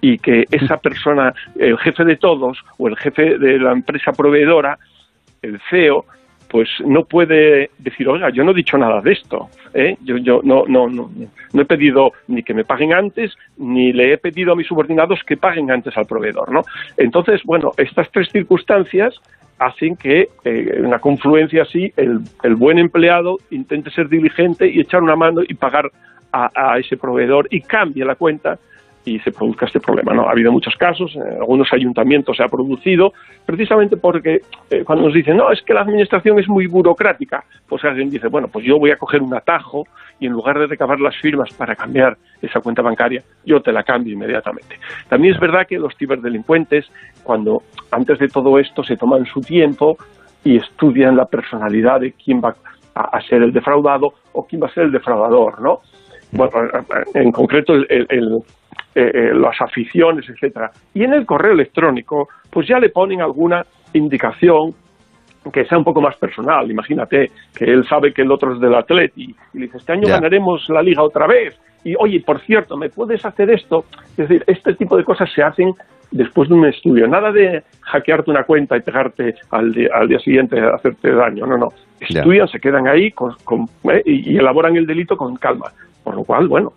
y 0.00 0.16
que 0.18 0.44
esa 0.50 0.78
persona, 0.78 1.34
el 1.58 1.76
jefe 1.78 2.04
de 2.04 2.16
todos 2.16 2.58
o 2.78 2.88
el 2.88 2.96
jefe 2.96 3.38
de 3.38 3.58
la 3.58 3.72
empresa 3.72 4.12
proveedora, 4.12 4.78
el 5.42 5.60
CEO, 5.70 6.04
pues 6.50 6.68
no 6.84 7.04
puede 7.04 7.70
decir, 7.78 8.08
oiga, 8.08 8.28
yo 8.30 8.42
no 8.42 8.50
he 8.50 8.54
dicho 8.54 8.76
nada 8.76 9.00
de 9.00 9.12
esto, 9.12 9.48
¿eh? 9.72 9.96
yo, 10.02 10.16
yo 10.16 10.40
no, 10.42 10.64
no, 10.66 10.88
no, 10.88 11.08
no 11.52 11.62
he 11.62 11.64
pedido 11.64 12.12
ni 12.26 12.42
que 12.42 12.54
me 12.54 12.64
paguen 12.64 12.92
antes, 12.92 13.32
ni 13.56 13.92
le 13.92 14.12
he 14.12 14.18
pedido 14.18 14.52
a 14.52 14.56
mis 14.56 14.66
subordinados 14.66 15.20
que 15.24 15.36
paguen 15.36 15.70
antes 15.70 15.96
al 15.96 16.06
proveedor, 16.06 16.50
¿no? 16.50 16.62
Entonces, 16.96 17.42
bueno, 17.44 17.70
estas 17.76 18.10
tres 18.10 18.28
circunstancias 18.32 19.14
hacen 19.58 19.94
que 19.94 20.28
eh, 20.44 20.80
una 20.82 20.98
confluencia 20.98 21.62
así, 21.62 21.92
el, 21.96 22.18
el 22.42 22.56
buen 22.56 22.78
empleado 22.78 23.38
intente 23.50 23.90
ser 23.90 24.08
diligente 24.08 24.68
y 24.68 24.80
echar 24.80 25.02
una 25.02 25.14
mano 25.14 25.42
y 25.46 25.54
pagar 25.54 25.88
a, 26.32 26.50
a 26.54 26.78
ese 26.78 26.96
proveedor 26.96 27.46
y 27.50 27.60
cambie 27.60 28.04
la 28.04 28.16
cuenta 28.16 28.58
y 29.04 29.18
se 29.20 29.32
produzca 29.32 29.66
este 29.66 29.80
problema. 29.80 30.12
¿no? 30.12 30.28
Ha 30.28 30.32
habido 30.32 30.52
muchos 30.52 30.74
casos, 30.76 31.14
en 31.16 31.22
algunos 31.40 31.72
ayuntamientos 31.72 32.36
se 32.36 32.42
ha 32.44 32.48
producido, 32.48 33.12
precisamente 33.46 33.96
porque 33.96 34.40
eh, 34.70 34.84
cuando 34.84 35.06
nos 35.06 35.14
dicen, 35.14 35.36
no, 35.38 35.50
es 35.50 35.62
que 35.62 35.72
la 35.72 35.80
administración 35.80 36.38
es 36.38 36.48
muy 36.48 36.66
burocrática, 36.66 37.42
pues 37.68 37.82
alguien 37.84 38.10
dice, 38.10 38.28
bueno, 38.28 38.48
pues 38.48 38.64
yo 38.66 38.78
voy 38.78 38.90
a 38.90 38.96
coger 38.96 39.22
un 39.22 39.34
atajo 39.34 39.84
y 40.18 40.26
en 40.26 40.32
lugar 40.32 40.58
de 40.58 40.66
recabar 40.66 41.00
las 41.00 41.16
firmas 41.16 41.50
para 41.54 41.74
cambiar 41.74 42.16
esa 42.42 42.60
cuenta 42.60 42.82
bancaria, 42.82 43.22
yo 43.44 43.60
te 43.62 43.72
la 43.72 43.82
cambio 43.82 44.12
inmediatamente. 44.12 44.76
También 45.08 45.34
es 45.34 45.40
verdad 45.40 45.66
que 45.66 45.78
los 45.78 45.96
ciberdelincuentes, 45.96 46.90
cuando 47.22 47.62
antes 47.90 48.18
de 48.18 48.28
todo 48.28 48.58
esto 48.58 48.84
se 48.84 48.96
toman 48.96 49.24
su 49.24 49.40
tiempo 49.40 49.96
y 50.44 50.56
estudian 50.56 51.16
la 51.16 51.24
personalidad 51.24 52.00
de 52.00 52.12
quién 52.12 52.40
va 52.42 52.54
a, 52.94 53.16
a 53.16 53.20
ser 53.22 53.42
el 53.42 53.52
defraudado 53.52 54.12
o 54.32 54.46
quién 54.46 54.62
va 54.62 54.66
a 54.66 54.74
ser 54.74 54.84
el 54.84 54.92
defraudador, 54.92 55.60
¿no? 55.62 55.80
Bueno, 56.32 56.52
en 57.14 57.32
concreto 57.32 57.74
el- 57.74 57.86
el- 57.88 58.06
el, 58.10 58.38
eh, 58.94 59.10
eh, 59.14 59.30
las 59.34 59.60
aficiones, 59.60 60.28
etcétera. 60.28 60.70
Y 60.94 61.04
en 61.04 61.12
el 61.14 61.26
correo 61.26 61.52
electrónico, 61.52 62.28
pues 62.50 62.66
ya 62.68 62.78
le 62.78 62.90
ponen 62.90 63.20
alguna 63.20 63.64
indicación 63.92 64.74
que 65.52 65.64
sea 65.64 65.78
un 65.78 65.84
poco 65.84 66.00
más 66.00 66.16
personal. 66.16 66.70
Imagínate 66.70 67.30
que 67.56 67.64
él 67.64 67.86
sabe 67.88 68.12
que 68.12 68.22
el 68.22 68.30
otro 68.30 68.54
es 68.54 68.60
del 68.60 68.74
Atleti 68.74 69.34
y 69.54 69.58
le 69.58 69.66
dice, 69.66 69.78
este 69.78 69.92
año 69.92 70.02
ganaremos 70.08 70.68
la 70.68 70.82
liga 70.82 71.02
otra 71.02 71.26
vez. 71.26 71.58
Y 71.82 71.94
oye, 71.98 72.20
por 72.20 72.40
cierto, 72.40 72.76
¿me 72.76 72.90
puedes 72.90 73.24
hacer 73.24 73.50
esto? 73.50 73.84
Es 74.10 74.16
decir, 74.28 74.44
este 74.46 74.74
tipo 74.74 74.96
de 74.98 75.04
cosas 75.04 75.32
se 75.32 75.42
hacen 75.42 75.72
después 76.10 76.48
de 76.50 76.54
un 76.56 76.66
estudio. 76.66 77.08
Nada 77.08 77.32
de 77.32 77.62
hackearte 77.80 78.30
una 78.30 78.42
cuenta 78.44 78.76
y 78.76 78.80
pegarte 78.82 79.34
al 79.50 79.72
día, 79.72 79.88
al 79.94 80.08
día 80.08 80.18
siguiente 80.18 80.60
a 80.60 80.74
hacerte 80.74 81.10
daño. 81.10 81.46
No, 81.46 81.56
no. 81.56 81.68
Estudian, 82.18 82.48
se 82.48 82.60
quedan 82.60 82.86
ahí 82.86 83.10
con- 83.12 83.34
con- 83.44 83.66
eh, 83.90 84.02
y, 84.04 84.36
elaboran 84.36 84.76
el 84.76 84.86
delito 84.86 85.16
con 85.16 85.36
calma. 85.36 85.72
Por 86.04 86.16
lo 86.16 86.24
cual, 86.24 86.48
bueno, 86.48 86.72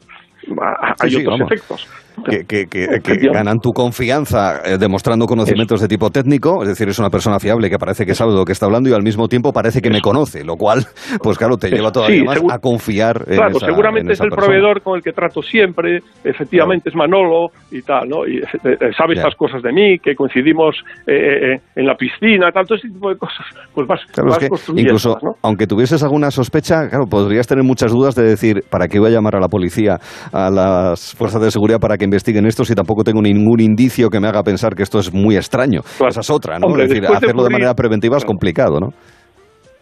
hay 0.99 1.09
Sí, 1.09 1.17
otros 1.17 1.39
vamos. 1.39 1.51
efectos. 1.51 1.87
Que, 2.29 2.45
que- 2.45 2.67
que- 2.67 2.99
que 3.01 3.27
ganan 3.33 3.59
tu 3.59 3.71
confianza 3.71 4.61
eh, 4.65 4.77
demostrando 4.77 5.25
conocimientos 5.25 5.81
de 5.81 5.87
tipo 5.87 6.09
técnico, 6.09 6.61
es 6.61 6.69
decir, 6.69 6.87
es 6.87 6.99
una 6.99 7.09
persona 7.09 7.39
fiable 7.39 7.69
que 7.69 7.77
parece 7.77 8.05
que 8.05 8.13
sabe 8.13 8.31
de 8.31 8.37
lo 8.37 8.45
que 8.45 8.51
está 8.51 8.65
hablando 8.65 8.89
y 8.89 8.93
al 8.93 9.01
mismo 9.03 9.27
tiempo 9.27 9.51
parece 9.51 9.81
que 9.81 9.89
me 9.89 9.99
conoce, 10.01 10.43
lo 10.43 10.55
cual, 10.55 10.85
pues 11.23 11.37
claro, 11.37 11.57
te 11.57 11.69
lleva 11.69 11.91
todavía 11.91 12.19
Sí, 12.19 12.23
más 12.23 12.41
a 12.53 12.59
confiar 12.59 13.23
en 13.27 13.35
Claro, 13.37 13.57
esa- 13.57 13.65
seguramente 13.65 14.07
en 14.07 14.11
es 14.11 14.17
esa 14.17 14.25
el 14.25 14.29
persona. 14.29 14.45
proveedor 14.47 14.81
con 14.81 14.95
el 14.97 15.01
que 15.03 15.11
trato 15.11 15.41
siempre, 15.41 15.99
efectivamente 16.23 16.89
es 16.89 16.95
Manolo 16.95 17.47
y 17.71 17.81
tal, 17.81 18.07
¿no? 18.09 18.25
Y 18.27 18.37
eh, 18.37 18.41
eh, 18.63 18.91
sabe 18.97 19.15
estas 19.15 19.35
cosas 19.35 19.61
de 19.61 19.71
mí, 19.71 19.97
que 19.99 20.15
coincidimos 20.15 20.75
eh, 21.07 21.55
eh, 21.55 21.59
en 21.75 21.85
la 21.85 21.95
piscina, 21.95 22.51
tal, 22.51 22.65
todo 22.67 22.77
ese 22.77 22.89
tipo 22.89 23.09
de 23.09 23.17
cosas, 23.17 23.45
pues 23.73 23.87
vas, 23.87 23.99
Claro, 24.11 24.29
vas 24.29 24.43
es 24.43 24.49
construyendo, 24.49 24.89
incluso, 24.91 25.17
¿no? 25.21 25.31
aunque 25.41 25.67
tuvieses 25.67 26.03
alguna 26.03 26.31
sospecha, 26.31 26.87
claro, 26.89 27.05
podrías 27.07 27.47
tener 27.47 27.63
muchas 27.63 27.91
dudas 27.91 28.15
de 28.15 28.23
decir, 28.23 28.63
¿para 28.69 28.87
qué 28.87 28.99
voy 28.99 29.09
a 29.09 29.13
llamar 29.13 29.35
a 29.35 29.39
la 29.39 29.47
policía, 29.47 29.97
a 30.31 30.49
las 30.49 31.13
fuerzas 31.15 31.41
de 31.41 31.51
seguridad 31.51 31.79
para 31.79 31.97
que 31.97 32.02
investiguen 32.03 32.45
esto 32.45 32.63
si 32.63 32.75
tampoco 32.75 33.03
tengo 33.03 33.21
ningún 33.21 33.59
indicio 33.59 34.09
que 34.09 34.19
me 34.19 34.27
haga 34.27 34.43
pensar 34.43 34.75
que 34.75 34.83
esto 34.83 34.99
es 34.99 35.13
muy 35.13 35.35
extraño? 35.35 35.81
Esa 36.07 36.19
es 36.19 36.29
otra, 36.29 36.59
¿no? 36.59 36.67
Hombre, 36.67 36.83
es 36.83 36.89
decir, 36.89 37.07
de 37.07 37.15
hacerlo 37.15 37.43
de 37.43 37.49
manera 37.49 37.73
preventiva 37.73 38.17
es 38.17 38.25
complicado, 38.25 38.79
¿no? 38.79 38.89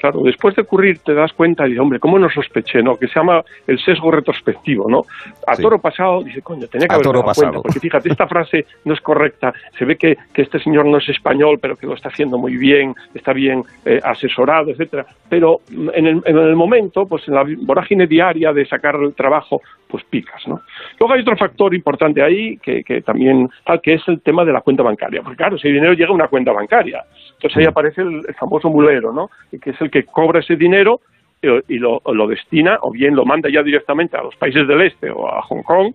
Claro, 0.01 0.21
después 0.23 0.55
de 0.55 0.63
ocurrir 0.63 0.97
te 1.05 1.13
das 1.13 1.31
cuenta 1.33 1.63
y 1.65 1.69
dices, 1.69 1.79
hombre, 1.81 1.99
¿cómo 1.99 2.17
no 2.17 2.27
sospeché, 2.27 2.81
no? 2.81 2.97
Que 2.97 3.07
se 3.07 3.13
llama 3.19 3.43
el 3.67 3.77
sesgo 3.77 4.09
retrospectivo, 4.09 4.89
¿no? 4.89 5.03
A 5.45 5.55
Sí. 5.55 5.61
toro 5.61 5.79
pasado, 5.79 6.23
dice, 6.23 6.41
coño, 6.41 6.65
tenía 6.67 6.87
que 6.87 6.93
A 6.93 6.95
haber 6.95 7.05
toro 7.05 7.19
dado 7.19 7.27
pasado. 7.27 7.47
cuenta, 7.51 7.61
porque 7.61 7.79
fíjate, 7.79 8.09
esta 8.09 8.27
frase 8.27 8.65
no 8.85 8.95
es 8.95 9.01
correcta, 9.01 9.53
se 9.77 9.85
ve 9.85 9.97
que, 9.97 10.17
que 10.33 10.41
este 10.41 10.57
señor 10.59 10.85
no 10.87 10.97
es 10.97 11.07
español, 11.07 11.59
pero 11.61 11.75
que 11.75 11.85
lo 11.85 11.93
está 11.93 12.09
haciendo 12.09 12.39
muy 12.39 12.57
bien, 12.57 12.95
está 13.13 13.31
bien 13.31 13.61
eh, 13.85 13.99
asesorado, 14.03 14.71
etcétera, 14.71 15.05
pero 15.29 15.59
en 15.69 16.07
el, 16.07 16.21
en 16.25 16.37
el 16.37 16.55
momento, 16.55 17.05
pues 17.05 17.27
en 17.27 17.35
la 17.35 17.45
vorágine 17.59 18.07
diaria 18.07 18.51
de 18.53 18.65
sacar 18.65 18.95
el 18.95 19.13
trabajo 19.13 19.61
pues 19.87 20.03
picas, 20.05 20.47
¿no? 20.47 20.61
Luego 20.99 21.13
hay 21.13 21.21
otro 21.21 21.35
factor 21.37 21.75
importante 21.75 22.23
ahí 22.23 22.57
que, 22.57 22.81
que 22.83 23.01
también 23.01 23.49
tal 23.65 23.81
que 23.81 23.93
es 23.95 24.07
el 24.07 24.21
tema 24.21 24.43
de 24.45 24.53
la 24.53 24.61
cuenta 24.61 24.81
bancaria, 24.81 25.21
porque 25.21 25.37
claro, 25.37 25.57
si 25.59 25.67
el 25.67 25.75
dinero 25.75 25.93
llega 25.93 26.09
a 26.09 26.13
una 26.13 26.27
cuenta 26.27 26.51
bancaria, 26.53 27.03
entonces 27.41 27.57
ahí 27.57 27.65
aparece 27.65 28.01
el, 28.01 28.21
el 28.27 28.35
famoso 28.35 28.69
mulero, 28.69 29.11
¿no? 29.11 29.29
Que 29.49 29.71
es 29.71 29.81
el 29.81 29.89
que 29.89 30.03
cobra 30.03 30.41
ese 30.41 30.55
dinero 30.55 31.01
y, 31.41 31.75
y 31.75 31.79
lo, 31.79 32.01
lo 32.05 32.27
destina 32.27 32.77
o 32.81 32.91
bien 32.91 33.15
lo 33.15 33.25
manda 33.25 33.49
ya 33.49 33.63
directamente 33.63 34.15
a 34.15 34.21
los 34.21 34.35
países 34.35 34.67
del 34.67 34.81
este 34.81 35.09
o 35.09 35.27
a 35.27 35.41
Hong 35.41 35.63
Kong 35.63 35.93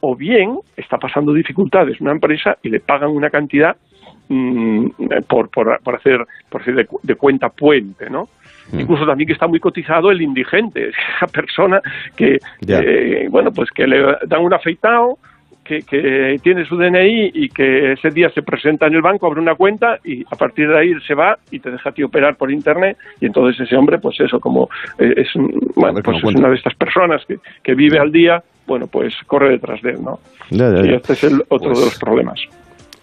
o 0.00 0.14
bien 0.14 0.60
está 0.76 0.96
pasando 0.96 1.32
dificultades 1.32 2.00
una 2.00 2.12
empresa 2.12 2.56
y 2.62 2.68
le 2.68 2.78
pagan 2.78 3.10
una 3.10 3.28
cantidad 3.28 3.76
mm, 4.28 4.86
por, 5.26 5.50
por, 5.50 5.80
por 5.82 5.96
hacer 5.96 6.24
por 6.48 6.62
hacer 6.62 6.76
de, 6.76 6.88
de 7.02 7.14
cuenta 7.16 7.48
puente, 7.48 8.08
¿no? 8.08 8.28
Incluso 8.72 9.06
también 9.06 9.26
que 9.26 9.32
está 9.32 9.46
muy 9.46 9.60
cotizado 9.60 10.10
el 10.10 10.20
indigente, 10.20 10.90
esa 11.16 11.26
persona 11.26 11.80
que, 12.14 12.38
eh, 12.68 13.26
bueno, 13.30 13.50
pues 13.50 13.70
que 13.70 13.86
le 13.86 14.00
dan 14.26 14.42
un 14.42 14.52
afeitado, 14.52 15.18
que, 15.68 15.80
que 15.80 16.36
tiene 16.42 16.64
su 16.64 16.76
DNI 16.76 17.30
y 17.34 17.48
que 17.50 17.92
ese 17.92 18.08
día 18.10 18.30
se 18.30 18.42
presenta 18.42 18.86
en 18.86 18.94
el 18.94 19.02
banco, 19.02 19.26
abre 19.26 19.40
una 19.40 19.54
cuenta 19.54 19.98
y 20.04 20.22
a 20.22 20.36
partir 20.36 20.66
de 20.68 20.78
ahí 20.78 20.92
se 21.06 21.14
va 21.14 21.36
y 21.50 21.58
te 21.60 21.70
deja 21.70 21.90
a 21.90 21.92
ti 21.92 22.02
operar 22.02 22.36
por 22.36 22.50
internet 22.50 22.96
y 23.20 23.26
entonces 23.26 23.60
ese 23.60 23.76
hombre, 23.76 23.98
pues 24.00 24.16
eso, 24.20 24.40
como 24.40 24.64
eh, 24.98 25.12
es, 25.16 25.28
bueno, 25.76 26.00
pues 26.02 26.16
es 26.18 26.24
una 26.24 26.48
de 26.48 26.56
estas 26.56 26.74
personas 26.74 27.22
que, 27.28 27.36
que 27.62 27.74
vive 27.74 27.98
al 27.98 28.10
día, 28.10 28.42
bueno, 28.66 28.86
pues 28.90 29.12
corre 29.26 29.50
detrás 29.50 29.80
de 29.82 29.90
él, 29.90 30.02
¿no? 30.02 30.18
Ya, 30.50 30.70
ya, 30.74 30.80
Y 30.84 30.90
ya. 30.90 30.96
este 30.96 31.12
es 31.12 31.24
el 31.24 31.40
otro 31.48 31.70
Pues- 31.72 31.78
de 31.80 31.84
los 31.84 31.98
problemas. 31.98 32.40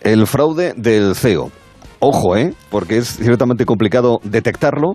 El 0.02 0.26
fraude 0.28 0.74
del 0.76 1.16
CEO. 1.16 1.50
Ojo, 2.00 2.36
¿eh? 2.36 2.52
Porque 2.70 2.98
es 2.98 3.08
ciertamente 3.18 3.66
complicado 3.66 4.20
detectarlo 4.24 4.94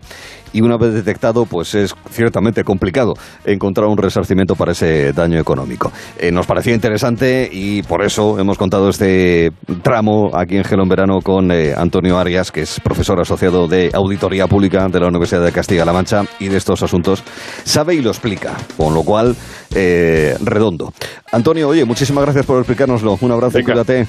y 0.52 0.60
una 0.60 0.76
vez 0.76 0.94
detectado, 0.94 1.46
pues 1.46 1.74
es 1.74 1.94
ciertamente 2.10 2.64
complicado 2.64 3.14
encontrar 3.44 3.86
un 3.88 3.96
resarcimiento 3.96 4.54
para 4.54 4.72
ese 4.72 5.12
daño 5.12 5.38
económico. 5.38 5.92
Eh, 6.18 6.30
nos 6.30 6.46
parecía 6.46 6.74
interesante 6.74 7.48
y 7.50 7.82
por 7.82 8.02
eso 8.04 8.38
hemos 8.38 8.58
contado 8.58 8.88
este 8.88 9.52
tramo 9.82 10.30
aquí 10.34 10.56
en 10.56 10.64
Gelo 10.64 10.82
en 10.82 10.88
Verano 10.88 11.20
con 11.20 11.50
eh, 11.50 11.74
Antonio 11.76 12.18
Arias, 12.18 12.50
que 12.52 12.62
es 12.62 12.80
profesor 12.80 13.20
asociado 13.20 13.68
de 13.68 13.90
Auditoría 13.92 14.46
Pública 14.46 14.86
de 14.88 15.00
la 15.00 15.08
Universidad 15.08 15.44
de 15.44 15.52
Castilla-La 15.52 15.92
Mancha 15.92 16.24
y 16.38 16.48
de 16.48 16.56
estos 16.56 16.82
asuntos 16.82 17.22
sabe 17.64 17.94
y 17.94 18.02
lo 18.02 18.10
explica, 18.10 18.56
con 18.76 18.94
lo 18.94 19.02
cual, 19.02 19.36
eh, 19.74 20.36
redondo. 20.42 20.92
Antonio, 21.32 21.68
oye, 21.68 21.84
muchísimas 21.84 22.24
gracias 22.24 22.46
por 22.46 22.58
explicárnoslo. 22.58 23.18
Un 23.20 23.32
abrazo, 23.32 23.58
Venga. 23.58 23.72
cuídate. 23.72 24.06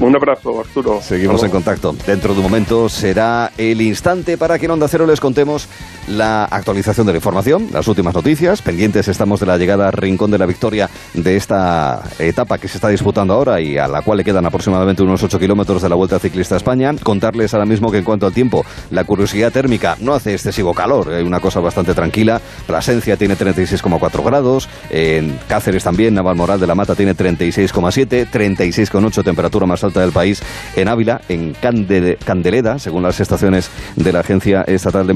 Un 0.00 0.14
abrazo, 0.14 0.60
Arturo. 0.60 1.00
Seguimos 1.00 1.42
en 1.42 1.50
contacto. 1.50 1.94
Dentro 2.06 2.34
de 2.34 2.40
un 2.40 2.44
momento 2.44 2.88
será 2.88 3.50
el 3.56 3.80
instante 3.80 4.36
para 4.36 4.58
que 4.58 4.66
en 4.66 4.72
Onda 4.72 4.86
Cero 4.86 5.06
les 5.06 5.20
contemos 5.20 5.66
la 6.08 6.44
actualización 6.46 7.06
de 7.06 7.12
la 7.12 7.18
información, 7.18 7.68
las 7.72 7.86
últimas 7.86 8.12
noticias. 8.14 8.60
Pendientes 8.60 9.06
estamos 9.06 9.38
de 9.38 9.46
la 9.46 9.56
llegada 9.56 9.86
al 9.86 9.92
Rincón 9.92 10.32
de 10.32 10.38
la 10.38 10.46
Victoria 10.46 10.90
de 11.14 11.36
esta 11.36 12.02
etapa 12.18 12.58
que 12.58 12.66
se 12.66 12.78
está 12.78 12.88
disputando 12.88 13.34
ahora 13.34 13.60
y 13.60 13.78
a 13.78 13.86
la 13.86 14.02
cual 14.02 14.18
le 14.18 14.24
quedan 14.24 14.44
aproximadamente 14.44 15.02
unos 15.04 15.22
8 15.22 15.38
kilómetros 15.38 15.80
de 15.80 15.88
la 15.88 15.94
Vuelta 15.94 16.18
Ciclista 16.18 16.56
a 16.56 16.58
España. 16.58 16.92
Contarles 17.02 17.54
ahora 17.54 17.66
mismo 17.66 17.90
que 17.92 17.98
en 17.98 18.04
cuanto 18.04 18.26
al 18.26 18.32
tiempo, 18.32 18.64
la 18.90 19.04
curiosidad 19.04 19.52
térmica 19.52 19.96
no 20.00 20.12
hace 20.12 20.32
excesivo 20.32 20.74
calor, 20.74 21.12
hay 21.12 21.22
una 21.22 21.38
cosa 21.38 21.60
bastante 21.60 21.94
tranquila. 21.94 22.40
Plasencia 22.66 23.16
tiene 23.16 23.36
36,4 23.36 24.24
grados, 24.24 24.68
en 24.90 25.38
Cáceres 25.48 25.84
también, 25.84 26.14
Navalmoral 26.14 26.58
de 26.58 26.66
la 26.66 26.74
Mata 26.74 26.96
tiene 26.96 27.14
36,7, 27.14 28.28
36,8 28.28 29.22
temperatura 29.22 29.66
más 29.66 29.84
alta 29.84 30.00
del 30.00 30.10
país. 30.10 30.42
En 30.74 30.88
Ávila, 30.88 31.20
en 31.28 31.54
Candele- 31.54 32.18
Candeleda, 32.18 32.80
según 32.80 33.04
las 33.04 33.20
estaciones 33.20 33.70
de 33.94 34.12
la 34.12 34.20
Agencia 34.20 34.62
Estatal 34.62 35.06
de 35.06 35.14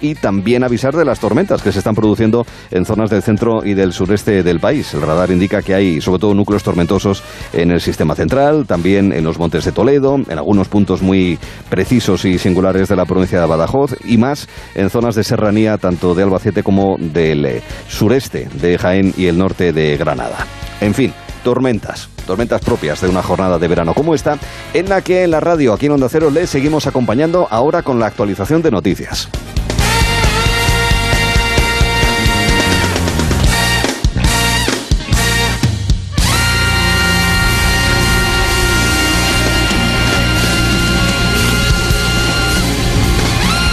Y 0.00 0.14
también 0.14 0.64
avisar 0.64 0.94
de 0.96 1.04
las 1.04 1.20
tormentas 1.20 1.62
que 1.62 1.72
se 1.72 1.78
están 1.78 1.94
produciendo 1.94 2.46
en 2.70 2.84
zonas 2.84 3.10
del 3.10 3.22
centro 3.22 3.64
y 3.64 3.74
del 3.74 3.92
sureste 3.92 4.42
del 4.42 4.60
país. 4.60 4.92
El 4.94 5.02
radar 5.02 5.30
indica 5.30 5.62
que 5.62 5.74
hay 5.74 6.00
sobre 6.00 6.20
todo 6.20 6.34
núcleos 6.34 6.62
tormentosos 6.62 7.22
en 7.52 7.70
el 7.70 7.80
sistema 7.80 8.14
central, 8.14 8.66
también 8.66 9.12
en 9.12 9.24
los 9.24 9.38
montes 9.38 9.64
de 9.64 9.72
Toledo, 9.72 10.16
en 10.16 10.38
algunos 10.38 10.68
puntos 10.68 11.02
muy 11.02 11.38
precisos 11.70 12.24
y 12.24 12.38
singulares 12.38 12.88
de 12.88 12.96
la 12.96 13.04
provincia 13.04 13.40
de 13.40 13.46
Badajoz 13.46 13.94
y 14.04 14.18
más 14.18 14.48
en 14.74 14.90
zonas 14.90 15.14
de 15.14 15.24
serranía 15.24 15.78
tanto 15.78 16.14
de 16.14 16.22
Albacete 16.22 16.62
como 16.62 16.96
del 16.98 17.44
eh, 17.44 17.62
sureste 17.88 18.48
de 18.60 18.78
Jaén 18.78 19.14
y 19.16 19.26
el 19.26 19.38
norte 19.38 19.72
de 19.72 19.96
Granada. 19.96 20.46
En 20.80 20.94
fin, 20.94 21.12
tormentas, 21.42 22.08
tormentas 22.26 22.60
propias 22.62 23.00
de 23.00 23.08
una 23.08 23.22
jornada 23.22 23.58
de 23.58 23.68
verano 23.68 23.94
como 23.94 24.14
esta, 24.14 24.38
en 24.72 24.88
la 24.88 25.02
que 25.02 25.24
en 25.24 25.30
la 25.30 25.40
radio 25.40 25.72
aquí 25.72 25.86
en 25.86 25.92
Onda 25.92 26.08
Cero 26.08 26.30
les 26.30 26.50
seguimos 26.50 26.86
acompañando 26.86 27.48
ahora 27.50 27.82
con 27.82 27.98
la 27.98 28.06
actualización 28.06 28.62
de 28.62 28.70
noticias. 28.70 29.28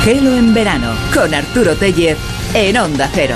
Gelo 0.03 0.35
en 0.35 0.53
verano 0.53 0.93
con 1.13 1.33
Arturo 1.33 1.75
Tellez 1.75 2.17
en 2.53 2.77
Onda 2.77 3.09
Cero. 3.13 3.35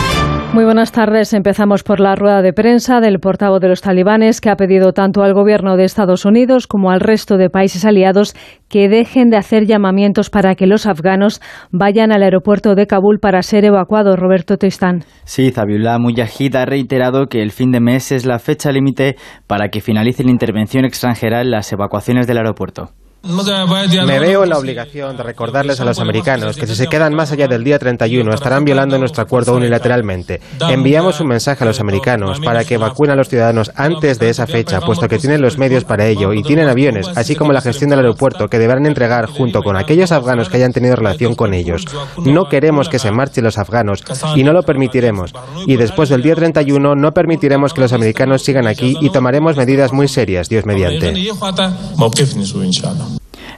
Muy 0.53 0.65
buenas 0.65 0.91
tardes. 0.91 1.31
Empezamos 1.31 1.81
por 1.81 2.01
la 2.01 2.13
rueda 2.13 2.41
de 2.41 2.51
prensa 2.51 2.99
del 2.99 3.19
portavoz 3.19 3.61
de 3.61 3.69
los 3.69 3.79
talibanes 3.79 4.41
que 4.41 4.49
ha 4.49 4.57
pedido 4.57 4.91
tanto 4.91 5.23
al 5.23 5.33
gobierno 5.33 5.77
de 5.77 5.85
Estados 5.85 6.25
Unidos 6.25 6.67
como 6.67 6.91
al 6.91 6.99
resto 6.99 7.37
de 7.37 7.49
países 7.49 7.85
aliados 7.85 8.35
que 8.67 8.89
dejen 8.89 9.29
de 9.29 9.37
hacer 9.37 9.65
llamamientos 9.65 10.29
para 10.29 10.55
que 10.55 10.67
los 10.67 10.87
afganos 10.87 11.39
vayan 11.71 12.11
al 12.11 12.21
aeropuerto 12.21 12.75
de 12.75 12.85
Kabul 12.85 13.19
para 13.19 13.41
ser 13.43 13.63
evacuados. 13.63 14.19
Roberto 14.19 14.57
Tristán. 14.57 15.05
Sí, 15.23 15.51
Zabiullah 15.51 15.99
Mujahid 15.99 16.53
ha 16.57 16.65
reiterado 16.65 17.27
que 17.27 17.41
el 17.41 17.51
fin 17.51 17.71
de 17.71 17.79
mes 17.79 18.11
es 18.11 18.25
la 18.25 18.37
fecha 18.37 18.73
límite 18.73 19.15
para 19.47 19.69
que 19.69 19.79
finalice 19.79 20.25
la 20.25 20.31
intervención 20.31 20.83
extranjera 20.83 21.39
en 21.41 21.51
las 21.51 21.71
evacuaciones 21.71 22.27
del 22.27 22.39
aeropuerto. 22.39 22.89
Me 23.23 24.19
veo 24.19 24.43
en 24.43 24.49
la 24.49 24.57
obligación 24.57 25.15
de 25.15 25.21
recordarles 25.21 25.79
a 25.79 25.85
los 25.85 25.99
americanos 25.99 26.57
que 26.57 26.65
si 26.65 26.75
se 26.75 26.87
quedan 26.87 27.13
más 27.13 27.31
allá 27.31 27.47
del 27.47 27.63
día 27.63 27.77
31 27.77 28.33
estarán 28.33 28.65
violando 28.65 28.97
nuestro 28.97 29.21
acuerdo 29.21 29.55
unilateralmente. 29.55 30.41
Enviamos 30.67 31.19
un 31.19 31.27
mensaje 31.27 31.63
a 31.63 31.67
los 31.67 31.79
americanos 31.79 32.39
para 32.39 32.63
que 32.63 32.75
evacúen 32.75 33.11
a 33.11 33.15
los 33.15 33.29
ciudadanos 33.29 33.71
antes 33.75 34.17
de 34.17 34.29
esa 34.29 34.47
fecha, 34.47 34.81
puesto 34.81 35.07
que 35.07 35.19
tienen 35.19 35.39
los 35.39 35.59
medios 35.59 35.83
para 35.83 36.07
ello 36.07 36.33
y 36.33 36.41
tienen 36.41 36.67
aviones, 36.67 37.07
así 37.15 37.35
como 37.35 37.53
la 37.53 37.61
gestión 37.61 37.91
del 37.91 37.99
aeropuerto 37.99 38.47
que 38.47 38.57
deberán 38.57 38.87
entregar 38.87 39.27
junto 39.27 39.61
con 39.61 39.77
aquellos 39.77 40.11
afganos 40.11 40.49
que 40.49 40.57
hayan 40.57 40.73
tenido 40.73 40.95
relación 40.95 41.35
con 41.35 41.53
ellos. 41.53 41.85
No 42.25 42.45
queremos 42.45 42.89
que 42.89 42.97
se 42.97 43.11
marchen 43.11 43.43
los 43.43 43.59
afganos 43.59 44.03
y 44.35 44.43
no 44.43 44.51
lo 44.51 44.63
permitiremos. 44.63 45.31
Y 45.67 45.75
después 45.75 46.09
del 46.09 46.23
día 46.23 46.33
31 46.33 46.95
no 46.95 47.11
permitiremos 47.11 47.75
que 47.75 47.81
los 47.81 47.93
americanos 47.93 48.41
sigan 48.41 48.65
aquí 48.65 48.95
y 48.99 49.11
tomaremos 49.11 49.57
medidas 49.57 49.93
muy 49.93 50.07
serias, 50.07 50.49
Dios 50.49 50.65
mediante. 50.65 51.13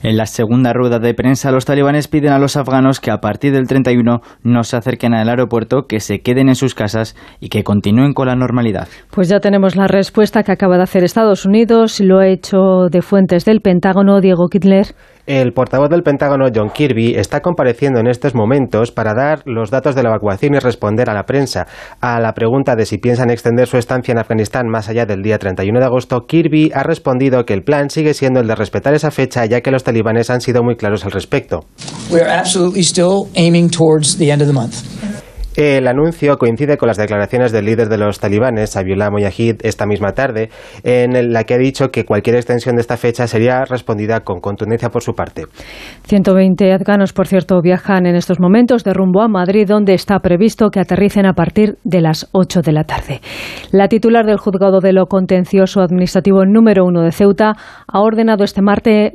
En 0.04 0.18
la 0.18 0.26
segunda 0.26 0.74
rueda 0.74 1.00
de 1.00 1.14
prensa, 1.14 1.50
los 1.50 1.64
talibanes 1.64 2.10
piden 2.10 2.34
a 2.34 2.38
los 2.38 2.58
afganos 2.58 3.00
que 3.00 3.10
a 3.10 3.20
partir 3.20 3.54
del 3.54 3.70
31 3.70 4.20
no 4.44 4.64
se 4.66 4.76
acerquen 4.76 5.14
al 5.14 5.30
aeropuerto, 5.30 5.84
que 5.88 6.02
se 6.02 6.20
queden 6.20 6.50
en 6.50 6.56
sus 6.56 6.76
casas 6.76 7.16
y 7.40 7.48
que 7.48 7.64
continúen 7.64 8.12
con 8.12 8.28
la 8.28 8.36
normalidad. 8.36 8.90
Pues 9.12 9.30
ya 9.30 9.40
tenemos 9.40 9.78
la 9.78 9.88
respuesta 9.88 10.44
que 10.44 10.52
acaba 10.52 10.76
de 10.76 10.84
hacer 10.84 11.06
Estados 11.06 11.46
Unidos. 11.46 12.02
Lo 12.02 12.20
ha 12.20 12.28
hecho 12.28 12.90
de 12.92 13.02
fuentes 13.02 13.46
del 13.46 13.62
Pentágono, 13.62 14.20
Diego 14.20 14.50
Kittler. 14.50 14.88
El 15.26 15.54
portavoz 15.54 15.90
del 15.90 16.04
Pentágono, 16.04 16.48
John 16.54 16.70
Kirby, 16.70 17.16
está 17.16 17.40
compareciendo 17.40 18.02
en 18.02 18.08
estos 18.08 18.36
momentos 18.36 18.92
para 18.92 19.14
dar 19.14 19.42
los 19.46 19.72
datos 19.72 19.96
de 19.96 20.04
la 20.04 20.10
evacuación 20.10 20.54
y 20.54 20.60
responder 20.60 21.10
a 21.10 21.14
la 21.14 21.24
prensa. 21.24 21.66
A 22.02 22.20
la 22.20 22.34
pregunta 22.34 22.76
de 22.76 22.86
si 22.86 22.98
piensan 22.98 23.30
extender 23.30 23.68
su 23.68 23.78
estancia 23.78 24.12
en 24.12 24.20
Afganistán 24.20 24.68
más 24.68 24.90
allá 24.90 25.06
del 25.06 25.22
día 25.22 25.40
31 25.40 25.80
de 25.80 25.86
agosto, 25.86 26.26
Kirby 26.28 26.72
ha 26.74 26.84
respondido 26.84 27.46
que 27.46 27.54
el 27.54 27.64
plan 27.64 27.90
sigue 27.90 28.14
siendo 28.14 28.42
el 28.42 28.48
de 28.48 28.56
respetar 28.56 28.94
esa 28.96 29.12
fecha, 29.12 29.46
ya 29.46 29.62
que 29.62 29.72
los 29.72 29.86
talibanes 29.86 30.30
han 30.30 30.42
sido 30.42 30.62
muy 30.62 30.76
claros 30.76 31.06
al 31.06 31.12
respecto. 31.12 31.62
We 32.12 32.22
are 32.22 32.44
El 35.56 35.88
anuncio 35.88 36.38
coincide 36.38 36.78
con 36.78 36.88
las 36.88 36.98
declaraciones 36.98 37.52
del 37.52 37.66
líder 37.66 37.88
de 37.88 37.98
los 38.00 38.20
talibanes, 38.20 38.72
Sabiullah 38.72 39.12
Mujahid, 39.12 39.58
esta 39.62 39.86
misma 39.86 40.14
tarde, 40.14 40.50
en 40.84 41.32
la 41.32 41.44
que 41.44 41.54
ha 41.54 41.58
dicho 41.60 41.90
que 41.90 42.06
cualquier 42.06 42.38
extensión 42.38 42.76
de 42.76 42.82
esta 42.82 42.98
fecha 42.98 43.28
sería 43.28 43.64
respondida 43.66 44.22
con 44.22 44.40
contundencia 44.40 44.90
por 44.90 45.04
su 45.04 45.14
parte. 45.14 45.44
120 46.06 46.74
afganos, 46.74 47.14
por 47.14 47.28
cierto, 47.28 47.62
viajan 47.62 48.08
en 48.08 48.16
estos 48.16 48.40
momentos 48.40 48.84
de 48.84 48.94
rumbo 48.94 49.22
a 49.22 49.28
Madrid, 49.28 49.68
donde 49.68 49.94
está 49.94 50.20
previsto 50.20 50.70
que 50.70 50.80
aterricen 50.80 51.28
a 51.28 51.34
partir 51.34 51.78
de 51.84 52.02
las 52.02 52.30
8 52.32 52.62
de 52.62 52.72
la 52.72 52.84
tarde. 52.86 53.22
La 53.72 53.88
titular 53.88 54.26
del 54.26 54.38
juzgado 54.38 54.80
de 54.80 54.94
lo 54.94 55.06
contencioso 55.06 55.82
administrativo 55.82 56.46
número 56.46 56.84
uno 56.84 57.04
de 57.04 57.12
Ceuta 57.12 57.54
ha 57.88 58.02
ordenado 58.02 58.44
este 58.44 58.64
martes 58.64 59.14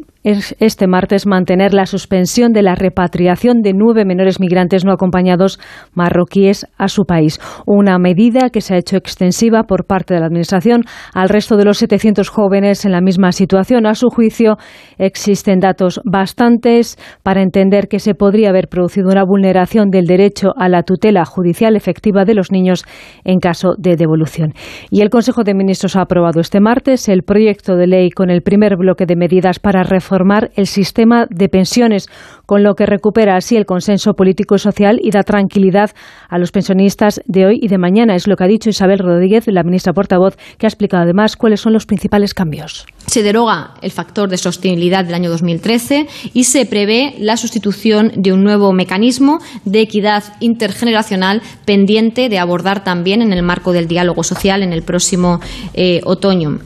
este 0.58 0.86
martes 0.86 1.26
mantener 1.26 1.72
la 1.72 1.86
suspensión 1.86 2.52
de 2.52 2.62
la 2.62 2.74
repatriación 2.74 3.62
de 3.62 3.72
nueve 3.72 4.04
menores 4.04 4.40
migrantes 4.40 4.84
no 4.84 4.92
acompañados 4.92 5.58
marroquíes 5.94 6.66
a 6.76 6.88
su 6.88 7.04
país. 7.04 7.40
Una 7.66 7.98
medida 7.98 8.50
que 8.50 8.60
se 8.60 8.74
ha 8.74 8.78
hecho 8.78 8.96
extensiva 8.96 9.62
por 9.62 9.86
parte 9.86 10.12
de 10.12 10.20
la 10.20 10.26
Administración 10.26 10.82
al 11.14 11.30
resto 11.30 11.56
de 11.56 11.64
los 11.64 11.78
700 11.78 12.28
jóvenes 12.28 12.84
en 12.84 12.92
la 12.92 13.00
misma 13.00 13.32
situación. 13.32 13.86
A 13.86 13.94
su 13.94 14.08
juicio, 14.08 14.56
existen 14.98 15.60
datos 15.60 16.00
bastantes 16.04 16.98
para 17.22 17.42
entender 17.42 17.88
que 17.88 17.98
se 17.98 18.14
podría 18.14 18.50
haber 18.50 18.68
producido 18.68 19.08
una 19.08 19.24
vulneración 19.24 19.88
del 19.88 20.04
derecho 20.04 20.50
a 20.58 20.68
la 20.68 20.82
tutela 20.82 21.24
judicial 21.24 21.74
efectiva 21.74 22.24
de 22.24 22.34
los 22.34 22.52
niños 22.52 22.84
en 23.24 23.38
caso 23.38 23.70
de 23.78 23.96
devolución. 23.96 24.52
Y 24.90 25.00
el 25.00 25.08
Consejo 25.08 25.42
de 25.42 25.54
Ministros 25.54 25.96
ha 25.96 26.02
aprobado 26.02 26.40
este 26.40 26.60
martes 26.60 27.08
el 27.08 27.22
proyecto 27.22 27.76
de 27.76 27.86
ley 27.86 28.10
con 28.10 28.28
el 28.28 28.42
primer 28.42 28.76
bloque 28.76 29.06
de 29.06 29.16
medidas 29.16 29.58
para 29.58 29.82
reformar 29.84 30.17
el 30.54 30.66
sistema 30.66 31.26
de 31.30 31.48
pensiones, 31.48 32.08
con 32.46 32.62
lo 32.62 32.74
que 32.74 32.86
recupera 32.86 33.36
así 33.36 33.56
el 33.56 33.66
consenso 33.66 34.14
político 34.14 34.54
y 34.54 34.58
social 34.58 34.98
y 35.02 35.10
da 35.10 35.22
tranquilidad 35.22 35.90
a 36.28 36.38
los 36.38 36.50
pensionistas 36.50 37.20
de 37.26 37.46
hoy 37.46 37.58
y 37.60 37.68
de 37.68 37.78
mañana. 37.78 38.14
Es 38.14 38.26
lo 38.26 38.36
que 38.36 38.44
ha 38.44 38.48
dicho 38.48 38.70
Isabel 38.70 38.98
Rodríguez, 38.98 39.46
la 39.48 39.62
ministra 39.62 39.92
portavoz, 39.92 40.36
que 40.56 40.66
ha 40.66 40.68
explicado 40.68 41.02
además 41.02 41.36
cuáles 41.36 41.60
son 41.60 41.72
los 41.72 41.86
principales 41.86 42.34
cambios. 42.34 42.86
Se 43.06 43.22
deroga 43.22 43.74
el 43.82 43.90
factor 43.90 44.28
de 44.28 44.38
sostenibilidad 44.38 45.04
del 45.04 45.14
año 45.14 45.30
2013 45.30 46.06
y 46.32 46.44
se 46.44 46.66
prevé 46.66 47.14
la 47.18 47.36
sustitución 47.36 48.12
de 48.16 48.32
un 48.32 48.42
nuevo 48.44 48.72
mecanismo 48.72 49.38
de 49.64 49.80
equidad 49.80 50.24
intergeneracional 50.40 51.42
pendiente 51.64 52.28
de 52.28 52.38
abordar 52.38 52.84
también 52.84 53.22
en 53.22 53.32
el 53.32 53.42
marco 53.42 53.72
del 53.72 53.88
diálogo 53.88 54.22
social 54.22 54.62
en 54.62 54.72
el 54.72 54.82
próximo 54.82 55.40
eh, 55.74 56.00
otoño. 56.04 56.58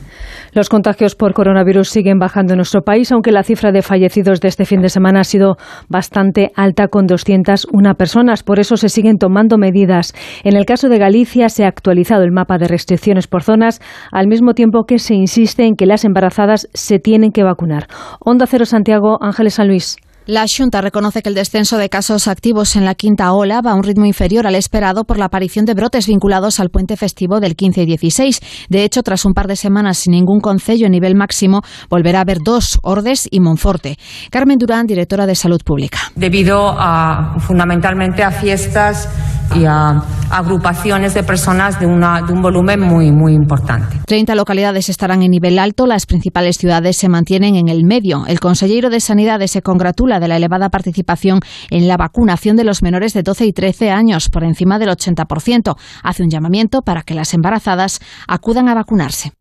Los 0.54 0.68
contagios 0.68 1.14
por 1.14 1.32
coronavirus 1.32 1.88
siguen 1.88 2.18
bajando 2.18 2.52
en 2.52 2.58
nuestro 2.58 2.82
país, 2.82 3.10
aunque 3.10 3.32
la 3.32 3.42
cifra 3.42 3.72
de 3.72 3.80
fallecidos 3.80 4.38
de 4.40 4.48
este 4.48 4.66
fin 4.66 4.82
de 4.82 4.90
semana 4.90 5.20
ha 5.20 5.24
sido 5.24 5.56
bastante 5.88 6.52
alta, 6.54 6.88
con 6.88 7.06
201 7.06 7.94
personas. 7.94 8.42
Por 8.42 8.60
eso 8.60 8.76
se 8.76 8.90
siguen 8.90 9.16
tomando 9.16 9.56
medidas. 9.56 10.12
En 10.44 10.54
el 10.54 10.66
caso 10.66 10.90
de 10.90 10.98
Galicia 10.98 11.48
se 11.48 11.64
ha 11.64 11.68
actualizado 11.68 12.22
el 12.22 12.32
mapa 12.32 12.58
de 12.58 12.68
restricciones 12.68 13.28
por 13.28 13.42
zonas, 13.42 13.80
al 14.10 14.28
mismo 14.28 14.52
tiempo 14.52 14.84
que 14.84 14.98
se 14.98 15.14
insiste 15.14 15.64
en 15.64 15.74
que 15.74 15.86
las 15.86 16.04
embarazadas 16.04 16.68
se 16.74 16.98
tienen 16.98 17.32
que 17.32 17.44
vacunar. 17.44 17.86
Onda 18.20 18.46
Cero 18.46 18.66
Santiago, 18.66 19.16
Ángeles 19.22 19.54
San 19.54 19.68
Luis. 19.68 19.96
La 20.26 20.44
Junta 20.46 20.80
reconoce 20.80 21.20
que 21.20 21.28
el 21.28 21.34
descenso 21.34 21.78
de 21.78 21.88
casos 21.88 22.28
activos 22.28 22.76
en 22.76 22.84
la 22.84 22.94
quinta 22.94 23.32
ola 23.32 23.60
va 23.60 23.72
a 23.72 23.74
un 23.74 23.82
ritmo 23.82 24.06
inferior 24.06 24.46
al 24.46 24.54
esperado 24.54 25.02
por 25.02 25.18
la 25.18 25.24
aparición 25.24 25.64
de 25.64 25.74
brotes 25.74 26.06
vinculados 26.06 26.60
al 26.60 26.70
puente 26.70 26.96
festivo 26.96 27.40
del 27.40 27.56
15 27.56 27.82
y 27.82 27.86
16. 27.86 28.40
De 28.68 28.84
hecho, 28.84 29.02
tras 29.02 29.24
un 29.24 29.32
par 29.32 29.48
de 29.48 29.56
semanas 29.56 29.98
sin 29.98 30.12
ningún 30.12 30.38
concello 30.38 30.86
a 30.86 30.90
nivel 30.90 31.16
máximo, 31.16 31.62
volverá 31.90 32.18
a 32.18 32.22
haber 32.22 32.38
dos, 32.38 32.78
Ordes 32.82 33.26
y 33.32 33.40
Monforte. 33.40 33.98
Carmen 34.30 34.58
Durán, 34.58 34.86
directora 34.86 35.26
de 35.26 35.34
Salud 35.34 35.60
Pública. 35.64 35.98
Debido 36.14 36.72
a, 36.78 37.34
fundamentalmente 37.40 38.22
a 38.22 38.30
fiestas 38.30 39.08
y 39.56 39.64
a 39.64 40.02
agrupaciones 40.30 41.14
de 41.14 41.24
personas 41.24 41.78
de, 41.80 41.86
una, 41.86 42.22
de 42.22 42.32
un 42.32 42.40
volumen 42.40 42.80
muy, 42.80 43.10
muy 43.10 43.34
importante. 43.34 43.98
30 44.06 44.34
localidades 44.34 44.88
estarán 44.88 45.22
en 45.22 45.30
nivel 45.30 45.58
alto, 45.58 45.86
las 45.86 46.06
principales 46.06 46.56
ciudades 46.56 46.96
se 46.96 47.08
mantienen 47.08 47.56
en 47.56 47.68
el 47.68 47.84
medio. 47.84 48.24
El 48.26 48.40
consejero 48.40 48.88
de 48.88 49.00
Sanidad 49.00 49.40
se 49.46 49.60
congratula 49.62 50.11
de 50.20 50.28
la 50.28 50.36
elevada 50.36 50.70
participación 50.70 51.40
en 51.70 51.88
la 51.88 51.96
vacunación 51.96 52.56
de 52.56 52.64
los 52.64 52.82
menores 52.82 53.12
de 53.12 53.22
12 53.22 53.46
y 53.46 53.52
13 53.52 53.90
años, 53.90 54.28
por 54.28 54.44
encima 54.44 54.78
del 54.78 54.90
80%. 54.90 55.76
Hace 56.02 56.22
un 56.22 56.30
llamamiento 56.30 56.82
para 56.82 57.02
que 57.02 57.14
las 57.14 57.34
embarazadas 57.34 58.00
acudan 58.26 58.68
a 58.68 58.74
vacunarse. 58.74 59.32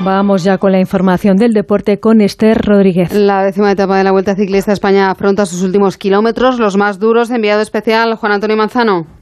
Vamos 0.00 0.42
ya 0.42 0.58
con 0.58 0.72
la 0.72 0.80
información 0.80 1.36
del 1.36 1.52
deporte 1.52 2.00
con 2.00 2.20
Esther 2.20 2.60
Rodríguez. 2.60 3.12
La 3.12 3.44
décima 3.44 3.70
etapa 3.70 3.96
de 3.96 4.04
la 4.04 4.10
Vuelta 4.10 4.34
Ciclista 4.34 4.72
España 4.72 5.10
afronta 5.10 5.46
sus 5.46 5.62
últimos 5.62 5.96
kilómetros, 5.96 6.58
los 6.58 6.76
más 6.76 6.98
duros. 6.98 7.30
Enviado 7.30 7.62
especial 7.62 8.16
Juan 8.16 8.32
Antonio 8.32 8.56
Manzano. 8.56 9.21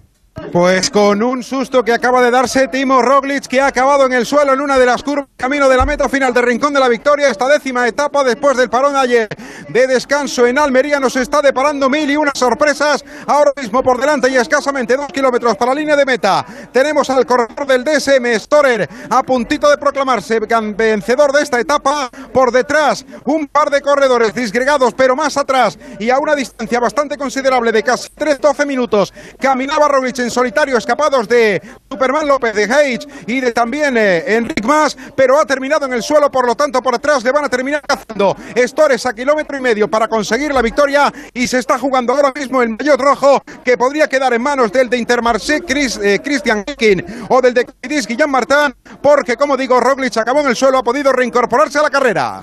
Pues 0.52 0.90
con 0.90 1.22
un 1.22 1.42
susto 1.42 1.84
que 1.84 1.92
acaba 1.92 2.22
de 2.22 2.30
darse 2.30 2.66
Timo 2.68 3.02
Roglic, 3.02 3.46
que 3.46 3.60
ha 3.60 3.66
acabado 3.66 4.06
en 4.06 4.12
el 4.12 4.26
suelo 4.26 4.52
en 4.52 4.60
una 4.60 4.78
de 4.78 4.86
las 4.86 5.02
curvas 5.02 5.26
camino 5.36 5.68
de 5.68 5.76
la 5.76 5.86
meta 5.86 6.08
final 6.08 6.34
del 6.34 6.42
Rincón 6.42 6.74
de 6.74 6.80
la 6.80 6.88
Victoria. 6.88 7.28
Esta 7.28 7.48
décima 7.48 7.86
etapa 7.88 8.22
después 8.24 8.56
del 8.56 8.68
parón 8.68 8.92
de 8.92 8.98
ayer 8.98 9.28
de 9.68 9.86
descanso 9.86 10.46
en 10.46 10.58
Almería 10.58 11.00
nos 11.00 11.16
está 11.16 11.40
deparando 11.40 11.88
mil 11.88 12.10
y 12.10 12.16
unas 12.16 12.38
sorpresas. 12.38 13.04
Ahora 13.26 13.52
mismo 13.56 13.82
por 13.82 13.98
delante 14.00 14.28
y 14.28 14.36
escasamente 14.36 14.96
dos 14.96 15.06
kilómetros 15.08 15.56
para 15.56 15.72
la 15.72 15.80
línea 15.80 15.96
de 15.96 16.04
meta. 16.04 16.44
Tenemos 16.72 17.08
al 17.10 17.24
corredor 17.26 17.66
del 17.66 17.84
DSM, 17.84 18.38
Storer, 18.38 18.88
a 19.08 19.22
puntito 19.22 19.70
de 19.70 19.78
proclamarse 19.78 20.40
vencedor 20.40 21.32
de 21.32 21.42
esta 21.42 21.60
etapa. 21.60 22.10
Por 22.32 22.52
detrás, 22.52 23.04
un 23.24 23.46
par 23.46 23.70
de 23.70 23.80
corredores 23.80 24.34
disgregados, 24.34 24.94
pero 24.94 25.16
más 25.16 25.36
atrás 25.36 25.78
y 25.98 26.10
a 26.10 26.18
una 26.18 26.34
distancia 26.34 26.80
bastante 26.80 27.16
considerable 27.16 27.72
de 27.72 27.82
casi 27.82 28.08
3-12 28.10 28.66
minutos. 28.66 29.14
Caminaba 29.38 29.88
Roglic 29.88 30.18
en 30.18 30.29
solitario, 30.30 30.76
escapados 30.76 31.28
de 31.28 31.60
Superman 31.90 32.26
López, 32.26 32.54
de 32.54 32.64
Hage 32.64 33.06
y 33.26 33.40
de 33.40 33.52
también 33.52 33.96
eh, 33.96 34.36
Enric 34.36 34.64
Mas, 34.64 34.96
pero 35.14 35.38
ha 35.38 35.44
terminado 35.44 35.86
en 35.86 35.92
el 35.92 36.02
suelo, 36.02 36.30
por 36.30 36.46
lo 36.46 36.54
tanto 36.54 36.82
por 36.82 36.94
atrás 36.94 37.24
le 37.24 37.32
van 37.32 37.44
a 37.44 37.48
terminar 37.48 37.82
cazando 37.82 38.36
Stores 38.56 39.06
a 39.06 39.12
kilómetro 39.12 39.56
y 39.56 39.60
medio 39.60 39.88
para 39.88 40.08
conseguir 40.08 40.52
la 40.52 40.62
victoria 40.62 41.12
y 41.34 41.46
se 41.46 41.58
está 41.58 41.78
jugando 41.78 42.12
ahora 42.12 42.32
mismo 42.34 42.62
el 42.62 42.70
maillot 42.70 43.00
rojo 43.00 43.42
que 43.64 43.76
podría 43.76 44.08
quedar 44.08 44.32
en 44.32 44.42
manos 44.42 44.72
del 44.72 44.88
de 44.88 44.96
Intermarché 44.96 45.60
Chris, 45.62 45.98
eh, 46.02 46.20
Christian 46.22 46.64
King 46.64 47.02
o 47.28 47.40
del 47.40 47.54
de 47.54 47.66
Guillaume 47.82 48.32
Martin, 48.32 48.74
porque 49.02 49.36
como 49.36 49.56
digo, 49.56 49.80
Roglic 49.80 50.16
acabó 50.16 50.40
en 50.40 50.48
el 50.48 50.56
suelo, 50.56 50.78
ha 50.78 50.82
podido 50.82 51.12
reincorporarse 51.12 51.78
a 51.78 51.82
la 51.82 51.90
carrera. 51.90 52.42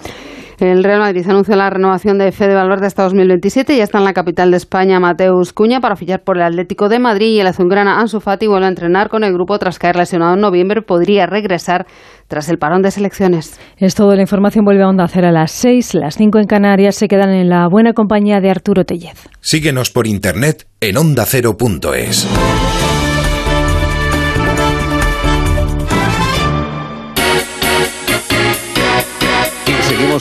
El 0.60 0.84
Real 0.84 1.00
Madrid 1.00 1.24
anuncia 1.30 1.56
la 1.56 1.70
renovación 1.70 2.18
de 2.18 2.32
Fede 2.32 2.56
Valverde 2.56 2.88
hasta 2.88 3.04
2027. 3.04 3.78
Ya 3.78 3.84
está 3.84 4.00
en 4.00 4.06
la 4.06 4.14
capital 4.14 4.50
de 4.50 4.58
España 4.58 5.00
Mateus 5.00 5.54
Cuña 5.54 5.82
para 5.82 5.96
fichar 5.96 6.24
por 6.24 6.38
el 6.38 6.44
Atlético 6.44 6.90
de 6.90 6.98
Madrid 6.98 7.28
y 7.28 7.40
el 7.40 7.46
azulgrana 7.46 8.00
Ansu 8.00 8.20
Fati 8.20 8.48
vuelve 8.48 8.66
a 8.66 8.70
entrenar 8.70 9.10
con 9.10 9.24
el 9.24 9.34
grupo 9.34 9.60
tras 9.60 9.78
caer 9.78 9.98
lesionado 9.98 10.34
en 10.34 10.42
noviembre. 10.42 10.82
Podría 10.82 11.28
regresar 11.28 11.86
tras 12.28 12.50
el 12.50 12.58
parón 12.58 12.82
de 12.82 12.90
selecciones. 12.90 13.60
Es 13.78 13.94
todo. 13.94 14.16
La 14.16 14.22
información 14.22 14.66
vuelve 14.66 14.82
a 14.82 14.90
Onda 14.90 15.08
Cero 15.08 15.28
a 15.28 15.32
las 15.32 15.52
6. 15.52 15.94
Las 15.94 16.16
5 16.16 16.40
en 16.40 16.48
Canarias 16.48 16.96
se 16.96 17.08
quedan 17.08 17.30
en 17.30 17.50
la 17.50 17.68
buena 17.68 17.94
compañía 17.94 18.40
de 18.42 18.50
Arturo 18.50 18.84
Tellez. 18.84 19.30
Síguenos 19.42 19.92
por 19.92 20.08
internet 20.08 20.66
en 20.82 20.98
ondacero.es. 20.98 22.28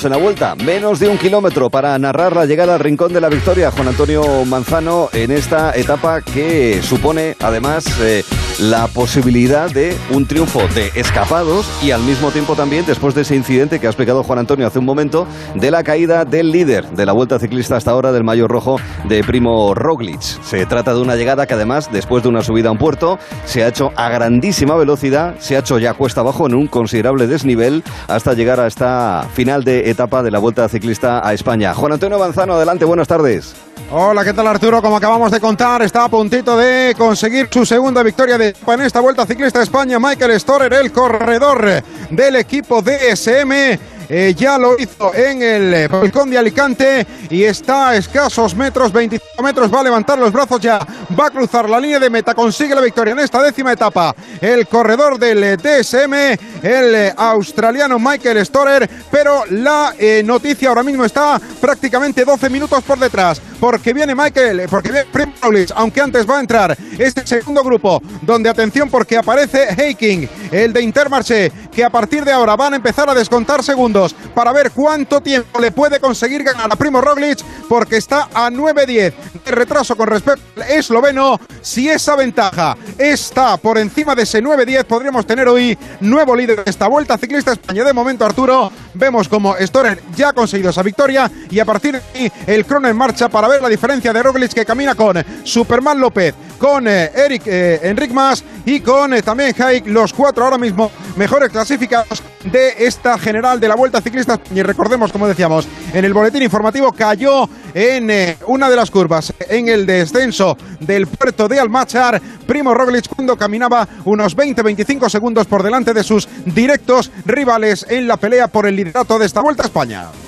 en 0.07 0.13
la 0.13 0.19
vuelta, 0.19 0.55
menos 0.55 1.01
de 1.01 1.09
un 1.09 1.19
kilómetro 1.19 1.69
para 1.69 1.99
narrar 1.99 2.35
la 2.37 2.47
llegada 2.47 2.75
al 2.75 2.81
rincón 2.81 3.13
de 3.13 3.21
la 3.21 3.29
victoria. 3.29 3.73
Juan 3.73 3.89
Antonio 3.89 4.45
Manzano 4.45 5.09
en 5.13 5.33
esta 5.33 5.75
etapa 5.75 6.23
que 6.23 6.81
supone 6.83 7.37
además 7.41 7.87
eh, 8.01 8.23
la 8.61 8.87
posibilidad 8.87 9.69
de 9.71 9.97
un 10.11 10.27
triunfo 10.27 10.67
de 10.75 10.93
escapados 10.95 11.67
y 11.83 11.91
al 11.91 12.03
mismo 12.03 12.31
tiempo 12.31 12.55
también 12.55 12.87
después 12.87 13.15
de 13.15 13.23
ese 13.23 13.35
incidente 13.35 13.81
que 13.81 13.87
ha 13.87 13.91
explicado 13.91 14.23
Juan 14.23 14.39
Antonio 14.39 14.67
hace 14.67 14.79
un 14.79 14.85
momento 14.85 15.27
de 15.55 15.71
la 15.71 15.83
caída 15.83 16.25
del 16.25 16.53
líder 16.53 16.89
de 16.91 17.05
la 17.05 17.13
vuelta 17.13 17.39
ciclista 17.39 17.77
hasta 17.77 17.91
ahora 17.91 18.13
del 18.13 18.25
mayor 18.25 18.51
rojo 18.51 18.79
de 19.09 19.25
Primo 19.25 19.75
Roglic. 19.75 20.21
Se 20.21 20.65
trata 20.67 20.95
de 20.95 21.01
una 21.01 21.17
llegada 21.17 21.47
que 21.47 21.55
además 21.55 21.91
después 21.93 22.23
de 22.23 22.29
una 22.29 22.43
subida 22.43 22.69
a 22.69 22.73
un 22.73 22.79
puerto 22.79 23.19
se 23.45 23.65
ha 23.65 23.69
hecho 23.69 23.93
a 23.97 24.09
grandísima 24.09 24.77
velocidad, 24.77 25.35
se 25.41 25.57
ha 25.57 25.61
hecho 25.61 25.79
ya 25.79 25.95
cuesta 25.95 26.21
abajo 26.21 26.47
en 26.47 26.55
un 26.55 26.69
considerable 26.69 27.27
desnivel 27.27 27.83
hasta 28.07 28.35
llegar 28.35 28.61
a 28.61 28.69
esta 28.69 29.27
final 29.35 29.65
de 29.65 29.91
etapa 29.91 29.96
de 29.97 30.31
la 30.31 30.39
Vuelta 30.39 30.69
Ciclista 30.69 31.27
a 31.27 31.33
España. 31.33 31.73
Juan 31.73 31.93
Antonio 31.93 32.19
Manzano, 32.19 32.55
adelante, 32.55 32.85
buenas 32.85 33.09
tardes. 33.09 33.55
Hola, 33.91 34.25
¿qué 34.25 34.35
tal 34.35 34.47
Arturo? 34.47 34.83
Como 34.83 34.97
acabamos 34.97 35.31
de 35.31 35.41
contar, 35.41 35.81
está 35.81 36.05
a 36.05 36.09
puntito 36.11 36.55
de 36.59 36.95
conseguir 36.99 37.49
su 37.51 37.65
segunda 37.65 38.03
victoria 38.03 38.37
de 38.37 38.55
en 38.67 38.81
esta 38.83 39.01
Vuelta 39.01 39.25
Ciclista 39.25 39.61
a 39.61 39.63
España. 39.63 39.99
Michael 39.99 40.39
Storer, 40.39 40.75
el 40.75 40.93
corredor 40.93 41.83
del 42.11 42.37
equipo 42.37 42.83
DSM 42.83 43.79
eh, 44.09 44.35
ya 44.37 44.57
lo 44.59 44.79
hizo 44.79 45.15
en 45.15 45.43
el 45.43 45.75
eh, 45.75 45.89
balcón 45.89 46.31
de 46.31 46.39
Alicante 46.39 47.07
y 47.29 47.43
está 47.43 47.89
a 47.89 47.97
escasos 47.97 48.55
metros, 48.55 48.93
25 48.93 49.43
metros, 49.43 49.73
va 49.73 49.81
a 49.81 49.85
levantar 49.85 50.19
los 50.19 50.33
brazos 50.33 50.61
ya, 50.61 50.79
va 51.19 51.27
a 51.27 51.31
cruzar 51.31 51.69
la 51.69 51.81
línea 51.81 51.99
de 51.99 52.09
meta, 52.09 52.35
consigue 52.35 52.75
la 52.75 52.81
victoria 52.81 53.13
en 53.13 53.19
esta 53.21 53.43
décima 53.43 53.73
etapa. 53.73 54.15
El 54.41 54.69
corredor 54.69 55.19
del 55.19 55.43
eh, 55.43 55.57
DSM, 55.57 56.15
el 56.63 57.13
australiano 57.17 57.99
Michael 57.99 58.45
Storer, 58.47 58.89
pero 59.11 59.45
la 59.51 59.93
noticia 60.25 60.69
ahora 60.69 60.83
mismo 60.83 61.05
está 61.05 61.41
prácticamente 61.61 62.25
12 62.25 62.49
minutos 62.51 62.83
por 62.85 62.99
detrás. 62.99 63.41
porque 63.59 63.93
viene 63.93 64.15
Michael, 64.15 64.67
porque 64.71 64.93
viene 64.93 65.07
Primo 65.11 65.33
aunque 65.75 66.01
antes 66.01 66.29
va 66.29 66.37
a 66.37 66.41
entrar 66.41 66.77
este 66.99 67.27
segundo 67.27 67.63
grupo, 67.63 68.03
donde 68.23 68.51
atención 68.51 68.91
porque 68.91 69.17
aparece 69.17 69.69
Heiking, 69.77 70.29
el 70.51 70.73
de 70.73 70.83
Intermarché, 70.83 71.53
que 71.73 71.85
a 71.85 71.91
partir 71.91 72.25
de 72.25 72.33
ahora 72.33 72.57
van 72.57 72.75
a 72.75 72.77
empezar 72.77 73.09
a 73.09 73.15
descontar 73.15 73.63
segundos 73.63 73.96
para 74.35 74.53
ver 74.53 74.71
cuánto 74.71 75.21
tiempo 75.21 75.61
le 75.61 75.71
puede 75.71 76.01
conseguir 76.01 76.43
ganar 76.43 76.69
a 76.71 76.77
Primo 76.77 77.01
Roglic, 77.01 77.43
porque 77.69 77.97
está 77.97 78.29
a 78.35 78.51
9-10 78.51 79.13
de 79.45 79.51
retraso 79.51 79.97
con 79.97 80.09
respecto 80.09 80.43
al 80.57 80.71
esloveno. 80.71 81.41
Si 81.63 81.89
esa 81.89 82.17
ventaja 82.17 82.77
está 82.99 83.57
por 83.57 83.79
encima 83.79 84.15
de 84.15 84.23
ese 84.23 84.43
9-10, 84.43 84.85
podríamos 84.85 85.27
tener 85.27 85.49
hoy 85.49 85.77
nuevo 86.01 86.37
líder 86.37 86.65
de 86.65 86.71
esta 86.71 86.89
vuelta 86.89 87.17
ciclista 87.17 87.53
España. 87.53 87.85
De 87.85 87.93
momento, 87.93 88.25
Arturo, 88.25 88.71
vemos 88.95 89.29
como 89.29 89.55
Storer 89.61 90.03
ya 90.15 90.31
ha 90.31 90.33
conseguido 90.33 90.71
esa 90.71 90.83
victoria 90.83 91.31
y 91.51 91.59
a 91.59 91.65
partir 91.65 91.95
de 91.95 92.03
ahí 92.15 92.33
el 92.47 92.65
crono 92.65 92.89
en 92.89 92.97
marcha 92.97 93.29
para 93.29 93.49
ver 93.49 93.63
la 93.63 93.69
diferencia 93.69 94.13
de 94.13 94.23
Roglic 94.23 94.53
que 94.53 94.65
camina 94.65 94.95
con 94.95 95.23
Superman 95.45 96.01
López, 96.01 96.35
con 96.59 96.87
eh, 96.89 97.11
Eric 97.15 97.43
eh, 97.47 97.81
Enric 97.83 98.13
Mas 98.13 98.45
y 98.65 98.81
con 98.81 99.15
eh, 99.15 99.23
también 99.23 99.55
Haik, 99.57 99.87
los 99.87 100.13
cuatro 100.13 100.45
ahora 100.45 100.59
mismo 100.59 100.91
mejores 101.17 101.51
clasificados 101.51 102.23
de 102.45 102.75
esta 102.79 103.19
general 103.19 103.61
de 103.61 103.69
la 103.69 103.75
Vuelta 103.75 103.86
Ciclista. 104.01 104.41
Y 104.55 104.63
recordemos, 104.63 105.13
como 105.13 105.29
decíamos, 105.29 105.67
en 105.93 106.05
el 106.05 106.13
boletín 106.13 106.43
informativo 106.43 106.93
cayó 106.93 107.49
en 107.75 108.37
una 108.47 108.69
de 108.71 108.77
las 108.77 108.91
curvas, 108.91 109.33
en 109.49 109.69
el 109.69 109.87
descenso 109.87 110.57
del 110.81 111.07
puerto 111.07 111.49
de 111.49 111.61
Almachar, 111.61 112.21
Primo 112.47 112.75
Roglic 112.75 113.09
cuando 113.09 113.37
caminaba 113.37 113.89
unos 114.05 114.37
20-25 114.37 115.09
segundos 115.09 115.47
por 115.47 115.63
delante 115.63 115.95
de 115.95 116.03
sus 116.03 116.29
directos 116.45 117.11
rivales 117.25 117.87
en 117.89 118.07
la 118.07 118.17
pelea 118.17 118.49
por 118.49 118.67
el 118.67 118.77
liderato 118.77 119.19
de 119.19 119.27
esta 119.27 119.41
Vuelta 119.41 119.63
a 119.63 119.67
España. 119.67 120.26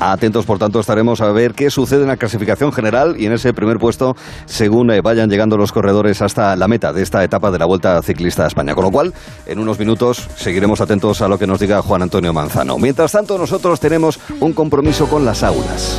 Atentos, 0.00 0.46
por 0.46 0.58
tanto, 0.58 0.80
estaremos 0.80 1.20
a 1.20 1.30
ver 1.30 1.54
qué 1.54 1.68
sucede 1.70 2.02
en 2.02 2.08
la 2.08 2.16
clasificación 2.16 2.72
general 2.72 3.16
y 3.18 3.26
en 3.26 3.32
ese 3.32 3.52
primer 3.52 3.78
puesto 3.78 4.16
según 4.46 4.90
eh, 4.90 5.02
vayan 5.02 5.28
llegando 5.28 5.58
los 5.58 5.72
corredores 5.72 6.22
hasta 6.22 6.56
la 6.56 6.68
meta 6.68 6.94
de 6.94 7.02
esta 7.02 7.22
etapa 7.22 7.50
de 7.50 7.58
la 7.58 7.66
Vuelta 7.66 8.00
Ciclista 8.02 8.44
a 8.44 8.46
España. 8.46 8.74
Con 8.74 8.84
lo 8.84 8.90
cual, 8.90 9.12
en 9.44 9.58
unos 9.58 9.78
minutos 9.78 10.26
seguiremos 10.36 10.80
atentos 10.80 11.20
a 11.20 11.28
lo 11.28 11.38
que 11.38 11.46
nos 11.46 11.60
diga 11.60 11.82
Juan 11.82 12.02
Antonio 12.02 12.32
Manzano. 12.32 12.78
Mientras 12.78 13.12
tanto, 13.12 13.36
nosotros 13.36 13.78
tenemos 13.78 14.18
un 14.40 14.54
compromiso 14.54 15.06
con 15.06 15.26
las 15.26 15.42
aulas. 15.42 15.98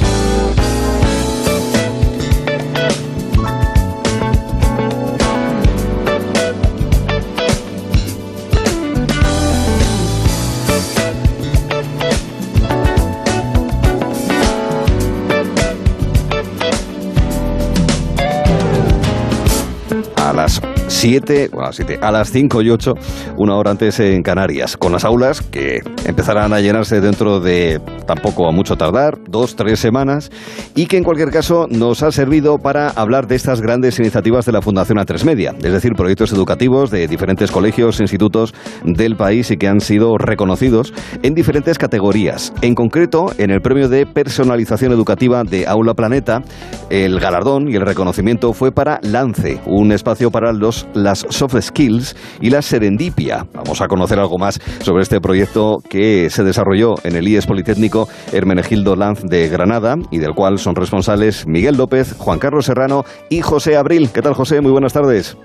7, 21.02 21.50
bueno, 21.52 21.74
7, 21.74 21.98
a 22.00 22.12
las 22.12 22.32
5 22.32 22.62
y 22.62 22.70
8, 22.70 22.94
una 23.38 23.56
hora 23.56 23.72
antes 23.72 24.00
en 24.00 24.22
Canarias, 24.22 24.78
con 24.78 24.92
las 24.92 25.04
aulas 25.04 25.42
que 25.42 25.80
empezarán 26.06 26.54
a 26.54 26.60
llenarse 26.60 27.02
dentro 27.02 27.40
de 27.40 27.82
tampoco 28.06 28.48
a 28.48 28.52
mucho 28.52 28.76
tardar, 28.76 29.18
dos, 29.28 29.56
tres 29.56 29.80
semanas, 29.80 30.30
y 30.76 30.86
que 30.86 30.98
en 30.98 31.04
cualquier 31.04 31.32
caso 31.32 31.66
nos 31.68 32.04
ha 32.04 32.12
servido 32.12 32.60
para 32.60 32.90
hablar 32.90 33.26
de 33.26 33.34
estas 33.34 33.62
grandes 33.62 33.98
iniciativas 33.98 34.46
de 34.46 34.52
la 34.52 34.62
Fundación 34.62 35.00
A3 35.00 35.24
Media, 35.24 35.56
es 35.58 35.74
decir, 35.74 35.94
proyectos 35.94 36.34
educativos 36.34 36.92
de 36.92 37.08
diferentes 37.08 37.50
colegios, 37.50 38.00
institutos 38.00 38.54
del 38.84 39.16
país 39.16 39.50
y 39.50 39.58
que 39.58 39.68
han 39.68 39.82
sido 39.82 40.20
reconocidos 40.20 40.94
en 41.24 41.34
diferentes 41.34 41.80
categorías. 41.80 42.54
En 42.62 42.76
concreto, 42.76 43.34
en 43.40 43.50
el 43.50 43.62
premio 43.62 43.90
de 43.90 44.06
personalización 44.06 44.92
educativa 44.92 45.44
de 45.44 45.66
Aula 45.66 45.96
Planeta, 45.96 46.44
el 46.92 47.20
galardón 47.20 47.70
y 47.70 47.76
el 47.76 47.88
reconocimiento 47.88 48.54
fue 48.54 48.72
para 48.72 49.00
Lance, 49.02 49.60
un 49.66 49.94
espacio 49.94 50.30
para 50.30 50.54
los 50.54 50.86
las 50.94 51.26
soft 51.30 51.60
skills 51.60 52.16
y 52.40 52.50
la 52.50 52.62
serendipia. 52.62 53.46
Vamos 53.54 53.82
a 53.82 53.88
conocer 53.88 54.20
algo 54.20 54.38
más 54.38 54.60
sobre 54.82 55.04
este 55.04 55.20
proyecto 55.20 55.78
que 55.90 56.30
se 56.30 56.44
desarrolló 56.44 56.96
en 57.04 57.16
el 57.16 57.28
IES 57.28 57.48
Politécnico 57.48 58.08
Hermenegildo 58.32 58.96
Lanz 58.96 59.24
de 59.24 59.50
Granada 59.50 59.96
y 60.12 60.20
del 60.20 60.34
cual 60.34 60.60
son 60.60 60.76
responsables 60.76 61.48
Miguel 61.48 61.78
López, 61.78 62.16
Juan 62.18 62.40
Carlos 62.40 62.66
Serrano 62.66 63.04
y 63.30 63.42
José 63.42 63.78
Abril. 63.78 64.10
¿Qué 64.14 64.22
tal, 64.22 64.34
José? 64.34 64.62
Muy 64.62 64.72
buenas 64.72 64.94
tardes. 64.94 65.38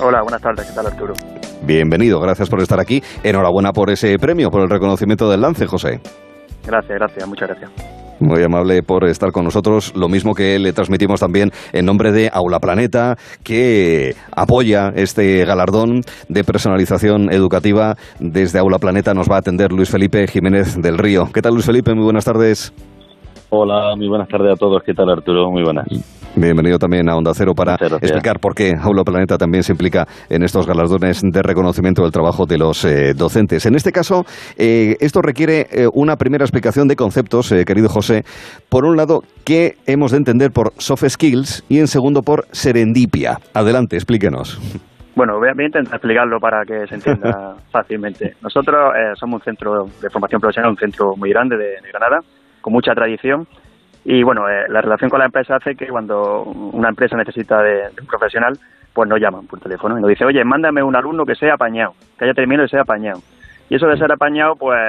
Hola, 0.00 0.22
buenas 0.22 0.42
tardes. 0.42 0.66
¿Qué 0.66 0.72
tal, 0.74 0.86
Arturo? 0.86 1.14
Bienvenido, 1.62 2.20
gracias 2.20 2.50
por 2.50 2.60
estar 2.60 2.78
aquí. 2.78 3.02
Enhorabuena 3.22 3.72
por 3.72 3.90
ese 3.90 4.18
premio, 4.18 4.50
por 4.50 4.62
el 4.62 4.68
reconocimiento 4.68 5.30
del 5.30 5.40
lance, 5.40 5.66
José. 5.66 6.00
Gracias, 6.66 6.98
gracias, 6.98 7.28
muchas 7.28 7.48
gracias. 7.48 8.03
Muy 8.20 8.42
amable 8.42 8.82
por 8.82 9.04
estar 9.04 9.32
con 9.32 9.44
nosotros. 9.44 9.92
Lo 9.96 10.08
mismo 10.08 10.34
que 10.34 10.58
le 10.58 10.72
transmitimos 10.72 11.20
también 11.20 11.50
en 11.72 11.84
nombre 11.84 12.12
de 12.12 12.30
Aula 12.32 12.60
Planeta, 12.60 13.16
que 13.42 14.14
apoya 14.30 14.92
este 14.94 15.44
galardón 15.44 16.02
de 16.28 16.44
personalización 16.44 17.32
educativa. 17.32 17.96
Desde 18.20 18.58
Aula 18.58 18.78
Planeta 18.78 19.14
nos 19.14 19.28
va 19.28 19.36
a 19.36 19.40
atender 19.40 19.72
Luis 19.72 19.90
Felipe 19.90 20.26
Jiménez 20.26 20.80
del 20.80 20.98
Río. 20.98 21.28
¿Qué 21.32 21.42
tal, 21.42 21.54
Luis 21.54 21.66
Felipe? 21.66 21.94
Muy 21.94 22.04
buenas 22.04 22.24
tardes. 22.24 22.72
Hola, 23.56 23.94
muy 23.96 24.08
buenas 24.08 24.26
tardes 24.26 24.52
a 24.52 24.56
todos. 24.56 24.82
¿Qué 24.82 24.92
tal, 24.94 25.08
Arturo? 25.10 25.48
Muy 25.48 25.62
buenas. 25.62 25.86
Bienvenido 26.34 26.76
también 26.76 27.08
a 27.08 27.16
Onda 27.16 27.30
Cero 27.34 27.52
para 27.54 27.74
explicar 27.74 28.40
por 28.40 28.52
qué 28.52 28.72
Aula 28.76 29.04
Planeta 29.04 29.38
también 29.38 29.62
se 29.62 29.70
implica 29.70 30.08
en 30.28 30.42
estos 30.42 30.66
galardones 30.66 31.22
de 31.22 31.40
reconocimiento 31.40 32.02
del 32.02 32.10
trabajo 32.10 32.46
de 32.46 32.58
los 32.58 32.84
eh, 32.84 33.14
docentes. 33.14 33.64
En 33.66 33.76
este 33.76 33.92
caso, 33.92 34.24
eh, 34.58 34.96
esto 34.98 35.22
requiere 35.22 35.68
eh, 35.70 35.86
una 35.92 36.16
primera 36.16 36.44
explicación 36.44 36.88
de 36.88 36.96
conceptos, 36.96 37.54
querido 37.64 37.88
José. 37.88 38.24
Por 38.68 38.86
un 38.86 38.96
lado, 38.96 39.20
¿qué 39.44 39.76
hemos 39.86 40.10
de 40.10 40.16
entender 40.18 40.50
por 40.50 40.72
soft 40.78 41.04
skills? 41.08 41.64
Y 41.68 41.78
en 41.78 41.86
segundo, 41.86 42.22
por 42.22 42.46
serendipia. 42.50 43.38
Adelante, 43.54 43.94
explíquenos. 43.94 44.58
Bueno, 45.14 45.38
voy 45.38 45.46
a, 45.46 45.52
intentar 45.52 45.94
explicarlo 45.94 46.40
para 46.40 46.64
que 46.64 46.88
se 46.88 46.96
entienda 46.96 47.54
fácilmente. 47.70 48.34
Nosotros 48.42 48.92
somos 49.14 49.38
un 49.38 49.44
centro 49.44 49.84
de 50.02 50.10
formación 50.10 50.40
profesional, 50.40 50.72
un 50.72 50.76
centro 50.76 51.14
muy 51.16 51.30
grande 51.30 51.56
de 51.56 51.76
Granada, 51.92 52.18
con 52.64 52.72
mucha 52.72 52.94
tradición 52.94 53.46
y 54.06 54.22
bueno, 54.22 54.48
eh, 54.48 54.64
la 54.68 54.80
relación 54.80 55.10
con 55.10 55.18
la 55.18 55.26
empresa 55.26 55.56
hace 55.56 55.76
que 55.76 55.86
cuando 55.88 56.44
una 56.44 56.88
empresa 56.88 57.14
necesita 57.14 57.62
de, 57.62 57.90
un 58.00 58.06
profesional, 58.06 58.58
pues 58.94 59.06
nos 59.06 59.20
llaman 59.20 59.46
por 59.46 59.60
teléfono 59.60 59.98
y 59.98 60.00
nos 60.00 60.08
dice, 60.08 60.24
oye, 60.24 60.42
mándame 60.44 60.82
un 60.82 60.96
alumno 60.96 61.26
que 61.26 61.34
sea 61.34 61.54
apañado, 61.54 61.94
que 62.18 62.24
haya 62.24 62.32
terminado 62.32 62.64
y 62.64 62.70
sea 62.70 62.80
apañado. 62.80 63.20
Y 63.68 63.74
eso 63.74 63.86
de 63.86 63.98
ser 63.98 64.10
apañado, 64.10 64.56
pues 64.56 64.80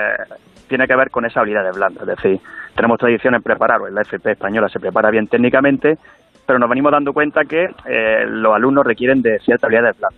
tiene 0.70 0.88
que 0.88 0.96
ver 0.96 1.10
con 1.10 1.26
esa 1.26 1.42
habilidad 1.42 1.66
de 1.66 1.72
blanda. 1.72 2.02
Es 2.02 2.08
decir, 2.08 2.40
tenemos 2.76 2.98
tradición 2.98 3.36
en 3.36 3.42
preparar, 3.42 3.82
la 3.92 4.02
FP 4.02 4.32
española 4.32 4.70
se 4.70 4.80
prepara 4.80 5.10
bien 5.12 5.28
técnicamente, 5.28 5.98
pero 6.46 6.58
nos 6.60 6.70
venimos 6.70 6.94
dando 6.94 7.12
cuenta 7.12 7.44
que 7.44 7.70
eh, 7.86 8.26
los 8.26 8.56
alumnos 8.56 8.86
requieren 8.86 9.22
de 9.22 9.40
cierta 9.40 9.68
habilidad 9.68 9.92
de 9.92 10.00
blanda. 10.00 10.18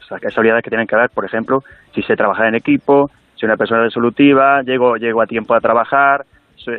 O 0.00 0.04
sea, 0.08 0.18
que 0.18 0.26
esas 0.26 0.38
habilidades 0.38 0.64
que 0.64 0.70
tienen 0.70 0.88
que 0.88 0.96
ver, 0.96 1.10
por 1.10 1.24
ejemplo, 1.24 1.62
si 1.94 2.02
sé 2.02 2.16
trabajar 2.16 2.46
en 2.46 2.56
equipo, 2.56 3.12
si 3.36 3.46
una 3.46 3.56
persona 3.56 3.82
resolutiva, 3.82 4.62
llego, 4.62 4.96
llego 4.96 5.22
a 5.22 5.26
tiempo 5.26 5.54
a 5.54 5.60
trabajar, 5.60 6.24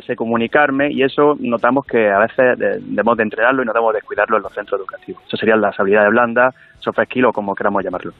sé 0.00 0.16
comunicarme 0.16 0.90
y 0.90 1.02
eso 1.02 1.36
notamos 1.40 1.86
que 1.86 2.10
a 2.10 2.18
veces 2.18 2.58
debemos 2.58 3.16
de 3.16 3.22
entrenarlo 3.22 3.62
y 3.62 3.66
no 3.66 3.72
debemos 3.72 3.94
descuidarlo 3.94 4.36
en 4.36 4.42
los 4.42 4.52
centros 4.52 4.80
educativos. 4.80 5.22
Eso 5.26 5.36
serían 5.36 5.60
las 5.60 5.78
habilidades 5.78 6.10
blandas, 6.10 6.54
soft 6.78 6.98
skills 7.04 7.28
o 7.28 7.32
como 7.32 7.54
queramos 7.54 7.82
llamarlo. 7.84 8.12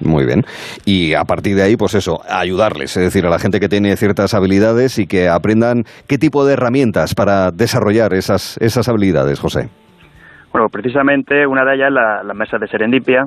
Muy 0.00 0.26
bien. 0.26 0.44
Y 0.84 1.14
a 1.14 1.24
partir 1.24 1.56
de 1.56 1.62
ahí, 1.62 1.76
pues 1.76 1.94
eso, 1.94 2.20
ayudarles, 2.28 2.96
es 2.96 3.02
decir, 3.02 3.26
a 3.26 3.30
la 3.30 3.38
gente 3.38 3.60
que 3.60 3.68
tiene 3.68 3.96
ciertas 3.96 4.34
habilidades 4.34 4.98
y 4.98 5.06
que 5.06 5.28
aprendan 5.28 5.84
qué 6.06 6.18
tipo 6.18 6.44
de 6.44 6.54
herramientas 6.54 7.14
para 7.14 7.50
desarrollar 7.50 8.12
esas, 8.14 8.58
esas 8.58 8.88
habilidades, 8.88 9.40
José. 9.40 9.68
Bueno, 10.52 10.68
precisamente 10.68 11.46
una 11.46 11.64
de 11.64 11.74
ellas 11.76 11.88
es 11.88 11.94
la, 11.94 12.22
las 12.22 12.36
mesas 12.36 12.60
de 12.60 12.68
serendipia. 12.68 13.24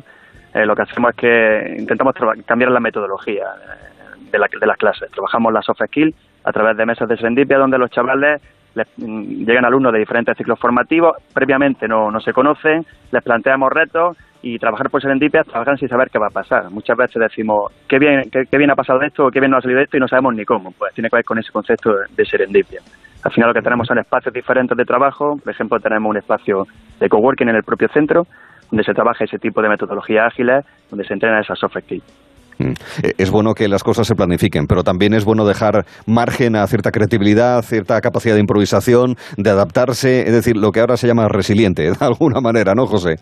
Eh, 0.54 0.66
lo 0.66 0.76
que 0.76 0.82
hacemos 0.82 1.12
es 1.12 1.16
que 1.16 1.76
intentamos 1.80 2.14
cambiar 2.46 2.72
la 2.72 2.80
metodología 2.80 3.44
eh, 3.44 4.30
de, 4.32 4.40
la, 4.40 4.48
de 4.48 4.68
las 4.68 4.78
clases. 4.78 5.10
Trabajamos 5.12 5.54
las 5.54 5.66
soft 5.66 5.82
skills 5.88 6.16
a 6.44 6.52
través 6.52 6.78
de 6.78 6.86
mesas 6.86 7.08
de 7.08 7.18
serendipia 7.18 7.58
donde 7.58 7.78
los 7.78 7.90
chavales 7.90 8.42
les, 8.76 8.88
mm, 8.98 9.46
llegan 9.46 9.66
alumnos 9.66 9.94
de 9.94 10.00
diferentes 10.00 10.38
ciclos 10.38 10.60
formativos, 10.60 11.18
previamente 11.34 11.88
no, 11.88 12.10
no 12.12 12.20
se 12.20 12.34
conocen, 12.34 12.86
les 13.12 13.24
planteamos 13.24 13.72
retos 13.72 14.18
y 14.42 14.58
trabajar 14.58 14.90
por 14.90 15.02
serendipia, 15.02 15.44
trabajar 15.44 15.78
sin 15.78 15.88
saber 15.88 16.10
qué 16.10 16.18
va 16.18 16.28
a 16.28 16.34
pasar. 16.34 16.72
Muchas 16.72 16.98
veces 16.98 17.22
decimos, 17.22 17.72
qué 17.88 18.00
bien, 18.00 18.30
qué, 18.32 18.58
bien 18.58 18.72
ha 18.72 18.76
pasado 18.76 19.02
esto, 19.02 19.30
qué 19.30 19.40
bien 19.40 19.52
no 19.52 19.58
ha 19.58 19.62
salido 19.62 19.82
esto 19.82 19.98
y 19.98 20.00
no 20.00 20.08
sabemos 20.08 20.34
ni 20.36 20.46
cómo. 20.46 20.72
Pues 20.72 20.94
tiene 20.94 21.10
que 21.10 21.18
ver 21.18 21.26
con 21.26 21.38
ese 21.38 21.52
concepto 21.52 21.92
de 22.10 22.26
serendipia. 22.26 22.82
Al 23.24 23.32
final 23.32 23.50
lo 23.50 23.54
que 23.54 23.62
tenemos 23.62 23.88
son 23.88 24.00
espacios 24.00 24.34
diferentes 24.34 24.76
de 24.76 24.84
trabajo, 24.84 25.38
por 25.38 25.54
ejemplo 25.54 25.80
tenemos 25.80 26.10
un 26.10 26.18
espacio 26.18 26.66
de 27.00 27.08
coworking 27.08 27.50
en 27.50 27.56
el 27.56 27.64
propio 27.64 27.88
centro, 27.90 28.26
donde 28.72 28.84
se 28.84 28.94
trabaja 28.94 29.26
ese 29.26 29.38
tipo 29.38 29.62
de 29.62 29.70
metodologías 29.70 30.26
ágiles, 30.28 30.66
donde 30.90 31.06
se 31.06 31.14
entrena 31.14 31.42
esas 31.42 31.60
soft 31.60 31.78
skills. 31.78 32.21
Mm. 32.62 32.74
Eh, 33.04 33.14
es 33.18 33.32
bueno 33.32 33.54
que 33.54 33.68
las 33.68 33.84
cosas 33.84 34.08
se 34.08 34.16
planifiquen, 34.16 34.68
pero 34.68 34.84
también 34.84 35.14
es 35.14 35.26
bueno 35.26 35.46
dejar 35.46 35.86
margen 36.06 36.56
a 36.56 36.68
cierta 36.68 36.92
creatividad, 36.92 37.62
cierta 37.62 38.00
capacidad 38.02 38.36
de 38.36 38.42
improvisación, 38.42 39.16
de 39.38 39.50
adaptarse, 39.50 40.22
es 40.22 40.34
decir, 40.34 40.58
lo 40.58 40.72
que 40.72 40.80
ahora 40.80 40.98
se 40.98 41.08
llama 41.08 41.28
resiliente, 41.28 41.84
de 42.00 42.06
alguna 42.06 42.42
manera, 42.42 42.74
¿no, 42.76 42.86
José? 42.86 43.16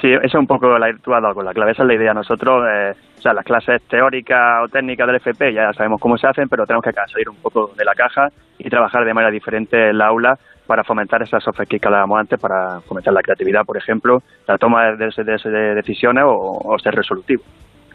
Sí, 0.00 0.12
eso 0.12 0.20
es 0.22 0.34
un 0.34 0.46
poco 0.46 0.78
la, 0.78 0.92
tú 1.02 1.10
con 1.34 1.44
la 1.44 1.54
clave, 1.54 1.72
esa 1.72 1.82
es 1.82 1.88
la 1.88 1.94
idea. 1.94 2.12
Nosotros, 2.12 2.64
eh, 2.70 2.92
o 3.16 3.22
sea, 3.22 3.32
las 3.32 3.46
clases 3.46 3.80
teóricas 3.88 4.62
o 4.62 4.68
técnicas 4.68 5.06
del 5.06 5.16
FP 5.16 5.54
ya 5.54 5.72
sabemos 5.72 5.98
cómo 5.98 6.18
se 6.18 6.26
hacen, 6.26 6.48
pero 6.50 6.66
tenemos 6.66 6.84
que 6.84 6.92
salir 6.92 7.30
un 7.30 7.36
poco 7.36 7.72
de 7.74 7.84
la 7.86 7.94
caja 7.94 8.28
y 8.58 8.68
trabajar 8.68 9.06
de 9.06 9.14
manera 9.14 9.32
diferente 9.32 9.88
en 9.88 9.96
la 9.96 10.08
aula, 10.08 10.38
para 10.70 10.84
fomentar 10.84 11.20
esas 11.20 11.42
soft 11.42 11.60
skills 11.64 11.82
que 11.82 11.88
hablábamos 11.88 12.20
antes, 12.20 12.38
para 12.38 12.80
fomentar 12.82 13.12
la 13.12 13.22
creatividad, 13.22 13.64
por 13.64 13.76
ejemplo, 13.76 14.18
la 14.46 14.56
toma 14.56 14.92
de, 14.92 15.10
de 15.16 15.74
decisiones 15.74 16.22
o, 16.24 16.76
ser 16.78 16.94
resolutivo. 16.94 17.42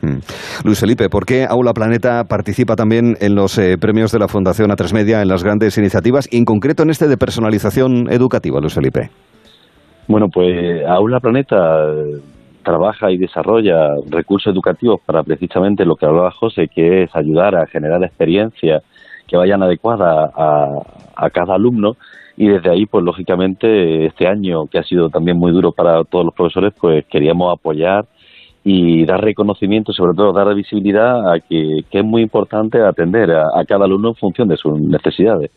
Mm. 0.02 0.18
Luis 0.66 0.80
Felipe, 0.80 1.10
¿por 1.10 1.26
qué 1.26 1.46
Aula 1.50 1.74
Planeta 1.74 2.24
participa 2.26 2.76
también 2.76 3.16
en 3.22 3.36
los 3.36 3.58
eh, 3.58 3.78
premios 3.80 4.12
de 4.12 4.20
la 4.20 4.28
Fundación 4.28 4.70
A3 4.70 4.94
Media, 4.94 5.22
en 5.22 5.28
las 5.28 5.44
grandes 5.44 5.78
iniciativas, 5.78 6.28
y 6.32 6.38
en 6.38 6.46
concreto 6.46 6.84
en 6.84 6.90
este 6.90 7.08
de 7.08 7.18
personalización 7.18 8.12
educativa, 8.12 8.60
Luis 8.60 8.74
Felipe? 8.74 9.10
Bueno, 10.08 10.28
pues 10.32 10.86
Aula 10.88 11.20
Planeta 11.20 11.56
eh, 11.88 12.22
trabaja 12.64 13.12
y 13.12 13.18
desarrolla 13.18 13.96
recursos 14.10 14.54
educativos 14.54 15.00
para 15.06 15.24
precisamente 15.24 15.86
lo 15.86 15.96
que 15.96 16.06
hablaba 16.06 16.32
José, 16.32 16.68
que 16.68 17.04
es 17.04 17.16
ayudar 17.16 17.56
a 17.56 17.66
generar 17.68 18.04
experiencias 18.04 18.84
que 19.28 19.38
vayan 19.38 19.64
adecuadas 19.64 20.32
a, 20.36 21.30
cada 21.32 21.56
alumno 21.56 21.94
y 22.38 22.48
desde 22.48 22.70
ahí, 22.70 22.86
pues 22.86 23.04
lógicamente, 23.04 24.06
este 24.06 24.28
año 24.28 24.68
que 24.68 24.78
ha 24.78 24.84
sido 24.84 25.10
también 25.10 25.38
muy 25.38 25.52
duro 25.52 25.72
para 25.72 26.04
todos 26.04 26.26
los 26.26 26.34
profesores, 26.34 26.74
pues 26.80 27.06
queríamos 27.06 27.52
apoyar 27.58 28.06
y 28.68 29.06
dar 29.06 29.22
reconocimiento, 29.22 29.94
sobre 29.94 30.16
todo 30.16 30.34
dar 30.34 30.54
visibilidad 30.56 31.32
a 31.32 31.40
que, 31.40 31.82
es 31.90 32.04
muy 32.04 32.24
importante 32.24 32.82
atender 32.82 33.30
a, 33.32 33.64
cada 33.66 33.86
alumno 33.86 34.10
en 34.10 34.16
función 34.16 34.48
de 34.48 34.58
sus 34.58 34.82
necesidades. 34.82 35.52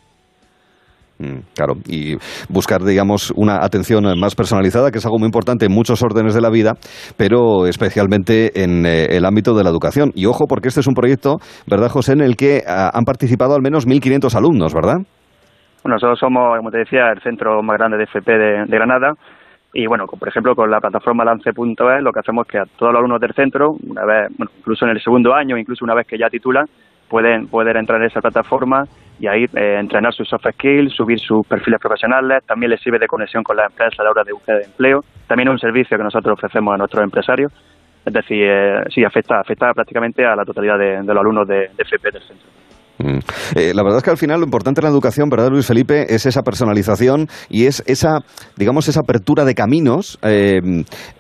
Mm, 1.19 1.39
claro, 1.57 1.77
y 1.89 2.17
buscar, 2.51 2.83
digamos, 2.83 3.33
una 3.35 3.65
atención 3.65 4.05
más 4.21 4.35
personalizada, 4.35 4.91
que 4.91 4.99
es 4.99 5.07
algo 5.07 5.19
muy 5.19 5.27
importante 5.27 5.65
en 5.65 5.73
muchos 5.73 6.03
órdenes 6.03 6.35
de 6.35 6.43
la 6.43 6.51
vida, 6.51 6.75
pero 7.17 7.67
especialmente 7.67 8.63
en 8.63 8.85
eh, 8.85 9.17
el 9.17 9.25
ámbito 9.25 9.55
de 9.55 9.65
la 9.65 9.71
educación. 9.71 10.13
Y 10.15 10.27
ojo, 10.27 10.47
porque 10.47 10.69
este 10.69 10.81
es 10.81 10.87
un 10.87 10.95
proyecto, 10.95 11.39
¿verdad, 11.67 11.89
José?, 11.89 12.13
en 12.13 12.21
el 12.21 12.37
que 12.37 12.63
ah, 12.69 12.91
han 12.93 13.05
participado 13.05 13.55
al 13.55 13.63
menos 13.63 13.89
1.500 13.89 14.37
alumnos, 14.37 14.75
¿verdad? 14.75 14.99
Bueno, 15.83 15.95
nosotros 15.95 16.19
somos, 16.19 16.59
como 16.59 16.71
te 16.71 16.79
decía, 16.79 17.11
el 17.11 17.23
centro 17.23 17.63
más 17.63 17.79
grande 17.79 17.97
de 17.97 18.05
FP 18.05 18.33
de, 18.33 18.67
Granada. 18.67 19.15
Y 19.73 19.87
bueno, 19.87 20.07
por 20.07 20.29
ejemplo, 20.29 20.57
con 20.57 20.71
la 20.71 20.81
plataforma 20.81 21.25
lance.es, 21.25 22.03
lo 22.03 22.13
que 22.13 22.21
hacemos 22.21 22.47
es 22.47 22.53
que 22.53 22.59
a 22.59 22.65
todos 22.65 22.93
los 22.93 23.01
alumnos 23.01 23.21
del 23.21 23.35
centro, 23.35 23.77
una 23.87 24.05
vez, 24.05 24.29
bueno, 24.37 24.51
incluso 24.59 24.87
en 24.87 24.93
el 24.93 25.03
segundo 25.03 25.35
año, 25.35 25.59
incluso 25.59 25.85
una 25.85 25.95
vez 25.95 26.07
que 26.07 26.17
ya 26.17 26.31
titulan, 26.31 26.67
pueden 27.09 27.49
poder 27.49 27.77
entrar 27.77 28.01
en 28.01 28.07
esa 28.07 28.21
plataforma 28.21 28.87
y 29.21 29.27
ahí 29.27 29.45
eh, 29.55 29.77
entrenar 29.79 30.15
sus 30.15 30.29
soft 30.29 30.47
skills, 30.55 30.95
subir 30.95 31.19
sus 31.19 31.47
perfiles 31.47 31.81
profesionales, 31.81 32.45
también 32.47 32.71
les 32.71 32.81
sirve 32.81 32.99
de 32.99 33.07
conexión 33.07 33.43
con 33.43 33.57
la 33.57 33.67
empresa 33.67 34.03
a 34.03 34.05
la 34.05 34.11
hora 34.11 34.25
de 34.25 34.33
búsqueda 34.33 34.61
empleo, 34.63 35.05
también 35.27 35.49
es 35.49 35.53
un 35.53 35.59
servicio 35.59 35.97
que 35.97 36.05
nosotros 36.05 36.35
ofrecemos 36.35 36.75
a 36.75 36.79
nuestros 36.79 37.03
empresarios, 37.03 37.53
es 38.05 38.13
decir, 38.13 38.45
eh, 38.45 38.85
sí, 38.95 39.05
afecta, 39.05 39.41
afecta 39.41 39.73
prácticamente 39.75 40.25
a 40.25 40.37
la 40.37 40.45
totalidad 40.45 40.79
de, 40.79 41.03
los 41.03 41.17
alumnos 41.17 41.47
de 41.49 41.71
FP 41.77 42.11
del 42.11 42.23
centro. 42.23 42.49
Mm. 42.99 43.19
Eh, 43.55 43.73
la 43.75 43.83
verdad 43.83 43.99
es 43.99 44.05
que 44.05 44.11
al 44.11 44.17
final 44.17 44.41
lo 44.41 44.45
importante 44.45 44.81
en 44.81 44.85
la 44.85 44.91
educación, 44.91 45.29
¿verdad, 45.29 45.51
Luis 45.51 45.67
Felipe? 45.67 46.15
Es 46.15 46.27
esa 46.27 46.43
personalización 46.43 47.29
y 47.49 47.67
es 47.67 47.83
esa, 47.87 48.21
digamos, 48.57 48.89
esa 48.89 49.01
apertura 49.01 49.45
de 49.45 49.55
caminos 49.55 50.19
eh, 50.23 50.61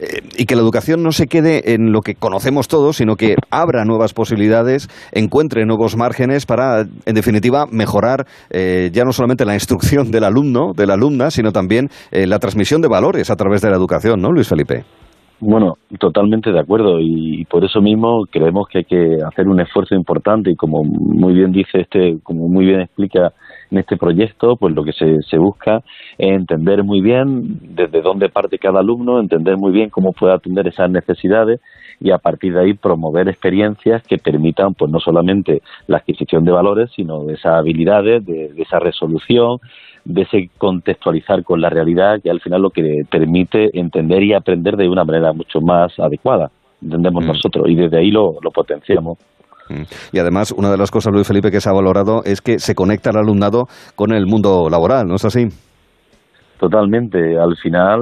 eh, 0.01 0.21
y 0.37 0.47
que 0.47 0.57
la 0.57 0.63
educación 0.63 1.03
no 1.03 1.13
se 1.13 1.27
quede 1.27 1.75
en 1.75 1.93
lo 1.93 2.01
que 2.01 2.15
conocemos 2.15 2.69
todos, 2.69 2.97
sino 2.97 3.17
que 3.17 3.37
abra 3.51 3.85
nuevas 3.85 4.13
posibilidades, 4.13 4.89
encuentre 5.13 5.65
nuevos 5.67 5.97
márgenes 5.97 6.47
para, 6.47 6.81
en 6.81 7.15
definitiva, 7.15 7.67
mejorar 7.71 8.27
ya 8.51 9.05
no 9.05 9.13
solamente 9.13 9.45
la 9.45 9.55
instrucción 9.55 10.11
del 10.11 10.25
alumno, 10.25 10.73
de 10.75 10.87
la 10.87 10.95
alumna, 10.95 11.31
sino 11.31 11.53
también 11.53 11.89
la 12.11 12.39
transmisión 12.39 12.81
de 12.81 12.89
valores 12.89 13.31
a 13.31 13.37
través 13.37 13.63
de 13.63 13.71
la 13.71 13.77
educación, 13.77 14.21
¿no, 14.21 14.33
Luis 14.33 14.49
Felipe? 14.49 14.85
Bueno, 15.40 15.78
totalmente 16.01 16.51
de 16.51 16.59
acuerdo 16.59 16.98
y, 17.01 17.44
por 17.44 17.65
eso 17.65 17.81
mismo 17.81 18.27
creemos 18.28 18.66
que 18.66 18.78
hay 18.78 18.85
que 18.85 19.19
hacer 19.24 19.47
un 19.47 19.60
esfuerzo 19.60 19.94
importante 19.94 20.51
y 20.51 20.56
como 20.56 20.82
muy 20.82 21.32
bien 21.32 21.52
dice 21.52 21.82
este, 21.82 22.19
como 22.24 22.48
muy 22.48 22.66
bien 22.66 22.81
explica 22.81 23.32
en 23.70 23.78
este 23.78 23.97
proyecto, 23.97 24.56
pues 24.56 24.74
lo 24.74 24.82
que 24.82 24.93
se, 24.93 25.23
se 25.23 25.39
busca 25.39 25.82
es 26.19 26.32
entender 26.32 26.82
muy 26.82 27.01
bien 27.01 27.60
desde 27.62 28.02
dónde 28.02 28.31
parte 28.31 28.59
cada 28.59 28.81
alumno, 28.81 29.20
entender 29.20 29.56
muy 29.56 29.70
bien 29.70 29.90
cómo 29.90 30.12
puede 30.12 30.35
atender 30.35 30.66
esas 30.66 30.90
necesidades 30.90 31.60
y 32.01 32.10
a 32.10 32.19
partir 32.19 32.55
de 32.55 32.60
ahí 32.60 32.74
promover 32.74 33.28
experiencias 33.28 34.02
que 34.02 34.19
permitan 34.19 34.74
pues 34.74 34.90
no 34.90 34.98
solamente 34.98 35.62
la 35.86 35.98
adquisición 35.98 36.44
de 36.44 36.52
valores, 36.52 36.90
sino 36.97 37.23
de 37.24 37.35
esas 37.35 37.55
habilidades, 37.55 38.27
de 38.27 38.52
esa 38.56 38.81
resolución, 38.81 39.59
de 40.09 40.23
ese 40.23 40.51
contextualizar 40.57 41.45
con 41.45 41.61
la 41.61 41.69
realidad 41.69 42.21
que 42.23 42.31
al 42.31 42.41
final 42.41 42.63
lo 42.63 42.71
que 42.71 43.03
permite 43.11 43.69
entender 43.79 44.23
y 44.23 44.33
aprender 44.33 44.77
de 44.77 44.89
una 44.89 45.05
manera 45.05 45.35
mucho 45.35 45.61
más 45.61 45.93
adecuada, 45.99 46.51
entendemos 46.83 47.25
mm. 47.25 47.29
nosotros, 47.29 47.67
y 47.69 47.75
desde 47.75 47.99
ahí 47.99 48.11
lo, 48.11 48.33
potenciamos. 48.55 49.19
Mm. 49.69 49.83
Y 50.13 50.19
además, 50.19 50.53
una 50.53 50.71
de 50.71 50.79
las 50.79 50.91
cosas, 50.91 51.13
Luis 51.13 51.29
Felipe, 51.29 51.51
que 51.51 51.61
se 51.61 51.69
ha 51.69 51.75
valorado 51.75 52.23
es 52.25 52.41
que 52.41 52.59
se 52.59 52.75
conecta 52.75 53.11
el 53.11 53.19
alumnado 53.19 53.67
con 53.97 54.13
el 54.13 54.27
mundo 54.27 54.71
laboral, 54.71 55.07
¿no 55.07 55.17
es 55.17 55.27
así? 55.27 55.49
Totalmente. 56.59 57.39
Al 57.39 57.55
final 57.57 58.01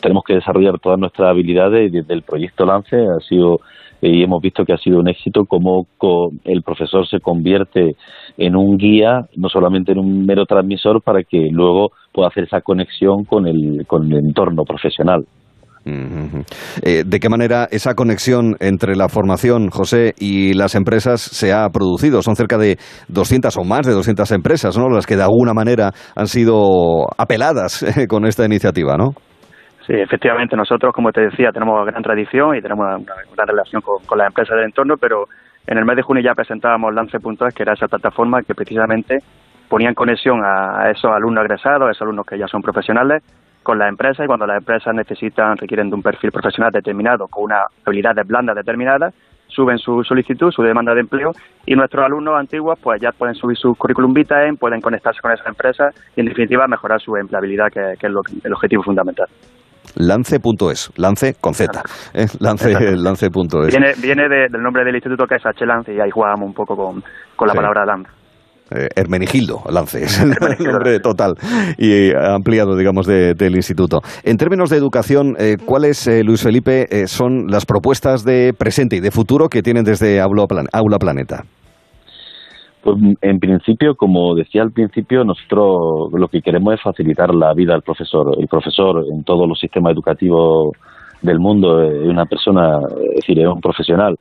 tenemos 0.00 0.24
que 0.26 0.34
desarrollar 0.34 0.80
todas 0.80 0.98
nuestras 0.98 1.30
habilidades 1.30 1.88
y 1.88 1.96
desde 1.96 2.12
el 2.12 2.22
proyecto 2.22 2.66
Lance 2.66 2.96
ha 2.96 3.20
sido 3.26 3.60
y 4.02 4.22
hemos 4.22 4.40
visto 4.42 4.64
que 4.64 4.72
ha 4.72 4.78
sido 4.78 4.98
un 4.98 5.08
éxito 5.08 5.44
como 5.44 5.86
el 6.44 6.62
profesor 6.62 7.06
se 7.06 7.20
convierte 7.20 7.96
en 8.36 8.56
un 8.56 8.76
guía, 8.76 9.26
no 9.36 9.48
solamente 9.48 9.92
en 9.92 9.98
un 9.98 10.24
mero 10.26 10.46
transmisor, 10.46 11.02
para 11.02 11.22
que 11.22 11.48
luego 11.50 11.90
pueda 12.12 12.28
hacer 12.28 12.44
esa 12.44 12.60
conexión 12.60 13.24
con 13.24 13.46
el, 13.46 13.86
con 13.86 14.10
el 14.10 14.18
entorno 14.18 14.64
profesional. 14.64 15.24
Eh, 15.86 17.04
¿De 17.06 17.18
qué 17.20 17.28
manera 17.28 17.66
esa 17.70 17.94
conexión 17.94 18.54
entre 18.60 18.96
la 18.96 19.08
formación, 19.08 19.70
José, 19.70 20.12
y 20.18 20.52
las 20.52 20.74
empresas 20.74 21.20
se 21.20 21.52
ha 21.52 21.68
producido? 21.70 22.22
Son 22.22 22.36
cerca 22.36 22.58
de 22.58 22.76
200 23.08 23.56
o 23.56 23.64
más 23.64 23.86
de 23.86 23.92
200 23.92 24.30
empresas, 24.32 24.76
¿no? 24.76 24.88
Las 24.88 25.06
que 25.06 25.16
de 25.16 25.22
alguna 25.22 25.54
manera 25.54 25.90
han 26.14 26.26
sido 26.26 27.06
apeladas 27.16 27.82
eh, 27.82 28.06
con 28.06 28.26
esta 28.26 28.44
iniciativa, 28.44 28.96
¿no? 28.96 29.12
Sí, 29.86 29.94
efectivamente, 29.94 30.54
nosotros, 30.54 30.92
como 30.94 31.10
te 31.10 31.22
decía, 31.22 31.50
tenemos 31.52 31.84
gran 31.86 32.02
tradición 32.02 32.54
y 32.54 32.60
tenemos 32.60 32.84
una 32.84 32.98
gran 33.34 33.48
relación 33.48 33.82
con, 33.82 34.18
las 34.18 34.28
empresas 34.28 34.56
del 34.56 34.66
entorno, 34.66 34.94
pero 35.00 35.24
en 35.66 35.78
el 35.78 35.84
mes 35.84 35.96
de 35.96 36.02
junio 36.02 36.22
ya 36.22 36.34
presentábamos 36.34 36.94
Lance.es, 36.94 37.54
que 37.54 37.62
era 37.62 37.74
esa 37.74 37.88
plataforma 37.88 38.42
que 38.42 38.54
precisamente 38.54 39.18
ponía 39.68 39.88
en 39.88 39.94
conexión 39.94 40.42
a, 40.44 40.90
esos 40.90 41.10
alumnos 41.12 41.44
egresados, 41.44 41.88
a 41.88 41.90
esos 41.92 42.02
alumnos 42.02 42.26
que 42.26 42.38
ya 42.38 42.48
son 42.48 42.62
profesionales, 42.62 43.22
con 43.62 43.78
las 43.78 43.88
empresas 43.88 44.24
y 44.24 44.26
cuando 44.26 44.46
las 44.46 44.58
empresas 44.58 44.94
necesitan, 44.94 45.56
requieren 45.56 45.90
de 45.90 45.94
un 45.94 46.02
perfil 46.02 46.32
profesional 46.32 46.72
determinado, 46.72 47.28
con 47.28 47.44
unas 47.44 47.66
habilidades 47.84 48.26
blandas 48.26 48.56
determinadas, 48.56 49.14
suben 49.46 49.78
su 49.78 50.02
solicitud, 50.02 50.50
su 50.50 50.62
demanda 50.62 50.94
de 50.94 51.00
empleo 51.00 51.32
y 51.66 51.74
nuestros 51.74 52.04
alumnos 52.04 52.38
antiguos 52.38 52.78
pues 52.80 53.00
ya 53.00 53.12
pueden 53.12 53.34
subir 53.34 53.56
su 53.56 53.74
currículum 53.74 54.14
vitae, 54.14 54.52
pueden 54.54 54.80
conectarse 54.80 55.20
con 55.20 55.32
esas 55.32 55.46
empresas 55.46 55.94
y 56.16 56.20
en 56.20 56.26
definitiva 56.26 56.66
mejorar 56.66 57.00
su 57.00 57.16
empleabilidad, 57.16 57.70
que, 57.70 57.92
es 57.92 58.02
el 58.02 58.52
objetivo 58.52 58.82
fundamental 58.82 59.28
lance.es, 59.96 60.92
lance 60.96 61.34
con 61.40 61.54
Z, 61.54 61.82
¿eh? 62.14 62.26
lance, 62.38 62.96
lance.es. 62.96 63.68
Viene, 63.68 63.92
viene 64.00 64.28
del 64.28 64.62
nombre 64.62 64.84
del 64.84 64.94
instituto 64.94 65.26
que 65.26 65.36
es 65.36 65.46
H. 65.46 65.64
Lance 65.66 65.92
y 65.92 66.00
ahí 66.00 66.10
jugamos 66.10 66.46
un 66.46 66.54
poco 66.54 66.76
con, 66.76 67.02
con 67.36 67.48
la 67.48 67.54
palabra 67.54 67.84
lance. 67.84 68.10
Eh, 68.72 68.88
Hermenigildo 68.94 69.64
Lance, 69.68 70.04
es 70.04 70.20
el 70.20 70.30
nombre 70.60 71.00
total 71.00 71.34
y 71.76 72.14
ampliado, 72.14 72.76
digamos, 72.76 73.06
del 73.06 73.56
instituto. 73.56 74.00
En 74.22 74.36
términos 74.36 74.70
de 74.70 74.76
educación, 74.76 75.34
eh, 75.38 75.56
¿cuáles, 75.64 76.06
eh, 76.06 76.22
Luis 76.22 76.42
Felipe, 76.42 76.86
eh, 76.90 77.08
son 77.08 77.48
las 77.48 77.66
propuestas 77.66 78.24
de 78.24 78.52
presente 78.56 78.96
y 78.96 79.00
de 79.00 79.10
futuro 79.10 79.48
que 79.48 79.62
tienen 79.62 79.82
desde 79.82 80.20
Aula, 80.20 80.44
Aula 80.72 80.98
Planeta? 80.98 81.44
Pues 82.82 82.96
en 83.20 83.38
principio, 83.38 83.94
como 83.94 84.34
decía 84.34 84.62
al 84.62 84.72
principio, 84.72 85.22
nosotros 85.22 86.12
lo 86.12 86.28
que 86.28 86.40
queremos 86.40 86.74
es 86.74 86.82
facilitar 86.82 87.34
la 87.34 87.52
vida 87.52 87.74
al 87.74 87.82
profesor. 87.82 88.34
El 88.38 88.48
profesor 88.48 89.04
en 89.12 89.22
todos 89.22 89.46
los 89.46 89.58
sistemas 89.58 89.92
educativos 89.92 90.70
del 91.20 91.38
mundo 91.38 91.82
es 91.82 92.08
una 92.08 92.24
persona, 92.24 92.78
es 93.10 93.16
decir, 93.16 93.38
es 93.38 93.46
un 93.46 93.60
profesional 93.60 94.16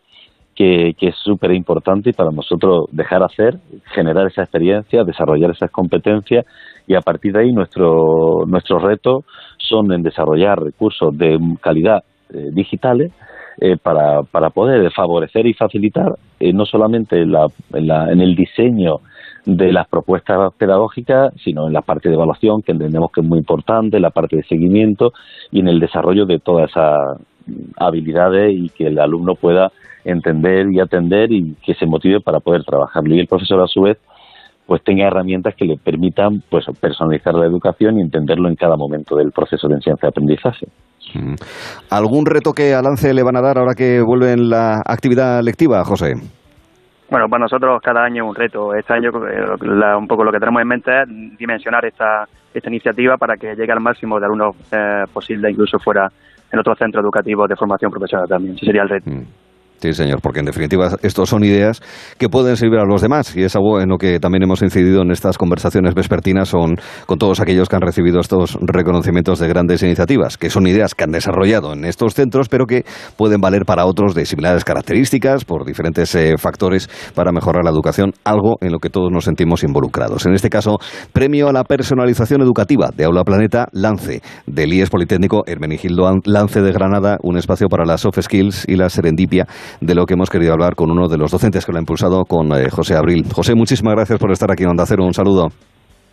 que, 0.59 0.93
es 0.99 1.15
súper 1.23 1.53
importante 1.53 2.09
y 2.09 2.13
para 2.13 2.31
nosotros 2.31 2.87
dejar 2.91 3.23
hacer, 3.23 3.57
generar 3.95 4.27
esa 4.27 4.41
experiencia, 4.41 5.05
desarrollar 5.05 5.51
esas 5.51 5.71
competencias 5.71 6.45
y 6.85 6.95
a 6.95 7.01
partir 7.01 7.31
de 7.31 7.43
ahí 7.43 7.53
nuestro, 7.53 8.43
nuestros 8.45 8.81
retos 8.81 9.23
son 9.57 9.93
en 9.93 10.03
desarrollar 10.03 10.61
recursos 10.61 11.17
de 11.17 11.39
calidad 11.61 12.03
eh, 12.33 12.49
digitales 12.51 13.13
eh, 13.61 13.77
para, 13.77 14.23
para 14.23 14.49
poder 14.51 14.89
favorecer 14.91 15.45
y 15.45 15.53
facilitar 15.53 16.13
eh, 16.39 16.53
no 16.53 16.65
solamente 16.65 17.21
en, 17.21 17.31
la, 17.31 17.47
en, 17.73 18.21
el 18.21 18.35
diseño 18.35 19.01
de 19.45 19.73
las 19.73 19.87
propuestas 19.87 20.53
pedagógicas, 20.57 21.33
sino 21.43 21.67
en 21.67 21.73
la 21.73 21.81
parte 21.81 22.09
de 22.09 22.15
evaluación, 22.15 22.61
que 22.61 22.71
entendemos 22.71 23.11
que 23.11 23.21
es 23.21 23.27
muy 23.27 23.39
importante, 23.39 23.99
la 23.99 24.11
parte 24.11 24.37
de 24.37 24.43
seguimiento 24.43 25.11
y 25.51 25.59
en 25.59 25.67
el 25.67 25.79
desarrollo 25.79 26.25
de 26.25 26.39
todas 26.39 26.69
esas 26.69 27.17
habilidades 27.77 28.53
y 28.55 28.69
que 28.69 28.87
el 28.87 28.99
alumno 28.99 29.35
pueda 29.35 29.71
entender 30.05 30.71
y 30.71 30.79
atender 30.79 31.31
y 31.31 31.55
que 31.65 31.73
se 31.73 31.85
motive 31.85 32.21
para 32.21 32.39
poder 32.39 32.63
trabajar. 32.63 33.05
Y 33.07 33.19
el 33.19 33.27
profesor, 33.27 33.61
a 33.61 33.67
su 33.67 33.81
vez, 33.81 33.97
pues 34.65 34.83
tenga 34.83 35.07
herramientas 35.07 35.55
que 35.55 35.65
le 35.65 35.77
permitan 35.77 36.43
pues 36.49 36.65
personalizar 36.79 37.33
la 37.33 37.45
educación 37.45 37.97
y 37.97 38.01
entenderlo 38.01 38.47
en 38.47 38.55
cada 38.55 38.77
momento 38.77 39.15
del 39.15 39.31
proceso 39.31 39.67
de 39.67 39.75
enseñanza-aprendizaje. 39.75 40.67
¿Algún 41.89 42.25
reto 42.25 42.53
que 42.53 42.73
a 42.73 42.81
Lance 42.81 43.13
le 43.13 43.23
van 43.23 43.37
a 43.37 43.41
dar 43.41 43.57
ahora 43.57 43.73
que 43.75 44.01
vuelve 44.01 44.33
en 44.33 44.49
la 44.49 44.81
actividad 44.85 45.41
lectiva, 45.41 45.83
José? 45.83 46.13
Bueno, 47.09 47.27
para 47.27 47.41
nosotros 47.41 47.81
cada 47.81 48.03
año 48.03 48.23
es 48.23 48.29
un 48.29 48.35
reto. 48.35 48.73
Este 48.75 48.93
año 48.93 49.09
eh, 49.09 49.95
un 49.97 50.07
poco 50.07 50.23
lo 50.23 50.31
que 50.31 50.39
tenemos 50.39 50.61
en 50.61 50.67
mente 50.67 50.91
es 50.91 51.37
dimensionar 51.37 51.83
esta, 51.85 52.25
esta 52.53 52.69
iniciativa 52.69 53.17
para 53.17 53.35
que 53.35 53.55
llegue 53.55 53.71
al 53.71 53.81
máximo 53.81 54.19
de 54.19 54.25
alumnos 54.25 54.55
eh, 54.71 55.05
posible, 55.11 55.49
incluso 55.49 55.79
fuera 55.79 56.07
en 56.51 56.59
otros 56.59 56.77
centros 56.77 57.03
educativos 57.03 57.49
de 57.49 57.55
formación 57.55 57.91
profesional 57.91 58.27
también. 58.27 58.55
Ese 58.55 58.65
sería 58.67 58.83
el 58.83 58.89
reto. 58.89 59.09
Mm. 59.09 59.23
Sí, 59.81 59.93
señor, 59.93 60.19
porque 60.21 60.39
en 60.41 60.45
definitiva 60.45 60.89
estos 61.03 61.29
son 61.29 61.45
ideas 61.45 61.81
que 62.17 62.27
pueden 62.27 62.57
servir 62.57 62.79
a 62.79 62.85
los 62.85 63.01
demás 63.01 63.33
y 63.37 63.43
es 63.43 63.55
algo 63.55 63.79
en 63.79 63.87
lo 63.87 63.97
que 63.97 64.19
también 64.19 64.43
hemos 64.43 64.61
incidido 64.61 65.03
en 65.03 65.11
estas 65.11 65.37
conversaciones 65.37 65.93
vespertinas 65.93 66.49
son, 66.49 66.75
con 67.05 67.17
todos 67.17 67.39
aquellos 67.39 67.69
que 67.69 67.77
han 67.77 67.81
recibido 67.81 68.19
estos 68.19 68.57
reconocimientos 68.61 69.39
de 69.39 69.47
grandes 69.47 69.81
iniciativas, 69.81 70.37
que 70.37 70.49
son 70.49 70.67
ideas 70.67 70.95
que 70.95 71.05
han 71.05 71.11
desarrollado 71.11 71.71
en 71.71 71.85
estos 71.85 72.13
centros, 72.13 72.49
pero 72.49 72.65
que 72.65 72.83
pueden 73.15 73.39
valer 73.39 73.63
para 73.63 73.85
otros 73.85 74.15
de 74.15 74.25
similares 74.25 74.65
características, 74.65 75.45
por 75.45 75.65
diferentes 75.65 76.13
eh, 76.13 76.35
factores 76.37 76.89
para 77.15 77.31
mejorar 77.31 77.63
la 77.63 77.71
educación, 77.71 78.11
algo 78.25 78.57
en 78.59 78.73
lo 78.73 78.79
que 78.79 78.89
todos 78.89 79.09
nos 79.13 79.23
sentimos 79.23 79.63
involucrados. 79.63 80.25
En 80.25 80.33
este 80.33 80.49
caso, 80.49 80.77
premio 81.13 81.47
a 81.47 81.53
la 81.53 81.63
personalización 81.63 82.41
educativa 82.41 82.89
de 82.93 83.05
Aula 83.05 83.23
Planeta 83.23 83.69
Lance, 83.71 84.21
del 84.45 84.73
IES 84.73 84.89
Politécnico 84.89 85.43
Hermenigildo 85.47 86.11
Lance 86.25 86.61
de 86.61 86.71
Granada, 86.73 87.17
un 87.23 87.37
espacio 87.37 87.69
para 87.69 87.85
las 87.85 88.01
soft 88.01 88.19
skills 88.21 88.65
y 88.67 88.75
la 88.75 88.89
serendipia 88.89 89.47
de 89.81 89.95
lo 89.95 90.05
que 90.05 90.13
hemos 90.13 90.29
querido 90.29 90.53
hablar 90.53 90.75
con 90.75 90.91
uno 90.91 91.07
de 91.07 91.17
los 91.17 91.31
docentes 91.31 91.65
que 91.65 91.71
lo 91.71 91.77
ha 91.77 91.81
impulsado, 91.81 92.25
con 92.25 92.51
eh, 92.53 92.69
José 92.69 92.95
Abril. 92.95 93.23
José, 93.33 93.55
muchísimas 93.55 93.95
gracias 93.95 94.19
por 94.19 94.31
estar 94.31 94.51
aquí 94.51 94.63
en 94.63 94.69
Onda 94.69 94.85
Cero. 94.85 95.03
Un 95.05 95.13
saludo. 95.13 95.47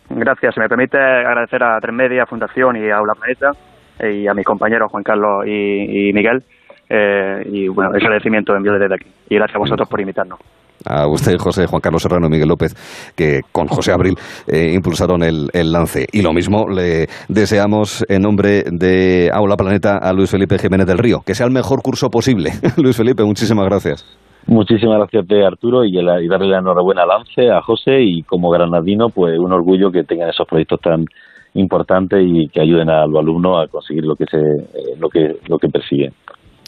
Gracias. 0.09 0.55
Se 0.55 0.61
me 0.61 0.69
permite 0.69 0.97
agradecer 0.97 1.63
a 1.63 1.79
Tres 1.79 1.95
Media, 1.95 2.25
Fundación 2.25 2.77
y 2.77 2.89
a 2.89 2.97
Aula 2.97 3.13
Planeta 3.13 3.51
eh, 3.99 4.21
y 4.21 4.27
a 4.27 4.33
mis 4.33 4.45
compañeros 4.45 4.91
Juan 4.91 5.03
Carlos 5.03 5.45
y, 5.45 6.11
Miguel. 6.13 6.43
Eh, 6.89 7.43
y 7.45 7.67
bueno, 7.67 7.91
ese 7.95 8.05
agradecimiento 8.05 8.55
envío 8.55 8.73
desde 8.73 8.95
aquí. 8.95 9.09
Y 9.29 9.35
gracias 9.35 9.55
a 9.55 9.59
vosotros 9.59 9.89
por 9.89 9.99
invitarnos 9.99 10.39
a 10.85 11.07
usted, 11.07 11.37
José, 11.37 11.65
Juan 11.67 11.81
Carlos 11.81 12.01
Serrano 12.01 12.27
y 12.27 12.29
Miguel 12.29 12.49
López, 12.49 12.73
que 13.15 13.41
con 13.51 13.67
José 13.67 13.91
Abril 13.91 14.15
impulsaron 14.47 15.23
el, 15.23 15.49
el, 15.53 15.71
lance. 15.71 16.05
Y 16.11 16.21
lo 16.21 16.33
mismo 16.33 16.67
le 16.69 17.07
deseamos 17.27 18.05
en 18.09 18.21
nombre 18.21 18.63
de 18.71 19.29
Aula 19.33 19.55
Planeta 19.55 19.97
a 19.97 20.13
Luis 20.13 20.29
Felipe 20.29 20.57
Jiménez 20.57 20.87
del 20.87 20.97
Río, 20.97 21.21
que 21.25 21.35
sea 21.35 21.45
el 21.45 21.51
mejor 21.51 21.81
curso 21.81 22.09
posible. 22.09 22.51
Luis 22.77 22.95
Felipe, 22.95 23.23
muchísimas 23.23 23.65
gracias. 23.65 24.05
Muchísimas 24.47 24.99
gracias 24.99 25.27
de 25.27 25.45
Arturo 25.45 25.83
y, 25.83 25.93
darle 25.93 26.47
la 26.47 26.59
enhorabuena 26.59 27.03
a 27.03 27.05
Lance, 27.05 27.51
a 27.51 27.61
José 27.61 28.01
y 28.01 28.23
como 28.23 28.49
granadino, 28.49 29.09
pues 29.09 29.37
un 29.37 29.51
orgullo 29.51 29.91
que 29.91 30.03
tengan 30.03 30.29
esos 30.29 30.47
proyectos 30.47 30.79
tan 30.79 31.05
importantes 31.53 32.23
y 32.25 32.47
que 32.47 32.61
ayuden 32.61 32.89
a 32.89 33.05
los 33.07 33.19
alumnos 33.19 33.61
a 33.61 33.67
conseguir 33.67 34.05
lo 34.05 34.15
que 34.15 34.25
se, 34.25 34.37
eh, 34.37 34.95
lo 34.97 35.09
que 35.09 35.35
lo 35.49 35.57
que 35.57 35.67
persiguen. 35.67 36.13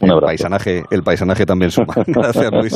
Un 0.02 0.12
el 0.12 0.20
paisanaje, 0.20 0.84
el 0.92 1.04
paisanaje 1.04 1.46
también 1.46 1.72
suma. 1.72 1.94
Gracias, 2.08 2.52
Luis. 2.52 2.76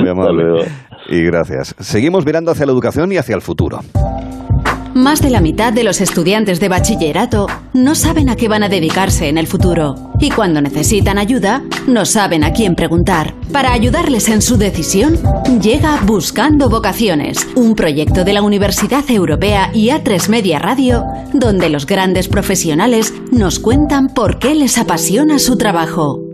Muy 0.00 0.08
amable. 0.08 0.64
Y 1.08 1.22
gracias. 1.22 1.74
Seguimos 1.78 2.24
mirando 2.24 2.50
hacia 2.50 2.66
la 2.66 2.72
educación 2.72 3.12
y 3.12 3.16
hacia 3.16 3.34
el 3.34 3.42
futuro. 3.42 3.80
Más 4.94 5.22
de 5.22 5.30
la 5.30 5.40
mitad 5.40 5.72
de 5.72 5.84
los 5.84 6.00
estudiantes 6.00 6.58
de 6.58 6.68
bachillerato 6.68 7.46
no 7.72 7.94
saben 7.94 8.28
a 8.28 8.34
qué 8.34 8.48
van 8.48 8.64
a 8.64 8.68
dedicarse 8.68 9.28
en 9.28 9.38
el 9.38 9.46
futuro 9.46 9.94
y 10.18 10.30
cuando 10.30 10.60
necesitan 10.60 11.16
ayuda 11.16 11.62
no 11.86 12.04
saben 12.04 12.42
a 12.42 12.52
quién 12.52 12.74
preguntar. 12.74 13.34
Para 13.52 13.72
ayudarles 13.72 14.28
en 14.28 14.42
su 14.42 14.56
decisión, 14.56 15.16
llega 15.60 16.00
Buscando 16.04 16.68
Vocaciones, 16.68 17.48
un 17.54 17.76
proyecto 17.76 18.24
de 18.24 18.32
la 18.32 18.42
Universidad 18.42 19.08
Europea 19.08 19.70
y 19.72 19.90
A3 19.90 20.28
Media 20.28 20.58
Radio, 20.58 21.04
donde 21.32 21.70
los 21.70 21.86
grandes 21.86 22.26
profesionales 22.26 23.14
nos 23.30 23.60
cuentan 23.60 24.08
por 24.08 24.40
qué 24.40 24.56
les 24.56 24.76
apasiona 24.76 25.38
su 25.38 25.56
trabajo. 25.56 26.29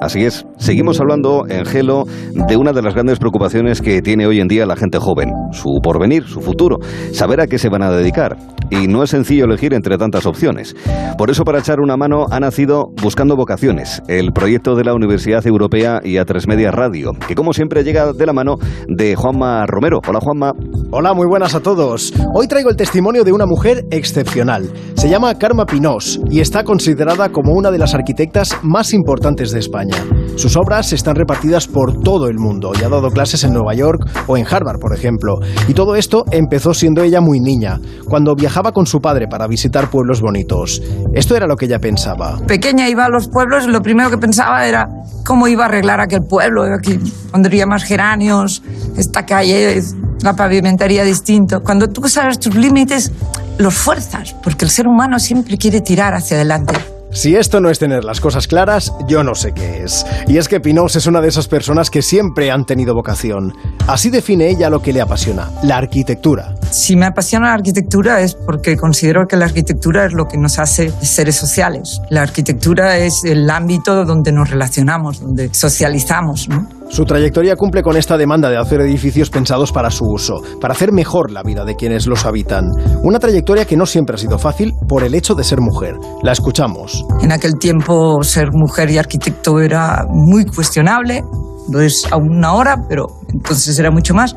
Así 0.00 0.24
es, 0.24 0.44
seguimos 0.58 1.00
hablando 1.00 1.46
en 1.48 1.64
Gelo 1.64 2.04
de 2.34 2.56
una 2.58 2.72
de 2.72 2.82
las 2.82 2.94
grandes 2.94 3.18
preocupaciones 3.18 3.80
que 3.80 4.02
tiene 4.02 4.26
hoy 4.26 4.38
en 4.38 4.48
día 4.48 4.66
la 4.66 4.76
gente 4.76 4.98
joven, 4.98 5.32
su 5.52 5.80
porvenir, 5.82 6.24
su 6.24 6.42
futuro, 6.42 6.76
saber 7.12 7.40
a 7.40 7.46
qué 7.46 7.58
se 7.58 7.70
van 7.70 7.82
a 7.82 7.90
dedicar. 7.90 8.36
Y 8.70 8.88
no 8.88 9.02
es 9.02 9.10
sencillo 9.10 9.44
elegir 9.44 9.74
entre 9.74 9.98
tantas 9.98 10.26
opciones. 10.26 10.74
Por 11.16 11.30
eso, 11.30 11.44
para 11.44 11.60
echar 11.60 11.80
una 11.80 11.96
mano, 11.96 12.26
ha 12.30 12.40
nacido 12.40 12.86
Buscando 13.02 13.36
Vocaciones, 13.36 14.02
el 14.08 14.32
proyecto 14.32 14.74
de 14.74 14.84
la 14.84 14.94
Universidad 14.94 15.46
Europea 15.46 16.00
y 16.02 16.16
a 16.16 16.24
Tres 16.24 16.48
Media 16.48 16.70
Radio, 16.70 17.12
que 17.28 17.34
como 17.34 17.52
siempre 17.52 17.84
llega 17.84 18.12
de 18.12 18.26
la 18.26 18.32
mano 18.32 18.56
de 18.88 19.14
Juanma 19.14 19.66
Romero. 19.66 20.00
Hola 20.08 20.20
Juanma. 20.20 20.52
Hola, 20.90 21.14
muy 21.14 21.26
buenas 21.26 21.54
a 21.54 21.60
todos. 21.60 22.12
Hoy 22.34 22.48
traigo 22.48 22.70
el 22.70 22.76
testimonio 22.76 23.22
de 23.22 23.32
una 23.32 23.46
mujer 23.46 23.84
excepcional. 23.90 24.72
Se 24.94 25.08
llama 25.08 25.34
Karma 25.34 25.66
Pinós 25.66 26.20
y 26.30 26.40
está 26.40 26.64
considerada 26.64 27.30
como 27.30 27.52
una 27.52 27.70
de 27.70 27.78
las 27.78 27.94
arquitectas 27.94 28.56
más 28.62 28.92
importantes 28.92 29.50
de 29.52 29.60
España. 29.60 29.96
Sus 30.36 30.56
obras 30.56 30.92
están 30.92 31.16
repartidas 31.16 31.68
por 31.68 32.00
todo 32.00 32.28
el 32.28 32.38
mundo 32.38 32.72
y 32.80 32.82
ha 32.82 32.88
dado 32.88 33.10
clases 33.10 33.44
en 33.44 33.52
Nueva 33.52 33.74
York 33.74 34.08
o 34.26 34.36
en 34.36 34.46
Harvard, 34.48 34.80
por 34.80 34.94
ejemplo. 34.94 35.38
Y 35.68 35.74
todo 35.74 35.96
esto 35.96 36.24
empezó 36.30 36.74
siendo 36.74 37.02
ella 37.02 37.20
muy 37.20 37.40
niña, 37.40 37.80
cuando 38.08 38.34
viajaba 38.34 38.53
con 38.72 38.86
su 38.86 39.00
padre 39.00 39.26
para 39.28 39.46
visitar 39.46 39.90
pueblos 39.90 40.20
bonitos. 40.20 40.80
Esto 41.12 41.36
era 41.36 41.46
lo 41.46 41.56
que 41.56 41.66
ella 41.66 41.78
pensaba. 41.78 42.38
Pequeña 42.46 42.88
iba 42.88 43.04
a 43.04 43.08
los 43.08 43.28
pueblos, 43.28 43.66
lo 43.66 43.82
primero 43.82 44.10
que 44.10 44.18
pensaba 44.18 44.66
era 44.66 44.88
cómo 45.24 45.48
iba 45.48 45.64
a 45.64 45.66
arreglar 45.66 46.00
aquel 46.00 46.22
pueblo. 46.22 46.62
Aquí 46.62 46.98
pondría 47.30 47.66
más 47.66 47.82
geranios, 47.82 48.62
esta 48.96 49.26
calle 49.26 49.82
la 50.22 50.36
pavimentaría 50.36 51.04
distinto. 51.04 51.62
Cuando 51.62 51.88
tú 51.88 52.08
sabes 52.08 52.38
tus 52.38 52.54
límites, 52.54 53.10
los 53.58 53.74
fuerzas, 53.74 54.34
porque 54.42 54.64
el 54.64 54.70
ser 54.70 54.86
humano 54.86 55.18
siempre 55.18 55.58
quiere 55.58 55.80
tirar 55.80 56.14
hacia 56.14 56.36
adelante. 56.36 56.93
Si 57.14 57.36
esto 57.36 57.60
no 57.60 57.70
es 57.70 57.78
tener 57.78 58.02
las 58.02 58.20
cosas 58.20 58.48
claras, 58.48 58.92
yo 59.06 59.22
no 59.22 59.36
sé 59.36 59.52
qué 59.52 59.84
es. 59.84 60.04
Y 60.26 60.36
es 60.36 60.48
que 60.48 60.58
Pinós 60.58 60.96
es 60.96 61.06
una 61.06 61.20
de 61.20 61.28
esas 61.28 61.46
personas 61.46 61.88
que 61.88 62.02
siempre 62.02 62.50
han 62.50 62.64
tenido 62.64 62.92
vocación. 62.92 63.54
Así 63.86 64.10
define 64.10 64.48
ella 64.48 64.68
lo 64.68 64.82
que 64.82 64.92
le 64.92 65.00
apasiona, 65.00 65.48
la 65.62 65.76
arquitectura. 65.76 66.56
Si 66.72 66.96
me 66.96 67.06
apasiona 67.06 67.46
la 67.46 67.54
arquitectura 67.54 68.20
es 68.20 68.34
porque 68.34 68.76
considero 68.76 69.28
que 69.28 69.36
la 69.36 69.44
arquitectura 69.44 70.06
es 70.06 70.12
lo 70.12 70.26
que 70.26 70.38
nos 70.38 70.58
hace 70.58 70.90
seres 71.02 71.36
sociales. 71.36 72.00
La 72.10 72.22
arquitectura 72.22 72.98
es 72.98 73.22
el 73.22 73.48
ámbito 73.48 74.04
donde 74.04 74.32
nos 74.32 74.50
relacionamos, 74.50 75.20
donde 75.20 75.54
socializamos, 75.54 76.48
¿no? 76.48 76.68
Su 76.90 77.04
trayectoria 77.04 77.56
cumple 77.56 77.82
con 77.82 77.96
esta 77.96 78.16
demanda 78.16 78.50
de 78.50 78.56
hacer 78.56 78.80
edificios 78.80 79.30
pensados 79.30 79.72
para 79.72 79.90
su 79.90 80.04
uso, 80.04 80.34
para 80.60 80.74
hacer 80.74 80.92
mejor 80.92 81.30
la 81.30 81.42
vida 81.42 81.64
de 81.64 81.76
quienes 81.76 82.06
los 82.06 82.24
habitan. 82.24 82.66
Una 83.02 83.18
trayectoria 83.18 83.64
que 83.64 83.76
no 83.76 83.86
siempre 83.86 84.14
ha 84.14 84.18
sido 84.18 84.38
fácil 84.38 84.74
por 84.88 85.02
el 85.02 85.14
hecho 85.14 85.34
de 85.34 85.44
ser 85.44 85.60
mujer. 85.60 85.96
La 86.22 86.32
escuchamos. 86.32 87.04
En 87.20 87.32
aquel 87.32 87.54
tiempo 87.58 88.22
ser 88.22 88.48
mujer 88.52 88.90
y 88.90 88.98
arquitecto 88.98 89.60
era 89.60 90.04
muy 90.08 90.44
cuestionable, 90.44 91.24
no 91.68 91.80
es 91.80 92.04
aún 92.10 92.44
ahora, 92.44 92.76
pero 92.88 93.06
entonces 93.32 93.78
era 93.78 93.90
mucho 93.90 94.14
más. 94.14 94.36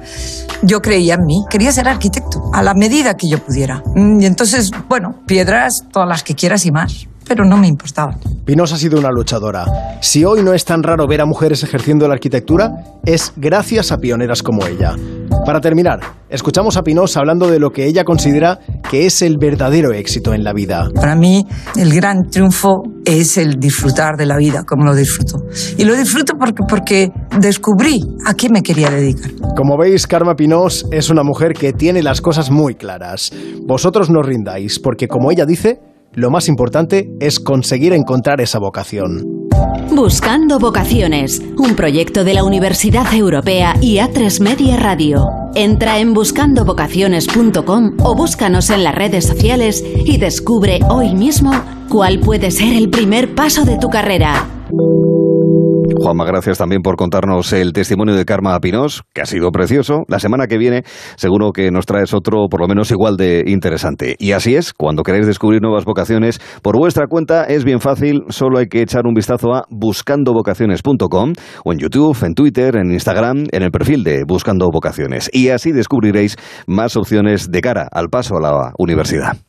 Yo 0.64 0.82
creía 0.82 1.16
en 1.16 1.26
mí, 1.26 1.44
quería 1.50 1.72
ser 1.72 1.88
arquitecto, 1.88 2.42
a 2.54 2.64
la 2.64 2.74
medida 2.74 3.16
que 3.16 3.30
yo 3.30 3.38
pudiera. 3.40 3.84
Y 3.96 4.26
entonces, 4.26 4.72
bueno, 4.88 5.16
piedras, 5.28 5.84
todas 5.92 6.08
las 6.08 6.24
que 6.24 6.34
quieras 6.34 6.66
y 6.66 6.72
más 6.72 7.08
pero 7.28 7.46
no 7.46 7.58
me 7.58 7.68
importaba. 7.68 8.16
Pinos 8.46 8.74
ha 8.74 8.78
sido 8.78 9.00
una 9.00 9.10
luchadora. 9.10 9.66
Si 10.02 10.24
hoy 10.24 10.44
no 10.44 10.54
es 10.54 10.66
tan 10.66 10.84
raro 10.84 11.08
ver 11.08 11.22
a 11.22 11.26
mujeres 11.26 11.64
ejerciendo 11.64 12.08
la 12.08 12.14
arquitectura, 12.14 12.72
es 13.06 13.34
gracias 13.36 13.92
a 13.92 13.98
pioneras 13.98 14.42
como 14.44 14.66
ella. 14.66 14.96
Para 15.46 15.62
terminar, 15.62 16.00
escuchamos 16.30 16.76
a 16.78 16.84
Pinos 16.84 17.16
hablando 17.16 17.50
de 17.50 17.60
lo 17.60 17.72
que 17.72 17.86
ella 17.86 18.04
considera 18.04 18.60
que 18.90 19.06
es 19.06 19.22
el 19.22 19.38
verdadero 19.38 19.94
éxito 19.94 20.34
en 20.34 20.44
la 20.44 20.54
vida. 20.54 20.90
Para 20.94 21.16
mí, 21.16 21.46
el 21.78 21.94
gran 21.94 22.30
triunfo 22.30 22.84
es 23.06 23.38
el 23.38 23.60
disfrutar 23.60 24.18
de 24.18 24.26
la 24.26 24.36
vida, 24.36 24.64
como 24.66 24.84
lo 24.84 24.94
disfruto. 24.94 25.38
Y 25.78 25.86
lo 25.86 25.96
disfruto 25.96 26.34
porque, 26.38 26.64
porque 26.68 27.12
descubrí 27.40 28.02
a 28.26 28.34
qué 28.34 28.50
me 28.50 28.62
quería 28.62 28.90
dedicar. 28.90 29.32
Como 29.56 29.78
veis, 29.78 30.06
Karma 30.06 30.36
Pinos 30.36 30.86
es 30.92 31.10
una 31.10 31.24
mujer 31.24 31.54
que 31.54 31.72
tiene 31.72 32.04
las 32.04 32.20
cosas 32.20 32.52
muy 32.52 32.76
claras. 32.76 33.32
Vosotros 33.66 34.10
no 34.10 34.22
rindáis, 34.22 34.80
porque 34.80 35.08
como 35.08 35.32
ella 35.32 35.46
dice, 35.46 35.80
lo 36.18 36.32
más 36.32 36.50
importante 36.50 37.14
es 37.20 37.40
conseguir 37.40 37.94
encontrar 37.94 38.42
esa 38.42 38.58
vocación. 38.58 39.24
Buscando 39.96 40.58
Vocaciones, 40.58 41.44
un 41.60 41.76
proyecto 41.76 42.24
de 42.24 42.34
la 42.34 42.44
Universidad 42.44 43.14
Europea 43.14 43.76
y 43.82 43.98
A3 43.98 44.42
Media 44.42 44.78
Radio. 44.78 45.28
Entra 45.54 46.00
en 46.00 46.16
buscandovocaciones.com 46.16 47.98
o 48.04 48.16
búscanos 48.16 48.72
en 48.72 48.84
las 48.84 48.96
redes 48.96 49.28
sociales 49.28 49.86
y 50.06 50.18
descubre 50.18 50.80
hoy 50.90 51.14
mismo 51.14 51.52
cuál 51.88 52.20
puede 52.20 52.50
ser 52.50 52.76
el 52.76 52.90
primer 52.90 53.36
paso 53.36 53.64
de 53.64 53.78
tu 53.78 53.90
carrera. 53.90 54.48
Juanma, 55.96 56.26
gracias 56.26 56.58
también 56.58 56.82
por 56.82 56.96
contarnos 56.98 57.54
el 57.54 57.72
testimonio 57.72 58.16
de 58.16 58.26
Karma 58.26 58.60
Pinos, 58.60 59.04
que 59.14 59.22
ha 59.22 59.26
sido 59.26 59.52
precioso. 59.52 60.04
La 60.08 60.20
semana 60.20 60.48
que 60.48 60.58
viene 60.58 60.84
seguro 61.16 61.52
que 61.52 61.72
nos 61.72 61.86
traes 61.86 62.14
otro 62.14 62.48
por 62.50 62.62
lo 62.62 62.68
menos 62.68 62.92
igual 62.92 63.16
de 63.16 63.44
interesante. 63.48 64.16
Y 64.20 64.34
así 64.34 64.56
es, 64.56 64.74
cuando 64.74 65.04
queréis 65.04 65.28
descubrir 65.28 65.62
nuevas 65.62 65.86
vocaciones, 65.86 66.40
por 66.62 66.78
vuestra 66.78 67.08
cuenta 67.08 67.46
es 67.46 67.64
bien 67.64 67.80
fácil, 67.80 68.24
solo 68.30 68.60
hay 68.60 68.68
que 68.68 68.82
echar 68.82 69.06
un 69.06 69.14
vistazo 69.14 69.54
a 69.54 69.64
buscandovocaciones.com 69.70 71.34
o 71.64 71.74
en 71.74 71.80
YouTube, 71.80 72.18
en 72.24 72.34
Twitter, 72.34 72.76
en 72.76 72.92
Instagram, 72.92 73.46
en 73.52 73.64
el 73.64 73.72
perfil 73.72 74.04
de 74.04 74.24
Buscando 74.28 74.70
Vocaciones. 74.72 75.30
Y 75.32 75.50
así 75.50 75.72
descubriréis 75.72 76.36
más 76.68 76.98
opciones 76.98 77.50
de 77.52 77.62
cara 77.62 77.88
al 77.92 78.10
paso 78.10 78.36
a 78.38 78.42
la 78.42 78.72
universidad. 78.78 79.47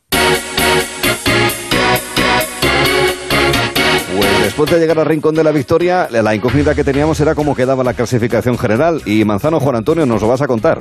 Después 4.59 4.77
de 4.77 4.85
llegar 4.85 4.99
al 4.99 5.05
rincón 5.05 5.33
de 5.35 5.41
la 5.41 5.53
victoria, 5.53 6.09
la 6.11 6.35
incógnita 6.35 6.75
que 6.75 6.83
teníamos 6.83 7.17
era 7.21 7.33
cómo 7.33 7.55
quedaba 7.55 7.81
la 7.81 7.93
clasificación 7.93 8.57
general. 8.57 9.01
Y 9.05 9.23
Manzano, 9.23 9.57
Juan 9.57 9.77
Antonio, 9.77 10.05
nos 10.05 10.21
lo 10.21 10.27
vas 10.27 10.41
a 10.41 10.47
contar. 10.47 10.79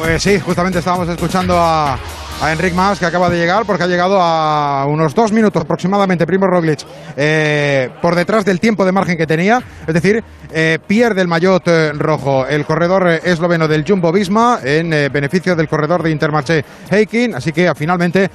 Pues 0.00 0.22
sí, 0.22 0.40
justamente 0.40 0.78
estábamos 0.78 1.06
escuchando 1.06 1.54
a, 1.58 1.98
a 2.44 2.52
Enric 2.52 2.74
Mas, 2.74 2.98
que 2.98 3.06
acaba 3.06 3.30
de 3.30 3.38
llegar, 3.38 3.64
porque 3.64 3.84
ha 3.84 3.86
llegado 3.86 4.20
a 4.20 4.84
unos 4.86 5.14
dos 5.14 5.32
minutos 5.32 5.62
aproximadamente, 5.62 6.26
Primo 6.26 6.46
Roglic, 6.46 6.80
eh, 7.16 7.88
por 8.02 8.14
detrás 8.14 8.44
del 8.44 8.60
tiempo 8.60 8.84
de 8.84 8.92
margen 8.92 9.16
que 9.16 9.26
tenía. 9.26 9.62
Es 9.86 9.94
decir, 9.94 10.22
eh, 10.52 10.78
pierde 10.86 11.22
el 11.22 11.28
maillot 11.28 11.66
eh, 11.66 11.92
rojo 11.94 12.46
el 12.46 12.66
corredor 12.66 13.08
esloveno 13.24 13.66
del 13.66 13.82
Jumbo 13.88 14.12
Visma 14.12 14.58
en 14.62 14.90
beneficio 15.10 15.56
del 15.56 15.68
corredor 15.68 16.02
de 16.02 16.10
Intermarché 16.10 16.64
Heikin. 16.90 17.34
Así 17.34 17.50
que 17.50 17.74
finalmente, 17.74 18.30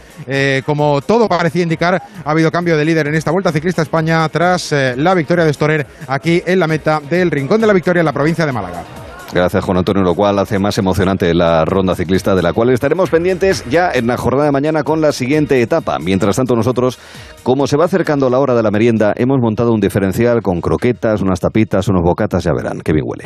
como 0.65 1.01
todo 1.01 1.29
parecía 1.29 1.61
indicar, 1.61 2.01
ha 2.25 2.31
habido 2.31 2.51
cambio 2.51 2.77
de 2.77 2.85
líder 2.85 3.07
en 3.07 3.15
esta 3.15 3.29
Vuelta 3.29 3.51
Ciclista 3.51 3.83
España 3.83 4.27
tras 4.29 4.71
la 4.71 5.13
victoria 5.13 5.45
de 5.45 5.53
Storer 5.53 5.85
aquí 6.07 6.41
en 6.43 6.59
la 6.59 6.65
meta 6.65 6.99
del 7.07 7.29
Rincón 7.29 7.61
de 7.61 7.67
la 7.67 7.73
Victoria 7.73 7.99
en 7.99 8.05
la 8.05 8.13
provincia 8.13 8.45
de 8.47 8.51
Málaga. 8.51 9.08
Gracias, 9.31 9.63
Juan 9.63 9.77
Antonio, 9.77 10.01
lo 10.01 10.15
cual 10.15 10.39
hace 10.39 10.57
más 10.57 10.77
emocionante 10.77 11.33
la 11.33 11.63
ronda 11.65 11.93
ciclista, 11.95 12.33
de 12.35 12.41
la 12.41 12.51
cual 12.51 12.71
estaremos 12.71 13.09
pendientes 13.09 13.63
ya 13.69 13.91
en 13.93 14.07
la 14.07 14.17
jornada 14.17 14.45
de 14.45 14.51
mañana 14.51 14.83
con 14.83 15.01
la 15.01 15.11
siguiente 15.11 15.61
etapa. 15.61 15.99
Mientras 15.99 16.35
tanto, 16.35 16.55
nosotros, 16.55 16.97
como 17.43 17.67
se 17.67 17.77
va 17.77 17.85
acercando 17.85 18.29
la 18.29 18.39
hora 18.39 18.55
de 18.55 18.63
la 18.63 18.71
merienda, 18.71 19.13
hemos 19.15 19.37
montado 19.39 19.71
un 19.71 19.79
diferencial 19.79 20.41
con 20.41 20.61
croquetas, 20.61 21.21
unas 21.21 21.39
tapitas, 21.39 21.87
unos 21.87 22.01
bocatas, 22.03 22.43
ya 22.43 22.53
verán, 22.53 22.81
qué 22.83 22.91
bien 22.91 23.05
huele. 23.05 23.25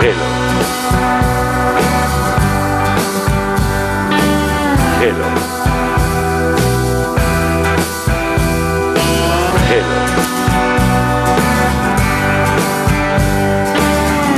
Hello. 0.00 0.54
Hello. 5.00 5.33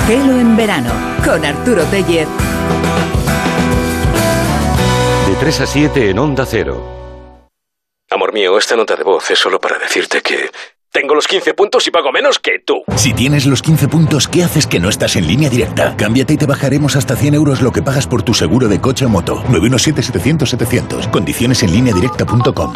Gelo 0.07 0.39
en 0.39 0.57
verano 0.57 0.93
con 1.25 1.45
Arturo 1.45 1.83
Tellez. 1.87 2.29
De 5.27 5.35
3 5.41 5.61
a 5.61 5.67
7 5.67 6.11
en 6.11 6.19
Onda 6.21 6.47
Cero. 6.47 6.81
Amor 8.11 8.33
mío, 8.33 8.57
esta 8.57 8.77
nota 8.77 8.95
de 8.95 9.03
voz 9.03 9.29
es 9.33 9.39
solo 9.41 9.61
para 9.61 9.79
decirte 9.79 10.23
que 10.23 10.51
tengo 10.93 11.17
los 11.17 11.27
15 11.27 11.55
puntos 11.55 11.89
y 11.89 11.91
pago 11.91 12.13
menos 12.13 12.39
que 12.39 12.61
tú. 12.65 12.85
Si 12.95 13.15
tienes 13.15 13.47
los 13.47 13.63
15 13.63 13.89
puntos, 13.89 14.29
¿qué 14.29 14.45
haces 14.45 14.69
que 14.69 14.79
no 14.79 14.89
estás 14.91 15.17
en 15.17 15.27
línea 15.27 15.51
directa? 15.51 15.97
Cámbiate 15.97 16.35
y 16.35 16.37
te 16.37 16.47
bajaremos 16.47 16.95
hasta 16.95 17.17
100 17.17 17.35
euros 17.35 17.61
lo 17.61 17.73
que 17.73 17.83
pagas 17.83 18.07
por 18.07 18.23
tu 18.23 18.33
seguro 18.33 18.69
de 18.69 18.81
coche 18.81 19.07
o 19.07 19.09
moto. 19.09 19.43
917-700-700. 19.49 21.11
Condiciones 21.11 21.65
en 21.65 21.73
línea 21.73 21.93
directa.com. 21.93 22.73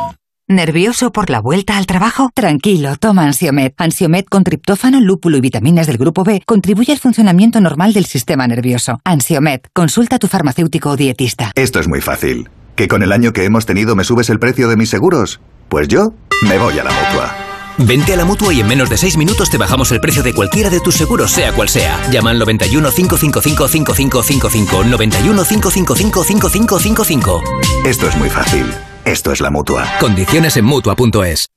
¿Nervioso 0.51 1.13
por 1.13 1.31
la 1.31 1.41
vuelta 1.41 1.79
al 1.79 1.87
trabajo? 1.87 2.29
Tranquilo, 2.35 2.97
toma 2.97 3.23
Ansiomet. 3.23 3.73
Ansiomet 3.77 4.29
con 4.29 4.43
triptófano, 4.43 5.01
lúpulo 5.01 5.37
y 5.37 5.41
vitaminas 5.41 5.87
del 5.87 5.97
grupo 5.97 6.25
B 6.25 6.43
contribuye 6.45 6.93
al 6.93 6.99
funcionamiento 6.99 7.61
normal 7.61 7.93
del 7.93 8.05
sistema 8.05 8.49
nervioso. 8.49 8.99
Ansiomet, 9.05 9.69
consulta 9.73 10.17
a 10.17 10.19
tu 10.19 10.27
farmacéutico 10.27 10.91
o 10.91 10.97
dietista. 10.97 11.53
Esto 11.55 11.79
es 11.79 11.87
muy 11.87 12.01
fácil. 12.01 12.51
¿Que 12.75 12.89
con 12.89 13.05
el 13.05 13.13
año 13.13 13.33
que 13.33 13.45
hemos 13.45 13.65
tenido 13.65 13.95
me 13.95 14.03
subes 14.03 14.29
el 14.29 14.41
precio 14.41 14.69
de 14.69 14.77
mis 14.77 14.91
seguros? 14.91 15.41
Pues 15.69 15.87
yo 15.87 16.15
me 16.43 16.59
voy 16.59 16.77
a 16.81 16.83
la 16.83 16.91
mutua. 16.91 17.33
Vente 17.79 18.15
a 18.15 18.17
la 18.17 18.25
mutua 18.25 18.53
y 18.53 18.59
en 18.59 18.67
menos 18.67 18.91
de 18.91 18.97
6 18.97 19.19
minutos 19.19 19.51
te 19.51 19.57
bajamos 19.57 19.93
el 19.93 20.01
precio 20.01 20.25
de 20.25 20.35
cualquiera 20.35 20.69
de 20.69 20.81
tus 20.81 20.97
seguros, 20.97 21.31
sea 21.31 21.53
cual 21.53 21.69
sea. 21.69 21.97
Llama 22.11 22.31
al 22.31 22.41
91 22.41 22.91
555 22.91 23.69
5555. 23.69 24.85
91 24.85 25.45
555 25.45 26.25
5555. 26.25 27.43
Esto 27.87 28.09
es 28.09 28.17
muy 28.17 28.29
fácil. 28.29 28.67
Esto 29.05 29.33
es 29.33 29.41
la 29.41 29.51
mutua. 29.51 29.87
Condiciones 30.01 30.57
en 30.57 30.65
mutua.es. 30.65 31.49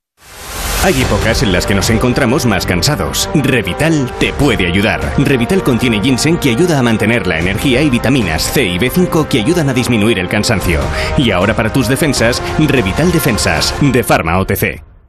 Hay 0.83 1.01
épocas 1.01 1.43
en 1.43 1.53
las 1.53 1.65
que 1.65 1.75
nos 1.75 1.89
encontramos 1.89 2.45
más 2.45 2.65
cansados. 2.65 3.29
Revital 3.33 4.11
te 4.19 4.33
puede 4.33 4.67
ayudar. 4.67 5.13
Revital 5.17 5.63
contiene 5.63 6.01
ginseng 6.01 6.37
que 6.37 6.49
ayuda 6.49 6.77
a 6.77 6.83
mantener 6.83 7.25
la 7.25 7.39
energía 7.39 7.81
y 7.81 7.89
vitaminas 7.89 8.43
C 8.51 8.65
y 8.65 8.77
B5 8.77 9.29
que 9.29 9.39
ayudan 9.39 9.69
a 9.69 9.73
disminuir 9.73 10.19
el 10.19 10.27
cansancio. 10.27 10.81
Y 11.17 11.31
ahora 11.31 11.55
para 11.55 11.71
tus 11.71 11.87
defensas, 11.87 12.41
Revital 12.59 13.13
Defensas, 13.13 13.73
de 13.81 14.03
Pharma 14.03 14.39
OTC. 14.39 14.92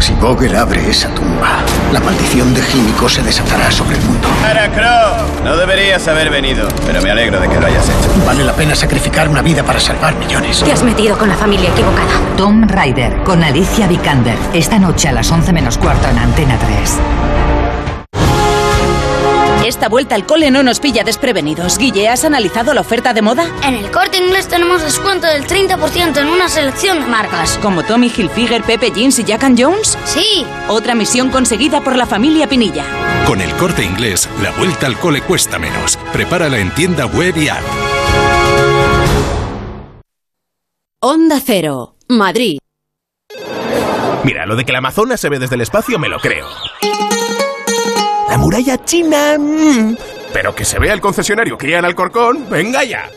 Si 0.00 0.14
Vogel 0.14 0.56
abre 0.56 0.88
esa 0.88 1.14
tumba, 1.14 1.58
la 1.92 2.00
maldición 2.00 2.54
de 2.54 2.62
Gímico 2.62 3.06
se 3.06 3.22
desatará 3.22 3.70
sobre 3.70 3.96
el 3.96 4.02
mundo. 4.02 4.28
Crow! 4.74 5.44
No 5.44 5.56
deberías 5.56 6.08
haber 6.08 6.30
venido, 6.30 6.68
pero 6.86 7.02
me 7.02 7.10
alegro 7.10 7.38
de 7.38 7.48
que 7.48 7.60
lo 7.60 7.66
hayas 7.66 7.84
hecho. 7.84 8.24
Vale 8.26 8.42
la 8.44 8.54
pena 8.54 8.74
sacrificar 8.74 9.28
una 9.28 9.42
vida 9.42 9.62
para 9.62 9.78
salvar 9.78 10.16
millones. 10.16 10.62
Te 10.64 10.72
has 10.72 10.82
metido 10.82 11.18
con 11.18 11.28
la 11.28 11.34
familia 11.34 11.68
equivocada. 11.68 12.08
Tom 12.36 12.66
Rider, 12.66 13.22
con 13.24 13.44
Alicia 13.44 13.86
Vikander. 13.86 14.36
Esta 14.54 14.78
noche 14.78 15.08
a 15.08 15.12
las 15.12 15.30
11 15.30 15.52
menos 15.52 15.76
cuarto 15.76 16.08
en 16.08 16.18
Antena 16.18 16.58
3. 16.58 17.59
Esta 19.70 19.88
vuelta 19.88 20.16
al 20.16 20.26
cole 20.26 20.50
no 20.50 20.64
nos 20.64 20.80
pilla 20.80 21.04
desprevenidos. 21.04 21.78
Guille, 21.78 22.08
¿has 22.08 22.24
analizado 22.24 22.74
la 22.74 22.80
oferta 22.80 23.14
de 23.14 23.22
moda? 23.22 23.46
En 23.62 23.74
el 23.76 23.88
corte 23.92 24.18
inglés 24.18 24.48
tenemos 24.48 24.82
descuento 24.82 25.28
del 25.28 25.46
30% 25.46 26.20
en 26.20 26.26
una 26.26 26.48
selección 26.48 26.98
de 26.98 27.06
marcas. 27.06 27.56
¿Como 27.62 27.84
Tommy 27.84 28.08
Hilfiger, 28.08 28.64
Pepe 28.64 28.90
Jeans 28.90 29.20
y 29.20 29.24
Jack 29.24 29.44
and 29.44 29.62
Jones? 29.62 29.96
Sí. 30.06 30.44
Otra 30.66 30.96
misión 30.96 31.30
conseguida 31.30 31.82
por 31.82 31.94
la 31.94 32.04
familia 32.04 32.48
Pinilla. 32.48 32.84
Con 33.28 33.40
el 33.40 33.52
corte 33.52 33.84
inglés, 33.84 34.28
la 34.42 34.50
vuelta 34.50 34.86
al 34.86 34.98
cole 34.98 35.22
cuesta 35.22 35.60
menos. 35.60 35.96
Prepárala 36.12 36.58
en 36.58 36.74
tienda 36.74 37.06
web 37.06 37.36
y 37.36 37.48
app. 37.48 37.62
Onda 40.98 41.40
Cero, 41.40 41.94
Madrid. 42.08 42.58
Mira, 44.24 44.46
lo 44.46 44.56
de 44.56 44.64
que 44.64 44.72
la 44.72 44.78
Amazonas 44.78 45.20
se 45.20 45.28
ve 45.28 45.38
desde 45.38 45.54
el 45.54 45.60
espacio 45.60 45.96
me 46.00 46.08
lo 46.08 46.18
creo. 46.18 46.48
La 48.30 48.38
muralla 48.38 48.78
china. 48.84 49.36
Mm. 49.36 49.96
Pero 50.32 50.54
que 50.54 50.64
se 50.64 50.78
vea 50.78 50.92
el 50.92 51.00
concesionario 51.00 51.58
Kia 51.58 51.80
en 51.80 51.84
Alcorcón, 51.84 52.48
venga 52.48 52.84
ya. 52.84 53.10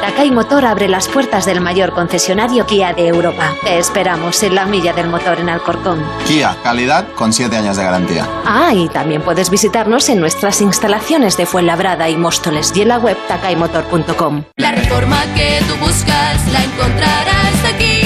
Takai 0.00 0.30
Motor 0.30 0.64
abre 0.64 0.86
las 0.86 1.08
puertas 1.08 1.44
del 1.44 1.60
mayor 1.60 1.92
concesionario 1.92 2.64
Kia 2.64 2.92
de 2.92 3.08
Europa. 3.08 3.52
Te 3.64 3.78
esperamos 3.78 4.40
en 4.44 4.54
la 4.54 4.64
milla 4.64 4.92
del 4.92 5.08
motor 5.08 5.40
en 5.40 5.48
Alcorcón. 5.48 6.04
Kia, 6.28 6.56
calidad 6.62 7.04
con 7.16 7.32
7 7.32 7.56
años 7.56 7.76
de 7.76 7.82
garantía. 7.82 8.28
Ah, 8.46 8.72
y 8.72 8.88
también 8.90 9.22
puedes 9.22 9.50
visitarnos 9.50 10.08
en 10.08 10.20
nuestras 10.20 10.60
instalaciones 10.60 11.36
de 11.36 11.46
Fuenlabrada 11.46 12.08
y 12.08 12.16
Móstoles 12.16 12.72
y 12.76 12.82
en 12.82 12.88
la 12.88 12.98
web 12.98 13.16
takaimotor.com. 13.26 14.44
La 14.56 14.70
reforma 14.70 15.20
que 15.34 15.62
tú 15.66 15.74
buscas 15.84 16.52
la 16.52 16.62
encontrarás 16.62 17.74
aquí. 17.74 18.02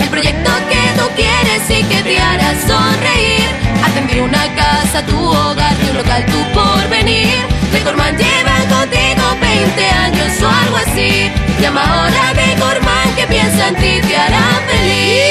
El 0.00 0.08
proyecto 0.08 0.50
que 0.68 1.00
tú 1.00 1.08
quieres 1.14 1.70
y 1.70 1.84
que 1.84 2.02
te 2.02 2.18
hará 2.18 2.60
sonreír 2.66 3.71
Atender 3.86 4.22
una 4.22 4.44
casa, 4.54 5.04
tu 5.06 5.18
hogar, 5.18 5.74
tu 5.76 5.94
local, 5.94 6.24
tu 6.26 6.40
porvenir. 6.52 7.38
Decorman 7.72 8.16
lleva 8.16 8.56
contigo 8.68 9.24
20 9.40 9.90
años 10.06 10.42
o 10.42 10.48
algo 10.48 10.76
así. 10.76 11.30
Llama 11.60 11.82
ahora 11.82 12.28
a 12.28 12.34
Decorman 12.34 13.14
que 13.16 13.26
piensa 13.26 13.68
en 13.68 13.76
ti, 13.76 14.00
te 14.06 14.16
hará 14.16 14.60
feliz. 14.68 15.21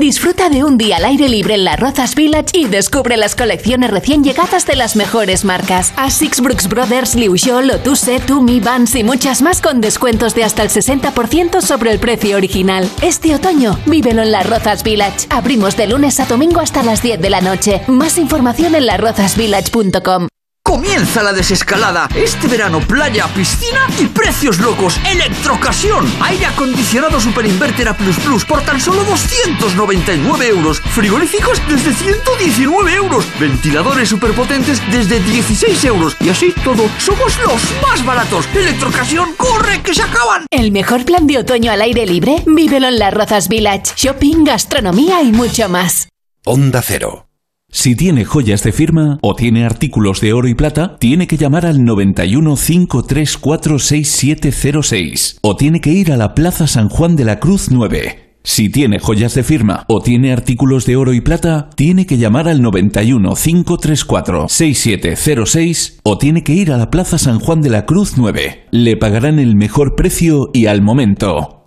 Disfruta 0.00 0.48
de 0.48 0.64
un 0.64 0.78
día 0.78 0.96
al 0.96 1.04
aire 1.04 1.28
libre 1.28 1.52
en 1.52 1.64
la 1.64 1.76
Rozas 1.76 2.14
Village 2.14 2.52
y 2.54 2.64
descubre 2.64 3.18
las 3.18 3.36
colecciones 3.36 3.90
recién 3.90 4.24
llegadas 4.24 4.64
de 4.64 4.74
las 4.74 4.96
mejores 4.96 5.44
marcas. 5.44 5.92
Asics, 5.94 6.40
Brooks 6.40 6.68
Brothers, 6.68 7.14
Liu 7.14 7.36
Xiao, 7.36 7.60
Lotuse, 7.60 8.18
Tumi, 8.18 8.60
Vans 8.60 8.94
y 8.94 9.04
muchas 9.04 9.42
más 9.42 9.60
con 9.60 9.82
descuentos 9.82 10.34
de 10.34 10.44
hasta 10.44 10.62
el 10.62 10.70
60% 10.70 11.60
sobre 11.60 11.92
el 11.92 11.98
precio 11.98 12.38
original. 12.38 12.88
Este 13.02 13.34
otoño, 13.34 13.78
vívelo 13.84 14.22
en 14.22 14.32
la 14.32 14.42
Rozas 14.42 14.84
Village. 14.84 15.26
Abrimos 15.28 15.76
de 15.76 15.88
lunes 15.88 16.18
a 16.18 16.24
domingo 16.24 16.60
hasta 16.60 16.82
las 16.82 17.02
10 17.02 17.20
de 17.20 17.28
la 17.28 17.42
noche. 17.42 17.82
Más 17.86 18.16
información 18.16 18.74
en 18.74 18.86
larrozasvillage.com. 18.86 20.28
Comienza 20.70 21.24
la 21.24 21.32
desescalada. 21.32 22.08
Este 22.14 22.46
verano, 22.46 22.78
playa, 22.78 23.26
piscina 23.34 23.88
y 23.98 24.06
precios 24.06 24.60
locos. 24.60 25.00
Electrocasión. 25.04 26.08
Aire 26.20 26.46
acondicionado 26.46 27.18
Super 27.18 27.44
Inverter 27.44 27.88
A 27.88 27.96
Plus 27.96 28.16
Plus 28.20 28.44
por 28.44 28.62
tan 28.62 28.80
solo 28.80 29.02
299 29.02 30.46
euros. 30.46 30.80
Frigoríficos 30.80 31.60
desde 31.68 31.92
119 31.92 32.94
euros. 32.94 33.24
Ventiladores 33.40 34.10
superpotentes 34.10 34.80
desde 34.92 35.18
16 35.18 35.84
euros. 35.86 36.16
Y 36.20 36.28
así 36.28 36.54
todo, 36.62 36.88
somos 36.98 37.36
los 37.40 37.60
más 37.82 38.06
baratos. 38.06 38.46
Electrocasión, 38.54 39.34
corre 39.36 39.82
que 39.82 39.92
se 39.92 40.04
acaban. 40.04 40.46
El 40.52 40.70
mejor 40.70 41.04
plan 41.04 41.26
de 41.26 41.38
otoño 41.38 41.72
al 41.72 41.82
aire 41.82 42.06
libre, 42.06 42.44
vívelo 42.46 42.86
en 42.86 43.00
Las 43.00 43.12
Rozas 43.12 43.48
Village. 43.48 43.94
Shopping, 43.96 44.44
gastronomía 44.44 45.20
y 45.20 45.32
mucho 45.32 45.68
más. 45.68 46.06
Onda 46.44 46.80
Cero. 46.80 47.29
Si 47.72 47.94
tiene 47.94 48.24
joyas 48.24 48.64
de 48.64 48.72
firma 48.72 49.18
o 49.22 49.34
tiene 49.36 49.64
artículos 49.64 50.20
de 50.20 50.32
oro 50.32 50.48
y 50.48 50.54
plata, 50.54 50.96
tiene 50.98 51.28
que 51.28 51.36
llamar 51.36 51.66
al 51.66 51.84
91 51.84 52.56
534 52.56 53.78
6706 53.78 55.38
o 55.40 55.56
tiene 55.56 55.80
que 55.80 55.90
ir 55.90 56.10
a 56.10 56.16
la 56.16 56.34
Plaza 56.34 56.66
San 56.66 56.88
Juan 56.88 57.14
de 57.14 57.24
la 57.24 57.38
Cruz 57.38 57.70
9. 57.70 58.30
Si 58.42 58.70
tiene 58.70 58.98
joyas 58.98 59.34
de 59.34 59.44
firma 59.44 59.84
o 59.86 60.00
tiene 60.00 60.32
artículos 60.32 60.84
de 60.84 60.96
oro 60.96 61.12
y 61.12 61.20
plata, 61.20 61.70
tiene 61.76 62.06
que 62.06 62.18
llamar 62.18 62.48
al 62.48 62.60
91 62.60 63.34
534 63.36 64.48
6706 64.48 66.00
o 66.02 66.18
tiene 66.18 66.42
que 66.42 66.54
ir 66.54 66.72
a 66.72 66.76
la 66.76 66.90
Plaza 66.90 67.18
San 67.18 67.38
Juan 67.38 67.60
de 67.60 67.70
la 67.70 67.86
Cruz 67.86 68.14
9. 68.16 68.66
Le 68.72 68.96
pagarán 68.96 69.38
el 69.38 69.54
mejor 69.54 69.94
precio 69.94 70.50
y 70.52 70.66
al 70.66 70.82
momento. 70.82 71.59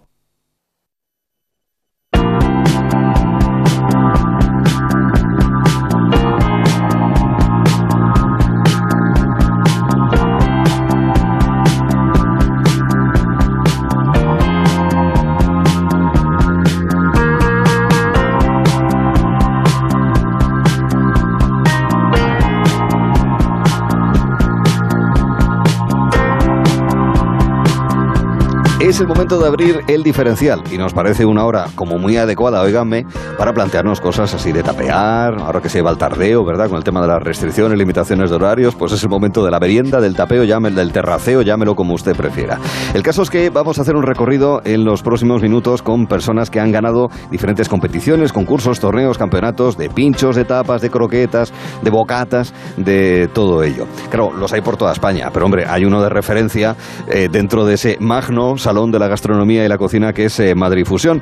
El 29.03 29.09
momento 29.09 29.37
de 29.37 29.47
abrir 29.47 29.81
el 29.89 30.01
diferencial 30.01 30.63
y 30.71 30.77
nos 30.77 30.93
parece 30.93 31.25
una 31.25 31.43
hora 31.45 31.65
como 31.75 31.97
muy 31.97 32.15
adecuada, 32.15 32.61
oíganme, 32.61 33.05
para 33.37 33.51
plantearnos 33.51 33.99
cosas 33.99 34.33
así 34.33 34.53
de 34.53 34.63
tapear, 34.63 35.35
ahora 35.39 35.59
que 35.59 35.67
se 35.67 35.79
lleva 35.79 35.91
el 35.91 35.97
tardeo, 35.97 36.45
¿verdad? 36.45 36.69
Con 36.69 36.77
el 36.77 36.85
tema 36.85 37.01
de 37.01 37.07
las 37.07 37.21
restricciones, 37.21 37.77
limitaciones 37.77 38.29
de 38.29 38.37
horarios, 38.37 38.75
pues 38.75 38.93
es 38.93 39.03
el 39.03 39.09
momento 39.09 39.43
de 39.43 39.51
la 39.51 39.59
merienda, 39.59 39.99
del 39.99 40.15
tapeo, 40.15 40.45
llámelo, 40.45 40.77
del 40.77 40.93
terraceo, 40.93 41.41
llámelo 41.41 41.75
como 41.75 41.95
usted 41.95 42.15
prefiera. 42.15 42.59
El 42.93 43.03
caso 43.03 43.23
es 43.23 43.29
que 43.29 43.49
vamos 43.49 43.77
a 43.77 43.81
hacer 43.81 43.97
un 43.97 44.03
recorrido 44.03 44.61
en 44.63 44.85
los 44.85 45.03
próximos 45.03 45.41
minutos 45.41 45.81
con 45.81 46.07
personas 46.07 46.49
que 46.49 46.61
han 46.61 46.71
ganado 46.71 47.09
diferentes 47.29 47.67
competiciones, 47.67 48.31
concursos, 48.31 48.79
torneos, 48.79 49.17
campeonatos 49.17 49.77
de 49.77 49.89
pinchos, 49.89 50.37
de 50.37 50.45
tapas, 50.45 50.81
de 50.81 50.89
croquetas, 50.89 51.51
de 51.81 51.89
bocatas, 51.89 52.53
de 52.77 53.27
todo 53.33 53.63
ello. 53.63 53.85
Claro, 54.09 54.31
los 54.31 54.53
hay 54.53 54.61
por 54.61 54.77
toda 54.77 54.93
España, 54.93 55.29
pero 55.33 55.43
hombre, 55.45 55.65
hay 55.67 55.83
uno 55.83 56.01
de 56.01 56.07
referencia 56.07 56.77
eh, 57.09 57.27
dentro 57.29 57.65
de 57.65 57.73
ese 57.73 57.97
magno 57.99 58.57
Salón 58.57 58.92
de 58.93 58.99
la 58.99 59.07
Gastronomía 59.09 59.65
y 59.65 59.67
la 59.67 59.77
Cocina 59.77 60.13
que 60.13 60.25
es 60.25 60.39
eh, 60.39 60.55
Madrid 60.55 60.85
Fusión, 60.85 61.21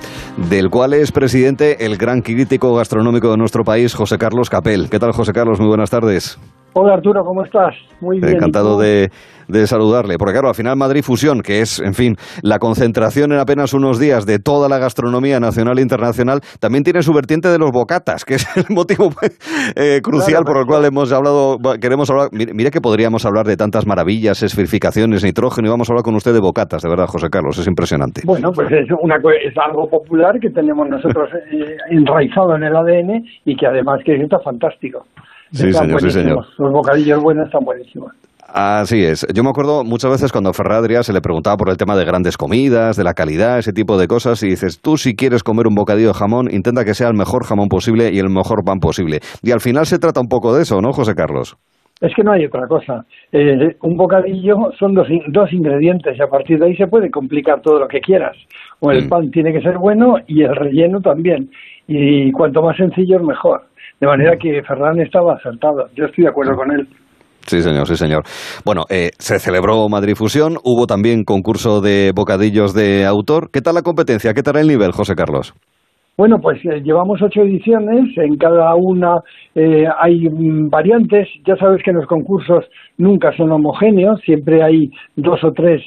del 0.50 0.70
cual 0.70 0.94
es 0.94 1.12
presidente 1.12 1.86
el 1.86 1.98
gran 1.98 2.22
crítico 2.22 2.76
gastronómico 2.76 3.32
de 3.32 3.38
nuestro 3.38 3.64
país, 3.64 3.96
José 3.96 4.18
Carlos 4.18 4.50
Capel. 4.50 4.90
¿Qué 4.90 5.00
tal, 5.00 5.14
José 5.14 5.34
Carlos? 5.34 5.60
Muy 5.60 5.70
buenas 5.70 5.90
tardes. 5.90 6.38
Hola 6.74 6.94
Arturo, 6.94 7.26
¿cómo 7.26 7.44
estás? 7.44 7.76
Muy 8.00 8.22
bien. 8.22 8.36
Encantado 8.36 8.80
de, 8.80 9.10
de, 9.50 9.68
saludarle. 9.68 10.16
Porque 10.18 10.32
claro, 10.32 10.48
al 10.48 10.56
final 10.56 10.78
Madrid 10.78 11.02
Fusión, 11.04 11.42
que 11.42 11.60
es, 11.60 11.82
en 11.82 11.94
fin, 11.94 12.16
la 12.44 12.60
concentración 12.60 13.34
en 13.34 13.40
apenas 13.40 13.74
unos 13.74 14.00
días 14.00 14.26
de 14.26 14.40
toda 14.40 14.70
la 14.70 14.78
gastronomía 14.78 15.42
nacional 15.42 15.80
e 15.80 15.82
internacional, 15.82 16.40
también 16.62 16.86
tiene 16.86 17.02
su 17.02 17.12
vertiente 17.14 17.50
de 17.50 17.60
los 17.60 17.72
bocatas, 17.72 18.24
que 18.24 18.36
es 18.36 18.48
el 18.56 18.74
motivo 18.74 19.10
eh, 19.76 20.00
crucial 20.02 20.46
por 20.46 20.60
el 20.60 20.66
cual 20.66 20.86
hemos 20.86 21.12
hablado, 21.12 21.58
queremos 21.82 22.10
hablar. 22.10 22.30
Mire, 22.32 22.72
que 22.72 22.80
podríamos 22.80 23.26
hablar 23.26 23.46
de 23.46 23.58
tantas 23.58 23.86
maravillas, 23.86 24.42
esferificaciones, 24.42 25.26
nitrógeno, 25.26 25.68
y 25.68 25.72
vamos 25.72 25.90
a 25.90 25.94
hablar 25.94 26.04
con 26.04 26.16
usted 26.16 26.32
de 26.32 26.40
bocatas, 26.40 26.84
de 26.84 26.90
verdad, 26.90 27.08
José 27.08 27.28
Carlos, 27.30 27.58
es 27.58 27.68
impresionante. 27.68 28.22
Bueno, 28.24 28.54
pues 28.54 28.72
es, 28.72 28.88
una, 29.02 29.18
es 29.18 29.58
algo 29.58 29.90
popular 29.90 30.40
que 30.40 30.50
tenemos 30.50 30.88
nosotros 30.88 31.30
eh, 31.52 31.76
enraizado 31.90 32.56
en 32.56 32.64
el 32.64 32.76
ADN 32.78 33.26
y 33.44 33.58
que 33.58 33.68
además 33.68 34.00
que 34.06 34.16
está 34.16 34.40
fantástico. 34.40 35.04
Sí, 35.52 35.72
señor, 35.74 36.02
sí, 36.02 36.10
señor. 36.10 36.46
Los 36.58 36.72
bocadillos 36.72 37.22
buenos 37.22 37.46
están 37.46 37.64
buenísimos. 37.64 38.12
Así 38.54 39.02
es. 39.04 39.26
Yo 39.34 39.44
me 39.44 39.50
acuerdo 39.50 39.86
muchas 39.86 40.12
veces 40.12 40.32
cuando 40.32 40.50
a 40.50 40.54
Ferradria 40.54 41.04
se 41.04 41.14
le 41.14 41.22
preguntaba 41.22 41.56
por 41.56 41.70
el 41.70 41.78
tema 41.78 41.96
de 41.96 42.04
grandes 42.04 42.36
comidas, 42.36 42.98
de 42.98 43.04
la 43.04 43.14
calidad, 43.14 43.60
ese 43.60 43.72
tipo 43.72 43.98
de 43.98 44.08
cosas, 44.08 44.44
y 44.44 44.50
dices, 44.50 44.82
tú 44.82 44.98
si 44.98 45.16
quieres 45.16 45.42
comer 45.42 45.68
un 45.68 45.76
bocadillo 45.76 46.10
de 46.10 46.14
jamón, 46.14 46.48
intenta 46.52 46.84
que 46.84 46.94
sea 46.94 47.08
el 47.08 47.14
mejor 47.14 47.46
jamón 47.46 47.70
posible 47.70 48.12
y 48.12 48.20
el 48.20 48.30
mejor 48.30 48.66
pan 48.66 48.80
posible. 48.80 49.20
Y 49.42 49.52
al 49.52 49.62
final 49.62 49.86
se 49.86 50.00
trata 50.00 50.20
un 50.20 50.28
poco 50.28 50.54
de 50.54 50.64
eso, 50.64 50.82
¿no, 50.82 50.92
José 50.92 51.16
Carlos? 51.16 51.56
Es 52.02 52.14
que 52.16 52.24
no 52.24 52.32
hay 52.32 52.46
otra 52.46 52.68
cosa. 52.68 53.06
Eh, 53.32 53.76
un 53.84 53.96
bocadillo 53.96 54.72
son 54.78 54.96
dos, 54.96 55.08
dos 55.28 55.54
ingredientes 55.54 56.18
y 56.18 56.22
a 56.22 56.28
partir 56.28 56.60
de 56.60 56.66
ahí 56.66 56.76
se 56.76 56.88
puede 56.88 57.12
complicar 57.12 57.62
todo 57.62 57.80
lo 57.80 57.88
que 57.88 58.02
quieras. 58.02 58.36
O 58.80 58.92
el 58.92 59.06
mm. 59.06 59.10
pan 59.10 59.32
tiene 59.32 59.54
que 59.54 59.62
ser 59.62 59.78
bueno 59.78 60.16
y 60.28 60.42
el 60.42 60.56
relleno 60.56 61.00
también. 61.00 61.52
Y 61.88 62.32
cuanto 62.32 62.64
más 62.64 62.76
sencillo 62.76 63.20
mejor. 63.20 63.62
De 64.02 64.08
manera 64.08 64.36
que 64.36 64.64
Ferran 64.64 65.00
estaba 65.00 65.36
acertado. 65.36 65.86
Yo 65.96 66.06
estoy 66.06 66.24
de 66.24 66.32
acuerdo 66.32 66.56
con 66.56 66.72
él. 66.72 66.88
Sí, 67.46 67.62
señor, 67.62 67.86
sí, 67.86 67.96
señor. 67.96 68.24
Bueno, 68.66 68.82
eh, 68.90 69.12
se 69.20 69.38
celebró 69.38 69.88
Madrid 69.90 70.16
Fusión, 70.16 70.58
hubo 70.64 70.88
también 70.88 71.24
concurso 71.24 71.82
de 71.82 72.12
bocadillos 72.16 72.74
de 72.74 73.06
autor. 73.06 73.52
¿Qué 73.52 73.62
tal 73.62 73.76
la 73.76 73.84
competencia? 73.84 74.34
¿Qué 74.34 74.42
tal 74.42 74.58
el 74.58 74.68
nivel, 74.68 74.92
José 74.92 75.14
Carlos? 75.14 75.54
Bueno, 76.18 76.40
pues 76.42 76.60
eh, 76.66 76.82
llevamos 76.84 77.22
ocho 77.22 77.42
ediciones, 77.42 78.18
en 78.18 78.38
cada 78.38 78.74
una 78.76 79.22
eh, 79.54 79.86
hay 80.00 80.28
mm, 80.30 80.70
variantes. 80.70 81.28
Ya 81.46 81.56
sabes 81.58 81.84
que 81.84 81.92
los 81.92 82.08
concursos 82.08 82.66
nunca 82.98 83.32
son 83.38 83.52
homogéneos, 83.52 84.20
siempre 84.22 84.64
hay 84.64 84.90
dos 85.16 85.44
o 85.44 85.52
tres 85.52 85.82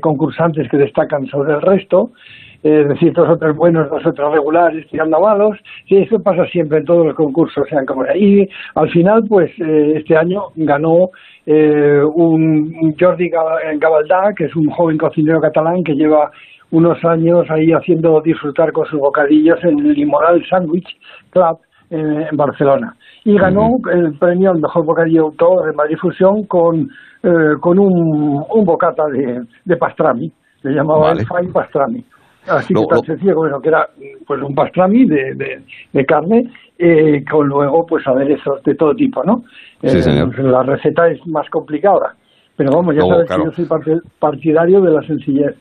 concursantes 0.00 0.68
que 0.70 0.78
destacan 0.78 1.26
sobre 1.26 1.52
el 1.52 1.60
resto 1.60 2.12
es 2.62 2.88
decir, 2.88 3.12
dos 3.12 3.28
o 3.28 3.36
tres 3.36 3.54
buenos, 3.54 3.88
dos 3.88 4.04
o 4.04 4.12
tres 4.12 4.32
regulares, 4.32 4.86
tirando 4.88 5.18
a 5.18 5.20
malos, 5.20 5.58
y 5.86 5.98
eso 5.98 6.20
pasa 6.20 6.44
siempre 6.46 6.78
en 6.78 6.84
todos 6.84 7.06
los 7.06 7.14
concursos, 7.14 7.68
sean 7.68 7.86
como 7.86 8.04
Y 8.14 8.48
al 8.74 8.90
final, 8.90 9.24
pues 9.28 9.50
eh, 9.60 9.94
este 9.96 10.16
año 10.16 10.44
ganó 10.56 11.10
eh, 11.46 12.02
un 12.02 12.94
Jordi 12.98 13.30
Gabaldá, 13.30 14.32
que 14.36 14.46
es 14.46 14.56
un 14.56 14.68
joven 14.70 14.98
cocinero 14.98 15.40
catalán 15.40 15.84
que 15.84 15.94
lleva 15.94 16.30
unos 16.70 17.02
años 17.04 17.46
ahí 17.50 17.72
haciendo 17.72 18.20
disfrutar 18.20 18.72
con 18.72 18.86
sus 18.86 19.00
bocadillos 19.00 19.58
en 19.62 19.78
el 19.78 19.92
Limoral 19.94 20.44
Sandwich 20.48 20.88
Club 21.30 21.58
en 21.90 22.36
Barcelona. 22.36 22.94
Y 23.24 23.38
ganó 23.38 23.78
el 23.90 24.12
premio 24.18 24.50
al 24.50 24.60
mejor 24.60 24.84
bocadillo 24.84 25.24
autor 25.26 25.66
de 25.66 25.72
Madrid 25.72 25.96
Fusión 25.98 26.44
con, 26.44 26.90
eh, 27.22 27.54
con 27.60 27.78
un, 27.78 28.44
un 28.50 28.64
bocata 28.64 29.06
de, 29.06 29.42
de 29.64 29.76
pastrami, 29.76 30.30
le 30.62 30.72
llamaba 30.72 31.12
el 31.12 31.26
Fai 31.26 31.46
Pastrami. 31.46 32.04
Así 32.48 32.74
que 32.74 32.86
tan 32.86 33.04
sencillo 33.04 33.34
como 33.34 33.60
que 33.60 33.68
era 33.68 33.88
pues 34.26 34.42
un 34.42 34.54
pastrami 34.54 35.04
de, 35.06 35.62
de, 35.92 36.06
carne 36.06 36.50
eh, 36.78 37.24
con 37.30 37.48
luego 37.48 37.86
pues 37.86 38.06
aderezos 38.06 38.62
de 38.62 38.74
todo 38.74 38.94
tipo, 38.94 39.22
¿no? 39.24 39.42
Sí, 39.82 39.98
eh, 39.98 40.26
la 40.42 40.62
receta 40.62 41.08
es 41.08 41.24
más 41.26 41.48
complicada, 41.50 42.14
pero 42.56 42.72
vamos, 42.72 42.94
ya 42.94 43.02
sabes 43.02 43.30
que 43.30 43.44
yo 43.44 43.52
soy 43.52 44.00
partidario 44.18 44.80
de 44.80 44.90
la 44.90 45.02
sencillez. 45.02 45.56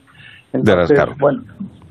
Entonces, 0.53 0.99
bueno, 1.19 1.43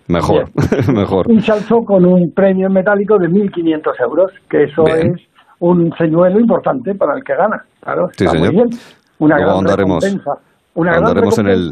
mejor, 0.09 0.45
mejor. 0.93 1.31
Un 1.31 1.41
chalzo 1.41 1.85
con 1.85 2.05
un 2.05 2.33
premio 2.33 2.69
metálico 2.71 3.19
de 3.19 3.29
1.500 3.29 4.01
euros, 4.01 4.33
que 4.49 4.65
eso 4.65 4.87
es 4.87 5.21
un 5.61 5.93
señuelo 5.97 6.41
importante 6.41 6.95
para 6.95 7.17
el 7.17 7.25
que 7.25 7.35
gana. 7.35 7.65
Claro, 7.81 8.09
está 8.11 8.33
muy 8.35 8.51
bien. 8.51 8.69
Una 9.19 9.39
gran 9.39 9.65
recompensa. 9.65 10.33
Una 10.75 10.93
gran 10.99 11.15
recompensa. 11.15 11.41
en 11.43 11.49
el 11.49 11.71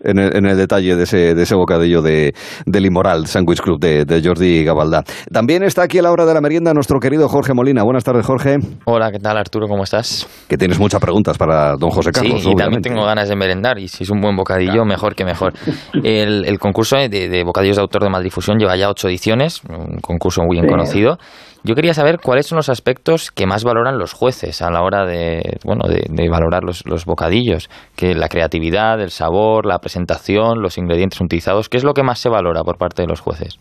en 0.00 0.18
el, 0.18 0.56
detalle 0.56 0.96
de 0.96 1.04
ese, 1.04 1.34
de 1.34 1.42
ese 1.42 1.54
bocadillo 1.54 2.02
de, 2.02 2.34
del 2.66 2.86
Imoral 2.86 3.26
Sandwich 3.26 3.60
Club 3.60 3.80
de, 3.80 4.04
de, 4.04 4.22
Jordi 4.22 4.64
Gabaldá. 4.64 5.02
También 5.32 5.62
está 5.62 5.82
aquí 5.82 5.98
a 5.98 6.02
la 6.02 6.12
hora 6.12 6.26
de 6.26 6.34
la 6.34 6.40
merienda 6.40 6.72
nuestro 6.74 7.00
querido 7.00 7.28
Jorge 7.28 7.54
Molina. 7.54 7.82
Buenas 7.82 8.04
tardes, 8.04 8.26
Jorge. 8.26 8.58
Hola, 8.84 9.10
¿qué 9.10 9.18
tal, 9.18 9.36
Arturo? 9.36 9.66
¿Cómo 9.66 9.84
estás? 9.84 10.26
Que 10.48 10.56
tienes 10.56 10.78
muchas 10.78 11.00
preguntas 11.00 11.38
para 11.38 11.76
don 11.76 11.90
José 11.90 12.10
Carlos. 12.12 12.42
Sí, 12.42 12.50
y 12.50 12.54
también 12.54 12.82
tengo 12.82 13.04
ganas 13.04 13.28
de 13.28 13.36
merendar. 13.36 13.78
Y 13.78 13.88
si 13.88 14.04
es 14.04 14.10
un 14.10 14.20
buen 14.20 14.36
bocadillo, 14.36 14.84
mejor 14.84 15.14
que 15.14 15.24
mejor. 15.24 15.54
El, 16.02 16.58
concurso 16.58 16.96
de, 16.96 17.08
de, 17.08 17.44
bocadillos 17.44 17.76
de 17.76 17.82
autor 17.82 18.02
de 18.02 18.10
Madrid 18.10 18.30
Fusión 18.30 18.58
lleva 18.58 18.76
ya 18.76 18.90
ocho 18.90 19.08
ediciones, 19.08 19.62
un 19.68 19.98
concurso 20.00 20.42
muy 20.42 20.56
bien 20.56 20.68
conocido. 20.68 21.18
Yo 21.66 21.74
quería 21.74 21.94
saber 21.94 22.18
cuáles 22.22 22.46
son 22.46 22.56
los 22.56 22.68
aspectos 22.68 23.30
que 23.30 23.46
más 23.46 23.64
valoran 23.64 23.98
los 23.98 24.12
jueces 24.12 24.60
a 24.60 24.70
la 24.70 24.82
hora 24.82 25.06
de, 25.06 25.58
bueno, 25.64 25.88
de, 25.88 26.28
valorar 26.28 26.62
los, 26.62 26.84
los, 26.84 27.06
bocadillos, 27.06 27.70
que 27.96 28.14
la 28.14 28.28
creatividad, 28.28 29.00
el 29.00 29.08
sabor, 29.08 29.64
la 29.64 29.78
presentación, 29.78 30.60
los 30.60 30.76
ingredientes 30.76 31.18
utilizados, 31.22 31.70
¿qué 31.70 31.78
es 31.78 31.84
lo 31.84 31.94
que 31.94 32.02
más 32.02 32.18
se 32.18 32.28
valora 32.28 32.62
por 32.64 32.76
parte 32.76 33.00
de 33.00 33.08
los 33.08 33.20
jueces? 33.20 33.58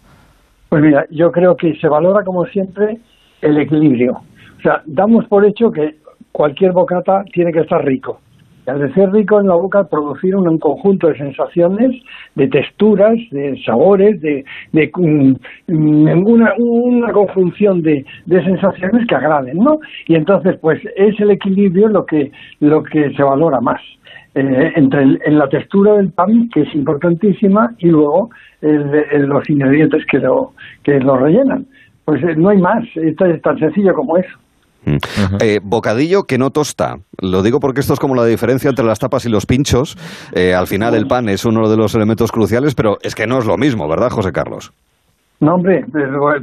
Pues 0.67 0.83
mira, 0.83 1.05
yo 1.11 1.31
creo 1.31 1.55
que 1.55 1.75
se 1.79 1.87
valora 1.87 2.25
como 2.25 2.45
siempre 2.47 2.97
el 3.41 3.57
equilibrio. 3.57 4.13
O 4.57 4.61
sea, 4.61 4.81
damos 4.85 5.25
por 5.27 5.45
hecho 5.45 5.71
que 5.71 5.95
cualquier 6.33 6.73
bocata 6.73 7.23
tiene 7.31 7.53
que 7.53 7.59
estar 7.61 7.85
rico 7.85 8.19
al 8.65 8.79
de 8.79 8.93
ser 8.93 9.11
rico 9.11 9.39
en 9.39 9.47
la 9.47 9.55
boca, 9.55 9.83
producir 9.85 10.35
un, 10.35 10.57
conjunto 10.57 11.07
de 11.07 11.17
sensaciones, 11.17 11.91
de 12.35 12.47
texturas, 12.47 13.15
de 13.31 13.61
sabores, 13.65 14.21
de, 14.21 14.45
de 14.71 14.91
mm, 14.95 16.27
una, 16.27 16.53
una, 16.57 17.11
conjunción 17.11 17.81
de, 17.81 18.05
sensaciones 18.27 19.07
que 19.07 19.15
agraden, 19.15 19.57
¿no? 19.57 19.79
Y 20.07 20.15
entonces, 20.15 20.57
pues 20.61 20.81
es 20.95 21.19
el 21.19 21.31
equilibrio 21.31 21.87
lo 21.87 22.05
que, 22.05 22.31
lo 22.59 22.83
que 22.83 23.13
se 23.13 23.23
valora 23.23 23.59
más. 23.61 23.81
Eh, 24.35 24.73
entre 24.75 25.03
en 25.03 25.37
la 25.37 25.47
textura 25.47 25.93
del 25.93 26.11
pan, 26.11 26.49
que 26.51 26.61
es 26.61 26.73
importantísima, 26.73 27.75
y 27.77 27.89
luego 27.89 28.31
los 28.61 29.49
ingredientes 29.49 30.05
que 30.09 30.19
lo, 30.19 30.53
que 30.83 30.99
lo 30.99 31.17
rellenan. 31.17 31.65
Pues 32.05 32.23
eh, 32.23 32.35
no 32.35 32.49
hay 32.49 32.57
más, 32.57 32.83
esto 32.95 33.25
es 33.25 33.41
tan 33.41 33.59
sencillo 33.59 33.93
como 33.93 34.17
eso. 34.17 34.37
Mm. 34.85 34.97
Eh, 35.39 35.59
bocadillo 35.63 36.23
que 36.23 36.37
no 36.37 36.51
tosta. 36.51 36.97
Lo 37.21 37.41
digo 37.41 37.59
porque 37.59 37.79
esto 37.79 37.93
es 37.93 37.99
como 37.99 38.15
la 38.15 38.25
diferencia 38.25 38.69
entre 38.69 38.85
las 38.85 38.99
tapas 38.99 39.25
y 39.25 39.29
los 39.29 39.45
pinchos. 39.45 39.97
Eh, 40.33 40.53
al 40.53 40.67
final 40.67 40.95
el 40.95 41.07
pan 41.07 41.29
es 41.29 41.45
uno 41.45 41.69
de 41.69 41.77
los 41.77 41.95
elementos 41.95 42.31
cruciales, 42.31 42.75
pero 42.75 42.97
es 43.01 43.15
que 43.15 43.27
no 43.27 43.39
es 43.39 43.45
lo 43.45 43.57
mismo, 43.57 43.87
¿verdad, 43.87 44.09
José 44.09 44.31
Carlos? 44.31 44.73
No, 45.39 45.55
hombre, 45.55 45.83
el 45.93 46.39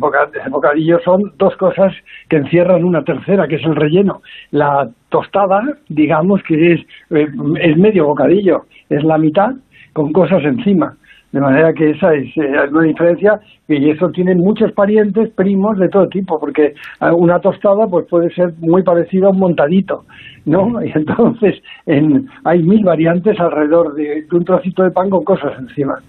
bocadillo 0.51 1.01
son 1.03 1.33
dos 1.39 1.57
cosas 1.57 1.95
que 2.29 2.37
encierran 2.37 2.85
una 2.85 3.03
tercera, 3.03 3.49
que 3.49 3.55
es 3.55 3.65
el 3.65 3.75
relleno. 3.75 4.21
La 4.51 4.91
tostada, 5.09 5.63
digamos 5.89 6.43
que 6.47 6.75
es, 6.75 6.81
eh, 7.11 7.27
es 7.63 7.77
medio 7.79 8.07
bocadillo, 8.07 8.67
es 8.91 9.03
la 9.03 9.17
mitad 9.17 9.53
con 9.95 10.13
cosas 10.13 10.45
encima. 10.45 10.97
De 11.33 11.41
manera 11.41 11.73
que 11.73 11.91
esa 11.91 12.13
es 12.15 12.37
eh, 12.37 12.69
una 12.71 12.83
diferencia 12.83 13.41
y 13.69 13.91
eso 13.91 14.11
tienen 14.11 14.39
muchos 14.39 14.73
parientes, 14.73 15.31
primos 15.31 15.79
de 15.79 15.89
todo 15.89 16.09
tipo, 16.09 16.41
porque 16.41 16.75
eh, 17.01 17.11
una 17.13 17.39
tostada 17.39 17.87
pues 17.87 18.07
puede 18.07 18.31
ser 18.35 18.53
muy 18.59 18.83
parecida 18.83 19.29
a 19.29 19.31
un 19.31 19.39
montadito, 19.39 20.05
¿no? 20.45 20.83
Y 20.85 20.91
entonces 20.93 21.63
en, 21.87 22.29
hay 22.45 22.63
mil 22.63 22.85
variantes 22.85 23.39
alrededor 23.39 23.95
de, 23.95 24.27
un 24.33 24.45
trocito 24.45 24.83
de 24.83 24.91
pan 24.91 25.09
con 25.09 25.23
cosas 25.23 25.53
encima. 25.59 26.01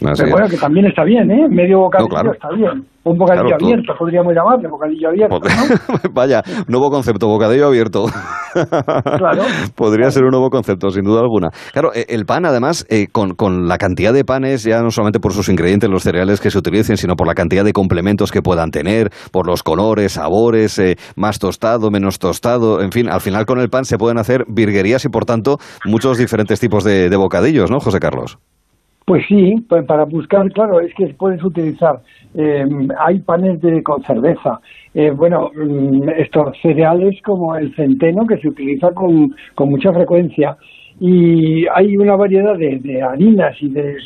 Pero 0.00 0.30
bueno, 0.30 0.48
que 0.48 0.56
también 0.56 0.86
está 0.86 1.04
bien, 1.04 1.30
¿eh? 1.30 1.46
Medio 1.48 1.80
bocadillo 1.80 2.32
está 2.32 2.48
bien. 2.54 2.86
Un 3.04 3.16
bocadillo 3.16 3.54
abierto, 3.54 3.94
podríamos 3.98 4.34
llamarle, 4.36 4.68
bocadillo 4.68 5.08
abierto. 5.08 5.40
Vaya, 6.12 6.42
nuevo 6.66 6.90
concepto, 6.90 7.26
bocadillo 7.26 7.66
abierto. 7.66 8.04
claro. 8.52 9.42
Podría 9.74 10.10
ser 10.10 10.24
un 10.24 10.30
nuevo 10.30 10.50
concepto, 10.50 10.90
sin 10.90 11.04
duda 11.04 11.20
alguna. 11.20 11.48
Claro, 11.72 11.90
e, 11.94 12.06
el 12.08 12.26
pan, 12.26 12.44
además, 12.44 12.86
eh, 12.90 13.06
con, 13.10 13.34
con, 13.34 13.66
la 13.66 13.78
cantidad 13.78 14.12
de 14.12 14.24
panes, 14.24 14.64
ya 14.64 14.82
no 14.82 14.90
solamente 14.90 15.20
por 15.20 15.32
sus 15.32 15.48
ingredientes, 15.48 15.88
los 15.88 16.02
cereales 16.02 16.40
que 16.40 16.50
se 16.50 16.58
utilicen, 16.58 16.96
sino 16.96 17.14
por 17.14 17.26
la 17.26 17.34
cantidad 17.34 17.64
de 17.64 17.72
complementos 17.72 18.30
que 18.30 18.42
puedan 18.42 18.70
tener, 18.70 19.10
por 19.32 19.46
los 19.46 19.62
colores, 19.62 20.12
sabores, 20.12 20.78
eh, 20.78 20.96
más 21.16 21.38
tostado, 21.38 21.90
menos 21.90 22.18
tostado, 22.18 22.82
en 22.82 22.92
fin, 22.92 23.08
al 23.08 23.20
final 23.20 23.46
con 23.46 23.58
el 23.60 23.70
pan 23.70 23.84
se 23.84 23.96
pueden 23.96 24.18
hacer 24.18 24.44
virguerías 24.48 25.04
y, 25.04 25.08
por 25.08 25.24
tanto, 25.24 25.58
muchos 25.84 26.18
diferentes 26.18 26.60
tipos 26.60 26.84
de, 26.84 27.08
de 27.08 27.16
bocadillos, 27.16 27.70
¿no, 27.70 27.80
José 27.80 28.00
Carlos? 28.00 28.38
Pues 29.08 29.24
sí, 29.26 29.54
para 29.86 30.04
buscar, 30.04 30.52
claro, 30.52 30.80
es 30.80 30.92
que 30.92 31.06
puedes 31.14 31.42
utilizar, 31.42 32.02
eh, 32.34 32.66
hay 32.98 33.20
panes 33.20 33.58
de, 33.62 33.82
con 33.82 34.02
cerveza, 34.02 34.60
eh, 34.92 35.10
bueno, 35.10 35.50
mm, 35.56 36.10
estos 36.10 36.54
cereales 36.60 37.16
como 37.24 37.56
el 37.56 37.74
centeno 37.74 38.26
que 38.26 38.36
se 38.36 38.48
utiliza 38.48 38.92
con, 38.92 39.34
con 39.54 39.70
mucha 39.70 39.94
frecuencia, 39.94 40.58
y 41.00 41.64
hay 41.74 41.96
una 41.96 42.16
variedad 42.16 42.56
de, 42.56 43.02
harinas 43.02 43.56
y 43.60 43.68
de 43.68 43.96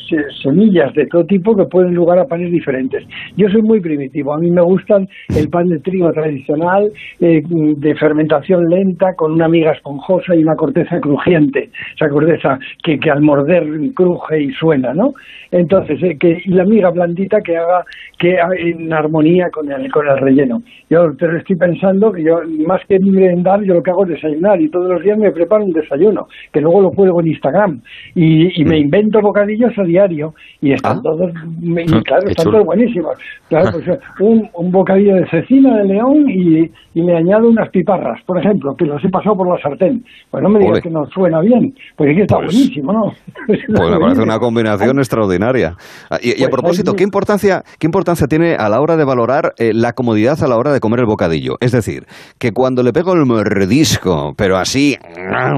semillas 0.41 0.93
de 0.93 1.07
todo 1.07 1.25
tipo 1.25 1.55
que 1.55 1.65
pueden 1.65 1.93
lugar 1.93 2.19
a 2.19 2.25
panes 2.25 2.51
diferentes. 2.51 3.03
Yo 3.35 3.49
soy 3.49 3.61
muy 3.61 3.79
primitivo, 3.79 4.33
a 4.33 4.37
mí 4.37 4.51
me 4.51 4.61
gustan 4.61 5.07
el 5.35 5.49
pan 5.49 5.69
de 5.69 5.79
trigo 5.79 6.11
tradicional, 6.11 6.91
eh, 7.19 7.41
de 7.47 7.95
fermentación 7.95 8.69
lenta, 8.69 9.15
con 9.15 9.31
una 9.31 9.47
miga 9.47 9.71
esponjosa 9.71 10.35
y 10.35 10.43
una 10.43 10.55
corteza 10.55 10.99
crujiente, 10.99 11.69
esa 11.95 12.09
corteza 12.09 12.59
que, 12.83 12.99
que 12.99 13.09
al 13.09 13.21
morder 13.21 13.65
cruje 13.95 14.43
y 14.43 14.51
suena, 14.51 14.93
¿no? 14.93 15.13
Entonces, 15.51 16.01
eh, 16.03 16.17
que, 16.19 16.41
y 16.45 16.49
la 16.49 16.65
miga 16.65 16.89
blandita 16.89 17.41
que 17.41 17.57
haga 17.57 17.85
que 18.17 18.37
en 18.57 18.91
armonía 18.93 19.49
con 19.51 19.71
el, 19.71 19.91
con 19.91 20.07
el 20.07 20.17
relleno. 20.17 20.61
Yo 20.89 21.11
pero 21.17 21.37
estoy 21.37 21.55
pensando 21.55 22.11
que 22.11 22.23
yo, 22.23 22.41
más 22.65 22.81
que 22.87 22.99
merendar, 22.99 23.61
yo 23.63 23.75
lo 23.75 23.83
que 23.83 23.91
hago 23.91 24.03
es 24.03 24.11
desayunar 24.11 24.61
y 24.61 24.69
todos 24.69 24.89
los 24.89 25.03
días 25.03 25.17
me 25.17 25.31
preparo 25.31 25.63
un 25.63 25.71
desayuno, 25.71 26.27
que 26.51 26.61
luego 26.61 26.82
lo 26.83 26.91
cuelgo 26.91 27.21
en 27.21 27.27
Instagram 27.27 27.81
y, 28.15 28.63
me 28.63 28.77
mm. 28.77 28.83
invento 28.83 29.19
bocadillos 29.21 29.71
a 29.77 29.83
diario 29.83 30.33
y 30.61 30.73
están 30.73 30.97
ah. 30.97 31.01
todos, 31.03 31.31
ah, 31.35 32.01
claro, 32.05 32.27
están 32.27 32.51
todos 32.51 32.65
buenísimos. 32.65 33.13
Claro, 33.49 33.71
pues, 33.71 33.99
un, 34.19 34.49
un, 34.53 34.71
bocadillo 34.71 35.15
de 35.15 35.27
cecina 35.29 35.77
de 35.77 35.85
león 35.85 36.29
y, 36.29 36.69
y 36.93 37.01
le 37.01 37.17
añado 37.17 37.49
unas 37.49 37.69
piparras, 37.69 38.21
por 38.25 38.39
ejemplo, 38.39 38.75
que 38.75 38.85
los 38.85 39.03
he 39.03 39.09
pasado 39.09 39.35
por 39.37 39.49
la 39.49 39.61
sartén. 39.61 40.03
Pues 40.29 40.43
no 40.43 40.49
me 40.49 40.59
digas 40.59 40.81
que 40.81 40.89
no 40.89 41.05
suena 41.07 41.41
bien, 41.41 41.73
pues 41.95 42.11
es 42.11 42.15
que 42.15 42.21
está 42.23 42.37
pues 42.37 42.53
buenísimo, 42.53 42.93
¿no? 42.93 43.13
Pues 43.47 43.59
me 43.67 43.99
parece 43.99 44.21
una 44.21 44.39
combinación 44.39 44.99
extraordinaria. 44.99 45.75
Ah, 46.09 46.17
y, 46.21 46.31
a 46.31 46.35
pues 46.37 46.49
propósito, 46.49 46.93
¿qué 46.93 47.03
importancia, 47.03 47.63
¿qué 47.79 47.87
importancia 47.87 48.27
tiene 48.27 48.55
a 48.55 48.69
la 48.69 48.79
hora 48.81 48.95
de 48.95 49.05
valorar 49.05 49.53
eh, 49.57 49.71
la 49.73 49.93
comodidad 49.93 50.41
a 50.43 50.47
la 50.47 50.57
hora 50.57 50.71
de 50.71 50.79
comer 50.79 51.01
el 51.01 51.05
bocadillo? 51.05 51.55
Es 51.59 51.71
decir, 51.71 52.05
que 52.39 52.51
cuando 52.51 52.83
le 52.83 52.93
pego 52.93 53.13
el 53.13 53.25
mordisco, 53.25 54.33
pero 54.37 54.57
así, 54.57 54.97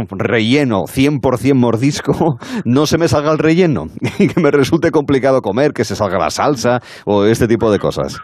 relleno, 0.09 0.83
100% 0.83 1.14
mordisco, 1.55 2.39
no 2.65 2.85
se 2.85 2.97
me 2.97 3.07
salga 3.07 3.31
el 3.31 3.39
relleno 3.39 3.87
y 4.19 4.27
que 4.27 4.41
me 4.41 4.51
resulte 4.51 4.91
complicado 4.91 5.41
comer, 5.41 5.73
que 5.73 5.83
se 5.83 5.95
salga 5.95 6.17
la 6.17 6.29
salsa 6.29 6.81
o 7.05 7.25
este 7.25 7.47
tipo 7.47 7.71
de 7.71 7.79
cosas. 7.79 8.21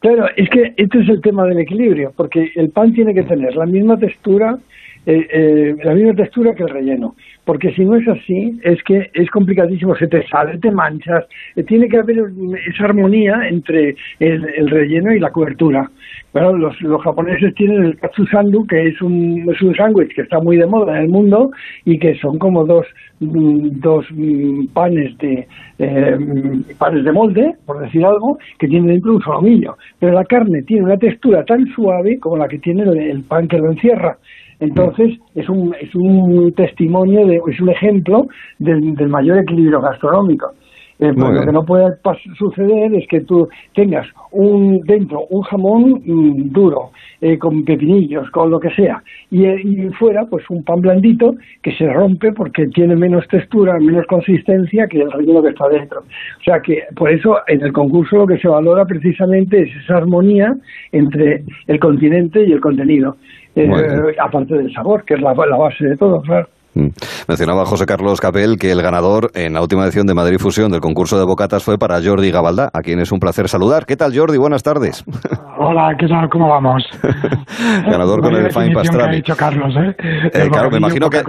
Claro, 0.00 0.26
es 0.36 0.48
que 0.50 0.74
este 0.76 1.00
es 1.00 1.08
el 1.08 1.20
tema 1.20 1.44
del 1.44 1.58
equilibrio, 1.58 2.12
porque 2.16 2.52
el 2.54 2.70
pan 2.70 2.92
tiene 2.92 3.14
que 3.14 3.22
tener 3.22 3.56
la 3.56 3.66
misma 3.66 3.98
textura, 3.98 4.58
eh, 5.06 5.26
eh, 5.32 5.76
la 5.82 5.94
misma 5.94 6.14
textura 6.14 6.54
que 6.54 6.64
el 6.64 6.68
relleno, 6.68 7.14
porque 7.44 7.72
si 7.72 7.84
no 7.84 7.96
es 7.96 8.06
así, 8.08 8.58
es 8.62 8.82
que 8.82 9.10
es 9.14 9.30
complicadísimo, 9.30 9.96
se 9.96 10.08
te 10.08 10.26
sale, 10.26 10.58
te 10.58 10.70
manchas, 10.70 11.24
eh, 11.54 11.62
tiene 11.62 11.88
que 11.88 11.98
haber 11.98 12.24
esa 12.68 12.84
armonía 12.84 13.48
entre 13.48 13.94
el, 14.18 14.68
relleno 14.68 15.12
y 15.12 15.20
la 15.20 15.30
cobertura. 15.30 15.88
Bueno, 16.32 16.52
los, 16.52 16.78
los, 16.82 17.02
japoneses 17.02 17.54
tienen 17.54 17.84
el 17.84 17.96
katsu 17.98 18.26
sandu, 18.26 18.66
que 18.66 18.88
es 18.88 19.00
un, 19.00 19.48
es 19.50 19.62
un 19.62 19.74
sándwich 19.74 20.14
que 20.14 20.22
está 20.22 20.38
muy 20.38 20.58
de 20.58 20.66
moda 20.66 20.98
en 20.98 21.04
el 21.04 21.08
mundo 21.08 21.50
y 21.84 21.98
que 21.98 22.14
son 22.16 22.38
como 22.38 22.66
dos, 22.66 22.86
mm, 23.20 23.80
dos 23.80 24.04
mm, 24.10 24.66
panes 24.74 25.16
de 25.18 25.46
eh, 25.78 26.18
panes 26.78 27.04
de 27.04 27.12
molde, 27.12 27.54
por 27.64 27.80
decir 27.80 28.04
algo, 28.04 28.38
que 28.58 28.68
tienen 28.68 28.88
dentro 28.88 29.14
un 29.14 29.22
solomillo. 29.22 29.76
Pero 29.98 30.12
la 30.12 30.24
carne 30.24 30.62
tiene 30.62 30.84
una 30.84 30.98
textura 30.98 31.44
tan 31.44 31.66
suave 31.68 32.18
como 32.18 32.36
la 32.36 32.48
que 32.48 32.58
tiene 32.58 32.82
el, 32.82 33.22
pan 33.22 33.48
que 33.48 33.58
lo 33.58 33.70
encierra. 33.70 34.18
Entonces, 34.60 35.18
es 35.34 35.48
un, 35.48 35.74
es 35.80 35.94
un 35.94 36.52
testimonio, 36.52 37.26
de, 37.26 37.40
es 37.46 37.60
un 37.60 37.70
ejemplo 37.70 38.26
del 38.58 39.08
mayor 39.08 39.38
equilibrio 39.38 39.80
gastronómico. 39.80 40.52
Eh, 40.98 41.12
pues 41.14 41.34
lo 41.34 41.44
que 41.44 41.52
no 41.52 41.62
puede 41.62 41.94
suceder 42.38 42.94
es 42.94 43.06
que 43.08 43.20
tú 43.20 43.46
tengas 43.74 44.06
un 44.32 44.80
dentro 44.80 45.26
un 45.28 45.42
jamón 45.42 46.02
mm, 46.02 46.52
duro, 46.52 46.90
eh, 47.20 47.36
con 47.38 47.64
pepinillos, 47.64 48.30
con 48.30 48.50
lo 48.50 48.58
que 48.58 48.70
sea, 48.70 49.02
y, 49.30 49.44
eh, 49.44 49.60
y, 49.62 49.88
fuera 49.90 50.24
pues 50.24 50.48
un 50.48 50.64
pan 50.64 50.80
blandito 50.80 51.34
que 51.62 51.72
se 51.72 51.86
rompe 51.86 52.32
porque 52.32 52.66
tiene 52.68 52.96
menos 52.96 53.28
textura, 53.28 53.78
menos 53.78 54.06
consistencia 54.06 54.86
que 54.86 55.02
el 55.02 55.12
relleno 55.12 55.42
que 55.42 55.50
está 55.50 55.68
dentro. 55.68 56.00
O 56.00 56.42
sea 56.42 56.60
que 56.60 56.84
por 56.94 57.10
eso 57.10 57.36
en 57.46 57.62
el 57.62 57.72
concurso 57.74 58.16
lo 58.16 58.26
que 58.26 58.38
se 58.38 58.48
valora 58.48 58.86
precisamente 58.86 59.62
es 59.62 59.76
esa 59.84 59.98
armonía 59.98 60.54
entre 60.92 61.44
el 61.66 61.78
continente 61.78 62.42
y 62.42 62.52
el 62.52 62.60
contenido, 62.60 63.16
aparte 64.18 64.54
del 64.54 64.72
sabor, 64.72 65.04
que 65.04 65.14
es 65.14 65.20
la, 65.20 65.34
la 65.34 65.56
base 65.58 65.86
de 65.86 65.96
todo, 65.96 66.22
claro. 66.22 66.48
Mm. 66.76 66.88
Mencionaba 67.26 67.64
José 67.64 67.86
Carlos 67.86 68.20
Capel 68.20 68.58
que 68.58 68.70
el 68.70 68.82
ganador 68.82 69.30
en 69.34 69.54
la 69.54 69.62
última 69.62 69.84
edición 69.84 70.06
de 70.06 70.12
Madrid 70.12 70.36
Fusión 70.38 70.70
del 70.70 70.82
concurso 70.82 71.18
de 71.18 71.24
bocatas 71.24 71.64
fue 71.64 71.78
para 71.78 72.02
Jordi 72.02 72.30
Gabaldá, 72.30 72.68
a 72.70 72.82
quien 72.82 73.00
es 73.00 73.10
un 73.12 73.18
placer 73.18 73.48
saludar. 73.48 73.86
¿Qué 73.86 73.96
tal, 73.96 74.14
Jordi? 74.14 74.36
Buenas 74.36 74.62
tardes. 74.62 75.02
Hola, 75.58 75.96
¿qué 75.98 76.06
tal? 76.06 76.28
¿Cómo 76.28 76.48
vamos? 76.48 76.84
ganador 77.86 78.20
con 78.20 78.34
el 78.34 78.52
Fine 78.52 78.74
Pastrami. 78.74 79.14
ha 79.14 79.16
dicho 79.16 79.34
Carlos, 79.34 79.74
¿eh? 79.74 79.96
eh 80.34 80.48
claro, 80.50 80.70
me 80.70 80.76
imagino 80.76 81.08
que, 81.08 81.22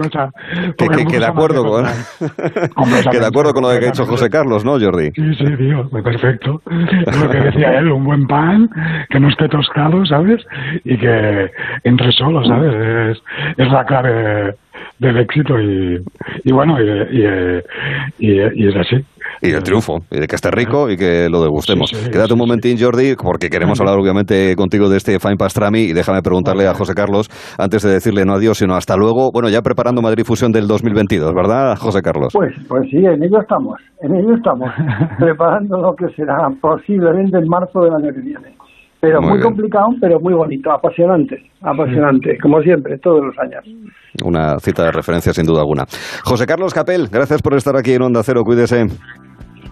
que, 0.76 1.18
de 1.18 1.26
acuerdo 1.26 1.64
con, 1.64 1.86
que 3.10 3.18
de 3.18 3.26
acuerdo 3.26 3.54
con 3.54 3.62
lo 3.62 3.70
que 3.70 3.76
ha 3.76 3.90
dicho 3.90 4.04
José 4.04 4.28
Carlos, 4.28 4.66
¿no, 4.66 4.78
Jordi? 4.78 5.12
Sí, 5.12 5.34
sí, 5.34 5.56
tío, 5.56 5.88
perfecto. 5.88 6.60
Es 7.06 7.18
lo 7.18 7.30
que 7.30 7.38
decía 7.38 7.78
él, 7.78 7.90
un 7.90 8.04
buen 8.04 8.26
pan, 8.26 8.68
que 9.08 9.18
no 9.18 9.30
esté 9.30 9.48
tostado, 9.48 10.04
¿sabes? 10.04 10.44
Y 10.84 10.98
que 10.98 11.50
entre 11.84 12.12
solo, 12.12 12.44
¿sabes? 12.44 13.16
Es, 13.16 13.22
es 13.56 13.72
la 13.72 13.84
clave 13.86 14.54
del 14.98 15.18
éxito 15.18 15.58
y, 15.60 15.98
y 16.44 16.52
bueno, 16.52 16.76
y, 16.80 17.22
y, 18.18 18.68
es 18.68 18.76
así. 18.76 18.96
Y 19.40 19.52
el 19.52 19.62
triunfo, 19.62 19.98
y 20.10 20.18
de 20.18 20.26
que 20.26 20.34
esté 20.34 20.50
rico 20.50 20.90
y 20.90 20.96
que 20.96 21.28
lo 21.30 21.42
degustemos. 21.42 21.92
Quédate 22.10 22.32
un 22.32 22.38
momentín, 22.38 22.76
Jordi, 22.78 23.14
porque 23.14 23.50
queremos 23.50 23.80
hablar 23.80 23.96
obviamente 23.96 24.54
contigo 24.56 24.88
de 24.88 24.96
este 24.96 25.20
Fine 25.20 25.36
Pastrami 25.36 25.80
y 25.80 25.92
déjame 25.92 26.22
preguntarle 26.22 26.66
a 26.66 26.74
José 26.74 26.94
Carlos, 26.94 27.28
antes 27.58 27.82
de 27.82 27.92
decirle 27.92 28.24
no 28.24 28.34
adiós, 28.34 28.58
sino 28.58 28.74
hasta 28.74 28.96
luego, 28.96 29.30
bueno, 29.32 29.48
ya 29.48 29.62
preparando 29.62 30.02
Madrid 30.02 30.24
Fusión 30.24 30.50
del 30.50 30.66
2022, 30.66 31.34
¿verdad, 31.34 31.76
José 31.76 32.02
Carlos? 32.02 32.32
Pues, 32.32 32.52
pues 32.68 32.90
sí, 32.90 32.98
en 32.98 33.22
ello 33.22 33.40
estamos, 33.40 33.78
en 34.00 34.14
ello 34.16 34.34
estamos, 34.34 34.70
preparando 35.18 35.78
lo 35.78 35.94
que 35.94 36.08
será 36.14 36.48
posiblemente 36.60 37.38
en 37.38 37.48
marzo 37.48 37.80
del 37.80 37.94
año 37.94 38.12
que 38.12 38.20
viene. 38.20 38.58
Pero 39.00 39.22
muy, 39.22 39.40
complicado, 39.40 39.88
pero 40.00 40.18
muy 40.18 40.34
bonito, 40.34 40.72
apasionante, 40.72 41.40
apasionante, 41.62 42.36
como 42.42 42.60
siempre, 42.62 42.98
todos 42.98 43.26
los 43.26 43.38
años. 43.38 43.64
Una 44.24 44.58
cita 44.58 44.86
de 44.86 44.92
referencia 44.92 45.32
sin 45.32 45.46
duda 45.46 45.60
alguna. 45.60 45.84
José 46.24 46.46
Carlos 46.46 46.74
Capel, 46.74 47.08
gracias 47.08 47.40
por 47.40 47.54
estar 47.54 47.76
aquí 47.76 47.92
en 47.92 48.02
Onda 48.02 48.22
Cero, 48.24 48.42
cuídese. 48.44 48.86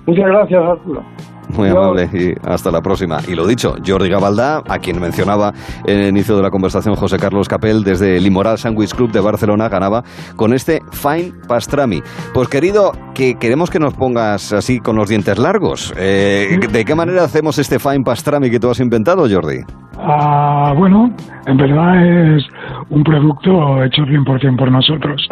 Muchas 0.06 0.26
gracias, 0.26 0.62
Arturo. 0.62 1.02
Muy 1.48 1.68
amable 1.68 2.08
y 2.12 2.34
hasta 2.48 2.70
la 2.70 2.80
próxima. 2.80 3.18
Y 3.28 3.34
lo 3.34 3.46
dicho, 3.46 3.74
Jordi 3.86 4.08
Gabaldá, 4.08 4.62
a 4.68 4.78
quien 4.78 5.00
mencionaba 5.00 5.52
en 5.86 5.98
el 5.98 6.08
inicio 6.08 6.36
de 6.36 6.42
la 6.42 6.50
conversación 6.50 6.94
José 6.96 7.18
Carlos 7.18 7.48
Capel, 7.48 7.84
desde 7.84 8.16
el 8.16 8.26
Imoral 8.26 8.58
Sandwich 8.58 8.94
Club 8.94 9.12
de 9.12 9.20
Barcelona, 9.20 9.68
ganaba 9.68 10.02
con 10.34 10.52
este 10.52 10.80
Fine 10.92 11.32
Pastrami. 11.48 12.02
Pues 12.34 12.48
querido, 12.48 12.92
que 13.14 13.36
queremos 13.36 13.70
que 13.70 13.78
nos 13.78 13.94
pongas 13.94 14.52
así 14.52 14.80
con 14.80 14.96
los 14.96 15.08
dientes 15.08 15.38
largos. 15.38 15.94
Eh, 15.96 16.58
¿De 16.70 16.84
qué 16.84 16.94
manera 16.94 17.24
hacemos 17.24 17.58
este 17.58 17.78
Fine 17.78 18.04
Pastrami 18.04 18.50
que 18.50 18.58
tú 18.58 18.70
has 18.70 18.80
inventado, 18.80 19.26
Jordi? 19.30 19.60
Ah, 19.98 20.74
bueno, 20.76 21.10
en 21.46 21.56
verdad 21.56 22.36
es 22.36 22.44
un 22.90 23.02
producto 23.02 23.82
hecho 23.82 24.02
100% 24.02 24.56
por 24.56 24.70
nosotros, 24.70 25.26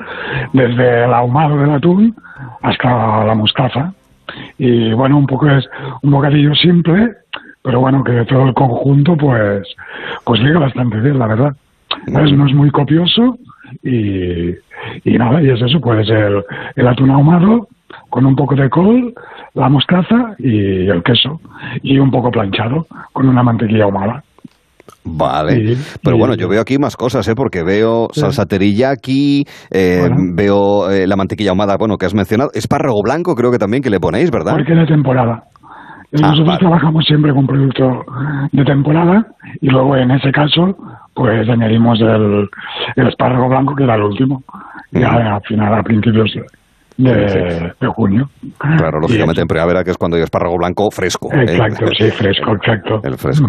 desde 0.53 1.05
el 1.05 1.13
ahumado 1.13 1.57
del 1.59 1.73
atún 1.73 2.15
hasta 2.63 3.25
la 3.25 3.35
mostaza. 3.35 3.93
Y 4.59 4.93
bueno, 4.93 5.19
un 5.19 5.27
poco 5.27 5.49
es 5.49 5.69
un 6.03 6.11
bocadillo 6.11 6.55
simple, 6.55 7.13
pero 7.63 7.81
bueno, 7.81 8.05
que 8.05 8.13
de 8.13 8.25
todo 8.25 8.47
el 8.47 8.55
conjunto 8.55 9.17
pues, 9.17 9.67
pues 10.25 10.41
llega 10.41 10.59
bastante 10.59 11.01
bien, 11.01 11.19
la 11.19 11.27
verdad. 11.27 11.57
¿Sabes? 12.13 12.33
No 12.33 12.47
es 12.47 12.55
muy 12.55 12.71
copioso 12.71 13.39
y, 13.83 14.51
y 15.05 15.19
nada, 15.19 15.43
y 15.43 15.49
es 15.49 15.63
eso, 15.63 15.81
pues 15.81 16.09
el, 16.09 16.43
el 16.77 16.89
atún 16.89 17.11
ahumado 17.11 17.69
con 18.11 18.27
un 18.27 18.37
poco 18.37 18.55
de 18.55 18.69
col, 18.69 19.15
la 19.55 19.69
mostaza 19.69 20.35
y 20.39 20.89
el 20.89 21.03
queso. 21.03 21.41
Y 21.83 21.99
un 21.99 22.11
poco 22.11 22.31
planchado 22.31 22.87
con 23.13 23.29
una 23.29 23.43
mantequilla 23.43 23.85
ahumada. 23.85 24.23
Vale, 25.05 25.77
pero 26.03 26.17
bueno, 26.17 26.35
yo 26.35 26.49
veo 26.49 26.61
aquí 26.61 26.79
más 26.79 26.97
cosas, 26.97 27.29
¿eh? 27.29 27.35
porque 27.37 27.63
veo 27.63 28.09
salsa 28.13 28.47
teriyaki, 28.47 29.45
eh, 29.71 30.09
veo 30.35 30.91
eh, 30.91 31.07
la 31.07 31.17
mantequilla 31.17 31.51
ahumada, 31.51 31.77
bueno, 31.79 31.97
que 31.97 32.07
has 32.07 32.15
mencionado, 32.15 32.51
espárrago 32.55 33.03
blanco 33.03 33.35
creo 33.35 33.51
que 33.51 33.59
también 33.59 33.83
que 33.83 33.91
le 33.91 34.01
ponéis, 34.01 34.31
¿verdad? 34.31 34.53
Porque 34.53 34.73
es 34.73 34.79
de 34.79 34.87
temporada. 34.87 35.43
Ah, 35.45 36.19
Nosotros 36.21 36.47
vale. 36.47 36.59
trabajamos 36.59 37.05
siempre 37.05 37.33
con 37.35 37.47
producto 37.47 38.05
de 38.53 38.65
temporada 38.65 39.27
y 39.61 39.69
luego 39.69 39.97
en 39.97 40.13
ese 40.13 40.31
caso 40.31 40.77
pues 41.13 41.49
añadimos 41.49 42.01
el, 42.01 42.49
el 42.97 43.09
espárrago 43.09 43.49
blanco 43.49 43.75
que 43.75 43.85
era 43.85 43.97
el 43.97 44.03
último, 44.03 44.43
ya 44.93 45.09
al 45.09 45.43
final 45.43 45.75
a 45.75 45.83
principios 45.83 46.33
de, 46.97 47.73
de 47.81 47.89
junio. 47.95 48.27
Claro, 48.59 49.01
lógicamente 49.01 49.41
en 49.43 49.49
primavera, 49.49 49.83
que 49.85 49.91
es 49.91 49.97
cuando 49.97 50.17
hay 50.17 50.23
espárrago 50.23 50.57
blanco 50.57 50.91
fresco. 50.91 51.29
¿eh? 51.33 51.43
Exacto, 51.43 51.87
sí, 51.99 52.11
fresco, 52.11 52.53
exacto. 52.55 53.01
El 53.03 53.17
fresco. 53.17 53.47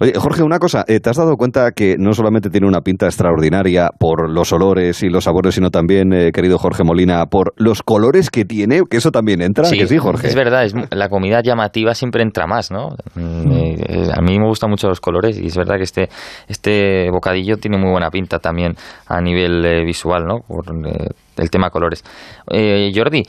Oye, 0.00 0.12
Jorge, 0.16 0.42
una 0.42 0.58
cosa, 0.58 0.84
eh, 0.86 1.00
¿te 1.00 1.10
has 1.10 1.16
dado 1.16 1.36
cuenta 1.36 1.72
que 1.72 1.96
no 1.98 2.12
solamente 2.12 2.50
tiene 2.50 2.66
una 2.66 2.80
pinta 2.80 3.06
extraordinaria 3.06 3.90
por 3.98 4.30
los 4.30 4.52
olores 4.52 5.02
y 5.02 5.08
los 5.08 5.24
sabores, 5.24 5.54
sino 5.54 5.70
también, 5.70 6.12
eh, 6.12 6.30
querido 6.32 6.58
Jorge 6.58 6.84
Molina, 6.84 7.26
por 7.26 7.52
los 7.56 7.82
colores 7.82 8.30
que 8.30 8.44
tiene? 8.44 8.82
Que 8.88 8.98
eso 8.98 9.10
también 9.10 9.42
entra, 9.42 9.64
que 9.70 9.86
sí, 9.86 9.98
Jorge. 9.98 10.28
Es 10.28 10.34
verdad, 10.34 10.64
es, 10.64 10.74
la 10.90 11.08
comida 11.08 11.40
llamativa 11.42 11.94
siempre 11.94 12.22
entra 12.22 12.46
más, 12.46 12.70
¿no? 12.70 12.90
Mm, 13.14 13.52
eh, 13.52 13.76
eh, 13.88 14.08
a 14.14 14.20
mí 14.20 14.38
me 14.38 14.46
gustan 14.46 14.70
mucho 14.70 14.88
los 14.88 15.00
colores 15.00 15.38
y 15.40 15.46
es 15.46 15.56
verdad 15.56 15.76
que 15.76 15.82
este, 15.82 16.08
este 16.48 17.10
bocadillo 17.10 17.56
tiene 17.56 17.78
muy 17.78 17.90
buena 17.90 18.10
pinta 18.10 18.38
también 18.38 18.74
a 19.06 19.20
nivel 19.20 19.64
eh, 19.64 19.84
visual, 19.84 20.24
¿no? 20.26 20.38
Por 20.40 20.64
eh, 20.86 21.08
el 21.36 21.50
tema 21.50 21.70
colores. 21.70 22.02
Eh, 22.50 22.92
Jordi, 22.94 23.22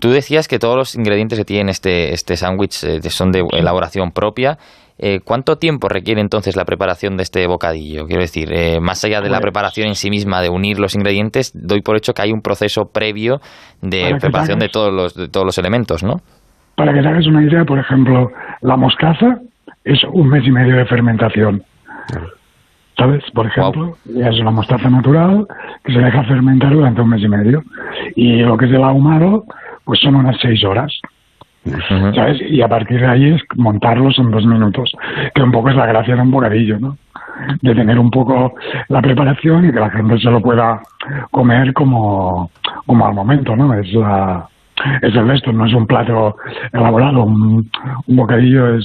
tú 0.00 0.10
decías 0.10 0.48
que 0.48 0.58
todos 0.58 0.76
los 0.76 0.94
ingredientes 0.94 1.38
que 1.38 1.44
tiene 1.44 1.70
este, 1.70 2.12
este 2.12 2.36
sándwich 2.36 2.84
eh, 2.84 3.00
son 3.10 3.30
de 3.30 3.44
elaboración 3.52 4.10
propia. 4.10 4.58
Eh, 4.98 5.20
¿Cuánto 5.22 5.56
tiempo 5.56 5.88
requiere 5.88 6.22
entonces 6.22 6.56
la 6.56 6.64
preparación 6.64 7.16
de 7.18 7.22
este 7.22 7.46
bocadillo? 7.46 8.06
Quiero 8.06 8.22
decir, 8.22 8.50
eh, 8.50 8.80
más 8.80 9.04
allá 9.04 9.20
de 9.20 9.28
la 9.28 9.40
preparación 9.40 9.88
en 9.88 9.94
sí 9.94 10.08
misma, 10.08 10.40
de 10.40 10.48
unir 10.48 10.78
los 10.78 10.94
ingredientes, 10.94 11.52
doy 11.54 11.82
por 11.82 11.96
hecho 11.96 12.14
que 12.14 12.22
hay 12.22 12.32
un 12.32 12.40
proceso 12.40 12.84
previo 12.92 13.36
de 13.82 14.04
Para 14.04 14.18
preparación 14.18 14.58
de 14.58 14.68
todos 14.68 14.92
los, 14.92 15.14
de 15.14 15.28
todos 15.28 15.44
los 15.44 15.58
elementos, 15.58 16.02
¿no? 16.02 16.14
Para 16.76 16.94
que 16.94 17.02
te 17.02 17.08
hagas 17.08 17.26
una 17.26 17.42
idea, 17.42 17.64
por 17.64 17.78
ejemplo, 17.78 18.30
la 18.62 18.76
mostaza 18.76 19.38
es 19.84 19.98
un 20.12 20.28
mes 20.28 20.46
y 20.46 20.50
medio 20.50 20.76
de 20.76 20.86
fermentación. 20.86 21.62
¿Sabes? 22.96 23.22
Por 23.32 23.46
ejemplo, 23.46 23.94
es 24.06 24.40
una 24.40 24.50
mostaza 24.50 24.88
natural 24.88 25.46
que 25.84 25.92
se 25.92 25.98
deja 25.98 26.24
fermentar 26.24 26.72
durante 26.72 27.02
un 27.02 27.10
mes 27.10 27.22
y 27.22 27.28
medio. 27.28 27.62
Y 28.14 28.38
lo 28.38 28.56
que 28.56 28.66
es 28.66 28.72
el 28.72 28.82
ahumado, 28.82 29.44
pues 29.84 30.00
son 30.00 30.14
unas 30.14 30.36
seis 30.40 30.64
horas. 30.64 30.92
¿Sabes? 32.14 32.40
Y 32.48 32.62
a 32.62 32.68
partir 32.68 33.00
de 33.00 33.06
ahí 33.06 33.34
es 33.34 33.42
montarlos 33.56 34.18
en 34.18 34.30
dos 34.30 34.46
minutos, 34.46 34.92
que 35.34 35.42
un 35.42 35.50
poco 35.50 35.70
es 35.70 35.76
la 35.76 35.86
gracia 35.86 36.14
de 36.14 36.22
un 36.22 36.30
bocadillo, 36.30 36.78
¿no? 36.78 36.96
De 37.60 37.74
tener 37.74 37.98
un 37.98 38.10
poco 38.10 38.54
la 38.88 39.02
preparación 39.02 39.68
y 39.68 39.72
que 39.72 39.80
la 39.80 39.90
gente 39.90 40.18
se 40.18 40.30
lo 40.30 40.40
pueda 40.40 40.80
comer 41.32 41.72
como, 41.74 42.50
como 42.86 43.06
al 43.06 43.14
momento, 43.14 43.56
¿no? 43.56 43.74
Es 43.74 43.92
la, 43.92 44.48
es 45.02 45.14
el 45.14 45.30
esto, 45.30 45.52
no 45.52 45.66
es 45.66 45.74
un 45.74 45.86
plato 45.86 46.36
elaborado, 46.72 47.24
un, 47.24 47.68
un 48.06 48.16
bocadillo 48.16 48.76
es 48.76 48.84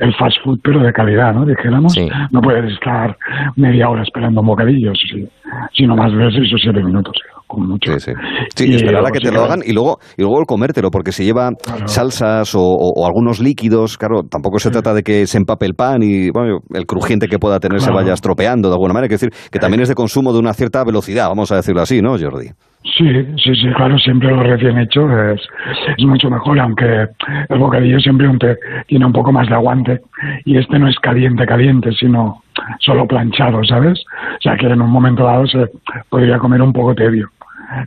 el 0.00 0.14
fast 0.16 0.36
food 0.44 0.58
pero 0.62 0.80
de 0.80 0.92
calidad, 0.92 1.32
¿no? 1.32 1.44
Dijéramos, 1.46 1.94
no 2.30 2.40
puedes 2.40 2.72
estar 2.72 3.16
media 3.56 3.88
hora 3.88 4.02
esperando 4.02 4.40
un 4.40 4.46
bocadillo, 4.48 4.92
sí, 4.94 5.26
sino 5.72 5.94
más 5.96 6.12
de 6.12 6.30
seis 6.32 6.52
o 6.54 6.58
siete 6.58 6.82
minutos, 6.82 7.14
con 7.46 7.68
mucho. 7.68 7.92
Sí, 7.98 8.00
sí. 8.00 8.12
Sí, 8.56 8.70
Y 8.70 8.74
esperar 8.74 8.96
a 8.96 9.00
luego 9.00 9.12
que 9.12 9.20
te 9.20 9.32
lo 9.32 9.44
hagan 9.44 9.60
y 9.64 9.72
luego, 9.72 9.98
y 10.16 10.22
luego 10.22 10.40
el 10.40 10.46
comértelo, 10.46 10.90
porque 10.90 11.12
si 11.12 11.24
lleva 11.24 11.50
salsas 11.86 12.54
o, 12.54 12.60
o- 12.62 12.92
o 13.02 13.06
algunos 13.06 13.40
líquidos, 13.40 13.96
claro, 13.98 14.22
tampoco 14.28 14.58
se 14.58 14.70
trata 14.70 14.94
de 14.94 15.02
que 15.02 15.26
se 15.26 15.38
empape 15.38 15.66
el 15.66 15.74
pan 15.74 16.02
y 16.02 16.30
bueno, 16.30 16.58
el 16.72 16.86
crujiente 16.86 17.28
que 17.28 17.38
pueda 17.38 17.60
tener 17.60 17.80
se 17.80 17.90
vaya 17.90 18.12
estropeando 18.14 18.68
de 18.68 18.74
alguna 18.74 18.94
manera. 18.94 19.14
Es 19.14 19.20
decir, 19.20 19.34
que 19.50 19.58
también 19.58 19.82
es 19.82 19.88
de 19.88 19.94
consumo 19.94 20.32
de 20.32 20.38
una 20.38 20.52
cierta 20.54 20.82
velocidad, 20.84 21.28
vamos 21.28 21.52
a 21.52 21.56
decirlo 21.56 21.82
así, 21.82 22.00
¿no, 22.02 22.16
Jordi? 22.18 22.48
Sí, 22.84 23.08
sí, 23.42 23.54
sí, 23.56 23.68
claro, 23.74 23.98
siempre 23.98 24.28
lo 24.30 24.42
recién 24.42 24.78
hecho 24.78 25.08
es, 25.30 25.40
es 25.96 26.04
mucho 26.04 26.28
mejor, 26.30 26.60
aunque 26.60 27.08
el 27.48 27.58
bocadillo 27.58 27.98
siempre 27.98 28.28
un 28.28 28.38
te- 28.38 28.58
tiene 28.86 29.06
un 29.06 29.12
poco 29.12 29.32
más 29.32 29.48
de 29.48 29.54
aguante 29.54 30.02
y 30.44 30.58
este 30.58 30.78
no 30.78 30.86
es 30.88 30.98
caliente, 30.98 31.46
caliente, 31.46 31.92
sino 31.92 32.42
solo 32.80 33.06
planchado, 33.06 33.64
¿sabes? 33.64 34.04
O 34.38 34.40
sea 34.42 34.56
que 34.56 34.66
en 34.66 34.82
un 34.82 34.90
momento 34.90 35.24
dado 35.24 35.46
se 35.46 35.66
podría 36.10 36.38
comer 36.38 36.60
un 36.60 36.72
poco 36.74 36.94
tebio. 36.94 37.30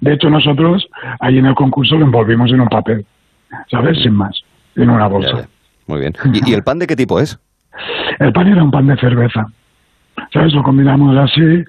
De 0.01 0.13
hecho, 0.13 0.29
nosotros 0.31 0.87
ahí 1.19 1.37
en 1.37 1.45
el 1.45 1.53
concurso 1.55 1.95
lo 1.95 2.05
envolvimos 2.05 2.51
en 2.51 2.61
un 2.61 2.67
papel, 2.67 3.05
¿sabes? 3.69 4.01
Sin 4.01 4.15
más, 4.15 4.41
en 4.75 4.89
una 4.89 5.07
bolsa. 5.07 5.47
Muy 5.85 5.99
bien. 5.99 6.13
¿Y, 6.33 6.51
y 6.51 6.53
el 6.53 6.63
pan 6.63 6.79
de 6.79 6.87
qué 6.87 6.95
tipo 6.95 7.19
es? 7.19 7.39
El 8.19 8.33
pan 8.33 8.47
era 8.47 8.63
un 8.63 8.71
pan 8.71 8.87
de 8.87 8.97
cerveza. 8.97 9.45
¿Sabes? 10.33 10.53
Lo 10.53 10.63
combinamos 10.63 11.15
así, 11.17 11.63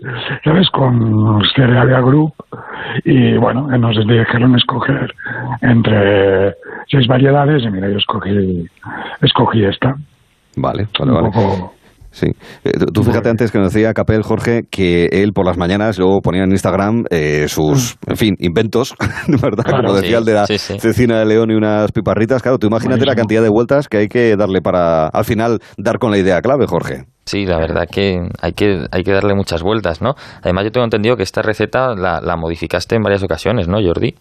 ¿sabes? 0.44 0.68
Con 0.70 1.42
Cerealia 1.54 2.00
Group. 2.00 2.32
Y 3.04 3.34
bueno, 3.36 3.68
nos 3.78 3.96
dijeron 4.06 4.56
escoger 4.56 5.14
entre 5.60 6.54
seis 6.90 7.06
variedades 7.06 7.62
y 7.62 7.70
mira, 7.70 7.88
yo 7.88 7.98
escogí, 7.98 8.66
escogí 9.22 9.64
esta. 9.64 9.94
Vale, 10.56 10.88
vale, 10.98 11.12
vale. 11.12 11.28
poco- 11.30 11.74
Sí. 12.18 12.26
Eh, 12.64 12.72
tú- 12.92 13.04
fíjate 13.04 13.28
antes 13.28 13.52
que 13.52 13.58
nos 13.58 13.72
decía 13.72 13.94
Capel, 13.94 14.22
Jorge, 14.22 14.62
que 14.70 15.06
él 15.12 15.32
por 15.32 15.46
las 15.46 15.56
mañanas 15.56 15.98
luego 15.98 16.20
ponía 16.20 16.42
en 16.42 16.50
Instagram 16.50 17.04
eh, 17.10 17.46
sus, 17.48 17.96
en 18.08 18.16
fin, 18.16 18.34
inventos, 18.40 18.94
¿verdad? 19.28 19.62
Claro, 19.64 19.84
Como 19.84 19.94
decía 19.94 20.10
sí, 20.10 20.14
el 20.16 20.24
de 20.24 20.32
la 20.34 20.46
sí, 20.46 20.58
sí. 20.58 20.78
cecina 20.80 21.20
de 21.20 21.26
león 21.26 21.50
y 21.52 21.54
unas 21.54 21.92
piparritas. 21.92 22.42
Claro, 22.42 22.58
tú 22.58 22.66
imagínate 22.66 23.06
la 23.06 23.14
cantidad 23.14 23.40
de 23.42 23.48
vueltas 23.48 23.86
que 23.88 23.98
hay 23.98 24.08
que 24.08 24.34
darle 24.36 24.60
para, 24.60 25.06
al 25.06 25.24
final, 25.24 25.60
dar 25.76 25.98
con 25.98 26.10
la 26.10 26.18
idea 26.18 26.40
clave, 26.40 26.66
Jorge. 26.66 27.04
Sí, 27.26 27.44
la 27.44 27.58
verdad 27.58 27.84
que 27.90 28.20
hay 28.40 28.52
que 28.54 28.86
hay 28.90 29.02
que 29.04 29.12
darle 29.12 29.34
muchas 29.34 29.62
vueltas, 29.62 30.00
¿no? 30.00 30.14
Además, 30.42 30.64
yo 30.64 30.72
tengo 30.72 30.84
entendido 30.84 31.14
que 31.16 31.22
esta 31.22 31.42
receta 31.42 31.94
la, 31.94 32.20
la 32.22 32.36
modificaste 32.36 32.96
en 32.96 33.02
varias 33.02 33.22
ocasiones, 33.22 33.68
¿no, 33.68 33.78
Jordi? 33.82 34.14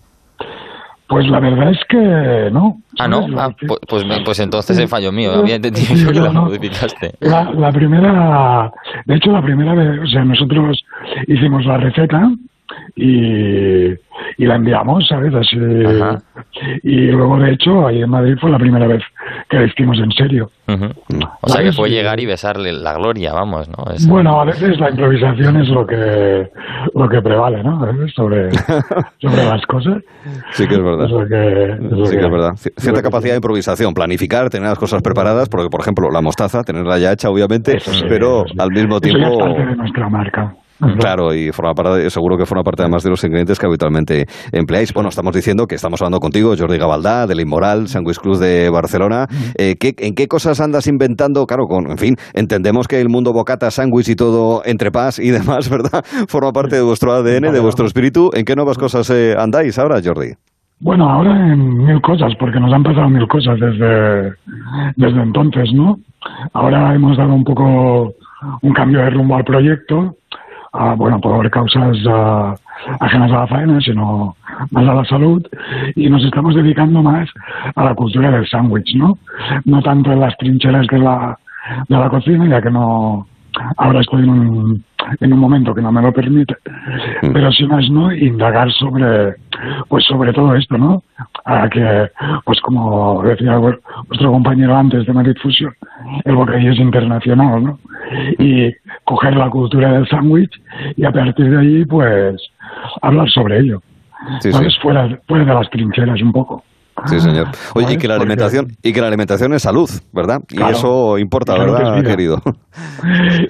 Pues 1.08 1.26
la 1.30 1.40
verdad 1.40 1.72
es 1.72 1.80
que 1.88 2.50
no. 2.52 2.80
Ah, 3.00 3.08
no. 3.08 3.28
Ah, 3.38 3.50
pu- 3.50 3.80
pues, 3.88 4.04
pues 4.26 4.40
entonces 4.40 4.78
es 4.78 4.90
fallo 4.90 5.12
mío. 5.12 5.32
Había 5.34 5.56
entendido 5.56 5.96
yo 5.96 6.12
que 6.12 6.20
la 6.20 6.32
modificaste. 6.32 7.14
La, 7.22 7.46
la 7.52 7.72
primera, 7.72 8.72
de 9.06 9.16
hecho 9.16 9.32
la 9.32 9.42
primera 9.42 9.74
vez, 9.74 10.02
o 10.04 10.08
sea, 10.08 10.26
nosotros 10.26 10.84
hicimos 11.28 11.66
la 11.66 11.78
receta 11.78 12.30
y, 12.96 13.88
y 14.38 14.46
la 14.46 14.56
enviamos, 14.56 15.08
¿sabes? 15.08 15.34
Así. 15.34 15.58
Y 16.84 17.08
luego, 17.12 17.38
de 17.38 17.52
hecho, 17.52 17.88
ahí 17.88 18.02
en 18.02 18.10
Madrid 18.10 18.36
fue 18.40 18.50
la 18.50 18.58
primera 18.58 18.88
vez 18.88 19.02
que 19.50 19.58
la 19.58 19.66
hicimos 19.66 19.98
en 20.00 20.12
serio. 20.12 20.52
O 21.42 21.48
sea 21.50 21.64
que 21.64 21.72
fue 21.72 21.90
llegar 21.90 22.20
y 22.20 22.26
besarle 22.26 22.74
la 22.74 22.94
gloria, 22.94 23.34
vamos, 23.34 23.70
¿no? 23.70 23.92
Es- 23.94 24.08
Bueno, 24.08 24.42
a 24.42 24.46
veces 24.46 24.80
la 24.80 24.90
improvisación 24.90 25.58
es 25.62 25.70
lo 25.70 25.86
que 25.86 26.50
lo 26.94 27.08
que 27.10 27.22
prevale, 27.22 27.64
¿no? 27.64 27.80
Sobre, 28.16 28.50
sobre 29.22 29.44
las 29.46 29.66
cosas. 29.66 30.02
Sí 30.52 30.68
que 30.68 30.76
es 30.76 30.84
verdad. 30.84 31.06
Es 31.06 31.12
lo 31.12 31.28
que, 31.28 31.64
es 31.74 31.80
lo 31.92 32.06
Sí 32.06 32.12
que 32.14 32.18
que- 32.20 32.26
es 32.26 32.32
verdad. 32.32 32.52
Cierta 32.78 33.02
capacidad 33.02 33.34
de 33.34 33.38
improvisación, 33.38 33.94
planificar, 33.94 34.50
tener 34.50 34.70
las 34.70 34.80
cosas 34.80 35.02
preparadas, 35.02 35.48
porque, 35.50 35.70
por 35.70 35.82
ejemplo, 35.82 36.10
la 36.12 36.22
mostaza, 36.22 36.64
tenerla 36.64 36.98
ya 36.98 37.14
hecha, 37.14 37.30
obviamente, 37.30 37.78
pero 38.10 38.46
al 38.58 38.72
mismo 38.72 38.98
Eso 38.98 39.08
ya 39.08 39.14
tiempo... 39.14 39.32
es 39.34 39.38
parte 39.40 39.66
de 39.66 39.76
nuestra 39.76 40.10
marca. 40.10 40.56
Claro, 41.00 41.34
y 41.34 41.52
forma 41.52 41.74
parte, 41.74 42.10
seguro 42.10 42.38
que 42.38 42.46
forma 42.46 42.64
parte 42.64 42.84
además 42.84 43.04
de 43.04 43.10
los 43.10 43.24
ingredientes 43.24 43.58
que 43.60 43.66
habitualmente 43.66 44.28
empleáis. 44.52 44.94
Bueno, 44.94 45.10
estamos 45.10 45.34
diciendo 45.34 45.66
que 45.68 45.76
estamos 45.76 46.02
hablando 46.02 46.20
contigo, 46.20 46.54
Jordi 46.58 46.78
Gabaldá, 46.78 47.26
del 47.26 47.40
Inmoral, 47.40 47.88
Sandwich 47.88 48.18
Cruz 48.20 48.40
de 48.40 48.70
Barcelona. 48.70 49.28
Eh, 49.58 49.76
¿qué- 49.80 49.96
¿En 49.98 50.14
qué 50.14 50.28
cosas 50.28 50.62
andas 50.62 50.86
inventando? 50.88 51.48
Claro, 51.48 51.68
con, 51.68 51.90
en 51.90 51.98
fin, 51.98 52.16
entendemos 52.34 52.88
que 52.88 53.02
el 53.02 53.10
mundo 53.10 53.34
bocata, 53.34 53.72
sándwich 53.72 54.10
y 54.10 54.16
todo 54.16 54.62
entre 54.66 54.92
paz 54.92 55.18
y 55.20 55.30
demás, 55.32 55.70
¿verdad? 55.70 56.04
Forma 56.28 56.54
parte 56.54 56.76
de 56.76 56.82
vuestro 56.84 57.12
ADN, 57.14 57.52
de 57.52 57.60
vuestro 57.60 57.86
espíritu. 57.88 58.30
¿En 58.34 58.46
qué 58.46 58.56
nuevas 58.56 58.78
cosas 58.78 59.10
eh, 59.10 59.36
andáis 59.38 59.80
ahora, 59.80 60.00
Jordi? 60.04 60.34
Bueno, 60.80 61.10
ahora 61.10 61.54
en 61.54 61.86
mil 61.86 62.00
cosas, 62.02 62.34
porque 62.40 62.60
nos 62.60 62.72
han 62.72 62.84
pasado 62.84 63.10
mil 63.10 63.28
cosas 63.28 63.60
desde, 63.60 64.34
desde 64.96 65.22
entonces, 65.24 65.72
¿no? 65.74 65.98
Ahora 66.54 66.94
hemos 66.94 67.18
dado 67.18 67.34
un 67.34 67.44
poco 67.44 68.14
un 68.62 68.74
cambio 68.74 69.00
de 69.00 69.10
rumbo 69.10 69.36
al 69.38 69.44
proyecto, 69.44 70.18
ah, 70.78 70.96
bueno, 70.96 71.20
por 71.20 71.50
causas 71.50 71.98
ah, 72.08 72.56
ajenas 73.00 73.32
a 73.32 73.40
la 73.40 73.48
faena, 73.48 73.80
sino 73.82 74.36
más 74.72 74.88
a 74.88 74.94
la 74.94 75.06
salud, 75.06 75.46
y 75.96 76.10
nos 76.10 76.24
estamos 76.24 76.56
dedicando 76.56 77.02
más 77.02 77.30
a 77.76 77.84
la 77.84 77.96
cultura 77.96 78.32
del 78.32 78.48
sándwich, 78.48 78.96
¿no? 78.96 79.18
No 79.66 79.82
tanto 79.82 80.12
en 80.12 80.20
las 80.20 80.38
trincheras 80.38 80.88
de 80.88 81.00
la 81.00 81.38
de 81.90 81.98
la 81.98 82.10
cocina, 82.10 82.48
ya 82.48 82.62
que 82.62 82.72
no, 82.72 83.28
ahora 83.78 84.02
estoy 84.02 84.24
en 84.24 84.30
un, 84.30 84.84
en 85.20 85.34
un 85.34 85.40
momento 85.40 85.74
que 85.74 85.82
no 85.82 85.92
me 85.92 86.02
lo 86.02 86.12
permite, 86.12 86.56
mm. 87.22 87.32
pero 87.32 87.52
si 87.52 87.66
más 87.66 87.90
no, 87.90 88.12
indagar 88.12 88.72
sobre, 88.72 89.36
pues 89.88 90.06
sobre 90.06 90.34
todo 90.34 90.56
esto, 90.56 90.78
¿no? 90.78 91.04
A 91.46 91.70
que, 91.70 92.10
pues 92.46 92.60
como 92.62 93.22
decía 93.24 93.58
vuestro 93.58 94.32
compañero 94.32 94.76
antes 94.76 95.06
de 95.06 95.14
Madrid 95.14 95.36
Fusion, 95.42 95.74
el 96.26 96.36
bocadillo 96.36 96.72
es 96.72 96.80
internacional, 96.80 97.64
¿no? 97.64 97.80
Y 98.40 98.74
coger 99.04 99.36
la 99.36 99.50
cultura 99.50 99.94
del 99.94 100.08
sándwich 100.08 100.62
y 100.96 101.06
a 101.06 101.12
partir 101.12 101.50
de 101.50 101.60
ahí, 101.60 101.86
pues, 101.86 102.42
hablar 103.02 103.30
sobre 103.30 103.60
ello. 103.60 103.82
Sí, 104.40 104.52
Fuera, 104.82 105.20
fuera 105.28 105.46
de 105.46 105.54
las 105.54 105.70
trincheras 105.70 106.22
un 106.22 106.32
poco. 106.32 106.64
Sí, 107.06 107.20
señor. 107.20 107.48
Oye, 107.76 107.94
y 107.94 107.98
que 107.98 108.08
la 108.08 108.16
alimentación 108.16 108.68
y 108.82 108.92
que 108.92 109.02
la 109.02 109.08
alimentación 109.08 109.54
es 109.54 109.62
salud, 109.62 109.90
¿verdad? 110.12 110.42
y 110.50 110.62
eso 110.62 111.18
importa, 111.18 111.58
¿verdad, 111.58 112.04
querido? 112.04 112.42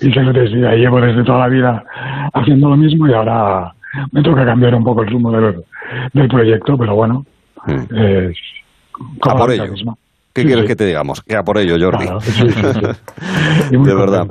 Y 0.01 0.11
se 0.11 0.21
lo 0.21 0.33
decía, 0.33 0.73
llevo 0.73 0.99
desde 0.99 1.23
toda 1.23 1.39
la 1.39 1.47
vida 1.47 1.83
haciendo 2.33 2.69
lo 2.69 2.77
mismo 2.77 3.07
y 3.07 3.13
ahora 3.13 3.73
me 4.11 4.21
toca 4.21 4.45
cambiar 4.45 4.75
un 4.75 4.83
poco 4.83 5.03
el 5.03 5.09
rumbo 5.09 5.31
del, 5.31 5.63
del 6.13 6.27
proyecto, 6.27 6.77
pero 6.77 6.95
bueno, 6.95 7.25
mm. 7.65 7.95
es 7.95 8.37
a 9.21 9.35
por 9.35 9.51
ello. 9.51 9.73
¿Qué 10.33 10.45
quieres 10.45 10.65
que 10.65 10.75
te 10.75 10.85
digamos? 10.85 11.21
Que 11.21 11.35
a 11.35 11.43
por 11.43 11.57
ello, 11.57 11.75
Jordi. 11.79 12.05
de 13.71 13.95
verdad. 13.95 14.27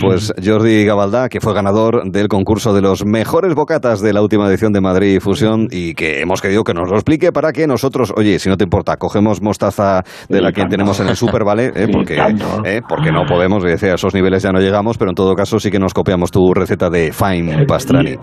Pues 0.00 0.34
Jordi 0.44 0.84
Gabaldá, 0.84 1.30
que 1.30 1.40
fue 1.40 1.54
ganador 1.54 2.10
del 2.10 2.28
concurso 2.28 2.74
de 2.74 2.82
los 2.82 3.06
mejores 3.06 3.54
bocatas 3.54 4.02
de 4.02 4.12
la 4.12 4.20
última 4.20 4.46
edición 4.46 4.72
de 4.72 4.82
Madrid 4.82 5.18
Fusión 5.18 5.68
y 5.70 5.94
que 5.94 6.20
hemos 6.20 6.42
querido 6.42 6.62
que 6.62 6.74
nos 6.74 6.90
lo 6.90 6.96
explique 6.96 7.32
para 7.32 7.52
que 7.52 7.66
nosotros, 7.66 8.12
oye, 8.14 8.38
si 8.38 8.50
no 8.50 8.56
te 8.58 8.64
importa, 8.64 8.96
cogemos 8.98 9.40
mostaza 9.40 10.02
de 10.28 10.42
la 10.42 10.52
que 10.52 10.66
tenemos 10.66 11.00
en 11.00 11.08
el 11.08 11.16
Super, 11.16 11.42
¿vale? 11.42 11.72
¿Eh? 11.74 11.88
Porque, 11.90 12.18
¿eh? 12.64 12.82
porque 12.86 13.10
no 13.10 13.24
podemos, 13.24 13.64
decía, 13.64 13.92
a 13.92 13.94
esos 13.94 14.14
niveles 14.14 14.42
ya 14.42 14.52
no 14.52 14.60
llegamos, 14.60 14.98
pero 14.98 15.10
en 15.10 15.14
todo 15.14 15.34
caso 15.34 15.58
sí 15.58 15.70
que 15.70 15.78
nos 15.78 15.94
copiamos 15.94 16.30
tu 16.30 16.52
receta 16.52 16.90
de 16.90 17.10
Fine 17.10 17.64
Pastrani. 17.66 18.16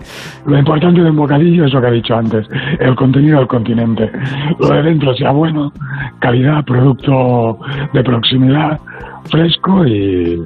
Lo 0.46 0.58
importante 0.58 1.00
de 1.00 1.10
un 1.10 1.16
bocadillo 1.16 1.64
es 1.64 1.72
lo 1.72 1.80
que 1.80 1.86
ha 1.88 1.90
dicho 1.90 2.14
antes, 2.14 2.46
el 2.78 2.94
contenido 2.94 3.38
del 3.38 3.48
continente. 3.48 4.10
Lo 4.60 4.68
de 4.68 4.82
dentro 4.82 5.14
sea 5.14 5.32
bueno, 5.32 5.72
calidad, 6.20 6.64
producto 6.64 7.58
de 7.92 8.02
proximidad, 8.04 8.78
fresco 9.30 9.86
y, 9.86 10.42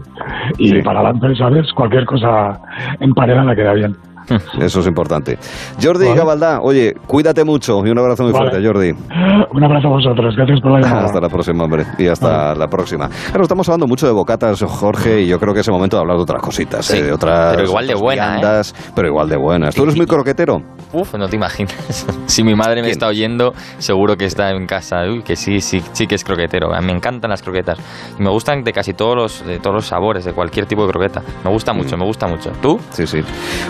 y 0.58 0.82
para 0.82 1.02
la 1.02 1.10
empresa, 1.10 1.48
¿ves? 1.48 1.72
Cualquier 1.72 2.04
cosa 2.04 2.60
emparedada 3.00 3.54
queda 3.54 3.72
bien. 3.74 3.96
Eso 4.60 4.80
es 4.80 4.86
importante. 4.86 5.38
Jordi 5.82 6.06
Gabaldá, 6.14 6.60
oye, 6.60 6.94
cuídate 7.06 7.44
mucho 7.44 7.80
y 7.84 7.90
un 7.90 7.98
abrazo 7.98 8.24
muy 8.24 8.32
fuerte, 8.32 8.64
Jordi. 8.64 8.92
Un 9.52 9.64
abrazo 9.64 9.88
a 9.88 9.90
vosotros, 9.90 10.36
gracias 10.36 10.60
por 10.60 10.72
la 10.72 10.80
llamada. 10.80 11.06
Hasta 11.06 11.20
la 11.20 11.28
próxima, 11.28 11.64
hombre, 11.64 11.84
y 11.98 12.06
hasta 12.06 12.54
la 12.54 12.68
próxima. 12.68 13.08
Claro, 13.08 13.42
estamos 13.42 13.68
hablando 13.68 13.88
mucho 13.88 14.06
de 14.06 14.12
bocatas, 14.12 14.62
Jorge, 14.62 15.22
y 15.22 15.26
yo 15.26 15.40
creo 15.40 15.52
que 15.52 15.60
es 15.60 15.68
el 15.68 15.74
momento 15.74 15.96
de 15.96 16.02
hablar 16.02 16.16
de 16.18 16.22
otras 16.22 16.40
cositas, 16.40 16.88
¿eh? 16.94 17.02
de 17.02 17.12
otras. 17.12 17.56
Pero 17.56 17.68
igual 17.68 17.86
de 17.86 17.94
buenas. 17.94 18.72
¿eh? 18.72 18.92
Pero 18.94 19.08
igual 19.08 19.28
de 19.28 19.36
buenas. 19.36 19.74
¿Tú 19.74 19.82
eres 19.82 19.96
muy 19.96 20.06
croquetero? 20.06 20.62
Uf, 20.92 21.14
no 21.14 21.28
te 21.28 21.36
imaginas. 21.36 22.06
si 22.26 22.42
mi 22.44 22.54
madre 22.54 22.82
me 22.82 22.90
está 22.90 23.06
oyendo, 23.08 23.52
seguro 23.78 24.16
que 24.16 24.26
está 24.26 24.50
en 24.50 24.66
casa. 24.66 25.02
Uy, 25.08 25.22
que 25.22 25.36
sí, 25.36 25.60
sí, 25.60 25.82
sí 25.92 26.06
que 26.06 26.14
es 26.14 26.24
croquetero. 26.24 26.68
Me 26.80 26.92
encantan 26.92 27.30
las 27.30 27.42
croquetas. 27.42 27.78
Me 28.18 28.30
gustan 28.30 28.62
de 28.62 28.72
casi 28.72 28.92
todos 28.94 29.16
los, 29.16 29.46
de 29.46 29.58
todos 29.58 29.74
los 29.74 29.86
sabores, 29.86 30.24
de 30.24 30.32
cualquier 30.32 30.66
tipo 30.66 30.86
de 30.86 30.92
croqueta. 30.92 31.22
Me 31.44 31.50
gusta 31.50 31.72
mucho, 31.72 31.96
mm. 31.96 32.00
me 32.00 32.06
gusta 32.06 32.26
mucho. 32.26 32.50
¿Tú? 32.62 32.78
Sí, 32.90 33.06
sí. 33.06 33.20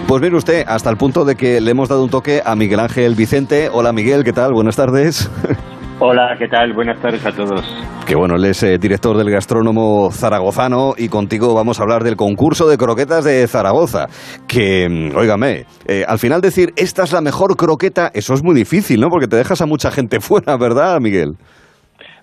Pues 0.07 0.23
mire 0.23 0.37
usted, 0.37 0.50
hasta 0.59 0.91
el 0.91 0.97
punto 0.97 1.25
de 1.25 1.37
que 1.37 1.61
le 1.61 1.71
hemos 1.71 1.89
dado 1.89 2.03
un 2.03 2.11
toque 2.11 2.41
a 2.45 2.57
Miguel 2.57 2.81
Ángel 2.81 3.15
Vicente. 3.15 3.69
Hola 3.73 3.93
Miguel, 3.93 4.25
¿qué 4.25 4.33
tal? 4.33 4.53
Buenas 4.53 4.77
tardes. 4.77 5.31
Hola, 6.01 6.35
¿qué 6.39 6.49
tal? 6.49 6.73
Buenas 6.73 7.01
tardes 7.01 7.25
a 7.27 7.31
todos. 7.31 7.63
Que 8.07 8.17
bueno, 8.17 8.37
él 8.37 8.45
es 8.47 8.63
eh, 8.63 8.79
director 8.79 9.17
del 9.17 9.31
gastrónomo 9.31 10.11
zaragozano 10.11 10.95
y 10.97 11.09
contigo 11.09 11.55
vamos 11.55 11.79
a 11.79 11.83
hablar 11.83 12.03
del 12.03 12.17
concurso 12.17 12.69
de 12.69 12.79
croquetas 12.79 13.25
de 13.25 13.47
Zaragoza. 13.47 14.07
Que, 14.49 14.89
mm, 14.89 15.17
óigame, 15.17 15.67
eh, 15.87 16.05
al 16.09 16.19
final 16.19 16.41
decir 16.41 16.71
esta 16.77 17.05
es 17.05 17.13
la 17.13 17.21
mejor 17.21 17.55
croqueta, 17.57 18.11
eso 18.15 18.35
es 18.35 18.43
muy 18.43 18.55
difícil, 18.55 19.01
¿no? 19.01 19.09
Porque 19.09 19.29
te 19.29 19.37
dejas 19.37 19.61
a 19.61 19.67
mucha 19.67 19.91
gente 19.91 20.21
fuera, 20.21 20.57
¿verdad, 20.57 20.99
Miguel? 21.01 21.35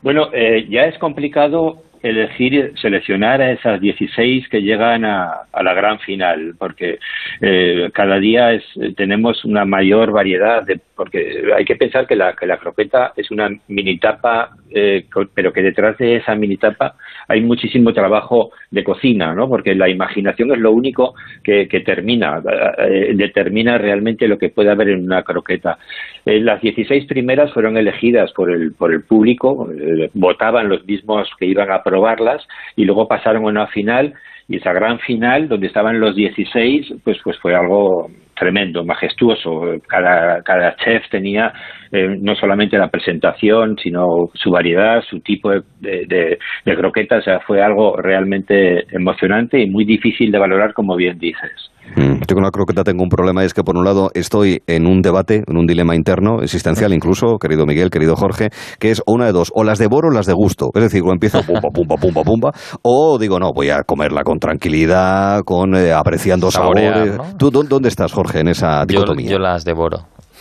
Bueno, 0.01 0.33
eh, 0.33 0.67
ya 0.69 0.81
es 0.81 0.97
complicado 0.99 1.83
elegir, 2.01 2.73
seleccionar 2.81 3.41
a 3.41 3.51
esas 3.51 3.79
16 3.81 4.47
que 4.49 4.61
llegan 4.61 5.05
a, 5.05 5.43
la 5.61 5.73
gran 5.73 5.99
final, 5.99 6.55
porque 6.57 6.99
eh, 7.41 7.89
cada 7.93 8.19
día 8.19 8.53
es, 8.53 8.63
tenemos 8.95 9.43
una 9.45 9.65
mayor 9.65 10.11
variedad, 10.11 10.63
de, 10.63 10.79
porque 10.95 11.51
hay 11.55 11.65
que 11.65 11.75
pensar 11.75 12.07
que 12.07 12.15
la, 12.15 12.33
que 12.33 12.45
la 12.45 12.57
croqueta 12.57 13.13
es 13.15 13.31
una 13.31 13.49
mini 13.67 13.97
tapa, 13.97 14.51
eh, 14.69 15.05
pero 15.33 15.53
que 15.53 15.61
detrás 15.61 15.97
de 15.97 16.17
esa 16.17 16.35
mini 16.35 16.57
tapa 16.57 16.95
hay 17.27 17.41
muchísimo 17.41 17.93
trabajo 17.93 18.51
de 18.71 18.83
cocina, 18.83 19.33
¿no? 19.33 19.47
porque 19.49 19.75
la 19.75 19.89
imaginación 19.89 20.51
es 20.51 20.59
lo 20.59 20.71
único 20.71 21.13
que, 21.43 21.67
que 21.67 21.81
termina, 21.81 22.41
eh, 22.79 23.13
determina 23.15 23.77
realmente 23.77 24.27
lo 24.27 24.37
que 24.37 24.49
puede 24.49 24.71
haber 24.71 24.89
en 24.89 25.03
una 25.03 25.23
croqueta. 25.23 25.77
las 26.25 26.61
16 26.61 27.05
primeras 27.05 27.51
fueron 27.53 27.77
elegidas 27.77 28.31
por 28.33 28.51
el, 28.51 28.73
por 28.73 28.93
el 28.93 29.03
público, 29.03 29.69
votaban 30.13 30.69
los 30.69 30.85
mismos 30.85 31.29
que 31.39 31.45
iban 31.45 31.71
a 31.71 31.83
probarlas 31.83 32.47
y 32.75 32.85
luego 32.85 33.07
pasaron 33.07 33.43
a 33.43 33.47
una 33.47 33.67
final 33.67 34.13
y 34.49 34.57
esa 34.57 34.71
gran 34.71 34.99
final 34.99 35.49
donde 35.49 35.67
estaban 35.67 35.99
los 35.99 36.15
16 36.15 36.93
pues 37.03 37.17
pues 37.23 37.37
fue 37.39 37.53
algo 37.53 38.09
tremendo, 38.37 38.85
majestuoso. 38.85 39.79
Cada, 39.87 40.41
cada 40.43 40.75
chef 40.77 41.03
tenía 41.09 41.53
eh, 41.91 42.17
no 42.19 42.35
solamente 42.35 42.77
la 42.77 42.89
presentación, 42.89 43.77
sino 43.81 44.29
su 44.33 44.51
variedad, 44.51 45.01
su 45.09 45.19
tipo 45.19 45.51
de, 45.51 45.61
de, 45.79 46.37
de 46.65 46.75
croquetas. 46.75 47.19
O 47.19 47.23
sea, 47.23 47.39
fue 47.39 47.61
algo 47.61 47.97
realmente 47.97 48.85
emocionante 48.95 49.61
y 49.61 49.69
muy 49.69 49.85
difícil 49.85 50.31
de 50.31 50.39
valorar, 50.39 50.73
como 50.73 50.95
bien 50.95 51.17
dices. 51.17 51.71
Mm. 51.95 52.21
Yo 52.27 52.35
con 52.35 52.43
la 52.43 52.51
croqueta 52.51 52.83
tengo 52.83 53.03
un 53.03 53.09
problema, 53.09 53.43
es 53.43 53.53
que 53.53 53.63
por 53.63 53.77
un 53.77 53.85
lado 53.85 54.09
estoy 54.13 54.61
en 54.67 54.87
un 54.87 55.01
debate, 55.01 55.43
en 55.47 55.57
un 55.57 55.65
dilema 55.65 55.95
interno, 55.95 56.41
existencial 56.41 56.93
incluso, 56.93 57.37
querido 57.37 57.65
Miguel, 57.65 57.89
querido 57.89 58.15
Jorge, 58.15 58.49
que 58.79 58.91
es 58.91 59.01
una 59.05 59.25
de 59.25 59.31
dos, 59.31 59.51
o 59.55 59.63
las 59.63 59.79
devoro 59.79 60.09
o 60.09 60.11
las 60.11 60.25
de 60.25 60.33
gusto. 60.33 60.69
Es 60.75 60.81
decir, 60.81 61.01
o 61.05 61.11
empiezo 61.11 61.41
pumba, 61.43 61.69
pumba, 61.73 61.95
pumba, 61.95 62.23
pumba, 62.23 62.51
o 62.81 63.17
digo, 63.17 63.39
no, 63.39 63.53
voy 63.53 63.69
a 63.69 63.83
comerla 63.83 64.23
con 64.23 64.39
tranquilidad, 64.39 65.41
con 65.45 65.75
eh, 65.75 65.93
apreciando 65.93 66.51
sabores. 66.51 67.17
¿Tú 67.37 67.51
dónde 67.51 67.87
estás, 67.87 68.11
Jorge, 68.11 68.41
en 68.41 68.49
esa 68.49 68.85
dicotomía? 68.85 69.31
Yo, 69.31 69.39
las 69.39 69.63
devoro. 69.63 69.99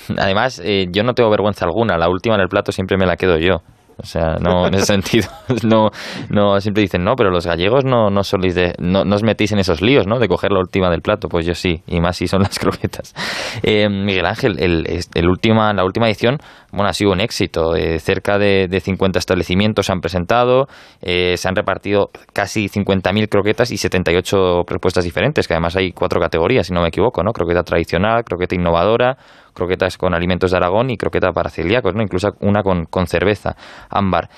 Además, 0.18 0.60
eh, 0.64 0.86
yo 0.90 1.02
no 1.02 1.14
tengo 1.14 1.30
vergüenza 1.30 1.64
alguna, 1.64 1.96
la 1.96 2.08
última 2.08 2.34
en 2.34 2.42
el 2.42 2.48
plato 2.48 2.72
siempre 2.72 2.96
me 2.96 3.06
la 3.06 3.16
quedo 3.16 3.38
yo. 3.38 3.62
O 3.98 4.04
sea, 4.04 4.36
no 4.40 4.66
en 4.66 4.74
ese 4.74 4.84
sentido, 4.92 5.28
no, 5.64 5.88
no 6.28 6.60
siempre 6.60 6.82
dicen, 6.82 7.02
no, 7.02 7.14
pero 7.16 7.30
los 7.30 7.46
gallegos 7.46 7.84
no, 7.84 8.10
no 8.10 8.20
de, 8.20 8.74
no, 8.78 9.02
os 9.02 9.22
metéis 9.22 9.52
en 9.52 9.58
esos 9.58 9.80
líos, 9.80 10.06
¿no? 10.06 10.18
De 10.18 10.28
coger 10.28 10.52
la 10.52 10.58
última 10.60 10.90
del 10.90 11.00
plato, 11.00 11.28
pues 11.28 11.46
yo 11.46 11.54
sí, 11.54 11.82
y 11.86 12.00
más 12.00 12.16
si 12.18 12.26
son 12.26 12.42
las 12.42 12.58
croquetas. 12.58 13.14
Eh, 13.62 13.88
Miguel 13.88 14.26
Ángel, 14.26 14.56
el, 14.58 14.86
el 15.14 15.28
última, 15.28 15.72
la 15.72 15.84
última 15.84 16.06
edición, 16.08 16.38
bueno, 16.76 16.90
ha 16.90 16.92
sido 16.92 17.10
un 17.10 17.20
éxito. 17.20 17.74
Eh, 17.74 17.98
cerca 17.98 18.38
de, 18.38 18.68
de, 18.68 18.80
50 18.80 19.18
establecimientos 19.18 19.86
se 19.86 19.92
han 19.92 20.00
presentado, 20.00 20.66
eh, 21.00 21.36
se 21.38 21.48
han 21.48 21.56
repartido 21.56 22.10
casi 22.34 22.68
50.000 22.68 23.28
croquetas 23.30 23.70
y 23.70 23.78
78 23.78 24.64
propuestas 24.66 25.04
diferentes, 25.04 25.48
que 25.48 25.54
además 25.54 25.74
hay 25.76 25.92
cuatro 25.92 26.20
categorías, 26.20 26.66
si 26.66 26.74
no 26.74 26.82
me 26.82 26.88
equivoco, 26.88 27.22
¿no? 27.22 27.32
Croqueta 27.32 27.62
tradicional, 27.62 28.24
croqueta 28.24 28.54
innovadora, 28.54 29.16
croquetas 29.54 29.96
con 29.96 30.14
alimentos 30.14 30.50
de 30.50 30.58
Aragón 30.58 30.90
y 30.90 30.98
croqueta 30.98 31.32
para 31.32 31.48
celíacos, 31.48 31.94
¿no? 31.94 32.02
incluso 32.02 32.28
una 32.40 32.62
con, 32.62 32.84
con 32.84 33.06
cerveza, 33.06 33.56
ámbar. 33.88 34.28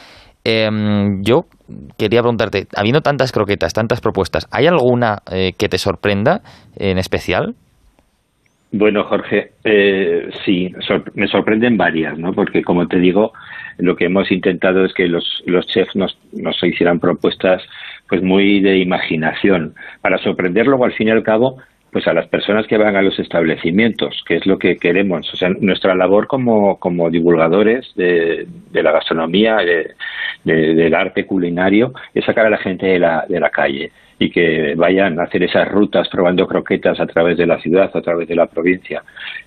Em, 0.44 1.20
yo 1.22 1.46
quería 1.98 2.20
preguntarte, 2.20 2.68
habiendo 2.76 3.00
tantas 3.00 3.32
croquetas, 3.32 3.72
tantas 3.72 4.00
propuestas, 4.00 4.46
¿hay 4.52 4.68
alguna 4.68 5.18
eh, 5.30 5.52
que 5.58 5.68
te 5.68 5.76
sorprenda 5.76 6.42
en 6.76 6.98
especial? 6.98 7.56
Bueno, 8.70 9.04
Jorge, 9.04 9.52
eh, 9.64 10.28
sí, 10.44 10.70
me 11.14 11.26
sorprenden 11.26 11.78
varias, 11.78 12.18
¿no? 12.18 12.34
Porque, 12.34 12.62
como 12.62 12.86
te 12.86 12.98
digo, 12.98 13.32
lo 13.78 13.96
que 13.96 14.04
hemos 14.06 14.30
intentado 14.30 14.84
es 14.84 14.92
que 14.92 15.06
los, 15.06 15.42
los 15.46 15.66
chefs 15.68 15.96
nos, 15.96 16.18
nos 16.32 16.62
hicieran 16.62 17.00
propuestas 17.00 17.62
pues 18.08 18.22
muy 18.22 18.60
de 18.60 18.78
imaginación, 18.78 19.74
para 20.02 20.18
sorprender 20.18 20.66
luego, 20.66 20.84
al 20.84 20.92
fin 20.92 21.08
y 21.08 21.10
al 21.12 21.22
cabo, 21.22 21.58
pues 21.92 22.06
a 22.06 22.12
las 22.12 22.26
personas 22.28 22.66
que 22.66 22.76
van 22.76 22.96
a 22.96 23.02
los 23.02 23.18
establecimientos, 23.18 24.22
que 24.26 24.36
es 24.36 24.46
lo 24.46 24.58
que 24.58 24.76
queremos. 24.76 25.32
O 25.32 25.36
sea, 25.36 25.48
nuestra 25.60 25.94
labor 25.94 26.26
como, 26.26 26.78
como 26.78 27.08
divulgadores 27.10 27.90
de, 27.96 28.46
de 28.70 28.82
la 28.82 28.92
gastronomía, 28.92 29.56
de, 29.56 29.94
del 30.44 30.94
arte 30.94 31.24
culinario, 31.24 31.92
es 32.12 32.24
sacar 32.26 32.46
a 32.46 32.50
la 32.50 32.58
gente 32.58 32.86
de 32.86 32.98
la, 32.98 33.24
de 33.26 33.40
la 33.40 33.50
calle 33.50 33.92
y 34.18 34.30
que 34.30 34.74
vayan 34.76 35.20
a 35.20 35.24
hacer 35.24 35.42
esas 35.44 35.68
rutas 35.68 36.08
probando 36.08 36.46
croquetas 36.46 36.98
a 36.98 37.06
través 37.06 37.38
de 37.38 37.46
la 37.46 37.60
ciudad, 37.60 37.90
a 37.94 38.02
través 38.02 38.26
de 38.26 38.34
la 38.34 38.46
provincia. 38.46 39.02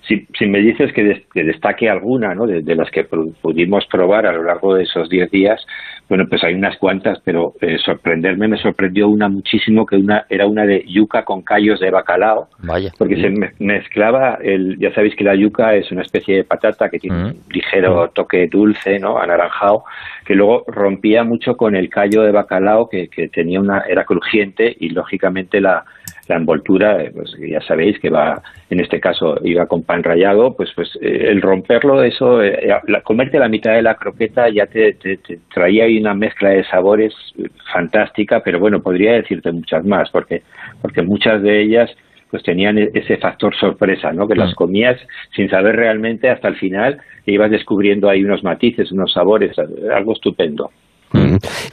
Si, 0.06 0.26
si 0.38 0.46
me 0.46 0.60
dices 0.60 0.92
que, 0.92 1.24
destaque 1.34 1.90
alguna 1.90 2.34
¿no? 2.34 2.46
de, 2.46 2.62
las 2.74 2.90
que 2.90 3.04
pudimos 3.04 3.86
probar 3.86 4.26
a 4.26 4.32
lo 4.32 4.42
largo 4.44 4.74
de 4.74 4.84
esos 4.84 5.10
10 5.10 5.30
días, 5.30 5.66
Bueno, 6.12 6.26
pues 6.28 6.44
hay 6.44 6.52
unas 6.52 6.76
cuantas, 6.76 7.20
pero 7.24 7.54
eh, 7.62 7.78
sorprenderme 7.78 8.46
me 8.46 8.58
sorprendió 8.58 9.08
una 9.08 9.30
muchísimo, 9.30 9.86
que 9.86 9.96
una 9.96 10.26
era 10.28 10.46
una 10.46 10.66
de 10.66 10.84
yuca 10.86 11.24
con 11.24 11.40
callos 11.40 11.80
de 11.80 11.90
bacalao, 11.90 12.48
Vaya. 12.58 12.92
porque 12.98 13.16
se 13.16 13.30
me- 13.30 13.52
mezclaba, 13.58 14.38
el, 14.42 14.76
ya 14.78 14.92
sabéis 14.92 15.16
que 15.16 15.24
la 15.24 15.34
yuca 15.34 15.74
es 15.74 15.90
una 15.90 16.02
especie 16.02 16.36
de 16.36 16.44
patata 16.44 16.90
que 16.90 16.98
tiene 16.98 17.16
un 17.24 17.40
ligero 17.48 18.10
toque 18.10 18.46
dulce, 18.46 18.98
¿no? 18.98 19.16
anaranjado, 19.16 19.84
que 20.26 20.34
luego 20.34 20.64
rompía 20.66 21.24
mucho 21.24 21.56
con 21.56 21.74
el 21.74 21.88
callo 21.88 22.20
de 22.24 22.30
bacalao, 22.32 22.90
que, 22.90 23.08
que 23.08 23.28
tenía 23.28 23.58
una, 23.58 23.80
era 23.88 24.04
crujiente 24.04 24.76
y 24.80 24.90
lógicamente 24.90 25.62
la, 25.62 25.82
la 26.28 26.36
envoltura, 26.36 27.02
eh, 27.02 27.10
pues 27.14 27.36
ya 27.38 27.60
sabéis 27.62 27.98
que 27.98 28.08
va, 28.10 28.40
en 28.70 28.80
este 28.80 29.00
caso 29.00 29.38
iba 29.44 29.66
con 29.66 29.82
pan 29.82 30.02
rallado, 30.02 30.54
pues 30.56 30.70
pues 30.74 30.96
eh, 31.02 31.26
el 31.30 31.42
romperlo, 31.42 32.02
eso, 32.02 32.42
eh, 32.42 32.68
la- 32.86 33.00
comerte 33.02 33.38
la 33.38 33.48
mitad 33.48 33.72
de 33.74 33.82
la 33.82 33.96
croqueta 33.96 34.48
ya 34.48 34.66
te, 34.66 34.92
te- 34.94 35.16
te 35.18 35.38
traía 35.52 35.84
ahí 35.84 35.98
una 35.98 36.14
mezcla 36.14 36.50
de 36.50 36.64
sabores 36.64 37.12
eh, 37.38 37.48
fantástica, 37.72 38.40
pero 38.44 38.60
bueno, 38.60 38.80
podría 38.82 39.12
decirte 39.12 39.50
muchas 39.52 39.84
más, 39.84 40.10
porque, 40.10 40.42
porque 40.80 41.02
muchas 41.02 41.42
de 41.42 41.60
ellas 41.62 41.90
pues 42.30 42.42
tenían 42.44 42.78
e- 42.78 42.90
ese 42.94 43.18
factor 43.18 43.54
sorpresa, 43.54 44.12
¿no? 44.12 44.26
Que 44.26 44.34
las 44.36 44.54
comías 44.54 44.98
sin 45.36 45.50
saber 45.50 45.76
realmente 45.76 46.30
hasta 46.30 46.48
el 46.48 46.56
final 46.56 46.98
e 47.26 47.32
ibas 47.32 47.50
descubriendo 47.50 48.08
ahí 48.08 48.24
unos 48.24 48.42
matices, 48.42 48.90
unos 48.92 49.12
sabores, 49.12 49.54
algo 49.94 50.12
estupendo. 50.14 50.70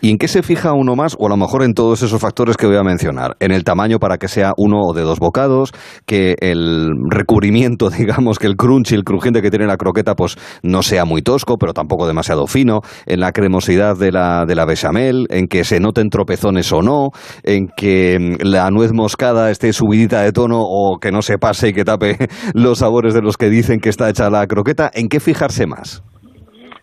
¿Y 0.01 0.11
en 0.11 0.17
qué 0.17 0.27
se 0.27 0.43
fija 0.43 0.73
uno 0.73 0.95
más? 0.95 1.15
O 1.19 1.27
a 1.27 1.29
lo 1.29 1.37
mejor 1.37 1.63
en 1.63 1.73
todos 1.73 2.01
esos 2.01 2.19
factores 2.19 2.57
que 2.57 2.67
voy 2.67 2.77
a 2.77 2.83
mencionar. 2.83 3.35
En 3.39 3.51
el 3.51 3.63
tamaño 3.63 3.99
para 3.99 4.17
que 4.17 4.27
sea 4.27 4.53
uno 4.57 4.81
o 4.81 4.93
de 4.93 5.01
dos 5.01 5.19
bocados, 5.19 5.71
que 6.05 6.35
el 6.39 6.91
recubrimiento, 7.09 7.89
digamos, 7.97 8.39
que 8.39 8.47
el 8.47 8.55
crunch 8.55 8.91
y 8.91 8.95
el 8.95 9.03
crujiente 9.03 9.41
que 9.41 9.49
tiene 9.49 9.65
la 9.65 9.77
croqueta, 9.77 10.15
pues 10.15 10.37
no 10.63 10.81
sea 10.81 11.05
muy 11.05 11.21
tosco, 11.21 11.57
pero 11.57 11.73
tampoco 11.73 12.07
demasiado 12.07 12.47
fino. 12.47 12.81
En 13.05 13.19
la 13.19 13.31
cremosidad 13.31 13.97
de 13.97 14.11
la, 14.11 14.45
de 14.45 14.55
la 14.55 14.65
bechamel, 14.65 15.27
en 15.29 15.47
que 15.47 15.63
se 15.63 15.79
noten 15.79 16.09
tropezones 16.09 16.71
o 16.71 16.81
no, 16.81 17.09
en 17.43 17.67
que 17.75 18.17
mm, 18.19 18.45
la 18.45 18.69
nuez 18.71 18.93
moscada 18.93 19.51
esté 19.51 19.73
subidita 19.73 20.21
de 20.21 20.31
tono 20.31 20.59
o 20.61 20.97
que 20.99 21.11
no 21.11 21.21
se 21.21 21.37
pase 21.37 21.69
y 21.69 21.73
que 21.73 21.85
tape 21.85 22.17
los 22.53 22.79
sabores 22.79 23.13
de 23.13 23.21
los 23.21 23.37
que 23.37 23.49
dicen 23.49 23.79
que 23.79 23.89
está 23.89 24.09
hecha 24.09 24.29
la 24.29 24.47
croqueta. 24.47 24.89
¿En 24.93 25.09
qué 25.09 25.19
fijarse 25.19 25.65
más? 25.67 26.03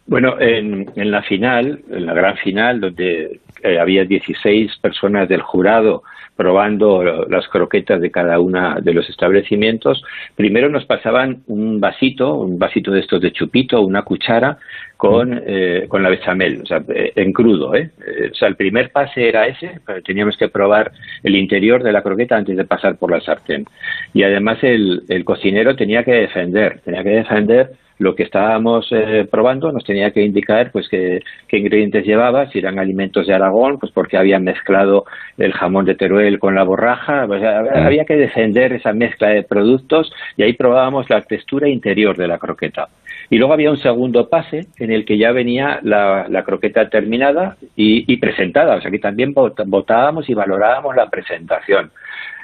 Bueno, 0.07 0.41
en, 0.41 0.87
en 0.95 1.11
la 1.11 1.23
final, 1.23 1.81
en 1.91 2.07
la 2.07 2.15
gran 2.15 2.37
final, 2.37 2.81
donde 2.81 3.41
eh, 3.63 3.79
había 3.81 4.05
16 4.05 4.77
personas 4.77 5.29
del 5.29 5.43
jurado 5.43 6.05
probando 6.37 7.03
las 7.03 7.49
croquetas 7.49 8.01
de 8.01 8.11
cada 8.11 8.39
una 8.39 8.79
de 8.81 8.93
los 8.93 9.09
establecimientos, 9.09 10.05
primero 10.37 10.69
nos 10.69 10.85
pasaban 10.85 11.43
un 11.47 11.81
vasito, 11.81 12.35
un 12.35 12.59
vasito 12.59 12.93
de 12.93 13.01
estos 13.01 13.23
de 13.23 13.33
chupito, 13.33 13.81
una 13.81 14.03
cuchara 14.03 14.59
con, 14.97 15.43
eh, 15.47 15.85
con 15.89 16.03
la 16.03 16.09
bechamel, 16.09 16.63
o 16.63 16.67
sea, 16.67 16.83
eh, 16.89 17.13
en 17.17 17.33
crudo. 17.33 17.75
¿eh? 17.75 17.91
Eh, 18.07 18.31
O 18.33 18.35
sea, 18.35 18.49
el 18.49 18.57
primer 18.57 18.91
pase 18.91 19.29
era 19.29 19.47
ese, 19.47 19.81
pero 19.87 20.03
teníamos 20.03 20.37
que 20.37 20.49
probar 20.49 20.91
el 21.23 21.37
interior 21.37 21.83
de 21.83 21.93
la 21.93 22.03
croqueta 22.03 22.37
antes 22.37 22.57
de 22.57 22.65
pasar 22.65 22.97
por 22.97 23.11
la 23.11 23.21
sartén. 23.21 23.65
Y 24.15 24.23
además 24.23 24.59
el, 24.63 25.03
el 25.09 25.25
cocinero 25.25 25.77
tenía 25.77 26.03
que 26.03 26.13
defender, 26.13 26.81
tenía 26.85 27.03
que 27.03 27.11
defender 27.11 27.71
lo 27.99 28.15
que 28.15 28.25
estábamos 28.25 28.89
eh, 28.91 29.27
probando 29.31 29.73
nos 29.73 29.83
tenía 29.83 30.11
que 30.11 30.21
indicar 30.23 30.71
pues 30.71 30.87
qué 30.91 31.23
ingredientes 31.51 32.05
llevaba, 32.05 32.47
si 32.51 32.59
eran 32.59 32.79
alimentos 32.79 33.27
de 33.27 33.33
Aragón, 33.33 33.79
pues 33.79 33.91
porque 33.91 34.19
habían 34.19 34.45
mezclado 34.45 35.07
el 35.39 35.53
jamón 35.55 35.87
de 35.87 35.95
Teruel 35.95 36.39
con 36.39 36.55
la 36.55 36.63
borraja, 36.65 37.25
pues, 37.27 37.43
ha- 37.43 37.87
había 37.87 38.05
que 38.05 38.17
defender 38.17 38.75
esa 38.75 38.93
mezcla 38.93 39.29
de 39.31 39.45
productos 39.45 40.13
y 40.37 40.43
ahí 40.43 40.53
probábamos 40.53 41.09
la 41.09 41.23
textura 41.23 41.71
interior 41.71 42.19
de 42.19 42.29
la 42.29 42.37
croqueta. 42.39 42.89
Y 43.31 43.39
luego 43.39 43.55
había 43.55 43.71
un 43.71 43.77
segundo 43.79 44.29
pase 44.29 44.67
en 44.79 44.93
el 44.93 45.05
que 45.05 45.19
ya 45.19 45.33
venía 45.33 45.81
la, 45.83 46.27
la 46.29 46.45
croqueta 46.45 46.89
terminada 46.89 47.57
y, 47.75 48.13
y 48.13 48.17
presentada, 48.19 48.77
o 48.77 48.81
sea 48.81 48.91
que 48.91 48.99
también 48.99 49.35
vot- 49.35 49.63
votábamos 49.67 50.29
y 50.29 50.35
valorábamos 50.35 50.95
la 50.95 51.11
presentación. 51.11 51.91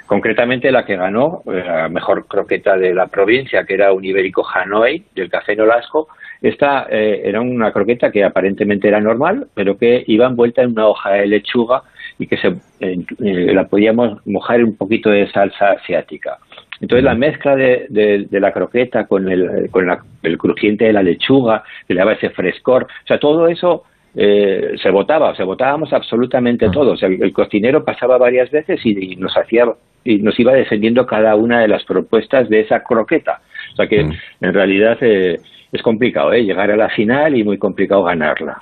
Concretamente 0.06 0.70
la 0.72 0.84
que 0.84 0.96
ganó, 0.96 1.42
eh, 1.46 1.62
la 1.64 1.88
mejor 1.88 2.26
croqueta 2.26 2.76
de 2.76 2.92
la 2.92 3.06
provincia, 3.06 3.64
que 3.64 3.74
era 3.74 3.92
un 3.92 4.04
ibérico 4.04 4.44
Hanoi 4.46 5.04
del 5.14 5.30
Café 5.30 5.56
Nolasco, 5.56 6.08
esta 6.42 6.86
eh, 6.90 7.22
era 7.24 7.40
una 7.40 7.72
croqueta 7.72 8.10
que 8.10 8.24
aparentemente 8.24 8.88
era 8.88 9.00
normal, 9.00 9.46
pero 9.54 9.78
que 9.78 10.02
iba 10.08 10.26
envuelta 10.26 10.62
en 10.62 10.72
una 10.72 10.88
hoja 10.88 11.12
de 11.12 11.28
lechuga 11.28 11.82
y 12.18 12.26
que 12.26 12.36
se, 12.36 12.48
eh, 12.80 13.54
la 13.54 13.68
podíamos 13.68 14.18
mojar 14.26 14.58
en 14.58 14.66
un 14.66 14.76
poquito 14.76 15.08
de 15.08 15.30
salsa 15.30 15.70
asiática. 15.70 16.38
Entonces 16.82 17.04
la 17.04 17.14
mezcla 17.14 17.56
de, 17.56 17.86
de- 17.88 18.26
de 18.28 18.40
la 18.40 18.52
croqueta 18.52 19.06
con, 19.06 19.30
el, 19.30 19.70
con 19.70 19.86
la- 19.86 20.02
el 20.22 20.36
crujiente 20.36 20.84
de 20.84 20.92
la 20.92 21.02
lechuga, 21.02 21.62
que 21.88 21.94
le 21.94 22.00
daba 22.00 22.12
ese 22.12 22.28
frescor, 22.30 22.82
o 22.84 23.06
sea, 23.06 23.18
todo 23.18 23.48
eso 23.48 23.84
eh, 24.14 24.74
se 24.82 24.90
votaba, 24.90 25.30
o 25.30 25.34
sea, 25.34 25.46
votábamos 25.46 25.90
absolutamente 25.94 26.68
todo. 26.68 26.92
O 26.92 26.96
sea, 26.98 27.08
el, 27.08 27.22
el 27.22 27.32
cocinero 27.32 27.82
pasaba 27.84 28.18
varias 28.18 28.50
veces 28.50 28.78
y, 28.84 29.12
y 29.12 29.16
nos 29.16 29.34
hacía 29.36 29.64
y 30.04 30.18
nos 30.18 30.38
iba 30.38 30.52
defendiendo 30.52 31.06
cada 31.06 31.36
una 31.36 31.60
de 31.60 31.68
las 31.68 31.84
propuestas 31.84 32.48
de 32.48 32.60
esa 32.60 32.82
croqueta. 32.82 33.40
O 33.72 33.76
sea 33.76 33.86
que 33.86 34.00
en 34.40 34.52
realidad 34.52 34.98
eh, 35.00 35.38
es 35.70 35.80
complicado 35.82 36.32
¿eh? 36.32 36.44
llegar 36.44 36.70
a 36.72 36.76
la 36.76 36.90
final 36.90 37.36
y 37.38 37.44
muy 37.44 37.56
complicado 37.56 38.02
ganarla. 38.02 38.60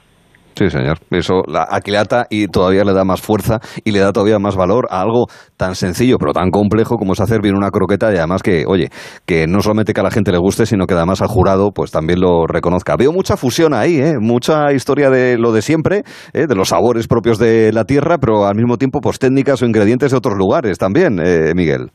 Sí, 0.60 0.68
señor. 0.68 0.98
Eso 1.10 1.40
la 1.46 1.66
aquilata 1.70 2.26
y 2.28 2.46
todavía 2.48 2.84
le 2.84 2.92
da 2.92 3.02
más 3.02 3.22
fuerza 3.22 3.60
y 3.82 3.92
le 3.92 4.00
da 4.00 4.12
todavía 4.12 4.38
más 4.38 4.56
valor 4.56 4.88
a 4.90 5.00
algo 5.00 5.24
tan 5.56 5.74
sencillo 5.74 6.18
pero 6.18 6.34
tan 6.34 6.50
complejo 6.50 6.98
como 6.98 7.14
es 7.14 7.20
hacer 7.20 7.40
bien 7.40 7.56
una 7.56 7.70
croqueta 7.70 8.12
y 8.12 8.18
además 8.18 8.42
que, 8.42 8.64
oye, 8.66 8.90
que 9.24 9.46
no 9.46 9.62
solamente 9.62 9.94
que 9.94 10.00
a 10.00 10.02
la 10.02 10.10
gente 10.10 10.32
le 10.32 10.36
guste, 10.36 10.66
sino 10.66 10.84
que 10.84 10.92
además 10.92 11.22
al 11.22 11.28
jurado 11.28 11.70
pues 11.70 11.90
también 11.90 12.20
lo 12.20 12.46
reconozca. 12.46 12.96
Veo 12.98 13.10
mucha 13.10 13.38
fusión 13.38 13.72
ahí, 13.72 14.02
¿eh? 14.02 14.18
mucha 14.20 14.70
historia 14.74 15.08
de 15.08 15.38
lo 15.38 15.52
de 15.52 15.62
siempre, 15.62 16.02
¿eh? 16.34 16.46
de 16.46 16.54
los 16.54 16.68
sabores 16.68 17.08
propios 17.08 17.38
de 17.38 17.72
la 17.72 17.84
tierra, 17.84 18.18
pero 18.18 18.44
al 18.44 18.54
mismo 18.54 18.76
tiempo 18.76 19.00
pues 19.00 19.18
técnicas 19.18 19.62
o 19.62 19.64
ingredientes 19.64 20.10
de 20.10 20.18
otros 20.18 20.36
lugares 20.36 20.76
también, 20.76 21.20
eh, 21.24 21.54
Miguel. 21.54 21.90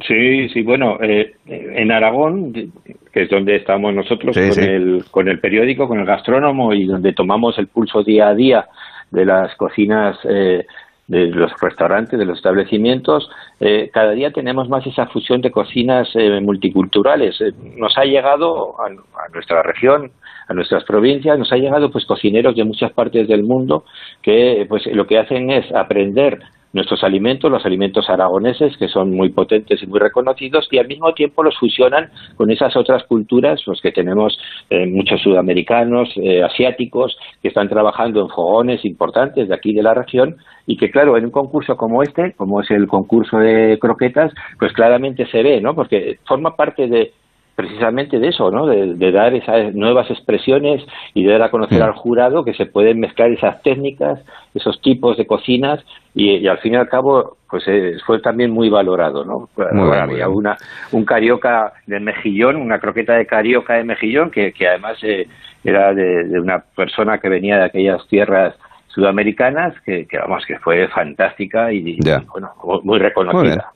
Sí, 0.00 0.48
sí, 0.50 0.62
bueno, 0.62 0.98
eh, 1.00 1.36
en 1.46 1.90
Aragón, 1.90 2.52
que 2.52 3.22
es 3.22 3.30
donde 3.30 3.56
estamos 3.56 3.94
nosotros 3.94 4.34
Sí, 4.36 4.42
con, 4.42 4.52
sí. 4.52 4.60
El, 4.60 5.04
con 5.10 5.28
el 5.28 5.40
periódico, 5.40 5.88
con 5.88 5.98
el 5.98 6.04
gastrónomo 6.06 6.74
y 6.74 6.84
donde 6.84 7.14
tomamos 7.14 7.58
el 7.58 7.68
pulso 7.68 8.02
día 8.02 8.28
a 8.28 8.34
día 8.34 8.66
de 9.10 9.24
las 9.24 9.54
cocinas 9.56 10.18
eh, 10.24 10.66
de 11.08 11.26
los 11.28 11.52
restaurantes, 11.60 12.18
de 12.18 12.24
los 12.24 12.36
establecimientos, 12.38 13.30
eh, 13.60 13.90
cada 13.92 14.10
día 14.10 14.32
tenemos 14.32 14.68
más 14.68 14.86
esa 14.86 15.06
fusión 15.06 15.40
de 15.40 15.50
cocinas 15.52 16.08
eh, 16.14 16.40
multiculturales. 16.40 17.40
Eh, 17.40 17.52
nos 17.76 17.96
ha 17.96 18.04
llegado 18.04 18.74
a, 18.80 18.86
a 18.86 19.28
nuestra 19.32 19.62
región, 19.62 20.10
a 20.48 20.54
nuestras 20.54 20.84
provincias, 20.84 21.38
nos 21.38 21.52
ha 21.52 21.56
llegado 21.56 21.90
pues 21.90 22.04
cocineros 22.04 22.56
de 22.56 22.64
muchas 22.64 22.92
partes 22.92 23.28
del 23.28 23.44
mundo 23.44 23.84
que 24.20 24.66
pues 24.68 24.84
lo 24.86 25.06
que 25.06 25.18
hacen 25.18 25.50
es 25.50 25.72
aprender 25.72 26.40
nuestros 26.76 27.02
alimentos, 27.02 27.50
los 27.50 27.64
alimentos 27.64 28.08
aragoneses, 28.08 28.76
que 28.76 28.86
son 28.86 29.10
muy 29.10 29.30
potentes 29.30 29.82
y 29.82 29.86
muy 29.86 29.98
reconocidos, 29.98 30.68
y 30.70 30.78
al 30.78 30.86
mismo 30.86 31.12
tiempo 31.14 31.42
los 31.42 31.56
fusionan 31.58 32.10
con 32.36 32.50
esas 32.50 32.76
otras 32.76 33.02
culturas, 33.04 33.62
pues 33.64 33.80
que 33.80 33.92
tenemos 33.92 34.38
eh, 34.68 34.86
muchos 34.86 35.22
sudamericanos, 35.22 36.10
eh, 36.16 36.42
asiáticos, 36.42 37.16
que 37.42 37.48
están 37.48 37.68
trabajando 37.68 38.20
en 38.20 38.28
fogones 38.28 38.84
importantes 38.84 39.48
de 39.48 39.54
aquí 39.54 39.72
de 39.72 39.82
la 39.82 39.94
región, 39.94 40.36
y 40.66 40.76
que 40.76 40.90
claro, 40.90 41.16
en 41.16 41.24
un 41.24 41.30
concurso 41.30 41.76
como 41.76 42.02
este, 42.02 42.34
como 42.34 42.60
es 42.60 42.70
el 42.70 42.86
concurso 42.86 43.38
de 43.38 43.78
croquetas, 43.80 44.32
pues 44.58 44.72
claramente 44.72 45.26
se 45.26 45.42
ve, 45.42 45.60
¿no? 45.60 45.74
Porque 45.74 46.18
forma 46.26 46.56
parte 46.56 46.88
de 46.88 47.12
precisamente 47.56 48.18
de 48.18 48.28
eso, 48.28 48.50
¿no? 48.50 48.66
De, 48.66 48.94
de 48.94 49.10
dar 49.10 49.34
esas 49.34 49.74
nuevas 49.74 50.10
expresiones 50.10 50.84
y 51.14 51.24
de 51.24 51.32
dar 51.32 51.42
a 51.42 51.50
conocer 51.50 51.82
al 51.82 51.94
jurado 51.94 52.44
que 52.44 52.52
se 52.52 52.66
pueden 52.66 53.00
mezclar 53.00 53.30
esas 53.32 53.62
técnicas, 53.62 54.20
esos 54.54 54.80
tipos 54.82 55.16
de 55.16 55.26
cocinas 55.26 55.82
y, 56.14 56.36
y 56.36 56.46
al 56.46 56.58
fin 56.58 56.74
y 56.74 56.76
al 56.76 56.88
cabo, 56.88 57.38
pues 57.50 57.64
eh, 57.66 57.96
fue 58.04 58.20
también 58.20 58.50
muy 58.50 58.68
valorado, 58.68 59.24
¿no? 59.24 59.48
Muy 59.72 59.96
Había 59.96 60.28
una 60.28 60.56
un 60.92 61.06
carioca 61.06 61.72
de 61.86 61.98
mejillón, 61.98 62.56
una 62.56 62.78
croqueta 62.78 63.14
de 63.14 63.26
carioca 63.26 63.74
de 63.74 63.84
mejillón 63.84 64.30
que, 64.30 64.52
que 64.52 64.68
además 64.68 64.98
eh, 65.02 65.26
era 65.64 65.94
de, 65.94 66.24
de 66.24 66.38
una 66.38 66.62
persona 66.76 67.18
que 67.18 67.30
venía 67.30 67.56
de 67.56 67.64
aquellas 67.64 68.06
tierras 68.08 68.54
sudamericanas 68.88 69.74
que, 69.80 70.06
que 70.06 70.18
vamos 70.18 70.44
que 70.46 70.58
fue 70.58 70.88
fantástica 70.88 71.72
y, 71.72 71.98
y, 71.98 72.00
bueno 72.30 72.52
muy 72.82 72.98
reconocida. 72.98 73.72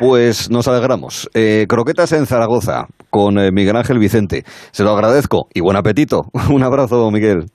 Pues 0.00 0.50
nos 0.50 0.66
alegramos. 0.66 1.28
Eh, 1.34 1.66
croquetas 1.68 2.12
en 2.12 2.24
Zaragoza 2.24 2.86
con 3.10 3.38
eh, 3.38 3.50
Miguel 3.52 3.76
Ángel 3.76 3.98
Vicente. 3.98 4.44
Se 4.70 4.82
lo 4.82 4.92
agradezco 4.92 5.48
y 5.52 5.60
buen 5.60 5.76
apetito. 5.76 6.22
Un 6.50 6.62
abrazo, 6.62 7.10
Miguel. 7.10 7.50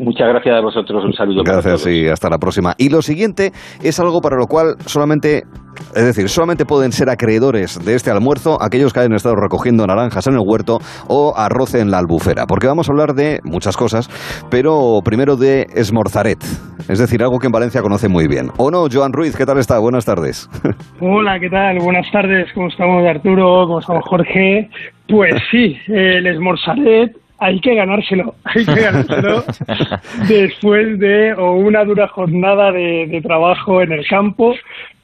Muchas 0.00 0.28
gracias 0.28 0.54
a 0.54 0.60
vosotros, 0.60 1.04
un 1.04 1.12
saludo. 1.12 1.42
para 1.42 1.60
Gracias 1.60 1.84
y 1.88 2.06
hasta 2.06 2.30
la 2.30 2.38
próxima. 2.38 2.72
Y 2.78 2.88
lo 2.88 3.02
siguiente 3.02 3.50
es 3.82 3.98
algo 3.98 4.20
para 4.20 4.36
lo 4.36 4.46
cual 4.46 4.76
solamente, 4.86 5.42
es 5.92 6.04
decir, 6.04 6.28
solamente 6.28 6.64
pueden 6.64 6.92
ser 6.92 7.10
acreedores 7.10 7.84
de 7.84 7.96
este 7.96 8.12
almuerzo 8.12 8.62
aquellos 8.62 8.92
que 8.92 9.00
hayan 9.00 9.14
estado 9.14 9.34
recogiendo 9.34 9.84
naranjas 9.88 10.28
en 10.28 10.34
el 10.34 10.40
huerto 10.46 10.78
o 11.08 11.34
arroz 11.36 11.74
en 11.74 11.90
la 11.90 11.98
albufera, 11.98 12.46
porque 12.46 12.68
vamos 12.68 12.88
a 12.88 12.92
hablar 12.92 13.14
de 13.14 13.40
muchas 13.42 13.76
cosas, 13.76 14.08
pero 14.52 15.00
primero 15.04 15.34
de 15.34 15.66
esmorzaret, 15.74 16.38
es 16.88 16.98
decir, 17.00 17.20
algo 17.20 17.40
que 17.40 17.46
en 17.46 17.52
Valencia 17.52 17.82
conoce 17.82 18.08
muy 18.08 18.28
bien. 18.28 18.50
¿O 18.56 18.70
no, 18.70 18.84
Joan 18.88 19.12
Ruiz? 19.12 19.36
¿Qué 19.36 19.46
tal 19.46 19.58
está? 19.58 19.80
Buenas 19.80 20.04
tardes. 20.04 20.48
Hola, 21.00 21.40
¿qué 21.40 21.50
tal? 21.50 21.78
Buenas 21.82 22.08
tardes, 22.12 22.52
¿cómo 22.54 22.68
estamos 22.68 23.04
Arturo? 23.04 23.66
¿Cómo 23.66 23.80
estamos 23.80 24.04
Jorge? 24.06 24.70
Pues 25.08 25.34
sí, 25.50 25.76
el 25.88 26.24
esmorzaret 26.24 27.16
hay 27.38 27.60
que 27.60 27.74
ganárselo, 27.74 28.34
hay 28.44 28.64
que 28.64 28.80
ganárselo 28.80 29.44
después 30.28 30.98
de 30.98 31.34
o 31.34 31.52
una 31.52 31.84
dura 31.84 32.08
jornada 32.08 32.72
de, 32.72 33.06
de 33.06 33.20
trabajo 33.20 33.80
en 33.82 33.92
el 33.92 34.06
campo, 34.06 34.54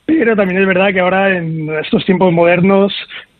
pero 0.05 0.37
también 0.37 0.61
es 0.61 0.67
verdad 0.67 0.93
que 0.93 1.01
ahora 1.01 1.37
en 1.37 1.73
estos 1.79 2.05
tiempos 2.05 2.33
modernos 2.33 2.93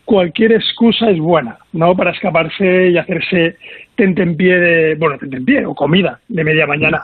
cualquier 0.05 0.53
excusa 0.53 1.09
es 1.09 1.19
buena, 1.19 1.57
¿no? 1.73 1.95
Para 1.95 2.11
escaparse 2.11 2.89
y 2.89 2.97
hacerse 2.97 3.57
tentempié 3.95 4.59
de, 4.59 4.95
bueno, 4.95 5.17
tentempié 5.17 5.65
o 5.65 5.75
comida 5.75 6.19
de 6.27 6.43
media 6.43 6.65
mañana. 6.65 7.03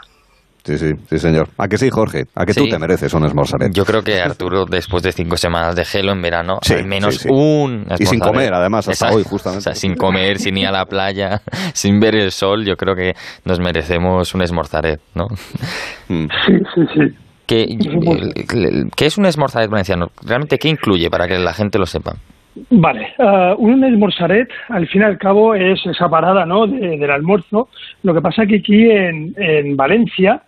Sí, 0.64 0.78
sí, 0.78 0.94
sí, 1.10 1.18
señor. 1.18 1.48
¿A 1.58 1.68
que 1.68 1.78
sí, 1.78 1.90
Jorge? 1.90 2.26
¿A 2.36 2.46
que 2.46 2.54
tú 2.54 2.68
te 2.68 2.78
mereces 2.78 3.12
un 3.16 3.26
esmorzaret? 3.26 3.74
Yo 3.74 3.84
creo 3.84 4.04
que 4.04 4.22
Arturo, 4.22 4.66
después 4.66 5.02
de 5.02 5.12
cinco 5.12 5.36
semanas 5.36 5.76
de 5.76 5.86
gelo 5.86 6.12
en 6.12 6.22
verano, 6.22 6.60
al 6.70 6.86
menos 6.86 7.26
un 7.28 7.88
Y 8.00 8.06
sin 8.06 8.20
comer, 8.20 8.54
además, 8.54 8.88
hasta 8.88 9.12
hoy, 9.12 9.24
justamente. 9.24 9.60
O 9.60 9.62
sea, 9.62 9.74
sin 9.74 9.96
comer, 9.96 10.38
sin 10.38 10.58
ir 10.58 10.68
a 10.68 10.72
la 10.72 10.86
playa, 10.86 11.42
sin 11.74 12.00
ver 12.00 12.16
el 12.16 12.32
sol, 12.32 12.64
yo 12.64 12.76
creo 12.76 12.96
que 12.96 13.14
nos 13.44 13.60
merecemos 13.60 14.36
un 14.36 14.44
esmorzaret, 14.44 15.00
¿no? 15.16 15.28
Mm. 16.10 16.28
Sí, 16.46 16.54
sí, 16.76 16.82
sí. 16.94 17.16
¿Qué, 17.48 17.78
¿Qué 18.96 19.06
es 19.08 19.18
un 19.18 19.26
esmorzaret 19.26 19.70
valenciano? 19.70 20.12
¿Realmente 20.24 20.58
qué 20.60 20.70
incluye 20.70 21.10
para 21.10 21.28
que 21.28 21.40
la 21.40 21.54
gente 21.54 21.80
lo 21.80 21.86
sepa? 21.86 22.14
Vale, 22.70 23.14
uh, 23.18 23.56
un 23.58 23.84
esmorzaret 23.84 24.50
al 24.70 24.88
fin 24.88 25.02
y 25.02 25.06
al 25.06 25.18
cabo 25.18 25.56
es 25.56 25.80
esa 25.86 26.10
parada 26.10 26.46
¿no? 26.46 26.68
De, 26.68 26.98
del 26.98 27.10
almuerzo. 27.10 27.70
Lo 28.04 28.14
que 28.14 28.22
pasa 28.22 28.46
que 28.46 28.58
aquí 28.58 28.90
en, 28.90 29.34
en 29.38 29.76
Valencia 29.76 30.44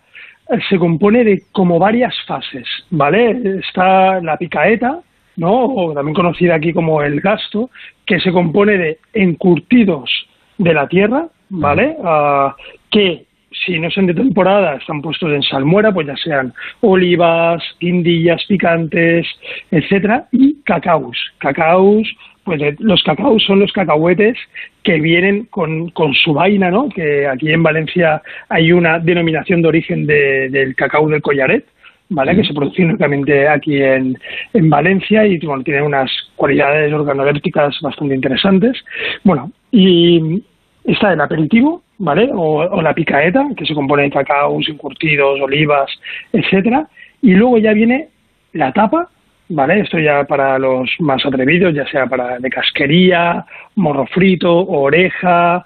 se 0.68 0.78
compone 0.78 1.24
de 1.24 1.42
como 1.52 1.78
varias 1.78 2.14
fases, 2.26 2.66
¿vale? 2.90 3.58
Está 3.60 4.20
la 4.20 4.36
picaeta, 4.36 5.00
¿no? 5.36 5.64
O 5.64 5.94
también 5.94 6.14
conocida 6.14 6.54
aquí 6.56 6.72
como 6.72 7.02
el 7.02 7.20
gasto, 7.20 7.70
que 8.06 8.20
se 8.20 8.32
compone 8.32 8.78
de 8.78 8.98
encurtidos 9.14 10.10
de 10.58 10.74
la 10.74 10.86
tierra, 10.86 11.26
¿vale? 11.48 11.96
Uh, 11.98 12.52
que 12.90 13.26
si 13.64 13.78
no 13.78 13.90
son 13.90 14.06
de 14.06 14.14
temporada, 14.14 14.76
están 14.76 15.00
puestos 15.00 15.32
en 15.32 15.42
salmuera, 15.42 15.92
pues 15.92 16.06
ya 16.06 16.16
sean 16.16 16.52
olivas, 16.80 17.62
guindillas 17.80 18.44
picantes, 18.46 19.26
etcétera, 19.70 20.26
y 20.32 20.56
cacaos. 20.64 21.16
Cacaos, 21.38 22.08
pues 22.44 22.60
los 22.78 23.02
cacaos 23.02 23.42
son 23.44 23.60
los 23.60 23.72
cacahuetes 23.72 24.36
que 24.82 25.00
vienen 25.00 25.46
con, 25.46 25.90
con 25.90 26.12
su 26.14 26.34
vaina, 26.34 26.70
¿no? 26.70 26.88
Que 26.88 27.26
aquí 27.26 27.50
en 27.50 27.62
Valencia 27.62 28.22
hay 28.48 28.72
una 28.72 28.98
denominación 28.98 29.62
de 29.62 29.68
origen 29.68 30.06
de, 30.06 30.50
del 30.50 30.74
cacao 30.74 31.08
del 31.08 31.22
collaret, 31.22 31.64
¿vale? 32.10 32.36
Que 32.36 32.44
se 32.44 32.54
produce 32.54 32.84
únicamente 32.84 33.48
aquí 33.48 33.82
en, 33.82 34.18
en 34.52 34.70
Valencia 34.70 35.26
y 35.26 35.38
bueno, 35.38 35.62
tiene 35.62 35.82
unas 35.82 36.10
cualidades 36.36 36.92
organolépticas 36.92 37.80
bastante 37.80 38.14
interesantes. 38.14 38.76
Bueno, 39.22 39.50
y 39.70 40.42
está 40.84 41.12
el 41.14 41.20
aperitivo, 41.20 41.82
¿vale? 41.98 42.30
O, 42.32 42.58
o, 42.60 42.82
la 42.82 42.94
picaeta, 42.94 43.48
que 43.56 43.64
se 43.64 43.74
compone 43.74 44.04
de 44.04 44.10
cacaos, 44.10 44.68
encurtidos, 44.68 45.40
olivas, 45.40 45.90
etcétera. 46.32 46.88
Y 47.22 47.32
luego 47.32 47.56
ya 47.58 47.72
viene 47.72 48.08
la 48.52 48.72
tapa, 48.72 49.08
¿vale? 49.48 49.80
Esto 49.80 49.98
ya 49.98 50.24
para 50.24 50.58
los 50.58 50.90
más 51.00 51.24
atrevidos, 51.24 51.74
ya 51.74 51.86
sea 51.88 52.06
para 52.06 52.38
de 52.38 52.50
casquería, 52.50 53.44
morro 53.76 54.06
frito, 54.06 54.66
oreja, 54.66 55.64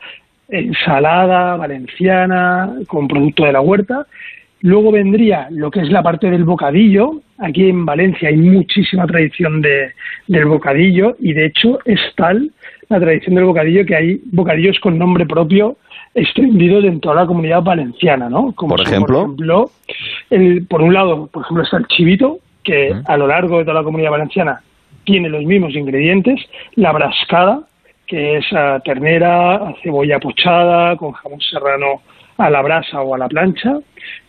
ensalada 0.49 1.57
valenciana 1.57 2.73
con 2.87 3.09
producto 3.09 3.45
de 3.45 3.53
la 3.53 3.61
huerta. 3.61 4.07
Luego 4.61 4.91
vendría 4.91 5.47
lo 5.51 5.71
que 5.71 5.81
es 5.81 5.91
la 5.91 6.03
parte 6.03 6.31
del 6.31 6.45
bocadillo. 6.45 7.21
Aquí 7.39 7.69
en 7.69 7.87
Valencia 7.87 8.29
hay 8.29 8.37
muchísima 8.37 9.07
tradición 9.07 9.63
de, 9.63 9.93
del 10.27 10.47
bocadillo 10.47 11.17
y 11.21 11.33
de 11.33 11.47
hecho 11.47 11.79
es 11.85 12.01
tal 12.17 12.51
la 12.89 12.99
tradición 12.99 13.37
del 13.37 13.45
bocadillo 13.45 13.85
que 13.87 13.95
hay 13.95 14.21
bocadillos 14.33 14.81
con 14.81 14.99
nombre 14.99 15.27
propio 15.27 15.77
extendidos 16.15 16.85
en 16.85 17.01
toda 17.01 17.17
la 17.17 17.27
comunidad 17.27 17.63
valenciana, 17.63 18.29
¿no? 18.29 18.53
Como 18.53 18.75
por 18.75 18.81
ejemplo, 18.81 19.07
por, 19.07 19.25
ejemplo 19.25 19.71
el, 20.31 20.67
por 20.67 20.83
un 20.83 20.95
lado, 20.95 21.29
por 21.29 21.43
ejemplo, 21.43 21.63
está 21.63 21.77
el 21.77 21.87
chivito, 21.87 22.39
que 22.69 22.93
a 23.07 23.17
lo 23.17 23.27
largo 23.27 23.59
de 23.59 23.65
toda 23.65 23.81
la 23.81 23.83
comunidad 23.83 24.11
valenciana 24.11 24.61
tiene 25.05 25.31
los 25.31 25.43
mismos 25.43 25.75
ingredientes, 25.75 26.39
la 26.75 26.93
brascada, 26.93 27.61
que 28.07 28.37
es 28.37 28.53
a 28.53 28.79
ternera, 28.81 29.55
a 29.55 29.75
cebolla 29.83 30.19
pochada, 30.19 30.95
con 30.97 31.13
jamón 31.13 31.41
serrano 31.41 32.03
a 32.37 32.51
la 32.51 32.61
brasa 32.61 33.01
o 33.01 33.15
a 33.15 33.19
la 33.19 33.27
plancha, 33.27 33.79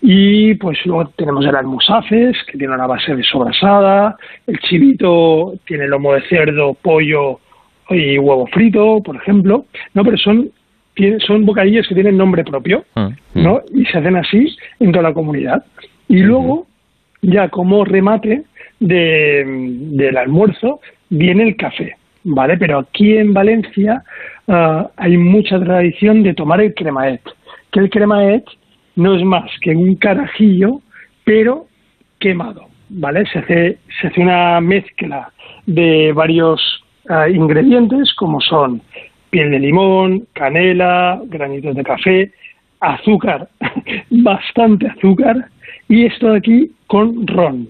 y 0.01 0.55
pues 0.55 0.79
luego 0.85 1.09
tenemos 1.17 1.45
el 1.45 1.55
almusafes, 1.55 2.37
que 2.45 2.57
tiene 2.57 2.73
una 2.73 2.87
base 2.87 3.13
de 3.13 3.23
sobrasada, 3.23 4.15
el 4.47 4.57
chivito 4.59 5.55
tiene 5.65 5.85
lomo 5.87 6.13
de 6.13 6.21
cerdo, 6.21 6.75
pollo 6.75 7.41
y 7.89 8.17
huevo 8.17 8.47
frito, 8.47 9.01
por 9.03 9.17
ejemplo, 9.17 9.65
no, 9.93 10.03
pero 10.05 10.17
son 10.17 10.49
son 11.25 11.45
bocadillos 11.45 11.87
que 11.87 11.95
tienen 11.95 12.17
nombre 12.17 12.43
propio, 12.43 12.83
¿no? 13.33 13.61
Y 13.73 13.85
se 13.85 13.99
hacen 13.99 14.17
así 14.17 14.53
en 14.81 14.91
toda 14.91 15.03
la 15.03 15.13
comunidad. 15.13 15.63
Y 16.09 16.17
luego, 16.17 16.67
ya 17.21 17.49
como 17.49 17.85
remate 17.85 18.43
de, 18.79 19.43
del 19.91 20.17
almuerzo, 20.17 20.79
viene 21.09 21.43
el 21.43 21.55
café, 21.55 21.95
¿vale? 22.23 22.57
Pero 22.57 22.79
aquí 22.79 23.17
en 23.17 23.33
Valencia 23.33 24.03
uh, 24.47 24.87
hay 24.95 25.17
mucha 25.17 25.59
tradición 25.59 26.23
de 26.23 26.33
tomar 26.33 26.61
el 26.61 26.73
cremaet, 26.73 27.21
que 27.71 27.79
el 27.79 27.89
cremaet 27.89 28.45
no 28.95 29.15
es 29.15 29.23
más 29.23 29.49
que 29.61 29.75
un 29.75 29.95
carajillo, 29.95 30.81
pero 31.23 31.67
quemado, 32.19 32.67
¿vale? 32.89 33.25
Se 33.27 33.39
hace, 33.39 33.77
se 33.99 34.07
hace 34.07 34.21
una 34.21 34.59
mezcla 34.61 35.31
de 35.65 36.11
varios 36.13 36.83
uh, 37.09 37.29
ingredientes, 37.29 38.13
como 38.15 38.41
son 38.41 38.81
piel 39.29 39.51
de 39.51 39.59
limón, 39.59 40.27
canela, 40.33 41.21
granitos 41.25 41.75
de 41.75 41.83
café, 41.83 42.31
azúcar, 42.79 43.49
bastante 44.09 44.87
azúcar, 44.87 45.49
y 45.89 46.05
esto 46.05 46.31
de 46.31 46.37
aquí 46.37 46.71
con 46.87 47.27
ron. 47.27 47.67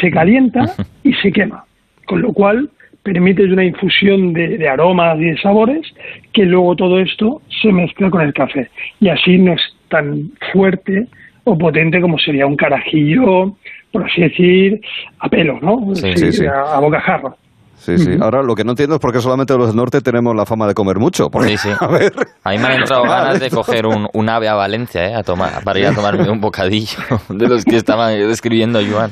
Se 0.00 0.10
calienta 0.10 0.74
y 1.04 1.12
se 1.14 1.30
quema, 1.30 1.64
con 2.06 2.22
lo 2.22 2.32
cual 2.32 2.68
permite 3.04 3.44
una 3.44 3.64
infusión 3.64 4.32
de, 4.32 4.58
de, 4.58 4.68
aromas 4.68 5.18
y 5.18 5.26
de 5.26 5.38
sabores 5.38 5.86
que 6.32 6.44
luego 6.44 6.74
todo 6.74 6.98
esto 6.98 7.40
se 7.62 7.72
mezcla 7.72 8.10
con 8.10 8.22
el 8.22 8.34
café. 8.34 8.68
Y 9.00 9.08
así 9.08 9.38
no 9.38 9.52
es 9.52 9.60
tan 9.88 10.32
fuerte 10.52 11.06
o 11.44 11.56
potente 11.56 12.00
como 12.00 12.18
sería 12.18 12.46
un 12.46 12.56
carajillo, 12.56 13.56
por 13.92 14.04
así 14.04 14.22
decir, 14.22 14.80
a 15.20 15.28
pelo, 15.28 15.58
¿no? 15.62 15.94
Sí, 15.94 16.12
sí, 16.16 16.32
sí. 16.32 16.46
A, 16.46 16.76
a 16.76 16.80
bocajarro. 16.80 17.36
Sí, 17.78 17.98
sí. 17.98 18.10
Ahora 18.20 18.42
lo 18.42 18.54
que 18.54 18.64
no 18.64 18.72
entiendo 18.72 18.96
es 18.96 19.00
por 19.00 19.12
qué 19.12 19.20
solamente 19.20 19.56
los 19.56 19.68
del 19.68 19.76
norte 19.76 20.00
tenemos 20.00 20.34
la 20.34 20.44
fama 20.44 20.66
de 20.66 20.74
comer 20.74 20.98
mucho. 20.98 21.28
Porque, 21.30 21.56
sí, 21.56 21.68
sí. 21.68 21.70
A, 21.80 21.86
ver, 21.86 22.12
a 22.44 22.50
mí 22.50 22.58
me 22.58 22.66
han 22.66 22.80
entrado 22.80 23.02
ganas 23.04 23.40
de 23.40 23.50
coger 23.50 23.86
un, 23.86 24.06
un, 24.12 24.28
ave 24.28 24.48
a 24.48 24.54
Valencia 24.54 25.08
¿eh? 25.08 25.14
a 25.14 25.22
tomar, 25.22 25.62
para 25.64 25.78
ir 25.78 25.86
a 25.86 25.94
tomarme 25.94 26.28
un 26.30 26.40
bocadillo 26.40 26.98
de 27.28 27.48
los 27.48 27.64
que 27.64 27.76
estaba 27.76 28.08
describiendo 28.08 28.80
Joan. 28.84 29.10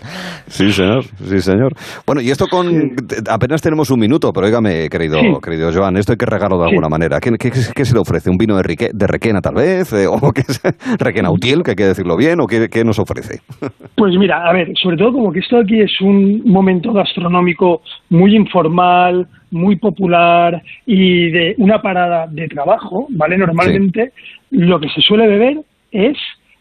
Sí, 0.49 0.73
señor. 0.73 1.05
Sí, 1.05 1.41
señor. 1.41 1.73
Bueno, 2.07 2.21
y 2.21 2.31
esto 2.31 2.47
con... 2.49 2.97
Apenas 3.31 3.63
tenemos 3.63 3.91
un 3.91 4.01
minuto, 4.01 4.33
pero 4.33 4.47
óigame, 4.47 4.89
querido, 4.89 5.19
sí. 5.21 5.27
querido 5.43 5.71
Joan, 5.73 5.97
esto 5.97 6.13
hay 6.13 6.19
que 6.19 6.27
regarlo 6.27 6.59
de 6.59 6.65
alguna 6.69 6.89
manera. 6.89 7.21
¿Qué, 7.21 7.31
qué, 7.39 7.51
qué, 7.51 7.85
se 7.85 7.95
le 7.95 8.01
ofrece? 8.01 8.31
¿Un 8.31 8.37
vino 8.37 8.57
de, 8.57 8.63
rique, 8.63 8.91
de 8.93 9.07
Requena, 9.07 9.41
tal 9.41 9.55
vez? 9.55 9.93
Eh, 9.93 10.07
¿O 10.07 10.33
qué 10.33 10.43
es? 10.43 10.61
Requena 10.99 11.31
Utiel, 11.31 11.63
que 11.63 11.71
hay 11.73 11.77
que 11.77 11.87
decirlo 11.87 12.17
bien? 12.17 12.41
¿O 12.41 12.47
qué, 12.47 12.69
qué 12.69 12.85
nos 12.85 12.99
ofrece? 12.99 13.41
Pues 13.97 14.15
mira, 14.19 14.49
a 14.49 14.53
ver, 14.53 14.69
sobre 14.83 14.97
todo 14.97 15.13
como 15.13 15.33
que 15.33 15.41
esto 15.41 15.59
aquí 15.59 15.81
es 15.81 16.01
un 16.01 16.43
momento 16.45 16.93
gastronómico 16.93 17.81
muy 18.11 18.35
informal, 18.57 19.27
muy 19.51 19.77
popular 19.77 20.63
y 20.87 21.31
de 21.31 21.55
una 21.59 21.83
parada 21.83 22.27
de 22.27 22.49
trabajo, 22.49 23.07
¿vale? 23.11 23.37
Normalmente 23.37 24.13
sí. 24.51 24.57
lo 24.57 24.81
que 24.81 24.89
se 24.89 25.01
suele 25.01 25.27
beber 25.27 25.59
es 25.93 26.17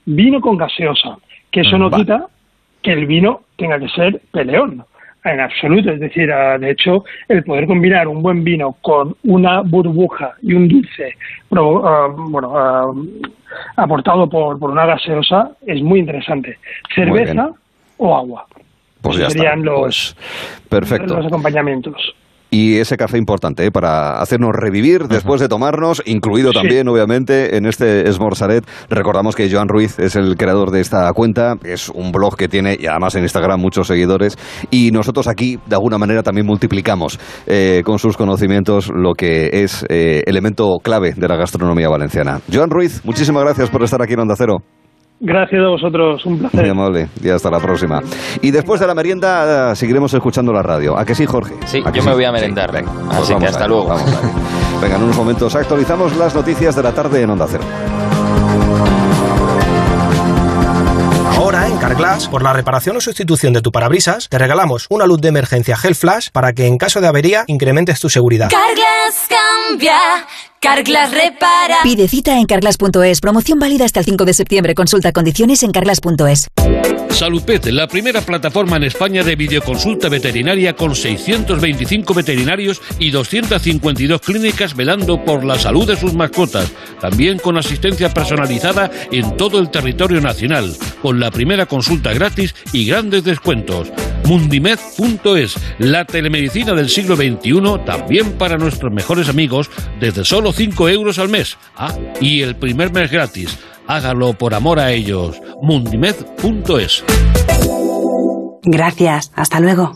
vino 0.05 0.41
con 0.41 0.57
gaseosa, 0.57 1.17
que 1.51 1.61
eso 1.61 1.77
no 1.77 1.89
Va. 1.89 1.97
quita 1.97 2.25
que 2.81 2.93
el 2.93 3.05
vino 3.05 3.41
tenga 3.57 3.79
que 3.79 3.89
ser 3.89 4.21
peleón, 4.31 4.83
en 5.23 5.39
absoluto. 5.39 5.89
Es 5.91 5.99
decir, 5.99 6.29
de 6.59 6.69
hecho, 6.69 7.03
el 7.27 7.43
poder 7.43 7.65
combinar 7.65 8.07
un 8.07 8.21
buen 8.21 8.43
vino 8.43 8.75
con 8.81 9.15
una 9.23 9.61
burbuja 9.61 10.33
y 10.41 10.53
un 10.53 10.67
dulce, 10.67 11.15
uh, 11.49 12.29
bueno, 12.29 12.51
uh, 12.51 13.21
aportado 13.77 14.29
por, 14.29 14.59
por, 14.59 14.69
una 14.69 14.85
gaseosa 14.85 15.51
es 15.65 15.81
muy 15.81 15.99
interesante. 15.99 16.59
Cerveza 16.93 17.45
muy 17.45 17.53
o 17.97 18.15
agua. 18.15 18.45
Pues 19.09 19.19
ya 19.19 19.29
serían 19.29 19.59
está. 19.59 19.71
los, 19.71 20.15
pues, 20.15 20.15
perfecto. 20.69 21.15
los 21.15 21.25
acompañamientos. 21.25 22.15
Y 22.51 22.77
ese 22.77 22.95
café 22.95 23.17
importante 23.17 23.65
¿eh? 23.65 23.71
para 23.71 24.21
hacernos 24.21 24.51
revivir 24.55 25.09
después 25.09 25.41
de 25.41 25.49
tomarnos, 25.49 26.01
incluido 26.05 26.51
sí. 26.51 26.59
también, 26.59 26.87
obviamente, 26.87 27.57
en 27.57 27.65
este 27.65 28.07
Esmorzaret. 28.07 28.63
Recordamos 28.89 29.35
que 29.35 29.51
Joan 29.51 29.67
Ruiz 29.67 29.99
es 29.99 30.15
el 30.15 30.37
creador 30.37 30.71
de 30.71 30.79
esta 30.79 31.11
cuenta, 31.11 31.55
es 31.65 31.89
un 31.89 32.13
blog 32.13 32.37
que 32.37 32.47
tiene, 32.47 32.77
y 32.79 32.85
además 32.85 33.15
en 33.15 33.23
Instagram, 33.23 33.59
muchos 33.59 33.87
seguidores. 33.87 34.37
Y 34.71 34.91
nosotros 34.91 35.27
aquí, 35.27 35.59
de 35.65 35.75
alguna 35.75 35.97
manera, 35.97 36.23
también 36.23 36.47
multiplicamos 36.47 37.19
eh, 37.45 37.81
con 37.83 37.99
sus 37.99 38.15
conocimientos 38.15 38.89
lo 38.89 39.15
que 39.15 39.49
es 39.51 39.85
eh, 39.89 40.23
elemento 40.25 40.77
clave 40.81 41.13
de 41.13 41.27
la 41.27 41.35
gastronomía 41.35 41.89
valenciana. 41.89 42.39
Joan 42.49 42.69
Ruiz, 42.69 43.03
muchísimas 43.03 43.43
gracias 43.43 43.69
por 43.69 43.83
estar 43.83 44.01
aquí 44.01 44.13
en 44.13 44.19
Onda 44.21 44.35
Cero. 44.37 44.59
Gracias 45.19 45.61
a 45.61 45.67
vosotros, 45.69 46.25
un 46.25 46.39
placer. 46.39 46.59
Muy 46.61 46.69
amable, 46.69 47.07
y 47.23 47.29
hasta 47.29 47.49
la 47.49 47.59
próxima. 47.59 48.01
Y 48.41 48.51
después 48.51 48.79
de 48.81 48.87
la 48.87 48.93
merienda 48.93 49.71
eh, 49.71 49.75
seguiremos 49.75 50.13
escuchando 50.13 50.51
la 50.51 50.61
radio. 50.61 50.97
¿A 50.97 51.05
que 51.05 51.15
sí, 51.15 51.25
Jorge? 51.25 51.55
Sí, 51.65 51.81
¿A 51.85 51.91
que 51.91 51.99
yo 51.99 52.05
me 52.05 52.13
voy 52.13 52.25
a 52.25 52.31
merendar. 52.31 52.71
Venga, 52.71 52.91
Así 53.11 53.31
pues 53.33 53.43
que 53.43 53.49
hasta 53.49 53.67
luego. 53.67 53.87
vamos. 53.87 54.05
Venga, 54.81 54.97
en 54.97 55.03
unos 55.03 55.15
momentos 55.15 55.55
actualizamos 55.55 56.15
las 56.17 56.35
noticias 56.35 56.75
de 56.75 56.83
la 56.83 56.91
tarde 56.91 57.21
en 57.21 57.29
Onda 57.29 57.47
Cero. 57.49 57.63
Ahora 61.37 61.67
en 61.67 61.77
Carglass, 61.77 62.27
por 62.27 62.41
la 62.43 62.53
reparación 62.53 62.97
o 62.97 63.01
sustitución 63.01 63.53
de 63.53 63.61
tu 63.61 63.71
parabrisas, 63.71 64.27
te 64.29 64.37
regalamos 64.37 64.87
una 64.89 65.05
luz 65.05 65.21
de 65.21 65.29
emergencia 65.29 65.77
Gel 65.77 65.95
Flash 65.95 66.29
para 66.31 66.53
que 66.53 66.65
en 66.67 66.77
caso 66.77 67.01
de 67.01 67.07
avería 67.07 67.43
incrementes 67.47 67.99
tu 67.99 68.09
seguridad. 68.09 68.49
Carglass 68.49 69.27
cambia, 69.29 69.97
Carglass 70.59 71.11
repara. 71.11 71.77
Pide 71.83 72.07
cita 72.07 72.39
en 72.39 72.45
carglass.es. 72.45 73.21
Promoción 73.21 73.59
válida 73.59 73.85
hasta 73.85 73.99
el 73.99 74.05
5 74.05 74.25
de 74.25 74.33
septiembre. 74.33 74.75
Consulta 74.75 75.11
condiciones 75.11 75.63
en 75.63 75.71
carglass.es. 75.71 76.47
Salupet, 77.15 77.65
la 77.67 77.87
primera 77.87 78.19
plataforma 78.19 78.75
en 78.75 78.83
España 78.83 79.23
de 79.23 79.37
videoconsulta 79.37 80.09
veterinaria 80.09 80.75
con 80.75 80.93
625 80.93 82.13
veterinarios 82.13 82.81
y 82.99 83.09
252 83.09 84.19
clínicas 84.19 84.75
velando 84.75 85.23
por 85.23 85.45
la 85.45 85.57
salud 85.57 85.87
de 85.87 85.95
sus 85.95 86.13
mascotas. 86.13 86.73
También 86.99 87.39
con 87.39 87.57
asistencia 87.57 88.13
personalizada 88.13 88.91
en 89.11 89.37
todo 89.37 89.59
el 89.59 89.71
territorio 89.71 90.19
nacional, 90.19 90.75
con 91.01 91.21
la 91.21 91.31
primera 91.31 91.67
consulta 91.67 92.13
gratis 92.13 92.53
y 92.73 92.85
grandes 92.85 93.23
descuentos. 93.23 93.93
Mundimed.es, 94.25 95.55
la 95.77 96.03
telemedicina 96.03 96.73
del 96.73 96.89
siglo 96.89 97.15
XXI, 97.15 97.85
también 97.85 98.33
para 98.33 98.57
nuestros 98.57 98.91
mejores 98.91 99.29
amigos, 99.29 99.69
desde 100.01 100.25
solo 100.25 100.44
5 100.51 100.89
euros 100.89 101.19
al 101.19 101.29
mes. 101.29 101.57
Ah, 101.75 101.93
y 102.21 102.41
el 102.41 102.55
primer 102.55 102.91
mes 102.91 103.11
gratis. 103.11 103.57
Hágalo 103.87 104.33
por 104.33 104.53
amor 104.53 104.79
a 104.79 104.91
ellos. 104.91 105.39
Mundimed.es. 105.61 107.03
Gracias, 108.63 109.31
hasta 109.35 109.59
luego. 109.59 109.95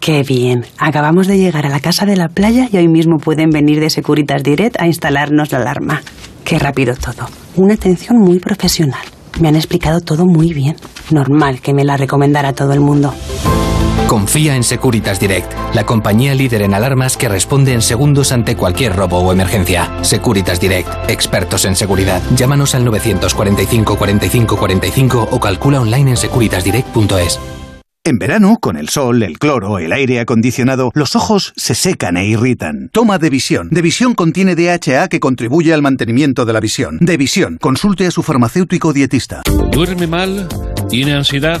Qué 0.00 0.22
bien. 0.22 0.64
Acabamos 0.78 1.26
de 1.26 1.38
llegar 1.38 1.66
a 1.66 1.68
la 1.68 1.80
casa 1.80 2.06
de 2.06 2.16
la 2.16 2.28
playa 2.28 2.68
y 2.70 2.76
hoy 2.76 2.88
mismo 2.88 3.18
pueden 3.18 3.50
venir 3.50 3.80
de 3.80 3.90
Securitas 3.90 4.42
Direct 4.42 4.80
a 4.80 4.86
instalarnos 4.86 5.52
la 5.52 5.58
alarma. 5.58 6.02
Qué 6.44 6.58
rápido 6.58 6.94
todo. 6.94 7.28
Una 7.56 7.74
atención 7.74 8.18
muy 8.18 8.38
profesional. 8.38 9.02
Me 9.40 9.48
han 9.48 9.56
explicado 9.56 10.00
todo 10.00 10.24
muy 10.24 10.52
bien. 10.52 10.76
Normal 11.10 11.60
que 11.60 11.74
me 11.74 11.84
la 11.84 11.96
recomendara 11.96 12.52
todo 12.52 12.72
el 12.72 12.80
mundo. 12.80 13.12
Confía 14.08 14.56
en 14.56 14.64
Securitas 14.64 15.20
Direct, 15.20 15.52
la 15.74 15.84
compañía 15.84 16.34
líder 16.34 16.62
en 16.62 16.72
alarmas 16.72 17.18
que 17.18 17.28
responde 17.28 17.74
en 17.74 17.82
segundos 17.82 18.32
ante 18.32 18.56
cualquier 18.56 18.96
robo 18.96 19.18
o 19.18 19.32
emergencia. 19.32 19.92
Securitas 20.00 20.58
Direct, 20.58 20.88
expertos 21.10 21.66
en 21.66 21.76
seguridad. 21.76 22.22
Llámanos 22.34 22.74
al 22.74 22.86
945 22.86 23.98
45 23.98 24.56
45 24.56 25.28
o 25.30 25.38
calcula 25.38 25.82
online 25.82 26.12
en 26.12 26.16
securitasdirect.es. 26.16 27.38
En 28.02 28.18
verano, 28.18 28.56
con 28.58 28.78
el 28.78 28.88
sol, 28.88 29.22
el 29.22 29.38
cloro, 29.38 29.78
el 29.78 29.92
aire 29.92 30.20
acondicionado, 30.20 30.90
los 30.94 31.14
ojos 31.14 31.52
se 31.56 31.74
secan 31.74 32.16
e 32.16 32.26
irritan. 32.26 32.88
Toma 32.90 33.18
Devisión. 33.18 33.68
Devisión 33.70 34.14
contiene 34.14 34.54
DHA 34.54 35.08
que 35.08 35.20
contribuye 35.20 35.74
al 35.74 35.82
mantenimiento 35.82 36.46
de 36.46 36.54
la 36.54 36.60
visión. 36.60 36.96
Devisión. 37.02 37.58
Consulte 37.60 38.06
a 38.06 38.10
su 38.10 38.22
farmacéutico 38.22 38.94
dietista. 38.94 39.42
¿Duerme 39.70 40.06
mal? 40.06 40.48
¿Tiene 40.88 41.12
ansiedad? 41.12 41.60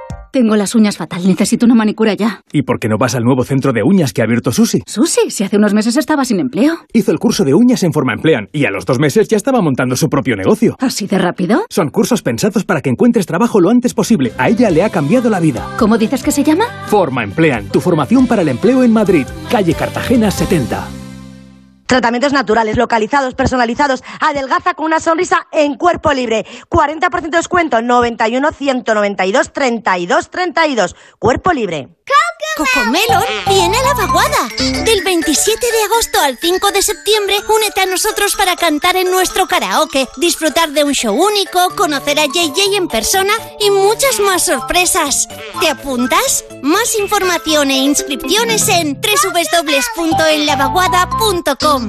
Tengo 0.31 0.55
las 0.55 0.75
uñas 0.75 0.95
fatal, 0.95 1.27
necesito 1.27 1.65
una 1.65 1.75
manicura 1.75 2.13
ya. 2.13 2.41
¿Y 2.53 2.61
por 2.61 2.79
qué 2.79 2.87
no 2.87 2.97
vas 2.97 3.15
al 3.15 3.23
nuevo 3.25 3.43
centro 3.43 3.73
de 3.73 3.83
uñas 3.83 4.13
que 4.13 4.21
ha 4.21 4.23
abierto 4.23 4.53
Susi? 4.53 4.81
Susi, 4.85 5.29
si 5.29 5.43
hace 5.43 5.57
unos 5.57 5.73
meses 5.73 5.97
estaba 5.97 6.23
sin 6.23 6.39
empleo. 6.39 6.77
Hizo 6.93 7.11
el 7.11 7.19
curso 7.19 7.43
de 7.43 7.53
uñas 7.53 7.83
en 7.83 7.91
Forma 7.91 8.13
Emplean 8.13 8.47
y 8.53 8.63
a 8.63 8.71
los 8.71 8.85
dos 8.85 8.97
meses 8.97 9.27
ya 9.27 9.35
estaba 9.35 9.61
montando 9.61 9.97
su 9.97 10.09
propio 10.09 10.37
negocio. 10.37 10.77
¿Así 10.79 11.05
de 11.05 11.17
rápido? 11.17 11.65
Son 11.69 11.89
cursos 11.89 12.21
pensados 12.21 12.63
para 12.63 12.81
que 12.81 12.89
encuentres 12.89 13.25
trabajo 13.25 13.59
lo 13.59 13.69
antes 13.69 13.93
posible. 13.93 14.31
A 14.37 14.47
ella 14.47 14.69
le 14.69 14.83
ha 14.83 14.89
cambiado 14.89 15.29
la 15.29 15.41
vida. 15.41 15.67
¿Cómo 15.77 15.97
dices 15.97 16.23
que 16.23 16.31
se 16.31 16.43
llama? 16.43 16.63
Forma 16.87 17.23
Emplean, 17.23 17.67
tu 17.67 17.81
formación 17.81 18.25
para 18.25 18.41
el 18.43 18.47
empleo 18.47 18.83
en 18.83 18.93
Madrid, 18.93 19.25
calle 19.49 19.73
Cartagena 19.73 20.31
70. 20.31 21.00
Tratamientos 21.91 22.31
naturales, 22.31 22.77
localizados, 22.77 23.33
personalizados. 23.33 24.01
Adelgaza 24.21 24.75
con 24.75 24.85
una 24.85 25.01
sonrisa 25.01 25.47
en 25.51 25.75
cuerpo 25.75 26.13
libre. 26.13 26.45
40% 26.69 27.21
de 27.23 27.35
descuento. 27.35 27.81
91 27.81 28.49
192 28.53 29.51
32 29.51 30.29
32. 30.29 30.95
Cuerpo 31.19 31.51
libre. 31.51 31.89
Cocomelon 32.57 33.23
viene 33.47 33.77
a 33.77 33.83
la 33.83 33.93
vaguada. 33.93 34.49
Del 34.57 35.03
27 35.03 35.65
de 35.65 35.83
agosto 35.83 36.19
al 36.19 36.37
5 36.37 36.71
de 36.71 36.81
septiembre, 36.81 37.35
únete 37.47 37.81
a 37.81 37.85
nosotros 37.85 38.35
para 38.35 38.55
cantar 38.55 38.95
en 38.97 39.11
nuestro 39.11 39.47
karaoke, 39.47 40.07
disfrutar 40.17 40.71
de 40.71 40.83
un 40.83 40.93
show 40.93 41.15
único, 41.15 41.69
conocer 41.75 42.19
a 42.19 42.25
JJ 42.25 42.75
en 42.75 42.87
persona 42.87 43.33
y 43.59 43.69
muchas 43.69 44.19
más 44.19 44.45
sorpresas. 44.45 45.27
¿Te 45.59 45.69
apuntas? 45.69 46.43
Más 46.61 46.97
información 46.99 47.69
e 47.71 47.77
inscripciones 47.77 48.67
en 48.67 49.01
www.enlavaguada.com. 49.01 51.80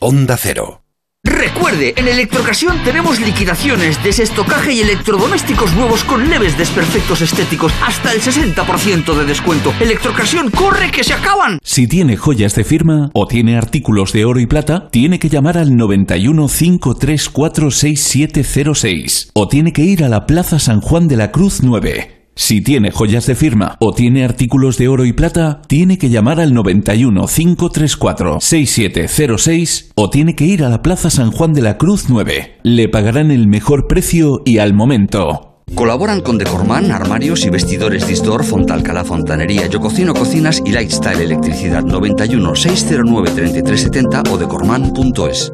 Onda 0.00 0.36
Cero. 0.36 0.82
Recuerde, 1.22 1.92
en 1.96 2.08
Electrocasión 2.08 2.82
tenemos 2.82 3.20
liquidaciones, 3.20 4.02
desestocaje 4.02 4.72
y 4.72 4.80
electrodomésticos 4.80 5.74
nuevos 5.74 6.02
con 6.04 6.30
leves 6.30 6.56
desperfectos 6.56 7.20
estéticos, 7.20 7.72
hasta 7.86 8.12
el 8.12 8.22
60% 8.22 9.14
de 9.14 9.24
descuento. 9.26 9.74
Electrocasión, 9.80 10.50
corre 10.50 10.90
que 10.90 11.04
se 11.04 11.12
acaban. 11.12 11.58
Si 11.62 11.86
tiene 11.86 12.16
joyas 12.16 12.54
de 12.54 12.64
firma 12.64 13.10
o 13.12 13.26
tiene 13.26 13.58
artículos 13.58 14.14
de 14.14 14.24
oro 14.24 14.40
y 14.40 14.46
plata, 14.46 14.88
tiene 14.90 15.18
que 15.18 15.28
llamar 15.28 15.58
al 15.58 15.76
91 15.76 16.48
534 16.48 17.70
6706 17.70 19.30
o 19.34 19.46
tiene 19.46 19.74
que 19.74 19.82
ir 19.82 20.02
a 20.04 20.08
la 20.08 20.24
Plaza 20.26 20.58
San 20.58 20.80
Juan 20.80 21.06
de 21.06 21.16
la 21.16 21.30
Cruz 21.30 21.62
9. 21.62 22.19
Si 22.40 22.62
tiene 22.62 22.90
joyas 22.90 23.26
de 23.26 23.34
firma 23.34 23.76
o 23.80 23.92
tiene 23.92 24.24
artículos 24.24 24.78
de 24.78 24.88
oro 24.88 25.04
y 25.04 25.12
plata, 25.12 25.60
tiene 25.66 25.98
que 25.98 26.08
llamar 26.08 26.40
al 26.40 26.54
91 26.54 27.26
534 27.26 28.40
6706 28.40 29.90
o 29.94 30.08
tiene 30.08 30.34
que 30.34 30.46
ir 30.46 30.64
a 30.64 30.70
la 30.70 30.80
Plaza 30.80 31.10
San 31.10 31.32
Juan 31.32 31.52
de 31.52 31.60
la 31.60 31.76
Cruz 31.76 32.06
9. 32.08 32.60
Le 32.62 32.88
pagarán 32.88 33.30
el 33.30 33.46
mejor 33.46 33.86
precio 33.86 34.40
y 34.46 34.56
al 34.56 34.72
momento. 34.72 35.58
Colaboran 35.74 36.22
con 36.22 36.38
Decorman, 36.38 36.90
armarios 36.90 37.44
y 37.44 37.50
vestidores 37.50 38.08
Distor, 38.08 38.42
Fontalcala 38.42 39.04
Fontanería, 39.04 39.66
Yo 39.66 39.78
Cocino 39.78 40.14
Cocinas 40.14 40.62
y 40.64 40.72
Lifestyle 40.72 41.20
Electricidad 41.20 41.82
91 41.82 42.56
609 42.56 43.30
3370 43.34 44.22
o 44.32 44.38
decorman.es. 44.38 45.52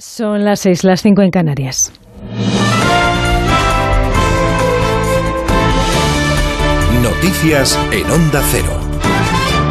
Son 0.00 0.44
las 0.44 0.60
seis, 0.60 0.84
las 0.84 1.02
cinco 1.02 1.22
en 1.22 1.30
Canarias. 1.30 1.92
Noticias 7.02 7.76
en 7.92 8.08
Onda 8.08 8.40
Cero. 8.44 8.78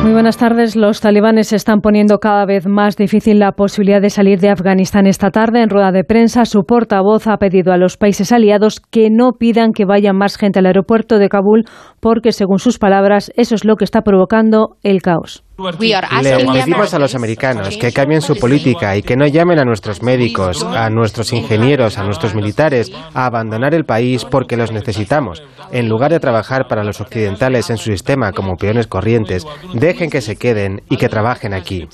Muy 0.04 0.12
buenas 0.12 0.36
tardes. 0.36 0.76
Los 0.76 1.00
talibanes 1.00 1.54
están 1.54 1.80
poniendo 1.80 2.18
cada 2.18 2.46
vez 2.46 2.68
más 2.68 2.98
difícil 2.98 3.40
la 3.40 3.54
posibilidad 3.54 4.02
de 4.02 4.10
salir 4.10 4.42
de 4.42 4.50
Afganistán 4.50 5.08
esta 5.08 5.32
tarde. 5.32 5.62
En 5.64 5.70
rueda 5.70 5.94
de 5.94 6.04
prensa, 6.04 6.44
su 6.44 6.64
portavoz 6.64 7.28
ha 7.28 7.38
pedido 7.38 7.72
a 7.72 7.78
los 7.78 7.96
países 7.96 8.34
aliados 8.34 8.82
que 8.82 9.10
no 9.10 9.32
pidan 9.40 9.72
que 9.72 9.86
vaya 9.86 10.12
más 10.12 10.36
gente 10.36 10.60
al 10.60 10.66
aeropuerto 10.66 11.20
de 11.20 11.30
Kabul 11.30 11.64
porque, 12.02 12.34
según 12.34 12.60
sus 12.60 12.80
palabras, 12.80 13.32
eso 13.38 13.56
es 13.56 13.64
lo 13.64 13.78
que 13.78 13.86
está 13.86 14.02
provocando 14.02 14.76
el 14.84 15.02
caos. 15.02 15.47
Le 15.58 16.46
pedimos 16.46 16.94
a 16.94 17.00
los 17.00 17.16
americanos 17.16 17.78
que 17.78 17.92
cambien 17.92 18.22
su 18.22 18.36
política 18.36 18.96
y 18.96 19.02
que 19.02 19.16
no 19.16 19.26
llamen 19.26 19.58
a 19.58 19.66
nuestros 19.66 20.04
médicos, 20.04 20.64
a 20.64 20.90
nuestros 20.92 21.34
ingenieros, 21.34 21.98
a 21.98 22.04
nuestros 22.04 22.36
militares 22.36 22.92
a 23.14 23.26
abandonar 23.26 23.74
el 23.74 23.84
país 23.84 24.24
porque 24.24 24.56
los 24.56 24.72
necesitamos. 24.72 25.42
En 25.72 25.90
lugar 25.90 26.12
de 26.12 26.20
trabajar 26.20 26.68
para 26.68 26.84
los 26.84 27.02
occidentales 27.02 27.72
en 27.72 27.78
su 27.78 27.92
sistema 27.92 28.34
como 28.34 28.56
peones 28.56 28.86
corrientes, 28.86 29.46
dejen 29.74 30.12
que 30.12 30.22
se 30.22 30.36
queden 30.36 30.84
y 30.90 30.98
que 30.98 31.10
trabajen 31.10 31.54
aquí. 31.56 31.88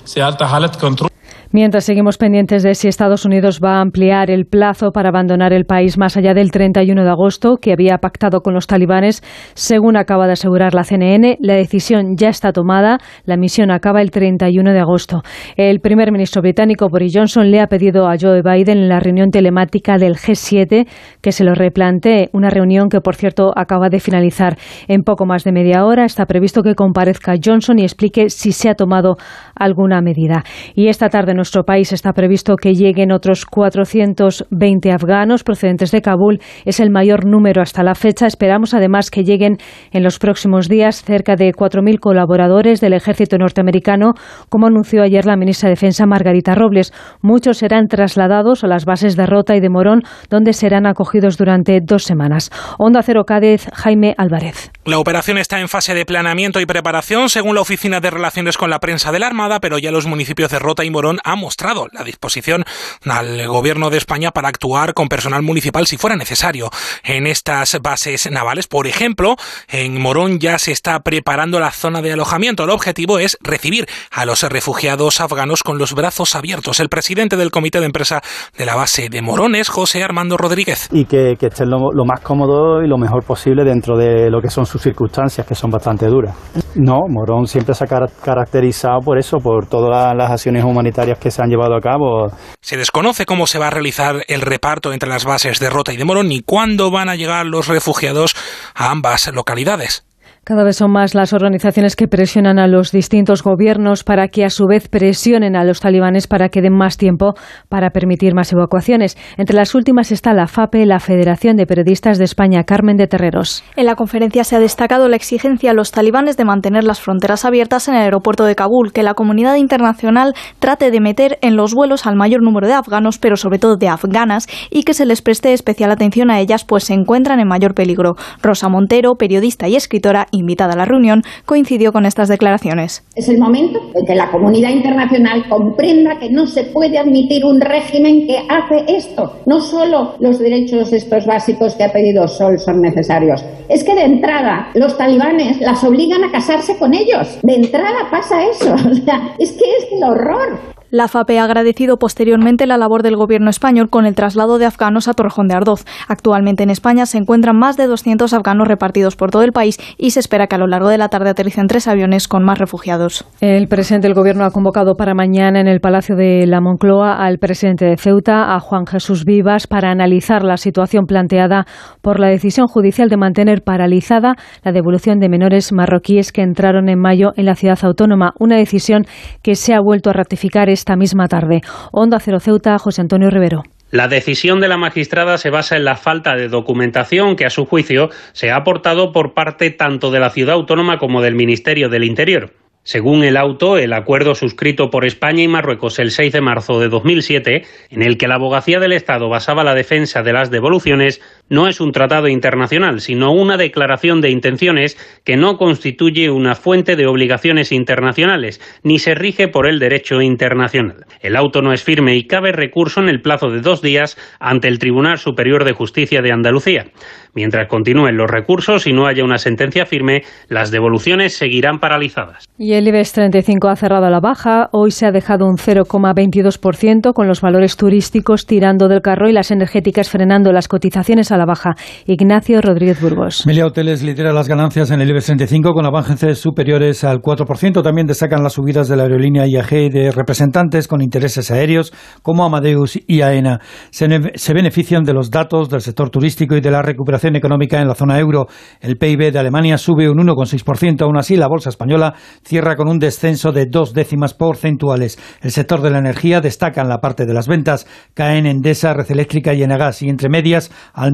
Mientras 1.56 1.84
seguimos 1.84 2.18
pendientes 2.18 2.64
de 2.64 2.74
si 2.74 2.88
Estados 2.88 3.26
Unidos 3.26 3.60
va 3.64 3.78
a 3.78 3.82
ampliar 3.82 4.32
el 4.32 4.48
plazo 4.48 4.90
para 4.92 5.10
abandonar 5.10 5.54
el 5.54 5.66
país 5.66 6.00
más 6.00 6.18
allá 6.18 6.34
del 6.34 6.50
31 6.50 7.04
de 7.04 7.10
agosto 7.12 7.58
que 7.62 7.72
había 7.72 8.00
pactado 8.00 8.42
con 8.42 8.56
los 8.56 8.66
talibanes, 8.66 9.22
según 9.54 9.96
acaba 9.96 10.26
de 10.26 10.34
asegurar 10.34 10.74
la 10.74 10.84
CNN, 10.84 11.38
la 11.40 11.54
decisión 11.54 12.16
ya 12.18 12.30
está 12.30 12.54
tomada. 12.54 12.98
La 13.26 13.38
misión 13.38 13.70
acaba 13.70 14.02
el 14.02 14.10
31 14.10 14.74
de 14.74 14.80
agosto. 14.80 15.22
El 15.56 15.80
primer 15.80 16.12
ministro 16.12 16.42
británico 16.42 16.90
Boris 16.90 17.14
Johnson 17.16 17.52
le 17.52 17.60
ha 17.60 17.68
pedido 17.68 18.08
a 18.08 18.16
Joe 18.20 18.42
Biden 18.42 18.80
en 18.80 18.90
la 18.90 19.00
reunión 19.00 19.30
telemática 19.30 20.00
del 20.00 20.16
G7 20.16 20.88
que 21.22 21.32
se 21.32 21.44
lo 21.44 21.54
replantee, 21.54 22.30
una 22.34 22.50
reunión 22.50 22.90
que 22.90 23.00
por 23.00 23.14
cierto 23.14 23.52
acaba 23.56 23.90
de 23.90 24.00
finalizar 24.00 24.58
en 24.88 25.04
poco 25.04 25.28
más 25.28 25.44
de 25.44 25.52
media 25.52 25.86
hora. 25.86 26.06
Está 26.06 26.26
previsto 26.26 26.64
que 26.64 26.74
comparezca 26.74 27.36
Johnson 27.40 27.78
y 27.78 27.84
explique 27.84 28.32
si 28.32 28.54
se 28.54 28.70
ha 28.70 28.74
tomado 28.74 29.18
alguna 29.54 30.02
medida. 30.02 30.44
Y 30.74 30.88
esta 30.88 31.10
tarde 31.10 31.43
nuestro 31.44 31.66
país 31.66 31.92
está 31.92 32.14
previsto 32.14 32.56
que 32.56 32.74
lleguen 32.74 33.12
otros 33.12 33.46
420 33.46 34.92
afganos 34.94 35.44
procedentes 35.44 35.92
de 35.92 36.02
Kabul. 36.02 36.40
Es 36.64 36.80
el 36.80 36.90
mayor 36.90 37.26
número 37.26 37.62
hasta 37.62 37.84
la 37.84 37.96
fecha. 37.96 38.28
Esperamos 38.28 38.74
además 38.74 39.12
que 39.12 39.26
lleguen 39.26 39.58
en 39.92 40.04
los 40.04 40.20
próximos 40.20 40.70
días 40.70 41.04
cerca 41.04 41.36
de 41.36 41.52
4.000 41.52 42.00
colaboradores 42.00 42.80
del 42.80 42.94
ejército 42.94 43.38
norteamericano, 43.38 44.14
como 44.48 44.68
anunció 44.68 45.04
ayer 45.04 45.26
la 45.26 45.36
ministra 45.36 45.68
de 45.68 45.76
Defensa 45.76 46.06
Margarita 46.06 46.56
Robles. 46.56 46.94
Muchos 47.22 47.58
serán 47.58 47.88
trasladados 47.90 48.64
a 48.64 48.68
las 48.68 48.86
bases 48.86 49.18
de 49.18 49.26
Rota 49.26 49.58
y 49.58 49.60
de 49.60 49.70
Morón, 49.70 50.04
donde 50.30 50.54
serán 50.54 50.86
acogidos 50.86 51.38
durante 51.38 51.82
dos 51.84 52.06
semanas. 52.06 52.52
Onda 52.80 53.02
Cero 53.04 53.26
Cádiz, 53.28 53.68
Jaime 53.74 54.16
Álvarez. 54.18 54.72
La 54.86 54.98
operación 54.98 55.38
está 55.38 55.60
en 55.60 55.68
fase 55.68 55.94
de 55.94 56.06
planeamiento 56.06 56.62
y 56.62 56.66
preparación, 56.66 57.28
según 57.28 57.56
la 57.56 57.62
Oficina 57.62 58.00
de 58.00 58.12
Relaciones 58.12 58.58
con 58.58 58.70
la 58.70 58.80
Prensa 58.80 59.12
de 59.12 59.20
la 59.20 59.28
Armada, 59.28 59.60
pero 59.60 59.78
ya 59.78 59.92
los 59.92 60.08
municipios 60.08 60.50
de 60.50 60.60
Rota 60.60 60.86
y 60.86 60.90
Morón 60.90 61.18
han 61.26 61.33
mostrado 61.36 61.88
la 61.92 62.04
disposición 62.04 62.64
al 63.06 63.48
gobierno 63.48 63.90
de 63.90 63.98
España 63.98 64.32
para 64.32 64.50
actuar 64.50 64.94
con 64.94 65.08
personal 65.08 65.42
municipal 65.42 65.88
si 65.88 65.98
fuera 65.98 66.16
necesario 66.16 66.70
en 67.04 67.28
estas 67.28 67.80
bases 67.82 68.30
navales. 68.32 68.68
Por 68.68 68.88
ejemplo, 68.88 69.36
en 69.70 70.02
Morón 70.02 70.40
ya 70.40 70.58
se 70.60 70.72
está 70.72 71.00
preparando 71.00 71.60
la 71.60 71.72
zona 71.72 72.02
de 72.02 72.14
alojamiento. 72.14 72.64
El 72.64 72.70
objetivo 72.70 73.20
es 73.20 73.38
recibir 73.42 73.86
a 74.12 74.26
los 74.26 74.44
refugiados 74.44 75.22
afganos 75.22 75.64
con 75.64 75.78
los 75.78 75.94
brazos 75.94 76.36
abiertos. 76.36 76.80
El 76.80 76.90
presidente 76.90 77.38
del 77.38 77.52
comité 77.52 77.80
de 77.80 77.86
empresa 77.86 78.22
de 78.58 78.66
la 78.66 78.76
base 78.76 79.10
de 79.10 79.22
Morón 79.22 79.56
es 79.56 79.70
José 79.70 80.04
Armando 80.04 80.38
Rodríguez. 80.38 80.90
Y 80.92 81.06
que, 81.06 81.36
que 81.40 81.48
estén 81.48 81.70
lo, 81.70 81.92
lo 81.92 82.06
más 82.06 82.22
cómodo 82.22 82.82
y 82.82 82.88
lo 82.88 82.98
mejor 82.98 83.24
posible 83.24 83.64
dentro 83.64 83.98
de 83.98 84.30
lo 84.30 84.42
que 84.42 84.50
son 84.50 84.66
sus 84.66 84.82
circunstancias, 84.82 85.46
que 85.46 85.56
son 85.56 85.72
bastante 85.72 86.08
duras. 86.08 86.36
No, 86.76 87.02
Morón 87.08 87.48
siempre 87.48 87.74
se 87.74 87.84
ha 87.84 87.88
caracterizado 87.88 89.00
por 89.00 89.18
eso, 89.18 89.38
por 89.38 89.68
todas 89.68 90.16
las 90.16 90.32
acciones 90.32 90.64
humanitarias 90.64 91.20
se. 91.32 92.32
Se 92.62 92.78
desconoce 92.78 93.26
cómo 93.26 93.48
se 93.48 93.60
va 93.60 93.68
a 93.68 93.72
realizar 93.72 94.24
el 94.28 94.42
reparto 94.42 94.94
entre 94.94 95.10
las 95.10 95.26
bases 95.26 95.60
de 95.60 95.70
Rota 95.70 95.94
y 95.94 95.98
de 95.98 96.06
Morón 96.06 96.28
ni 96.28 96.42
cuándo 96.42 96.92
van 96.92 97.10
a 97.10 97.16
llegar 97.16 97.46
los 97.46 97.68
refugiados 97.68 98.36
a 98.74 98.92
ambas 98.92 99.28
localidades. 99.34 100.06
Cada 100.46 100.66
vez 100.66 100.76
son 100.76 100.92
más 100.92 101.16
las 101.16 101.32
organizaciones 101.32 101.96
que 101.96 102.10
presionan 102.10 102.60
a 102.60 102.68
los 102.68 102.92
distintos 102.92 103.44
gobiernos 103.44 104.04
para 104.04 104.28
que 104.28 104.44
a 104.44 104.50
su 104.50 104.66
vez 104.66 104.90
presionen 104.90 105.56
a 105.56 105.64
los 105.64 105.80
talibanes 105.80 106.28
para 106.28 106.50
que 106.50 106.62
den 106.62 106.76
más 106.76 106.98
tiempo 106.98 107.34
para 107.70 107.92
permitir 107.92 108.36
más 108.36 108.52
evacuaciones. 108.52 109.18
Entre 109.38 109.56
las 109.56 109.74
últimas 109.74 110.12
está 110.12 110.34
la 110.34 110.48
FAPE, 110.48 110.86
la 110.86 111.00
Federación 111.00 111.56
de 111.56 111.66
Periodistas 111.66 112.18
de 112.18 112.26
España, 112.26 112.66
Carmen 112.66 112.98
de 112.98 113.08
Terreros. 113.08 113.64
En 113.78 113.86
la 113.86 113.96
conferencia 113.96 114.44
se 114.44 114.58
ha 114.58 114.60
destacado 114.60 115.08
la 115.08 115.16
exigencia 115.16 115.72
a 115.72 115.74
los 115.74 115.92
talibanes 115.92 116.36
de 116.36 116.44
mantener 116.44 116.84
las 116.84 117.00
fronteras 117.00 117.46
abiertas 117.46 117.88
en 117.88 117.96
el 117.96 118.02
aeropuerto 118.02 118.44
de 118.44 118.56
Kabul, 118.56 118.92
que 118.92 119.02
la 119.02 119.14
comunidad 119.14 119.56
internacional 119.56 120.34
trate 120.60 120.92
de 120.92 121.00
meter 121.00 121.40
en 121.42 121.56
los 121.56 121.74
vuelos 121.74 122.06
al 122.06 122.18
mayor 122.18 122.44
número 122.44 122.68
de 122.68 122.74
afganos, 122.74 123.18
pero 123.18 123.38
sobre 123.38 123.60
todo 123.60 123.78
de 123.78 123.88
afganas, 123.88 124.48
y 124.70 124.84
que 124.84 124.94
se 124.94 125.06
les 125.06 125.22
preste 125.22 125.54
especial 125.54 125.90
atención 125.90 126.30
a 126.30 126.42
ellas, 126.42 126.66
pues 126.66 126.84
se 126.84 126.94
encuentran 126.94 127.40
en 127.40 127.48
mayor 127.48 127.74
peligro. 127.74 128.16
Rosa 128.42 128.68
Montero, 128.68 129.16
periodista 129.16 129.70
y 129.70 129.78
escritora, 129.78 130.28
invitada 130.34 130.74
a 130.74 130.78
la 130.78 130.86
reunión, 130.86 131.24
coincidió 131.46 131.94
con 131.94 132.06
estas 132.06 132.28
declaraciones. 132.28 133.04
Es 133.16 133.30
el 133.30 133.40
momento 133.40 133.80
de 133.94 134.06
que 134.06 134.16
la 134.16 134.30
comunidad 134.32 134.72
internacional 134.72 135.48
comprenda 135.48 136.20
que 136.20 136.30
no 136.30 136.46
se 136.48 136.66
puede 136.66 136.98
admitir 136.98 137.46
un 137.46 137.62
régimen 137.62 138.28
que 138.28 138.38
hace 138.50 138.84
esto. 138.88 139.40
No 139.46 139.62
solo 139.62 140.16
los 140.20 140.40
derechos 140.40 140.92
estos 140.92 141.26
básicos 141.26 141.76
que 141.76 141.84
ha 141.84 141.92
pedido 141.92 142.28
Sol 142.28 142.60
son 142.60 142.82
necesarios, 142.82 143.44
es 143.70 143.84
que 143.84 143.96
de 143.96 144.04
entrada 144.04 144.70
los 144.74 144.98
talibanes 144.98 145.60
las 145.62 145.84
obligan 145.84 146.24
a 146.24 146.32
casarse 146.32 146.78
con 146.78 146.94
ellos. 146.94 147.40
De 147.44 147.56
entrada 147.56 148.10
pasa 148.12 148.44
eso. 148.46 148.76
O 148.94 149.06
sea, 149.06 149.36
es 149.40 149.52
que 149.54 149.66
es 149.80 149.88
el 149.92 150.04
horror. 150.04 150.60
La 150.94 151.08
FAPE 151.08 151.40
ha 151.40 151.46
agradecido 151.46 151.98
posteriormente 151.98 152.68
la 152.68 152.78
labor 152.78 153.02
del 153.02 153.16
gobierno 153.16 153.50
español 153.50 153.90
con 153.90 154.06
el 154.06 154.14
traslado 154.14 154.60
de 154.60 154.68
afganos 154.68 155.08
a 155.08 155.16
Torrejón 155.16 155.48
de 155.48 155.56
Ardoz. 155.56 155.86
Actualmente 156.08 156.62
en 156.62 156.70
España 156.70 157.08
se 157.08 157.18
encuentran 157.18 157.58
más 157.58 157.78
de 157.78 157.88
200 157.88 158.32
afganos 158.32 158.68
repartidos 158.68 159.16
por 159.16 159.32
todo 159.32 159.42
el 159.42 159.54
país 159.54 159.80
y 159.98 160.12
se 160.12 160.20
espera 160.20 160.46
que 160.46 160.54
a 160.54 160.60
lo 160.60 160.68
largo 160.68 160.90
de 160.90 161.00
la 161.00 161.10
tarde 161.10 161.32
aterricen 161.32 161.66
tres 161.66 161.88
aviones 161.88 162.28
con 162.28 162.44
más 162.44 162.60
refugiados. 162.60 163.26
El 163.42 163.68
presidente 163.68 164.08
del 164.08 164.14
gobierno 164.14 164.46
ha 164.46 164.52
convocado 164.52 164.94
para 164.94 165.16
mañana 165.16 165.60
en 165.60 165.68
el 165.68 165.80
Palacio 165.80 166.16
de 166.16 166.46
la 166.46 166.62
Moncloa 166.62 167.26
al 167.26 167.40
presidente 167.40 167.86
de 167.86 167.98
Ceuta, 167.98 168.54
a 168.54 168.60
Juan 168.60 168.86
Jesús 168.86 169.26
Vivas, 169.26 169.66
para 169.66 169.90
analizar 169.90 170.44
la 170.44 170.58
situación 170.58 171.06
planteada 171.08 171.66
por 172.04 172.20
la 172.20 172.28
decisión 172.28 172.68
judicial 172.68 173.10
de 173.10 173.18
mantener 173.18 173.64
paralizada 173.64 174.36
la 174.64 174.72
devolución 174.72 175.18
de 175.18 175.30
menores 175.30 175.74
marroquíes 175.74 176.32
que 176.32 176.44
entraron 176.44 176.88
en 176.88 177.00
mayo 177.00 177.32
en 177.36 177.48
la 177.48 177.56
ciudad 177.56 177.80
autónoma, 177.82 178.34
una 178.38 178.58
decisión 178.58 179.08
que 179.42 179.56
se 179.56 179.74
ha 179.74 179.82
vuelto 179.82 180.12
a 180.12 180.14
ratificar 180.14 180.70
esta 180.84 180.98
misma 180.98 181.30
tarde. 181.30 181.62
Onda 181.94 182.20
Cero 182.20 182.42
Ceuta, 182.42 182.78
José 182.78 183.02
Antonio 183.02 183.30
Rivero. 183.30 183.64
La 183.90 184.10
decisión 184.10 184.60
de 184.60 184.68
la 184.68 184.76
magistrada 184.76 185.38
se 185.38 185.50
basa 185.50 185.78
en 185.78 185.86
la 185.86 185.96
falta 185.96 186.36
de 186.36 186.50
documentación 186.50 187.36
que, 187.38 187.46
a 187.46 187.50
su 187.50 187.66
juicio, 187.66 188.10
se 188.34 188.52
ha 188.52 188.58
aportado 188.58 189.14
por 189.14 189.34
parte 189.34 189.70
tanto 189.70 190.12
de 190.12 190.20
la 190.20 190.30
ciudad 190.30 190.56
autónoma 190.56 190.98
como 190.98 191.22
del 191.22 191.36
Ministerio 191.36 191.88
del 191.88 192.04
Interior. 192.04 192.52
Según 192.86 193.24
el 193.24 193.38
auto, 193.38 193.78
el 193.78 193.94
acuerdo 193.94 194.36
suscrito 194.36 194.90
por 194.90 195.06
España 195.06 195.42
y 195.42 195.48
Marruecos 195.48 196.00
el 196.00 196.12
6 196.12 196.34
de 196.34 196.42
marzo 196.42 196.82
de 196.82 196.90
2007, 196.90 197.64
en 197.92 198.02
el 198.02 198.18
que 198.18 198.28
la 198.28 198.36
abogacía 198.36 198.80
del 198.80 198.92
Estado 198.92 199.30
basaba 199.30 199.64
la 199.64 199.74
defensa 199.74 200.22
de 200.22 200.34
las 200.34 200.52
devoluciones, 200.52 201.22
no 201.50 201.68
es 201.68 201.82
un 201.82 201.92
tratado 201.92 202.28
internacional, 202.28 203.00
sino 203.00 203.32
una 203.32 203.58
declaración 203.58 204.22
de 204.22 204.32
intenciones 204.32 204.98
que 205.24 205.38
no 205.38 205.58
constituye 205.58 206.30
una 206.30 206.56
fuente 206.56 206.96
de 206.96 207.06
obligaciones 207.06 207.72
internacionales, 207.72 208.62
ni 208.84 209.00
se 209.00 209.16
rige 209.16 209.48
por 209.48 209.68
el 209.68 209.80
derecho 209.80 210.22
internacional. 210.22 211.06
El 211.22 211.36
auto 211.36 211.62
no 211.62 211.74
es 211.74 211.84
firme 211.84 212.16
y 212.16 212.28
cabe 212.28 212.52
recurso 212.52 213.02
en 213.02 213.10
el 213.10 213.22
plazo 213.22 213.50
de 213.50 213.62
dos 213.62 213.82
días 213.82 214.18
ante 214.40 214.68
el 214.68 214.80
Tribunal 214.80 215.18
Superior 215.18 215.64
de 215.64 215.74
Justicia 215.74 216.22
de 216.22 216.32
Andalucía. 216.32 216.88
Mientras 217.36 217.68
continúen 217.68 218.16
los 218.16 218.30
recursos 218.30 218.86
y 218.86 218.94
no 218.94 219.08
haya 219.08 219.24
una 219.24 219.40
sentencia 219.40 219.88
firme, 219.88 220.22
las 220.50 220.70
devoluciones 220.70 221.36
seguirán 221.36 221.80
paralizadas. 221.80 222.46
Y 222.60 222.74
el 222.74 222.88
IBEX 222.88 223.14
35 223.14 223.70
ha 223.70 223.76
cerrado 223.76 224.06
a 224.06 224.12
la 224.12 224.20
baja. 224.20 224.70
Hoy 224.72 224.92
se 224.92 225.08
ha 225.08 225.12
dejado 225.12 225.48
un 225.48 225.58
0,22% 225.58 227.14
con 227.14 227.28
los 227.28 227.42
valores 227.42 227.76
turísticos 227.76 228.46
tirando 228.46 228.88
del 228.88 229.02
carro 229.02 229.30
y 229.30 229.34
las 229.34 229.50
energéticas 229.50 230.12
frenando 230.12 230.52
las 230.52 230.68
cotizaciones 230.68 231.32
a 231.34 231.38
la 231.38 231.46
baja. 231.46 231.76
Ignacio 232.06 232.62
Rodríguez 232.62 233.02
Burgos. 233.02 233.46
Melia 233.46 233.66
Hoteles 233.66 234.04
lidera 234.04 234.32
las 234.32 234.48
ganancias 234.48 234.92
en 234.92 235.02
el 235.02 235.10
IBEX 235.10 235.26
35 235.26 235.74
con 235.74 235.86
avances 235.86 236.40
superiores 236.40 237.04
al 237.04 237.20
4%. 237.20 237.84
También 237.84 238.08
destacan 238.08 238.44
las 238.44 238.54
subidas 238.54 238.88
de 238.88 238.96
la 238.96 239.04
aerolínea 239.04 239.48
IAG 239.48 239.74
y 239.74 239.90
de 239.90 240.12
representantes 240.12 240.88
con 240.88 241.02
intereses 241.02 241.52
aéreos 241.52 241.94
como 242.22 242.46
Amadeus 242.46 243.00
y 243.08 243.22
AENA. 243.22 243.60
Se, 243.92 244.08
se 244.36 244.54
benefician 244.54 245.04
de 245.04 245.14
los 245.14 245.32
datos 245.32 245.70
del 245.70 245.82
sector 245.82 246.10
turístico 246.10 246.56
y 246.56 246.62
de 246.62 246.72
la 246.72 246.82
recuperación 246.82 247.36
económica 247.36 247.82
en 247.82 247.88
la 247.88 247.96
zona 247.96 248.20
euro. 248.20 248.48
El 248.80 248.98
PIB 248.98 249.32
de 249.32 249.40
Alemania 249.40 249.78
sube 249.78 250.10
un 250.10 250.18
1,6%. 250.18 251.02
Aún 251.02 251.18
así, 251.18 251.36
la 251.36 251.48
bolsa 251.48 251.70
española 251.70 252.14
cierra 252.44 252.76
con 252.76 252.88
un 252.88 253.00
descenso 253.00 253.52
de 253.52 253.66
dos 253.70 253.94
décimas 253.94 254.34
porcentuales. 254.34 255.18
El 255.42 255.52
sector 255.52 255.82
de 255.82 255.90
la 255.90 256.00
energía 256.00 256.42
destaca 256.42 256.82
en 256.82 256.90
la 256.90 257.00
parte 257.00 257.26
de 257.26 257.34
las 257.34 257.48
ventas. 257.48 257.88
Caen 258.14 258.46
Endesa, 258.46 258.94
Red 258.94 259.12
Eléctrica 259.12 259.54
y 259.54 259.64
Enagas. 259.64 260.02
Y 260.02 260.10
entre 260.10 260.30
medias, 260.30 260.72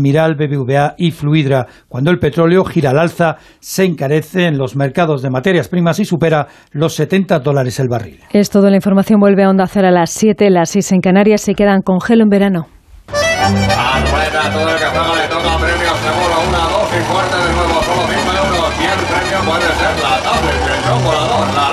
Almiral, 0.10 0.36
BBVA 0.36 0.96
y 0.98 1.12
Fluidra. 1.12 1.68
Cuando 1.88 2.10
el 2.12 2.18
petróleo 2.18 2.64
gira 2.64 2.90
al 2.92 3.00
alza, 3.00 3.36
se 3.60 3.86
encarece 3.86 4.46
en 4.46 4.58
los 4.58 4.76
mercados 4.76 5.22
de 5.22 5.30
materias 5.30 5.68
primas 5.68 6.00
y 6.00 6.06
supera 6.06 6.48
los 6.72 6.96
70 6.96 7.40
dólares 7.40 7.80
el 7.80 7.88
barril. 7.90 8.20
Es 8.32 8.50
todo. 8.50 8.70
La 8.70 8.76
información 8.76 9.20
vuelve 9.20 9.44
a 9.44 9.50
Onda 9.50 9.68
Cero 9.68 9.88
a 9.88 9.92
las 9.92 10.10
7, 10.12 10.50
las 10.50 10.70
6 10.72 10.94
en 10.94 11.02
Canarias. 11.02 11.42
Se 11.42 11.54
quedan 11.54 11.82
con 11.82 12.02
gelo 12.02 12.24
en 12.24 12.30
verano. 12.30 12.68
Alfreda, 13.10 14.52
todo 14.54 14.70
el 14.70 14.78
que 14.78 14.86
juega 14.86 15.16
le 15.16 15.28
toca 15.28 15.58
premio 15.58 15.94
seguro, 16.02 16.36
una, 16.50 16.64
dos 16.70 16.90
y 16.90 17.02
fuerte 17.06 17.38
de 17.38 17.54
nuevo, 17.54 17.82
solo 17.82 18.02
5 18.08 18.30
euros. 18.46 18.70
Y 18.80 18.86
el 18.86 19.02
premio 19.10 19.40
puede 19.46 19.70
ser 19.78 19.94
la 20.02 20.14
tablet, 20.26 20.62
el 20.74 20.82
chocolador, 20.86 21.48
la 21.56 21.69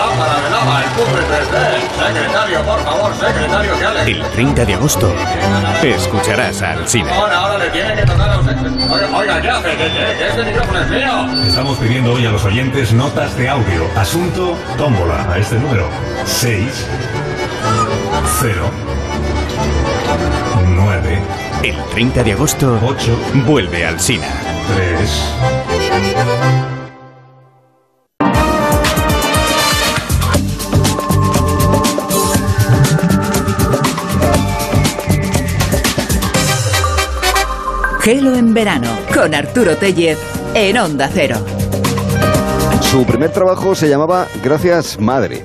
Secretario, 2.57 2.65
por 2.65 2.81
favor, 2.85 3.13
secretario, 3.15 3.77
que. 3.77 4.11
El 4.11 4.23
30 4.31 4.65
de 4.65 4.75
agosto 4.75 5.13
escucharás 5.83 6.63
a 6.63 6.73
Alcina. 6.73 7.15
Ahora, 7.15 7.39
ahora 7.39 7.59
le 7.59 7.69
tiene 7.71 7.95
que 7.95 8.03
tocar 8.03 8.31
a 8.31 8.39
usted. 8.39 8.57
Oiga, 8.57 9.09
oiga, 9.15 9.43
¿qué 9.43 9.51
hace? 9.51 9.77
¿Qué, 9.77 10.29
este 10.29 10.45
micrófono 10.45 10.81
es 10.81 10.89
mío? 10.89 11.45
Estamos 11.47 11.77
pidiendo 11.79 12.15
hoy 12.15 12.25
a 12.25 12.31
los 12.31 12.43
oyentes 12.45 12.95
notas 12.95 13.37
de 13.37 13.51
audio. 13.51 13.87
Asunto, 13.95 14.57
tómbola, 14.79 15.31
a 15.31 15.39
este 15.39 15.57
número. 15.57 15.87
6 16.25 16.87
0 18.41 18.71
9 20.69 21.23
El 21.63 21.77
30 21.93 22.23
de 22.23 22.33
agosto 22.33 22.81
8 22.83 23.19
vuelve 23.45 23.85
Alcina. 23.85 24.29
3 24.75 26.76
Gelo 38.07 38.37
en 38.37 38.55
verano 38.55 38.87
con 39.13 39.35
Arturo 39.35 39.77
Tellez 39.77 40.17
en 40.55 40.79
Onda 40.79 41.11
Cero. 41.13 41.39
Su 42.81 43.05
primer 43.05 43.33
trabajo 43.33 43.75
se 43.75 43.89
llamaba 43.89 44.29
Gracias 44.45 45.01
Madre 45.01 45.43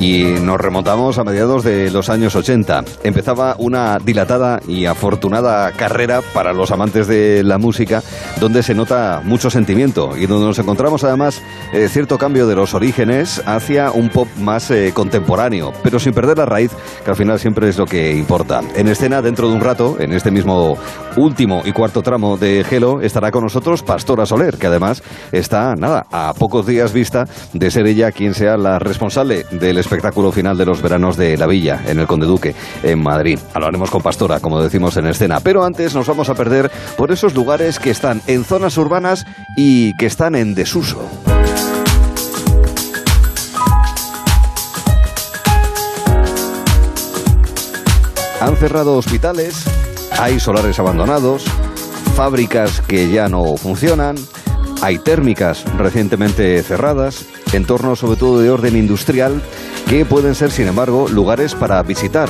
y 0.00 0.22
nos 0.42 0.60
remontamos 0.60 1.18
a 1.18 1.24
mediados 1.24 1.64
de 1.64 1.90
los 1.90 2.08
años 2.08 2.36
80. 2.36 2.84
Empezaba 3.02 3.56
una 3.58 3.98
dilatada 3.98 4.60
y 4.66 4.86
afortunada 4.86 5.72
carrera 5.72 6.20
para 6.32 6.52
los 6.52 6.70
amantes 6.70 7.06
de 7.06 7.42
la 7.42 7.58
música, 7.58 8.02
donde 8.40 8.62
se 8.62 8.74
nota 8.74 9.20
mucho 9.24 9.50
sentimiento 9.50 10.16
y 10.16 10.26
donde 10.26 10.46
nos 10.46 10.58
encontramos 10.58 11.04
además 11.04 11.42
eh, 11.72 11.88
cierto 11.88 12.18
cambio 12.18 12.46
de 12.46 12.54
los 12.54 12.74
orígenes 12.74 13.42
hacia 13.46 13.90
un 13.90 14.08
pop 14.08 14.28
más 14.38 14.70
eh, 14.70 14.92
contemporáneo, 14.94 15.72
pero 15.82 15.98
sin 15.98 16.12
perder 16.12 16.38
la 16.38 16.46
raíz, 16.46 16.70
que 17.04 17.10
al 17.10 17.16
final 17.16 17.38
siempre 17.38 17.68
es 17.68 17.78
lo 17.78 17.86
que 17.86 18.14
importa. 18.14 18.60
En 18.76 18.88
escena, 18.88 19.22
dentro 19.22 19.48
de 19.48 19.54
un 19.54 19.60
rato, 19.60 19.96
en 19.98 20.12
este 20.12 20.30
mismo 20.30 20.76
último 21.16 21.62
y 21.64 21.72
cuarto 21.72 22.02
tramo 22.02 22.36
de 22.36 22.64
Gelo, 22.64 23.00
estará 23.00 23.30
con 23.30 23.42
nosotros 23.42 23.82
Pastora 23.82 24.26
Soler, 24.26 24.58
que 24.58 24.68
además 24.68 25.02
está, 25.32 25.74
nada, 25.74 26.06
a 26.12 26.34
pocos 26.34 26.66
días 26.66 26.92
vista 26.92 27.26
de 27.52 27.70
ser 27.70 27.86
ella 27.86 28.12
quien 28.12 28.34
sea 28.34 28.56
la 28.56 28.78
responsable 28.78 29.44
del 29.50 29.78
espectáculo 29.88 30.30
final 30.30 30.58
de 30.58 30.66
los 30.66 30.82
veranos 30.82 31.16
de 31.16 31.38
la 31.38 31.46
Villa, 31.46 31.82
en 31.86 31.98
el 31.98 32.06
Conde 32.06 32.26
Duque, 32.26 32.54
en 32.82 33.02
Madrid. 33.02 33.38
Hablaremos 33.54 33.90
con 33.90 34.02
Pastora, 34.02 34.38
como 34.38 34.60
decimos 34.60 34.98
en 34.98 35.06
escena. 35.06 35.40
Pero 35.40 35.64
antes 35.64 35.94
nos 35.94 36.06
vamos 36.06 36.28
a 36.28 36.34
perder 36.34 36.70
por 36.98 37.10
esos 37.10 37.34
lugares 37.34 37.78
que 37.78 37.88
están 37.88 38.20
en 38.26 38.44
zonas 38.44 38.76
urbanas 38.76 39.24
y 39.56 39.96
que 39.96 40.04
están 40.04 40.34
en 40.34 40.54
desuso. 40.54 41.08
Han 48.42 48.56
cerrado 48.56 48.94
hospitales, 48.94 49.64
hay 50.18 50.38
solares 50.38 50.78
abandonados, 50.78 51.44
fábricas 52.14 52.82
que 52.82 53.10
ya 53.10 53.30
no 53.30 53.56
funcionan, 53.56 54.16
hay 54.80 54.98
térmicas 54.98 55.64
recientemente 55.76 56.62
cerradas, 56.62 57.26
entornos 57.52 57.98
sobre 57.98 58.18
todo 58.18 58.40
de 58.40 58.50
orden 58.50 58.76
industrial 58.76 59.42
que 59.88 60.04
pueden 60.04 60.34
ser, 60.34 60.50
sin 60.50 60.68
embargo, 60.68 61.08
lugares 61.08 61.54
para 61.54 61.82
visitar 61.82 62.28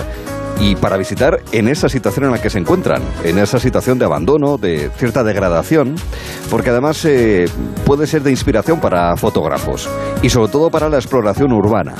y 0.60 0.74
para 0.76 0.96
visitar 0.96 1.40
en 1.52 1.68
esa 1.68 1.88
situación 1.88 2.26
en 2.26 2.32
la 2.32 2.42
que 2.42 2.50
se 2.50 2.58
encuentran, 2.58 3.02
en 3.22 3.38
esa 3.38 3.58
situación 3.58 3.98
de 3.98 4.06
abandono, 4.06 4.58
de 4.58 4.90
cierta 4.96 5.22
degradación, 5.22 5.94
porque 6.50 6.70
además 6.70 7.04
eh, 7.04 7.46
puede 7.84 8.06
ser 8.06 8.22
de 8.22 8.30
inspiración 8.30 8.80
para 8.80 9.16
fotógrafos 9.16 9.88
y 10.22 10.30
sobre 10.30 10.50
todo 10.50 10.70
para 10.70 10.88
la 10.88 10.96
exploración 10.96 11.52
urbana. 11.52 11.94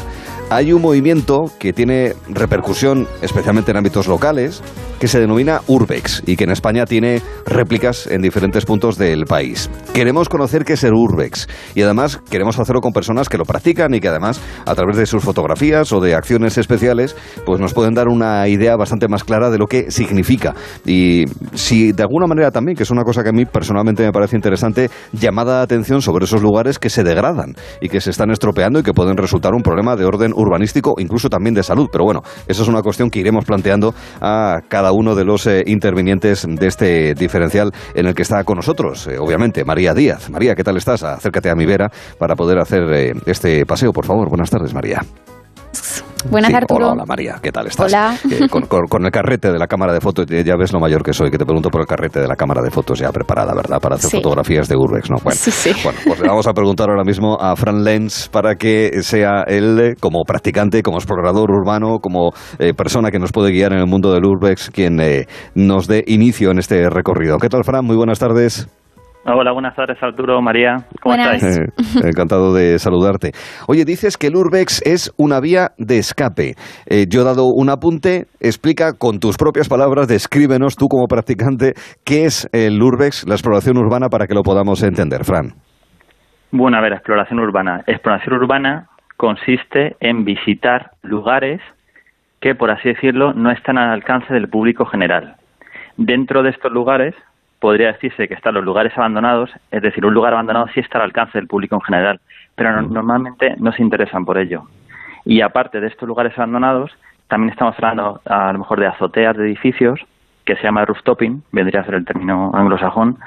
Hay 0.50 0.72
un 0.72 0.80
movimiento 0.80 1.52
que 1.58 1.74
tiene 1.74 2.14
repercusión 2.30 3.06
especialmente 3.20 3.70
en 3.70 3.76
ámbitos 3.76 4.08
locales, 4.08 4.62
que 4.98 5.06
se 5.06 5.20
denomina 5.20 5.60
Urbex 5.66 6.22
y 6.26 6.36
que 6.36 6.44
en 6.44 6.50
España 6.50 6.86
tiene 6.86 7.20
réplicas 7.44 8.06
en 8.06 8.22
diferentes 8.22 8.64
puntos 8.64 8.96
del 8.96 9.26
país. 9.26 9.70
Queremos 9.92 10.30
conocer 10.30 10.64
qué 10.64 10.72
es 10.72 10.84
el 10.84 10.94
Urbex 10.94 11.48
y 11.74 11.82
además 11.82 12.20
queremos 12.30 12.58
hacerlo 12.58 12.80
con 12.80 12.92
personas 12.92 13.28
que 13.28 13.36
lo 13.36 13.44
practican 13.44 13.94
y 13.94 14.00
que 14.00 14.08
además 14.08 14.40
a 14.64 14.74
través 14.74 14.96
de 14.96 15.06
sus 15.06 15.22
fotografías 15.22 15.92
o 15.92 16.00
de 16.00 16.14
acciones 16.14 16.56
especiales 16.56 17.14
pues 17.44 17.60
nos 17.60 17.74
pueden 17.74 17.94
dar 17.94 18.08
una 18.08 18.48
idea 18.48 18.76
bastante 18.76 19.06
más 19.06 19.24
clara 19.24 19.50
de 19.50 19.58
lo 19.58 19.66
que 19.66 19.90
significa 19.90 20.54
y 20.84 21.26
si 21.52 21.92
de 21.92 22.02
alguna 22.02 22.26
manera 22.26 22.50
también, 22.50 22.76
que 22.76 22.84
es 22.84 22.90
una 22.90 23.04
cosa 23.04 23.22
que 23.22 23.28
a 23.28 23.32
mí 23.32 23.44
personalmente 23.44 24.02
me 24.02 24.12
parece 24.12 24.36
interesante, 24.36 24.90
llamada 25.12 25.58
de 25.58 25.64
atención 25.64 26.00
sobre 26.00 26.24
esos 26.24 26.42
lugares 26.42 26.78
que 26.78 26.90
se 26.90 27.04
degradan 27.04 27.54
y 27.80 27.88
que 27.88 28.00
se 28.00 28.10
están 28.10 28.30
estropeando 28.30 28.80
y 28.80 28.82
que 28.82 28.94
pueden 28.94 29.16
resultar 29.16 29.52
un 29.54 29.62
problema 29.62 29.94
de 29.94 30.04
orden 30.04 30.32
urbanístico, 30.38 30.94
incluso 30.98 31.28
también 31.28 31.54
de 31.54 31.62
salud. 31.62 31.88
Pero 31.90 32.04
bueno, 32.04 32.22
eso 32.46 32.62
es 32.62 32.68
una 32.68 32.82
cuestión 32.82 33.10
que 33.10 33.18
iremos 33.18 33.44
planteando 33.44 33.94
a 34.20 34.60
cada 34.68 34.92
uno 34.92 35.14
de 35.14 35.24
los 35.24 35.46
eh, 35.46 35.64
intervinientes 35.66 36.46
de 36.48 36.66
este 36.66 37.14
diferencial 37.14 37.72
en 37.94 38.06
el 38.06 38.14
que 38.14 38.22
está 38.22 38.44
con 38.44 38.56
nosotros, 38.56 39.06
eh, 39.06 39.18
obviamente, 39.18 39.64
María 39.64 39.94
Díaz. 39.94 40.30
María, 40.30 40.54
¿qué 40.54 40.64
tal 40.64 40.76
estás? 40.76 41.02
Acércate 41.02 41.50
a 41.50 41.54
mi 41.54 41.66
vera 41.66 41.90
para 42.18 42.34
poder 42.34 42.58
hacer 42.58 42.82
eh, 42.92 43.12
este 43.26 43.66
paseo, 43.66 43.92
por 43.92 44.06
favor. 44.06 44.28
Buenas 44.28 44.50
tardes, 44.50 44.72
María. 44.72 45.02
Buenas, 46.30 46.50
Sí, 46.50 46.56
Arturo. 46.56 46.84
Hola, 46.86 46.92
hola, 46.94 47.04
María, 47.06 47.36
¿qué 47.42 47.52
tal 47.52 47.66
estás? 47.68 47.86
Hola. 47.92 48.16
Eh, 48.30 48.48
con, 48.48 48.62
con- 48.66 48.86
con 48.88 49.04
el 49.04 49.10
carrete 49.10 49.52
de 49.52 49.58
la 49.58 49.66
cámara 49.66 49.92
de 49.92 50.00
fotos, 50.00 50.26
ya 50.26 50.56
ves 50.56 50.72
lo 50.72 50.80
mayor 50.80 51.02
que 51.02 51.12
soy, 51.12 51.30
que 51.30 51.38
te 51.38 51.44
pregunto 51.44 51.70
por 51.70 51.80
el 51.80 51.86
carrete 51.86 52.20
de 52.20 52.26
la 52.28 52.34
cámara 52.36 52.60
de 52.60 52.70
fotos 52.70 52.98
ya 52.98 53.10
preparada, 53.12 53.54
¿verdad? 53.54 53.78
Para 53.80 53.94
hacer 53.96 54.10
Sí. 54.10 54.16
fotografías 54.16 54.68
de 54.68 54.76
Urbex, 54.76 55.10
¿no? 55.10 55.16
Bueno, 55.22 55.38
Sí, 55.40 55.50
sí. 55.50 55.72
bueno, 55.84 55.98
pues 56.04 56.20
le 56.20 56.28
vamos 56.28 56.46
a 56.46 56.52
preguntar 56.52 56.90
ahora 56.90 57.04
mismo 57.04 57.38
a 57.40 57.54
Fran 57.56 57.84
Lenz 57.84 58.28
para 58.28 58.56
que 58.56 58.90
sea 59.02 59.42
él, 59.46 59.78
eh, 59.80 59.94
como 60.00 60.24
practicante, 60.24 60.82
como 60.82 60.98
explorador 60.98 61.50
urbano, 61.50 61.98
como 62.00 62.32
eh, 62.58 62.74
persona 62.74 63.10
que 63.10 63.18
nos 63.18 63.30
puede 63.32 63.52
guiar 63.52 63.72
en 63.72 63.78
el 63.78 63.86
mundo 63.86 64.12
del 64.12 64.24
Urbex, 64.24 64.70
quien 64.70 65.00
eh, 65.00 65.26
nos 65.54 65.86
dé 65.86 66.02
inicio 66.08 66.50
en 66.50 66.58
este 66.58 66.90
recorrido. 66.90 67.38
¿Qué 67.38 67.48
tal, 67.48 67.64
Fran? 67.64 67.84
Muy 67.84 67.96
buenas 67.96 68.18
tardes. 68.18 68.66
Hola, 69.30 69.52
buenas 69.52 69.76
tardes, 69.76 70.02
Arturo, 70.02 70.40
María. 70.40 70.76
¿Cómo 71.02 71.14
Buenas. 71.14 71.42
estáis? 71.42 71.58
Eh, 71.58 72.08
encantado 72.08 72.54
de 72.54 72.78
saludarte. 72.78 73.32
Oye, 73.66 73.84
dices 73.84 74.16
que 74.16 74.28
el 74.28 74.36
Urbex 74.36 74.80
es 74.86 75.12
una 75.18 75.38
vía 75.38 75.72
de 75.76 75.98
escape. 75.98 76.54
Eh, 76.86 77.04
yo 77.10 77.20
he 77.20 77.24
dado 77.24 77.44
un 77.54 77.68
apunte, 77.68 78.24
explica 78.40 78.94
con 78.98 79.20
tus 79.20 79.36
propias 79.36 79.68
palabras, 79.68 80.08
descríbenos 80.08 80.76
tú 80.76 80.86
como 80.88 81.06
practicante 81.08 81.74
qué 82.06 82.24
es 82.24 82.48
el 82.54 82.82
Urbex, 82.82 83.28
la 83.28 83.34
exploración 83.34 83.76
urbana, 83.76 84.08
para 84.08 84.26
que 84.26 84.34
lo 84.34 84.42
podamos 84.42 84.82
entender, 84.82 85.24
Fran. 85.24 85.52
Bueno, 86.50 86.78
a 86.78 86.80
ver, 86.80 86.94
exploración 86.94 87.38
urbana. 87.38 87.82
Exploración 87.86 88.34
urbana 88.34 88.88
consiste 89.18 89.96
en 90.00 90.24
visitar 90.24 90.92
lugares 91.02 91.60
que, 92.40 92.54
por 92.54 92.70
así 92.70 92.88
decirlo, 92.88 93.34
no 93.34 93.50
están 93.50 93.76
al 93.76 93.90
alcance 93.90 94.32
del 94.32 94.48
público 94.48 94.86
general. 94.86 95.36
Dentro 95.98 96.42
de 96.42 96.50
estos 96.50 96.72
lugares 96.72 97.14
podría 97.60 97.88
decirse 97.92 98.28
que 98.28 98.34
están 98.34 98.54
los 98.54 98.64
lugares 98.64 98.96
abandonados, 98.96 99.50
es 99.70 99.82
decir, 99.82 100.04
un 100.06 100.14
lugar 100.14 100.32
abandonado 100.32 100.66
sí 100.74 100.80
está 100.80 100.98
al 100.98 101.04
alcance 101.04 101.38
del 101.38 101.48
público 101.48 101.74
en 101.76 101.80
general, 101.82 102.20
pero 102.54 102.70
no- 102.72 102.88
normalmente 102.88 103.54
no 103.58 103.72
se 103.72 103.82
interesan 103.82 104.24
por 104.24 104.38
ello. 104.38 104.64
Y 105.24 105.40
aparte 105.40 105.80
de 105.80 105.88
estos 105.88 106.08
lugares 106.08 106.32
abandonados, 106.38 106.90
también 107.26 107.50
estamos 107.50 107.74
hablando 107.76 108.20
a 108.26 108.52
lo 108.52 108.60
mejor 108.60 108.80
de 108.80 108.86
azoteas 108.86 109.36
de 109.36 109.44
edificios, 109.44 110.00
que 110.44 110.56
se 110.56 110.62
llama 110.62 110.84
rooftoping, 110.86 111.42
vendría 111.52 111.80
a 111.82 111.84
ser 111.84 111.94
el 111.94 112.04
término 112.06 112.50
anglosajón, 112.54 113.18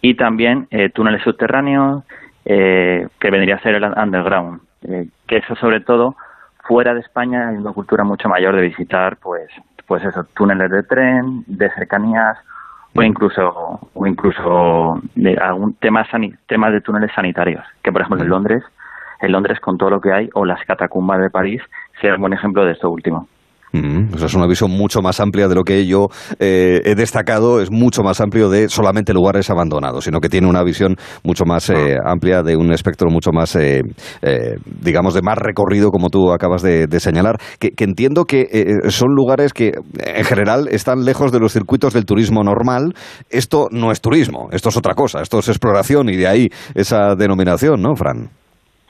y 0.00 0.14
también 0.14 0.66
eh, 0.70 0.88
túneles 0.88 1.22
subterráneos, 1.22 2.04
eh, 2.46 3.06
que 3.18 3.30
vendría 3.30 3.56
a 3.56 3.60
ser 3.60 3.74
el 3.74 3.84
underground. 3.84 4.60
Eh, 4.88 5.08
que 5.26 5.36
eso 5.38 5.54
sobre 5.56 5.80
todo, 5.80 6.16
fuera 6.64 6.94
de 6.94 7.00
España 7.00 7.48
hay 7.48 7.56
una 7.56 7.72
cultura 7.72 8.02
mucho 8.04 8.28
mayor 8.30 8.56
de 8.56 8.62
visitar, 8.62 9.18
pues, 9.18 9.48
pues 9.86 10.02
eso, 10.04 10.24
túneles 10.34 10.70
de 10.70 10.82
tren, 10.84 11.44
de 11.46 11.68
cercanías, 11.72 12.38
o 12.94 13.02
incluso, 13.02 13.80
o 13.94 14.06
incluso 14.06 15.00
de 15.14 15.36
algún 15.36 15.74
tema 15.74 16.06
temas 16.46 16.72
de 16.72 16.80
túneles 16.80 17.12
sanitarios, 17.14 17.64
que 17.82 17.92
por 17.92 18.02
ejemplo 18.02 18.24
en 18.24 18.30
Londres, 18.30 18.62
en 19.20 19.32
Londres 19.32 19.60
con 19.60 19.78
todo 19.78 19.90
lo 19.90 20.00
que 20.00 20.12
hay, 20.12 20.28
o 20.34 20.44
las 20.44 20.64
catacumbas 20.64 21.20
de 21.20 21.30
París, 21.30 21.62
sea 22.00 22.14
un 22.14 22.20
buen 22.20 22.32
ejemplo 22.32 22.64
de 22.64 22.72
esto 22.72 22.90
último. 22.90 23.28
Mm, 23.72 24.14
eso 24.14 24.26
es 24.26 24.34
una 24.34 24.46
visión 24.46 24.70
mucho 24.70 25.00
más 25.00 25.20
amplia 25.20 25.46
de 25.46 25.54
lo 25.54 25.62
que 25.62 25.86
yo 25.86 26.08
eh, 26.40 26.80
he 26.84 26.94
destacado, 26.94 27.60
es 27.60 27.70
mucho 27.70 28.02
más 28.02 28.20
amplio 28.20 28.48
de 28.50 28.68
solamente 28.68 29.14
lugares 29.14 29.48
abandonados, 29.48 30.04
sino 30.04 30.20
que 30.20 30.28
tiene 30.28 30.48
una 30.48 30.64
visión 30.64 30.96
mucho 31.22 31.44
más 31.44 31.70
eh, 31.70 31.96
amplia 32.04 32.42
de 32.42 32.56
un 32.56 32.72
espectro 32.72 33.10
mucho 33.10 33.30
más, 33.32 33.54
eh, 33.54 33.82
eh, 34.22 34.56
digamos, 34.64 35.14
de 35.14 35.22
más 35.22 35.38
recorrido, 35.38 35.90
como 35.90 36.08
tú 36.08 36.32
acabas 36.32 36.62
de, 36.62 36.86
de 36.86 37.00
señalar, 37.00 37.36
que, 37.58 37.70
que 37.70 37.84
entiendo 37.84 38.24
que 38.24 38.80
son 38.88 39.14
lugares 39.14 39.52
que 39.52 39.72
en 40.04 40.24
general 40.24 40.68
están 40.70 41.04
lejos 41.04 41.30
de 41.30 41.38
los 41.38 41.52
circuitos 41.52 41.94
del 41.94 42.04
turismo 42.04 42.42
normal. 42.42 42.94
Esto 43.30 43.68
no 43.70 43.92
es 43.92 44.00
turismo, 44.00 44.48
esto 44.52 44.70
es 44.70 44.76
otra 44.76 44.94
cosa, 44.94 45.20
esto 45.20 45.38
es 45.38 45.48
exploración 45.48 46.08
y 46.08 46.16
de 46.16 46.26
ahí 46.26 46.48
esa 46.74 47.14
denominación, 47.14 47.80
¿no, 47.80 47.94
Fran? 47.94 48.30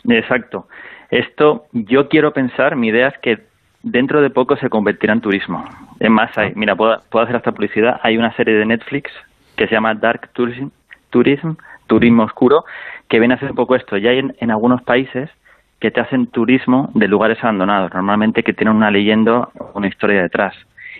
Exacto. 0.08 0.66
Esto 1.10 1.64
yo 1.72 2.08
quiero 2.08 2.32
pensar, 2.32 2.76
mi 2.76 2.88
idea 2.88 3.08
es 3.08 3.14
que 3.20 3.49
dentro 3.82 4.20
de 4.20 4.30
poco 4.30 4.56
se 4.56 4.68
convertirá 4.68 5.12
en 5.12 5.20
turismo. 5.20 5.64
Es 5.98 6.10
más, 6.10 6.36
hay, 6.36 6.52
mira, 6.54 6.76
puedo, 6.76 7.00
puedo 7.10 7.24
hacer 7.24 7.36
esta 7.36 7.52
publicidad. 7.52 8.00
Hay 8.02 8.16
una 8.16 8.34
serie 8.34 8.54
de 8.54 8.66
Netflix 8.66 9.10
que 9.56 9.66
se 9.66 9.74
llama 9.74 9.94
Dark 9.94 10.30
Tourism, 10.32 10.68
Turismo 11.10 12.22
Oscuro, 12.22 12.64
que 13.08 13.18
viene 13.18 13.34
a 13.34 13.36
hacer 13.36 13.50
un 13.50 13.56
poco 13.56 13.74
esto. 13.74 13.96
Ya 13.96 14.10
hay 14.10 14.18
en, 14.18 14.34
en 14.40 14.50
algunos 14.50 14.82
países 14.82 15.30
que 15.80 15.90
te 15.90 16.00
hacen 16.00 16.26
turismo 16.26 16.90
de 16.94 17.08
lugares 17.08 17.42
abandonados, 17.42 17.92
normalmente 17.94 18.42
que 18.42 18.52
tienen 18.52 18.76
una 18.76 18.90
leyenda 18.90 19.48
o 19.58 19.72
una 19.74 19.88
historia 19.88 20.22
detrás. 20.22 20.54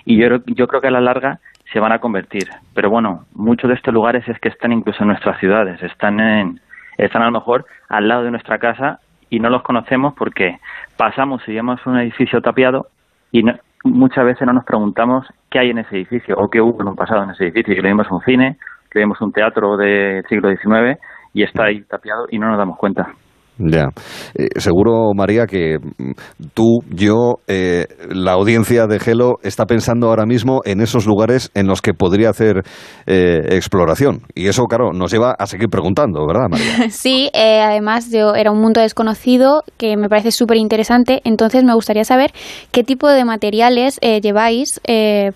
Y 0.05 0.17
yo, 0.17 0.39
yo 0.47 0.67
creo 0.67 0.81
que 0.81 0.89
a 0.89 0.91
la 0.91 1.02
larga 1.02 1.39
se 1.73 1.81
van 1.81 1.92
a 1.92 1.99
convertir. 1.99 2.49
Pero 2.75 2.91
bueno, 2.91 3.26
muchos 3.34 3.68
de 3.68 3.75
estos 3.75 3.94
lugares 3.94 4.26
es 4.28 4.39
que 4.41 4.49
están 4.49 4.73
incluso 4.73 5.02
en 5.02 5.09
nuestras 5.09 5.39
ciudades, 5.39 5.83
están, 5.83 6.18
en, 6.18 6.60
están 6.97 7.23
a 7.23 7.26
lo 7.26 7.33
mejor 7.33 7.67
al 7.89 8.09
lado 8.09 8.25
de 8.25 8.31
nuestra 8.31 8.59
casa 8.59 9.00
y 9.28 9.39
no 9.39 9.50
los 9.50 9.62
conocemos 9.62 10.15
porque 10.15 10.59
pasamos 11.01 11.41
y 11.49 11.55
vemos 11.55 11.81
un 11.87 11.99
edificio 11.99 12.43
tapiado 12.43 12.89
y 13.33 13.43
muchas 13.85 14.23
veces 14.23 14.47
no 14.47 14.53
nos 14.53 14.67
preguntamos 14.67 15.27
qué 15.49 15.59
hay 15.59 15.70
en 15.70 15.79
ese 15.79 15.97
edificio 15.97 16.37
o 16.37 16.51
qué 16.51 16.61
hubo 16.61 16.83
en 16.83 16.89
un 16.89 16.95
pasado 16.95 17.25
en 17.25 17.31
ese 17.31 17.45
edificio. 17.45 17.75
Que 17.75 17.81
le 17.81 17.89
vimos 17.89 18.11
un 18.11 18.20
cine, 18.20 18.59
que 18.91 18.99
vimos 18.99 19.19
un 19.23 19.33
teatro 19.33 19.79
del 19.79 20.23
siglo 20.29 20.51
XIX 20.51 21.01
y 21.33 21.43
está 21.43 21.65
ahí 21.65 21.81
tapiado 21.85 22.27
y 22.31 22.39
no 22.39 22.49
nos 22.49 22.59
damos 22.59 22.77
cuenta. 22.77 23.15
Ya. 23.61 23.89
Eh, 24.35 24.49
seguro, 24.57 25.13
María, 25.15 25.47
que 25.47 25.79
mm, 25.79 26.13
tú, 26.55 26.79
yo, 26.89 27.37
eh, 27.47 27.87
la 28.09 28.33
audiencia 28.33 28.87
de 28.87 28.99
Gelo 28.99 29.35
está 29.43 29.67
pensando 29.67 30.09
ahora 30.09 30.25
mismo 30.25 30.61
en 30.65 30.81
esos 30.81 31.07
lugares 31.07 31.51
en 31.55 31.67
los 31.67 31.83
que 31.83 31.93
podría 31.93 32.31
hacer 32.31 32.63
eh, 33.07 33.41
exploración. 33.51 34.23
Y 34.35 34.49
eso, 34.49 34.65
claro, 34.65 34.93
nos 34.93 35.13
lleva 35.13 35.35
a 35.39 35.47
seguir 35.47 35.69
preguntando, 35.69 36.27
¿verdad, 36.27 36.49
María? 36.51 36.91
Sí, 36.91 37.31
además 37.35 38.11
yo 38.11 38.35
era 38.35 38.51
un 38.51 38.61
mundo 38.61 38.81
desconocido 38.81 39.63
que 39.77 39.97
me 39.97 40.09
parece 40.09 40.31
súper 40.31 40.57
interesante. 40.57 41.21
Entonces 41.25 41.65
me 41.65 41.75
gustaría 41.75 42.05
saber 42.05 42.31
qué 42.73 42.83
tipo 42.83 43.09
de 43.09 43.25
materiales 43.25 43.99
lleváis 44.01 44.81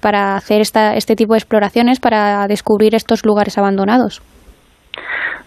para 0.00 0.36
hacer 0.36 0.60
esta, 0.60 0.94
este 0.94 1.16
tipo 1.16 1.34
de 1.34 1.38
exploraciones, 1.38 2.00
para 2.00 2.46
descubrir 2.48 2.94
estos 2.94 3.24
lugares 3.24 3.58
abandonados. 3.58 4.22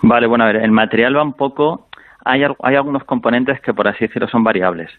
Vale, 0.01 0.27
bueno, 0.27 0.43
a 0.43 0.47
ver, 0.47 0.57
el 0.57 0.71
material 0.71 1.15
va 1.15 1.23
un 1.23 1.33
poco 1.33 1.86
hay, 2.27 2.75
algunos 2.75 3.03
componentes 3.03 3.59
que, 3.61 3.73
por 3.73 3.87
así 3.87 4.05
decirlo, 4.05 4.27
son 4.27 4.43
variables. 4.43 4.91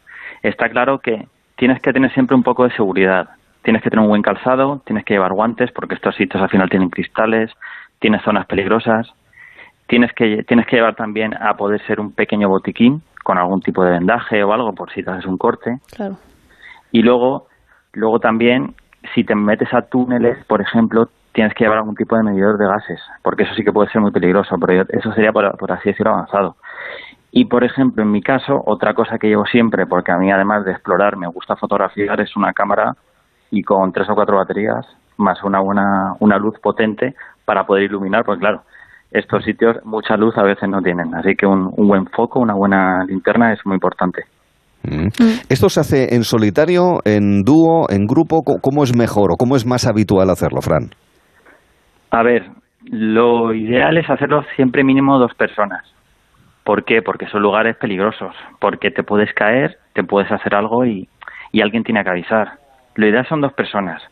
Está 0.42 0.68
claro 0.68 0.98
que 0.98 1.26
tienes 1.56 1.80
que 1.80 1.92
tener 1.92 2.12
siempre 2.12 2.36
un 2.36 2.42
poco 2.42 2.64
de 2.64 2.74
seguridad. 2.74 3.28
Tienes 3.62 3.82
que 3.82 3.90
tener 3.90 4.02
un 4.02 4.08
buen 4.08 4.22
calzado, 4.22 4.80
tienes 4.84 5.04
que 5.04 5.14
llevar 5.14 5.32
guantes 5.32 5.70
porque 5.72 5.94
estos 5.94 6.14
sitios 6.16 6.42
al 6.42 6.48
final 6.48 6.70
tienen 6.70 6.90
cristales, 6.90 7.50
tienes 7.98 8.22
zonas 8.22 8.46
peligrosas. 8.46 9.12
Tienes 9.86 10.12
que, 10.12 10.42
tienes 10.44 10.66
que 10.66 10.76
llevar 10.76 10.94
también 10.96 11.34
a 11.34 11.54
poder 11.56 11.80
ser 11.86 11.98
un 12.00 12.12
pequeño 12.12 12.48
botiquín 12.48 13.02
con 13.24 13.38
algún 13.38 13.60
tipo 13.60 13.84
de 13.84 13.92
vendaje 13.92 14.42
o 14.44 14.52
algo 14.52 14.74
por 14.74 14.92
si 14.92 15.02
te 15.02 15.10
haces 15.10 15.26
un 15.26 15.38
corte. 15.38 15.78
Y 16.92 17.02
luego, 17.02 17.48
luego 17.92 18.20
también, 18.20 18.74
si 19.14 19.24
te 19.24 19.34
metes 19.34 19.72
a 19.72 19.82
túneles, 19.82 20.44
por 20.46 20.60
ejemplo, 20.60 21.08
tienes 21.32 21.54
que 21.54 21.64
llevar 21.64 21.78
algún 21.78 21.94
tipo 21.94 22.16
de 22.16 22.22
medidor 22.22 22.58
de 22.58 22.66
gases, 22.66 23.00
porque 23.22 23.44
eso 23.44 23.54
sí 23.54 23.62
que 23.62 23.72
puede 23.72 23.90
ser 23.90 24.00
muy 24.00 24.10
peligroso, 24.10 24.56
pero 24.58 24.84
eso 24.88 25.12
sería, 25.12 25.32
por, 25.32 25.56
por 25.56 25.70
así 25.70 25.90
decirlo, 25.90 26.12
avanzado. 26.12 26.56
Y, 27.30 27.44
por 27.44 27.62
ejemplo, 27.62 28.02
en 28.02 28.10
mi 28.10 28.22
caso, 28.22 28.62
otra 28.64 28.94
cosa 28.94 29.18
que 29.18 29.28
llevo 29.28 29.44
siempre, 29.44 29.86
porque 29.86 30.12
a 30.12 30.16
mí 30.16 30.30
además 30.30 30.64
de 30.64 30.72
explorar 30.72 31.16
me 31.16 31.28
gusta 31.28 31.56
fotografiar, 31.56 32.20
es 32.20 32.34
una 32.36 32.52
cámara 32.52 32.92
y 33.50 33.62
con 33.62 33.92
tres 33.92 34.08
o 34.10 34.14
cuatro 34.14 34.38
baterías, 34.38 34.86
más 35.18 35.42
una 35.42 35.60
buena 35.60 36.14
una 36.20 36.38
luz 36.38 36.54
potente 36.62 37.14
para 37.44 37.64
poder 37.64 37.84
iluminar, 37.84 38.24
porque 38.24 38.40
claro, 38.40 38.62
estos 39.10 39.44
sitios 39.44 39.76
mucha 39.84 40.16
luz 40.16 40.36
a 40.36 40.42
veces 40.42 40.68
no 40.68 40.80
tienen, 40.80 41.14
así 41.14 41.34
que 41.34 41.46
un, 41.46 41.70
buen 41.76 42.06
foco, 42.06 42.40
una 42.40 42.54
buena 42.54 43.04
linterna 43.04 43.52
es 43.52 43.60
muy 43.64 43.74
importante. 43.74 44.22
Mm. 44.84 45.06
Mm. 45.06 45.40
¿Esto 45.48 45.68
se 45.68 45.80
hace 45.80 46.14
en 46.14 46.24
solitario, 46.24 47.00
en 47.04 47.42
dúo, 47.42 47.90
en 47.90 48.06
grupo? 48.06 48.42
¿Cómo 48.42 48.84
es 48.84 48.96
mejor 48.96 49.32
o 49.32 49.36
cómo 49.36 49.56
es 49.56 49.66
más 49.66 49.86
habitual 49.86 50.30
hacerlo, 50.30 50.60
Fran? 50.62 50.90
A 52.10 52.22
ver, 52.22 52.50
lo 52.84 53.52
ideal 53.52 53.98
es 53.98 54.08
hacerlo 54.08 54.42
siempre 54.56 54.84
mínimo 54.84 55.18
dos 55.18 55.34
personas. 55.34 55.82
¿Por 56.68 56.84
qué? 56.84 57.00
Porque 57.00 57.26
son 57.28 57.40
lugares 57.40 57.78
peligrosos, 57.78 58.36
porque 58.58 58.90
te 58.90 59.02
puedes 59.02 59.32
caer, 59.32 59.78
te 59.94 60.04
puedes 60.04 60.30
hacer 60.30 60.54
algo 60.54 60.84
y, 60.84 61.08
alguien 61.62 61.82
tiene 61.82 62.04
que 62.04 62.10
avisar. 62.10 62.58
Lo 62.94 63.06
ideal 63.06 63.26
son 63.26 63.40
dos 63.40 63.54
personas. 63.54 64.02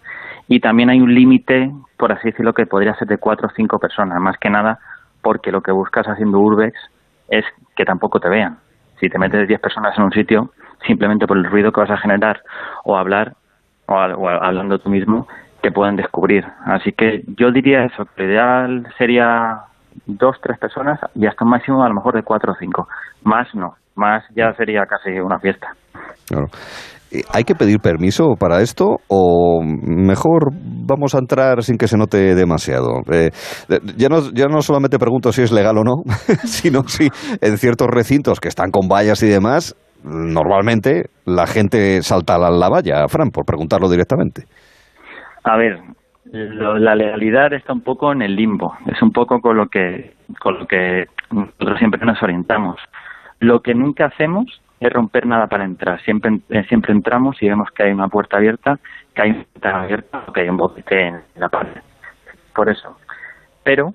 Y 0.49 0.61
también 0.61 0.89
hay 0.89 1.03
un 1.03 1.15
límite, 1.15 1.71
por 1.99 2.13
así 2.13 2.31
decirlo, 2.31 2.55
que 2.55 2.65
podría 2.65 2.95
ser 2.95 3.09
de 3.09 3.19
cuatro 3.19 3.49
o 3.49 3.51
cinco 3.55 3.79
personas, 3.79 4.19
más 4.23 4.39
que 4.39 4.49
nada 4.49 4.79
porque 5.21 5.53
lo 5.53 5.61
que 5.61 5.71
buscas 5.71 6.07
haciendo 6.07 6.39
urbex 6.39 6.75
es 7.29 7.45
que 7.77 7.85
tampoco 7.85 8.21
te 8.21 8.31
vean. 8.31 8.57
Si 9.01 9.11
te 9.11 9.19
metes 9.19 9.47
diez 9.47 9.61
personas 9.61 9.93
en 9.99 10.05
un 10.05 10.13
sitio, 10.13 10.51
simplemente 10.87 11.27
por 11.27 11.37
el 11.37 11.45
ruido 11.45 11.73
que 11.73 11.83
vas 11.83 11.91
a 11.91 11.99
generar 11.99 12.41
o 12.85 12.97
hablar, 12.97 13.35
o, 13.85 13.97
o 13.97 14.29
hablando 14.31 14.79
tú 14.79 14.89
mismo, 14.89 15.29
te 15.61 15.71
pueden 15.71 15.97
descubrir. 15.97 16.47
Así 16.65 16.93
que 16.93 17.23
yo 17.37 17.53
diría 17.53 17.85
eso, 17.85 18.07
que 18.07 18.23
lo 18.23 18.29
ideal 18.31 18.87
sería 18.97 19.67
dos, 20.07 20.37
tres 20.43 20.59
personas 20.59 20.99
y 21.15 21.27
hasta 21.27 21.45
un 21.45 21.51
máximo 21.51 21.83
a 21.83 21.89
lo 21.89 21.95
mejor 21.95 22.15
de 22.15 22.23
cuatro 22.23 22.53
o 22.53 22.57
cinco. 22.59 22.87
Más 23.25 23.49
no, 23.55 23.75
más 23.95 24.25
ya 24.35 24.53
sería 24.55 24.87
casi 24.87 25.19
una 25.19 25.39
fiesta. 25.39 25.69
Eh, 27.13 27.23
¿Hay 27.33 27.45
que 27.45 27.55
pedir 27.55 27.79
permiso 27.79 28.35
para 28.39 28.61
esto 28.61 28.97
o 29.09 29.63
mejor 29.63 30.51
vamos 30.53 31.15
a 31.15 31.19
entrar 31.19 31.63
sin 31.63 31.77
que 31.77 31.89
se 31.89 31.97
note 31.97 32.35
demasiado? 32.35 33.01
Eh, 33.13 33.31
ya, 33.97 34.09
no, 34.09 34.31
ya 34.33 34.47
no 34.47 34.61
solamente 34.61 34.99
pregunto 34.99 35.33
si 35.33 35.43
es 35.43 35.53
legal 35.53 35.79
o 35.79 35.85
no, 35.85 35.95
sino 36.45 36.83
si 36.87 37.09
en 37.41 37.59
ciertos 37.59 37.89
recintos 37.89 38.41
que 38.41 38.49
están 38.49 38.71
con 38.71 38.89
vallas 38.89 39.23
y 39.23 39.29
demás, 39.29 39.77
normalmente 40.03 41.05
la 41.25 41.47
gente 41.47 42.03
salta 42.03 42.35
a 42.35 42.51
la 42.51 42.69
valla, 42.69 43.07
Fran, 43.09 43.31
por 43.31 43.45
preguntarlo 43.45 43.89
directamente. 43.89 44.45
A 45.45 45.57
ver, 45.57 45.79
la 46.33 46.95
legalidad 46.95 47.53
está 47.53 47.73
un 47.73 47.83
poco 47.83 48.13
en 48.13 48.23
el 48.23 48.35
limbo, 48.35 48.77
es 48.87 49.01
un 49.01 49.13
poco 49.13 49.41
con 49.41 49.57
lo 49.57 49.69
que 49.69 50.15
con 50.41 50.59
lo 50.59 50.67
que 50.67 51.07
nosotros 51.31 51.79
siempre 51.79 52.05
nos 52.05 52.23
orientamos. 52.23 52.79
Lo 53.39 53.63
que 53.63 53.75
nunca 53.75 54.07
hacemos 54.07 54.61
es 54.81 54.93
romper 54.93 55.27
nada 55.27 55.47
para 55.47 55.65
entrar. 55.65 56.01
Siempre 56.03 56.41
eh, 56.51 56.65
siempre 56.69 56.93
entramos 56.93 57.41
y 57.43 57.49
vemos 57.49 57.71
que 57.71 57.85
hay 57.85 57.93
una 57.93 58.09
puerta 58.09 58.39
abierta, 58.39 58.79
que 59.15 59.23
hay 59.23 59.31
una 59.31 59.45
puerta 59.45 59.83
abierta 59.83 60.25
que 60.35 60.41
hay 60.41 60.49
un 60.49 60.57
boquete 60.57 61.09
en 61.09 61.21
la 61.37 61.49
pared. 61.49 61.81
Por 62.55 62.69
eso. 62.69 62.97
Pero 63.63 63.95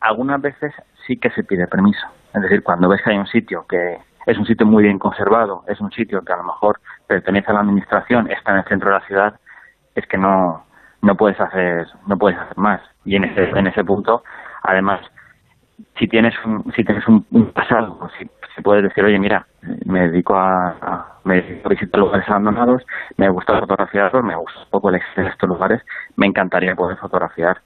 algunas 0.00 0.40
veces 0.40 0.72
sí 1.06 1.16
que 1.16 1.30
se 1.30 1.44
pide 1.44 1.66
permiso. 1.66 2.06
Es 2.34 2.42
decir, 2.42 2.62
cuando 2.62 2.88
ves 2.88 3.00
que 3.02 3.10
hay 3.10 3.18
un 3.18 3.26
sitio 3.26 3.66
que 3.68 3.98
es 4.26 4.38
un 4.38 4.46
sitio 4.46 4.66
muy 4.66 4.82
bien 4.84 4.98
conservado, 4.98 5.64
es 5.66 5.80
un 5.80 5.90
sitio 5.90 6.22
que 6.22 6.32
a 6.32 6.36
lo 6.36 6.44
mejor 6.44 6.80
pertenece 7.06 7.50
a 7.50 7.54
la 7.54 7.60
administración, 7.60 8.30
está 8.30 8.52
en 8.52 8.58
el 8.58 8.64
centro 8.64 8.90
de 8.90 8.98
la 8.98 9.06
ciudad, 9.06 9.40
es 9.94 10.06
que 10.06 10.18
no 10.18 10.67
no 11.02 11.16
puedes 11.16 11.40
hacer 11.40 11.86
no 12.06 12.16
puedes 12.16 12.38
hacer 12.38 12.56
más. 12.56 12.80
Y 13.04 13.16
en 13.16 13.24
ese 13.24 13.50
en 13.50 13.66
ese 13.66 13.84
punto 13.84 14.22
además 14.62 15.00
si 15.98 16.06
tienes 16.08 16.34
un, 16.44 16.72
si 16.74 16.84
tienes 16.84 17.06
un, 17.08 17.24
pasado 17.52 17.96
pues 17.98 18.12
si 18.18 18.28
se 18.54 18.62
puede 18.62 18.82
decir 18.82 19.04
oye 19.04 19.18
mira 19.18 19.46
me 19.84 20.08
dedico 20.08 20.34
a, 20.36 21.18
me 21.24 21.42
dedico 21.42 21.68
a 21.68 21.70
visitar 21.70 22.00
lugares 22.00 22.28
abandonados 22.28 22.84
me 23.16 23.28
gusta 23.28 23.58
fotografiarlos 23.58 24.24
me 24.24 24.36
gusta 24.36 24.60
un 24.60 24.70
poco 24.70 24.90
el 24.90 25.00
de 25.16 25.26
estos 25.26 25.48
lugares 25.48 25.82
me 26.16 26.26
encantaría 26.26 26.74
poder 26.74 26.96
fotografiar 26.98 27.58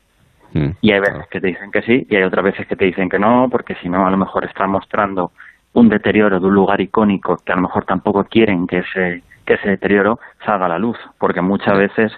mm, 0.52 0.70
y 0.81 0.93
hay 0.93 1.01
veces 1.01 1.27
que 1.31 1.41
te 1.41 1.49
dicen 1.49 1.70
que 1.70 1.83
sí 1.83 2.07
y 2.09 2.17
hay 2.17 2.23
otras 2.23 2.44
veces 2.44 2.67
que 2.67 2.77
te 2.77 2.85
dicen 2.85 3.09
que 3.09 3.19
no 3.19 3.49
porque 3.51 3.75
si 3.77 3.89
no 3.89 4.07
a 4.07 4.11
lo 4.11 4.17
mejor 4.17 4.44
están 4.44 4.70
mostrando 4.70 5.33
un 5.75 5.89
deterioro 5.89 6.39
de 6.39 6.47
un 6.47 6.55
lugar 6.55 6.81
icónico 6.81 7.36
que 7.44 7.52
a 7.52 7.57
lo 7.57 7.62
mejor 7.62 7.85
tampoco 7.85 8.25
quieren 8.25 8.67
que 8.67 8.78
ese 8.78 9.23
que 9.47 9.55
ese 9.55 9.70
deterioro 9.70 10.20
salga 10.44 10.67
a 10.67 10.69
la 10.69 10.78
luz 10.78 10.99
porque 11.19 11.41
muchas 11.41 11.77
veces 11.77 12.12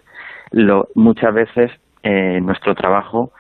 lo, 0.55 0.87
muchas 0.95 1.35
veces 1.35 1.71
eh, 2.03 2.41
nuestro 2.41 2.75
trabajo 2.75 3.33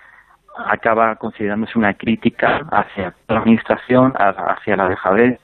acaba 0.66 1.14
considerándose 1.16 1.78
una 1.78 1.94
crítica 1.94 2.60
hacia 2.70 3.14
la 3.28 3.38
administración, 3.38 4.12
hacia 4.16 4.76
la 4.76 4.88
dejadez, 4.88 5.40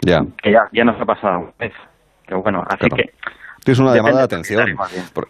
ya. 0.00 0.20
que 0.42 0.52
ya, 0.52 0.62
ya 0.72 0.84
nos 0.84 1.00
ha 1.00 1.04
pasado 1.04 1.38
una 1.40 1.52
vez. 1.58 1.72
Pero 2.26 2.42
bueno, 2.42 2.62
así 2.68 2.88
que... 2.88 3.10
Es 3.64 3.78
una 3.78 3.94
llamada 3.94 4.18
de 4.18 4.24
atención. 4.24 4.64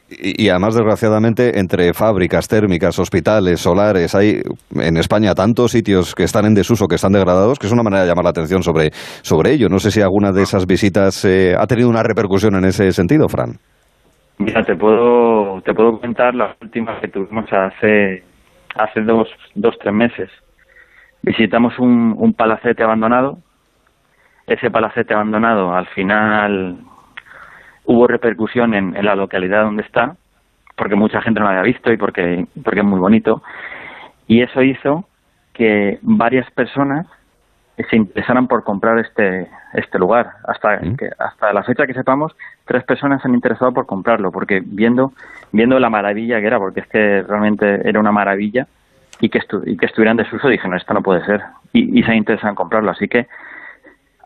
Y, 0.09 0.49
además, 0.49 0.75
desgraciadamente, 0.75 1.59
entre 1.59 1.93
fábricas 1.93 2.49
térmicas, 2.49 2.99
hospitales, 2.99 3.61
solares, 3.61 4.15
hay 4.15 4.41
en 4.75 4.97
España 4.97 5.35
tantos 5.35 5.73
sitios 5.73 6.15
que 6.15 6.25
están 6.25 6.47
en 6.47 6.55
desuso, 6.55 6.87
que 6.87 6.95
están 6.95 7.12
degradados, 7.12 7.59
que 7.59 7.67
es 7.67 7.73
una 7.75 7.83
manera 7.83 8.05
de 8.05 8.09
llamar 8.09 8.25
la 8.25 8.31
atención 8.31 8.62
sobre, 8.62 8.91
sobre 9.21 9.53
ello. 9.53 9.69
No 9.69 9.79
sé 9.79 9.91
si 9.91 10.01
alguna 10.01 10.33
de 10.33 10.45
esas 10.45 10.65
visitas 10.67 11.23
eh, 11.27 11.55
ha 11.59 11.67
tenido 11.67 11.91
una 11.91 12.03
repercusión 12.03 12.55
en 12.55 12.65
ese 12.65 12.91
sentido, 12.93 13.29
Fran. 13.29 13.59
Mira, 14.39 14.65
te 14.65 14.75
puedo, 14.75 15.61
te 15.62 15.75
puedo 15.75 15.97
comentar 15.99 16.35
las 16.35 16.57
últimas 16.61 17.01
que 17.01 17.09
tuvimos 17.09 17.52
hace, 17.52 18.25
hace 18.75 19.01
dos, 19.02 19.28
dos, 19.55 19.78
tres 19.78 19.94
meses. 19.94 20.31
Visitamos 21.23 21.78
un, 21.78 22.15
un 22.17 22.35
palacete 22.35 22.83
abandonado. 22.83 23.39
Ese 24.47 24.70
palacete 24.70 25.15
abandonado, 25.15 25.73
al 25.73 25.86
final, 25.89 26.78
hubo 27.85 28.07
repercusión 28.09 28.75
en, 28.75 28.97
en 28.97 29.05
la 29.05 29.15
localidad 29.15 29.62
donde 29.62 29.85
está, 29.85 30.17
porque 30.77 30.97
mucha 30.97 31.23
gente 31.23 31.39
no 31.39 31.47
lo 31.47 31.51
había 31.51 31.62
visto 31.62 31.93
y 31.93 31.97
porque, 31.97 32.47
porque 32.65 32.81
es 32.81 32.86
muy 32.86 32.99
bonito. 32.99 33.43
Y 34.27 34.43
eso 34.43 34.62
hizo 34.62 35.05
que 35.52 35.99
varias 36.02 36.51
personas 36.52 37.07
se 37.85 37.97
interesaran 37.97 38.47
por 38.49 38.65
comprar 38.65 38.99
este 38.99 39.49
este 39.73 39.99
lugar. 39.99 40.33
Hasta 40.44 40.78
que, 40.78 41.11
hasta 41.19 41.52
la 41.52 41.62
fecha 41.62 41.86
que 41.86 41.94
sepamos, 41.94 42.36
tres 42.65 42.85
personas 42.85 43.23
se 43.23 43.28
han 43.28 43.35
interesado 43.35 43.73
por 43.73 43.86
comprarlo, 43.86 44.31
porque 44.31 44.62
viendo 44.65 45.12
viendo 45.51 45.78
la 45.78 45.91
maravilla 45.91 46.41
que 46.41 46.47
era, 46.47 46.59
porque 46.59 46.81
es 46.81 46.86
que 46.89 47.23
realmente 47.23 47.89
era 47.89 48.01
una 48.01 48.12
maravilla 48.12 48.67
y 49.20 49.28
que, 49.28 49.41
y 49.67 49.77
que 49.77 49.86
estuviera 49.86 50.11
en 50.11 50.17
desuso, 50.17 50.49
dije, 50.49 50.69
no, 50.69 50.77
esto 50.77 50.94
no 50.94 51.02
puede 51.02 51.25
ser. 51.25 51.43
Y, 51.73 52.02
se 52.02 52.11
han 52.11 52.17
interesado 52.17 52.51
en 52.51 52.57
comprarlo. 52.57 52.91
Así 52.91 53.09
que 53.09 53.27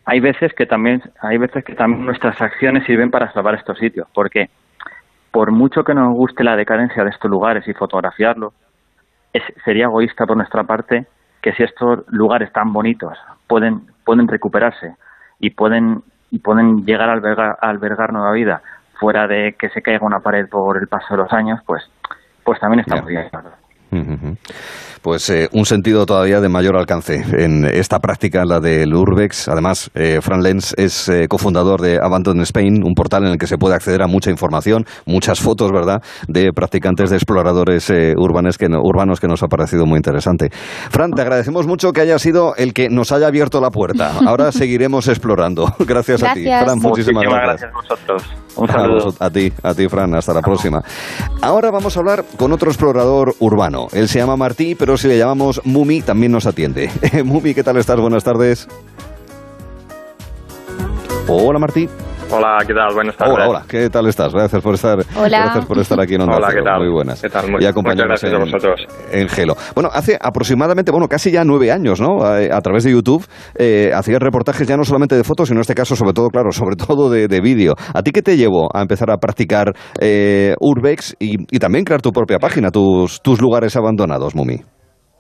hay 0.05 0.20
veces 0.20 0.52
que 0.55 0.67
también 0.67 1.02
hay 1.20 1.39
veces 1.39 1.65
que 1.65 1.75
también 1.75 2.07
nuestras 2.07 2.41
acciones 2.41 2.85
sirven 2.85 3.10
para 3.10 3.33
salvar 3.33 3.55
estos 3.55 3.78
sitios, 3.78 4.09
porque 4.15 4.49
por 5.31 5.51
mucho 5.52 5.85
que 5.85 5.94
nos 5.94 6.15
guste 6.15 6.44
la 6.44 6.57
decadencia 6.57 7.05
de 7.05 7.10
estos 7.10 7.31
lugares 7.31 7.67
y 7.68 7.75
fotografiarlos, 7.75 8.55
es, 9.33 9.43
sería 9.65 9.85
egoísta 9.85 10.25
por 10.26 10.36
nuestra 10.36 10.65
parte 10.65 11.07
que 11.43 11.52
si 11.52 11.62
estos 11.62 12.05
lugares 12.09 12.51
tan 12.52 12.73
bonitos 12.73 13.18
pueden 13.47 13.83
pueden 14.05 14.28
recuperarse 14.28 14.97
y 15.39 15.50
pueden 15.50 16.02
y 16.31 16.39
pueden 16.39 16.84
llegar 16.84 17.08
a 17.08 17.12
albergar, 17.12 17.58
a 17.60 17.68
albergar 17.68 18.12
nueva 18.12 18.33
vida 18.33 18.62
fuera 18.99 19.26
de 19.26 19.55
que 19.58 19.68
se 19.70 19.83
caiga 19.83 20.07
una 20.07 20.20
pared 20.20 20.49
por 20.49 20.76
el 20.78 20.89
paso 20.89 21.15
de 21.15 21.23
los 21.23 21.33
años, 21.33 21.60
pues 21.66 21.83
pues 22.44 22.60
también 22.60 22.81
estamos 22.81 23.07
bien. 23.07 23.28
Pues 25.03 25.31
eh, 25.31 25.49
un 25.53 25.65
sentido 25.67 26.05
todavía 26.05 26.41
de 26.41 26.49
mayor 26.49 26.77
alcance 26.77 27.23
en 27.39 27.65
esta 27.65 28.01
práctica, 28.01 28.45
la 28.45 28.59
del 28.59 28.93
Urbex. 28.93 29.49
Además, 29.49 29.89
eh, 29.95 30.19
Fran 30.21 30.43
Lenz 30.43 30.75
es 30.77 31.09
eh, 31.09 31.29
cofundador 31.29 31.81
de 31.81 31.99
Abandon 32.03 32.41
Spain, 32.41 32.83
un 32.83 32.95
portal 32.95 33.25
en 33.25 33.31
el 33.31 33.39
que 33.39 33.47
se 33.47 33.57
puede 33.57 33.77
acceder 33.77 34.03
a 34.03 34.09
mucha 34.09 34.31
información, 34.31 34.85
muchas 35.05 35.39
fotos, 35.39 35.71
¿verdad?, 35.71 36.03
de 36.27 36.51
practicantes, 36.53 37.11
de 37.11 37.17
exploradores 37.17 37.89
urbanos 38.17 38.59
que, 38.59 38.67
urbanos 38.67 39.21
que 39.21 39.29
nos 39.29 39.45
ha 39.45 39.47
parecido 39.47 39.87
muy 39.87 39.97
interesante. 39.99 40.51
Fran, 40.91 41.13
te 41.13 41.23
agradecemos 41.23 41.69
mucho 41.69 41.93
que 41.93 42.01
haya 42.01 42.19
sido 42.19 42.57
el 42.57 42.75
que 42.75 42.89
nos 42.89 43.13
haya 43.13 43.29
abierto 43.29 43.61
la 43.61 43.71
puerta. 43.71 44.13
Ahora 44.27 44.51
seguiremos 44.67 45.07
explorando. 45.07 45.73
Gracias, 45.87 46.23
a 46.25 46.35
ti. 46.35 46.45
Fran, 46.45 46.79
muchísimas, 46.81 47.23
gracias. 47.23 47.71
a 47.71 47.77
vosotros. 47.77 48.25
Un 48.57 48.69
saludo. 48.69 49.15
A, 49.21 49.31
ti, 49.31 49.53
a 49.63 49.75
ti, 49.75 49.89
Fran. 49.89 50.15
Hasta 50.15 50.33
la 50.33 50.41
próxima. 50.41 50.83
Ahora 51.43 51.71
vamos 51.71 51.97
a 51.97 52.01
hablar 52.01 52.25
con 52.37 52.53
otro 52.53 52.71
explorador 52.71 53.35
urbano. 53.39 53.76
Él 53.93 54.09
se 54.09 54.19
llama 54.19 54.37
Martí, 54.37 54.75
pero 54.75 54.97
si 54.97 55.09
le 55.09 55.19
llamamos 55.19 55.61
Mumi 55.65 56.01
también 56.03 56.33
nos 56.33 56.47
atiende. 56.47 56.91
Mumi, 57.25 57.55
¿qué 57.55 57.63
tal 57.63 57.77
estás? 57.77 58.01
Buenas 58.01 58.25
tardes. 58.25 58.69
Hola, 61.29 61.59
Martí. 61.59 61.89
Hola, 62.31 62.59
¿qué 62.67 62.75
tal? 62.75 62.93
Buenas 62.93 63.17
tardes. 63.17 63.35
Hola, 63.35 63.49
hola, 63.49 63.65
¿qué 63.69 63.89
tal 63.89 64.07
estás? 64.09 64.33
Gracias 64.33 64.61
por 64.61 64.75
estar, 64.75 64.99
gracias 65.15 65.67
por 65.67 65.79
estar 65.79 66.01
aquí 66.01 66.15
en 66.17 66.23
Onda 66.23 66.37
Hola, 66.39 66.49
¿qué 66.49 66.63
tal? 66.63 66.81
Muy 66.81 66.91
buenas. 66.91 67.23
¿Qué 67.23 67.29
tal? 67.29 67.51
Muy, 67.51 67.63
y 67.63 67.67
acompañarnos 67.67 68.21
gracias 68.21 68.33
a 68.33 68.39
vosotros. 68.39 68.87
En 69.13 69.29
Gelo. 69.29 69.57
Bueno, 69.75 69.91
hace 69.93 70.19
aproximadamente, 70.21 70.91
bueno, 70.91 71.09
casi 71.09 71.31
ya 71.31 71.45
nueve 71.45 71.71
años, 71.71 72.01
¿no? 72.01 72.25
A, 72.25 72.61
través 72.61 72.85
de 72.85 72.91
YouTube 72.91 73.25
eh, 73.57 73.93
hacías 73.95 74.21
reportajes 74.21 74.67
ya 74.67 74.77
no 74.77 74.85
solamente 74.85 75.15
de 75.15 75.23
fotos, 75.23 75.49
sino 75.49 75.59
en 75.59 75.63
este 75.63 75.75
caso, 75.75 75.95
sobre 75.95 76.13
todo, 76.13 76.29
claro, 76.31 76.51
sobre 76.51 76.75
todo 76.75 77.11
de, 77.11 77.41
vídeo. 77.41 77.75
¿A 77.95 78.03
ti 78.03 78.11
qué 78.11 78.23
te 78.23 78.37
llevó 78.37 78.69
a 78.75 78.83
empezar 78.83 79.11
a 79.11 79.19
practicar 79.19 79.73
eh, 80.01 80.57
Urbex 80.59 81.17
y, 81.21 81.37
y, 81.55 81.59
también 81.59 81.85
crear 81.85 82.03
tu 82.03 82.11
propia 82.11 82.39
página, 82.39 82.71
tus, 82.71 83.21
tus 83.23 83.41
lugares 83.41 83.77
abandonados, 83.77 84.35
Mumi? 84.35 84.63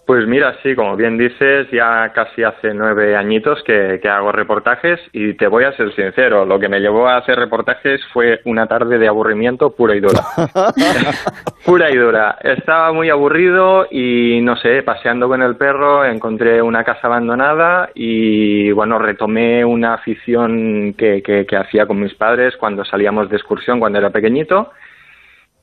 Pues 0.06 0.24
mira, 0.28 0.56
sí, 0.62 0.76
como 0.76 0.94
bien 0.94 1.18
dices, 1.18 1.68
ya 1.72 2.12
casi 2.14 2.44
hace 2.44 2.72
nueve 2.72 3.16
añitos 3.16 3.60
que, 3.64 4.00
hago 4.08 4.30
reportajes 4.30 5.00
y 5.12 5.34
te 5.34 5.48
voy 5.48 5.64
a 5.64 5.72
ser 5.72 5.92
sincero, 5.96 6.44
lo 6.44 6.60
que 6.60 6.68
me 6.68 6.78
llevó 6.78 7.08
a 7.08 7.16
hacer 7.16 7.36
reportajes 7.36 8.00
fue 8.12 8.40
una 8.44 8.68
tarde 8.68 8.98
de 8.98 9.08
aburrimiento 9.08 9.74
pura 9.74 9.96
y 9.96 10.00
dura. 10.00 10.20
pura 11.66 11.90
y 11.90 11.96
dura. 11.96 12.38
Estaba 12.40 12.92
muy 12.92 13.10
aburrido 13.10 13.88
y 13.90 14.40
no 14.42 14.54
sé, 14.54 14.84
paseando 14.84 15.26
con 15.26 15.42
el 15.42 15.56
perro 15.56 16.04
encontré 16.04 16.62
una 16.62 16.84
casa 16.84 17.08
abandonada 17.08 17.90
y 17.92 18.70
bueno, 18.70 19.00
retomé 19.00 19.64
una 19.64 19.94
afición 19.94 20.94
que, 20.96 21.20
que 21.20 21.56
hacía 21.56 21.84
con 21.86 21.98
mis 21.98 22.14
padres 22.14 22.56
cuando 22.56 22.84
salíamos 22.84 23.28
de 23.28 23.38
excursión 23.38 23.80
cuando 23.80 23.98
era 23.98 24.10
pequeñito 24.10 24.70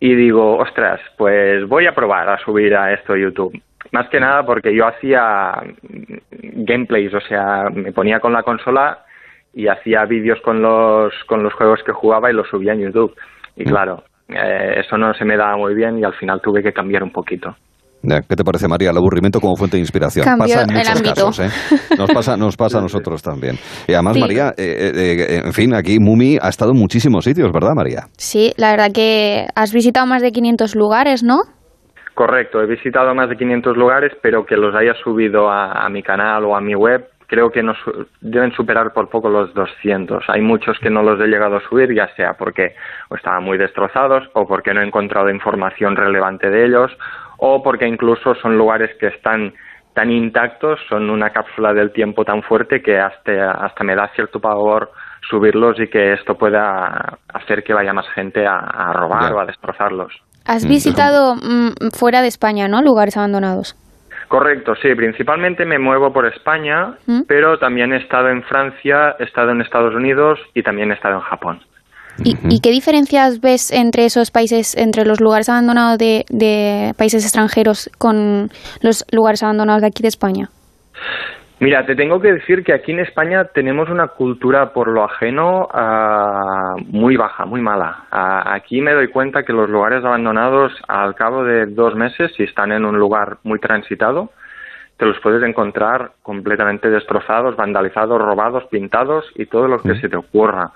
y 0.02 0.16
digo, 0.16 0.58
ostras, 0.58 1.00
pues 1.18 1.66
voy 1.66 1.86
a 1.86 1.96
probar 1.96 2.28
a 2.28 2.38
subir 2.40 2.76
a 2.76 2.92
esto 2.92 3.16
YouTube 3.16 3.58
más 3.92 4.10
que 4.10 4.20
nada 4.20 4.44
porque 4.44 4.76
yo 4.76 4.86
hacía 4.88 5.53
gameplays, 6.32 7.14
o 7.14 7.22
sea, 7.22 7.70
me 7.74 7.92
ponía 7.92 8.20
con 8.20 8.34
la 8.34 8.44
consola 8.44 9.00
y 9.53 9.68
hacía 9.68 10.06
vídeos 10.06 10.40
con 10.44 10.62
los, 10.62 11.14
con 11.28 11.44
los 11.44 11.53
juegos 11.53 11.82
que 11.86 11.92
jugaba 11.92 12.32
y 12.32 12.34
los 12.34 12.48
subía 12.48 12.74
en 12.74 12.82
YouTube. 12.82 13.16
Y 13.56 13.66
claro, 13.66 14.03
eh, 14.30 14.80
eso 14.80 14.98
no 14.98 15.14
se 15.14 15.26
me 15.26 15.38
daba 15.38 15.58
muy 15.58 15.76
bien 15.76 16.00
y 16.00 16.03
al 16.03 16.14
final 16.16 16.42
tuve 16.42 16.64
que 16.64 16.74
cambiar 16.74 17.03
un 17.03 17.12
poquito. 17.12 17.56
¿Qué 18.03 18.36
te 18.36 18.44
parece, 18.44 18.68
María? 18.68 18.90
El 18.90 18.98
aburrimiento 18.98 19.40
como 19.40 19.56
fuente 19.56 19.78
de 19.78 19.82
inspiración. 19.82 20.26
pasa 20.38 20.64
en 20.64 20.74
muchos 20.74 21.02
casos, 21.02 21.40
¿eh? 21.40 21.50
Nos 21.98 22.10
pasa, 22.12 22.36
nos 22.36 22.58
pasa 22.58 22.80
a 22.80 22.82
nosotros 22.82 23.22
también. 23.22 23.56
Y 23.88 23.94
además, 23.94 24.18
María, 24.18 24.53
eh, 24.58 24.92
eh, 24.94 25.42
en 25.45 25.53
fin, 25.53 25.74
aquí 25.74 26.00
Mumi 26.00 26.38
ha 26.42 26.50
estado 26.50 26.72
en 26.72 26.80
muchísimos 26.80 27.24
sitios, 27.24 27.50
¿verdad, 27.53 27.72
María? 27.74 28.08
Sí, 28.18 28.52
la 28.58 28.72
verdad 28.72 28.92
que 28.94 29.45
has 29.56 29.72
visitado 29.72 30.06
más 30.06 30.22
de 30.22 30.32
500 30.32 30.76
lugares, 30.76 31.24
¿no? 31.24 31.44
Correcto, 32.14 32.61
he 32.61 32.67
visitado 32.67 33.16
más 33.16 33.30
de 33.30 33.38
500 33.38 33.75
lugares, 33.75 34.11
pero 34.22 34.45
que 34.45 34.56
los 34.56 34.75
haya 34.75 34.93
subido 34.95 35.50
a, 35.50 35.90
mi 35.90 36.03
canal 36.03 36.45
o 36.45 36.56
a 36.56 36.61
mi 36.61 36.75
web, 36.75 37.09
creo 37.25 37.51
que 37.51 37.64
nos 37.64 37.77
deben 38.22 38.51
superar 38.51 38.93
por 38.93 39.09
poco 39.09 39.30
los 39.30 39.51
200. 39.56 40.24
Hay 40.30 40.42
muchos 40.42 40.77
que 40.80 40.92
no 40.92 41.01
los 41.01 41.19
he 41.19 41.27
llegado 41.27 41.56
a 41.56 41.61
subir, 41.61 41.92
ya 41.93 42.08
sea 42.16 42.33
porque 42.33 42.75
estaban 43.16 43.43
muy 43.43 43.58
destrozados 43.58 44.30
o 44.33 44.45
porque 44.48 44.74
no 44.74 44.82
he 44.82 44.85
encontrado 44.85 45.30
información 45.32 45.95
relevante 45.95 46.51
de 46.51 46.66
ellos 46.66 46.95
o 47.38 47.64
porque 47.64 47.88
incluso 47.88 48.35
son 48.35 48.58
lugares 48.59 48.95
que 49.00 49.08
están 49.08 49.53
tan 49.95 50.11
intactos, 50.11 50.80
son 50.90 51.09
una 51.09 51.32
cápsula 51.32 51.74
del 51.74 51.92
tiempo 51.92 52.25
tan 52.25 52.43
fuerte 52.43 52.82
que 52.82 53.00
hasta, 53.00 53.51
hasta 53.51 53.83
me 53.83 53.95
da 53.95 54.08
cierto 54.16 54.40
pavor 54.40 54.92
subirlos 55.30 55.80
y 55.80 55.88
que 55.88 56.14
esto 56.14 56.35
pueda 56.35 57.17
hacer 57.33 57.64
que 57.64 57.74
vaya 57.74 57.93
más 57.93 58.08
gente 58.09 58.45
a, 58.45 58.92
robar 58.93 59.33
o 59.33 59.40
a 59.40 59.45
destrozarlos. 59.45 60.14
Has 60.46 60.66
mm, 60.66 60.70
visitado 60.70 61.36
mm, 61.36 61.92
fuera 61.96 62.22
de 62.22 62.28
España, 62.28 62.68
¿no? 62.68 62.82
Lugares 62.82 63.18
abandonados. 63.18 63.76
Correcto, 64.28 64.74
sí. 64.82 64.94
Principalmente 64.96 65.66
me 65.66 65.80
muevo 65.80 66.12
por 66.12 66.26
España, 66.26 66.96
¿Mm? 67.06 67.22
pero 67.28 67.58
también 67.60 67.94
he 67.94 67.98
estado 67.98 68.30
en 68.30 68.44
Francia, 68.44 69.16
he 69.20 69.24
estado 69.24 69.52
en 69.52 69.62
Estados 69.62 69.94
Unidos 69.94 70.40
y 70.54 70.64
también 70.64 70.92
he 70.92 70.96
estado 70.96 71.16
en 71.16 71.22
Japón. 71.22 71.60
¿Y, 72.24 72.60
qué 72.62 72.70
diferencias 72.70 73.42
ves 73.42 73.72
entre 73.72 74.06
esos 74.06 74.30
países, 74.30 74.78
entre 74.78 75.04
los 75.04 75.20
lugares 75.20 75.50
abandonados 75.50 75.98
de, 75.98 76.26
de 76.30 76.94
países 76.96 77.24
extranjeros 77.24 77.90
con 77.98 78.52
los 78.82 79.04
lugares 79.12 79.42
abandonados 79.42 79.82
de 79.82 79.88
aquí 79.88 80.04
de 80.04 80.10
España? 80.10 80.50
Mira, 81.64 81.85
te 81.85 81.95
tengo 81.95 82.19
que 82.19 82.33
decir 82.33 82.61
que 82.61 82.74
aquí 82.74 82.92
en 82.92 83.00
España 83.00 83.45
tenemos 83.45 83.90
una 83.90 84.09
cultura 84.09 84.74
por 84.74 84.90
lo 84.90 85.01
ajeno 85.06 85.69
uh, 85.74 86.77
muy 86.88 87.16
baja, 87.16 87.45
muy 87.45 87.61
mala. 87.61 88.03
Uh, 88.11 88.50
aquí 88.50 88.82
me 88.82 88.92
doy 88.92 89.08
cuenta 89.08 89.43
que 89.43 89.53
los 89.53 89.69
lugares 89.69 90.03
abandonados 90.03 90.74
al 90.90 91.16
cabo 91.16 91.45
de 91.45 91.67
dos 91.67 91.95
meses, 91.95 92.33
si 92.35 92.43
están 92.43 92.74
en 92.74 92.83
un 92.83 93.00
lugar 93.00 93.38
muy 93.43 93.59
transitado, 93.59 94.32
te 94.98 95.06
los 95.06 95.17
puedes 95.22 95.42
encontrar 95.42 96.11
completamente 96.22 96.90
destrozados, 96.90 97.56
vandalizados, 97.56 98.22
robados, 98.22 98.66
pintados 98.66 99.24
y 99.35 99.45
todo 99.45 99.69
lo 99.69 99.82
que 99.82 99.95
se 99.95 100.09
te 100.09 100.17
ocurra. 100.17 100.72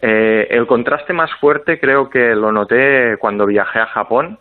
Eh, 0.00 0.46
el 0.50 0.68
contraste 0.68 1.12
más 1.12 1.32
fuerte 1.40 1.80
creo 1.80 2.08
que 2.08 2.36
lo 2.36 2.52
noté 2.52 3.16
cuando 3.18 3.44
viajé 3.44 3.80
a 3.80 3.86
Japón 3.86 4.38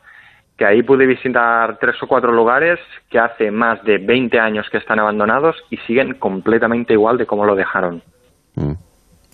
que 0.61 0.67
ahí 0.67 0.83
pude 0.83 1.07
visitar 1.07 1.79
tres 1.79 1.95
o 2.03 2.07
cuatro 2.07 2.31
lugares 2.31 2.77
que 3.09 3.17
hace 3.17 3.49
más 3.49 3.83
de 3.83 3.97
20 3.97 4.39
años 4.39 4.69
que 4.69 4.77
están 4.77 4.99
abandonados 4.99 5.55
y 5.71 5.77
siguen 5.87 6.13
completamente 6.19 6.93
igual 6.93 7.17
de 7.17 7.25
como 7.25 7.45
lo 7.45 7.55
dejaron. 7.55 8.03
Mm. 8.53 8.73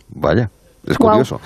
Vaya. 0.07 0.49
Es 0.87 0.97
curioso. 0.97 1.39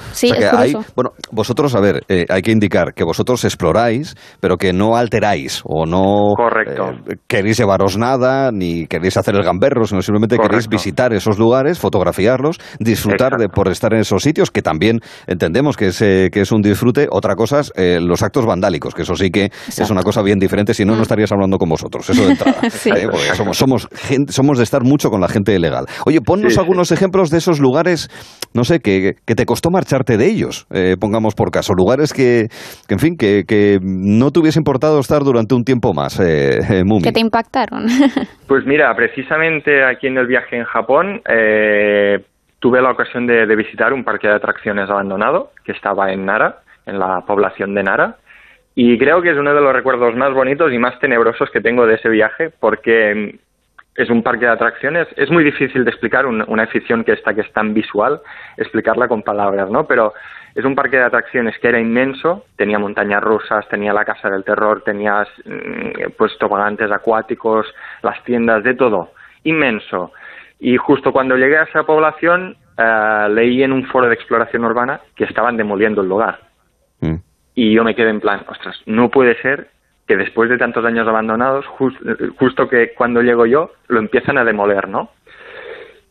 bueno, 0.96 1.12
vosotros, 1.32 1.74
a 1.76 1.80
ver, 1.80 2.04
eh, 2.08 2.26
hay 2.30 2.42
que 2.42 2.52
indicar 2.52 2.94
que 2.94 3.04
vosotros 3.04 3.44
exploráis, 3.44 4.16
pero 4.40 4.58
que 4.58 4.72
no 4.72 4.96
alteráis 4.96 5.62
o 5.66 5.86
no 5.86 6.34
Correcto. 6.36 6.92
Eh, 7.10 7.16
queréis 7.28 7.58
llevaros 7.58 7.98
nada, 7.98 8.52
ni 8.52 8.86
queréis 8.86 9.18
hacer 9.18 9.36
el 9.36 9.44
gamberro, 9.44 9.86
sino 9.86 10.02
simplemente 10.02 10.38
queréis 10.38 10.68
visitar 10.68 11.14
esos 11.14 11.40
lugares, 11.40 11.80
fotografiarlos, 11.80 12.60
disfrutar 12.80 13.38
de 13.38 13.50
por 13.50 13.68
estar 13.70 13.94
en 13.94 14.02
esos 14.02 14.22
sitios, 14.22 14.52
que 14.52 14.62
también 14.62 15.00
entendemos 15.26 15.76
que 15.76 15.88
es, 15.88 16.02
eh, 16.02 16.30
que 16.32 16.42
es 16.42 16.52
un 16.52 16.62
disfrute. 16.62 17.08
Otra 17.10 17.36
cosa 17.36 17.62
es 17.62 17.72
los 18.02 18.22
actos 18.22 18.46
vandálicos, 18.46 18.94
que 18.94 19.02
eso 19.02 19.16
sí 19.16 19.32
que 19.32 19.46
es 19.46 19.90
una 19.90 20.04
cosa 20.04 20.22
bien 20.22 20.38
diferente, 20.38 20.74
si 20.74 20.86
no, 20.86 20.94
no 20.94 21.00
mm. 21.00 21.04
estarías 21.04 21.32
hablando 21.32 21.58
con 21.58 21.70
vosotros, 21.70 22.08
eso 22.10 22.24
de 22.26 22.32
entrada. 22.32 22.62
porque 23.12 23.36
somos, 23.36 23.58
somos, 23.58 23.88
somos 24.30 24.58
de 24.58 24.64
estar 24.64 24.84
mucho 24.84 25.10
con 25.10 25.20
la 25.20 25.28
gente 25.28 25.58
legal. 25.58 25.86
Oye, 26.06 26.22
ponnos 26.22 26.58
algunos 26.58 26.92
ejemplos 26.92 27.30
de 27.32 27.40
esos 27.40 27.60
lugares, 27.60 28.10
no 28.54 28.64
sé, 28.64 28.80
que 28.80 29.16
que 29.31 29.31
te 29.36 29.46
costó 29.46 29.70
marcharte 29.70 30.18
de 30.18 30.26
ellos, 30.26 30.68
eh, 30.74 30.96
pongamos 31.00 31.36
por 31.36 31.52
caso, 31.52 31.74
lugares 31.74 32.14
que, 32.14 32.48
en 32.90 33.00
fin, 33.00 33.16
que, 33.18 33.44
que, 33.48 33.80
no 33.82 34.32
te 34.32 34.40
hubiese 34.40 34.60
importado 34.60 35.00
estar 35.00 35.22
durante 35.24 35.56
un 35.56 35.64
tiempo 35.64 35.94
más, 35.94 36.20
eh, 36.20 36.60
eh 36.60 36.84
Que 37.04 37.12
te 37.12 37.20
impactaron. 37.20 37.86
pues 38.48 38.66
mira, 38.66 38.94
precisamente 38.96 39.84
aquí 39.84 40.08
en 40.08 40.18
el 40.18 40.28
viaje 40.28 40.58
en 40.58 40.66
Japón 40.66 41.22
eh, 41.30 42.20
tuve 42.60 42.82
la 42.82 42.92
ocasión 42.92 43.28
de, 43.28 43.46
de 43.46 43.56
visitar 43.56 43.94
un 43.94 44.04
parque 44.04 44.28
de 44.28 44.36
atracciones 44.36 44.90
abandonado 44.90 45.52
que 45.64 45.72
estaba 45.72 46.12
en 46.12 46.26
Nara, 46.26 46.60
en 46.86 47.00
la 47.00 47.22
población 47.26 47.74
de 47.74 47.84
Nara. 47.84 48.18
Y 48.74 48.98
creo 48.98 49.22
que 49.22 49.32
es 49.32 49.38
uno 49.38 49.54
de 49.54 49.62
los 49.62 49.74
recuerdos 49.74 50.16
más 50.16 50.34
bonitos 50.34 50.72
y 50.72 50.78
más 50.78 50.98
tenebrosos 51.00 51.50
que 51.52 51.60
tengo 51.60 51.86
de 51.86 51.96
ese 51.96 52.10
viaje, 52.10 52.50
porque 52.58 53.40
es 53.96 54.10
un 54.10 54.24
parque 54.24 54.46
de 54.46 54.52
atracciones. 54.52 55.08
Es 55.18 55.30
muy 55.30 55.44
difícil 55.44 55.84
de 55.84 55.92
explicar 55.92 56.26
una 56.26 56.64
afición 56.64 57.04
que 57.04 57.14
esta 57.14 57.34
que 57.34 57.42
es 57.42 57.52
tan 57.54 57.74
visual, 57.74 58.22
explicarla 58.58 59.08
con 59.08 59.22
palabras, 59.22 59.70
¿no? 59.70 59.86
Pero 59.86 60.14
es 60.56 60.66
un 60.66 60.76
parque 60.76 60.98
de 60.98 61.04
atracciones 61.04 61.58
que 61.60 61.70
era 61.70 61.80
inmenso, 61.80 62.46
tenía 62.58 62.80
montañas 62.80 63.22
rusas, 63.22 63.68
tenía 63.70 63.94
la 63.94 64.06
casa 64.06 64.30
del 64.30 64.44
terror, 64.44 64.84
tenía 64.84 65.26
mm, 65.46 66.12
pues 66.18 66.38
tobogantes 66.38 66.92
acuáticos, 66.92 67.68
las 68.02 68.22
tiendas, 68.24 68.64
de 68.64 68.76
todo, 68.76 69.12
inmenso. 69.44 70.12
Y 70.60 70.78
justo 70.78 71.12
cuando 71.12 71.38
llegué 71.38 71.58
a 71.58 71.64
esa 71.64 71.84
población, 71.84 72.58
eh, 72.78 73.28
leí 73.30 73.64
en 73.64 73.72
un 73.72 73.86
foro 73.88 74.08
de 74.08 74.14
exploración 74.14 74.66
urbana 74.66 75.02
que 75.16 75.24
estaban 75.24 75.58
demoliendo 75.58 76.02
el 76.02 76.10
lugar. 76.10 76.40
Mm. 77.00 77.16
Y 77.56 77.74
yo 77.74 77.84
me 77.84 77.96
quedé 77.96 78.10
en 78.10 78.22
plan, 78.22 78.44
ostras, 78.48 78.82
no 78.86 79.10
puede 79.10 79.42
ser 79.42 79.70
que 80.12 80.18
después 80.18 80.50
de 80.50 80.58
tantos 80.58 80.84
años 80.84 81.08
abandonados, 81.08 81.66
jus- 81.68 81.98
justo 82.38 82.68
que 82.68 82.94
cuando 82.94 83.22
llego 83.22 83.46
yo, 83.46 83.72
lo 83.88 83.98
empiezan 84.00 84.38
a 84.38 84.44
demoler, 84.44 84.90
¿no? 84.90 85.10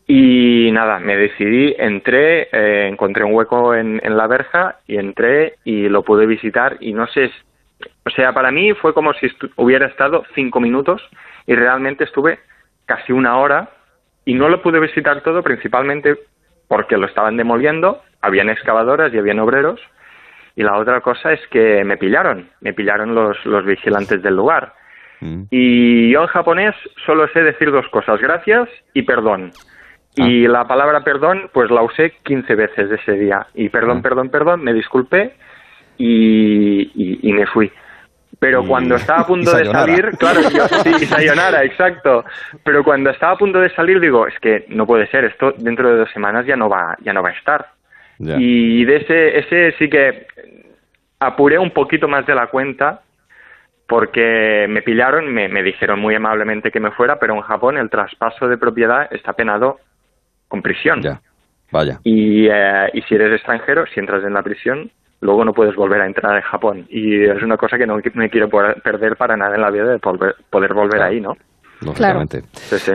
Y 0.07 0.71
nada, 0.71 0.97
me 0.99 1.15
decidí, 1.15 1.75
entré, 1.77 2.49
eh, 2.51 2.87
encontré 2.91 3.23
un 3.23 3.33
hueco 3.35 3.75
en, 3.75 4.01
en 4.03 4.17
la 4.17 4.25
verja 4.25 4.77
y 4.87 4.97
entré 4.97 5.53
y 5.65 5.87
lo 5.87 6.01
pude 6.01 6.25
visitar 6.25 6.77
y 6.79 6.93
no 6.93 7.05
sé, 7.05 7.31
o 8.03 8.09
sea, 8.09 8.33
para 8.33 8.49
mí 8.49 8.73
fue 8.73 8.95
como 8.95 9.13
si 9.13 9.27
estu- 9.27 9.51
hubiera 9.55 9.85
estado 9.85 10.23
cinco 10.33 10.59
minutos 10.59 11.07
y 11.45 11.53
realmente 11.53 12.03
estuve 12.05 12.39
casi 12.87 13.13
una 13.13 13.37
hora 13.37 13.69
y 14.25 14.33
no 14.33 14.49
lo 14.49 14.63
pude 14.63 14.79
visitar 14.79 15.21
todo 15.21 15.43
principalmente 15.43 16.17
porque 16.67 16.97
lo 16.97 17.05
estaban 17.05 17.37
demoliendo, 17.37 18.01
habían 18.19 18.49
excavadoras 18.49 19.13
y 19.13 19.19
habían 19.19 19.37
obreros 19.39 19.79
y 20.61 20.63
la 20.63 20.77
otra 20.77 21.01
cosa 21.01 21.33
es 21.33 21.39
que 21.47 21.83
me 21.83 21.97
pillaron, 21.97 22.49
me 22.61 22.73
pillaron 22.73 23.15
los, 23.15 23.43
los 23.45 23.65
vigilantes 23.65 24.21
del 24.21 24.35
lugar. 24.35 24.73
Y 25.51 26.11
yo 26.11 26.21
en 26.21 26.27
japonés 26.27 26.75
solo 27.05 27.27
sé 27.29 27.41
decir 27.43 27.71
dos 27.71 27.87
cosas, 27.89 28.19
gracias 28.21 28.69
y 28.93 29.01
perdón. 29.03 29.51
Y 30.15 30.47
la 30.47 30.65
palabra 30.67 31.01
perdón, 31.03 31.49
pues 31.53 31.69
la 31.71 31.81
usé 31.83 32.11
15 32.23 32.55
veces 32.55 32.91
ese 32.91 33.13
día. 33.13 33.45
Y 33.53 33.69
perdón, 33.69 34.01
perdón, 34.01 34.29
perdón, 34.29 34.63
me 34.63 34.73
disculpé 34.73 35.33
y, 35.97 36.81
y- 36.95 37.19
y 37.29 37.33
me 37.33 37.45
fui. 37.47 37.71
Pero 38.39 38.63
cuando 38.65 38.95
estaba 38.95 39.21
a 39.21 39.27
punto 39.27 39.51
de 39.55 39.65
salir, 39.65 40.11
claro, 40.17 40.41
yo, 40.49 40.67
sí, 40.83 41.05
sayonara, 41.05 41.63
exacto. 41.63 42.25
Pero 42.63 42.83
cuando 42.83 43.09
estaba 43.11 43.33
a 43.33 43.37
punto 43.37 43.59
de 43.59 43.69
salir, 43.75 43.99
digo, 43.99 44.25
es 44.27 44.37
que 44.39 44.65
no 44.69 44.85
puede 44.87 45.07
ser, 45.07 45.25
esto 45.25 45.53
dentro 45.57 45.89
de 45.89 45.97
dos 45.99 46.11
semanas 46.11 46.45
ya 46.45 46.55
no 46.55 46.67
va, 46.69 46.97
ya 47.01 47.13
no 47.13 47.21
va 47.21 47.29
a 47.29 47.33
estar. 47.33 47.67
Ya. 48.21 48.35
Y 48.39 48.85
de 48.85 48.97
ese, 48.97 49.39
ese 49.39 49.75
sí 49.77 49.89
que 49.89 50.27
apuré 51.19 51.57
un 51.57 51.71
poquito 51.71 52.07
más 52.07 52.25
de 52.25 52.35
la 52.35 52.47
cuenta 52.47 53.01
porque 53.87 54.67
me 54.69 54.81
pillaron, 54.81 55.33
me, 55.33 55.49
me 55.49 55.63
dijeron 55.63 55.99
muy 55.99 56.15
amablemente 56.15 56.71
que 56.71 56.79
me 56.79 56.91
fuera, 56.91 57.19
pero 57.19 57.35
en 57.35 57.41
Japón 57.41 57.77
el 57.77 57.89
traspaso 57.89 58.47
de 58.47 58.57
propiedad 58.57 59.07
está 59.11 59.33
penado 59.33 59.79
con 60.47 60.61
prisión. 60.61 61.01
Vaya. 61.71 61.99
Y, 62.03 62.47
eh, 62.47 62.89
y 62.93 63.01
si 63.01 63.15
eres 63.15 63.33
extranjero, 63.33 63.85
si 63.93 63.99
entras 63.99 64.23
en 64.23 64.33
la 64.33 64.43
prisión, 64.43 64.91
luego 65.19 65.43
no 65.43 65.53
puedes 65.53 65.75
volver 65.75 66.01
a 66.01 66.05
entrar 66.05 66.35
en 66.37 66.43
Japón. 66.43 66.85
Y 66.89 67.23
es 67.23 67.41
una 67.43 67.57
cosa 67.57 67.77
que 67.77 67.85
no 67.85 67.99
me 68.13 68.29
quiero 68.29 68.49
perder 68.49 69.17
para 69.17 69.35
nada 69.35 69.55
en 69.55 69.61
la 69.61 69.71
vida 69.71 69.85
de 69.85 69.99
poder 69.99 70.73
volver 70.73 71.01
ahí, 71.01 71.19
¿no? 71.19 71.35
lógicamente. 71.81 72.43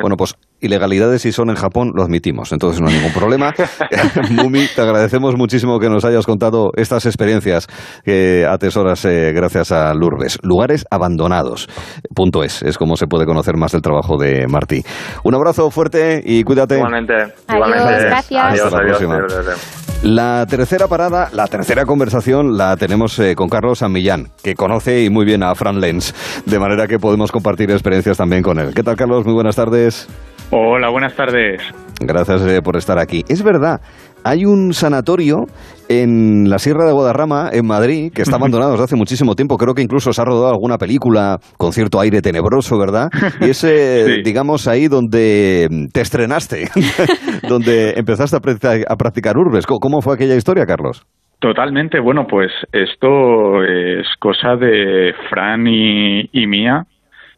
Bueno, 0.01 0.17
pues 0.17 0.35
ilegalidades 0.61 1.23
si 1.23 1.33
son 1.33 1.51
en 1.51 1.57
Japón, 1.57 1.93
lo 1.95 2.03
admitimos, 2.03 2.53
entonces 2.53 2.81
no 2.81 2.89
hay 2.89 2.95
ningún 2.95 3.13
problema. 3.13 3.53
Mumi, 4.31 4.67
te 4.75 4.83
agradecemos 4.83 5.37
muchísimo 5.37 5.79
que 5.79 5.89
nos 5.89 6.05
hayas 6.05 6.27
contado 6.27 6.71
estas 6.77 7.07
experiencias 7.07 7.67
que 8.05 8.47
atesoras 8.49 9.05
eh, 9.05 9.33
gracias 9.35 9.73
a 9.73 9.93
Lourdes. 9.95 10.39
Lugares 10.43 10.85
abandonados. 10.91 11.69
Punto 12.15 12.43
es, 12.43 12.63
es 12.63 12.79
como 12.79 12.97
se 12.97 13.07
puede 13.07 13.27
conocer 13.27 13.57
más 13.57 13.73
del 13.73 13.83
trabajo 13.83 14.17
de 14.19 14.47
Martí. 14.49 14.83
Un 15.25 15.35
abrazo 15.35 15.71
fuerte 15.71 16.23
y 16.25 16.45
cuídate. 16.45 16.77
Igualmente. 16.77 17.15
Adiós, 17.47 17.69
gracias. 18.01 18.45
Adiós, 18.45 18.65
Hasta 18.65 18.77
la 18.77 18.83
adiós, 18.83 18.99
próxima. 18.99 19.15
adiós, 19.17 19.35
adiós. 19.35 19.83
La 20.03 20.47
tercera 20.47 20.89
parada, 20.89 21.31
la 21.33 21.47
tercera 21.47 21.85
conversación 21.87 22.57
la 22.57 22.77
tenemos 22.77 23.19
eh, 23.19 23.35
con 23.35 23.49
Carlos 23.49 23.79
San 23.79 23.93
Millán, 23.93 24.29
que 24.43 24.55
conoce 24.55 25.03
y 25.03 25.11
muy 25.11 25.25
bien 25.25 25.43
a 25.43 25.55
Fran 25.55 25.81
Lenz, 25.81 26.13
de 26.45 26.59
manera 26.59 26.87
que 26.87 26.99
podemos 26.99 27.33
compartir 27.33 27.71
experiencias 27.71 28.19
también 28.19 28.43
con 28.43 28.59
él. 28.59 28.75
¿Qué 28.75 28.83
tal, 28.83 28.95
Carlos? 28.95 29.25
Muy 29.25 29.35
buenas 29.35 29.57
tardes. 29.57 30.07
Hola, 30.51 30.89
buenas 30.91 31.15
tardes. 31.17 31.61
Gracias 32.01 32.47
eh, 32.47 32.61
por 32.63 32.77
estar 32.77 32.99
aquí. 32.99 33.25
Es 33.29 33.43
verdad, 33.43 33.81
hay 34.23 34.45
un 34.45 34.73
sanatorio 34.73 35.47
en 35.89 36.49
la 36.49 36.59
Sierra 36.59 36.85
de 36.85 36.93
Guadarrama, 36.93 37.49
en 37.53 37.67
Madrid, 37.67 38.13
que 38.15 38.23
está 38.23 38.37
abandonado 38.41 38.73
desde 38.73 38.85
hace 38.85 38.97
muchísimo 38.97 39.35
tiempo. 39.35 39.57
Creo 39.57 39.75
que 39.75 39.83
incluso 39.83 40.13
se 40.13 40.21
ha 40.21 40.25
rodado 40.25 40.49
alguna 40.49 40.79
película 40.79 41.39
con 41.57 41.73
cierto 41.73 42.01
aire 42.01 42.21
tenebroso, 42.23 42.79
¿verdad? 42.79 43.09
Y 43.41 43.51
es, 43.51 43.65
eh, 43.65 44.05
Sí. 44.17 44.23
digamos, 44.25 44.69
ahí 44.69 44.89
donde 44.89 45.69
te 45.93 46.01
estrenaste, 46.01 46.69
donde 47.49 47.95
empezaste 47.97 48.37
a 48.37 48.41
practicar, 48.41 48.79
a 48.89 48.97
practicar 48.97 49.37
urbes. 49.37 49.67
¿Cómo- 49.67 49.81
¿Cómo 49.81 50.01
fue 50.01 50.15
aquella 50.15 50.37
historia, 50.37 50.65
Carlos? 50.65 51.03
Totalmente. 51.41 52.01
Bueno, 52.01 52.27
pues 52.29 52.51
esto 52.73 53.63
es 53.65 54.07
cosa 54.21 54.57
de 54.57 55.13
Fran 55.29 55.67
y, 55.67 56.29
y 56.33 56.47
mía, 56.47 56.85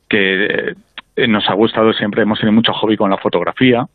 que 0.08 0.44
eh, 0.44 0.72
nos 1.26 1.48
ha 1.48 1.54
gustado 1.54 1.92
siempre, 1.92 2.22
hemos 2.22 2.38
tenido 2.38 2.54
mucho 2.54 2.72
hobby 2.72 2.96
con 2.96 3.10
la 3.10 3.18
fotografía. 3.18 3.86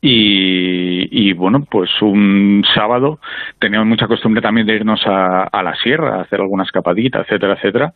Y, 0.00 1.08
y, 1.10 1.32
bueno, 1.32 1.66
pues 1.68 1.90
un 2.00 2.64
sábado 2.72 3.18
teníamos 3.58 3.88
mucha 3.88 4.06
costumbre 4.06 4.40
también 4.40 4.66
de 4.66 4.76
irnos 4.76 5.04
a, 5.06 5.42
a 5.42 5.62
la 5.62 5.74
sierra, 5.74 6.16
a 6.16 6.22
hacer 6.22 6.40
alguna 6.40 6.62
escapadita, 6.62 7.20
etcétera, 7.20 7.54
etcétera. 7.54 7.94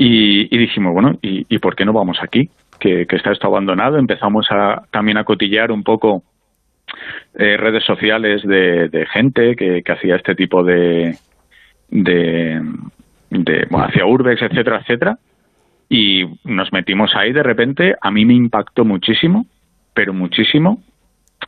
Y, 0.00 0.56
dijimos, 0.56 0.94
bueno, 0.94 1.18
¿y, 1.20 1.44
y 1.48 1.58
por 1.58 1.74
qué 1.74 1.84
no 1.84 1.92
vamos 1.92 2.18
aquí? 2.22 2.48
Que, 2.78 3.04
está 3.10 3.32
esto 3.32 3.48
abandonado. 3.48 3.98
Empezamos 3.98 4.46
a, 4.50 4.84
también 4.92 5.18
a 5.18 5.24
cotillar 5.24 5.72
un 5.72 5.82
poco 5.82 6.22
eh, 7.34 7.56
redes 7.56 7.84
sociales 7.84 8.42
de, 8.44 9.06
gente 9.12 9.56
que, 9.56 9.82
hacía 9.92 10.14
este 10.14 10.36
tipo 10.36 10.62
de, 10.62 11.16
de, 11.90 12.62
bueno, 13.70 13.86
hacía 13.86 14.06
urbex, 14.06 14.40
etcétera, 14.42 14.78
etcétera. 14.82 15.18
Y 15.88 16.24
nos 16.44 16.72
metimos 16.72 17.14
ahí 17.14 17.32
de 17.32 17.42
repente. 17.42 17.94
A 18.00 18.10
mí 18.10 18.24
me 18.24 18.34
impactó 18.34 18.84
muchísimo, 18.84 19.46
pero 19.94 20.12
muchísimo. 20.12 20.82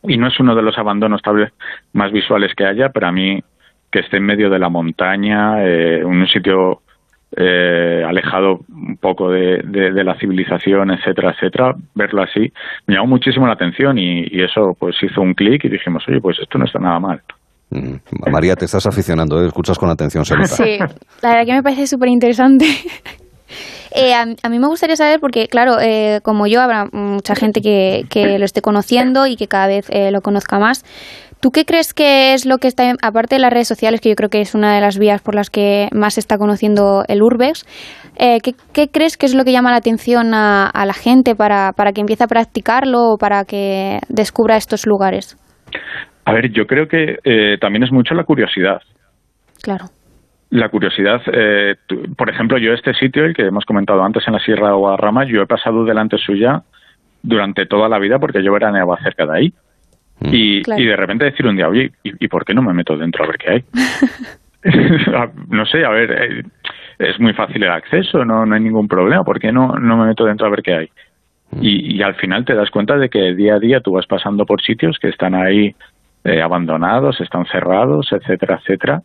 Y 0.03 0.17
no 0.17 0.27
es 0.27 0.39
uno 0.39 0.55
de 0.55 0.61
los 0.63 0.77
abandonos 0.77 1.21
tal 1.21 1.35
vez 1.35 1.53
más 1.93 2.11
visuales 2.11 2.53
que 2.55 2.65
haya, 2.65 2.89
pero 2.89 3.07
a 3.07 3.11
mí 3.11 3.43
que 3.91 3.99
esté 3.99 4.17
en 4.17 4.23
medio 4.23 4.49
de 4.49 4.57
la 4.57 4.69
montaña, 4.69 5.63
eh, 5.65 5.99
en 5.99 6.05
un 6.05 6.25
sitio 6.27 6.81
eh, 7.35 8.03
alejado 8.07 8.61
un 8.69 8.97
poco 8.97 9.29
de, 9.31 9.61
de- 9.63 9.91
de 9.91 10.03
la 10.03 10.15
civilización, 10.17 10.91
etcétera, 10.91 11.31
etcétera, 11.31 11.75
verlo 11.95 12.23
así, 12.23 12.51
me 12.87 12.95
llamó 12.95 13.07
muchísimo 13.07 13.47
la 13.47 13.53
atención 13.53 13.97
y, 13.97 14.23
y 14.31 14.41
eso 14.41 14.75
pues 14.79 14.95
hizo 15.01 15.21
un 15.21 15.33
clic 15.33 15.63
y 15.65 15.69
dijimos, 15.69 16.03
oye, 16.09 16.19
pues 16.19 16.39
esto 16.39 16.57
no 16.57 16.65
está 16.65 16.79
nada 16.79 16.99
mal. 16.99 17.21
Mm, 17.69 17.95
María, 18.31 18.55
te 18.57 18.65
estás 18.65 18.85
aficionando, 18.85 19.41
¿eh? 19.41 19.47
escuchas 19.47 19.77
con 19.79 19.89
atención, 19.89 20.25
se 20.25 20.35
nota. 20.35 20.47
Sí, 20.47 20.77
la 21.21 21.29
verdad 21.29 21.45
que 21.45 21.53
me 21.53 21.63
parece 21.63 21.87
súper 21.87 22.09
interesante. 22.09 22.65
Eh, 23.93 24.13
a, 24.13 24.25
a 24.43 24.49
mí 24.49 24.59
me 24.59 24.67
gustaría 24.67 24.95
saber, 24.95 25.19
porque 25.19 25.47
claro, 25.47 25.79
eh, 25.81 26.19
como 26.23 26.47
yo, 26.47 26.61
habrá 26.61 26.85
mucha 26.91 27.35
gente 27.35 27.61
que, 27.61 28.03
que 28.09 28.39
lo 28.39 28.45
esté 28.45 28.61
conociendo 28.61 29.27
y 29.27 29.35
que 29.35 29.47
cada 29.47 29.67
vez 29.67 29.89
eh, 29.89 30.11
lo 30.11 30.21
conozca 30.21 30.59
más. 30.59 30.83
¿Tú 31.41 31.49
qué 31.49 31.65
crees 31.65 31.93
que 31.93 32.33
es 32.33 32.45
lo 32.45 32.59
que 32.59 32.67
está, 32.67 32.93
aparte 33.01 33.35
de 33.35 33.41
las 33.41 33.51
redes 33.51 33.67
sociales, 33.67 33.99
que 33.99 34.09
yo 34.09 34.15
creo 34.15 34.29
que 34.29 34.41
es 34.41 34.53
una 34.53 34.75
de 34.75 34.81
las 34.81 34.99
vías 34.99 35.21
por 35.21 35.33
las 35.33 35.49
que 35.49 35.89
más 35.91 36.13
se 36.13 36.19
está 36.19 36.37
conociendo 36.37 37.03
el 37.07 37.23
Urbex, 37.23 37.65
eh, 38.15 38.39
¿qué, 38.41 38.53
qué 38.73 38.89
crees 38.89 39.17
que 39.17 39.25
es 39.25 39.33
lo 39.33 39.43
que 39.43 39.51
llama 39.51 39.71
la 39.71 39.77
atención 39.77 40.35
a, 40.35 40.67
a 40.67 40.85
la 40.85 40.93
gente 40.93 41.33
para, 41.33 41.71
para 41.73 41.93
que 41.93 42.01
empiece 42.01 42.23
a 42.23 42.27
practicarlo 42.27 43.13
o 43.13 43.17
para 43.17 43.43
que 43.45 43.97
descubra 44.07 44.55
estos 44.55 44.85
lugares? 44.85 45.35
A 46.25 46.31
ver, 46.33 46.51
yo 46.53 46.65
creo 46.65 46.87
que 46.87 47.17
eh, 47.23 47.57
también 47.59 47.83
es 47.83 47.91
mucho 47.91 48.13
la 48.13 48.23
curiosidad. 48.23 48.79
Claro. 49.63 49.85
La 50.51 50.69
curiosidad, 50.69 51.21
eh, 51.31 51.75
tú- 51.87 52.13
por 52.15 52.29
ejemplo, 52.29 52.57
yo 52.57 52.73
este 52.73 52.93
sitio, 52.93 53.25
el 53.25 53.33
que 53.33 53.43
hemos 53.47 53.65
comentado 53.65 54.03
antes 54.03 54.25
en 54.27 54.33
la 54.33 54.39
Sierra 54.39 54.67
de 54.67 54.73
Guadarrama, 54.75 55.25
yo 55.25 55.41
he 55.41 55.47
pasado 55.47 55.83
delante 55.85 56.17
suya 56.17 56.61
durante 57.23 57.65
toda 57.65 57.87
la 57.89 57.99
vida 57.99 58.19
porque 58.19 58.43
yo 58.43 58.51
veraneaba 58.53 58.97
cerca 59.01 59.25
de 59.25 59.37
ahí. 59.37 59.53
Y, 60.23 60.61
Claro. 60.61 60.81
y 60.81 60.85
de 60.85 60.95
repente 60.95 61.25
decir 61.25 61.47
un 61.47 61.55
día, 61.55 61.67
oye, 61.67 61.91
¿y, 62.03 62.25
y 62.25 62.27
por 62.27 62.45
qué 62.45 62.53
no 62.53 62.61
me 62.61 62.73
meto 62.73 62.95
dentro 62.97 63.23
a 63.23 63.27
ver 63.27 63.37
qué 63.37 63.49
hay? 63.51 63.63
no 65.49 65.65
sé, 65.65 65.83
a 65.85 65.89
ver, 65.89 66.11
eh, 66.11 66.43
es 66.99 67.19
muy 67.19 67.33
fácil 67.33 67.63
el 67.63 67.71
acceso, 67.71 68.23
no, 68.25 68.45
no 68.45 68.53
hay 68.55 68.61
ningún 68.61 68.87
problema, 68.87 69.23
¿por 69.23 69.39
qué 69.39 69.51
no, 69.51 69.73
no 69.79 69.97
me 69.97 70.05
meto 70.07 70.25
dentro 70.25 70.45
a 70.47 70.51
ver 70.51 70.61
qué 70.61 70.73
hay? 70.75 70.89
Y, 71.59 71.95
y 71.97 72.01
al 72.01 72.15
final 72.15 72.45
te 72.45 72.53
das 72.53 72.69
cuenta 72.69 72.95
de 72.97 73.09
que 73.09 73.33
día 73.35 73.55
a 73.55 73.59
día 73.59 73.81
tú 73.81 73.93
vas 73.93 74.05
pasando 74.05 74.45
por 74.45 74.61
sitios 74.61 74.97
que 74.99 75.09
están 75.09 75.33
ahí 75.35 75.75
eh, 76.23 76.41
abandonados, 76.41 77.19
están 77.19 77.45
cerrados, 77.47 78.09
etcétera, 78.11 78.59
etcétera. 78.61 79.01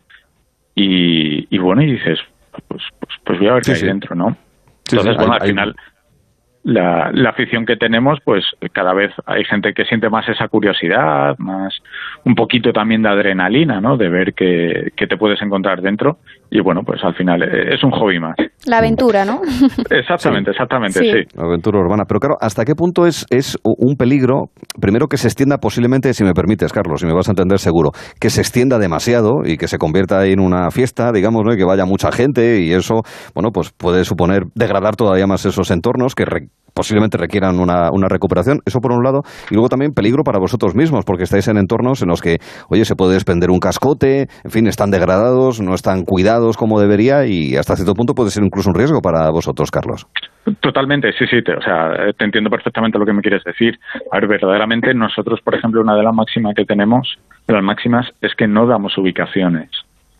Y, 0.79 1.47
y 1.49 1.57
bueno, 1.57 1.81
y 1.81 1.91
dices, 1.93 2.19
pues, 2.67 2.83
pues, 2.99 3.13
pues 3.23 3.39
voy 3.39 3.47
a 3.47 3.53
ver 3.55 3.63
qué 3.63 3.71
hay 3.71 3.81
dentro, 3.81 4.15
¿no? 4.15 4.37
Sí, 4.87 4.95
Entonces, 4.95 5.13
sí, 5.13 5.17
bueno, 5.17 5.33
hay- 5.33 5.37
al 5.39 5.43
hay- 5.43 5.49
final, 5.49 5.75
la, 6.63 7.11
la 7.13 7.29
afición 7.29 7.65
que 7.65 7.77
tenemos, 7.77 8.19
pues 8.23 8.45
cada 8.73 8.93
vez 8.93 9.11
hay 9.25 9.43
gente 9.45 9.73
que 9.73 9.85
siente 9.85 10.09
más 10.09 10.27
esa 10.29 10.47
curiosidad, 10.49 11.35
más 11.39 11.73
un 12.25 12.35
poquito 12.35 12.73
también 12.73 13.01
de 13.01 13.09
adrenalina, 13.09 13.81
¿no? 13.81 13.97
De 13.97 14.09
ver 14.09 14.33
qué, 14.35 14.91
qué 14.95 15.07
te 15.07 15.17
puedes 15.17 15.41
encontrar 15.41 15.81
dentro. 15.81 16.19
Y 16.49 16.61
bueno, 16.61 16.81
pues 16.85 17.01
al 17.03 17.13
final 17.15 17.43
eh, 17.43 17.73
es 17.75 17.83
un 17.83 17.91
hobby 17.91 18.19
más. 18.19 18.35
La 18.65 18.77
aventura, 18.79 19.25
¿no? 19.25 19.41
Exactamente, 19.89 20.51
exactamente, 20.51 20.99
Sí. 20.99 21.11
sí. 21.11 21.37
Aventura 21.37 21.79
urbana. 21.79 22.03
Pero 22.07 22.19
claro, 22.19 22.35
¿hasta 22.39 22.65
qué 22.65 22.73
punto 22.75 23.05
es, 23.05 23.25
es 23.29 23.57
un 23.63 23.95
peligro? 23.95 24.45
Primero 24.79 25.07
que 25.07 25.17
se 25.17 25.27
extienda 25.27 25.57
posiblemente, 25.57 26.13
si 26.13 26.23
me 26.23 26.33
permites, 26.33 26.71
Carlos, 26.73 27.01
si 27.01 27.05
me 27.07 27.13
vas 27.13 27.27
a 27.27 27.31
entender 27.31 27.59
seguro, 27.59 27.91
que 28.19 28.29
se 28.29 28.41
extienda 28.41 28.79
demasiado 28.79 29.41
y 29.45 29.57
que 29.57 29.67
se 29.67 29.77
convierta 29.77 30.25
en 30.25 30.39
una 30.39 30.71
fiesta, 30.71 31.11
digamos, 31.11 31.43
¿no? 31.45 31.53
y 31.53 31.57
que 31.57 31.65
vaya 31.65 31.85
mucha 31.85 32.11
gente 32.11 32.61
y 32.61 32.71
eso, 32.73 33.01
bueno, 33.33 33.51
pues 33.51 33.71
puede 33.71 34.03
suponer 34.05 34.43
degradar 34.55 34.95
todavía 34.95 35.27
más 35.27 35.45
esos 35.45 35.71
entornos 35.71 36.15
que 36.15 36.25
re- 36.25 36.47
posiblemente 36.73 37.17
requieran 37.17 37.59
una, 37.59 37.89
una, 37.91 38.07
recuperación. 38.07 38.59
Eso 38.65 38.79
por 38.79 38.91
un 38.91 39.03
lado. 39.03 39.21
Y 39.49 39.55
luego 39.55 39.67
también 39.67 39.93
peligro 39.93 40.23
para 40.23 40.37
vosotros 40.37 40.75
mismos, 40.75 41.05
porque 41.05 41.23
estáis 41.23 41.47
en 41.47 41.57
entornos 41.57 42.03
en 42.03 42.09
los 42.09 42.21
que, 42.21 42.37
oye, 42.69 42.85
se 42.85 42.95
puede 42.95 43.13
desprender 43.13 43.49
un 43.49 43.57
cascote, 43.59 44.27
en 44.43 44.51
fin, 44.51 44.67
están 44.67 44.91
degradados, 44.91 45.59
no 45.59 45.73
están 45.73 46.03
cuidados 46.03 46.36
como 46.57 46.79
debería 46.79 47.25
y 47.25 47.55
hasta 47.55 47.75
cierto 47.75 47.93
punto 47.93 48.13
puede 48.13 48.29
ser 48.29 48.43
incluso 48.43 48.69
un 48.69 48.75
riesgo 48.75 49.01
para 49.01 49.29
vosotros, 49.29 49.71
Carlos. 49.71 50.07
Totalmente, 50.61 51.11
sí, 51.13 51.25
sí, 51.27 51.41
te, 51.41 51.53
o 51.53 51.61
sea, 51.61 52.13
te 52.17 52.25
entiendo 52.25 52.49
perfectamente 52.49 52.97
lo 52.97 53.05
que 53.05 53.13
me 53.13 53.21
quieres 53.21 53.43
decir. 53.43 53.77
A 54.11 54.19
ver, 54.19 54.27
verdaderamente 54.27 54.93
nosotros, 54.93 55.41
por 55.41 55.55
ejemplo, 55.55 55.81
una 55.81 55.95
de 55.95 56.03
las 56.03 56.13
máximas 56.13 56.55
que 56.55 56.65
tenemos, 56.65 57.17
de 57.47 57.53
las 57.53 57.63
máximas, 57.63 58.07
es 58.21 58.33
que 58.35 58.47
no 58.47 58.65
damos 58.65 58.97
ubicaciones. 58.97 59.69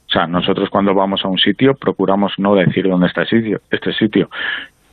O 0.07 0.11
sea, 0.11 0.27
nosotros 0.27 0.69
cuando 0.69 0.93
vamos 0.93 1.23
a 1.23 1.27
un 1.27 1.37
sitio 1.37 1.73
procuramos 1.73 2.33
no 2.37 2.55
decir 2.55 2.87
dónde 2.87 3.07
está 3.07 3.25
sitio, 3.25 3.61
este 3.71 3.93
sitio, 3.93 4.29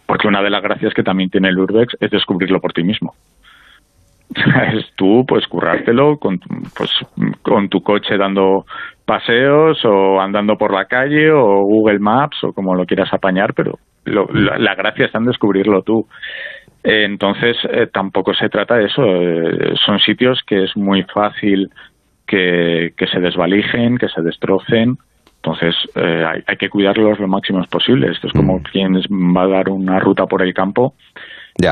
porque 0.07 0.29
una 0.29 0.43
de 0.43 0.51
las 0.51 0.63
gracias 0.63 0.93
que 0.93 1.03
también 1.03 1.31
tiene 1.31 1.49
el 1.49 1.59
Urbex 1.59 1.97
es 2.01 2.11
descubrirlo 2.11 2.61
por 2.61 2.73
ti 2.73 2.83
mismo. 2.83 3.15
es 4.75 4.87
tú, 4.97 5.25
pues, 5.27 5.47
currártelo 5.47 6.19
con, 6.19 6.39
pues, 6.77 6.91
con 7.43 7.69
tu 7.69 7.81
coche 7.81 8.17
dando 8.17 8.65
paseos 9.05 9.85
o 9.85 10.21
andando 10.21 10.57
por 10.57 10.73
la 10.73 10.87
calle 10.87 11.31
o 11.31 11.63
Google 11.63 11.99
Maps 11.99 12.43
o 12.45 12.53
como 12.53 12.75
lo 12.75 12.87
quieras 12.87 13.13
apañar, 13.13 13.53
pero 13.55 13.79
la, 14.05 14.75
gracia 14.75 15.07
está 15.07 15.19
en 15.19 15.25
descubrirlo 15.25 15.83
tú. 15.83 16.07
entonces, 16.83 17.57
eh, 17.71 17.87
tampoco 17.93 18.35
se 18.35 18.49
trata 18.49 18.77
de 18.77 18.87
eso. 18.87 19.03
Eh, 19.05 19.75
son 19.85 19.99
sitios 19.99 20.41
que 20.47 20.65
es 20.65 20.77
muy 20.77 21.03
fácil 21.05 21.71
que, 22.27 22.93
se 23.11 23.21
desvalijen, 23.21 23.99
que 23.99 24.09
se 24.09 24.23
destrocen. 24.23 24.97
Entonces, 25.37 25.75
eh, 25.95 26.25
hay, 26.47 26.57
que 26.57 26.71
cuidarlos 26.71 27.19
lo 27.19 27.29
máximo 27.29 27.63
posible. 27.71 28.11
Esto 28.11 28.29
es 28.29 28.33
como 28.33 28.59
mm. 28.59 28.63
quien 28.63 28.95
va 29.37 29.43
a 29.43 29.49
dar 29.49 29.69
una 29.69 29.99
ruta 30.01 30.27
por 30.27 30.43
el 30.43 30.55
campo 30.55 30.95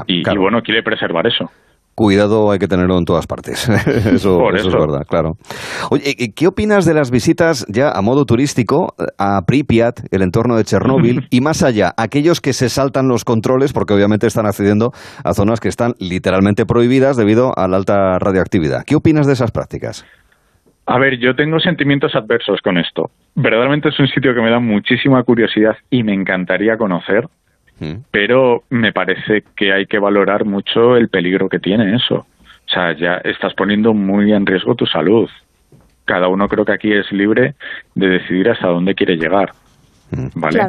y, 0.07 0.23
bueno, 0.37 0.63
quiere 0.63 0.83
preservar 0.83 1.27
eso. 1.27 1.51
Cuidado 1.95 2.51
hay 2.51 2.59
que 2.59 2.69
tenerlo 2.69 2.97
en 2.97 3.05
todas 3.05 3.27
partes. 3.27 3.69
eso, 4.07 4.51
es 4.55 4.67
verdad, 4.67 5.03
claro. 5.07 5.33
Oye, 5.91 6.33
¿qué 6.35 6.47
opinas 6.47 6.87
de 6.87 6.95
las 6.95 7.11
visitas 7.11 7.67
ya 7.69 7.91
a 7.91 8.01
modo 8.01 8.25
turístico 8.25 8.95
a 9.19 9.43
Pripyat, 9.47 10.01
el 10.11 10.23
entorno 10.23 10.57
de 10.57 10.65
Chernóbil, 10.65 11.27
y 11.31 11.41
más 11.41 11.63
allá, 11.63 11.93
aquellos 11.99 12.41
que 12.41 12.55
se 12.55 12.69
saltan 12.69 13.09
los 13.09 13.25
controles 13.25 13.73
porque 13.73 13.93
obviamente 13.93 14.27
están 14.27 14.47
accediendo 14.47 14.93
a 15.23 15.35
zonas 15.35 15.61
que 15.61 15.69
están 15.69 15.93
literalmente 15.99 16.65
prohibidas 16.65 17.17
debido 17.17 17.53
a 17.57 17.69
la 17.69 17.77
alta 17.77 18.19
radioactividad? 18.19 18.85
¿Qué 18.87 18.97
opinas 18.97 19.27
de 19.27 19.35
esas 19.35 19.51
prácticas? 19.51 20.07
A 20.87 20.99
ver, 20.99 21.19
yo 21.19 21.35
tengo 21.37 21.61
sentimientos 21.61 22.15
adversos 22.15 22.61
con 22.61 22.77
esto. 22.77 23.11
Verdaderamente 23.37 23.91
es 23.91 24.01
un 24.01 24.09
sitio 24.09 24.35
que 24.35 24.41
me 24.41 24.51
da 24.51 24.59
muchísima 24.59 25.23
curiosidad 25.23 25.77
y 25.91 26.03
me 26.03 26.13
encantaría 26.13 26.77
conocer, 26.77 27.29
mm. 27.83 28.05
pero 28.11 28.63
me 28.71 28.93
parece 28.93 29.45
que 29.57 29.73
hay 29.73 29.87
que 29.87 29.99
valorar 29.99 30.45
mucho 30.45 30.97
el 30.97 31.09
peligro 31.09 31.49
que 31.49 31.59
tiene 31.59 31.97
eso. 31.97 32.27
O 32.67 32.73
sea, 32.73 32.93
ya 32.93 33.17
estás 33.25 33.55
poniendo 33.55 33.93
muy 33.93 34.33
en 34.33 34.47
riesgo 34.47 34.75
tu 34.75 34.87
salud. 34.87 35.29
Cada 36.05 36.29
uno 36.29 36.49
creo 36.49 36.65
que 36.65 36.73
aquí 36.73 36.93
es 36.93 37.11
libre 37.13 37.55
de 37.95 38.09
decidir 38.09 38.49
hasta 38.51 38.69
dónde 38.69 38.95
quiere 38.95 39.17
llegar, 39.17 39.53
mm. 40.11 40.29
¿vale? 40.35 40.67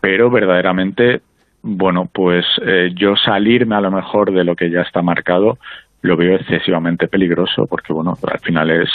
Pero 0.00 0.30
verdaderamente, 0.30 1.22
bueno, 1.62 2.08
pues 2.12 2.44
eh, 2.64 2.90
yo 2.94 3.16
salirme 3.16 3.76
a 3.76 3.80
lo 3.80 3.90
mejor 3.90 4.32
de 4.32 4.44
lo 4.44 4.54
que 4.54 4.70
ya 4.70 4.82
está 4.82 5.02
marcado 5.02 5.58
lo 6.02 6.16
veo 6.16 6.36
excesivamente 6.36 7.08
peligroso 7.08 7.66
porque, 7.66 7.92
bueno, 7.92 8.16
al 8.22 8.38
final 8.40 8.70
es, 8.70 8.90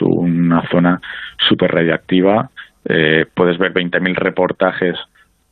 una 0.00 0.66
zona 0.68 1.00
súper 1.48 1.70
radiactiva. 1.72 2.50
Eh, 2.84 3.26
puedes 3.32 3.58
ver 3.58 3.72
20.000 3.72 4.14
reportajes 4.16 4.96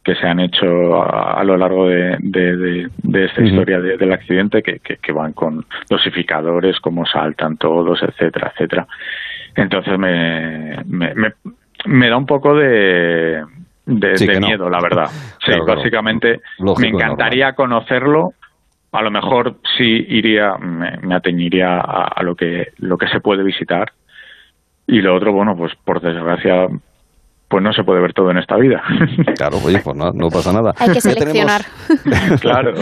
que 0.07 0.15
se 0.15 0.25
han 0.25 0.39
hecho 0.39 1.03
a, 1.03 1.43
lo 1.43 1.57
largo 1.57 1.89
de, 1.89 2.17
de, 2.21 3.25
esta 3.25 3.43
historia 3.43 3.81
del 3.81 4.13
accidente 4.13 4.63
que, 4.63 4.79
que, 4.79 5.13
van 5.13 5.33
con 5.33 5.65
dosificadores, 5.91 6.79
cómo 6.79 7.05
saltan 7.05 7.57
todos, 7.57 8.01
etcétera, 8.01 8.53
etcétera. 8.55 8.87
Entonces 9.57 9.99
me, 9.99 10.77
me, 10.87 11.13
me, 11.87 12.09
da 12.09 12.17
un 12.17 12.25
poco 12.25 12.55
de, 12.55 13.43
de, 13.85 14.41
miedo, 14.41 14.71
la 14.71 14.79
verdad. 14.81 15.11
Sí, 15.45 15.51
básicamente 15.67 16.41
me 16.61 16.89
encantaría 16.89 17.55
conocerlo. 17.55 18.29
A 18.93 19.03
lo 19.03 19.11
mejor 19.11 19.57
sí 19.77 20.07
iría, 20.09 20.57
me, 20.57 21.17
ateñiría 21.17 21.81
a, 21.81 22.23
lo 22.23 22.37
que 22.37 22.69
lo 22.79 22.97
que 22.97 23.09
se 23.09 23.19
puede 23.19 23.43
visitar. 23.43 23.91
Y 24.87 25.01
lo 25.01 25.17
otro, 25.17 25.33
bueno, 25.33 25.57
pues 25.57 25.73
por 25.85 26.01
desgracia, 26.01 26.69
pues 27.49 27.63
no 27.63 27.73
se 27.73 27.85
puede 27.85 28.01
ver 28.01 28.13
todo 28.13 28.31
en 28.31 28.39
esta 28.39 28.57
vida. 28.57 28.83
Claro, 29.37 29.59
oye, 29.65 29.79
pues 29.85 29.97
no, 29.97 30.13
no 30.13 30.29
pasa 30.29 30.53
nada. 30.53 30.73
Hay 30.79 30.93
que 30.93 31.01
seleccionar. 31.01 31.61
claro. 32.41 32.73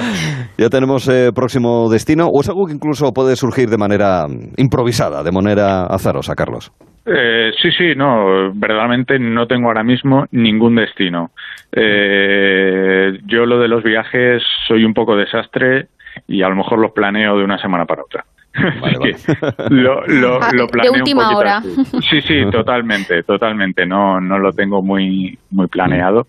Ya 0.57 0.69
tenemos 0.69 1.09
eh, 1.09 1.31
próximo 1.35 1.89
destino, 1.91 2.29
o 2.29 2.41
es 2.41 2.49
algo 2.49 2.67
que 2.67 2.73
incluso 2.73 3.13
puede 3.13 3.35
surgir 3.35 3.69
de 3.69 3.77
manera 3.77 4.27
improvisada, 4.57 5.23
de 5.23 5.33
manera 5.33 5.87
azarosa, 5.87 6.35
Carlos. 6.35 6.71
Eh, 7.07 7.51
sí, 7.61 7.71
sí, 7.73 7.95
no, 7.97 8.53
verdaderamente 8.55 9.19
no 9.19 9.47
tengo 9.47 9.67
ahora 9.69 9.83
mismo 9.83 10.25
ningún 10.31 10.77
destino. 10.77 11.31
Eh, 11.73 13.19
yo 13.27 13.47
lo 13.47 13.59
de 13.59 13.69
los 13.69 13.83
viajes 13.83 14.43
soy 14.67 14.85
un 14.85 14.95
poco 14.95 15.17
desastre 15.17 15.89
y 16.29 16.43
a 16.43 16.49
lo 16.49 16.57
mejor 16.57 16.79
los 16.79 16.93
planeo 16.93 17.37
de 17.37 17.45
una 17.45 17.59
semana 17.59 17.85
para 17.85 18.03
otra. 18.03 18.25
lo, 19.71 20.43
ah, 20.43 20.51
planeo 20.71 20.93
de 20.93 20.99
última 20.99 21.37
hora. 21.37 21.63
Sí, 22.09 22.21
sí, 22.21 22.45
totalmente, 22.53 23.23
totalmente. 23.23 23.87
No, 23.87 24.21
no 24.21 24.39
lo 24.39 24.53
tengo 24.53 24.83
muy, 24.83 25.39
muy 25.51 25.67
planeado, 25.67 26.27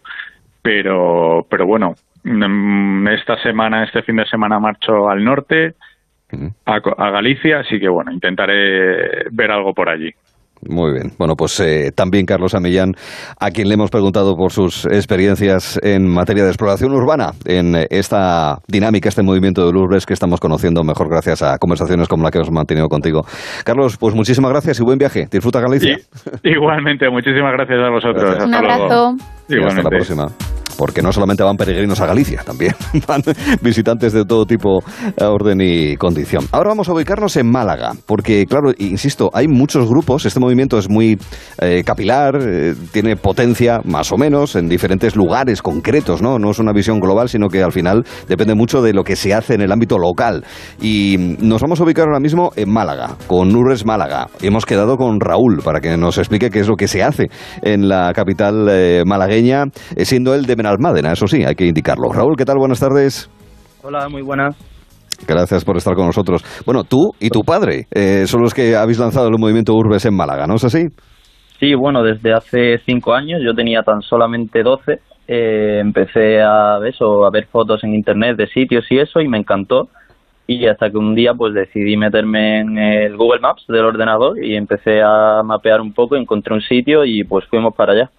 pero, 0.61 1.45
pero 1.49 1.65
bueno, 1.65 1.95
mm, 2.23 3.07
esta 3.09 3.41
semana, 3.41 3.83
este 3.83 4.01
fin 4.01 4.15
de 4.15 4.25
semana 4.25 4.59
marcho 4.59 5.09
al 5.09 5.23
norte, 5.23 5.75
a 6.65 7.09
Galicia, 7.11 7.59
así 7.59 7.79
que 7.79 7.87
bueno, 7.87 8.11
intentaré 8.11 9.29
ver 9.31 9.51
algo 9.51 9.73
por 9.73 9.89
allí. 9.89 10.13
Muy 10.69 10.93
bien. 10.93 11.11
Bueno, 11.17 11.35
pues 11.35 11.59
eh, 11.59 11.91
también 11.95 12.25
Carlos 12.25 12.55
Amillán, 12.55 12.93
a 13.39 13.51
quien 13.51 13.67
le 13.67 13.75
hemos 13.75 13.89
preguntado 13.89 14.35
por 14.35 14.51
sus 14.51 14.85
experiencias 14.85 15.79
en 15.83 16.07
materia 16.07 16.43
de 16.43 16.49
exploración 16.49 16.91
urbana, 16.93 17.31
en 17.45 17.75
eh, 17.75 17.87
esta 17.89 18.57
dinámica, 18.67 19.09
este 19.09 19.23
movimiento 19.23 19.65
de 19.65 19.71
Lourdes 19.71 20.05
que 20.05 20.13
estamos 20.13 20.39
conociendo 20.39 20.83
mejor 20.83 21.09
gracias 21.09 21.43
a 21.43 21.57
conversaciones 21.57 22.07
como 22.07 22.23
la 22.23 22.31
que 22.31 22.39
hemos 22.39 22.51
mantenido 22.51 22.87
contigo. 22.87 23.21
Carlos, 23.63 23.97
pues 23.97 24.15
muchísimas 24.15 24.51
gracias 24.51 24.79
y 24.79 24.83
buen 24.83 24.97
viaje. 24.97 25.27
Disfruta 25.31 25.59
Galicia. 25.61 25.97
igualmente, 26.43 27.09
muchísimas 27.09 27.53
gracias 27.53 27.79
a 27.79 27.89
vosotros. 27.89 28.43
Un 28.43 28.53
abrazo. 28.53 29.15
hasta 29.49 29.83
la 29.83 29.89
próxima 29.89 30.27
porque 30.77 31.01
no 31.01 31.11
solamente 31.11 31.43
van 31.43 31.57
peregrinos 31.57 31.99
a 32.01 32.05
Galicia, 32.05 32.43
también 32.45 32.73
van 33.07 33.21
visitantes 33.61 34.13
de 34.13 34.25
todo 34.25 34.45
tipo, 34.45 34.83
orden 35.19 35.59
y 35.61 35.95
condición. 35.97 36.45
Ahora 36.51 36.69
vamos 36.69 36.89
a 36.89 36.93
ubicarnos 36.93 37.35
en 37.37 37.49
Málaga, 37.49 37.93
porque 38.05 38.45
claro, 38.45 38.71
insisto, 38.77 39.29
hay 39.33 39.47
muchos 39.47 39.87
grupos, 39.87 40.25
este 40.25 40.39
movimiento 40.39 40.77
es 40.77 40.89
muy 40.89 41.17
eh, 41.59 41.83
capilar, 41.85 42.37
eh, 42.41 42.75
tiene 42.91 43.15
potencia 43.15 43.81
más 43.83 44.11
o 44.11 44.17
menos 44.17 44.55
en 44.55 44.67
diferentes 44.67 45.15
lugares 45.15 45.61
concretos, 45.61 46.21
¿no? 46.21 46.39
No 46.39 46.51
es 46.51 46.59
una 46.59 46.73
visión 46.73 46.99
global, 46.99 47.29
sino 47.29 47.47
que 47.47 47.63
al 47.63 47.71
final 47.71 48.05
depende 48.27 48.55
mucho 48.55 48.81
de 48.81 48.93
lo 48.93 49.03
que 49.03 49.15
se 49.15 49.33
hace 49.33 49.55
en 49.55 49.61
el 49.61 49.71
ámbito 49.71 49.97
local. 49.97 50.43
Y 50.81 51.35
nos 51.39 51.61
vamos 51.61 51.79
a 51.79 51.83
ubicar 51.83 52.07
ahora 52.07 52.19
mismo 52.19 52.51
en 52.55 52.71
Málaga, 52.71 53.15
con 53.27 53.49
Nurres 53.49 53.85
Málaga. 53.85 54.27
Hemos 54.41 54.65
quedado 54.65 54.97
con 54.97 55.19
Raúl 55.19 55.61
para 55.63 55.79
que 55.79 55.97
nos 55.97 56.17
explique 56.17 56.49
qué 56.49 56.59
es 56.59 56.67
lo 56.67 56.75
que 56.75 56.87
se 56.87 57.03
hace 57.03 57.29
en 57.61 57.87
la 57.87 58.13
capital 58.13 58.67
eh, 58.69 59.03
malagueña, 59.05 59.65
siendo 60.03 60.33
él 60.35 60.45
de 60.45 60.55
Almádena, 60.65 61.11
eso 61.13 61.27
sí, 61.27 61.43
hay 61.43 61.55
que 61.55 61.65
indicarlo. 61.65 62.11
Raúl, 62.11 62.35
¿qué 62.37 62.45
tal? 62.45 62.57
Buenas 62.57 62.79
tardes. 62.79 63.29
Hola, 63.83 64.09
muy 64.09 64.21
buenas. 64.21 64.55
Gracias 65.27 65.63
por 65.63 65.77
estar 65.77 65.95
con 65.95 66.07
nosotros. 66.07 66.43
Bueno, 66.65 66.83
tú 66.83 67.11
y 67.19 67.29
tu 67.29 67.41
padre 67.41 67.85
eh, 67.91 68.25
son 68.25 68.41
los 68.41 68.53
que 68.53 68.75
habéis 68.75 68.99
lanzado 68.99 69.27
el 69.27 69.39
movimiento 69.39 69.73
Urbes 69.73 70.05
en 70.05 70.15
Málaga, 70.15 70.45
¿no 70.47 70.55
es 70.55 70.65
así? 70.65 70.87
Sí, 71.59 71.73
bueno, 71.73 72.03
desde 72.03 72.33
hace 72.33 72.79
cinco 72.85 73.13
años, 73.13 73.41
yo 73.43 73.53
tenía 73.53 73.81
tan 73.81 74.01
solamente 74.01 74.61
doce, 74.61 74.99
eh, 75.27 75.79
empecé 75.79 76.41
a, 76.41 76.79
eso, 76.85 77.25
a 77.25 77.31
ver 77.31 77.47
fotos 77.47 77.83
en 77.83 77.95
internet 77.95 78.35
de 78.37 78.47
sitios 78.47 78.85
y 78.89 78.99
eso, 78.99 79.21
y 79.21 79.27
me 79.27 79.37
encantó. 79.37 79.87
Y 80.47 80.67
hasta 80.67 80.91
que 80.91 80.97
un 80.97 81.15
día 81.15 81.33
pues 81.33 81.55
decidí 81.55 81.97
meterme 81.97 82.59
en 82.59 82.77
el 82.77 83.17
Google 83.17 83.39
Maps 83.39 83.65
del 83.67 83.83
ordenador 83.83 84.43
y 84.43 84.55
empecé 84.55 85.01
a 85.01 85.41
mapear 85.43 85.81
un 85.81 85.91
poco, 85.91 86.15
encontré 86.15 86.53
un 86.53 86.61
sitio 86.61 87.03
y 87.03 87.23
pues 87.23 87.45
fuimos 87.45 87.73
para 87.75 87.93
allá. 87.93 88.11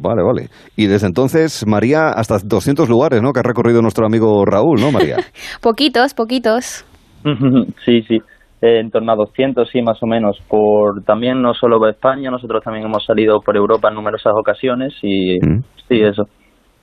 Vale, 0.00 0.22
vale. 0.22 0.48
Y 0.76 0.86
desde 0.86 1.06
entonces, 1.06 1.64
María, 1.66 2.08
hasta 2.08 2.38
200 2.44 2.88
lugares, 2.88 3.22
¿no? 3.22 3.32
Que 3.32 3.40
ha 3.40 3.42
recorrido 3.42 3.82
nuestro 3.82 4.06
amigo 4.06 4.44
Raúl, 4.44 4.80
¿no, 4.80 4.90
María? 4.90 5.16
poquitos, 5.62 6.14
poquitos. 6.14 6.84
sí, 7.84 8.02
sí. 8.02 8.18
Eh, 8.60 8.80
en 8.80 8.90
torno 8.90 9.12
a 9.12 9.16
200, 9.16 9.68
sí, 9.70 9.82
más 9.82 10.02
o 10.02 10.06
menos. 10.06 10.38
Por 10.48 11.02
también 11.04 11.42
no 11.42 11.54
solo 11.54 11.78
por 11.78 11.90
España, 11.90 12.30
nosotros 12.30 12.62
también 12.64 12.86
hemos 12.86 13.04
salido 13.04 13.40
por 13.40 13.56
Europa 13.56 13.88
en 13.88 13.94
numerosas 13.94 14.32
ocasiones 14.36 14.94
y 15.02 15.38
mm. 15.38 15.62
sí, 15.88 16.00
eso. 16.00 16.24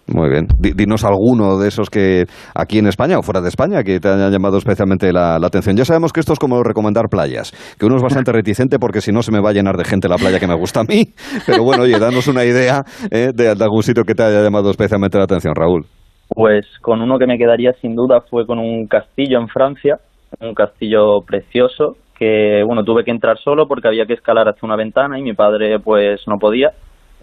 Muy 0.07 0.29
bien. 0.29 0.47
dinos 0.59 1.05
alguno 1.05 1.57
de 1.57 1.67
esos 1.67 1.89
que 1.89 2.25
aquí 2.55 2.79
en 2.79 2.87
España 2.87 3.17
o 3.17 3.21
fuera 3.21 3.41
de 3.41 3.49
España 3.49 3.83
que 3.83 3.99
te 3.99 4.09
hayan 4.09 4.31
llamado 4.31 4.57
especialmente 4.57 5.11
la, 5.13 5.35
atención. 5.35 5.75
Ya 5.77 5.85
sabemos 5.85 6.11
que 6.11 6.19
esto 6.19 6.33
es 6.33 6.39
como 6.39 6.61
recomendar 6.63 7.07
playas, 7.09 7.51
que 7.79 7.85
uno 7.85 7.95
es 7.95 8.03
bastante 8.03 8.31
reticente 8.31 8.77
porque 8.79 9.01
si 9.01 9.11
no 9.11 9.21
se 9.21 9.31
me 9.31 9.41
va 9.41 9.51
a 9.51 9.53
llenar 9.53 9.77
de 9.77 9.85
gente 9.85 10.09
la 10.09 10.17
playa 10.17 10.39
que 10.39 10.47
me 10.47 10.55
gusta 10.55 10.81
a 10.81 10.83
mí. 10.83 11.13
Pero 11.45 11.63
bueno, 11.63 11.83
oye, 11.83 11.97
danos 11.99 12.27
una 12.27 12.43
idea 12.43 12.81
eh, 13.09 13.29
de, 13.33 13.49
algún 13.49 13.83
sitio 13.83 14.03
que 14.03 14.13
te 14.13 14.23
haya 14.23 14.41
llamado 14.41 14.69
especialmente 14.69 15.17
la 15.17 15.25
atención, 15.25 15.53
Raúl. 15.55 15.85
Pues 16.29 16.65
con 16.81 17.01
uno 17.01 17.17
que 17.17 17.27
me 17.27 17.37
quedaría 17.37 17.73
sin 17.81 17.95
duda 17.95 18.21
fue 18.29 18.45
con 18.45 18.59
un 18.59 18.87
castillo 18.87 19.39
en 19.39 19.47
Francia, 19.47 19.97
un 20.39 20.53
castillo 20.53 21.21
precioso 21.25 21.97
que 22.17 22.61
bueno 22.65 22.83
tuve 22.83 23.03
que 23.03 23.11
entrar 23.11 23.37
solo 23.39 23.67
porque 23.67 23.87
había 23.87 24.05
que 24.05 24.13
escalar 24.13 24.47
hacia 24.47 24.65
una 24.65 24.75
ventana 24.75 25.17
y 25.17 25.23
mi 25.23 25.33
padre 25.33 25.79
pues 25.79 26.21
no 26.27 26.37
podía 26.37 26.71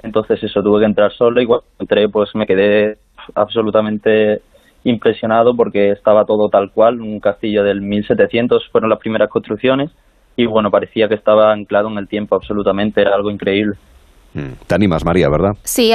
entonces 0.02 0.42
eso 0.42 0.62
tuve 0.62 0.80
que 0.80 0.86
entrar 0.86 1.12
solo 1.12 1.40
y 1.40 1.46
cuando 1.46 1.64
entré 1.78 2.08
pues 2.08 2.30
me 2.34 2.46
quedé 2.46 2.98
absolutamente 3.34 4.40
impresionado 4.84 5.54
porque 5.56 5.90
estaba 5.90 6.24
todo 6.24 6.48
tal 6.48 6.70
cual 6.72 7.00
un 7.00 7.20
castillo 7.20 7.62
del 7.64 7.80
1700 7.80 8.68
fueron 8.70 8.90
las 8.90 8.98
primeras 8.98 9.28
construcciones 9.28 9.90
y 10.36 10.46
bueno 10.46 10.70
parecía 10.70 11.08
que 11.08 11.14
estaba 11.14 11.52
anclado 11.52 11.88
en 11.88 11.98
el 11.98 12.08
tiempo 12.08 12.36
absolutamente 12.36 13.00
era 13.00 13.14
algo 13.14 13.30
increíble 13.30 13.76
Mm. 14.34 14.52
Te 14.66 14.74
animas, 14.74 15.04
María, 15.04 15.28
¿verdad? 15.28 15.52
Sí, 15.64 15.92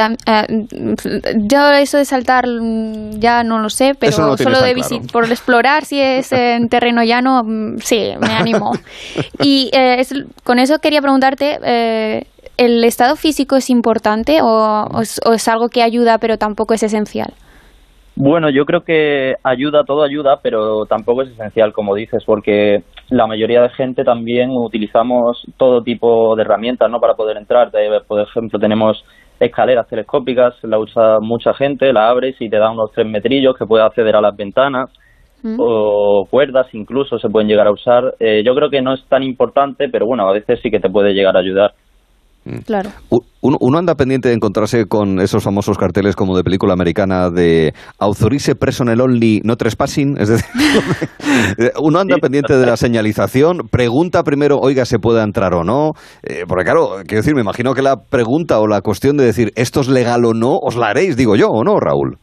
yo 1.47 1.71
eso 1.71 1.97
de 1.97 2.05
saltar 2.05 2.45
mm, 2.47 3.19
ya 3.19 3.43
no 3.43 3.59
lo 3.59 3.69
sé, 3.69 3.93
pero 3.99 4.11
solo 4.11 4.35
de 4.35 4.73
claro. 4.73 5.01
por 5.11 5.25
explorar 5.25 5.85
si 5.85 6.01
es 6.01 6.31
en 6.31 6.67
terreno 6.67 7.03
llano, 7.03 7.43
mm, 7.43 7.77
sí, 7.77 8.11
me 8.19 8.33
animo. 8.33 8.71
y 9.41 9.69
eh, 9.73 10.03
con 10.43 10.59
eso 10.59 10.79
quería 10.79 11.01
preguntarte, 11.01 11.59
eh, 11.63 12.27
¿el 12.57 12.83
estado 12.83 13.15
físico 13.15 13.55
es 13.55 13.69
importante 13.69 14.39
o, 14.41 15.01
es, 15.01 15.47
algo 15.47 15.69
que 15.69 15.81
ayuda 15.81 16.17
pero 16.17 16.37
tampoco 16.37 16.73
es 16.73 16.83
esencial? 16.83 17.33
Bueno, 18.15 18.51
yo 18.51 18.65
creo 18.65 18.81
que 18.81 19.35
ayuda, 19.43 19.85
todo 19.85 20.03
ayuda, 20.03 20.39
pero 20.43 20.85
tampoco 20.85 21.23
es 21.23 21.29
esencial, 21.29 21.73
como 21.73 21.95
dices, 21.95 22.23
porque 22.25 22.83
la 23.09 23.25
mayoría 23.25 23.63
de 23.63 23.69
gente 23.69 24.03
también 24.03 24.51
utilizamos 24.51 25.43
todo 25.57 25.81
tipo 25.81 26.35
de 26.35 26.43
herramientas 26.43 26.91
¿no? 26.91 26.99
para 26.99 27.15
poder 27.15 27.37
entrar. 27.37 27.71
Por 28.07 28.21
ejemplo, 28.21 28.59
tenemos 28.59 29.03
escaleras 29.39 29.87
telescópicas, 29.87 30.53
la 30.63 30.77
usa 30.77 31.19
mucha 31.21 31.55
gente, 31.55 31.91
la 31.91 32.07
abres 32.09 32.35
y 32.39 32.49
te 32.49 32.57
da 32.57 32.69
unos 32.69 32.91
tres 32.91 33.07
metrillos 33.07 33.57
que 33.57 33.65
puedes 33.65 33.85
acceder 33.85 34.15
a 34.15 34.21
las 34.21 34.35
ventanas 34.35 34.91
mm. 35.41 35.55
o 35.59 36.27
cuerdas 36.29 36.67
incluso 36.73 37.17
se 37.17 37.29
pueden 37.29 37.47
llegar 37.47 37.65
a 37.65 37.71
usar. 37.71 38.15
Eh, 38.19 38.43
yo 38.45 38.53
creo 38.53 38.69
que 38.69 38.81
no 38.83 38.93
es 38.93 39.03
tan 39.07 39.23
importante, 39.23 39.89
pero 39.89 40.05
bueno, 40.05 40.27
a 40.29 40.33
veces 40.33 40.59
sí 40.61 40.69
que 40.69 40.79
te 40.79 40.89
puede 40.89 41.13
llegar 41.13 41.35
a 41.35 41.39
ayudar. 41.39 41.73
Mm. 42.45 42.57
Claro. 42.65 42.89
Uno, 43.41 43.77
anda 43.77 43.95
pendiente 43.95 44.29
de 44.29 44.35
encontrarse 44.35 44.85
con 44.85 45.19
esos 45.19 45.43
famosos 45.43 45.77
carteles 45.77 46.15
como 46.15 46.35
de 46.35 46.43
película 46.43 46.73
americana 46.73 47.29
de 47.29 47.73
authorize 47.99 48.55
personal 48.55 49.01
only, 49.01 49.41
no 49.43 49.55
trespassing. 49.55 50.17
Es 50.17 50.29
decir, 50.29 50.49
uno 51.81 51.99
anda 51.99 52.17
pendiente 52.17 52.55
de 52.55 52.65
la 52.65 52.77
señalización, 52.77 53.67
pregunta 53.69 54.23
primero, 54.23 54.59
oiga, 54.59 54.85
¿se 54.85 54.99
puede 54.99 55.21
entrar 55.21 55.53
o 55.53 55.63
no? 55.63 55.91
Eh, 56.23 56.43
porque 56.47 56.63
claro, 56.63 57.01
quiero 57.05 57.21
decir, 57.21 57.35
me 57.35 57.41
imagino 57.41 57.73
que 57.73 57.81
la 57.81 57.97
pregunta 57.97 58.59
o 58.59 58.67
la 58.67 58.81
cuestión 58.81 59.17
de 59.17 59.25
decir, 59.25 59.51
¿esto 59.55 59.81
es 59.81 59.89
legal 59.89 60.25
o 60.25 60.33
no? 60.33 60.57
¿Os 60.57 60.75
la 60.75 60.87
haréis, 60.87 61.17
digo 61.17 61.35
yo, 61.35 61.47
o 61.47 61.63
no, 61.63 61.79
Raúl? 61.79 62.17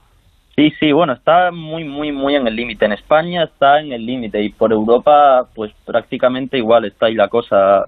Sí, 0.57 0.70
sí, 0.78 0.92
bueno, 0.92 1.15
está 1.15 1.50
muy, 1.52 1.84
muy, 1.84 2.12
muy 2.12 2.34
en 2.34 2.47
el 2.47 2.55
límite. 2.55 2.84
En 2.84 2.92
España 2.92 3.44
está 3.44 3.81
en 3.81 3.92
el 3.92 4.05
límite 4.05 4.42
y 4.42 4.50
por 4.50 4.73
Europa, 4.73 5.44
pues 5.55 5.73
prácticamente 5.86 6.58
igual 6.58 6.84
está 6.84 7.07
ahí 7.07 7.15
la 7.15 7.28
cosa. 7.28 7.84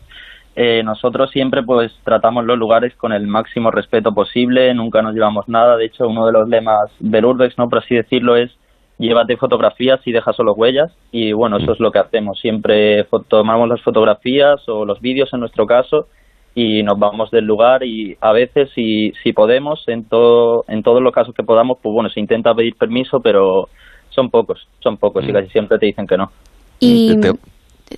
Eh, 0.54 0.82
nosotros 0.84 1.30
siempre 1.30 1.62
pues 1.62 1.92
tratamos 2.04 2.44
los 2.44 2.58
lugares 2.58 2.94
con 2.96 3.12
el 3.12 3.26
máximo 3.26 3.70
respeto 3.70 4.12
posible, 4.12 4.74
nunca 4.74 5.00
nos 5.00 5.14
llevamos 5.14 5.48
nada, 5.48 5.76
de 5.76 5.86
hecho 5.86 6.06
uno 6.06 6.26
de 6.26 6.32
los 6.32 6.48
lemas 6.48 6.90
del 7.00 7.24
Urbex, 7.24 7.56
¿no? 7.56 7.68
por 7.68 7.78
así 7.78 7.94
decirlo, 7.94 8.36
es 8.36 8.50
llévate 8.98 9.38
fotografías 9.38 10.00
y 10.06 10.12
deja 10.12 10.32
solo 10.34 10.52
huellas 10.52 10.92
y 11.10 11.32
bueno, 11.32 11.56
eso 11.56 11.72
es 11.72 11.80
lo 11.80 11.90
que 11.90 12.00
hacemos, 12.00 12.38
siempre 12.38 13.06
tomamos 13.28 13.66
las 13.66 13.80
fotografías 13.80 14.60
o 14.68 14.84
los 14.84 15.00
vídeos 15.00 15.32
en 15.32 15.40
nuestro 15.40 15.64
caso 15.64 16.06
y 16.54 16.82
nos 16.82 16.98
vamos 16.98 17.30
del 17.30 17.46
lugar 17.46 17.82
y 17.82 18.18
a 18.20 18.32
veces 18.32 18.70
si, 18.74 19.12
si 19.22 19.32
podemos, 19.32 19.82
en, 19.88 20.04
todo, 20.04 20.64
en 20.68 20.82
todos 20.82 21.00
los 21.02 21.14
casos 21.14 21.34
que 21.34 21.42
podamos, 21.42 21.78
pues 21.82 21.94
bueno, 21.94 22.10
se 22.10 22.20
intenta 22.20 22.54
pedir 22.54 22.74
permiso, 22.76 23.20
pero 23.20 23.70
son 24.10 24.28
pocos, 24.28 24.68
son 24.80 24.98
pocos 24.98 25.24
y 25.24 25.30
mm. 25.30 25.32
casi 25.32 25.48
siempre 25.48 25.78
te 25.78 25.86
dicen 25.86 26.06
que 26.06 26.18
no. 26.18 26.30
Y... 26.78 27.16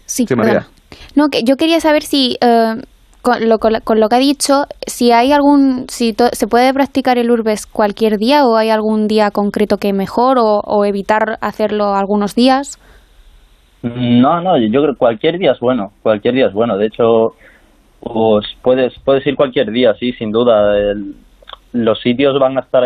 Sí, 0.06 0.26
María. 0.36 0.66
No, 1.16 1.28
que 1.28 1.42
yo 1.44 1.56
quería 1.56 1.80
saber 1.80 2.02
si 2.02 2.36
eh, 2.40 2.74
con, 3.24 3.48
lo, 3.48 3.58
con, 3.58 4.00
lo, 4.00 4.08
que 4.08 4.16
ha 4.16 4.18
dicho, 4.18 4.64
si 4.86 5.10
hay 5.10 5.32
algún, 5.32 5.86
si 5.88 6.12
se 6.12 6.46
puede 6.46 6.74
practicar 6.74 7.16
el 7.16 7.30
urbes 7.30 7.66
cualquier 7.66 8.18
día 8.18 8.46
o 8.46 8.56
hay 8.56 8.68
algún 8.68 9.08
día 9.08 9.30
concreto 9.30 9.78
que 9.78 9.94
mejor 9.94 10.36
o, 10.38 10.84
evitar 10.84 11.38
hacerlo 11.40 11.94
algunos 11.94 12.34
días. 12.34 12.78
No, 13.82 14.42
no, 14.42 14.58
yo 14.58 14.82
creo 14.82 14.92
que 14.92 14.98
cualquier 14.98 15.38
día 15.38 15.52
es 15.52 15.60
bueno, 15.60 15.92
cualquier 16.02 16.34
día 16.34 16.46
es 16.48 16.52
bueno. 16.52 16.76
De 16.76 16.86
hecho, 16.86 17.32
pues 18.00 18.46
puedes 18.62 18.92
puedes 19.04 19.26
ir 19.26 19.36
cualquier 19.36 19.70
día, 19.70 19.94
sí, 19.98 20.12
sin 20.12 20.30
duda. 20.30 20.74
los 21.72 22.00
sitios 22.00 22.38
van 22.38 22.58
a 22.58 22.60
estar 22.60 22.84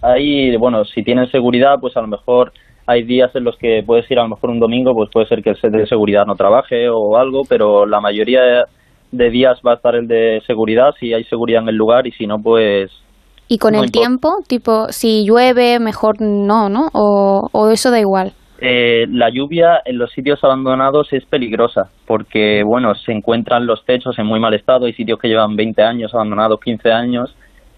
ahí, 0.00 0.56
bueno, 0.56 0.84
si 0.86 1.02
tienen 1.02 1.30
seguridad, 1.30 1.76
pues 1.78 1.94
a 1.96 2.00
lo 2.00 2.08
mejor 2.08 2.52
hay 2.86 3.02
días 3.02 3.34
en 3.34 3.44
los 3.44 3.56
que 3.56 3.82
puedes 3.84 4.10
ir 4.10 4.18
a 4.18 4.22
lo 4.22 4.28
mejor 4.28 4.50
un 4.50 4.60
domingo, 4.60 4.94
pues 4.94 5.10
puede 5.12 5.26
ser 5.26 5.42
que 5.42 5.50
el 5.50 5.56
set 5.56 5.72
de 5.72 5.86
seguridad 5.86 6.26
no 6.26 6.36
trabaje 6.36 6.88
o 6.88 7.16
algo, 7.16 7.42
pero 7.48 7.86
la 7.86 8.00
mayoría 8.00 8.66
de 9.10 9.30
días 9.30 9.60
va 9.66 9.72
a 9.72 9.74
estar 9.76 9.94
el 9.94 10.08
de 10.08 10.42
seguridad, 10.46 10.94
si 10.98 11.14
hay 11.14 11.24
seguridad 11.24 11.62
en 11.62 11.68
el 11.68 11.76
lugar 11.76 12.06
y 12.06 12.12
si 12.12 12.26
no, 12.26 12.38
pues... 12.38 12.90
¿Y 13.46 13.58
con 13.58 13.74
el 13.74 13.92
tiempo? 13.92 14.38
Tipo, 14.46 14.88
si 14.90 15.24
llueve, 15.26 15.78
mejor 15.78 16.20
no, 16.20 16.68
¿no? 16.68 16.88
¿O, 16.92 17.70
eso 17.70 17.90
da 17.90 18.00
igual? 18.00 18.32
Eh, 18.58 19.06
la 19.10 19.28
lluvia 19.28 19.82
en 19.84 19.98
los 19.98 20.10
sitios 20.12 20.42
abandonados 20.42 21.12
es 21.12 21.26
peligrosa 21.26 21.90
porque, 22.06 22.62
bueno, 22.64 22.94
se 22.94 23.12
encuentran 23.12 23.66
los 23.66 23.84
techos 23.84 24.18
en 24.18 24.26
muy 24.26 24.40
mal 24.40 24.54
estado. 24.54 24.86
Hay 24.86 24.94
sitios 24.94 25.18
que 25.18 25.28
llevan 25.28 25.56
20 25.56 25.82
años 25.82 26.14
abandonados, 26.14 26.58
15 26.60 26.90
años 26.90 27.34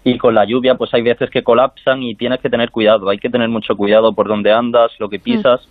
y 0.07 0.17
con 0.17 0.33
la 0.33 0.45
lluvia 0.45 0.75
pues 0.75 0.93
hay 0.93 1.01
veces 1.01 1.29
que 1.29 1.43
colapsan 1.43 2.01
y 2.01 2.15
tienes 2.15 2.39
que 2.39 2.49
tener 2.49 2.71
cuidado, 2.71 3.09
hay 3.09 3.17
que 3.17 3.29
tener 3.29 3.49
mucho 3.49 3.75
cuidado 3.75 4.13
por 4.13 4.29
donde 4.29 4.53
andas, 4.53 4.91
lo 4.99 5.09
que 5.09 5.19
pisas. 5.19 5.67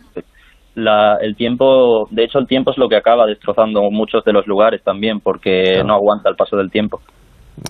La, 0.75 1.17
el 1.23 1.35
tiempo, 1.37 2.07
de 2.11 2.25
hecho 2.25 2.39
el 2.39 2.47
tiempo 2.47 2.71
es 2.71 2.77
lo 2.77 2.87
que 2.87 2.97
acaba 2.97 3.25
destrozando 3.25 3.91
muchos 3.91 4.23
de 4.25 4.35
los 4.35 4.47
lugares 4.47 4.83
también 4.85 5.21
porque 5.21 5.83
no 5.83 5.95
aguanta 5.95 6.29
el 6.29 6.37
paso 6.37 6.55
del 6.59 6.71
tiempo. 6.71 7.01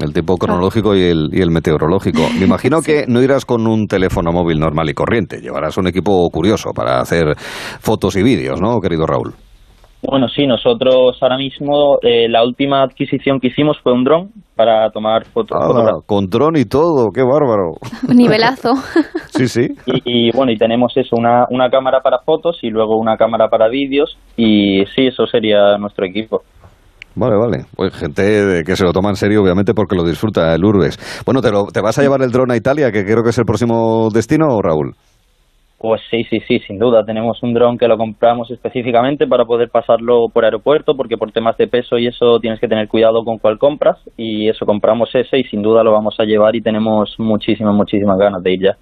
El 0.03 0.12
tiempo 0.12 0.36
cronológico 0.36 0.97
y 0.97 1.03
el, 1.03 1.28
y 1.33 1.41
el 1.41 1.53
meteorológico. 1.53 2.23
Me 2.36 2.47
imagino 2.47 2.81
que 2.85 3.05
no 3.07 3.23
irás 3.23 3.45
con 3.45 3.69
un 3.69 3.86
teléfono 3.86 4.33
móvil 4.33 4.59
normal 4.59 4.91
y 4.91 4.95
corriente, 4.95 5.41
llevarás 5.41 5.78
un 5.78 5.86
equipo 5.86 6.28
curioso 6.33 6.70
para 6.75 6.99
hacer 6.99 7.36
fotos 7.36 8.17
y 8.17 8.25
vídeos, 8.25 8.61
¿no, 8.61 8.81
querido 8.81 9.07
Raúl? 9.07 9.45
Bueno, 10.09 10.28
sí, 10.28 10.47
nosotros 10.47 11.18
ahora 11.20 11.36
mismo 11.36 11.99
eh, 12.02 12.28
la 12.28 12.44
última 12.44 12.83
adquisición 12.83 13.41
que 13.41 13.49
hicimos 13.49 13.76
fue 13.83 13.93
un 13.93 14.05
dron 14.05 14.28
para 14.55 14.91
tomar 14.91 15.25
fotos. 15.26 15.59
Ah, 15.60 15.99
con 16.07 16.26
dron 16.26 16.57
y 16.57 16.65
todo, 16.65 17.10
qué 17.12 17.23
bárbaro. 17.23 17.73
Nivelazo. 18.15 18.75
sí, 19.31 19.49
sí. 19.49 19.68
Y, 20.05 20.31
bueno, 20.36 20.52
y 20.52 20.57
tenemos 20.57 20.93
eso, 20.97 21.17
una, 21.17 21.47
una 21.51 21.68
cámara 21.70 22.01
para 22.01 22.20
fotos 22.20 22.59
y 22.62 22.70
luego 22.70 22.97
una 22.97 23.17
cámara 23.17 23.49
para 23.49 23.68
vídeos 23.68 24.17
y 24.36 24.85
sí, 24.94 25.09
eso 25.09 25.26
sería 25.26 25.76
nuestro 25.78 26.07
equipo. 26.07 26.43
Vale, 27.17 27.36
vale. 27.36 27.65
Pues 27.75 27.94
gente 27.94 28.62
que 28.65 28.76
se 28.76 28.85
lo 28.85 28.93
toma 28.93 29.09
en 29.09 29.17
serio, 29.17 29.43
obviamente, 29.43 29.73
porque 29.75 29.97
lo 29.97 30.05
disfruta 30.05 30.55
el 30.55 30.65
Urbes. 30.65 30.99
Bueno, 31.25 31.41
¿te, 31.41 31.51
lo, 31.51 31.65
¿te 31.67 31.81
vas 31.81 31.99
a 31.99 32.02
llevar 32.02 32.23
el 32.23 32.31
dron 32.31 32.51
a 32.51 32.57
Italia, 32.57 32.93
que 32.93 33.05
creo 33.05 33.23
que 33.25 33.31
es 33.31 33.39
el 33.39 33.47
próximo 33.47 34.09
destino, 34.12 34.60
Raúl? 34.62 34.94
Pues 35.79 36.01
sí, 36.11 36.25
sí, 36.25 36.41
sí, 36.49 36.59
sin 36.61 36.79
duda. 36.79 37.05
Tenemos 37.05 37.43
un 37.43 37.53
dron 37.53 37.77
que 37.77 37.87
lo 37.87 37.99
compramos 37.99 38.51
específicamente 38.51 39.27
para 39.27 39.45
poder 39.45 39.69
pasarlo 39.69 40.29
por 40.33 40.45
aeropuerto, 40.45 40.95
porque 40.97 41.19
por 41.19 41.33
temas 41.33 41.57
de 41.59 41.69
peso 41.69 41.99
y 41.99 42.07
eso 42.07 42.41
tienes 42.41 42.61
que 42.61 42.69
tener 42.69 42.89
cuidado 42.89 43.25
con 43.25 43.39
cuál 43.39 43.59
compras. 43.59 43.99
Y 44.17 44.49
eso 44.49 44.65
compramos 44.65 45.15
ese 45.15 45.39
y 45.39 45.45
sin 45.45 45.61
duda 45.61 45.85
lo 45.85 45.93
vamos 45.93 46.17
a 46.19 46.25
llevar 46.25 46.57
y 46.57 46.63
tenemos 46.63 47.15
muchísimas, 47.19 47.75
muchísimas 47.75 48.19
ganas 48.19 48.43
de 48.43 48.53
ir 48.53 48.63
ya. 48.63 48.77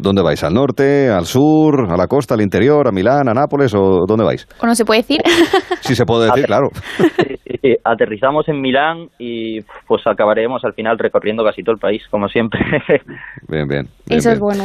¿Dónde 0.00 0.22
vais? 0.22 0.44
¿Al 0.44 0.52
norte, 0.52 1.08
al 1.08 1.24
sur, 1.24 1.90
a 1.90 1.96
la 1.96 2.06
costa, 2.06 2.34
al 2.34 2.42
interior, 2.42 2.86
a 2.86 2.92
Milán, 2.92 3.28
a 3.28 3.34
Nápoles 3.34 3.74
o 3.74 4.04
dónde 4.06 4.24
vais? 4.24 4.46
¿O 4.60 4.66
no 4.66 4.74
se 4.74 4.84
puede 4.84 5.00
decir? 5.00 5.22
sí 5.80 5.94
se 5.94 6.04
puede 6.04 6.26
decir, 6.26 6.44
claro. 6.44 6.68
Aterrizamos 7.84 8.46
en 8.48 8.60
Milán 8.60 9.08
y 9.18 9.62
pues 9.86 10.06
acabaremos 10.06 10.64
al 10.64 10.74
final 10.74 10.98
recorriendo 10.98 11.42
casi 11.44 11.62
todo 11.62 11.74
el 11.74 11.80
país, 11.80 12.02
como 12.10 12.28
siempre. 12.28 12.60
bien, 13.48 13.66
bien. 13.66 13.88
Eso 14.08 14.30
es 14.30 14.38
bueno. 14.38 14.64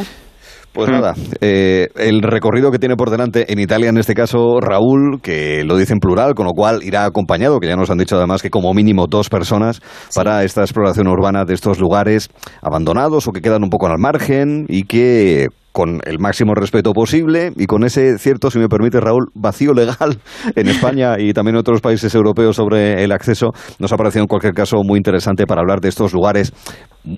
Pues 0.73 0.89
nada, 0.89 1.13
eh, 1.39 1.89
el 1.97 2.23
recorrido 2.23 2.71
que 2.71 2.79
tiene 2.79 2.95
por 2.95 3.11
delante 3.11 3.53
en 3.53 3.59
Italia, 3.59 3.89
en 3.89 3.97
este 3.99 4.15
caso 4.15 4.59
Raúl, 4.59 5.21
que 5.21 5.63
lo 5.63 5.77
dice 5.77 5.93
en 5.93 5.99
plural, 5.99 6.33
con 6.33 6.47
lo 6.47 6.53
cual 6.53 6.81
irá 6.81 7.05
acompañado, 7.05 7.59
que 7.59 7.67
ya 7.67 7.75
nos 7.75 7.91
han 7.91 7.99
dicho 7.99 8.15
además 8.15 8.41
que 8.41 8.49
como 8.49 8.73
mínimo 8.73 9.05
dos 9.07 9.29
personas 9.29 9.81
para 10.15 10.43
esta 10.43 10.61
exploración 10.61 11.07
urbana 11.07 11.45
de 11.45 11.53
estos 11.53 11.79
lugares 11.79 12.29
abandonados 12.63 13.27
o 13.27 13.31
que 13.31 13.41
quedan 13.41 13.63
un 13.63 13.69
poco 13.69 13.85
al 13.85 13.99
margen 13.99 14.65
y 14.67 14.85
que 14.85 15.49
con 15.73 15.99
el 16.05 16.19
máximo 16.19 16.53
respeto 16.53 16.93
posible 16.93 17.51
y 17.57 17.65
con 17.65 17.83
ese 17.83 18.17
cierto, 18.19 18.49
si 18.51 18.59
me 18.59 18.69
permite 18.69 19.01
Raúl, 19.01 19.29
vacío 19.33 19.73
legal 19.73 20.19
en 20.55 20.67
España 20.69 21.15
y 21.19 21.33
también 21.33 21.55
en 21.55 21.59
otros 21.59 21.81
países 21.81 22.13
europeos 22.15 22.55
sobre 22.55 23.03
el 23.03 23.11
acceso, 23.11 23.49
nos 23.79 23.91
ha 23.91 23.97
parecido 23.97 24.21
en 24.21 24.27
cualquier 24.27 24.53
caso 24.53 24.77
muy 24.83 24.97
interesante 24.97 25.45
para 25.45 25.61
hablar 25.61 25.81
de 25.81 25.89
estos 25.89 26.13
lugares, 26.13 26.53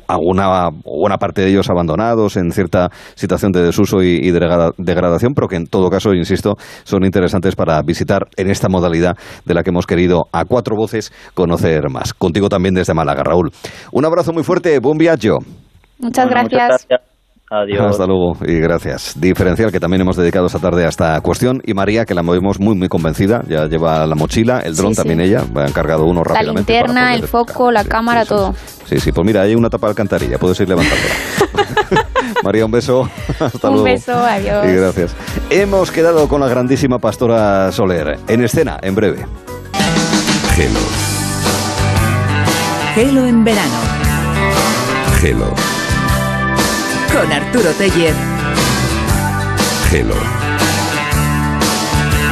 alguna 0.08 0.70
buena 0.84 1.18
parte 1.18 1.42
de 1.42 1.50
ellos 1.50 1.70
abandonados 1.70 2.38
en 2.38 2.52
cierta 2.52 2.90
situación 3.16 3.52
de 3.52 3.62
desuso 3.62 4.02
y, 4.02 4.32
degradación, 4.32 5.34
pero 5.34 5.48
que 5.48 5.58
en 5.58 5.68
todo 5.68 5.90
caso, 5.90 6.14
insisto, 6.14 6.56
son 6.84 7.04
interesantes 7.04 7.56
para 7.56 7.82
visitar 7.82 8.28
en 8.38 8.50
esta 8.50 8.70
modalidad 8.70 9.18
de 9.46 9.54
la 9.54 9.64
que 9.64 9.70
hemos 9.70 9.86
querido 9.86 10.24
a 10.32 10.46
cuatro 10.46 10.76
voces 10.76 11.12
conocer 11.34 11.90
más. 11.90 12.14
Contigo 12.14 12.48
también 12.48 12.74
desde 12.74 12.94
Málaga, 12.94 13.24
Raúl. 13.24 13.52
Un 13.92 14.06
abrazo 14.06 14.32
muy 14.32 14.44
fuerte, 14.44 14.80
buen 14.80 14.98
viaje. 14.98 15.16
Muchas 16.00 16.30
gracias. 16.30 16.88
Adiós. 17.52 17.86
Hasta 17.92 18.08
luego 18.08 18.34
y 18.46 18.60
gracias. 18.60 19.14
Diferencial 19.22 19.72
que 19.72 19.80
también 19.80 20.02
hemos 20.02 20.16
dedicado 20.18 20.48
esta 20.48 20.58
tarde 20.58 20.84
a 20.86 20.90
esta 20.90 21.22
cuestión. 21.22 21.62
Y 21.64 21.76
María, 21.76 22.04
que 22.06 22.16
la 22.16 22.24
movemos 22.24 22.60
muy, 22.60 22.76
muy 22.76 22.88
convencida, 22.88 23.44
ya 23.48 23.68
lleva 23.68 24.06
la 24.08 24.16
mochila, 24.16 24.60
el 24.62 24.76
dron 24.76 24.96
Sí, 24.96 24.96
sí. 24.96 25.08
también 25.08 25.22
ella, 25.22 25.44
ha 25.56 25.68
encargado 25.68 26.06
uno 26.06 26.24
La 26.24 26.34
rápidamente. 26.34 26.74
para 26.74 26.88
linterna, 26.88 27.10
poder- 27.12 27.22
el 27.24 27.28
foco, 27.28 27.72
la 27.72 27.84
cámara, 27.86 28.26
todo. 28.26 28.56
Sí, 28.86 29.00
sí, 29.00 29.12
pues 29.12 29.26
mira, 29.28 29.44
hay 29.44 29.54
una 29.54 29.70
tapa 29.70 29.88
de 29.88 29.92
alcantarilla, 29.92 30.40
puedes 30.40 30.60
ir 30.60 30.70
levantándola. 30.70 31.14
María, 32.44 32.66
un 32.66 32.72
beso. 32.72 33.04
Hasta 33.40 33.68
Un 33.70 33.74
luego. 33.76 33.84
beso, 33.86 34.14
adiós. 34.18 34.66
Y 34.68 34.74
gracias. 34.76 35.16
Hemos 35.52 35.92
quedado 35.92 36.28
con 36.28 36.42
la 36.42 36.48
grandísima 36.48 36.98
Pastora 36.98 37.72
Soler. 37.72 38.18
En 38.28 38.44
escena, 38.44 38.78
en 38.82 38.96
breve. 38.96 39.26
Gelo, 40.56 40.80
Gelo 42.96 43.26
en 43.28 43.44
verano. 43.44 43.74
Gelo, 45.20 45.54
Con 47.16 47.32
Arturo 47.32 47.72
Tellez. 47.72 48.14
Gelo. 49.90 50.16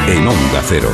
En 0.10 0.28
Onda 0.28 0.62
Cero. 0.68 0.90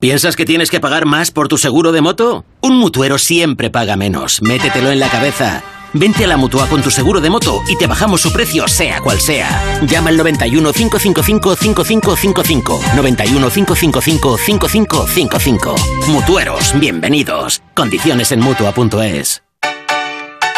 ¿Piensas 0.00 0.34
que 0.34 0.44
tienes 0.44 0.72
que 0.72 0.80
pagar 0.80 1.06
más 1.06 1.30
por 1.30 1.46
tu 1.46 1.56
seguro 1.56 1.92
de 1.92 2.00
moto? 2.00 2.44
Un 2.62 2.76
mutuero 2.76 3.18
siempre 3.18 3.70
paga 3.70 3.94
menos. 3.94 4.42
Métetelo 4.42 4.90
en 4.90 4.98
la 4.98 5.08
cabeza. 5.08 5.62
Vente 5.92 6.24
a 6.24 6.26
la 6.26 6.36
mutua 6.36 6.66
con 6.66 6.82
tu 6.82 6.90
seguro 6.90 7.20
de 7.20 7.30
moto 7.30 7.62
y 7.68 7.78
te 7.78 7.86
bajamos 7.86 8.20
su 8.20 8.32
precio, 8.32 8.66
sea 8.66 9.00
cual 9.00 9.20
sea. 9.20 9.80
Llama 9.86 10.10
al 10.10 10.16
91 10.16 10.72
555 10.72 11.54
5555. 11.54 12.80
91 12.96 13.50
555 13.50 14.36
5555. 14.36 15.74
Mutueros, 16.08 16.76
bienvenidos. 16.80 17.62
Condiciones 17.72 18.32
en 18.32 18.40
mutua.es. 18.40 19.43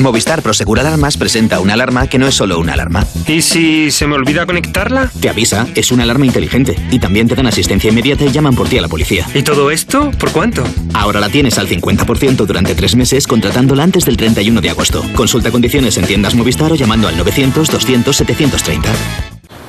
Movistar 0.00 0.42
Prosegur 0.42 0.78
Alarmas 0.78 1.16
presenta 1.16 1.58
una 1.60 1.74
alarma 1.74 2.06
que 2.06 2.18
no 2.18 2.26
es 2.26 2.34
solo 2.34 2.58
una 2.58 2.74
alarma. 2.74 3.06
¿Y 3.26 3.40
si 3.40 3.90
se 3.90 4.06
me 4.06 4.14
olvida 4.14 4.44
conectarla? 4.44 5.10
Te 5.20 5.30
avisa, 5.30 5.66
es 5.74 5.90
una 5.90 6.02
alarma 6.02 6.26
inteligente 6.26 6.76
y 6.90 6.98
también 6.98 7.28
te 7.28 7.34
dan 7.34 7.46
asistencia 7.46 7.90
inmediata 7.90 8.24
y 8.24 8.30
llaman 8.30 8.54
por 8.54 8.68
ti 8.68 8.76
a 8.76 8.82
la 8.82 8.88
policía. 8.88 9.26
¿Y 9.34 9.42
todo 9.42 9.70
esto? 9.70 10.10
¿Por 10.18 10.32
cuánto? 10.32 10.64
Ahora 10.92 11.20
la 11.20 11.30
tienes 11.30 11.58
al 11.58 11.68
50% 11.68 12.44
durante 12.44 12.74
tres 12.74 12.94
meses 12.94 13.26
contratándola 13.26 13.84
antes 13.84 14.04
del 14.04 14.16
31 14.16 14.60
de 14.60 14.70
agosto. 14.70 15.02
Consulta 15.14 15.50
condiciones 15.50 15.96
en 15.96 16.06
tiendas 16.06 16.34
Movistar 16.34 16.70
o 16.72 16.74
llamando 16.74 17.08
al 17.08 17.16
900 17.16 17.68
200 17.70 18.16
730. 18.16 18.88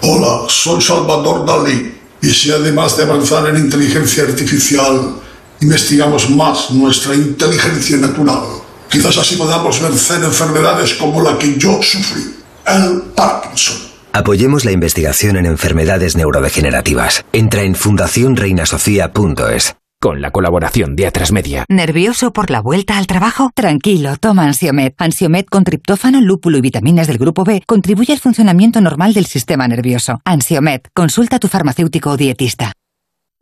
Hola, 0.02 0.50
soy 0.50 0.82
Salvador 0.82 1.46
Dalí. 1.46 1.94
Y 2.22 2.30
si 2.30 2.52
además 2.52 2.98
de 2.98 3.04
avanzar 3.04 3.48
en 3.48 3.58
inteligencia 3.58 4.24
artificial, 4.24 5.16
investigamos 5.62 6.30
más 6.30 6.72
nuestra 6.72 7.16
inteligencia 7.16 7.98
natural, 7.98 8.42
quizás 8.90 9.17
así 9.17 9.35
podamos 9.35 9.82
vencer 9.82 10.24
enfermedades 10.24 10.93
como 10.95 11.22
la 11.22 11.38
que 11.38 11.57
yo 11.57 11.82
sufrí, 11.82 12.35
el 12.66 13.01
Parkinson. 13.16 13.88
Apoyemos 14.14 14.66
la 14.66 14.72
investigación 14.72 15.38
en 15.38 15.45
enfermedades 15.45 16.16
neurodegenerativas. 16.16 17.24
Entra 17.33 17.61
en 17.61 17.75
fundacionreinasofía.es. 17.75 19.75
Con 19.99 20.22
la 20.22 20.32
colaboración 20.32 20.95
de 20.95 21.07
Atrasmedia. 21.07 21.66
¿Nervioso 21.69 22.32
por 22.32 22.51
la 22.51 22.61
vuelta 22.61 22.98
al 22.98 23.07
trabajo? 23.07 23.49
Tranquilo, 23.56 24.16
toma 24.17 24.45
Ansiomed. 24.45 24.93
Ansiomed 24.98 25.45
con 25.45 25.64
triptófano, 25.64 26.22
lúpulo 26.22 26.59
y 26.59 26.61
vitaminas 26.61 27.07
del 27.07 27.17
grupo 27.17 27.43
B 27.43 27.64
contribuye 27.66 28.14
al 28.14 28.19
funcionamiento 28.19 28.80
normal 28.80 29.14
del 29.14 29.25
sistema 29.25 29.67
nervioso. 29.67 30.22
Ansiomed, 30.24 30.82
consulta 30.93 31.38
a 31.38 31.40
tu 31.40 31.48
farmacéutico 31.48 32.11
o 32.11 32.17
dietista. 32.17 32.74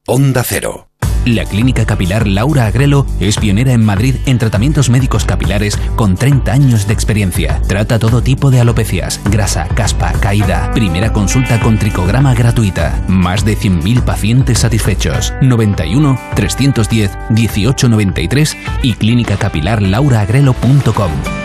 Onda 0.07 0.43
Cero. 0.43 0.89
La 1.25 1.43
Clínica 1.43 1.85
Capilar 1.85 2.25
Laura 2.27 2.67
Agrelo 2.67 3.05
es 3.19 3.37
pionera 3.37 3.73
en 3.73 3.83
Madrid 3.83 4.15
en 4.27 4.37
tratamientos 4.37 4.91
médicos 4.91 5.25
capilares 5.25 5.75
con 5.95 6.15
30 6.15 6.51
años 6.51 6.85
de 6.87 6.93
experiencia. 6.93 7.59
Trata 7.67 7.97
todo 7.97 8.21
tipo 8.21 8.51
de 8.51 8.59
alopecias, 8.59 9.19
grasa, 9.31 9.67
caspa, 9.69 10.13
caída. 10.13 10.71
Primera 10.73 11.11
consulta 11.11 11.59
con 11.59 11.79
tricograma 11.79 12.35
gratuita. 12.35 13.03
Más 13.07 13.43
de 13.43 13.57
100.000 13.57 14.03
pacientes 14.03 14.59
satisfechos. 14.59 15.33
91 15.41 16.19
310 16.35 17.17
1893 17.31 18.55
y 18.83 18.93
clínicacapilarlauraagrelo.com. 18.93 21.44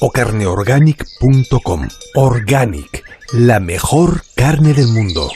o 0.00 0.10
carneorganic.com. 0.10 1.88
Organic, 2.14 3.04
la 3.32 3.60
mejor 3.60 4.22
carne 4.34 4.74
del 4.74 4.88
mundo. 4.88 5.30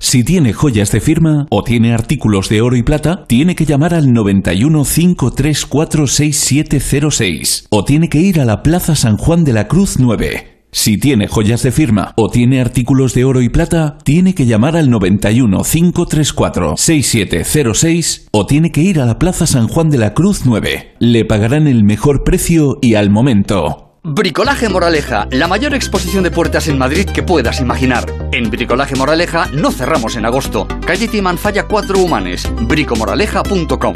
Si 0.00 0.22
tiene 0.22 0.52
joyas 0.52 0.92
de 0.92 1.00
firma 1.00 1.48
o 1.50 1.64
tiene 1.64 1.92
artículos 1.92 2.48
de 2.48 2.60
oro 2.60 2.76
y 2.76 2.84
plata, 2.84 3.26
tiene 3.26 3.56
que 3.56 3.66
llamar 3.66 3.94
al 3.94 4.12
91 4.12 4.84
534 4.84 6.06
6706 6.06 7.66
o 7.70 7.84
tiene 7.84 8.08
que 8.08 8.18
ir 8.18 8.40
a 8.40 8.44
la 8.44 8.62
Plaza 8.62 8.94
San 8.94 9.16
Juan 9.16 9.44
de 9.44 9.52
la 9.52 9.66
Cruz 9.66 9.98
9. 9.98 10.57
Si 10.70 10.98
tiene 10.98 11.28
joyas 11.28 11.62
de 11.62 11.72
firma 11.72 12.12
o 12.16 12.28
tiene 12.28 12.60
artículos 12.60 13.14
de 13.14 13.24
oro 13.24 13.40
y 13.40 13.48
plata, 13.48 13.98
tiene 14.04 14.34
que 14.34 14.46
llamar 14.46 14.76
al 14.76 14.90
91 14.90 15.62
534 15.62 16.76
6706 16.76 18.28
o 18.32 18.46
tiene 18.46 18.70
que 18.70 18.82
ir 18.82 19.00
a 19.00 19.06
la 19.06 19.18
Plaza 19.18 19.46
San 19.46 19.68
Juan 19.68 19.90
de 19.90 19.98
la 19.98 20.14
Cruz 20.14 20.42
9. 20.44 20.96
Le 20.98 21.24
pagarán 21.24 21.66
el 21.66 21.84
mejor 21.84 22.22
precio 22.22 22.78
y 22.82 22.94
al 22.94 23.10
momento. 23.10 23.88
Bricolaje 24.04 24.68
Moraleja, 24.68 25.26
la 25.32 25.48
mayor 25.48 25.74
exposición 25.74 26.22
de 26.22 26.30
puertas 26.30 26.68
en 26.68 26.78
Madrid 26.78 27.06
que 27.06 27.22
puedas 27.22 27.60
imaginar. 27.60 28.06
En 28.32 28.48
Bricolaje 28.50 28.94
Moraleja 28.94 29.46
no 29.52 29.70
cerramos 29.70 30.16
en 30.16 30.24
agosto. 30.24 30.68
Calle 30.86 31.08
Timanfaya 31.08 31.66
4 31.66 31.98
Humanes, 31.98 32.48
bricomoraleja.com. 32.68 33.94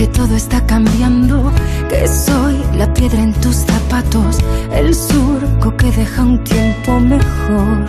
que 0.00 0.06
todo 0.06 0.34
está 0.34 0.64
cambiando, 0.64 1.52
que 1.90 2.08
soy 2.08 2.56
la 2.74 2.90
piedra 2.94 3.22
en 3.22 3.34
tus 3.34 3.56
zapatos, 3.56 4.38
el 4.72 4.94
surco 4.94 5.76
que 5.76 5.92
deja 5.92 6.22
un 6.22 6.42
tiempo 6.42 6.98
mejor. 6.98 7.84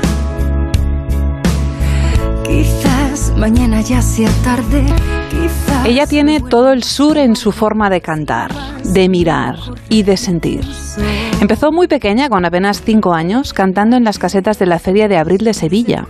Quizás 2.43 3.31
mañana 3.38 3.80
ya 3.80 4.01
sea 4.01 4.30
tarde, 4.43 4.83
quizás... 5.30 5.85
Ella 5.85 6.06
tiene 6.06 6.41
todo 6.41 6.73
el 6.73 6.83
sur 6.83 7.17
en 7.17 7.38
su 7.38 7.53
forma 7.53 7.90
de 7.90 8.01
cantar, 8.01 8.51
de 8.83 9.07
mirar 9.07 9.56
y 9.88 10.03
de 10.03 10.17
sentir. 10.17 10.67
Empezó 11.40 11.72
muy 11.72 11.88
pequeña, 11.88 12.27
con 12.27 12.43
apenas 12.43 12.81
cinco 12.83 13.14
años, 13.14 13.53
cantando 13.53 13.95
en 13.95 14.03
las 14.03 14.19
casetas 14.19 14.59
de 14.59 14.65
la 14.65 14.80
Feria 14.80 15.07
de 15.07 15.15
Abril 15.15 15.45
de 15.45 15.53
Sevilla. 15.53 16.06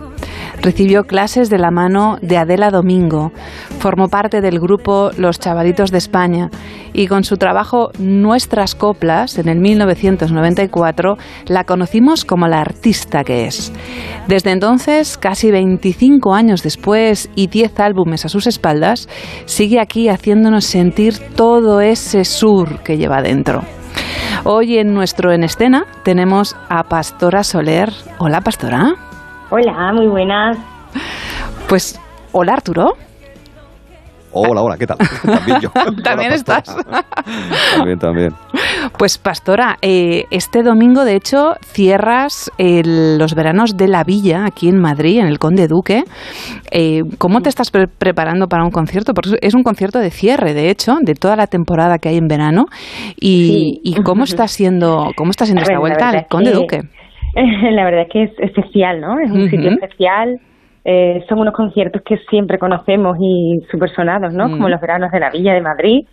Recibió 0.60 1.04
clases 1.04 1.48
de 1.50 1.58
la 1.58 1.70
mano 1.70 2.18
de 2.20 2.36
Adela 2.36 2.70
Domingo, 2.70 3.32
formó 3.78 4.08
parte 4.08 4.40
del 4.40 4.60
grupo 4.60 5.10
Los 5.16 5.38
Chavalitos 5.38 5.90
de 5.90 5.98
España 5.98 6.50
y 6.92 7.06
con 7.06 7.24
su 7.24 7.36
trabajo 7.36 7.90
Nuestras 7.98 8.74
Coplas 8.74 9.38
en 9.38 9.48
el 9.48 9.60
1994 9.60 11.16
la 11.46 11.64
conocimos 11.64 12.24
como 12.24 12.48
la 12.48 12.60
artista 12.60 13.24
que 13.24 13.46
es. 13.46 13.72
Desde 14.28 14.50
entonces, 14.50 15.16
casi 15.16 15.50
25 15.50 16.34
años 16.34 16.62
después 16.62 17.30
y 17.34 17.46
10 17.46 17.80
álbumes 17.80 18.24
a 18.24 18.28
sus 18.28 18.46
espaldas, 18.46 19.08
sigue 19.46 19.80
aquí 19.80 20.08
haciéndonos 20.08 20.64
sentir 20.64 21.18
todo 21.34 21.80
ese 21.80 22.24
sur 22.24 22.80
que 22.82 22.98
lleva 22.98 23.22
dentro. 23.22 23.62
Hoy 24.44 24.78
en 24.78 24.92
nuestro 24.92 25.32
En 25.32 25.44
Escena 25.44 25.86
tenemos 26.04 26.56
a 26.68 26.84
Pastora 26.84 27.44
Soler. 27.44 27.92
Hola, 28.18 28.40
Pastora. 28.40 29.11
Hola, 29.54 29.92
muy 29.92 30.06
buenas. 30.06 30.56
Pues, 31.68 32.00
hola, 32.32 32.54
Arturo. 32.54 32.94
Hola, 34.32 34.62
hola, 34.62 34.78
¿qué 34.78 34.86
tal? 34.86 34.96
También 35.22 35.60
yo. 35.60 35.68
También 36.02 36.32
estás. 36.32 36.74
también, 37.76 37.98
también. 37.98 38.30
Pues 38.96 39.18
Pastora, 39.18 39.76
eh, 39.82 40.24
este 40.30 40.62
domingo 40.62 41.04
de 41.04 41.16
hecho 41.16 41.52
cierras 41.66 42.50
el, 42.56 43.18
los 43.18 43.34
veranos 43.34 43.76
de 43.76 43.88
la 43.88 44.04
Villa 44.04 44.46
aquí 44.46 44.70
en 44.70 44.80
Madrid, 44.80 45.18
en 45.18 45.26
el 45.26 45.38
Conde 45.38 45.68
Duque. 45.68 46.04
Eh, 46.70 47.02
¿Cómo 47.18 47.42
te 47.42 47.50
estás 47.50 47.70
pre 47.70 47.88
preparando 47.88 48.46
para 48.46 48.64
un 48.64 48.70
concierto? 48.70 49.12
Porque 49.12 49.36
es 49.42 49.52
un 49.52 49.64
concierto 49.64 49.98
de 49.98 50.10
cierre, 50.10 50.54
de 50.54 50.70
hecho, 50.70 50.96
de 51.02 51.12
toda 51.12 51.36
la 51.36 51.46
temporada 51.46 51.98
que 51.98 52.08
hay 52.08 52.16
en 52.16 52.26
verano. 52.26 52.64
¿Y, 53.20 53.48
sí. 53.48 53.80
y 53.84 54.02
cómo 54.02 54.24
está 54.24 54.48
siendo, 54.48 55.10
cómo 55.14 55.30
está 55.30 55.44
siendo 55.44 55.60
esta 55.60 55.78
vuelta 55.78 56.08
al 56.08 56.26
Conde 56.26 56.52
que, 56.52 56.56
Duque? 56.56 56.80
La 57.70 57.84
verdad 57.84 58.02
es 58.02 58.08
que 58.08 58.22
es 58.24 58.38
especial, 58.38 59.00
¿no? 59.00 59.18
Es 59.18 59.30
un 59.30 59.42
uh 59.42 59.44
-huh. 59.44 59.50
sitio 59.50 59.70
especial. 59.70 60.38
Eh, 60.84 61.24
son 61.28 61.38
unos 61.38 61.54
conciertos 61.54 62.02
que 62.02 62.16
siempre 62.28 62.58
conocemos 62.58 63.16
y 63.20 63.60
súper 63.70 63.90
sonados, 63.90 64.34
¿no? 64.34 64.48
Mm. 64.48 64.52
Como 64.52 64.68
los 64.68 64.80
veranos 64.80 65.10
de 65.12 65.20
la 65.20 65.30
Villa 65.30 65.54
de 65.54 65.60
Madrid. 65.60 66.06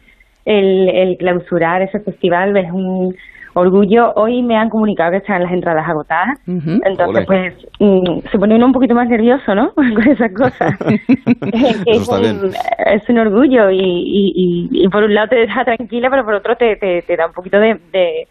El, 0.46 0.90
el, 0.90 1.18
clausurar 1.18 1.82
ese 1.82 2.00
festival 2.00 2.56
es 2.58 2.72
un 2.72 3.14
orgullo. 3.56 4.14
Hoy 4.16 4.42
me 4.42 4.56
han 4.56 4.70
comunicado 4.70 5.12
que 5.12 5.18
están 5.18 5.44
las 5.44 5.52
entradas 5.52 5.88
agotadas. 5.88 6.40
Uh 6.48 6.52
-huh. 6.54 6.82
Entonces, 6.86 7.18
Olé. 7.18 7.26
pues, 7.26 7.54
mm, 7.80 8.30
se 8.32 8.40
pone 8.40 8.56
uno 8.56 8.68
un 8.68 8.72
poquito 8.72 8.96
más 8.96 9.08
nervioso, 9.10 9.54
¿no? 9.54 9.72
Con 9.76 10.08
esas 10.08 10.32
cosas. 10.34 10.72
es, 11.86 12.08
un, 12.08 12.52
es, 12.96 13.10
un, 13.10 13.18
orgullo 13.18 13.70
y, 13.70 13.80
y, 13.80 14.70
y, 14.72 14.88
por 14.88 15.04
un 15.04 15.14
lado 15.14 15.28
te 15.28 15.36
deja 15.38 15.66
tranquila, 15.66 16.10
pero 16.10 16.24
por 16.24 16.36
otro 16.36 16.56
te, 16.56 16.78
te, 16.78 17.02
te 17.02 17.18
da 17.18 17.28
un 17.28 17.34
poquito 17.34 17.60
de, 17.60 17.80
de, 17.92 18.28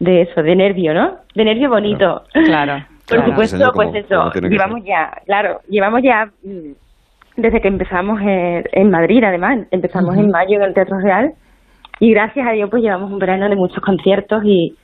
de, 0.00 0.22
eso, 0.22 0.42
de 0.42 0.56
nervio, 0.56 0.92
¿no? 0.94 1.18
De 1.34 1.44
nervio 1.44 1.68
bonito. 1.68 2.22
Claro. 2.32 2.84
Por 3.06 3.18
claro. 3.18 3.30
supuesto, 3.30 3.72
pues 3.74 3.94
eso, 3.94 4.30
llevamos 4.48 4.84
ya, 4.84 5.10
claro, 5.26 5.58
llevamos 5.68 6.00
ya 6.00 6.26
mm, 6.44 6.72
desde 7.36 7.60
que 7.60 7.66
empezamos 7.66 8.20
en, 8.20 8.62
en 8.70 8.90
Madrid, 8.90 9.24
además, 9.24 9.66
empezamos 9.72 10.14
uh 10.14 10.20
-huh. 10.20 10.24
en 10.24 10.30
mayo 10.30 10.56
en 10.58 10.62
el 10.62 10.74
Teatro 10.74 11.00
Real 11.00 11.32
y 11.98 12.12
gracias 12.12 12.46
a 12.46 12.52
Dios 12.52 12.70
pues 12.70 12.82
llevamos 12.84 13.10
un 13.10 13.18
verano 13.18 13.48
de 13.48 13.56
muchos 13.56 13.82
conciertos 13.82 14.42
y 14.44 14.76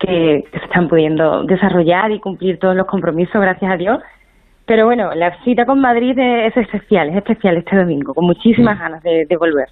que, 0.00 0.44
que 0.50 0.58
se 0.58 0.64
están 0.64 0.88
pudiendo 0.88 1.44
desarrollar 1.44 2.10
y 2.10 2.20
cumplir 2.20 2.58
todos 2.58 2.74
los 2.74 2.86
compromisos, 2.86 3.40
gracias 3.40 3.70
a 3.70 3.76
Dios. 3.76 3.98
Pero 4.66 4.86
bueno, 4.86 5.14
la 5.14 5.36
cita 5.44 5.66
con 5.66 5.78
Madrid 5.80 6.18
es 6.18 6.56
especial, 6.56 7.10
es 7.10 7.16
especial 7.16 7.58
este 7.58 7.76
domingo, 7.76 8.14
con 8.14 8.24
muchísimas 8.24 8.76
uh 8.76 8.78
-huh. 8.78 8.82
ganas 8.82 9.02
de, 9.02 9.26
de 9.28 9.36
volver. 9.36 9.68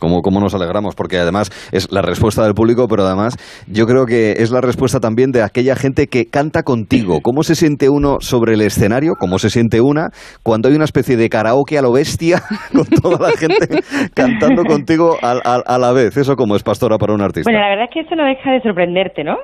Como, 0.00 0.22
como 0.22 0.40
nos 0.40 0.54
alegramos, 0.54 0.94
porque 0.94 1.18
además 1.18 1.50
es 1.72 1.92
la 1.92 2.02
respuesta 2.02 2.42
del 2.42 2.54
público, 2.54 2.86
pero 2.88 3.04
además 3.04 3.36
yo 3.68 3.86
creo 3.86 4.06
que 4.06 4.32
es 4.32 4.50
la 4.50 4.60
respuesta 4.60 4.98
también 4.98 5.30
de 5.30 5.42
aquella 5.42 5.76
gente 5.76 6.06
que 6.06 6.26
canta 6.26 6.62
contigo. 6.62 7.20
¿Cómo 7.22 7.42
se 7.42 7.54
siente 7.54 7.88
uno 7.88 8.16
sobre 8.20 8.54
el 8.54 8.62
escenario? 8.62 9.12
¿Cómo 9.18 9.38
se 9.38 9.50
siente 9.50 9.80
una 9.80 10.08
cuando 10.42 10.68
hay 10.68 10.74
una 10.74 10.84
especie 10.84 11.16
de 11.16 11.28
karaoke 11.28 11.78
a 11.78 11.82
lo 11.82 11.92
bestia 11.92 12.40
con 12.72 12.86
toda 12.86 13.28
la 13.28 13.36
gente 13.36 13.82
cantando 14.14 14.64
contigo 14.64 15.16
a, 15.22 15.32
a, 15.44 15.74
a 15.74 15.78
la 15.78 15.92
vez? 15.92 16.16
¿Eso 16.16 16.36
como 16.36 16.56
es 16.56 16.62
pastora 16.62 16.98
para 16.98 17.14
un 17.14 17.22
artista? 17.22 17.50
Bueno, 17.50 17.60
la 17.60 17.70
verdad 17.70 17.86
es 17.88 17.94
que 17.94 18.00
eso 18.00 18.14
no 18.14 18.24
deja 18.24 18.52
de 18.52 18.60
sorprenderte, 18.62 19.24
¿no? 19.24 19.36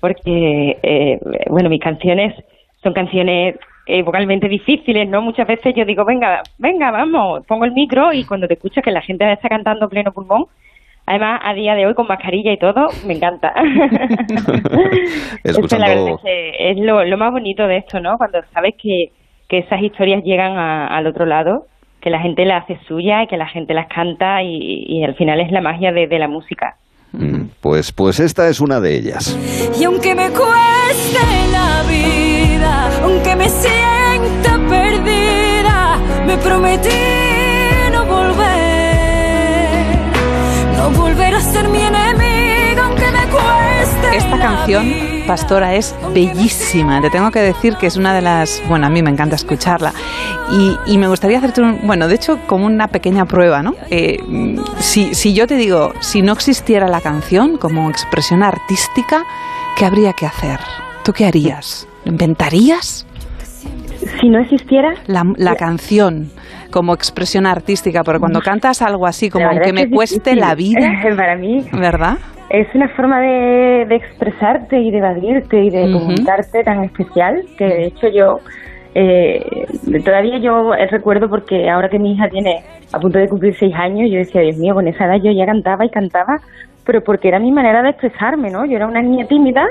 Porque, 0.00 0.76
eh, 0.82 1.18
bueno, 1.50 1.68
mis 1.68 1.80
canciones 1.80 2.34
son 2.82 2.92
canciones 2.92 3.56
eh, 3.90 4.02
vocalmente 4.02 4.50
difíciles, 4.50 5.08
¿no? 5.08 5.22
Muchas 5.22 5.46
veces 5.48 5.74
yo 5.74 5.86
digo, 5.86 6.04
venga, 6.04 6.42
venga, 6.58 6.90
vamos, 6.90 7.46
pongo 7.46 7.64
el 7.64 7.72
micro 7.72 8.12
y 8.12 8.22
cuando 8.24 8.46
te 8.46 8.52
escuchas 8.52 8.84
que 8.84 8.90
la 8.90 9.00
gente 9.00 9.32
está 9.32 9.48
cantando 9.48 9.88
pleno 9.88 10.12
pulmón, 10.12 10.44
además 11.06 11.40
a 11.42 11.54
día 11.54 11.74
de 11.74 11.86
hoy 11.86 11.94
con 11.94 12.06
mascarilla 12.06 12.52
y 12.52 12.58
todo, 12.58 12.88
me 13.06 13.14
encanta. 13.14 13.54
Escuchando... 15.42 15.86
la 15.86 15.94
verdad 15.94 16.08
es, 16.16 16.20
que 16.22 16.70
es 16.70 16.76
lo, 16.76 17.02
lo, 17.02 17.16
más 17.16 17.32
bonito 17.32 17.66
de 17.66 17.78
esto, 17.78 17.98
¿no? 17.98 18.18
Cuando 18.18 18.42
sabes 18.52 18.74
que, 18.76 19.06
que 19.48 19.60
esas 19.60 19.80
historias 19.80 20.22
llegan 20.22 20.58
a, 20.58 20.88
al 20.88 21.06
otro 21.06 21.24
lado, 21.24 21.64
que 22.02 22.10
la 22.10 22.20
gente 22.20 22.44
las 22.44 22.64
hace 22.64 22.78
suya 22.86 23.22
y 23.22 23.26
que 23.26 23.38
la 23.38 23.48
gente 23.48 23.72
las 23.72 23.88
canta 23.88 24.42
y, 24.42 24.84
y 24.86 25.02
al 25.02 25.14
final 25.14 25.40
es 25.40 25.50
la 25.50 25.62
magia 25.62 25.92
de, 25.92 26.06
de 26.06 26.18
la 26.18 26.28
música. 26.28 26.76
Pues, 27.62 27.90
pues 27.92 28.20
esta 28.20 28.48
es 28.48 28.60
una 28.60 28.80
de 28.80 28.96
ellas. 28.96 29.36
Y 29.80 29.84
aunque 29.84 30.14
me 30.14 30.28
cueste 30.28 31.47
me 33.38 33.48
sienta 33.48 34.58
perdida, 34.68 35.98
me 36.26 36.36
prometí 36.38 36.88
no 37.92 38.04
volver, 38.04 39.96
no 40.76 40.90
volver 40.90 41.34
a 41.34 41.40
ser 41.40 41.68
mi 41.68 41.80
enemiga, 41.80 42.84
aunque 42.86 43.10
me 43.10 43.26
cueste. 43.30 44.16
Esta 44.16 44.38
canción, 44.38 44.92
Pastora, 45.26 45.74
es 45.74 45.94
bellísima. 46.12 47.00
Te 47.00 47.10
tengo 47.10 47.30
que 47.30 47.40
decir 47.40 47.76
que 47.76 47.86
es 47.86 47.96
una 47.96 48.12
de 48.14 48.22
las. 48.22 48.62
Bueno, 48.68 48.86
a 48.86 48.90
mí 48.90 49.02
me 49.02 49.10
encanta 49.10 49.36
escucharla. 49.36 49.92
Y, 50.50 50.76
y 50.86 50.98
me 50.98 51.06
gustaría 51.08 51.38
hacerte 51.38 51.60
un. 51.60 51.86
Bueno, 51.86 52.08
de 52.08 52.14
hecho, 52.14 52.38
como 52.46 52.66
una 52.66 52.88
pequeña 52.88 53.26
prueba, 53.26 53.62
¿no? 53.62 53.74
Eh, 53.90 54.18
si, 54.80 55.14
si 55.14 55.34
yo 55.34 55.46
te 55.46 55.56
digo, 55.56 55.92
si 56.00 56.22
no 56.22 56.32
existiera 56.32 56.88
la 56.88 57.00
canción 57.00 57.58
como 57.58 57.88
expresión 57.90 58.42
artística, 58.42 59.24
¿qué 59.76 59.84
habría 59.84 60.12
que 60.12 60.26
hacer? 60.26 60.58
¿Tú 61.04 61.12
qué 61.12 61.26
harías? 61.26 61.86
¿Lo 62.04 62.12
inventarías? 62.12 63.06
Si 64.20 64.28
no 64.28 64.38
existiera. 64.38 64.94
La, 65.06 65.24
la 65.36 65.54
canción 65.56 66.30
como 66.70 66.94
expresión 66.94 67.46
artística, 67.46 68.02
porque 68.04 68.20
cuando 68.20 68.40
cantas 68.40 68.82
algo 68.82 69.06
así 69.06 69.30
como 69.30 69.46
aunque 69.46 69.72
me 69.72 69.88
cueste 69.90 70.34
difícil. 70.34 70.40
la 70.40 70.54
vida. 70.54 71.00
Para 71.16 71.36
mí. 71.36 71.64
¿Verdad? 71.72 72.18
Es 72.50 72.66
una 72.74 72.88
forma 72.90 73.20
de, 73.20 73.86
de 73.88 73.94
expresarte 73.96 74.78
y 74.78 74.90
de 74.90 74.98
evadirte 74.98 75.64
y 75.64 75.70
de 75.70 75.84
uh 75.84 75.86
-huh. 75.86 75.92
comunicarte 75.98 76.64
tan 76.64 76.84
especial 76.84 77.42
que 77.58 77.64
de 77.64 77.86
hecho 77.86 78.08
yo 78.08 78.38
eh, 78.94 79.66
todavía 80.04 80.38
yo 80.38 80.72
recuerdo 80.90 81.28
porque 81.28 81.68
ahora 81.68 81.88
que 81.88 81.98
mi 81.98 82.12
hija 82.12 82.28
tiene 82.28 82.64
a 82.92 82.98
punto 82.98 83.18
de 83.18 83.28
cumplir 83.28 83.54
seis 83.54 83.74
años, 83.74 84.10
yo 84.10 84.18
decía, 84.18 84.40
Dios 84.40 84.56
mío, 84.56 84.74
con 84.74 84.88
esa 84.88 85.04
edad 85.04 85.22
yo 85.22 85.30
ya 85.30 85.46
cantaba 85.46 85.84
y 85.84 85.90
cantaba, 85.90 86.38
pero 86.84 87.02
porque 87.02 87.28
era 87.28 87.38
mi 87.38 87.52
manera 87.52 87.82
de 87.82 87.90
expresarme, 87.90 88.50
¿no? 88.50 88.64
Yo 88.64 88.76
era 88.76 88.86
una 88.86 89.02
niña 89.02 89.26
tímida, 89.26 89.66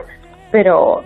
pero 0.52 1.04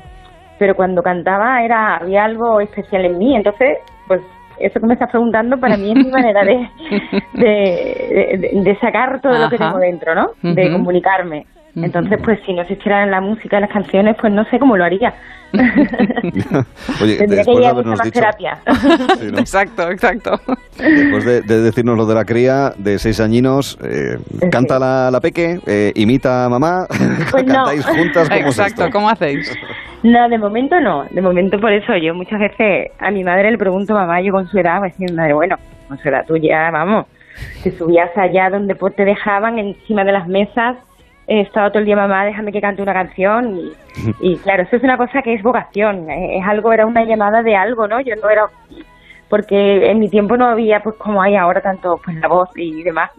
pero 0.62 0.76
cuando 0.76 1.02
cantaba 1.02 1.64
era 1.64 1.96
había 1.96 2.24
algo 2.24 2.62
especial 2.62 3.04
en 3.06 3.18
mí, 3.18 3.36
entonces, 3.36 3.80
pues 4.08 4.22
eso 4.60 4.80
que 4.80 4.86
me 4.86 4.94
estás 4.94 5.10
preguntando 5.10 5.58
para 5.60 5.76
mí 5.76 5.90
es 5.90 5.96
mi 6.06 6.12
manera 6.12 6.44
de, 6.44 6.70
de, 7.34 8.38
de, 8.38 8.62
de 8.62 8.76
sacar 8.80 9.20
todo 9.22 9.34
Ajá. 9.34 9.46
lo 9.46 9.50
que 9.50 9.58
tengo 9.58 9.80
dentro, 9.80 10.14
¿no? 10.14 10.26
Uh 10.44 10.50
-huh. 10.50 10.54
De 10.54 10.72
comunicarme. 10.72 11.48
Entonces, 11.76 12.20
pues 12.24 12.40
si 12.46 12.54
no 12.54 12.62
existiera 12.64 13.06
la 13.06 13.22
música 13.22 13.60
las 13.60 13.70
canciones, 13.70 14.16
pues 14.20 14.34
no 14.34 14.44
sé 14.46 14.60
cómo 14.60 14.76
lo 14.76 14.84
haría. 14.84 15.14
Oye, 17.02 17.18
Tendría 17.18 17.44
que 17.44 17.52
ir 17.52 17.66
a 17.66 17.74
más 17.74 18.02
dicho... 18.02 18.12
terapia. 18.12 18.58
Sí, 19.20 19.32
¿no? 19.32 19.40
Exacto, 19.40 19.92
exacto. 19.92 20.40
Después 20.78 21.26
de, 21.26 21.42
de, 21.42 21.62
decirnos 21.62 21.98
lo 21.98 22.06
de 22.06 22.16
la 22.16 22.26
cría 22.26 22.74
de 22.78 22.98
seis 23.00 23.20
añinos, 23.20 23.78
eh, 23.84 24.18
canta 24.50 24.80
la, 24.80 25.12
la, 25.12 25.20
peque, 25.20 25.60
eh, 25.66 25.92
imita 25.96 26.46
a 26.46 26.50
mamá, 26.50 26.88
pues 27.32 27.44
cantáis 27.46 27.86
no. 27.86 27.94
juntas. 27.94 28.30
¿cómo 28.30 28.42
exacto, 28.42 28.86
es 28.86 28.92
¿cómo 28.92 29.10
hacéis? 29.10 29.58
No, 30.04 30.28
de 30.30 30.38
momento 30.38 30.80
no. 30.80 31.06
De 31.12 31.22
momento 31.22 31.60
por 31.60 31.72
eso 31.72 31.96
yo 31.98 32.14
muchas 32.16 32.40
veces 32.40 32.92
a 33.00 33.12
mi 33.12 33.24
madre 33.24 33.52
le 33.52 33.58
pregunto, 33.58 33.94
mamá, 33.94 34.22
yo 34.22 34.32
con 34.32 34.48
su 34.48 34.58
edad, 34.58 34.80
pues 34.80 34.98
decir, 34.98 35.16
madre, 35.16 35.34
bueno, 35.34 35.58
con 35.88 35.98
su 36.00 36.10
edad 36.10 36.26
tuya, 36.26 36.72
vamos, 36.72 37.06
te 37.64 37.72
subías 37.78 38.10
allá 38.18 38.50
donde 38.50 38.76
pues, 38.76 38.96
te 38.96 39.06
dejaban 39.06 39.60
encima 39.60 40.04
de 40.04 40.12
las 40.12 40.28
mesas 40.28 40.78
he 41.32 41.42
estado 41.42 41.70
todo 41.70 41.80
el 41.80 41.86
día 41.86 41.96
mamá, 41.96 42.26
déjame 42.26 42.52
que 42.52 42.60
cante 42.60 42.82
una 42.82 42.94
canción 42.94 43.58
y, 43.58 43.72
y, 44.20 44.38
claro, 44.38 44.64
eso 44.64 44.76
es 44.76 44.84
una 44.84 44.98
cosa 44.98 45.22
que 45.22 45.34
es 45.34 45.42
vocación, 45.42 46.10
es 46.10 46.46
algo, 46.46 46.74
era 46.74 46.86
una 46.86 47.06
llamada 47.06 47.42
de 47.42 47.56
algo, 47.56 47.88
¿no? 47.88 48.02
Yo 48.02 48.16
no 48.22 48.30
era, 48.30 48.48
porque 49.30 49.90
en 49.90 50.00
mi 50.00 50.10
tiempo 50.10 50.36
no 50.36 50.46
había 50.46 50.84
pues 50.84 50.96
como 50.98 51.22
hay 51.22 51.38
ahora 51.38 51.62
tanto 51.62 52.02
pues 52.04 52.18
la 52.18 52.28
voz 52.28 52.50
y 52.58 52.84
demás 52.84 53.12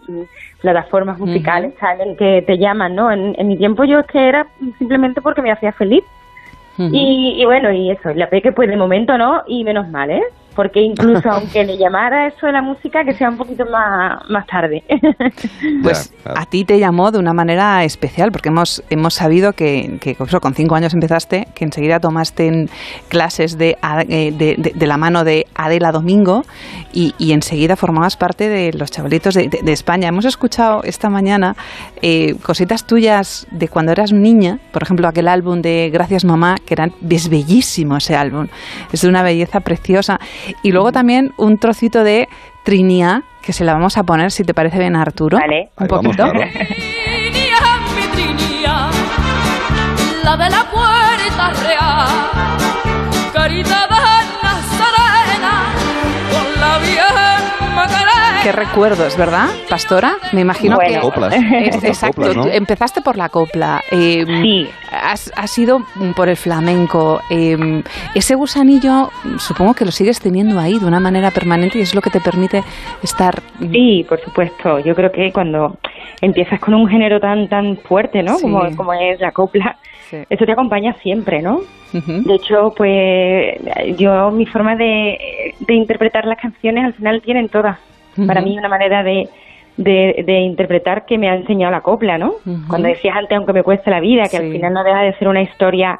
plataformas 0.61 1.17
musicales 1.17 1.73
uh 1.73 1.85
-huh. 1.85 2.17
que 2.17 2.43
te 2.45 2.57
llaman, 2.59 2.95
¿no? 2.95 3.11
En, 3.11 3.33
en, 3.35 3.47
mi 3.47 3.57
tiempo 3.57 3.83
yo 3.83 3.99
es 3.99 4.05
que 4.05 4.29
era 4.29 4.45
simplemente 4.77 5.19
porque 5.19 5.41
me 5.41 5.51
hacía 5.51 5.71
feliz 5.71 6.03
uh 6.77 6.83
-huh. 6.83 6.89
y, 6.93 7.41
y, 7.41 7.45
bueno, 7.45 7.71
y 7.71 7.89
eso, 7.89 8.13
la 8.13 8.29
peque 8.29 8.51
pues 8.51 8.69
de 8.69 8.77
momento 8.77 9.17
no 9.17 9.41
y 9.47 9.63
menos 9.63 9.89
mal, 9.89 10.11
¿eh? 10.11 10.23
Porque 10.55 10.81
incluso 10.81 11.29
aunque 11.31 11.63
le 11.63 11.77
llamara 11.77 12.27
eso 12.27 12.45
de 12.45 12.53
la 12.53 12.61
música, 12.61 13.03
que 13.03 13.13
sea 13.13 13.29
un 13.29 13.37
poquito 13.37 13.65
más, 13.65 14.19
más 14.29 14.45
tarde. 14.47 14.83
Pues 15.81 16.13
a 16.25 16.45
ti 16.45 16.63
te 16.65 16.79
llamó 16.79 17.11
de 17.11 17.19
una 17.19 17.33
manera 17.33 17.83
especial, 17.83 18.31
porque 18.31 18.49
hemos, 18.49 18.83
hemos 18.89 19.13
sabido 19.13 19.53
que, 19.53 19.97
que 19.99 20.15
eso, 20.19 20.39
con 20.39 20.53
cinco 20.53 20.75
años 20.75 20.93
empezaste, 20.93 21.47
que 21.55 21.65
enseguida 21.65 21.99
tomaste 21.99 22.47
en 22.47 22.69
clases 23.09 23.57
de, 23.57 23.77
eh, 24.07 24.31
de, 24.31 24.55
de, 24.57 24.71
de 24.73 24.87
la 24.87 24.97
mano 24.97 25.23
de 25.23 25.45
Adela 25.55 25.91
Domingo 25.91 26.43
y, 26.93 27.13
y, 27.17 27.33
enseguida 27.33 27.75
formabas 27.75 28.15
parte 28.17 28.47
de 28.47 28.71
los 28.73 28.91
chavalitos 28.91 29.33
de, 29.33 29.49
de 29.49 29.71
España. 29.71 30.07
Hemos 30.07 30.25
escuchado 30.25 30.83
esta 30.83 31.09
mañana 31.09 31.55
eh, 32.01 32.35
cositas 32.43 32.85
tuyas 32.85 33.47
de 33.51 33.67
cuando 33.67 33.91
eras 33.91 34.11
niña, 34.11 34.59
por 34.71 34.83
ejemplo, 34.83 35.07
aquel 35.07 35.27
álbum 35.27 35.61
de 35.61 35.89
Gracias 35.91 36.25
Mamá, 36.25 36.57
que 36.65 36.73
era, 36.73 36.89
es 37.09 37.29
bellísimo 37.29 37.97
ese 37.97 38.15
álbum, 38.15 38.47
es 38.91 39.01
de 39.01 39.07
una 39.07 39.23
belleza 39.23 39.59
preciosa. 39.61 40.19
Y 40.61 40.71
luego 40.71 40.91
también 40.91 41.31
un 41.37 41.57
trocito 41.57 42.03
de 42.03 42.27
Trinia, 42.63 43.23
que 43.41 43.53
se 43.53 43.63
la 43.63 43.73
vamos 43.73 43.97
a 43.97 44.03
poner, 44.03 44.31
si 44.31 44.43
te 44.43 44.53
parece 44.53 44.79
bien, 44.79 44.95
Arturo. 44.95 45.37
Vale. 45.37 45.69
Un 45.77 45.87
poquito. 45.87 46.25
Trinidad, 46.31 47.79
mi 47.95 48.07
Trinidad, 48.13 48.91
la 50.23 50.37
de 50.37 50.49
la 50.49 50.63
puerta 50.71 51.51
real, 51.61 52.07
caridad 53.33 53.89
nazarena, 54.43 55.73
con 56.31 56.61
la 56.61 56.77
bien 56.79 57.75
Macarena. 57.75 58.02
Qué 58.43 58.51
recuerdos, 58.51 59.17
¿verdad, 59.17 59.47
Pastora? 59.69 60.15
Me 60.33 60.41
imagino 60.41 60.75
Bueno. 60.75 60.95
que... 60.95 60.99
Coplas. 60.99 61.33
Es- 61.33 61.83
exacto, 61.83 62.17
coplas, 62.21 62.35
¿no? 62.35 62.43
tú 62.43 62.49
empezaste 62.51 63.01
por 63.01 63.15
la 63.17 63.29
copla. 63.29 63.81
eh, 63.89 64.25
Sí. 64.41 64.67
Has, 64.91 65.31
has 65.35 65.57
ido 65.57 65.79
por 66.15 66.27
el 66.27 66.35
flamenco. 66.35 67.21
eh, 67.29 67.55
ese 68.15 68.35
gusanillo, 68.35 69.09
supongo 69.37 69.73
que 69.73 69.85
lo 69.85 69.91
sigues 69.91 70.19
teniendo 70.19 70.59
ahí 70.59 70.77
de 70.77 70.85
una 70.85 70.99
manera 70.99 71.31
permanente 71.31 71.77
y 71.79 71.81
es 71.81 71.95
lo 71.95 72.01
que 72.01 72.09
te 72.09 72.19
permite 72.19 72.63
estar... 73.01 73.41
Sí, 73.59 74.05
por 74.09 74.19
supuesto. 74.19 74.79
Yo 74.79 74.93
creo 74.93 75.09
que 75.11 75.31
cuando 75.31 75.77
empiezas 76.21 76.59
con 76.59 76.73
un 76.73 76.87
género 76.87 77.19
tan 77.21 77.47
tan 77.47 77.77
fuerte, 77.77 78.21
¿no? 78.23 78.35
Sí. 78.35 78.41
Como, 78.43 78.75
como 78.75 78.93
es 78.93 79.19
la 79.21 79.31
copla, 79.31 79.77
Sí. 80.09 80.17
eso 80.29 80.45
te 80.45 80.51
acompaña 80.51 80.93
siempre, 81.01 81.41
¿no? 81.41 81.59
De 81.93 82.35
hecho, 82.35 82.71
pues 82.75 83.97
yo 83.97 84.29
mi 84.31 84.45
forma 84.47 84.75
de, 84.75 85.17
de 85.59 85.73
interpretar 85.75 86.25
las 86.25 86.39
canciones 86.39 86.85
al 86.85 86.93
final 86.93 87.21
tienen 87.23 87.47
todas. 87.49 87.77
Para 88.27 88.41
mí 88.41 88.57
una 88.57 88.69
manera 88.69 89.03
de, 89.03 89.27
de, 89.77 90.23
de 90.25 90.39
interpretar 90.41 91.05
que 91.05 91.17
me 91.17 91.29
ha 91.29 91.35
enseñado 91.35 91.71
la 91.71 91.81
copla, 91.81 92.17
¿no? 92.17 92.33
Cuando 92.67 92.87
decías 92.87 93.15
antes, 93.15 93.37
aunque 93.37 93.53
me 93.53 93.63
cueste 93.63 93.89
la 93.89 93.99
vida, 93.99 94.23
que 94.23 94.37
Sí. 94.37 94.43
al 94.45 94.51
final 94.51 94.73
no 94.73 94.83
deja 94.83 95.01
de 95.01 95.13
ser 95.17 95.27
una 95.27 95.41
historia 95.41 95.99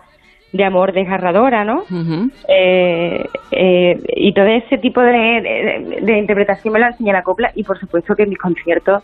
de 0.51 0.63
amor 0.63 0.93
desgarradora, 0.93 1.63
¿no? 1.65 1.83
Eh, 2.47 3.25
eh, 3.51 3.99
y 4.15 4.31
todo 4.33 4.45
ese 4.45 4.77
tipo 4.77 5.01
de, 5.01 5.11
de- 5.11 5.97
de 6.01 6.17
interpretación 6.17 6.73
me 6.73 6.79
lo 6.79 6.85
enseña 6.87 7.13
la 7.13 7.23
copla 7.23 7.51
y 7.55 7.63
por 7.63 7.79
supuesto 7.79 8.15
que 8.15 8.23
en 8.23 8.29
mis 8.29 8.37
conciertos 8.37 9.01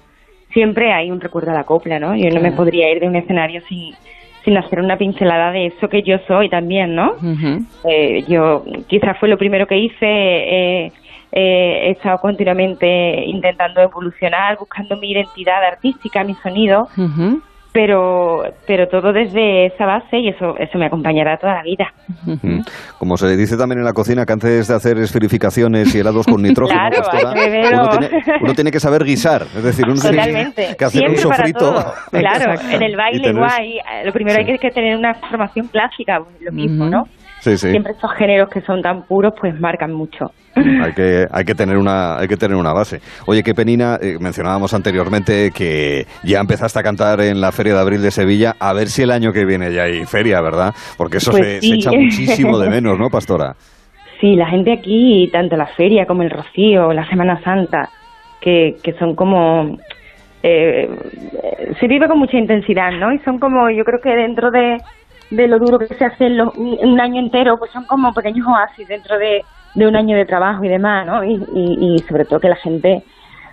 siempre 0.53 0.91
hay 0.93 1.09
un 1.11 1.19
recuerdo 1.19 1.51
a 1.51 1.55
la 1.55 1.63
copla, 1.63 1.99
¿no? 1.99 2.15
Yo 2.15 2.29
no 2.29 2.39
me 2.41 2.51
podría 2.51 2.91
ir 2.91 2.99
de 2.99 3.07
un 3.07 3.15
escenario 3.15 3.61
sin, 3.67 3.93
sin 4.43 4.57
hacer 4.57 4.79
una 4.79 4.97
pincelada 4.97 5.51
de 5.51 5.67
eso 5.67 5.89
que 5.89 6.03
yo 6.03 6.17
soy 6.27 6.49
también, 6.49 6.93
¿no? 6.95 7.13
Eh, 7.87 8.23
yo 8.27 8.63
quizás 8.87 9.17
fue 9.19 9.29
lo 9.29 9.37
primero 9.37 9.65
que 9.67 9.77
hice, 9.77 10.91
eh, 11.31 11.87
he 11.87 11.91
estado 11.91 12.17
continuamente 12.19 13.23
intentando 13.25 13.81
evolucionar, 13.81 14.57
buscando 14.57 14.97
mi 14.97 15.11
identidad 15.11 15.63
artística, 15.63 16.23
mi 16.23 16.33
sonido, 16.35 16.87
pero 17.71 18.43
pero 18.65 18.87
todo 18.87 19.13
desde 19.13 19.67
esa 19.67 19.85
base 19.85 20.17
y 20.17 20.29
eso 20.29 20.57
eso 20.57 20.77
me 20.79 20.87
acompañará 20.87 21.37
toda 21.37 21.55
la 21.55 21.63
vida. 21.63 21.93
Mm. 22.25 22.61
Como 22.97 23.15
se 23.15 23.37
dice 23.37 23.57
también 23.57 23.79
en 23.79 23.85
la 23.85 23.93
cocina, 23.93 24.25
que 24.25 24.33
antes 24.33 24.67
de 24.67 24.73
hacer 24.73 24.97
esferificaciones 24.97 25.93
y 25.93 25.99
helados 25.99 26.25
con 26.25 26.41
nitrógeno, 26.41 26.79
Claro, 26.79 26.97
Pastora, 26.97 27.29
hay 27.29 27.35
que 27.35 27.49
verlo. 27.51 27.83
uno, 27.83 27.97
tiene, 27.97 28.23
uno 28.41 28.53
tiene 28.53 28.71
que 28.71 28.79
saber 28.79 29.03
guisar. 29.03 29.43
Es 29.43 29.63
decir, 29.63 29.85
uno 29.87 30.01
tiene 30.01 30.53
que 30.55 30.85
hacer 30.85 31.09
un 31.09 31.15
Siempre 31.15 31.17
sofrito. 31.17 31.93
Claro, 32.11 32.59
en 32.71 32.81
el 32.81 32.95
baile 32.95 33.33
guay, 33.33 33.77
eh, 33.77 34.05
lo 34.05 34.11
primero 34.13 34.39
hay 34.39 34.57
que, 34.57 34.71
tener 34.71 34.97
una 34.97 35.13
formación 35.13 35.67
clásica, 35.67 36.21
pues, 36.23 36.41
lo 36.41 36.51
mismo. 36.51 36.89
¿no? 36.89 37.07
Sí, 37.39 37.57
sí. 37.57 37.69
Siempre 37.71 37.93
estos 37.93 38.11
géneros 38.13 38.49
que 38.49 38.61
son 38.61 38.81
tan 38.81 39.03
puros, 39.03 39.33
pues 39.39 39.59
marcan 39.59 39.93
mucho. 39.93 40.31
Hay 40.55 40.93
que, 40.93 41.25
hay 41.31 41.45
que 41.45 41.55
tener 41.55 41.77
una, 41.77 42.17
hay 42.17 42.27
que 42.27 42.35
tener 42.35 42.57
una 42.57 42.73
base. 42.73 42.99
Oye, 43.27 43.43
qué 43.43 43.53
penina, 43.53 43.97
eh, 44.01 44.17
mencionábamos 44.19 44.73
anteriormente 44.73 45.51
que 45.51 46.05
ya 46.23 46.39
empezaste 46.39 46.79
a 46.79 46.83
cantar 46.83 47.21
en 47.21 47.39
la 47.39 47.51
Feria 47.53 47.75
de 47.75 47.79
Abril 47.79 48.01
de 48.01 48.11
Sevilla, 48.11 48.55
a 48.59 48.73
ver 48.73 48.87
si 48.87 49.03
el 49.03 49.11
año 49.11 49.31
que 49.31 49.45
viene 49.45 49.71
ya 49.71 49.83
hay 49.83 50.05
feria, 50.05 50.41
¿verdad? 50.41 50.73
Porque 50.97 51.17
eso 51.17 51.31
Pues 51.31 51.45
se, 51.45 51.61
sí. 51.61 51.69
se 51.69 51.75
echa 51.75 51.91
muchísimo 51.91 52.57
de 52.59 52.69
menos, 52.69 52.97
¿no, 52.99 53.09
Pastora? 53.09 53.55
Sí, 54.19 54.35
la 54.35 54.47
gente 54.49 54.73
aquí, 54.73 55.29
tanto 55.31 55.55
la 55.55 55.67
feria 55.67 56.05
como 56.05 56.23
el 56.23 56.31
Rocío, 56.31 56.91
la 56.91 57.07
Semana 57.07 57.39
Santa, 57.43 57.87
que, 58.41 58.75
que 58.83 58.93
son 58.93 59.15
como... 59.15 59.77
eh, 60.43 60.89
se 61.79 61.87
vive 61.87 62.07
con 62.07 62.19
mucha 62.19 62.37
intensidad, 62.37 62.91
¿no? 62.99 63.13
Y 63.13 63.19
son 63.19 63.39
como, 63.39 63.69
yo 63.69 63.85
creo 63.85 64.01
que 64.01 64.09
dentro 64.09 64.51
de, 64.51 64.77
de 65.29 65.47
lo 65.47 65.59
duro 65.59 65.77
que 65.79 65.87
se 65.95 66.05
hace 66.05 66.25
en 66.27 66.37
lo- 66.37 66.51
un 66.55 66.99
año 66.99 67.19
entero, 67.19 67.57
pues 67.59 67.71
son 67.71 67.85
como 67.85 68.13
pequeños 68.13 68.45
oasis 68.47 68.87
dentro 68.87 69.17
de, 69.17 69.43
de 69.75 69.87
un 69.87 69.95
año 69.95 70.15
de 70.17 70.25
trabajo 70.25 70.63
y 70.63 70.69
demás, 70.69 71.05
¿no? 71.05 71.23
Y, 71.23 71.33
y, 71.53 71.95
y 71.95 71.99
sobre 72.07 72.25
todo 72.25 72.39
que 72.39 72.49
la 72.49 72.55
gente 72.55 73.03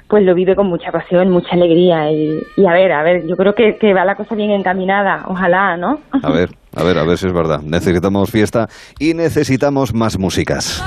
pues 0.09 0.23
lo 0.25 0.35
vive 0.37 0.55
con 0.55 0.69
mucha 0.69 0.93
pasión, 0.93 1.31
mucha 1.31 1.51
alegría 1.55 2.11
y, 2.13 2.39
y 2.57 2.65
a 2.67 2.73
ver, 2.73 2.93
a 2.93 3.03
ver, 3.03 3.27
yo 3.27 3.37
creo 3.37 3.55
que, 3.57 3.77
que 3.77 3.93
va 3.93 4.05
la 4.05 4.15
cosa 4.15 4.37
bien 4.37 4.53
encaminada, 4.53 5.25
ojalá, 5.27 5.77
¿no? 5.77 5.99
A 6.23 6.31
ver, 6.31 6.51
a 6.77 6.85
ver, 6.85 6.97
a 6.99 7.03
ver 7.05 7.19
si 7.19 7.27
es 7.27 7.33
verdad. 7.33 7.61
Necesitamos 7.63 8.31
fiesta 8.31 8.69
y 9.01 9.15
necesitamos 9.15 9.93
más 9.95 10.17
músicas. 10.17 10.81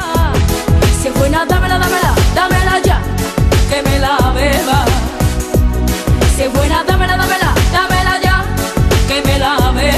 Si 1.02 1.10
es 1.10 1.20
buena, 1.20 1.46
dámela, 1.46 1.78
dámela, 1.80 1.80
dámela 1.80 2.09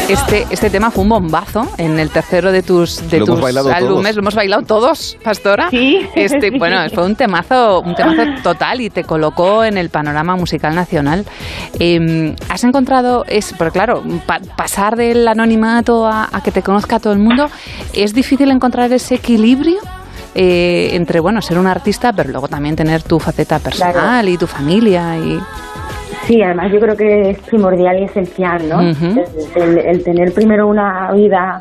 Este, 0.10 0.46
este 0.50 0.70
tema 0.70 0.92
fue 0.92 1.04
un 1.04 1.10
bombazo 1.10 1.66
en 1.78 1.98
el 1.98 2.10
tercero 2.10 2.52
de 2.52 2.64
tus, 2.64 3.10
de 3.10 3.20
Lo 3.20 3.26
tus 3.28 3.36
álbumes. 3.46 3.80
todos. 3.80 4.16
Lo 4.16 4.20
hemos 4.22 4.36
bailado 4.36 4.62
todos, 4.64 5.18
Pastora. 5.24 5.70
Sí. 5.70 6.06
Este, 6.16 6.42
Sí. 6.52 6.60
Bueno, 6.60 6.78
fue 6.94 7.06
un 7.06 7.16
temazo, 7.16 7.80
un 7.82 7.96
temazo 7.96 8.24
total 8.44 8.82
y 8.82 8.90
te 8.90 9.04
colocó 9.06 9.64
en 9.64 9.78
el 9.78 9.90
panorama 9.90 10.36
musical 10.36 10.76
nacional. 10.76 11.26
Eh, 11.80 12.36
¿Has 12.50 12.64
encontrado, 12.66 13.24
es, 13.28 13.54
pero 13.58 13.72
claro, 13.72 14.04
pa- 14.26 14.42
pasar 14.58 14.98
del 14.98 15.26
anonimato 15.28 16.06
a, 16.06 16.28
a 16.32 16.42
que 16.44 16.52
te 16.52 16.62
conozca 16.62 17.00
todo 17.00 17.14
el 17.14 17.20
mundo, 17.20 17.50
es 17.94 18.14
difícil 18.14 18.52
encontrar 18.52 18.92
ese 18.92 19.16
equilibrio? 19.16 19.78
eh, 20.34 20.92
entre 20.94 21.20
bueno 21.20 21.42
ser 21.42 21.60
un 21.60 21.68
artista 21.68 22.14
pero 22.14 22.30
luego 22.30 22.48
también 22.48 22.74
tener 22.78 23.04
tu 23.04 23.20
faceta 23.20 23.60
personal 23.60 24.30
y 24.30 24.38
tu 24.38 24.48
familia 24.48 25.18
y 25.18 25.38
Sí, 26.32 26.42
además 26.42 26.72
yo 26.72 26.80
creo 26.80 26.96
que 26.96 27.30
es 27.32 27.40
primordial 27.40 28.00
y 28.00 28.04
esencial, 28.04 28.70
¿no? 28.70 28.80
El, 28.82 28.96
el- 29.56 29.78
el 29.80 30.04
tener 30.04 30.34
primero 30.34 30.66
una 30.68 31.12
vida 31.12 31.60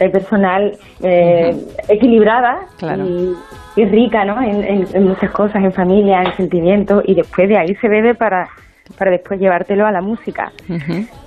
eh, 0.00 0.08
personal 0.08 0.72
eh, 1.02 1.54
equilibrada 1.88 2.60
Claro. 2.78 3.04
y, 3.06 3.34
y 3.76 3.84
rica, 3.84 4.24
¿no? 4.24 4.40
En, 4.40 4.64
en- 4.64 4.86
en 4.94 5.08
muchas 5.08 5.30
cosas, 5.32 5.56
en 5.62 5.72
familia, 5.72 6.22
en 6.22 6.34
sentimientos, 6.36 7.02
y 7.06 7.14
después 7.14 7.46
de 7.48 7.58
ahí 7.58 7.74
se 7.76 7.88
bebe 7.88 8.14
para, 8.14 8.48
para 8.98 9.10
después 9.10 9.38
llevártelo 9.40 9.86
a 9.86 9.92
la 9.92 10.00
música. 10.00 10.52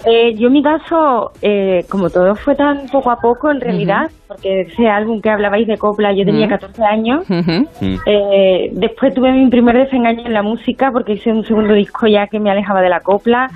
Eh, 0.05 0.33
yo 0.35 0.47
en 0.47 0.53
mi 0.53 0.63
caso, 0.63 1.31
eh, 1.41 1.85
como 1.89 2.09
todo 2.09 2.35
fue 2.35 2.55
tan 2.55 2.88
poco 2.88 3.11
a 3.11 3.19
poco 3.19 3.51
en 3.51 3.59
realidad, 3.61 4.09
porque 4.27 4.61
ese 4.61 4.88
álbum 4.88 5.21
que 5.21 5.29
hablabais 5.29 5.67
de 5.67 5.77
copla, 5.77 6.13
yo 6.13 6.23
tenía 6.25 6.45
Ujú. 6.47 6.55
14 6.55 6.83
años, 6.83 7.29
Ujú. 7.29 7.67
eh, 8.05 8.69
después 8.73 9.13
tuve 9.13 9.31
mi 9.31 9.49
primer 9.49 9.77
desengaño 9.77 10.25
en 10.25 10.33
la 10.33 10.41
música 10.43 10.91
porque 10.91 11.13
hice 11.13 11.31
un 11.31 11.43
segundo 11.45 11.73
disco 11.73 12.07
ya 12.07 12.27
que 12.27 12.39
me 12.39 12.49
alejaba 12.49 12.81
de 12.81 12.89
la 12.89 13.01
copla 13.01 13.49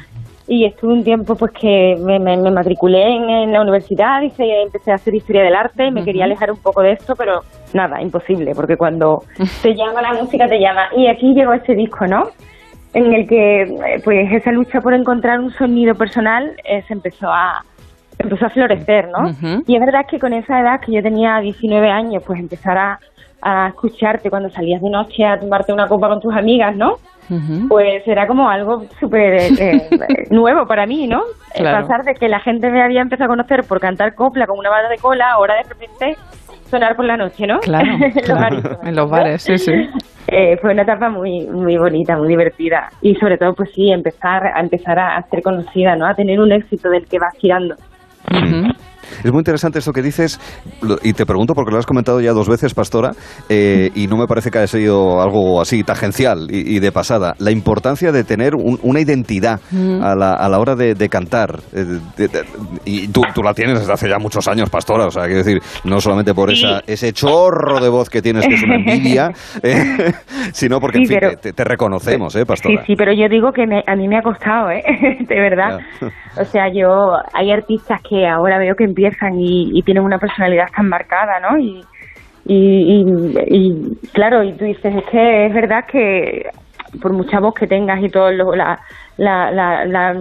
y 0.46 0.66
estuve 0.66 0.92
un 0.94 1.04
tiempo 1.06 1.36
pues 1.36 1.52
que 1.54 1.96
me, 2.04 2.20
me- 2.20 2.36
me 2.36 2.52
matriculé 2.52 3.16
en, 3.16 3.30
en 3.30 3.54
la 3.54 3.62
universidad 3.62 4.22
y 4.22 4.30
se- 4.32 4.64
empecé 4.64 4.92
a 4.92 4.96
hacer 4.96 5.16
historia 5.16 5.42
del 5.42 5.56
arte 5.56 5.88
y 5.88 5.92
me 5.92 6.04
quería 6.04 6.26
alejar 6.26 6.52
un 6.52 6.62
poco 6.62 6.82
de 6.82 6.92
esto, 6.92 7.16
pero 7.16 7.40
nada, 7.74 8.02
imposible, 8.02 8.54
porque 8.54 8.76
cuando 8.76 9.24
te 9.62 9.74
llama 9.74 10.02
la 10.02 10.14
música 10.14 10.48
te 10.48 10.60
llama. 10.60 10.90
Y 10.98 11.08
aquí 11.08 11.34
llegó 11.34 11.54
este 11.54 11.74
disco, 11.76 12.06
¿no? 12.08 12.28
En 12.94 13.14
el 13.14 13.28
que 13.28 13.62
eh, 13.64 14.02
pues 14.04 14.32
esa 14.32 14.52
lucha 14.52 14.80
por 14.82 14.94
encontrar 14.94 15.40
un 15.40 15.52
sonido 15.52 15.96
personal 15.96 16.56
eh, 16.64 16.84
se 16.88 16.94
empezó 16.94 17.32
a 17.32 17.64
empezó 18.20 18.46
a 18.46 18.50
florecer, 18.50 19.10
¿no? 19.10 19.32
Y 19.66 19.76
es 19.76 19.80
verdad 19.80 20.06
que 20.10 20.20
con 20.20 20.34
esa 20.34 20.60
edad 20.62 20.80
que 20.80 20.94
yo 20.94 21.02
tenía 21.02 21.40
19 21.40 21.90
años, 21.90 22.24
pues 22.26 22.40
empezar 22.40 22.78
a, 22.78 23.00
a 23.42 23.70
escucharte 23.70 24.30
cuando 24.30 24.50
salías 24.50 24.82
de 24.82 24.90
noche 24.90 25.26
a 25.26 25.40
tomarte 25.40 25.74
una 25.74 25.88
copa 25.88 26.08
con 26.08 26.22
tus 26.22 26.34
amigas, 26.34 26.76
¿no? 26.76 26.98
Pues 27.68 28.06
era 28.06 28.28
como 28.28 28.50
algo 28.50 28.86
súper 29.00 29.34
eh, 29.60 30.28
nuevo 30.30 30.66
para 30.66 30.86
mí, 30.86 31.08
¿no? 31.08 31.24
Claro. 31.54 31.88
Pasar 31.88 32.04
de 32.04 32.16
que 32.16 32.28
la 32.28 32.40
gente 32.40 32.70
me 32.70 32.82
había 32.82 33.02
empezado 33.02 33.26
a 33.26 33.36
conocer 33.36 33.64
por 33.64 33.80
cantar 33.80 34.16
copla 34.16 34.48
con 34.48 34.60
una 34.60 34.70
banda 34.70 34.90
de 34.90 34.98
cola, 34.98 35.32
ahora 35.32 35.56
de 35.56 35.64
repente 35.64 36.18
sonar 36.74 36.96
por 36.96 37.06
la 37.06 37.18
noche, 37.18 37.46
¿no? 37.46 37.60
Claro, 37.60 37.92
En 37.94 38.00
los 38.16 38.24
claro. 38.24 38.40
bares. 38.42 38.64
en 38.84 38.96
los 38.96 39.10
bares, 39.10 39.42
sí, 39.44 39.58
sí. 39.58 39.72
Eh, 40.28 40.58
fue 40.62 40.72
una 40.72 40.84
etapa 40.84 41.10
muy 41.10 41.42
muy 41.48 41.76
bonita, 41.78 42.16
muy 42.16 42.30
divertida 42.30 42.90
y 43.02 43.14
sobre 43.16 43.38
todo 43.38 43.54
pues 43.54 43.70
sí 43.76 43.92
empezar 43.92 44.48
a 44.48 44.62
empezar 44.62 44.98
a 44.98 45.22
ser 45.30 45.44
conocida, 45.44 45.98
¿no? 45.98 46.08
A 46.08 46.16
tener 46.16 46.40
un 46.40 46.50
éxito 46.54 46.90
del 46.90 47.06
que 47.08 47.20
vas 47.20 47.34
girando. 47.38 47.76
Ujú. 48.32 48.72
Es 49.24 49.32
muy 49.32 49.40
interesante 49.40 49.80
esto 49.80 49.92
que 49.92 50.02
dices, 50.02 50.40
y 51.04 51.14
te 51.14 51.26
pregunto 51.26 51.54
porque 51.54 51.72
lo 51.72 51.80
has 51.80 51.86
comentado 51.86 52.22
ya 52.22 52.32
dos 52.34 52.48
veces, 52.50 52.74
Pastora, 52.74 53.12
eh, 53.50 53.90
y 53.96 54.08
no 54.08 54.18
me 54.18 54.26
parece 54.28 54.50
que 54.52 54.58
haya 54.60 54.68
sido 54.68 55.22
algo 55.22 55.62
así 55.62 55.84
tangencial 55.84 56.48
y, 56.50 56.76
y 56.78 56.80
de 56.80 56.92
pasada. 56.92 57.36
La 57.40 57.52
importancia 57.52 58.12
de 58.12 58.24
tener 58.24 58.56
un- 58.56 58.80
una 58.84 59.00
identidad 59.00 59.60
Mm. 59.72 60.02
a, 60.04 60.16
la, 60.16 60.34
a 60.34 60.50
la 60.50 60.60
hora 60.60 60.76
de, 60.76 60.94
de 60.96 61.10
cantar. 61.10 61.60
eh, 61.74 61.86
de- 62.18 62.28
de- 62.28 62.44
y 62.86 63.08
tú, 63.08 63.22
tú 63.34 63.42
la 63.44 63.54
tienes 63.54 63.80
desde 63.80 63.94
hace 63.94 64.10
ya 64.10 64.18
muchos 64.20 64.48
años, 64.48 64.70
Pastora, 64.70 65.08
o 65.08 65.12
sea, 65.12 65.24
quiero 65.24 65.44
decir, 65.44 65.60
no 65.84 66.00
solamente 66.00 66.34
por 66.34 66.50
Sí. 66.50 66.64
esa, 66.64 66.82
ese 66.88 67.14
chorro 67.14 67.80
de 67.80 67.90
voz 67.90 68.10
que 68.10 68.22
tienes, 68.22 68.48
que 68.48 68.54
es 68.56 68.64
una 68.64 68.76
envidia, 68.76 69.32
eh, 69.64 70.12
sino 70.54 70.80
porque, 70.80 71.00
en 71.00 71.06
Sí, 71.06 71.10
fin, 71.14 71.18
pero- 71.22 71.38
te, 71.38 71.54
te 71.54 71.64
reconocemos, 71.64 72.36
¿eh, 72.36 72.40
Sí, 72.40 72.46
Pastora? 72.46 72.84
sí, 72.86 72.96
pero 72.96 73.12
yo 73.14 73.28
digo 73.30 73.52
que 73.52 73.66
me- 73.66 73.84
a 73.86 73.96
mí 73.96 74.08
me 74.08 74.18
ha 74.18 74.22
costado, 74.22 74.70
¿eh? 74.72 74.84
De 75.28 75.40
verdad. 75.40 75.80
O 76.40 76.46
sea, 76.46 76.66
yo, 76.74 77.14
hay 77.34 77.52
artistas 77.52 78.02
que 78.08 78.28
ahora 78.28 78.58
veo 78.60 78.76
que 78.76 78.84
empiezan 78.94 79.40
y, 79.40 79.78
y 79.78 79.82
tienen 79.82 80.04
una 80.04 80.20
personalidad 80.20 80.68
tan 80.76 80.88
marcada, 80.88 81.40
¿no? 81.40 81.58
Y, 81.58 81.84
y, 82.46 83.98
claro, 84.12 84.44
y 84.44 84.54
tú 84.54 84.66
dices, 84.66 84.96
es 84.96 85.06
que 85.06 85.46
es 85.46 85.54
verdad 85.54 85.86
que 85.86 86.46
por 87.02 87.14
mucha 87.14 87.40
voz 87.40 87.54
que 87.54 87.68
tengas 87.68 88.04
y 88.04 88.10
todo 88.10 88.32
lo, 88.32 88.54
la, 88.54 88.80
la, 89.18 89.50
la, 89.50 89.86
la 89.86 90.16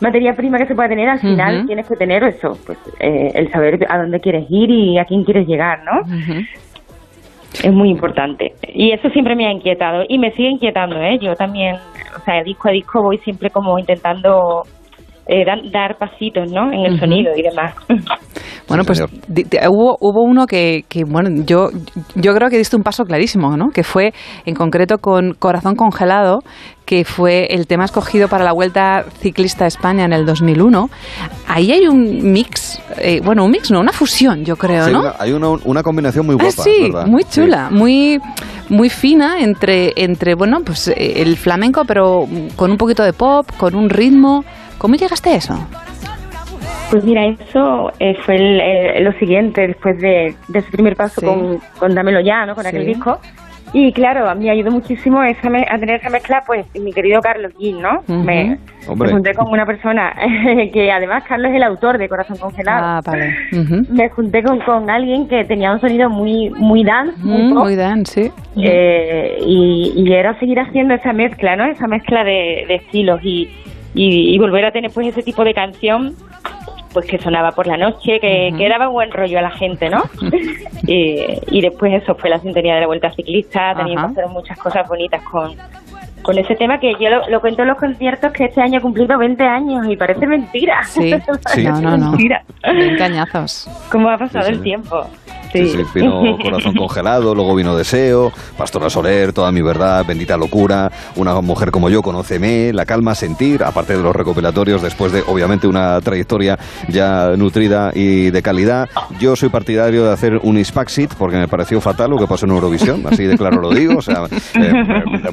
materia 0.00 0.34
prima 0.34 0.58
que 0.58 0.66
se 0.66 0.74
pueda 0.74 0.88
tener, 0.88 1.08
al 1.08 1.18
final 1.18 1.66
tienes 1.66 1.86
que 1.86 1.96
tener 1.96 2.22
eso, 2.24 2.56
pues 2.64 2.78
eh, 3.00 3.32
el 3.34 3.50
saber 3.50 3.84
a 3.88 3.98
dónde 3.98 4.20
quieres 4.20 4.46
ir 4.48 4.70
y 4.70 4.98
a 4.98 5.04
quién 5.04 5.24
quieres 5.24 5.46
llegar, 5.46 5.82
¿no? 5.84 6.02
Es 7.62 7.72
muy 7.72 7.90
importante. 7.90 8.54
Y 8.68 8.92
eso 8.92 9.08
siempre 9.10 9.34
me 9.34 9.46
ha 9.46 9.52
inquietado 9.52 10.04
y 10.08 10.18
me 10.18 10.30
sigue 10.32 10.50
inquietando, 10.50 11.00
¿eh? 11.00 11.18
Yo 11.20 11.34
también, 11.34 11.76
o 12.16 12.20
sea, 12.24 12.42
disco 12.42 12.68
a 12.68 12.72
disco 12.72 13.02
voy 13.02 13.18
siempre 13.18 13.50
como 13.50 13.78
intentando 13.78 14.62
eh, 15.28 15.44
dan- 15.44 15.70
dar 15.72 15.96
pasitos, 15.98 16.50
¿no? 16.52 16.72
En 16.72 16.84
el 16.86 16.92
Ujú. 16.94 17.00
sonido 17.00 17.32
y 17.36 17.42
demás. 17.42 17.74
Bueno, 18.68 18.82
pues 18.84 19.00
di- 19.28 19.44
di- 19.44 19.58
hubo, 19.68 19.96
hubo 20.00 20.24
uno 20.24 20.44
que, 20.46 20.82
que, 20.88 21.04
bueno, 21.04 21.30
yo, 21.46 21.68
yo 22.16 22.34
creo 22.34 22.50
que 22.50 22.58
diste 22.58 22.74
un 22.74 22.82
paso 22.82 23.04
clarísimo, 23.04 23.56
¿no? 23.56 23.68
Que 23.72 23.84
fue 23.84 24.12
en 24.44 24.56
concreto 24.56 24.98
con 24.98 25.34
Corazón 25.38 25.76
Congelado, 25.76 26.40
que 26.84 27.04
fue 27.04 27.46
el 27.50 27.68
tema 27.68 27.84
escogido 27.84 28.26
para 28.26 28.42
la 28.44 28.52
Vuelta 28.52 29.04
Ciclista 29.20 29.66
a 29.66 29.68
España 29.68 30.04
en 30.04 30.12
el 30.12 30.26
2001. 30.26 30.90
Ahí 31.46 31.70
hay 31.70 31.86
un 31.86 32.32
mix, 32.32 32.82
eh, 32.98 33.20
bueno, 33.24 33.44
un 33.44 33.52
mix 33.52 33.70
no, 33.70 33.78
una 33.78 33.92
fusión, 33.92 34.44
yo 34.44 34.56
creo, 34.56 34.84
Sí, 34.86 34.92
¿no? 34.92 34.98
una- 35.00 35.14
hay 35.20 35.32
una, 35.32 35.48
una 35.64 35.82
combinación 35.84 36.26
muy 36.26 36.34
guapa, 36.34 36.50
Ah, 36.58 36.62
sí, 36.64 36.90
¿verdad? 36.90 37.06
muy 37.06 37.22
Sí. 37.22 37.40
chula, 37.40 37.70
muy 37.70 38.18
muy 38.68 38.90
fina 38.90 39.38
entre 39.40 39.92
entre 39.94 40.34
bueno, 40.34 40.58
pues 40.64 40.88
eh, 40.88 41.22
el 41.22 41.36
flamenco 41.36 41.84
pero 41.86 42.24
con 42.56 42.72
un 42.72 42.76
poquito 42.76 43.04
de 43.04 43.12
pop, 43.12 43.46
con 43.56 43.76
un 43.76 43.88
ritmo. 43.90 44.44
¿Cómo 44.78 44.94
llegaste 44.94 45.30
a 45.30 45.36
eso? 45.36 45.54
Pues 46.90 47.02
mira, 47.04 47.24
eso 47.26 47.90
eh, 47.98 48.16
fue 48.24 48.36
el- 48.36 48.60
el- 48.60 49.04
lo 49.04 49.12
siguiente 49.14 49.66
después 49.66 49.98
de, 50.00 50.34
de 50.48 50.58
ese 50.58 50.70
primer 50.70 50.94
paso 50.94 51.20
Sí. 51.20 51.26
con, 51.26 51.58
con 51.78 51.94
Dámelo 51.94 52.20
Ya, 52.20 52.46
¿no? 52.46 52.54
Con 52.54 52.66
aquel 52.66 52.82
Sí. 52.82 52.88
disco. 52.88 53.18
Y 53.72 53.92
claro, 53.92 54.30
a 54.30 54.34
mí 54.36 54.44
me 54.44 54.52
ayudó 54.52 54.70
muchísimo 54.70 55.22
esa 55.24 55.50
me- 55.50 55.66
a 55.68 55.76
tener 55.78 55.96
esa 55.96 56.08
mezcla, 56.08 56.44
pues 56.46 56.64
mi 56.80 56.92
querido 56.92 57.20
Carlos 57.20 57.52
Gil, 57.58 57.82
¿no? 57.82 57.98
Ujú. 58.06 58.12
me, 58.22 58.58
Hombre. 58.86 59.08
me 59.08 59.12
junté 59.14 59.34
con 59.34 59.48
una 59.48 59.66
persona 59.66 60.14
que 60.72 60.92
además 60.92 61.24
Carlos 61.28 61.50
es 61.50 61.56
el 61.56 61.62
autor 61.64 61.98
de 61.98 62.08
Corazón 62.08 62.36
Congelado. 62.38 62.86
Ah, 62.86 63.00
vale. 63.04 63.34
Ujú. 63.52 63.82
Me 63.92 64.08
junté 64.08 64.44
con, 64.44 64.60
con 64.60 64.88
alguien 64.88 65.26
que 65.26 65.44
tenía 65.44 65.72
un 65.72 65.80
sonido 65.80 66.08
muy 66.08 66.50
muy 66.50 66.84
dance, 66.84 67.18
muy 67.18 67.42
Mm, 67.42 67.54
pop, 67.54 67.64
muy 67.64 67.74
dance, 67.74 68.22
sí. 68.54 68.62
eh, 68.62 69.36
y, 69.44 69.92
y 69.96 70.12
era 70.12 70.38
seguir 70.38 70.60
haciendo 70.60 70.94
esa 70.94 71.12
mezcla, 71.12 71.56
¿no? 71.56 71.64
Esa 71.64 71.88
mezcla 71.88 72.22
de, 72.22 72.64
de 72.68 72.74
estilos 72.76 73.18
y, 73.24 73.50
y, 73.96 74.34
y 74.34 74.38
volver 74.38 74.64
a 74.66 74.70
tener 74.70 74.92
pues 74.92 75.08
ese 75.08 75.22
tipo 75.22 75.42
de 75.42 75.52
canción 75.54 76.14
pues 76.92 77.06
que 77.06 77.18
sonaba 77.18 77.50
por 77.50 77.66
la 77.66 77.76
noche, 77.76 78.18
que, 78.20 78.68
daba 78.70 78.86
buen 78.88 79.10
rollo 79.10 79.38
a 79.38 79.42
la 79.42 79.50
gente, 79.50 79.90
¿no? 79.90 80.02
y, 80.86 81.26
y 81.50 81.60
después 81.60 81.92
eso 81.92 82.14
fue 82.14 82.30
la 82.30 82.38
sintonía 82.38 82.74
de 82.74 82.80
la 82.82 82.86
Vuelta 82.86 83.10
Ciclista, 83.12 83.74
también 83.74 84.00
pasaron 84.00 84.32
muchas 84.32 84.56
cosas 84.58 84.88
bonitas 84.88 85.22
con, 85.30 85.54
con 86.22 86.38
ese 86.38 86.54
tema 86.54 86.78
que 86.80 86.92
yo 86.98 87.10
lo, 87.10 87.28
lo 87.28 87.40
cuento 87.42 87.62
en 87.62 87.68
los 87.68 87.76
conciertos 87.76 88.32
que 88.32 88.44
este 88.46 88.62
año 88.62 88.78
he 88.78 88.80
cumplido 88.80 89.18
20 89.18 89.44
años 89.44 89.86
y 89.88 89.96
parece 89.96 90.26
mentira. 90.26 90.82
Sí. 90.84 91.12
Sí. 91.54 91.64
No, 91.64 91.80
no, 91.80 91.96
no. 91.98 92.10
Mentira. 92.10 92.42
Bien 92.74 92.96
cañazos. 92.96 93.68
¿Cómo 93.92 94.08
ha 94.08 94.16
pasado 94.18 94.46
Sí, 94.46 94.52
el 94.52 94.56
sí. 94.58 94.62
tiempo? 94.64 95.06
Sí, 95.52 95.68
sí, 95.68 95.78
vino 95.94 96.36
Corazón 96.42 96.74
Congelado, 96.78 97.34
luego 97.34 97.54
vino 97.54 97.76
Deseo, 97.76 98.32
Pastora 98.56 98.90
Soler, 98.90 99.32
Toda 99.32 99.50
mi 99.52 99.62
verdad, 99.62 100.04
Bendita 100.06 100.36
Locura, 100.36 100.90
Una 101.16 101.40
mujer 101.40 101.70
como 101.70 101.88
yo, 101.88 102.02
Conóceme, 102.02 102.72
La 102.72 102.84
calma, 102.84 103.14
Sentir, 103.14 103.62
aparte 103.62 103.96
de 103.96 104.02
los 104.02 104.14
recopilatorios, 104.14 104.82
después 104.82 105.12
de, 105.12 105.22
obviamente, 105.26 105.66
una 105.66 106.00
trayectoria 106.00 106.58
ya 106.88 107.30
nutrida 107.36 107.90
y 107.94 108.30
de 108.30 108.42
calidad. 108.42 108.88
Yo 109.18 109.36
soy 109.36 109.48
partidario 109.48 110.04
de 110.04 110.12
hacer 110.12 110.38
un 110.42 110.58
Ispaxit, 110.58 111.14
porque 111.14 111.36
me 111.36 111.48
pareció 111.48 111.80
fatal 111.80 112.10
lo 112.10 112.18
que 112.18 112.26
pasó 112.26 112.46
en 112.46 112.52
Eurovisión, 112.52 113.02
así 113.06 113.24
de 113.24 113.36
claro 113.36 113.60
lo 113.60 113.70
digo, 113.70 113.98
o 113.98 114.02
sea, 114.02 114.24
eh, 114.54 114.72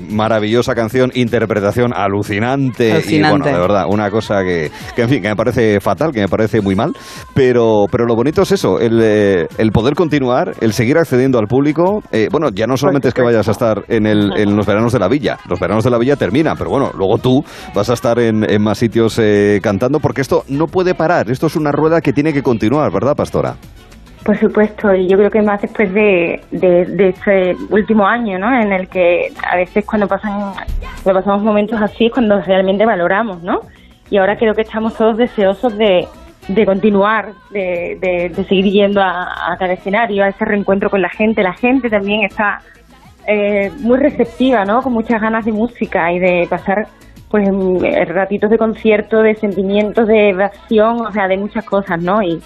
maravillosa 0.09 0.75
canción, 0.75 1.11
interpretación 1.13 1.93
alucinante, 1.93 3.01
y 3.07 3.21
bueno, 3.21 3.45
de 3.45 3.53
verdad, 3.53 3.85
una 3.89 4.09
cosa 4.09 4.43
que, 4.43 4.71
que, 4.95 5.01
en 5.03 5.09
fin, 5.09 5.21
que 5.21 5.29
me 5.29 5.35
parece 5.35 5.79
fatal, 5.79 6.11
que 6.11 6.21
me 6.21 6.27
parece 6.27 6.61
muy 6.61 6.75
mal, 6.75 6.93
pero, 7.33 7.85
pero 7.91 8.05
lo 8.05 8.15
bonito 8.15 8.43
es 8.43 8.51
eso, 8.51 8.79
el, 8.79 8.99
eh, 9.01 9.47
el 9.57 9.71
poder 9.71 9.95
continuar, 10.03 10.51
el 10.59 10.73
seguir 10.73 10.97
accediendo 10.97 11.39
al 11.39 11.47
público. 11.47 12.01
eh, 12.11 12.27
bueno, 12.29 12.49
ya 12.53 12.67
no 12.67 12.75
solamente 12.75 13.07
es 13.07 13.13
que 13.13 13.21
vayas 13.21 13.47
a 13.47 13.51
estar 13.51 13.83
en, 13.87 14.05
el, 14.05 14.33
en 14.37 14.53
los 14.55 14.65
veranos 14.65 14.91
de 14.91 14.99
la 14.99 15.07
villa, 15.07 15.37
los 15.47 15.59
veranos 15.59 15.83
de 15.85 15.89
la 15.89 15.97
villa 15.97 16.17
terminan, 16.17 16.57
pero 16.57 16.69
bueno, 16.69 16.91
luego 16.97 17.17
tú 17.19 17.41
vas 17.73 17.89
a 17.89 17.93
estar 17.93 18.19
en, 18.19 18.43
en 18.49 18.61
más 18.61 18.77
sitios 18.77 19.17
eh, 19.17 19.59
cantando, 19.63 19.99
porque 19.99 20.19
esto 20.19 20.43
no 20.49 20.67
puede 20.67 20.93
parar, 20.93 21.31
esto 21.31 21.47
es 21.47 21.55
una 21.55 21.71
rueda 21.71 22.01
que 22.01 22.11
tiene 22.11 22.33
que 22.33 22.43
continuar, 22.43 22.91
¿verdad, 22.91 23.15
Pastora? 23.15 23.55
Por 24.25 24.37
supuesto, 24.37 24.93
y 24.93 25.07
yo 25.09 25.17
creo 25.17 25.29
que 25.29 25.41
más 25.41 25.61
después 25.61 25.93
de, 25.93 26.41
de, 26.51 26.85
de 26.85 27.09
este 27.09 27.55
último 27.69 28.05
año, 28.05 28.37
¿no? 28.39 28.47
En 28.61 28.73
el 28.73 28.87
que 28.89 29.31
a 29.49 29.55
veces 29.55 29.85
cuando 29.85 30.07
pasan, 30.07 30.53
cuando 31.03 31.21
pasamos 31.21 31.43
momentos 31.43 31.81
así 31.81 32.07
es 32.07 32.11
cuando 32.11 32.41
realmente 32.41 32.85
valoramos, 32.85 33.41
¿no? 33.41 33.59
Y 34.09 34.17
ahora 34.17 34.35
creo 34.35 34.53
que 34.53 34.63
estamos 34.63 34.95
todos 34.95 35.17
deseosos 35.17 35.77
de, 35.77 36.07
de 36.47 36.65
continuar, 36.65 37.33
de, 37.51 37.97
de, 38.01 38.29
de 38.29 38.43
seguir 38.45 38.65
yendo 38.65 39.01
a, 39.01 39.53
a 39.53 39.57
cada 39.57 39.73
escenario, 39.73 40.23
a 40.23 40.29
ese 40.29 40.45
reencuentro 40.45 40.89
con 40.89 41.01
la 41.01 41.09
gente. 41.09 41.43
La 41.43 41.53
gente 41.53 41.89
también 41.89 42.23
está 42.23 42.59
eh, 43.27 43.71
muy 43.79 43.97
receptiva, 43.97 44.65
¿no? 44.65 44.81
Con 44.81 44.93
muchas 44.93 45.21
ganas 45.21 45.45
de 45.45 45.51
música 45.51 46.11
y 46.11 46.19
de 46.19 46.47
pasar 46.49 46.87
pues 47.29 47.49
mm, 47.49 47.77
ratitos 48.07 48.49
de 48.49 48.57
concierto, 48.57 49.21
de 49.21 49.35
sentimientos, 49.35 50.07
de 50.07 50.29
evasión, 50.29 51.05
o 51.05 51.11
sea, 51.11 51.27
de 51.27 51.37
muchas 51.37 51.65
cosas, 51.65 52.01
¿no? 52.01 52.21
Y, 52.21 52.41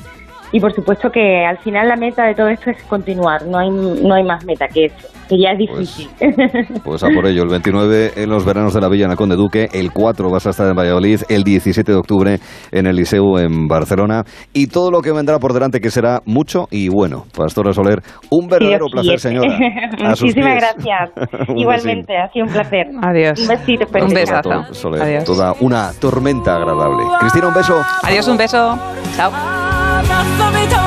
y 0.52 0.60
por 0.60 0.74
supuesto 0.74 1.10
que 1.10 1.46
al 1.46 1.58
final 1.60 1.88
la 1.88 1.96
meta 1.96 2.26
de 2.26 2.34
todo 2.34 2.48
esto 2.48 2.70
es 2.70 2.82
continuar, 2.84 3.46
no 3.46 3.58
hay, 3.60 3.70
no 3.70 4.14
hay 4.16 4.24
más 4.24 4.46
meta 4.46 4.68
que 4.68 4.86
eso, 4.86 5.08
que 5.28 5.36
ya 5.42 5.52
es 5.52 5.58
difícil. 5.58 6.10
Pues 6.84 7.04
a 7.04 7.10
por 7.10 7.26
ello, 7.26 7.44
el 7.44 7.50
29 7.50 8.14
en 8.16 8.30
los 8.30 8.46
veranos 8.46 8.74
de 8.74 8.82
la 8.82 8.90
Villa 8.90 9.06
en 9.06 9.12
el 9.12 9.18
Conde 9.18 9.36
Duque, 9.36 9.68
el 9.74 9.92
4 9.92 10.30
vas 10.30 10.48
a 10.48 10.52
estar 10.52 10.68
en 10.68 10.76
Valladolid, 10.76 11.22
el 11.30 11.44
17 11.44 11.92
de 11.92 11.98
octubre 11.98 12.40
en 12.72 12.88
el 12.88 12.96
Liceu 12.96 13.38
en 13.38 13.68
Barcelona 13.68 14.24
y 14.54 14.68
todo 14.68 14.92
lo 14.92 15.02
que 15.02 15.12
vendrá 15.12 15.40
por 15.40 15.54
delante 15.54 15.80
que 15.82 15.90
será 15.90 16.22
mucho 16.26 16.68
y 16.72 16.90
bueno. 16.90 17.26
Pastora 17.36 17.74
Soler, 17.74 18.00
un 18.32 18.48
verdadero 18.48 18.86
Dios 18.86 18.92
placer, 18.92 19.20
señora. 19.20 19.58
Muchísimas 20.02 20.56
gracias. 20.56 21.12
Igualmente, 21.56 22.18
ha 22.18 22.30
sido 22.32 22.46
un 22.46 22.54
placer. 22.54 22.88
Adiós. 23.02 23.40
Un 23.40 23.48
besito, 23.48 23.86
Un 24.02 24.14
besazo. 24.14 24.74
Soler, 24.74 25.02
Adiós. 25.02 25.24
toda 25.26 25.54
una 25.60 25.92
tormenta 26.00 26.56
agradable. 26.56 27.04
Cristina, 27.20 27.48
un 27.48 27.54
beso. 27.54 27.82
Adiós, 28.04 28.28
un 28.28 28.38
beso. 28.38 28.78
Chao. 29.16 29.77
Abrázame 29.98 30.68
tan 30.68 30.87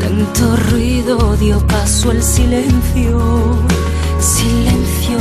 Tanto 0.00 0.56
ruido 0.70 1.36
dio 1.36 1.64
paso 1.68 2.10
al 2.10 2.20
silencio. 2.20 3.20
Silencio 4.18 5.18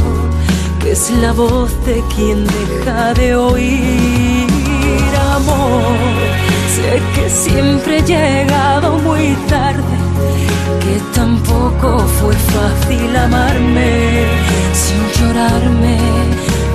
que 0.79 0.93
es 0.93 1.11
la 1.21 1.31
voz 1.31 1.69
de 1.85 2.03
quien 2.15 2.47
deja 2.47 3.13
de 3.13 3.35
oír 3.35 4.47
amor. 5.35 5.97
Sé 6.75 6.99
que 7.13 7.29
siempre 7.29 7.99
he 7.99 8.01
llegado 8.01 8.97
muy 8.97 9.35
tarde, 9.47 9.97
que 10.79 10.99
tampoco 11.13 11.99
fue 12.19 12.33
fácil 12.33 13.15
amarme 13.15 14.25
sin 14.73 15.21
llorarme, 15.21 15.97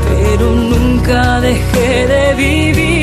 pero 0.08 0.52
nunca 0.52 1.40
dejé 1.40 2.06
de 2.06 2.34
vivir 2.34 2.96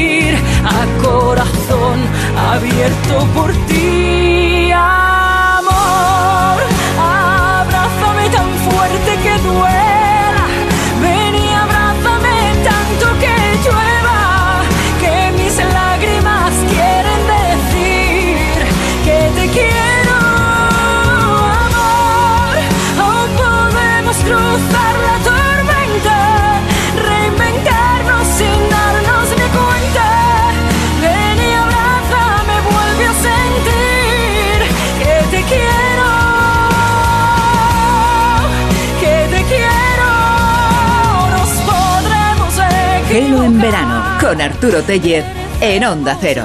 abierto 2.51 3.27
por 3.33 3.51
ti, 3.67 4.72
En 43.36 43.60
verano 43.60 44.18
con 44.22 44.40
Arturo 44.40 44.84
Tellez 44.84 45.26
en 45.60 45.84
Onda 45.84 46.16
Cero. 46.22 46.44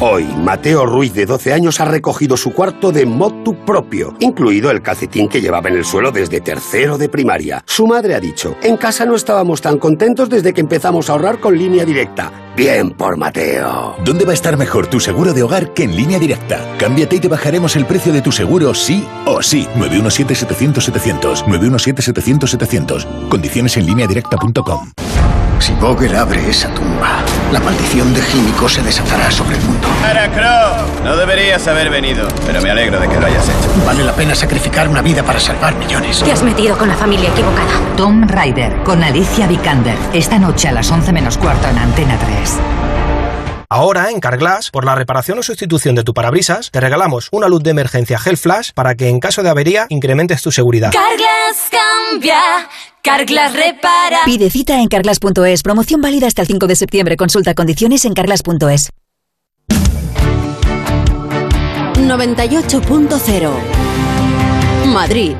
Hoy, 0.00 0.24
Mateo 0.24 0.86
Ruiz, 0.86 1.12
de 1.12 1.26
12 1.26 1.52
años, 1.52 1.78
ha 1.78 1.84
recogido 1.84 2.38
su 2.38 2.54
cuarto 2.54 2.90
de 2.90 3.04
motu 3.04 3.54
propio, 3.66 4.14
incluido 4.20 4.70
el 4.70 4.80
calcetín 4.80 5.28
que 5.28 5.42
llevaba 5.42 5.68
en 5.68 5.76
el 5.76 5.84
suelo 5.84 6.10
desde 6.10 6.40
tercero 6.40 6.96
de 6.96 7.10
primaria. 7.10 7.62
Su 7.66 7.86
madre 7.86 8.14
ha 8.14 8.20
dicho, 8.20 8.56
en 8.62 8.78
casa 8.78 9.04
no 9.04 9.14
estábamos 9.14 9.60
tan 9.60 9.78
contentos 9.78 10.30
desde 10.30 10.54
que 10.54 10.62
empezamos 10.62 11.10
a 11.10 11.12
ahorrar 11.12 11.38
con 11.38 11.58
línea 11.58 11.84
directa. 11.84 12.32
Bien 12.56 12.92
por 12.92 13.18
Mateo. 13.18 13.96
¿Dónde 14.02 14.24
va 14.24 14.30
a 14.30 14.34
estar 14.34 14.56
mejor 14.56 14.86
tu 14.86 14.98
seguro 14.98 15.34
de 15.34 15.42
hogar 15.42 15.74
que 15.74 15.84
en 15.84 15.94
línea 15.94 16.18
directa? 16.18 16.74
Cámbiate 16.78 17.16
y 17.16 17.20
te 17.20 17.28
bajaremos 17.28 17.76
el 17.76 17.84
precio 17.84 18.14
de 18.14 18.22
tu 18.22 18.32
seguro 18.32 18.72
sí 18.72 19.06
o 19.26 19.42
sí. 19.42 19.68
917-700-700. 19.76 21.44
917-700-700. 21.44 23.28
Condiciones 23.28 23.76
en 23.76 23.84
línea 23.84 24.06
directa.com. 24.06 24.92
Si 25.60 25.74
Vogel 25.74 26.16
abre 26.16 26.48
esa 26.48 26.72
tumba, 26.74 27.22
la 27.52 27.60
maldición 27.60 28.14
de 28.14 28.22
Gímico 28.22 28.66
se 28.66 28.82
desatará 28.82 29.30
sobre 29.30 29.56
el 29.56 29.62
mundo. 29.62 29.86
Crow, 30.34 31.04
no 31.04 31.16
deberías 31.16 31.66
haber 31.68 31.90
venido, 31.90 32.26
pero 32.46 32.62
me 32.62 32.70
alegro 32.70 32.98
de 32.98 33.08
que 33.08 33.20
lo 33.20 33.26
hayas 33.26 33.44
hecho. 33.44 33.84
Vale 33.84 34.02
la 34.02 34.14
pena 34.14 34.34
sacrificar 34.34 34.88
una 34.88 35.02
vida 35.02 35.22
para 35.22 35.38
salvar 35.38 35.74
millones. 35.76 36.22
Te 36.22 36.32
has 36.32 36.42
metido 36.42 36.78
con 36.78 36.88
la 36.88 36.94
familia 36.94 37.28
equivocada. 37.28 37.70
Tom 37.96 38.26
Rider 38.26 38.82
con 38.84 39.04
Alicia 39.04 39.46
Vikander. 39.46 39.96
Esta 40.14 40.38
noche 40.38 40.68
a 40.68 40.72
las 40.72 40.90
11 40.90 41.12
menos 41.12 41.36
cuarto 41.36 41.68
en 41.68 41.78
Antena 41.78 42.18
3. 42.18 42.58
Ahora, 43.72 44.10
en 44.10 44.18
Carglass, 44.18 44.72
por 44.72 44.84
la 44.84 44.96
reparación 44.96 45.38
o 45.38 45.44
sustitución 45.44 45.94
de 45.94 46.02
tu 46.02 46.12
parabrisas, 46.12 46.72
te 46.72 46.80
regalamos 46.80 47.28
una 47.30 47.46
luz 47.46 47.62
de 47.62 47.70
emergencia 47.70 48.18
Gel 48.18 48.36
Flash 48.36 48.72
para 48.74 48.96
que 48.96 49.08
en 49.08 49.20
caso 49.20 49.44
de 49.44 49.50
avería 49.50 49.86
incrementes 49.90 50.42
tu 50.42 50.50
seguridad. 50.50 50.90
Carglass 50.90 51.70
cambia, 51.70 52.40
Carglass 53.02 53.54
repara. 53.54 54.18
Pide 54.24 54.50
cita 54.50 54.78
en 54.80 54.88
carglass.es. 54.88 55.62
Promoción 55.62 56.00
válida 56.00 56.26
hasta 56.26 56.42
el 56.42 56.48
5 56.48 56.66
de 56.66 56.76
septiembre. 56.76 57.16
Consulta 57.16 57.54
condiciones 57.54 58.04
en 58.04 58.14
carglass.es. 58.14 58.90
98.0 61.94 63.50
Madrid. 64.86 65.34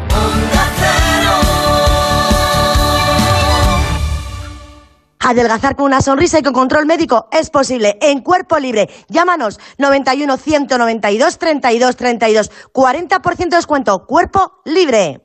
Adelgazar 5.22 5.76
con 5.76 5.86
una 5.86 6.00
sonrisa 6.00 6.38
y 6.38 6.42
con 6.42 6.54
control 6.54 6.86
médico 6.86 7.28
es 7.30 7.50
posible 7.50 7.98
en 8.00 8.20
cuerpo 8.20 8.58
libre. 8.58 8.88
Llámanos 9.08 9.60
91 9.78 10.36
192 10.36 11.38
32 11.38 11.96
32. 11.96 12.50
40% 12.72 13.36
de 13.36 13.56
descuento. 13.56 14.06
Cuerpo 14.06 14.60
libre. 14.64 15.20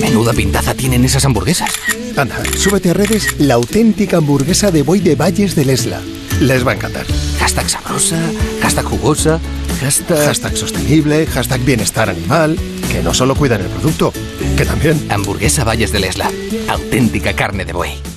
Menuda 0.01 0.31
pintaza 0.33 0.73
tienen 0.73 1.03
esas 1.03 1.25
hamburguesas. 1.25 1.71
Anda, 2.15 2.41
súbete 2.57 2.91
a 2.91 2.93
redes 2.93 3.37
la 3.39 3.55
auténtica 3.55 4.15
hamburguesa 4.17 4.71
de 4.71 4.83
buey 4.83 5.01
de 5.01 5.15
Valles 5.15 5.53
del 5.55 5.69
Esla. 5.69 5.99
Les 6.39 6.63
va 6.65 6.71
a 6.71 6.75
encantar. 6.75 7.05
Hashtag 7.39 7.69
sabrosa, 7.69 8.19
hashtag 8.61 8.85
jugosa, 8.85 9.39
hashtag... 9.81 10.27
Hashtag 10.27 10.55
sostenible, 10.55 11.25
hashtag 11.25 11.61
bienestar 11.65 12.09
animal, 12.09 12.57
que 12.91 13.01
no 13.01 13.13
solo 13.13 13.35
cuidan 13.35 13.61
el 13.61 13.67
producto, 13.67 14.13
que 14.55 14.65
también... 14.65 15.07
Hamburguesa 15.09 15.63
Valles 15.63 15.91
del 15.91 16.03
Esla. 16.03 16.29
Auténtica 16.69 17.33
carne 17.33 17.65
de 17.65 17.73
buey. 17.73 18.16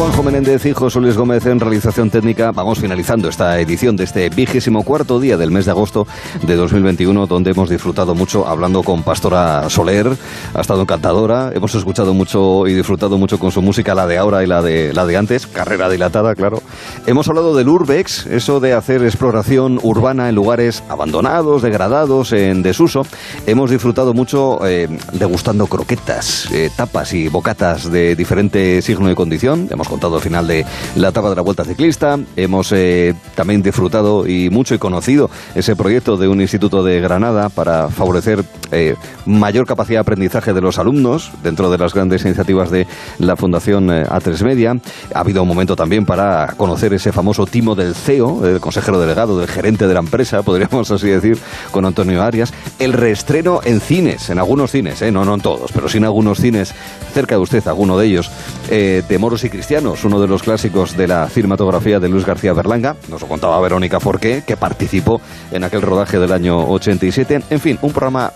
Juanjo 0.00 0.22
Menéndez 0.22 0.64
y 0.64 0.72
José 0.72 0.98
Luis 0.98 1.14
Gómez 1.14 1.44
en 1.44 1.60
realización 1.60 2.08
técnica, 2.08 2.52
vamos 2.52 2.78
finalizando 2.78 3.28
esta 3.28 3.60
edición 3.60 3.96
de 3.96 4.04
este 4.04 4.30
vigésimo 4.30 4.82
cuarto 4.82 5.20
día 5.20 5.36
del 5.36 5.50
mes 5.50 5.66
de 5.66 5.72
agosto 5.72 6.06
de 6.40 6.56
2021, 6.56 7.26
donde 7.26 7.50
hemos 7.50 7.68
disfrutado 7.68 8.14
mucho 8.14 8.48
hablando 8.48 8.82
con 8.82 9.02
Pastora 9.02 9.68
Soler, 9.68 10.16
ha 10.54 10.60
estado 10.62 10.80
encantadora, 10.80 11.50
hemos 11.54 11.74
escuchado 11.74 12.14
mucho 12.14 12.66
y 12.66 12.72
disfrutado 12.72 13.18
mucho 13.18 13.38
con 13.38 13.52
su 13.52 13.60
música, 13.60 13.94
la 13.94 14.06
de 14.06 14.16
ahora 14.16 14.42
y 14.42 14.46
la 14.46 14.62
de, 14.62 14.94
la 14.94 15.04
de 15.04 15.18
antes, 15.18 15.46
carrera 15.46 15.90
dilatada, 15.90 16.34
claro. 16.34 16.62
Hemos 17.06 17.28
hablado 17.28 17.54
del 17.54 17.68
Urbex, 17.68 18.24
eso 18.24 18.58
de 18.58 18.72
hacer 18.72 19.04
exploración 19.04 19.78
urbana 19.82 20.30
en 20.30 20.34
lugares 20.34 20.82
abandonados, 20.88 21.60
degradados, 21.60 22.32
en 22.32 22.62
desuso. 22.62 23.02
Hemos 23.46 23.70
disfrutado 23.70 24.14
mucho 24.14 24.66
eh, 24.66 24.88
degustando 25.12 25.66
croquetas, 25.66 26.50
eh, 26.52 26.70
tapas 26.74 27.12
y 27.12 27.28
bocatas 27.28 27.92
de 27.92 28.16
diferente 28.16 28.80
signo 28.80 29.10
y 29.10 29.14
condición. 29.14 29.68
Hemos 29.70 29.89
contado 29.90 30.16
al 30.16 30.22
final 30.22 30.46
de 30.46 30.64
la 30.94 31.08
etapa 31.08 31.28
de 31.28 31.36
la 31.36 31.42
Vuelta 31.42 31.64
Ciclista. 31.64 32.18
Hemos 32.36 32.72
eh, 32.72 33.14
también 33.34 33.60
disfrutado 33.60 34.26
y 34.26 34.48
mucho 34.48 34.74
y 34.74 34.78
conocido 34.78 35.28
ese 35.54 35.74
proyecto 35.74 36.16
de 36.16 36.28
un 36.28 36.40
instituto 36.40 36.82
de 36.82 37.00
Granada 37.00 37.48
para 37.48 37.88
favorecer 37.88 38.44
eh, 38.70 38.94
mayor 39.26 39.66
capacidad 39.66 39.96
de 39.96 40.02
aprendizaje 40.02 40.52
de 40.52 40.60
los 40.60 40.78
alumnos 40.78 41.32
dentro 41.42 41.70
de 41.70 41.78
las 41.78 41.92
grandes 41.92 42.24
iniciativas 42.24 42.70
de 42.70 42.86
la 43.18 43.36
Fundación 43.36 43.90
eh, 43.90 44.06
A3 44.06 44.44
Media. 44.44 44.76
Ha 45.12 45.20
habido 45.20 45.42
un 45.42 45.48
momento 45.48 45.74
también 45.74 46.06
para 46.06 46.54
conocer 46.56 46.94
ese 46.94 47.10
famoso 47.10 47.46
timo 47.46 47.74
del 47.74 47.94
CEO, 47.94 48.46
el 48.46 48.60
consejero 48.60 49.00
delegado, 49.00 49.38
del 49.38 49.48
gerente 49.48 49.88
de 49.88 49.94
la 49.94 50.00
empresa, 50.00 50.42
podríamos 50.44 50.90
así 50.90 51.08
decir, 51.08 51.36
con 51.72 51.84
Antonio 51.84 52.22
Arias. 52.22 52.54
El 52.78 52.92
reestreno 52.92 53.60
en 53.64 53.80
cines, 53.80 54.30
en 54.30 54.38
algunos 54.38 54.70
cines, 54.70 55.02
no, 55.12 55.24
no 55.24 55.34
en 55.34 55.40
todos, 55.40 55.72
pero 55.72 55.88
sí 55.88 55.98
en 55.98 56.04
algunos 56.04 56.38
cines, 56.38 56.72
cerca 57.12 57.34
de 57.34 57.40
usted, 57.40 57.66
alguno 57.66 57.98
de 57.98 58.06
ellos, 58.06 58.30
de 58.68 59.18
Moros 59.18 59.42
y 59.42 59.50
Cristianos, 59.50 59.79
uno 59.80 60.20
de 60.20 60.28
los 60.28 60.42
clásicos 60.42 60.94
de 60.94 61.08
la 61.08 61.26
cinematografía 61.28 61.98
de 61.98 62.08
Luis 62.08 62.26
García 62.26 62.52
Berlanga. 62.52 62.96
Nos 63.08 63.22
lo 63.22 63.28
contaba 63.28 63.58
Verónica 63.60 63.98
Forqué, 63.98 64.44
que 64.46 64.56
participó 64.56 65.22
en 65.50 65.64
aquel 65.64 65.80
rodaje 65.80 66.18
del 66.18 66.32
año 66.32 66.68
87. 66.68 67.40
En 67.48 67.60
fin, 67.60 67.78
un 67.80 67.92
programa 67.92 68.30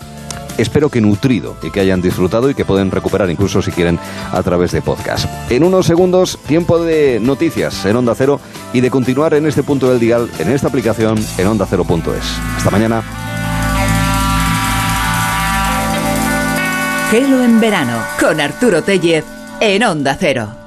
espero 0.56 0.88
que 0.88 1.02
nutrido 1.02 1.56
y 1.62 1.70
que 1.70 1.80
hayan 1.80 2.00
disfrutado 2.00 2.48
y 2.48 2.54
que 2.54 2.64
pueden 2.64 2.90
recuperar 2.90 3.30
incluso 3.30 3.60
si 3.60 3.72
quieren 3.72 3.98
a 4.32 4.42
través 4.42 4.72
de 4.72 4.80
podcast. 4.80 5.28
En 5.50 5.64
unos 5.64 5.86
segundos, 5.86 6.38
tiempo 6.46 6.82
de 6.82 7.20
noticias 7.20 7.84
en 7.84 7.96
Onda 7.96 8.14
Cero 8.14 8.40
y 8.72 8.80
de 8.80 8.90
continuar 8.90 9.34
en 9.34 9.46
este 9.46 9.62
punto 9.62 9.90
del 9.90 10.00
dial, 10.00 10.30
en 10.38 10.50
esta 10.50 10.68
aplicación 10.68 11.18
en 11.36 11.46
onda 11.46 11.66
ondacero.es. 11.66 12.24
Hasta 12.56 12.70
mañana. 12.70 13.02
Gelo 17.10 17.42
en 17.44 17.60
verano 17.60 17.98
con 18.18 18.40
Arturo 18.40 18.82
Tellez 18.82 19.24
en 19.60 19.82
Onda 19.84 20.16
Cero. 20.18 20.63